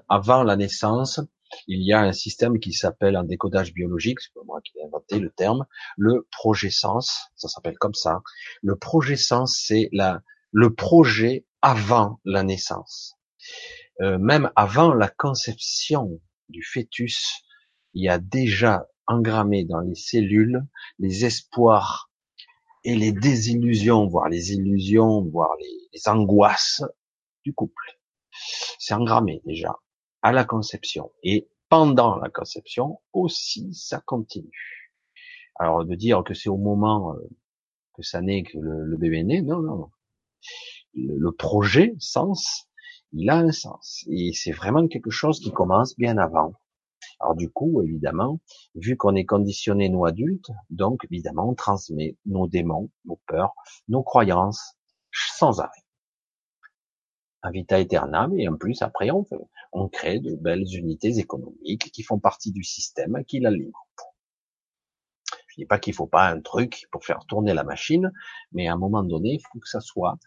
Avant 0.08 0.44
la 0.44 0.56
naissance, 0.56 1.20
il 1.68 1.86
y 1.86 1.92
a 1.92 2.00
un 2.00 2.14
système 2.14 2.60
qui 2.60 2.72
s'appelle 2.72 3.18
un 3.18 3.26
décodage 3.26 3.74
biologique, 3.74 4.22
c'est 4.22 4.32
moi 4.46 4.62
qui 4.62 4.78
ai 4.78 4.86
inventé 4.86 5.20
le 5.20 5.30
terme, 5.32 5.66
le 5.98 6.26
projet 6.32 6.70
sens, 6.70 7.28
ça 7.36 7.50
s'appelle 7.50 7.78
comme 7.78 7.94
ça. 7.94 8.22
Le 8.64 8.78
projet 8.78 9.18
sens, 9.18 9.62
c'est 9.62 9.90
la, 9.92 10.22
le 10.54 10.74
projet 10.74 11.46
avant 11.62 12.22
la 12.24 12.44
naissance. 12.44 13.18
Euh, 14.00 14.18
même 14.18 14.50
avant 14.56 14.94
la 14.94 15.10
conception 15.10 16.22
du 16.48 16.64
fœtus, 16.64 17.44
il 17.94 18.06
y 18.06 18.10
a 18.10 18.18
déjà 18.18 18.88
engrammé 19.08 19.66
dans 19.66 19.82
les 19.82 19.96
cellules 19.96 20.66
les 21.00 21.26
espoirs 21.26 22.10
et 22.86 22.96
les 22.96 23.12
désillusions, 23.12 24.06
voire 24.08 24.30
les 24.30 24.54
illusions, 24.54 25.24
voire 25.24 25.50
les, 25.60 26.08
angoisses 26.08 26.84
du 27.44 27.54
couple. 27.54 28.00
C'est 28.80 28.94
engrammé 28.94 29.42
déjà 29.46 29.76
à 30.22 30.32
la 30.32 30.46
conception 30.46 31.12
et 31.24 31.50
pendant 31.68 32.18
la 32.18 32.30
conception 32.30 33.00
aussi, 33.12 33.74
ça 33.74 34.02
continue. 34.06 34.92
Alors 35.56 35.84
de 35.84 35.96
dire 35.96 36.24
que 36.24 36.34
c'est 36.34 36.50
au 36.50 36.58
moment 36.58 37.14
euh, 37.14 37.30
que 37.96 38.04
ça 38.04 38.22
naît 38.22 38.44
que 38.44 38.58
le, 38.58 38.98
bébé 38.98 39.24
naît, 39.24 39.42
non, 39.42 39.62
non. 39.62 39.90
Le, 40.94 41.18
le 41.18 41.32
projet, 41.32 41.96
sens, 41.98 42.68
il 43.14 43.30
a 43.30 43.38
un 43.38 43.52
sens 43.52 44.04
et 44.10 44.32
c'est 44.34 44.52
vraiment 44.52 44.88
quelque 44.88 45.10
chose 45.10 45.40
qui 45.40 45.52
commence 45.52 45.96
bien 45.98 46.18
avant. 46.18 46.54
Alors 47.20 47.36
du 47.36 47.50
coup, 47.50 47.82
évidemment, 47.82 48.40
vu 48.76 48.98
qu'on 48.98 49.16
est 49.16 49.26
conditionné 49.26 49.90
nous 49.90 50.06
adultes, 50.06 50.52
donc 50.70 51.06
évidemment, 51.06 51.50
on 51.50 51.56
transmet 51.56 52.18
nos 52.26 52.48
démons, 52.48 52.90
nos 53.06 53.20
peurs, 53.28 53.54
nos 53.88 54.04
croyances 54.04 54.76
sans 55.14 55.60
arrêt. 55.60 55.84
un 57.44 57.52
vita 57.52 57.78
aeternam, 57.78 58.38
et 58.38 58.48
en 58.48 58.58
plus, 58.58 58.82
après, 58.82 59.10
on, 59.12 59.88
crée 59.90 60.20
de 60.20 60.36
belles 60.36 60.66
unités 60.76 61.20
économiques 61.20 61.92
qui 61.92 62.02
font 62.04 62.20
partie 62.20 62.52
du 62.52 62.64
système 62.64 63.24
qui 63.26 63.40
l'alimente. 63.40 63.74
Je 65.48 65.62
dis 65.62 65.66
pas 65.66 65.80
qu'il 65.80 65.94
faut 65.94 66.08
pas 66.08 66.28
un 66.28 66.42
truc 66.42 66.88
pour 66.92 67.06
faire 67.06 67.26
tourner 67.28 67.54
la 67.54 67.64
machine, 67.64 68.12
mais 68.52 68.68
à 68.68 68.74
un 68.74 68.78
moment 68.78 69.04
donné, 69.04 69.36
il 69.36 69.40
faut 69.40 69.60
que 69.60 69.70
ça 69.70 69.80
soit, 69.80 70.18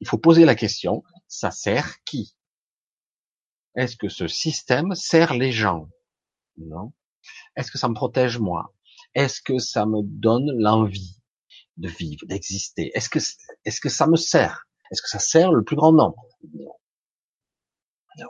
il 0.00 0.08
faut 0.08 0.18
poser 0.18 0.44
la 0.44 0.54
question, 0.54 1.02
ça 1.26 1.50
sert 1.50 2.02
qui? 2.04 2.36
Est-ce 3.74 3.96
que 3.96 4.08
ce 4.08 4.28
système 4.28 4.94
sert 4.94 5.34
les 5.34 5.52
gens? 5.52 5.88
Non. 6.58 6.92
Est-ce 7.56 7.70
que 7.70 7.78
ça 7.78 7.88
me 7.88 7.94
protège 7.94 8.38
moi? 8.38 8.74
Est-ce 9.14 9.40
que 9.42 9.58
ça 9.58 9.86
me 9.86 10.02
donne 10.02 10.50
l'envie 10.58 11.20
de 11.76 11.88
vivre, 11.88 12.26
d'exister? 12.26 12.90
Est-ce 12.94 13.08
que, 13.08 13.18
est-ce 13.64 13.80
que 13.80 13.88
ça 13.88 14.06
me 14.06 14.16
sert? 14.16 14.66
Est-ce 14.90 15.02
que 15.02 15.08
ça 15.08 15.18
sert 15.18 15.52
le 15.52 15.64
plus 15.64 15.76
grand 15.76 15.92
nombre? 15.92 16.28
Non. 16.54 16.76
Non. 18.18 18.28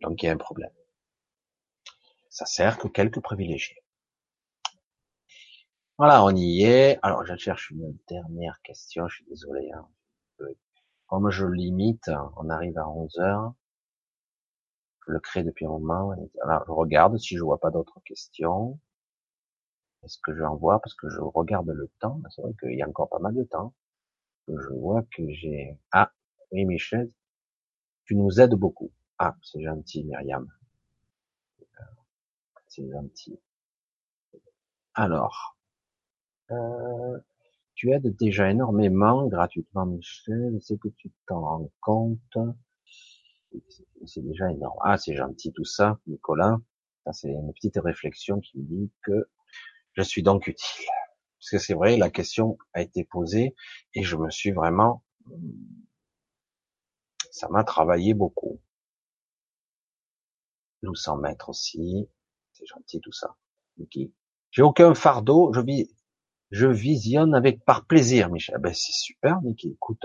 Donc 0.00 0.22
il 0.22 0.26
y 0.26 0.28
a 0.28 0.32
un 0.32 0.38
problème. 0.38 0.70
Ça 2.30 2.46
sert 2.46 2.78
que 2.78 2.88
quelques 2.88 3.20
privilégiés. 3.20 3.82
Voilà, 5.98 6.24
on 6.24 6.30
y 6.30 6.62
est. 6.62 7.00
Alors, 7.02 7.26
je 7.26 7.34
cherche 7.36 7.70
une 7.70 7.98
dernière 8.08 8.60
question. 8.62 9.08
Je 9.08 9.16
suis 9.16 9.24
désolé. 9.24 9.68
Hein. 9.74 9.88
Comme 11.08 11.30
je 11.30 11.44
limite, 11.44 12.08
on 12.36 12.48
arrive 12.50 12.78
à 12.78 12.88
11 12.88 13.18
heures. 13.18 13.54
Le 15.08 15.20
crée 15.20 15.42
depuis 15.42 15.64
un 15.64 15.70
moment. 15.70 16.14
Alors, 16.42 16.64
je 16.66 16.70
regarde 16.70 17.16
si 17.18 17.36
je 17.36 17.42
vois 17.42 17.58
pas 17.58 17.70
d'autres 17.70 17.98
questions. 18.04 18.78
Est-ce 20.04 20.18
que 20.22 20.36
j'en 20.36 20.54
vois? 20.54 20.80
Parce 20.80 20.94
que 20.94 21.08
je 21.08 21.18
regarde 21.20 21.68
le 21.70 21.88
temps. 21.98 22.20
C'est 22.30 22.42
vrai 22.42 22.52
qu'il 22.60 22.76
y 22.76 22.82
a 22.82 22.88
encore 22.88 23.08
pas 23.08 23.18
mal 23.18 23.34
de 23.34 23.42
temps. 23.44 23.72
Je 24.48 24.74
vois 24.74 25.02
que 25.10 25.22
j'ai... 25.30 25.78
Ah, 25.92 26.12
oui, 26.52 26.66
Michel, 26.66 27.10
tu 28.04 28.16
nous 28.16 28.38
aides 28.38 28.54
beaucoup. 28.54 28.92
Ah, 29.18 29.34
c'est 29.42 29.62
gentil, 29.62 30.04
Myriam. 30.04 30.46
C'est 32.68 32.88
gentil. 32.90 33.40
Alors, 34.94 35.56
euh, 36.50 37.18
tu 37.74 37.92
aides 37.92 38.14
déjà 38.16 38.50
énormément 38.50 39.26
gratuitement, 39.26 39.86
Michel. 39.86 40.58
C'est 40.60 40.78
que 40.78 40.88
tu 40.88 41.10
t'en 41.26 41.40
rends 41.40 41.70
compte. 41.80 42.38
C'est 44.06 44.22
déjà 44.22 44.50
énorme. 44.50 44.78
Ah, 44.82 44.96
c'est 44.96 45.14
gentil 45.14 45.52
tout 45.52 45.64
ça, 45.64 45.98
Nicolas. 46.06 46.58
Ça, 47.04 47.12
c'est 47.12 47.30
une 47.30 47.52
petite 47.52 47.78
réflexion 47.78 48.40
qui 48.40 48.58
me 48.58 48.64
dit 48.64 48.92
que 49.02 49.28
je 49.94 50.02
suis 50.02 50.22
donc 50.22 50.46
utile. 50.46 50.86
Parce 51.38 51.50
que 51.50 51.58
c'est 51.58 51.74
vrai, 51.74 51.96
la 51.96 52.10
question 52.10 52.58
a 52.74 52.82
été 52.82 53.04
posée 53.04 53.54
et 53.94 54.02
je 54.02 54.16
me 54.16 54.30
suis 54.30 54.50
vraiment, 54.50 55.04
ça 57.30 57.48
m'a 57.48 57.64
travaillé 57.64 58.14
beaucoup. 58.14 58.60
Nous 60.82 60.94
s'en 60.94 61.16
mettre 61.16 61.48
aussi. 61.48 62.08
C'est 62.52 62.66
gentil 62.66 63.00
tout 63.00 63.12
ça. 63.12 63.36
Okay. 63.80 64.12
J'ai 64.50 64.62
aucun 64.62 64.94
fardeau, 64.94 65.52
je 65.52 65.60
vis, 65.60 65.90
je 66.50 66.66
visionne 66.66 67.34
avec 67.34 67.64
par 67.64 67.86
plaisir, 67.86 68.30
Michel. 68.30 68.58
Ben, 68.58 68.72
c'est 68.74 68.92
super, 68.92 69.40
Mickey, 69.42 69.68
écoute. 69.68 70.04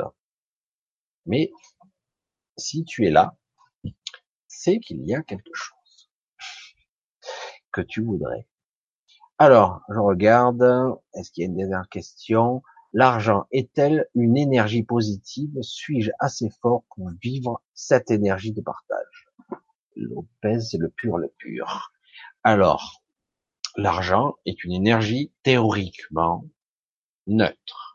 Mais, 1.26 1.52
si 2.58 2.84
tu 2.86 3.06
es 3.06 3.12
là, 3.12 3.38
c'est 4.48 4.80
qu'il 4.80 5.06
y 5.06 5.16
a 5.16 5.22
quelque 5.22 5.54
chose 5.54 6.10
que 7.72 7.82
tu 7.82 8.04
voudrais. 8.04 8.48
Alors, 9.40 9.82
je 9.90 10.00
regarde. 10.00 10.64
Est-ce 11.14 11.32
qu'il 11.32 11.42
y 11.42 11.46
a 11.46 11.50
une 11.50 11.58
dernière 11.58 11.90
question? 11.90 12.62
L'argent 12.94 13.46
est-elle 13.52 14.08
une 14.14 14.38
énergie 14.38 14.84
positive? 14.84 15.52
Suis-je 15.62 16.12
assez 16.20 16.50
fort 16.62 16.84
pour 16.96 17.10
vivre 17.22 17.62
cette 17.74 18.12
énergie 18.12 18.54
de 18.54 18.62
partage? 18.62 19.28
Lopez, 19.96 20.78
le 20.78 20.90
pur, 20.90 21.18
le 21.18 21.30
pur. 21.38 21.92
Alors, 22.44 23.04
l'argent 23.76 24.36
est 24.46 24.64
une 24.64 24.74
énergie 24.74 25.34
théoriquement 25.42 26.46
neutre. 27.26 27.93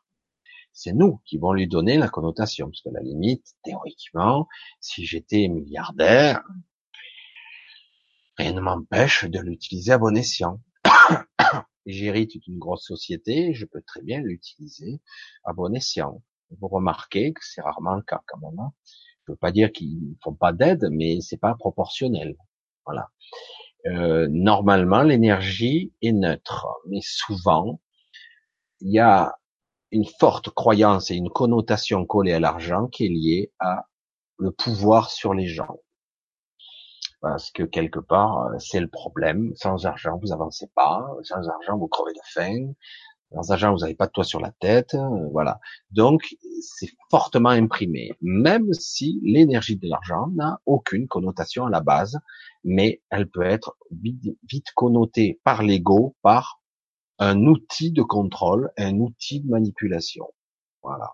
C'est 0.80 0.92
nous 0.92 1.20
qui 1.24 1.38
vont 1.38 1.52
lui 1.52 1.66
donner 1.66 1.98
la 1.98 2.08
connotation, 2.08 2.68
parce 2.68 2.82
que 2.82 2.90
la 2.90 3.00
limite, 3.00 3.56
théoriquement, 3.64 4.46
si 4.78 5.04
j'étais 5.04 5.48
milliardaire, 5.48 6.40
rien 8.36 8.52
ne 8.52 8.60
m'empêche 8.60 9.24
de 9.24 9.40
l'utiliser 9.40 9.90
à 9.90 9.98
bon 9.98 10.16
escient. 10.16 10.60
J'hérite 11.86 12.40
d'une 12.42 12.60
grosse 12.60 12.84
société, 12.84 13.54
je 13.54 13.66
peux 13.66 13.82
très 13.84 14.02
bien 14.02 14.20
l'utiliser 14.20 15.00
à 15.42 15.52
bon 15.52 15.74
escient. 15.74 16.22
Vous 16.60 16.68
remarquez 16.68 17.32
que 17.32 17.40
c'est 17.42 17.60
rarement 17.60 17.96
le 17.96 18.02
cas 18.02 18.22
quand 18.28 18.38
même. 18.38 18.60
Hein. 18.60 18.72
Je 19.26 19.32
veux 19.32 19.36
pas 19.36 19.50
dire 19.50 19.72
qu'ils 19.72 20.10
ne 20.10 20.14
font 20.22 20.34
pas 20.34 20.52
d'aide, 20.52 20.86
mais 20.92 21.20
c'est 21.20 21.38
pas 21.38 21.56
proportionnel. 21.56 22.36
Voilà. 22.86 23.08
Euh, 23.86 24.28
normalement, 24.30 25.02
l'énergie 25.02 25.92
est 26.02 26.12
neutre, 26.12 26.68
mais 26.86 27.00
souvent, 27.02 27.80
il 28.80 28.92
y 28.92 29.00
a 29.00 29.34
une 29.90 30.06
forte 30.20 30.50
croyance 30.50 31.10
et 31.10 31.14
une 31.14 31.30
connotation 31.30 32.04
collée 32.04 32.32
à 32.32 32.40
l'argent 32.40 32.86
qui 32.86 33.06
est 33.06 33.08
liée 33.08 33.52
à 33.58 33.86
le 34.38 34.50
pouvoir 34.50 35.10
sur 35.10 35.34
les 35.34 35.46
gens. 35.46 35.78
Parce 37.20 37.50
que 37.50 37.64
quelque 37.64 37.98
part, 37.98 38.46
euh, 38.46 38.58
c'est 38.58 38.80
le 38.80 38.88
problème. 38.88 39.52
Sans 39.56 39.86
argent, 39.86 40.18
vous 40.22 40.32
avancez 40.32 40.68
pas. 40.74 41.04
Sans 41.22 41.48
argent, 41.48 41.76
vous 41.76 41.88
crevez 41.88 42.12
de 42.12 42.20
faim. 42.24 42.72
Sans 43.34 43.50
argent, 43.50 43.72
vous 43.72 43.80
n'avez 43.80 43.94
pas 43.94 44.06
de 44.06 44.12
toit 44.12 44.24
sur 44.24 44.40
la 44.40 44.52
tête. 44.52 44.94
Euh, 44.94 45.28
voilà. 45.32 45.58
Donc, 45.90 46.36
c'est 46.60 46.90
fortement 47.10 47.50
imprimé. 47.50 48.12
Même 48.20 48.72
si 48.72 49.20
l'énergie 49.22 49.76
de 49.76 49.88
l'argent 49.88 50.28
n'a 50.34 50.60
aucune 50.64 51.08
connotation 51.08 51.66
à 51.66 51.70
la 51.70 51.80
base, 51.80 52.18
mais 52.62 53.02
elle 53.10 53.28
peut 53.28 53.42
être 53.42 53.76
vite, 53.90 54.70
connotée 54.74 55.40
par 55.44 55.62
l'ego, 55.62 56.14
par 56.22 56.60
un 57.18 57.46
outil 57.46 57.90
de 57.92 58.02
contrôle, 58.02 58.70
un 58.76 58.98
outil 59.00 59.40
de 59.40 59.48
manipulation. 59.48 60.26
Voilà. 60.82 61.12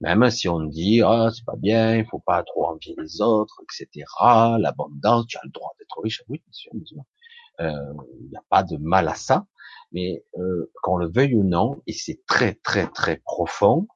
Même 0.00 0.30
si 0.30 0.48
on 0.48 0.60
dit, 0.60 1.02
ah, 1.02 1.30
c'est 1.34 1.44
pas 1.44 1.56
bien, 1.56 1.96
il 1.96 2.06
faut 2.06 2.20
pas 2.20 2.42
trop 2.44 2.66
envier 2.66 2.94
les 2.98 3.20
autres, 3.20 3.60
etc. 3.64 4.04
L'abondance, 4.58 5.26
tu 5.26 5.36
as 5.38 5.40
le 5.44 5.50
droit 5.50 5.72
d'être 5.78 6.00
riche. 6.00 6.22
Oui, 6.28 6.40
bien 6.44 6.52
sûr, 6.52 6.70
bien 6.74 6.84
sûr. 6.84 7.02
Euh, 7.60 7.94
il 8.20 8.28
n'y 8.28 8.36
a 8.36 8.44
pas 8.48 8.62
de 8.62 8.76
mal 8.76 9.08
à 9.08 9.14
ça, 9.14 9.46
mais 9.90 10.24
euh, 10.38 10.70
qu'on 10.82 10.96
le 10.96 11.10
veuille 11.10 11.34
ou 11.34 11.42
non, 11.42 11.82
et 11.88 11.92
c'est 11.92 12.24
très 12.26 12.54
très 12.54 12.86
très 12.86 13.16
profond, 13.16 13.88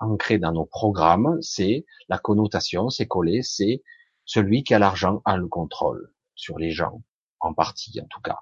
ancré 0.00 0.38
dans 0.38 0.52
nos 0.52 0.66
programmes, 0.66 1.38
c'est 1.40 1.84
la 2.08 2.18
connotation, 2.18 2.90
c'est 2.90 3.06
collé, 3.06 3.42
c'est 3.42 3.82
celui 4.24 4.64
qui 4.64 4.74
a 4.74 4.80
l'argent 4.80 5.22
a 5.24 5.36
le 5.36 5.46
contrôle 5.46 6.12
sur 6.34 6.58
les 6.58 6.72
gens, 6.72 7.02
en 7.38 7.54
partie 7.54 8.00
en 8.00 8.06
tout 8.08 8.20
cas. 8.20 8.38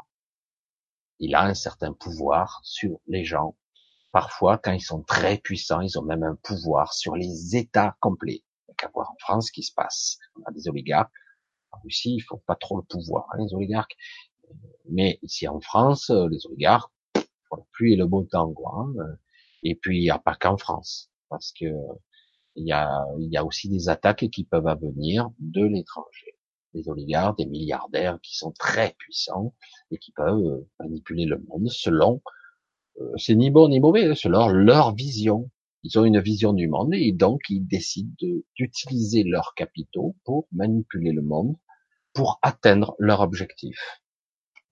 Il 1.18 1.34
a 1.34 1.44
un 1.44 1.54
certain 1.54 1.92
pouvoir 1.92 2.60
sur 2.62 3.00
les 3.06 3.24
gens. 3.24 3.56
Parfois, 4.12 4.58
quand 4.58 4.72
ils 4.72 4.80
sont 4.80 5.02
très 5.02 5.38
puissants, 5.38 5.80
ils 5.80 5.98
ont 5.98 6.02
même 6.02 6.22
un 6.22 6.36
pouvoir 6.42 6.92
sur 6.92 7.16
les 7.16 7.56
États 7.56 7.96
complets. 8.00 8.44
Il 8.44 8.70
n'y 8.70 8.72
a 8.72 8.74
qu'à 8.76 8.90
voir 8.92 9.10
en 9.10 9.16
France 9.18 9.48
ce 9.48 9.52
qui 9.52 9.62
se 9.62 9.72
passe. 9.74 10.18
On 10.36 10.42
a 10.46 10.52
des 10.52 10.68
oligarques. 10.68 11.12
En 11.72 11.78
Russie, 11.82 12.14
ils 12.16 12.20
font 12.20 12.40
pas 12.46 12.54
trop 12.54 12.76
le 12.76 12.84
pouvoir, 12.84 13.26
hein, 13.32 13.38
les 13.40 13.52
oligarques. 13.54 13.96
Mais 14.88 15.18
ici 15.22 15.48
en 15.48 15.60
France, 15.60 16.10
les 16.10 16.46
oligarques, 16.46 16.92
pour 17.48 17.58
la 17.58 17.64
pluie 17.72 17.94
et 17.94 17.96
le 17.96 18.06
beau 18.06 18.24
temps. 18.24 18.54
Hein. 18.76 18.92
Et 19.62 19.74
puis, 19.74 19.98
il 19.98 20.02
n'y 20.02 20.10
a 20.10 20.18
pas 20.18 20.36
qu'en 20.36 20.56
France. 20.56 21.10
Parce 21.28 21.52
que 21.52 21.66
il 22.56 22.66
y 22.66 22.72
a, 22.72 23.04
y 23.18 23.36
a 23.36 23.44
aussi 23.44 23.68
des 23.68 23.88
attaques 23.88 24.28
qui 24.30 24.44
peuvent 24.44 24.78
venir 24.80 25.30
de 25.38 25.64
l'étranger. 25.64 26.33
Des 26.74 26.88
oligarques, 26.88 27.38
des 27.38 27.46
milliardaires 27.46 28.18
qui 28.22 28.36
sont 28.36 28.52
très 28.52 28.94
puissants 28.98 29.54
et 29.90 29.98
qui 29.98 30.12
peuvent 30.12 30.44
euh, 30.44 30.68
manipuler 30.80 31.24
le 31.24 31.38
monde 31.48 31.68
selon, 31.68 32.20
euh, 33.00 33.12
c'est 33.16 33.34
ni 33.34 33.50
bon 33.50 33.68
ni 33.68 33.80
mauvais, 33.80 34.06
hein, 34.06 34.14
selon 34.14 34.48
leur 34.48 34.94
vision. 34.94 35.50
Ils 35.82 35.98
ont 35.98 36.04
une 36.04 36.20
vision 36.20 36.52
du 36.52 36.68
monde 36.68 36.94
et 36.94 37.12
donc 37.12 37.42
ils 37.50 37.66
décident 37.66 38.14
d'utiliser 38.56 39.22
leurs 39.22 39.52
capitaux 39.54 40.16
pour 40.24 40.48
manipuler 40.52 41.12
le 41.12 41.22
monde, 41.22 41.56
pour 42.14 42.38
atteindre 42.42 42.94
leur 42.98 43.20
objectif. 43.20 43.78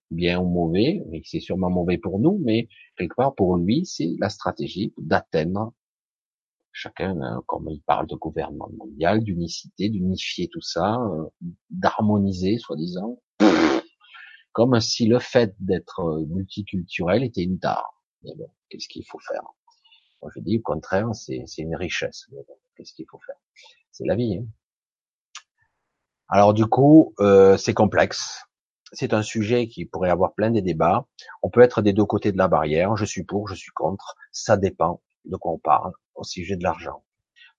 Bien 0.09 0.39
ou 0.39 0.47
mauvais, 0.47 1.03
mais 1.09 1.21
c'est 1.25 1.39
sûrement 1.39 1.69
mauvais 1.69 1.97
pour 1.97 2.19
nous, 2.19 2.39
mais 2.43 2.67
quelque 2.97 3.15
part 3.15 3.35
pour 3.35 3.57
lui, 3.57 3.85
c'est 3.85 4.15
la 4.19 4.29
stratégie 4.29 4.93
d'atteindre 4.97 5.73
chacun, 6.73 7.21
hein, 7.21 7.41
comme 7.45 7.69
il 7.69 7.81
parle 7.81 8.07
de 8.07 8.15
gouvernement 8.15 8.69
mondial, 8.77 9.23
d'unicité, 9.23 9.89
d'unifier 9.89 10.49
tout 10.51 10.61
ça, 10.61 10.95
euh, 10.95 11.25
d'harmoniser, 11.69 12.57
soi-disant, 12.57 13.21
comme 14.51 14.79
si 14.81 15.05
le 15.05 15.19
fait 15.19 15.55
d'être 15.59 16.01
euh, 16.01 16.25
multiculturel 16.25 17.23
était 17.23 17.43
une 17.43 17.59
tare. 17.59 18.03
Mais 18.23 18.33
bon, 18.35 18.49
qu'est-ce 18.69 18.89
qu'il 18.89 19.05
faut 19.05 19.19
faire? 19.19 19.43
Moi, 20.21 20.31
je 20.35 20.41
dis 20.41 20.57
au 20.57 20.61
contraire, 20.61 21.09
c'est 21.13 21.45
une 21.57 21.75
richesse. 21.75 22.27
qu'est-ce 22.75 22.93
qu'il 22.93 23.05
faut 23.09 23.19
faire? 23.25 23.35
C'est 23.91 24.05
la 24.05 24.15
vie. 24.15 24.39
Hein 24.39 24.47
Alors 26.29 26.53
du 26.53 26.65
coup, 26.65 27.13
euh, 27.19 27.55
c'est 27.57 27.73
complexe. 27.73 28.45
C'est 28.93 29.13
un 29.13 29.23
sujet 29.23 29.67
qui 29.67 29.85
pourrait 29.85 30.09
avoir 30.09 30.33
plein 30.33 30.51
de 30.51 30.59
débats. 30.59 31.07
On 31.41 31.49
peut 31.49 31.61
être 31.61 31.81
des 31.81 31.93
deux 31.93 32.05
côtés 32.05 32.31
de 32.31 32.37
la 32.37 32.47
barrière. 32.47 32.95
Je 32.95 33.05
suis 33.05 33.23
pour, 33.23 33.47
je 33.47 33.55
suis 33.55 33.71
contre. 33.71 34.15
Ça 34.31 34.55
dépend 34.55 35.01
de 35.25 35.35
quoi 35.37 35.53
on 35.53 35.59
parle 35.59 35.93
au 36.15 36.23
sujet 36.23 36.55
de 36.55 36.63
l'argent. 36.63 37.03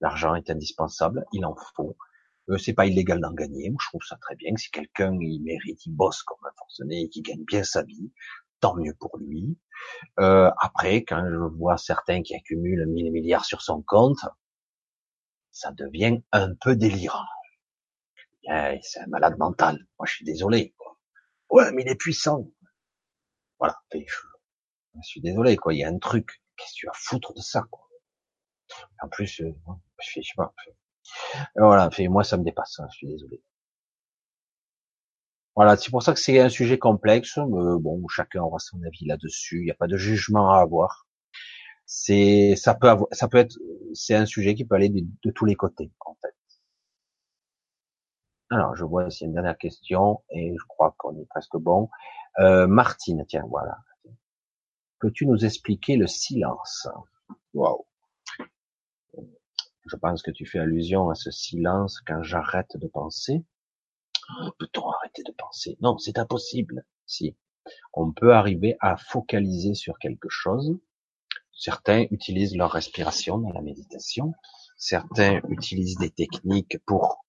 L'argent 0.01 0.35
est 0.35 0.51
indispensable, 0.51 1.25
il 1.33 1.45
en 1.47 1.57
faut. 1.77 1.97
Euh, 2.51 2.59
c'est 2.59 2.75
pas 2.75 2.87
illégal 2.87 3.21
d'en 3.21 3.33
gagner. 3.33 3.73
je 3.81 3.89
trouve 3.89 4.03
ça 4.03 4.17
très 4.21 4.37
bien. 4.37 4.55
Si 4.57 4.71
quelqu'un 4.71 5.17
il 5.21 5.43
mérite, 5.43 5.87
il 5.87 5.93
bosse 5.93 6.23
comme 6.23 6.45
un 6.45 6.53
forcené 6.59 7.03
et 7.03 7.09
qui 7.09 7.23
gagne 7.23 7.45
bien 7.45 7.65
sa 7.65 7.83
vie, 7.83 8.13
tant 8.61 8.77
mieux 8.77 8.95
pour 8.99 9.17
lui. 9.19 9.59
Euh, 10.21 10.51
après, 10.61 11.05
quand 11.05 11.25
je 11.29 11.57
vois 11.57 11.79
certains 11.79 12.23
qui 12.23 12.35
accumulent 12.35 12.87
mille 12.87 13.13
milliards 13.13 13.45
sur 13.45 13.63
son 13.63 13.83
compte, 13.83 14.25
ça 15.53 15.73
devient 15.73 16.21
un 16.33 16.55
peu 16.55 16.77
délirant. 16.77 17.25
Eh, 18.51 18.79
c'est 18.83 19.01
un 19.01 19.07
malade 19.07 19.39
mental. 19.39 19.79
Moi, 19.99 20.07
je 20.07 20.15
suis 20.15 20.25
désolé. 20.25 20.75
Ouais, 21.51 21.73
mais 21.73 21.83
il 21.83 21.89
est 21.89 21.95
puissant. 21.95 22.51
Voilà. 23.59 23.77
Je, 23.93 23.99
je 24.01 25.01
suis 25.03 25.21
désolé. 25.21 25.57
Quoi. 25.57 25.73
Il 25.75 25.79
y 25.79 25.85
a 25.85 25.89
un 25.89 25.99
truc. 25.99 26.43
Qu'est-ce 26.57 26.73
que 26.73 26.79
tu 26.79 26.87
vas 26.87 26.93
foutre 26.95 27.35
de 27.35 27.41
ça 27.41 27.63
quoi? 27.71 27.89
En 29.03 29.09
plus, 29.09 29.41
euh, 29.41 29.55
je 30.01 30.21
sais 30.21 30.33
pas. 30.37 30.55
Voilà. 31.57 31.91
moi, 32.09 32.25
ça 32.25 32.37
me 32.37 32.45
dépasse. 32.45 32.81
Hein, 32.81 32.87
je 32.93 32.97
suis 32.97 33.07
désolé. 33.09 33.43
Voilà, 35.57 35.77
c'est 35.77 35.91
pour 35.91 36.03
ça 36.03 36.13
que 36.13 36.19
c'est 36.19 36.41
un 36.41 36.49
sujet 36.49 36.79
complexe. 36.79 37.37
Mais 37.37 37.79
bon, 37.81 38.07
chacun 38.09 38.43
aura 38.43 38.59
son 38.59 38.83
avis 38.83 39.07
là-dessus. 39.07 39.61
Il 39.61 39.65
n'y 39.65 39.71
a 39.71 39.75
pas 39.75 39.87
de 39.87 39.97
jugement 39.97 40.51
à 40.51 40.61
avoir. 40.61 41.07
C'est, 41.87 42.55
ça 42.57 42.75
peut 42.75 42.89
avoir, 42.89 43.09
ça 43.13 43.29
peut 43.29 43.39
être, 43.39 43.57
c'est 43.93 44.15
un 44.15 44.27
sujet 44.27 44.55
qui 44.55 44.65
peut 44.65 44.75
aller 44.75 44.89
de, 44.89 45.31
tous 45.31 45.45
les 45.45 45.55
côtés, 45.55 45.93
en 46.01 46.17
fait. 46.23 46.35
Alors, 48.51 48.75
je 48.77 48.85
vois 48.85 49.05
a 49.05 49.09
une 49.21 49.35
dernière 49.35 49.59
question 49.59 50.23
et 50.31 50.55
je 50.59 50.65
crois 50.69 50.95
qu'on 50.99 51.19
est 51.19 51.27
presque 51.27 51.57
bon. 51.57 51.91
Euh, 52.39 52.67
Martine, 52.67 53.25
tiens, 53.29 53.45
voilà. 53.49 53.79
Peux-tu 55.05 55.27
nous 55.27 55.45
expliquer 55.45 55.97
le 55.97 56.07
silence 56.07 56.89
Waouh. 57.53 57.85
Je 59.85 59.97
pense 59.97 60.23
que 60.23 60.31
tu 60.31 60.47
fais 60.47 60.59
allusion 60.59 61.11
à 61.11 61.15
ce 61.15 61.31
silence 61.31 62.01
quand 62.07 62.23
j'arrête 62.23 62.75
de 62.79 62.87
penser. 62.87 63.45
Oh, 64.31 64.49
peut-on 64.59 64.89
arrêter 64.89 65.23
de 65.23 65.33
penser? 65.33 65.77
Non, 65.83 65.99
c'est 65.99 66.17
impossible. 66.17 66.87
Si. 67.05 67.37
On 67.93 68.13
peut 68.13 68.33
arriver 68.33 68.79
à 68.81 68.97
focaliser 68.97 69.75
sur 69.75 69.99
quelque 69.99 70.31
chose. 70.31 70.75
Certains 71.53 72.07
utilisent 72.11 72.57
leur 72.57 72.73
respiration 72.73 73.37
dans 73.37 73.53
la 73.53 73.61
méditation. 73.61 74.33
Certains 74.79 75.43
utilisent 75.51 75.99
des 75.99 76.13
techniques 76.13 76.79
pour 76.87 77.27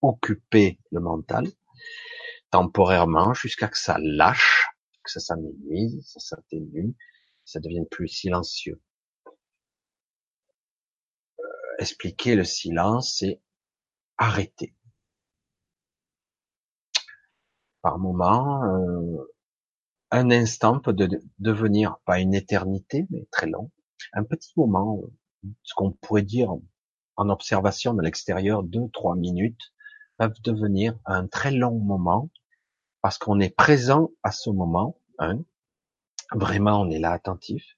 occuper 0.00 0.78
le 0.90 1.00
mental 1.00 1.46
temporairement 2.50 3.34
jusqu'à 3.34 3.68
que 3.68 3.78
ça 3.78 3.98
lâche, 3.98 4.70
que 5.04 5.10
ça 5.10 5.20
s'amenuise, 5.20 6.02
ça 6.06 6.18
s'atténue, 6.18 6.94
ça 7.50 7.60
devienne 7.60 7.86
plus 7.86 8.08
silencieux. 8.08 8.80
Euh, 11.38 11.42
expliquer 11.78 12.36
le 12.36 12.44
silence, 12.44 13.16
c'est 13.18 13.40
arrêter. 14.18 14.74
par 17.82 17.98
moment, 17.98 18.62
euh, 18.64 19.32
un 20.10 20.30
instant 20.30 20.80
peut 20.80 20.94
devenir 21.38 21.98
pas 22.04 22.20
une 22.20 22.34
éternité, 22.34 23.06
mais 23.10 23.26
très 23.30 23.46
long, 23.46 23.70
un 24.12 24.24
petit 24.24 24.52
moment, 24.56 25.00
ce 25.62 25.74
qu'on 25.74 25.92
pourrait 25.92 26.22
dire 26.22 26.52
en 27.16 27.28
observation 27.30 27.94
de 27.94 28.02
l'extérieur, 28.02 28.62
deux, 28.62 28.88
trois 28.92 29.16
minutes, 29.16 29.72
peuvent 30.18 30.40
devenir 30.42 30.98
un 31.06 31.26
très 31.26 31.50
long 31.50 31.78
moment 31.78 32.30
parce 33.02 33.18
qu'on 33.18 33.40
est 33.40 33.54
présent 33.54 34.10
à 34.22 34.32
ce 34.32 34.50
moment, 34.50 35.00
hein, 35.18 35.42
vraiment 36.34 36.80
on 36.80 36.90
est 36.90 36.98
là 36.98 37.12
attentif, 37.12 37.76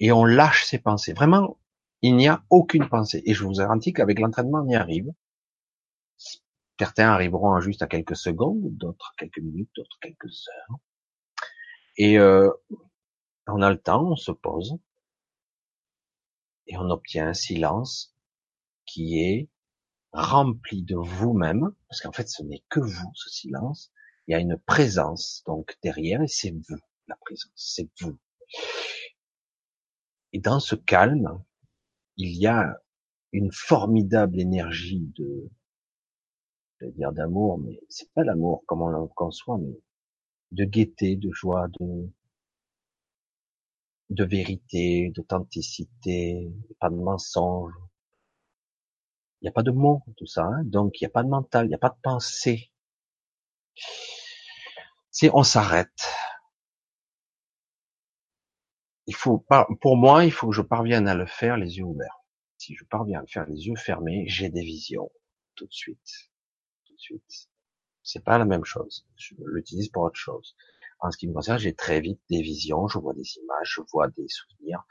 et 0.00 0.12
on 0.12 0.24
lâche 0.24 0.64
ses 0.64 0.78
pensées. 0.78 1.12
Vraiment, 1.12 1.58
il 2.02 2.16
n'y 2.16 2.28
a 2.28 2.44
aucune 2.50 2.88
pensée. 2.88 3.22
Et 3.26 3.34
je 3.34 3.44
vous 3.44 3.52
garantis 3.52 3.92
qu'avec 3.92 4.18
l'entraînement, 4.18 4.62
on 4.64 4.68
y 4.68 4.74
arrive. 4.74 5.12
Certains 6.78 7.08
arriveront 7.08 7.60
juste 7.60 7.82
à 7.82 7.86
quelques 7.86 8.16
secondes, 8.16 8.76
d'autres 8.76 9.14
quelques 9.16 9.38
minutes, 9.38 9.70
d'autres 9.76 9.98
quelques 10.00 10.48
heures. 10.48 10.78
Et 11.96 12.18
euh, 12.18 12.50
on 13.46 13.62
a 13.62 13.70
le 13.70 13.78
temps, 13.78 14.10
on 14.10 14.16
se 14.16 14.32
pose 14.32 14.76
et 16.66 16.76
on 16.76 16.90
obtient 16.90 17.28
un 17.28 17.34
silence 17.34 18.14
qui 18.86 19.20
est 19.20 19.48
rempli 20.12 20.82
de 20.82 20.96
vous-même, 20.96 21.72
parce 21.88 22.00
qu'en 22.00 22.12
fait 22.12 22.28
ce 22.28 22.42
n'est 22.42 22.64
que 22.68 22.80
vous, 22.80 23.10
ce 23.14 23.30
silence. 23.30 23.92
Il 24.26 24.32
y 24.32 24.34
a 24.34 24.38
une 24.38 24.56
présence 24.56 25.42
donc 25.46 25.76
derrière 25.82 26.22
et 26.22 26.28
c'est 26.28 26.50
vous, 26.50 26.80
la 27.08 27.16
présence, 27.16 27.52
c'est 27.54 27.88
vous. 28.00 28.18
Et 30.32 30.40
dans 30.40 30.60
ce 30.60 30.74
calme, 30.74 31.42
il 32.16 32.36
y 32.36 32.46
a 32.46 32.76
une 33.32 33.52
formidable 33.52 34.40
énergie 34.40 35.12
de, 35.16 35.50
dire 36.96 37.12
d'amour, 37.12 37.58
mais 37.58 37.80
c'est 37.88 38.12
pas 38.12 38.24
l'amour 38.24 38.62
comme 38.66 38.82
on 38.82 38.88
le 38.88 39.06
conçoit, 39.08 39.58
mais 39.58 39.80
de 40.52 40.64
gaieté, 40.64 41.16
de 41.16 41.30
joie, 41.32 41.68
de, 41.80 42.10
de 44.10 44.24
vérité, 44.24 45.10
d'authenticité, 45.14 46.52
pas 46.78 46.90
de 46.90 46.96
mensonge. 46.96 47.72
Il 49.40 49.44
n'y 49.44 49.48
a 49.48 49.52
pas 49.52 49.62
de 49.62 49.70
mots, 49.70 50.02
tout 50.16 50.26
ça, 50.26 50.44
hein. 50.44 50.62
donc 50.64 51.00
il 51.00 51.04
n'y 51.04 51.06
a 51.08 51.10
pas 51.10 51.22
de 51.22 51.28
mental, 51.28 51.66
il 51.66 51.68
n'y 51.68 51.74
a 51.74 51.78
pas 51.78 51.90
de 51.90 52.00
pensée. 52.02 52.70
Si 55.10 55.30
on 55.32 55.42
s'arrête, 55.42 56.08
il 59.06 59.14
faut 59.14 59.44
pour 59.80 59.96
moi, 59.96 60.24
il 60.24 60.32
faut 60.32 60.48
que 60.48 60.54
je 60.54 60.62
parvienne 60.62 61.08
à 61.08 61.14
le 61.14 61.26
faire 61.26 61.56
les 61.56 61.78
yeux 61.78 61.84
ouverts. 61.84 62.24
Si 62.58 62.74
je 62.74 62.84
parviens 62.84 63.18
à 63.18 63.22
le 63.22 63.26
faire 63.26 63.46
les 63.46 63.66
yeux 63.66 63.76
fermés, 63.76 64.24
j'ai 64.28 64.48
des 64.48 64.62
visions 64.62 65.10
tout 65.54 65.66
de 65.66 65.72
suite 65.72 66.30
suite. 67.04 67.48
C'est 68.02 68.24
pas 68.24 68.38
la 68.38 68.44
même 68.44 68.64
chose. 68.64 69.06
Je 69.16 69.34
l'utilise 69.46 69.88
pour 69.88 70.02
autre 70.04 70.18
chose. 70.18 70.56
En 71.00 71.10
ce 71.10 71.18
qui 71.18 71.28
me 71.28 71.34
concerne, 71.34 71.58
j'ai 71.58 71.74
très 71.74 72.00
vite 72.00 72.20
des 72.30 72.42
visions, 72.42 72.88
je 72.88 72.98
vois 72.98 73.14
des 73.14 73.36
images, 73.38 73.74
je 73.76 73.80
vois 73.92 74.08
des 74.08 74.28
souvenirs 74.28 74.84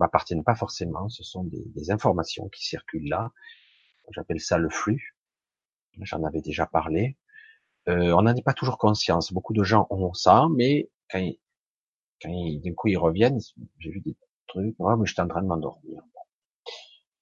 m'appartiennent 0.00 0.42
pas 0.42 0.56
forcément. 0.56 1.08
Ce 1.08 1.22
sont 1.22 1.44
des, 1.44 1.90
informations 1.92 2.48
qui 2.48 2.66
circulent 2.66 3.08
là. 3.08 3.30
J'appelle 4.10 4.40
ça 4.40 4.58
le 4.58 4.68
flux. 4.68 5.16
J'en 6.00 6.24
avais 6.24 6.40
déjà 6.40 6.66
parlé. 6.66 7.16
Euh, 7.88 8.10
on 8.14 8.22
n'en 8.22 8.34
est 8.34 8.42
pas 8.42 8.52
toujours 8.52 8.78
conscience. 8.78 9.32
Beaucoup 9.32 9.52
de 9.52 9.62
gens 9.62 9.86
ont 9.90 10.12
ça, 10.12 10.48
mais 10.56 10.90
quand, 11.08 11.24
quand 12.24 12.60
d'un 12.62 12.74
coup 12.74 12.88
ils 12.88 12.96
reviennent, 12.96 13.38
j'ai 13.78 13.90
vu 13.90 14.00
des 14.00 14.16
trucs, 14.46 14.74
oh, 14.78 14.96
mais 14.96 15.06
j'étais 15.06 15.22
en 15.22 15.28
train 15.28 15.42
de 15.42 15.46
m'endormir. 15.46 16.02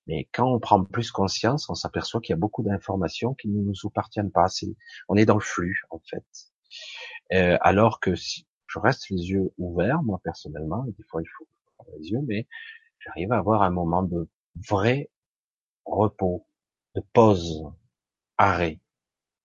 Mais 0.06 0.28
quand 0.32 0.52
on 0.52 0.58
prend 0.58 0.82
plus 0.84 1.10
conscience, 1.12 1.68
on 1.70 1.74
s'aperçoit 1.74 2.20
qu'il 2.20 2.32
y 2.32 2.34
a 2.34 2.38
beaucoup 2.38 2.62
d'informations 2.62 3.34
qui 3.34 3.48
ne 3.48 3.62
nous 3.62 3.74
appartiennent 3.84 4.32
pas. 4.32 4.46
on 5.08 5.16
est 5.16 5.24
dans 5.24 5.34
le 5.34 5.40
flux, 5.40 5.82
en 5.90 6.00
fait. 6.00 6.24
Euh, 7.32 7.56
alors 7.60 8.00
que 8.00 8.14
si 8.14 8.46
je 8.66 8.78
reste 8.78 9.10
les 9.10 9.30
yeux 9.30 9.52
ouverts, 9.58 10.02
moi 10.02 10.20
personnellement, 10.24 10.84
des 10.84 11.04
fois 11.04 11.22
il 11.22 11.28
faut 11.36 11.46
les 11.98 12.10
yeux, 12.10 12.20
mais 12.26 12.46
j'arrive 13.00 13.32
à 13.32 13.38
avoir 13.38 13.62
un 13.62 13.70
moment 13.70 14.02
de 14.02 14.28
vrai 14.68 15.10
repos, 15.84 16.46
de 16.94 17.02
pause, 17.12 17.64
arrêt. 18.38 18.80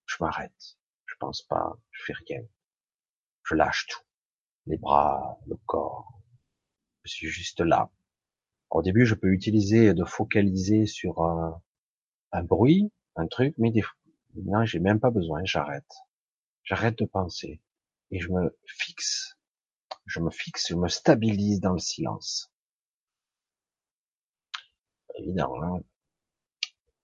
Je 0.06 0.16
m'arrête. 0.20 0.76
Je 1.06 1.14
pense 1.18 1.42
pas, 1.42 1.76
je 1.90 2.04
fais 2.04 2.14
rien. 2.28 2.42
Je 3.44 3.54
lâche 3.54 3.86
tout. 3.88 4.07
Les 4.68 4.76
bras, 4.76 5.38
le 5.46 5.56
corps. 5.64 6.20
Je 7.04 7.10
suis 7.10 7.28
juste 7.28 7.60
là. 7.60 7.90
Au 8.68 8.82
début, 8.82 9.06
je 9.06 9.14
peux 9.14 9.28
utiliser 9.28 9.94
de 9.94 10.04
focaliser 10.04 10.84
sur 10.84 11.22
un, 11.22 12.42
bruit, 12.42 12.92
un 13.16 13.26
truc, 13.26 13.54
mais 13.56 13.70
des, 13.70 13.82
non, 14.34 14.66
j'ai 14.66 14.78
même 14.78 15.00
pas 15.00 15.10
besoin, 15.10 15.40
j'arrête. 15.44 15.90
J'arrête 16.64 16.98
de 16.98 17.06
penser 17.06 17.62
et 18.10 18.20
je 18.20 18.28
me 18.30 18.54
fixe. 18.66 19.38
Je 20.04 20.20
me 20.20 20.30
fixe, 20.30 20.68
je 20.68 20.74
me 20.74 20.88
stabilise 20.88 21.60
dans 21.60 21.72
le 21.72 21.78
silence. 21.78 22.52
Évidemment, 25.16 25.62
hein. 25.62 25.80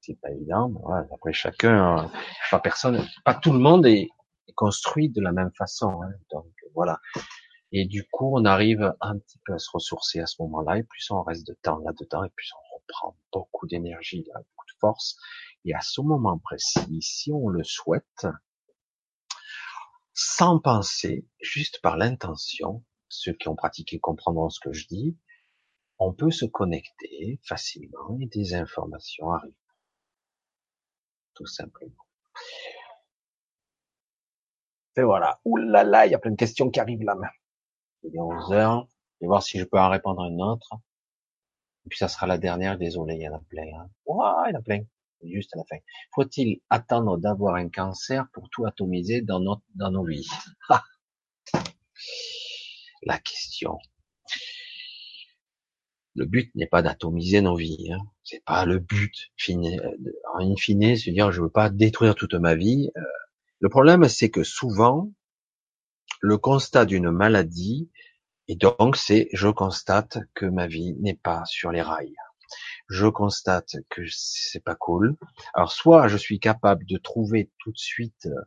c'est 0.02 0.20
pas 0.20 0.30
évident. 0.30 0.70
après, 1.10 1.32
chacun, 1.32 2.10
pas 2.50 2.60
personne, 2.60 3.08
pas 3.24 3.34
tout 3.34 3.52
le 3.52 3.58
monde 3.58 3.86
est, 3.86 4.10
construit 4.54 5.08
de 5.08 5.22
la 5.22 5.32
même 5.32 5.50
façon. 5.52 6.02
Hein, 6.02 6.12
donc 6.30 6.46
voilà. 6.74 7.00
Et 7.76 7.86
du 7.86 8.04
coup, 8.04 8.30
on 8.38 8.44
arrive 8.44 8.94
un 9.00 9.18
petit 9.18 9.40
peu 9.44 9.54
à 9.54 9.58
se 9.58 9.68
ressourcer 9.72 10.20
à 10.20 10.26
ce 10.26 10.40
moment-là, 10.42 10.78
et 10.78 10.84
plus 10.84 11.10
on 11.10 11.24
reste 11.24 11.44
de 11.44 11.54
temps 11.60 11.78
là-dedans, 11.78 12.22
et 12.22 12.30
plus 12.30 12.52
on 12.54 12.76
reprend 12.76 13.18
beaucoup 13.32 13.66
d'énergie, 13.66 14.24
beaucoup 14.32 14.66
de 14.66 14.78
force. 14.78 15.16
Et 15.64 15.74
à 15.74 15.80
ce 15.80 16.00
moment 16.00 16.38
précis, 16.38 17.02
si 17.02 17.32
on 17.32 17.48
le 17.48 17.64
souhaite, 17.64 18.28
sans 20.12 20.60
penser, 20.60 21.26
juste 21.40 21.80
par 21.82 21.96
l'intention, 21.96 22.84
ceux 23.08 23.32
qui 23.32 23.48
ont 23.48 23.56
pratiqué 23.56 23.98
comprendront 23.98 24.50
ce 24.50 24.60
que 24.60 24.72
je 24.72 24.86
dis, 24.86 25.18
on 25.98 26.12
peut 26.12 26.30
se 26.30 26.44
connecter 26.44 27.40
facilement 27.42 28.16
et 28.20 28.26
des 28.26 28.54
informations 28.54 29.32
arrivent. 29.32 29.52
Tout 31.34 31.46
simplement. 31.46 32.06
Et 34.96 35.02
voilà. 35.02 35.40
Ouh 35.44 35.56
là 35.56 35.82
là, 35.82 36.06
il 36.06 36.12
y 36.12 36.14
a 36.14 36.20
plein 36.20 36.30
de 36.30 36.36
questions 36.36 36.70
qui 36.70 36.78
arrivent 36.78 37.02
là. 37.02 37.16
Il 38.04 38.14
est 38.14 38.20
11 38.20 38.52
heures. 38.52 38.88
Je 39.20 39.26
voir 39.26 39.42
si 39.42 39.58
je 39.58 39.64
peux 39.64 39.78
en 39.78 39.88
répondre 39.88 40.22
une 40.24 40.42
autre. 40.42 40.68
Et 41.86 41.88
puis 41.88 41.98
ça 41.98 42.08
sera 42.08 42.26
la 42.26 42.38
dernière, 42.38 42.78
désolé, 42.78 43.14
il 43.14 43.22
y 43.22 43.28
en 43.28 43.34
a 43.34 43.40
plein. 43.48 43.78
Hein. 43.78 43.90
Ouah, 44.06 44.44
il 44.46 44.52
y 44.52 44.56
en 44.56 44.58
a 44.58 44.62
plein. 44.62 44.82
Juste 45.22 45.54
à 45.54 45.58
la 45.58 45.64
fin. 45.64 45.76
Faut-il 46.14 46.60
attendre 46.68 47.16
d'avoir 47.16 47.54
un 47.54 47.70
cancer 47.70 48.26
pour 48.32 48.50
tout 48.50 48.66
atomiser 48.66 49.22
dans, 49.22 49.40
notre, 49.40 49.62
dans 49.74 49.90
nos 49.90 50.04
vies? 50.04 50.28
La 53.02 53.18
question. 53.18 53.78
Le 56.14 56.26
but 56.26 56.54
n'est 56.54 56.66
pas 56.66 56.82
d'atomiser 56.82 57.40
nos 57.40 57.56
vies. 57.56 57.92
Hein. 57.92 58.02
C'est 58.22 58.44
pas 58.44 58.66
le 58.66 58.78
but. 58.78 59.32
En 60.34 60.40
in 60.40 60.56
fine, 60.56 60.96
se 60.96 61.10
dire 61.10 61.32
je 61.32 61.40
veux 61.40 61.50
pas 61.50 61.70
détruire 61.70 62.14
toute 62.14 62.34
ma 62.34 62.54
vie. 62.54 62.90
Euh, 62.96 63.02
le 63.60 63.68
problème, 63.68 64.08
c'est 64.08 64.30
que 64.30 64.42
souvent, 64.42 65.10
le 66.24 66.38
constat 66.38 66.86
d'une 66.86 67.10
maladie, 67.10 67.90
et 68.48 68.56
donc 68.56 68.96
c'est 68.96 69.28
je 69.34 69.48
constate 69.48 70.16
que 70.32 70.46
ma 70.46 70.66
vie 70.66 70.94
n'est 70.94 71.20
pas 71.22 71.44
sur 71.44 71.70
les 71.70 71.82
rails. 71.82 72.16
Je 72.88 73.06
constate 73.06 73.76
que 73.90 74.00
c'est 74.08 74.64
pas 74.64 74.74
cool. 74.74 75.16
Alors 75.52 75.70
soit 75.70 76.08
je 76.08 76.16
suis 76.16 76.40
capable 76.40 76.86
de 76.86 76.96
trouver 76.96 77.50
tout 77.58 77.72
de 77.72 77.76
suite 77.76 78.24
euh, 78.24 78.40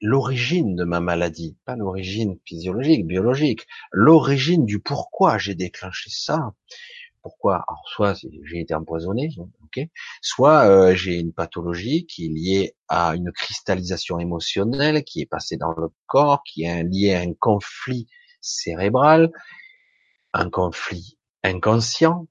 l'origine 0.00 0.76
de 0.76 0.84
ma 0.84 1.00
maladie, 1.00 1.58
pas 1.64 1.74
l'origine 1.74 2.38
physiologique, 2.44 3.04
biologique, 3.04 3.66
l'origine 3.90 4.64
du 4.64 4.78
pourquoi 4.78 5.38
j'ai 5.38 5.56
déclenché 5.56 6.08
ça. 6.10 6.54
Pourquoi 7.22 7.64
Alors 7.68 7.84
soit 7.86 8.14
j'ai 8.44 8.60
été 8.60 8.74
empoisonné, 8.74 9.30
ok, 9.64 9.86
soit 10.22 10.64
euh, 10.64 10.94
j'ai 10.94 11.18
une 11.18 11.32
pathologie 11.32 12.06
qui 12.06 12.26
est 12.26 12.28
liée 12.28 12.76
à 12.88 13.14
une 13.14 13.30
cristallisation 13.32 14.18
émotionnelle 14.18 15.04
qui 15.04 15.20
est 15.20 15.26
passée 15.26 15.56
dans 15.56 15.72
le 15.72 15.88
corps, 16.06 16.42
qui 16.44 16.64
est 16.64 16.82
liée 16.82 17.14
à 17.14 17.20
un 17.20 17.34
conflit 17.34 18.08
cérébral, 18.40 19.30
un 20.32 20.48
conflit 20.48 21.18
inconscient 21.42 22.26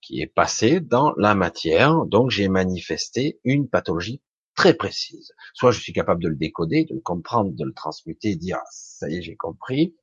qui 0.00 0.20
est 0.20 0.26
passé 0.26 0.80
dans 0.80 1.14
la 1.16 1.34
matière. 1.34 2.06
Donc 2.06 2.30
j'ai 2.30 2.48
manifesté 2.48 3.40
une 3.44 3.68
pathologie 3.68 4.22
très 4.54 4.74
précise. 4.74 5.32
Soit 5.54 5.70
je 5.70 5.80
suis 5.80 5.92
capable 5.92 6.22
de 6.22 6.28
le 6.28 6.36
décoder, 6.36 6.84
de 6.84 6.94
le 6.94 7.00
comprendre, 7.00 7.52
de 7.52 7.64
le 7.64 7.72
transmuter, 7.72 8.34
dire 8.36 8.58
ça 8.70 9.08
y 9.08 9.16
est, 9.16 9.22
j'ai 9.22 9.36
compris, 9.36 9.94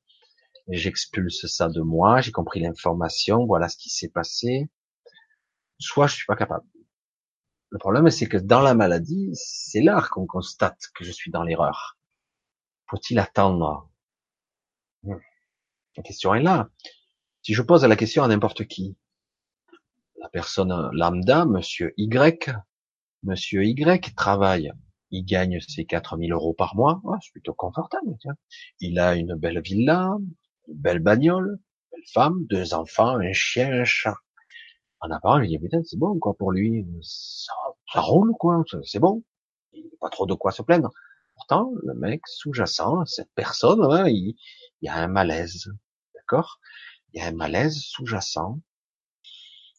j'expulse 0.68 1.46
ça 1.46 1.68
de 1.68 1.80
moi, 1.80 2.20
j'ai 2.20 2.32
compris 2.32 2.60
l'information, 2.60 3.46
voilà 3.46 3.68
ce 3.68 3.76
qui 3.76 3.90
s'est 3.90 4.08
passé. 4.08 4.68
Soit 5.78 6.06
je 6.06 6.14
suis 6.16 6.26
pas 6.26 6.36
capable. 6.36 6.66
Le 7.70 7.78
problème, 7.78 8.08
c'est 8.10 8.28
que 8.28 8.36
dans 8.36 8.60
la 8.60 8.74
maladie, 8.74 9.30
c'est 9.34 9.82
là 9.82 10.06
qu'on 10.10 10.26
constate 10.26 10.80
que 10.94 11.04
je 11.04 11.12
suis 11.12 11.30
dans 11.30 11.42
l'erreur. 11.42 11.98
Faut-il 12.88 13.18
attendre? 13.18 13.90
Hmm. 15.02 15.16
La 15.96 16.02
question 16.02 16.34
est 16.34 16.42
là. 16.42 16.68
Si 17.42 17.54
je 17.54 17.62
pose 17.62 17.84
la 17.84 17.96
question 17.96 18.22
à 18.22 18.28
n'importe 18.28 18.66
qui, 18.66 18.96
la 20.18 20.28
personne 20.28 20.90
lambda, 20.92 21.44
monsieur 21.44 21.92
Y, 21.96 22.50
Monsieur 23.22 23.64
Y 23.64 24.14
travaille, 24.14 24.72
il 25.10 25.24
gagne 25.24 25.58
ses 25.60 25.84
4000 25.84 26.32
euros 26.32 26.54
par 26.54 26.76
mois, 26.76 27.00
c'est 27.20 27.32
plutôt 27.32 27.54
confortable. 27.54 28.16
Il 28.80 29.00
a 29.00 29.16
une 29.16 29.34
belle 29.34 29.60
villa, 29.60 30.16
belle 30.68 31.00
bagnole, 31.00 31.58
belle 31.92 32.04
femme, 32.12 32.46
deux 32.46 32.74
enfants, 32.74 33.18
un 33.18 33.32
chien, 33.32 33.80
un 33.80 33.84
chat. 33.84 34.16
En 35.00 35.10
apparent, 35.10 35.40
il 35.40 35.48
dit 35.48 35.58
putain, 35.58 35.82
c'est 35.84 35.98
bon 35.98 36.18
quoi 36.18 36.34
pour 36.34 36.52
lui, 36.52 36.86
ça, 37.02 37.52
ça 37.92 38.00
roule 38.00 38.32
quoi, 38.38 38.62
c'est 38.84 38.98
bon. 38.98 39.22
Il 39.72 39.82
n'y 39.82 39.88
a 39.88 39.96
pas 40.00 40.08
trop 40.08 40.26
de 40.26 40.34
quoi 40.34 40.52
se 40.52 40.62
plaindre. 40.62 40.90
Pourtant, 41.34 41.72
le 41.82 41.94
mec 41.94 42.22
sous-jacent, 42.26 43.04
cette 43.04 43.30
personne, 43.34 43.84
hein, 43.84 44.08
il, 44.08 44.36
il 44.80 44.86
y 44.86 44.88
a 44.88 44.96
un 44.96 45.06
malaise, 45.06 45.70
d'accord? 46.14 46.60
Il 47.12 47.20
y 47.20 47.22
a 47.22 47.28
un 47.28 47.32
malaise 47.32 47.78
sous-jacent 47.78 48.58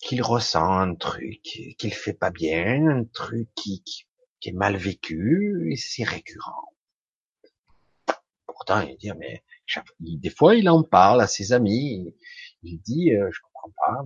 qu'il 0.02 0.22
ressent 0.22 0.80
un 0.80 0.96
truc 0.96 1.42
qu'il 1.42 1.94
fait 1.94 2.14
pas 2.14 2.30
bien, 2.30 2.88
un 2.88 3.04
truc 3.06 3.50
qui, 3.56 3.84
qui 3.84 4.50
est 4.50 4.54
mal 4.54 4.78
vécu, 4.78 5.70
et 5.72 5.76
c'est 5.76 6.04
récurrent. 6.04 6.76
Pourtant, 8.46 8.82
il 8.82 8.98
dit, 8.98 9.12
mais 9.18 9.44
des 10.00 10.30
fois, 10.30 10.56
il 10.56 10.70
en 10.70 10.84
parle 10.84 11.22
à 11.22 11.28
ses 11.28 11.54
amis, 11.54 12.16
il 12.64 12.80
dit, 12.82 13.14
euh, 13.14 13.30
je 13.32 13.40
comprends 13.42 13.74
pas, 13.78 14.04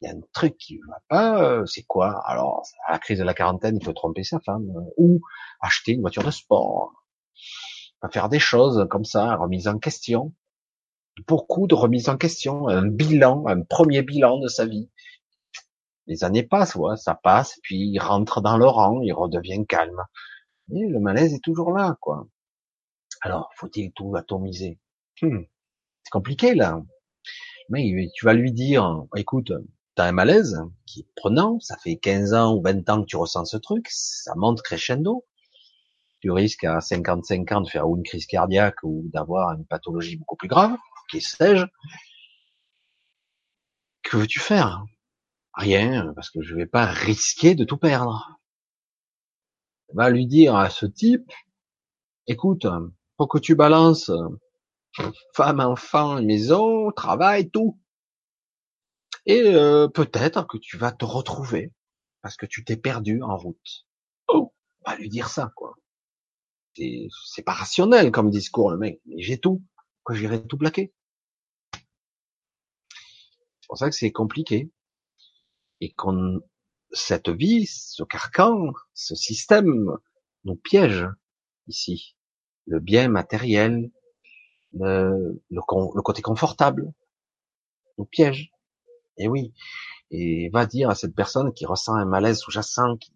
il 0.00 0.08
y 0.08 0.10
a 0.10 0.14
un 0.14 0.20
truc 0.32 0.56
qui 0.58 0.78
va 0.88 1.00
pas, 1.08 1.42
euh, 1.42 1.66
c'est 1.66 1.84
quoi? 1.84 2.20
Alors, 2.26 2.62
à 2.86 2.92
la 2.92 2.98
crise 2.98 3.18
de 3.18 3.24
la 3.24 3.34
quarantaine, 3.34 3.78
il 3.80 3.84
faut 3.84 3.92
tromper 3.92 4.24
sa 4.24 4.40
femme, 4.40 4.68
euh, 4.76 4.90
ou 4.96 5.20
acheter 5.60 5.92
une 5.92 6.00
voiture 6.00 6.24
de 6.24 6.30
sport, 6.30 6.92
faire 8.12 8.28
des 8.28 8.38
choses 8.38 8.86
comme 8.90 9.04
ça, 9.04 9.36
remise 9.36 9.66
en 9.66 9.78
question 9.78 10.34
beaucoup 11.26 11.66
de 11.66 11.74
remises 11.74 12.08
en 12.08 12.16
question, 12.16 12.68
un 12.68 12.86
bilan, 12.86 13.44
un 13.46 13.62
premier 13.62 14.02
bilan 14.02 14.38
de 14.38 14.48
sa 14.48 14.66
vie. 14.66 14.90
Les 16.06 16.24
années 16.24 16.42
passent, 16.42 16.74
ouais, 16.74 16.96
ça 16.96 17.14
passe, 17.14 17.58
puis 17.62 17.76
il 17.76 17.98
rentre 17.98 18.40
dans 18.40 18.58
le 18.58 18.66
rang, 18.66 19.00
il 19.00 19.12
redevient 19.12 19.64
calme. 19.66 20.02
Le 20.68 20.98
malaise 20.98 21.34
est 21.34 21.42
toujours 21.42 21.72
là, 21.72 21.96
quoi. 22.00 22.26
Alors, 23.24 23.50
faut-il 23.56 23.90
tout 23.92 24.14
atomiser? 24.16 24.78
Hmm. 25.22 25.44
C'est 26.02 26.10
compliqué, 26.10 26.54
là. 26.54 26.82
Mais 27.70 28.10
tu 28.14 28.26
vas 28.26 28.34
lui 28.34 28.52
dire, 28.52 29.04
écoute, 29.16 29.50
t'as 29.94 30.06
un 30.06 30.12
malaise 30.12 30.60
qui 30.84 31.00
est 31.00 31.08
prenant, 31.16 31.58
ça 31.60 31.78
fait 31.78 31.96
15 31.96 32.34
ans 32.34 32.54
ou 32.54 32.62
20 32.62 32.86
ans 32.90 33.00
que 33.00 33.06
tu 33.06 33.16
ressens 33.16 33.46
ce 33.46 33.56
truc, 33.56 33.86
ça 33.88 34.34
monte 34.36 34.60
crescendo. 34.60 35.24
Tu 36.20 36.30
risques 36.30 36.64
à 36.64 36.82
55 36.82 37.52
ans 37.52 37.60
de 37.62 37.68
faire 37.68 37.88
ou 37.88 37.96
une 37.96 38.02
crise 38.02 38.26
cardiaque 38.26 38.82
ou 38.82 39.04
d'avoir 39.10 39.52
une 39.52 39.64
pathologie 39.64 40.16
beaucoup 40.16 40.36
plus 40.36 40.48
grave 40.48 40.76
qui 41.10 41.20
sais-je. 41.20 41.64
Que 44.02 44.18
veux-tu 44.18 44.40
faire? 44.40 44.84
Rien, 45.54 46.12
parce 46.14 46.30
que 46.30 46.42
je 46.42 46.54
vais 46.54 46.66
pas 46.66 46.86
risquer 46.86 47.54
de 47.54 47.64
tout 47.64 47.78
perdre. 47.78 48.38
Va 49.94 50.10
lui 50.10 50.26
dire 50.26 50.56
à 50.56 50.68
ce 50.68 50.84
type, 50.84 51.32
écoute, 52.26 52.66
faut 53.16 53.26
que 53.26 53.38
tu 53.38 53.54
balances 53.54 54.10
femme, 55.34 55.60
enfant, 55.60 56.22
maison, 56.22 56.90
travail, 56.92 57.50
tout. 57.50 57.78
Et 59.26 59.42
euh, 59.42 59.88
peut-être 59.88 60.46
que 60.46 60.58
tu 60.58 60.76
vas 60.76 60.92
te 60.92 61.04
retrouver 61.04 61.72
parce 62.22 62.36
que 62.36 62.46
tu 62.46 62.64
t'es 62.64 62.76
perdu 62.76 63.22
en 63.22 63.36
route. 63.36 63.86
Oh, 64.28 64.54
va 64.86 64.96
lui 64.96 65.08
dire 65.08 65.28
ça, 65.28 65.52
quoi. 65.56 65.74
C'est 66.76 67.42
pas 67.44 67.52
rationnel 67.52 68.10
comme 68.10 68.30
discours, 68.30 68.70
le 68.70 68.78
mec. 68.78 69.00
Mais 69.06 69.22
j'ai 69.22 69.38
tout. 69.38 69.62
Quoi, 70.02 70.16
j'irai 70.16 70.44
tout 70.46 70.58
plaquer. 70.58 70.92
C'est 71.72 73.68
pour 73.68 73.78
ça 73.78 73.88
que 73.88 73.94
c'est 73.94 74.12
compliqué. 74.12 74.70
Et 75.80 75.92
qu'on, 75.92 76.40
cette 76.92 77.28
vie, 77.28 77.66
ce 77.66 78.02
carcan, 78.02 78.72
ce 78.92 79.14
système 79.14 79.96
nous 80.44 80.56
piège 80.56 81.06
ici. 81.66 82.13
Le 82.66 82.80
bien 82.80 83.08
matériel, 83.08 83.90
le, 84.72 85.42
le, 85.50 86.02
côté 86.02 86.22
confortable 86.22 86.92
nous 87.98 88.04
piège. 88.04 88.50
Et 89.18 89.28
oui. 89.28 89.52
Et 90.10 90.48
va 90.50 90.66
dire 90.66 90.90
à 90.90 90.94
cette 90.94 91.14
personne 91.14 91.52
qui 91.52 91.66
ressent 91.66 91.94
un 91.94 92.04
malaise 92.04 92.38
sous-jacent, 92.38 92.96
qui, 92.98 93.12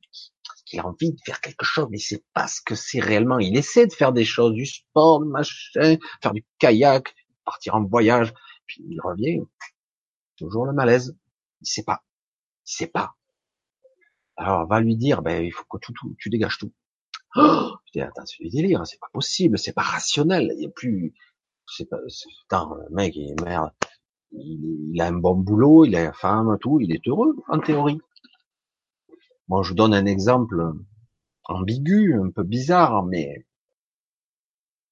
qui, 0.66 0.78
a 0.78 0.86
envie 0.86 1.12
de 1.12 1.20
faire 1.24 1.40
quelque 1.40 1.64
chose, 1.64 1.88
mais 1.90 1.98
c'est 1.98 2.24
pas 2.34 2.46
ce 2.46 2.60
que 2.60 2.74
c'est 2.74 3.00
réellement. 3.00 3.38
Il 3.38 3.56
essaie 3.56 3.86
de 3.86 3.92
faire 3.92 4.12
des 4.12 4.24
choses, 4.24 4.52
du 4.52 4.66
sport, 4.66 5.20
machin, 5.20 5.96
faire 6.22 6.32
du 6.32 6.44
kayak, 6.58 7.14
partir 7.44 7.74
en 7.74 7.84
voyage, 7.84 8.32
puis 8.66 8.84
il 8.88 9.00
revient, 9.00 9.40
toujours 10.36 10.66
le 10.66 10.72
malaise. 10.72 11.16
Il 11.62 11.66
sait 11.66 11.84
pas. 11.84 12.02
Il 12.66 12.72
sait 12.72 12.86
pas. 12.86 13.14
Alors, 14.36 14.66
va 14.68 14.80
lui 14.80 14.96
dire, 14.96 15.22
ben, 15.22 15.42
il 15.42 15.50
faut 15.50 15.64
que 15.64 15.78
tu, 15.78 15.92
tu 16.18 16.30
dégages 16.30 16.58
tout. 16.58 16.72
Oh 17.34 17.77
attends, 17.97 18.26
c'est 18.26 18.42
du 18.42 18.50
délire, 18.50 18.86
c'est 18.86 19.00
pas 19.00 19.08
possible, 19.12 19.58
c'est 19.58 19.73
pas 19.73 19.83
rationnel, 19.83 20.52
il 20.57 20.62
y 20.62 20.67
a 20.67 20.70
plus, 20.70 21.15
c'est 21.67 21.89
pas, 21.89 21.99
attends, 22.47 22.75
le 22.75 22.94
mec, 22.94 23.15
il 23.17 23.31
est 23.31 23.44
merde, 23.44 23.73
il, 24.33 25.00
a 25.00 25.07
un 25.07 25.12
bon 25.12 25.36
boulot, 25.36 25.84
il 25.84 25.97
a 25.97 26.05
une 26.05 26.12
femme, 26.12 26.57
tout, 26.60 26.81
il 26.81 26.92
est 26.92 27.07
heureux, 27.07 27.36
en 27.49 27.60
théorie. 27.60 28.00
Bon, 29.49 29.62
je 29.62 29.70
vous 29.70 29.75
donne 29.75 29.94
un 29.94 30.07
exemple 30.07 30.73
ambigu, 31.44 32.20
un 32.20 32.31
peu 32.31 32.42
bizarre, 32.42 33.05
mais 33.05 33.47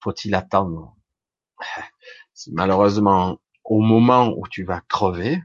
faut-il 0.00 0.34
attendre? 0.34 0.96
Malheureusement, 2.52 3.38
au 3.64 3.80
moment 3.80 4.32
où 4.36 4.46
tu 4.48 4.64
vas 4.64 4.80
crever, 4.80 5.42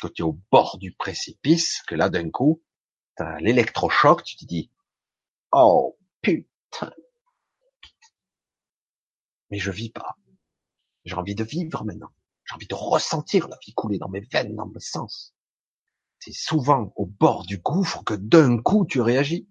que 0.00 0.08
tu 0.08 0.22
es 0.22 0.24
au 0.24 0.38
bord 0.50 0.78
du 0.78 0.92
précipice, 0.92 1.82
que 1.86 1.94
là 1.94 2.08
d'un 2.08 2.30
coup, 2.30 2.62
tu 3.16 3.22
as 3.22 3.38
l'électrochoc, 3.40 4.22
tu 4.22 4.36
te 4.36 4.44
dis, 4.44 4.70
oh 5.52 5.96
putain, 6.22 6.47
mais 9.50 9.58
je 9.58 9.70
vis 9.70 9.90
pas. 9.90 10.16
J'ai 11.04 11.14
envie 11.14 11.34
de 11.34 11.44
vivre 11.44 11.84
maintenant. 11.84 12.10
J'ai 12.44 12.54
envie 12.54 12.66
de 12.66 12.74
ressentir 12.74 13.48
la 13.48 13.58
vie 13.64 13.74
couler 13.74 13.98
dans 13.98 14.08
mes 14.08 14.20
veines, 14.20 14.54
dans 14.54 14.66
mes 14.66 14.80
sens. 14.80 15.34
C'est 16.18 16.32
souvent 16.32 16.92
au 16.96 17.06
bord 17.06 17.46
du 17.46 17.58
gouffre 17.58 18.02
que 18.04 18.14
d'un 18.14 18.60
coup 18.60 18.86
tu 18.86 19.00
réagis. 19.00 19.48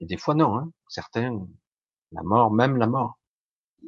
Et 0.00 0.06
des 0.06 0.16
fois 0.16 0.34
non, 0.34 0.56
hein. 0.56 0.72
certains, 0.88 1.46
la 2.12 2.22
mort, 2.22 2.52
même 2.52 2.76
la 2.76 2.86
mort, 2.86 3.18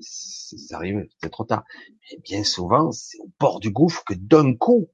ça 0.01 0.77
arrive, 0.77 1.07
c'est 1.21 1.31
trop 1.31 1.45
tard. 1.45 1.65
Mais 2.11 2.19
bien 2.19 2.45
souvent, 2.45 2.91
c'est 2.93 3.19
au 3.21 3.31
bord 3.39 3.61
du 3.61 3.71
gouffre 3.71 4.05
que 4.05 4.15
d'un 4.15 4.55
coup, 4.55 4.91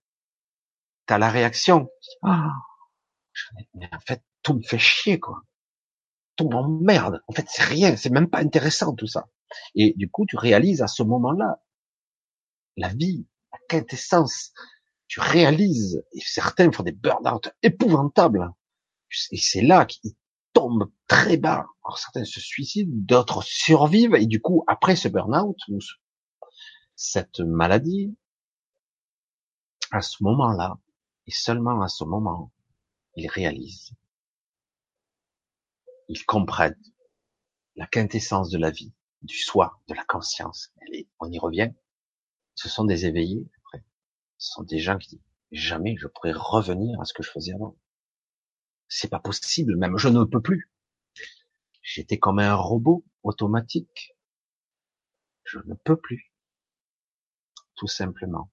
t'as 1.07 1.19
la 1.19 1.31
réaction. 1.31 1.89
Ah, 2.23 2.53
mais 3.75 3.89
en 3.93 4.01
fait, 4.01 4.23
tout 4.43 4.55
me 4.55 4.63
fait 4.63 4.79
chier, 4.79 5.19
quoi. 5.19 5.43
Tout 6.37 6.49
m'emmerde. 6.49 7.23
En 7.29 7.33
fait, 7.33 7.47
c'est 7.49 7.65
rien, 7.65 7.97
c'est 7.97 8.11
même 8.11 8.29
pas 8.29 8.41
intéressant 8.41 8.95
tout 8.95 9.07
ça. 9.07 9.29
Et 9.75 9.95
du 9.97 10.11
coup, 10.11 10.27
tu 10.27 10.37
réalises 10.37 10.83
à 10.83 10.87
ce 10.87 11.03
moment-là 11.03 11.63
la 12.77 12.89
vie, 12.89 13.27
la 13.53 13.59
quintessence. 13.69 14.53
Tu 15.09 15.21
réalises, 15.21 16.05
et 16.13 16.21
certains 16.21 16.71
font 16.73 16.83
des 16.83 16.93
burn-out 16.93 17.49
épouvantables. 17.63 18.53
Et 19.31 19.39
c'est 19.39 19.63
là 19.63 19.87
qu'ils 19.87 20.15
tombent 20.53 20.91
très 21.07 21.37
bas. 21.37 21.67
Alors 21.85 21.99
certains 21.99 22.25
se 22.25 22.41
suicident, 22.41 22.91
d'autres 22.93 23.43
survivent, 23.45 24.17
et 24.17 24.27
du 24.27 24.41
coup, 24.43 24.65
après 24.67 24.97
ce 24.97 25.07
burn-out, 25.09 25.57
cette 26.97 27.41
maladie, 27.41 28.17
à 29.93 30.03
ce 30.03 30.17
moment-là, 30.25 30.77
et 31.27 31.31
seulement 31.31 31.81
à 31.83 31.89
ce 31.89 32.03
moment, 32.03 32.51
ils 33.15 33.29
réalisent, 33.29 33.93
ils 36.09 36.25
comprennent 36.25 36.81
la 37.77 37.87
quintessence 37.87 38.51
de 38.51 38.59
la 38.59 38.71
vie, 38.71 38.93
du 39.23 39.37
soi, 39.37 39.81
de 39.89 39.95
la 39.95 40.05
conscience. 40.05 40.73
on 41.21 41.31
y 41.31 41.39
revient. 41.39 41.73
Ce 42.55 42.69
sont 42.69 42.85
des 42.85 43.07
éveillés, 43.07 43.47
après. 43.59 43.85
Ce 44.39 44.53
sont 44.53 44.63
des 44.63 44.79
gens 44.79 44.99
qui 44.99 45.11
disent, 45.11 45.25
jamais 45.53 45.97
je 45.99 46.07
pourrais 46.07 46.33
revenir 46.33 47.01
à 47.01 47.05
ce 47.05 47.13
que 47.13 47.23
je 47.23 47.31
faisais 47.31 47.53
avant. 47.53 47.77
C'est 48.89 49.11
pas 49.11 49.21
possible, 49.21 49.77
même 49.77 49.99
je 49.99 50.09
ne 50.09 50.25
peux 50.25 50.41
plus. 50.41 50.71
J'étais 51.83 52.19
comme 52.19 52.39
un 52.39 52.55
robot 52.55 53.05
automatique. 53.23 54.17
Je 55.45 55.59
ne 55.67 55.75
peux 55.75 55.97
plus. 55.97 56.33
Tout 57.77 57.87
simplement. 57.87 58.51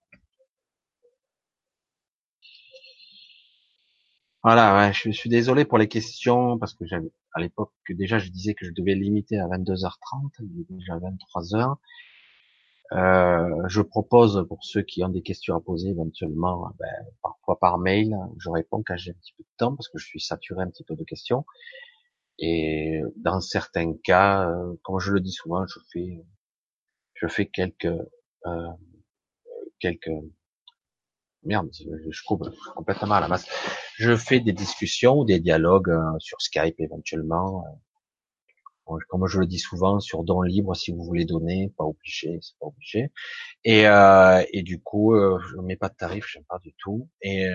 Voilà, 4.43 4.75
ouais, 4.77 4.93
je 4.93 5.11
suis 5.11 5.29
désolé 5.29 5.63
pour 5.65 5.77
les 5.77 5.87
questions 5.87 6.57
parce 6.57 6.73
que 6.73 6.85
j'avais 6.85 7.11
à 7.33 7.39
l'époque 7.39 7.71
déjà 7.89 8.19
je 8.19 8.29
disais 8.29 8.53
que 8.53 8.65
je 8.65 8.71
devais 8.71 8.93
limiter 8.95 9.39
à 9.39 9.47
22h30, 9.47 10.31
il 10.41 10.61
est 10.61 10.73
déjà 10.73 10.97
23h. 10.99 11.77
Euh, 12.91 13.49
je 13.67 13.81
propose 13.81 14.45
pour 14.47 14.63
ceux 14.63 14.81
qui 14.83 15.03
ont 15.03 15.09
des 15.09 15.23
questions 15.23 15.55
à 15.55 15.61
poser 15.61 15.89
éventuellement, 15.89 16.69
ben, 16.79 16.87
parfois 17.23 17.57
par 17.59 17.79
mail, 17.79 18.15
je 18.37 18.49
réponds 18.49 18.83
quand 18.85 18.97
j'ai 18.97 19.11
un 19.11 19.15
petit 19.15 19.33
peu 19.37 19.43
de 19.43 19.49
temps 19.57 19.75
parce 19.75 19.87
que 19.89 19.97
je 19.97 20.05
suis 20.05 20.19
saturé 20.19 20.61
un 20.63 20.69
petit 20.69 20.83
peu 20.83 20.95
de 20.95 21.03
questions. 21.03 21.45
Et 22.39 23.01
dans 23.17 23.41
certains 23.41 23.93
cas, 24.03 24.49
euh, 24.49 24.75
comme 24.83 24.99
je 24.99 25.11
le 25.13 25.21
dis 25.21 25.31
souvent, 25.31 25.65
je 25.67 25.79
fais, 25.91 26.23
je 27.15 27.27
fais 27.27 27.47
quelques, 27.47 27.85
euh, 28.47 28.67
quelques 29.79 30.11
merde, 31.45 31.69
je 32.09 32.23
coupe 32.25 32.43
complètement 32.75 33.15
à 33.15 33.19
la 33.19 33.27
masse. 33.27 33.47
Je 33.97 34.15
fais 34.15 34.39
des 34.39 34.53
discussions, 34.53 35.23
des 35.23 35.39
dialogues 35.39 35.89
euh, 35.89 36.19
sur 36.19 36.41
Skype 36.41 36.79
éventuellement. 36.79 37.63
Euh, 38.89 38.97
comme 39.09 39.27
je 39.27 39.39
le 39.39 39.47
dis 39.47 39.59
souvent, 39.59 39.99
sur 39.99 40.23
don 40.23 40.41
libre 40.41 40.75
si 40.75 40.91
vous 40.91 41.03
voulez 41.03 41.25
donner, 41.25 41.73
pas 41.77 41.85
obligé, 41.85 42.39
c'est 42.41 42.57
pas 42.59 42.67
obligé. 42.67 43.11
Et, 43.63 43.87
euh, 43.87 44.43
et 44.51 44.61
du 44.63 44.81
coup, 44.81 45.15
euh, 45.15 45.39
je 45.39 45.57
mets 45.57 45.77
pas 45.77 45.89
de 45.89 45.95
tarif, 45.95 46.27
j'aime 46.27 46.43
pas 46.45 46.59
du 46.59 46.73
tout. 46.77 47.09
Et 47.21 47.47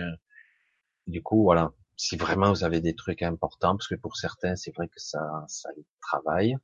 du 1.07 1.23
coup, 1.23 1.43
voilà, 1.43 1.73
si 1.97 2.17
vraiment 2.17 2.51
vous 2.53 2.65
avez 2.65 2.81
des 2.81 2.95
trucs 2.95 3.23
importants, 3.23 3.77
parce 3.77 3.89
que 3.89 3.95
pour 3.95 4.17
certains, 4.17 4.57
c'est 4.57 4.75
vrai 4.75 4.89
que 4.89 5.01
ça, 5.01 5.21
ça 5.49 5.71
travaille, 6.01 6.57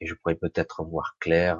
et 0.00 0.06
je 0.06 0.14
pourrais 0.14 0.34
peut-être 0.36 0.84
voir 0.84 1.16
clair 1.20 1.58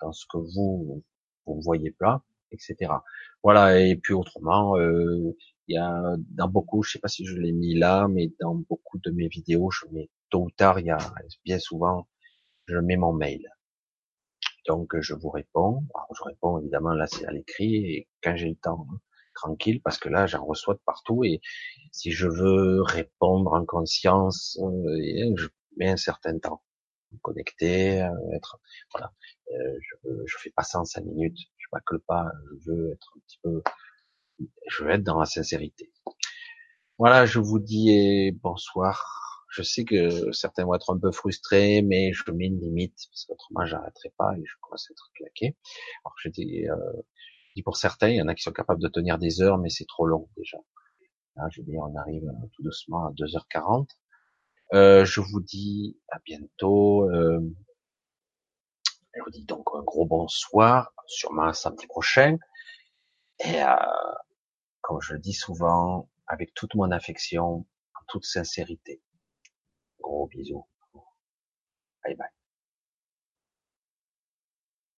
dans 0.00 0.12
ce 0.12 0.24
que 0.26 0.38
vous 0.38 1.02
vous 1.46 1.60
voyez 1.62 1.90
pas 1.90 2.22
etc. 2.52 2.92
Voilà, 3.42 3.80
et 3.80 3.96
puis 3.96 4.14
autrement, 4.14 4.76
euh, 4.78 5.36
il 5.68 5.74
y 5.74 5.78
a 5.78 6.16
dans 6.30 6.48
beaucoup, 6.48 6.82
je 6.82 6.92
sais 6.92 6.98
pas 6.98 7.08
si 7.08 7.24
je 7.26 7.36
l'ai 7.36 7.52
mis 7.52 7.74
là, 7.74 8.08
mais 8.08 8.32
dans 8.40 8.54
beaucoup 8.54 8.98
de 8.98 9.10
mes 9.10 9.28
vidéos, 9.28 9.70
je 9.70 9.86
mets 9.92 10.10
tôt 10.30 10.44
ou 10.44 10.50
tard, 10.50 10.80
il 10.80 10.86
y 10.86 10.90
a 10.90 10.98
bien 11.44 11.58
souvent, 11.58 12.08
je 12.66 12.78
mets 12.78 12.96
mon 12.96 13.12
mail. 13.12 13.48
Donc 14.66 14.98
je 15.00 15.14
vous 15.14 15.30
réponds. 15.30 15.82
Je 16.16 16.22
réponds 16.24 16.58
évidemment 16.60 16.92
là 16.92 17.06
c'est 17.06 17.26
à 17.26 17.32
l'écrit 17.32 17.76
et 17.76 18.08
quand 18.22 18.36
j'ai 18.36 18.48
le 18.50 18.56
temps, 18.56 18.86
hein, 18.90 19.00
tranquille, 19.34 19.80
parce 19.82 19.98
que 19.98 20.08
là 20.08 20.26
j'en 20.26 20.44
reçois 20.44 20.74
de 20.74 20.80
partout 20.84 21.24
et 21.24 21.40
si 21.92 22.12
je 22.12 22.28
veux 22.28 22.82
répondre 22.82 23.52
en 23.52 23.64
conscience, 23.64 24.58
euh, 24.62 25.34
je 25.36 25.48
mets 25.76 25.88
un 25.88 25.96
certain 25.96 26.38
temps 26.38 26.62
connecter, 27.22 28.02
euh, 28.02 28.10
être 28.34 28.58
voilà. 28.92 29.12
Je, 29.50 30.10
je 30.26 30.36
fais 30.38 30.50
pas 30.50 30.62
ça 30.62 30.80
en 30.80 30.84
cinq 30.84 31.04
minutes 31.06 31.38
je 31.72 31.78
que 31.86 31.96
pas, 32.06 32.26
je 32.64 32.70
veux 32.70 32.92
être 32.92 33.12
un 33.16 33.20
petit 33.20 33.38
peu, 33.42 33.62
je 34.68 34.84
veux 34.84 34.90
être 34.90 35.02
dans 35.04 35.18
la 35.18 35.26
sincérité. 35.26 35.92
Voilà, 36.98 37.26
je 37.26 37.38
vous 37.38 37.58
dis 37.58 38.32
bonsoir. 38.42 39.24
Je 39.50 39.62
sais 39.62 39.84
que 39.84 40.30
certains 40.32 40.64
vont 40.64 40.74
être 40.74 40.92
un 40.94 40.98
peu 40.98 41.10
frustrés, 41.10 41.80
mais 41.82 42.12
je 42.12 42.30
mets 42.32 42.46
une 42.46 42.60
limite 42.60 42.98
parce 43.10 43.24
qu'autrement 43.24 43.64
j'arrêterai 43.64 44.12
pas 44.18 44.36
et 44.36 44.42
je 44.44 44.54
commence 44.60 44.86
à 44.90 44.92
être 44.92 45.10
claqué. 45.14 45.56
Alors 46.04 46.14
je 46.22 46.28
dis, 46.28 46.68
euh, 46.68 46.76
pour 47.62 47.76
certains, 47.76 48.08
il 48.08 48.16
y 48.16 48.22
en 48.22 48.28
a 48.28 48.34
qui 48.34 48.42
sont 48.42 48.52
capables 48.52 48.82
de 48.82 48.88
tenir 48.88 49.18
des 49.18 49.40
heures, 49.40 49.58
mais 49.58 49.68
c'est 49.68 49.86
trop 49.86 50.06
long 50.06 50.28
déjà. 50.36 50.58
Là, 51.36 51.48
je 51.50 51.60
veux 51.60 51.66
dire, 51.66 51.80
on 51.80 51.96
arrive 51.96 52.24
tout 52.52 52.62
doucement 52.62 53.06
à 53.06 53.12
2h40. 53.12 53.88
Euh, 54.74 55.04
je 55.04 55.20
vous 55.20 55.40
dis 55.40 55.98
à 56.08 56.18
bientôt. 56.24 57.08
Euh, 57.10 57.40
je 59.18 59.24
vous 59.24 59.30
dis 59.30 59.44
donc 59.44 59.68
un 59.74 59.82
gros 59.82 60.06
bonsoir, 60.06 60.92
sûrement 61.06 61.52
samedi 61.52 61.86
prochain. 61.86 62.38
Et 63.40 63.62
euh, 63.62 63.74
comme 64.80 65.00
je 65.00 65.14
le 65.14 65.18
dis 65.18 65.34
souvent, 65.34 66.08
avec 66.26 66.54
toute 66.54 66.74
mon 66.74 66.90
affection, 66.90 67.66
en 67.94 68.04
toute 68.08 68.24
sincérité. 68.24 69.02
Gros 70.00 70.26
bisous. 70.28 70.66
Bye 72.04 72.14
bye. 72.16 72.37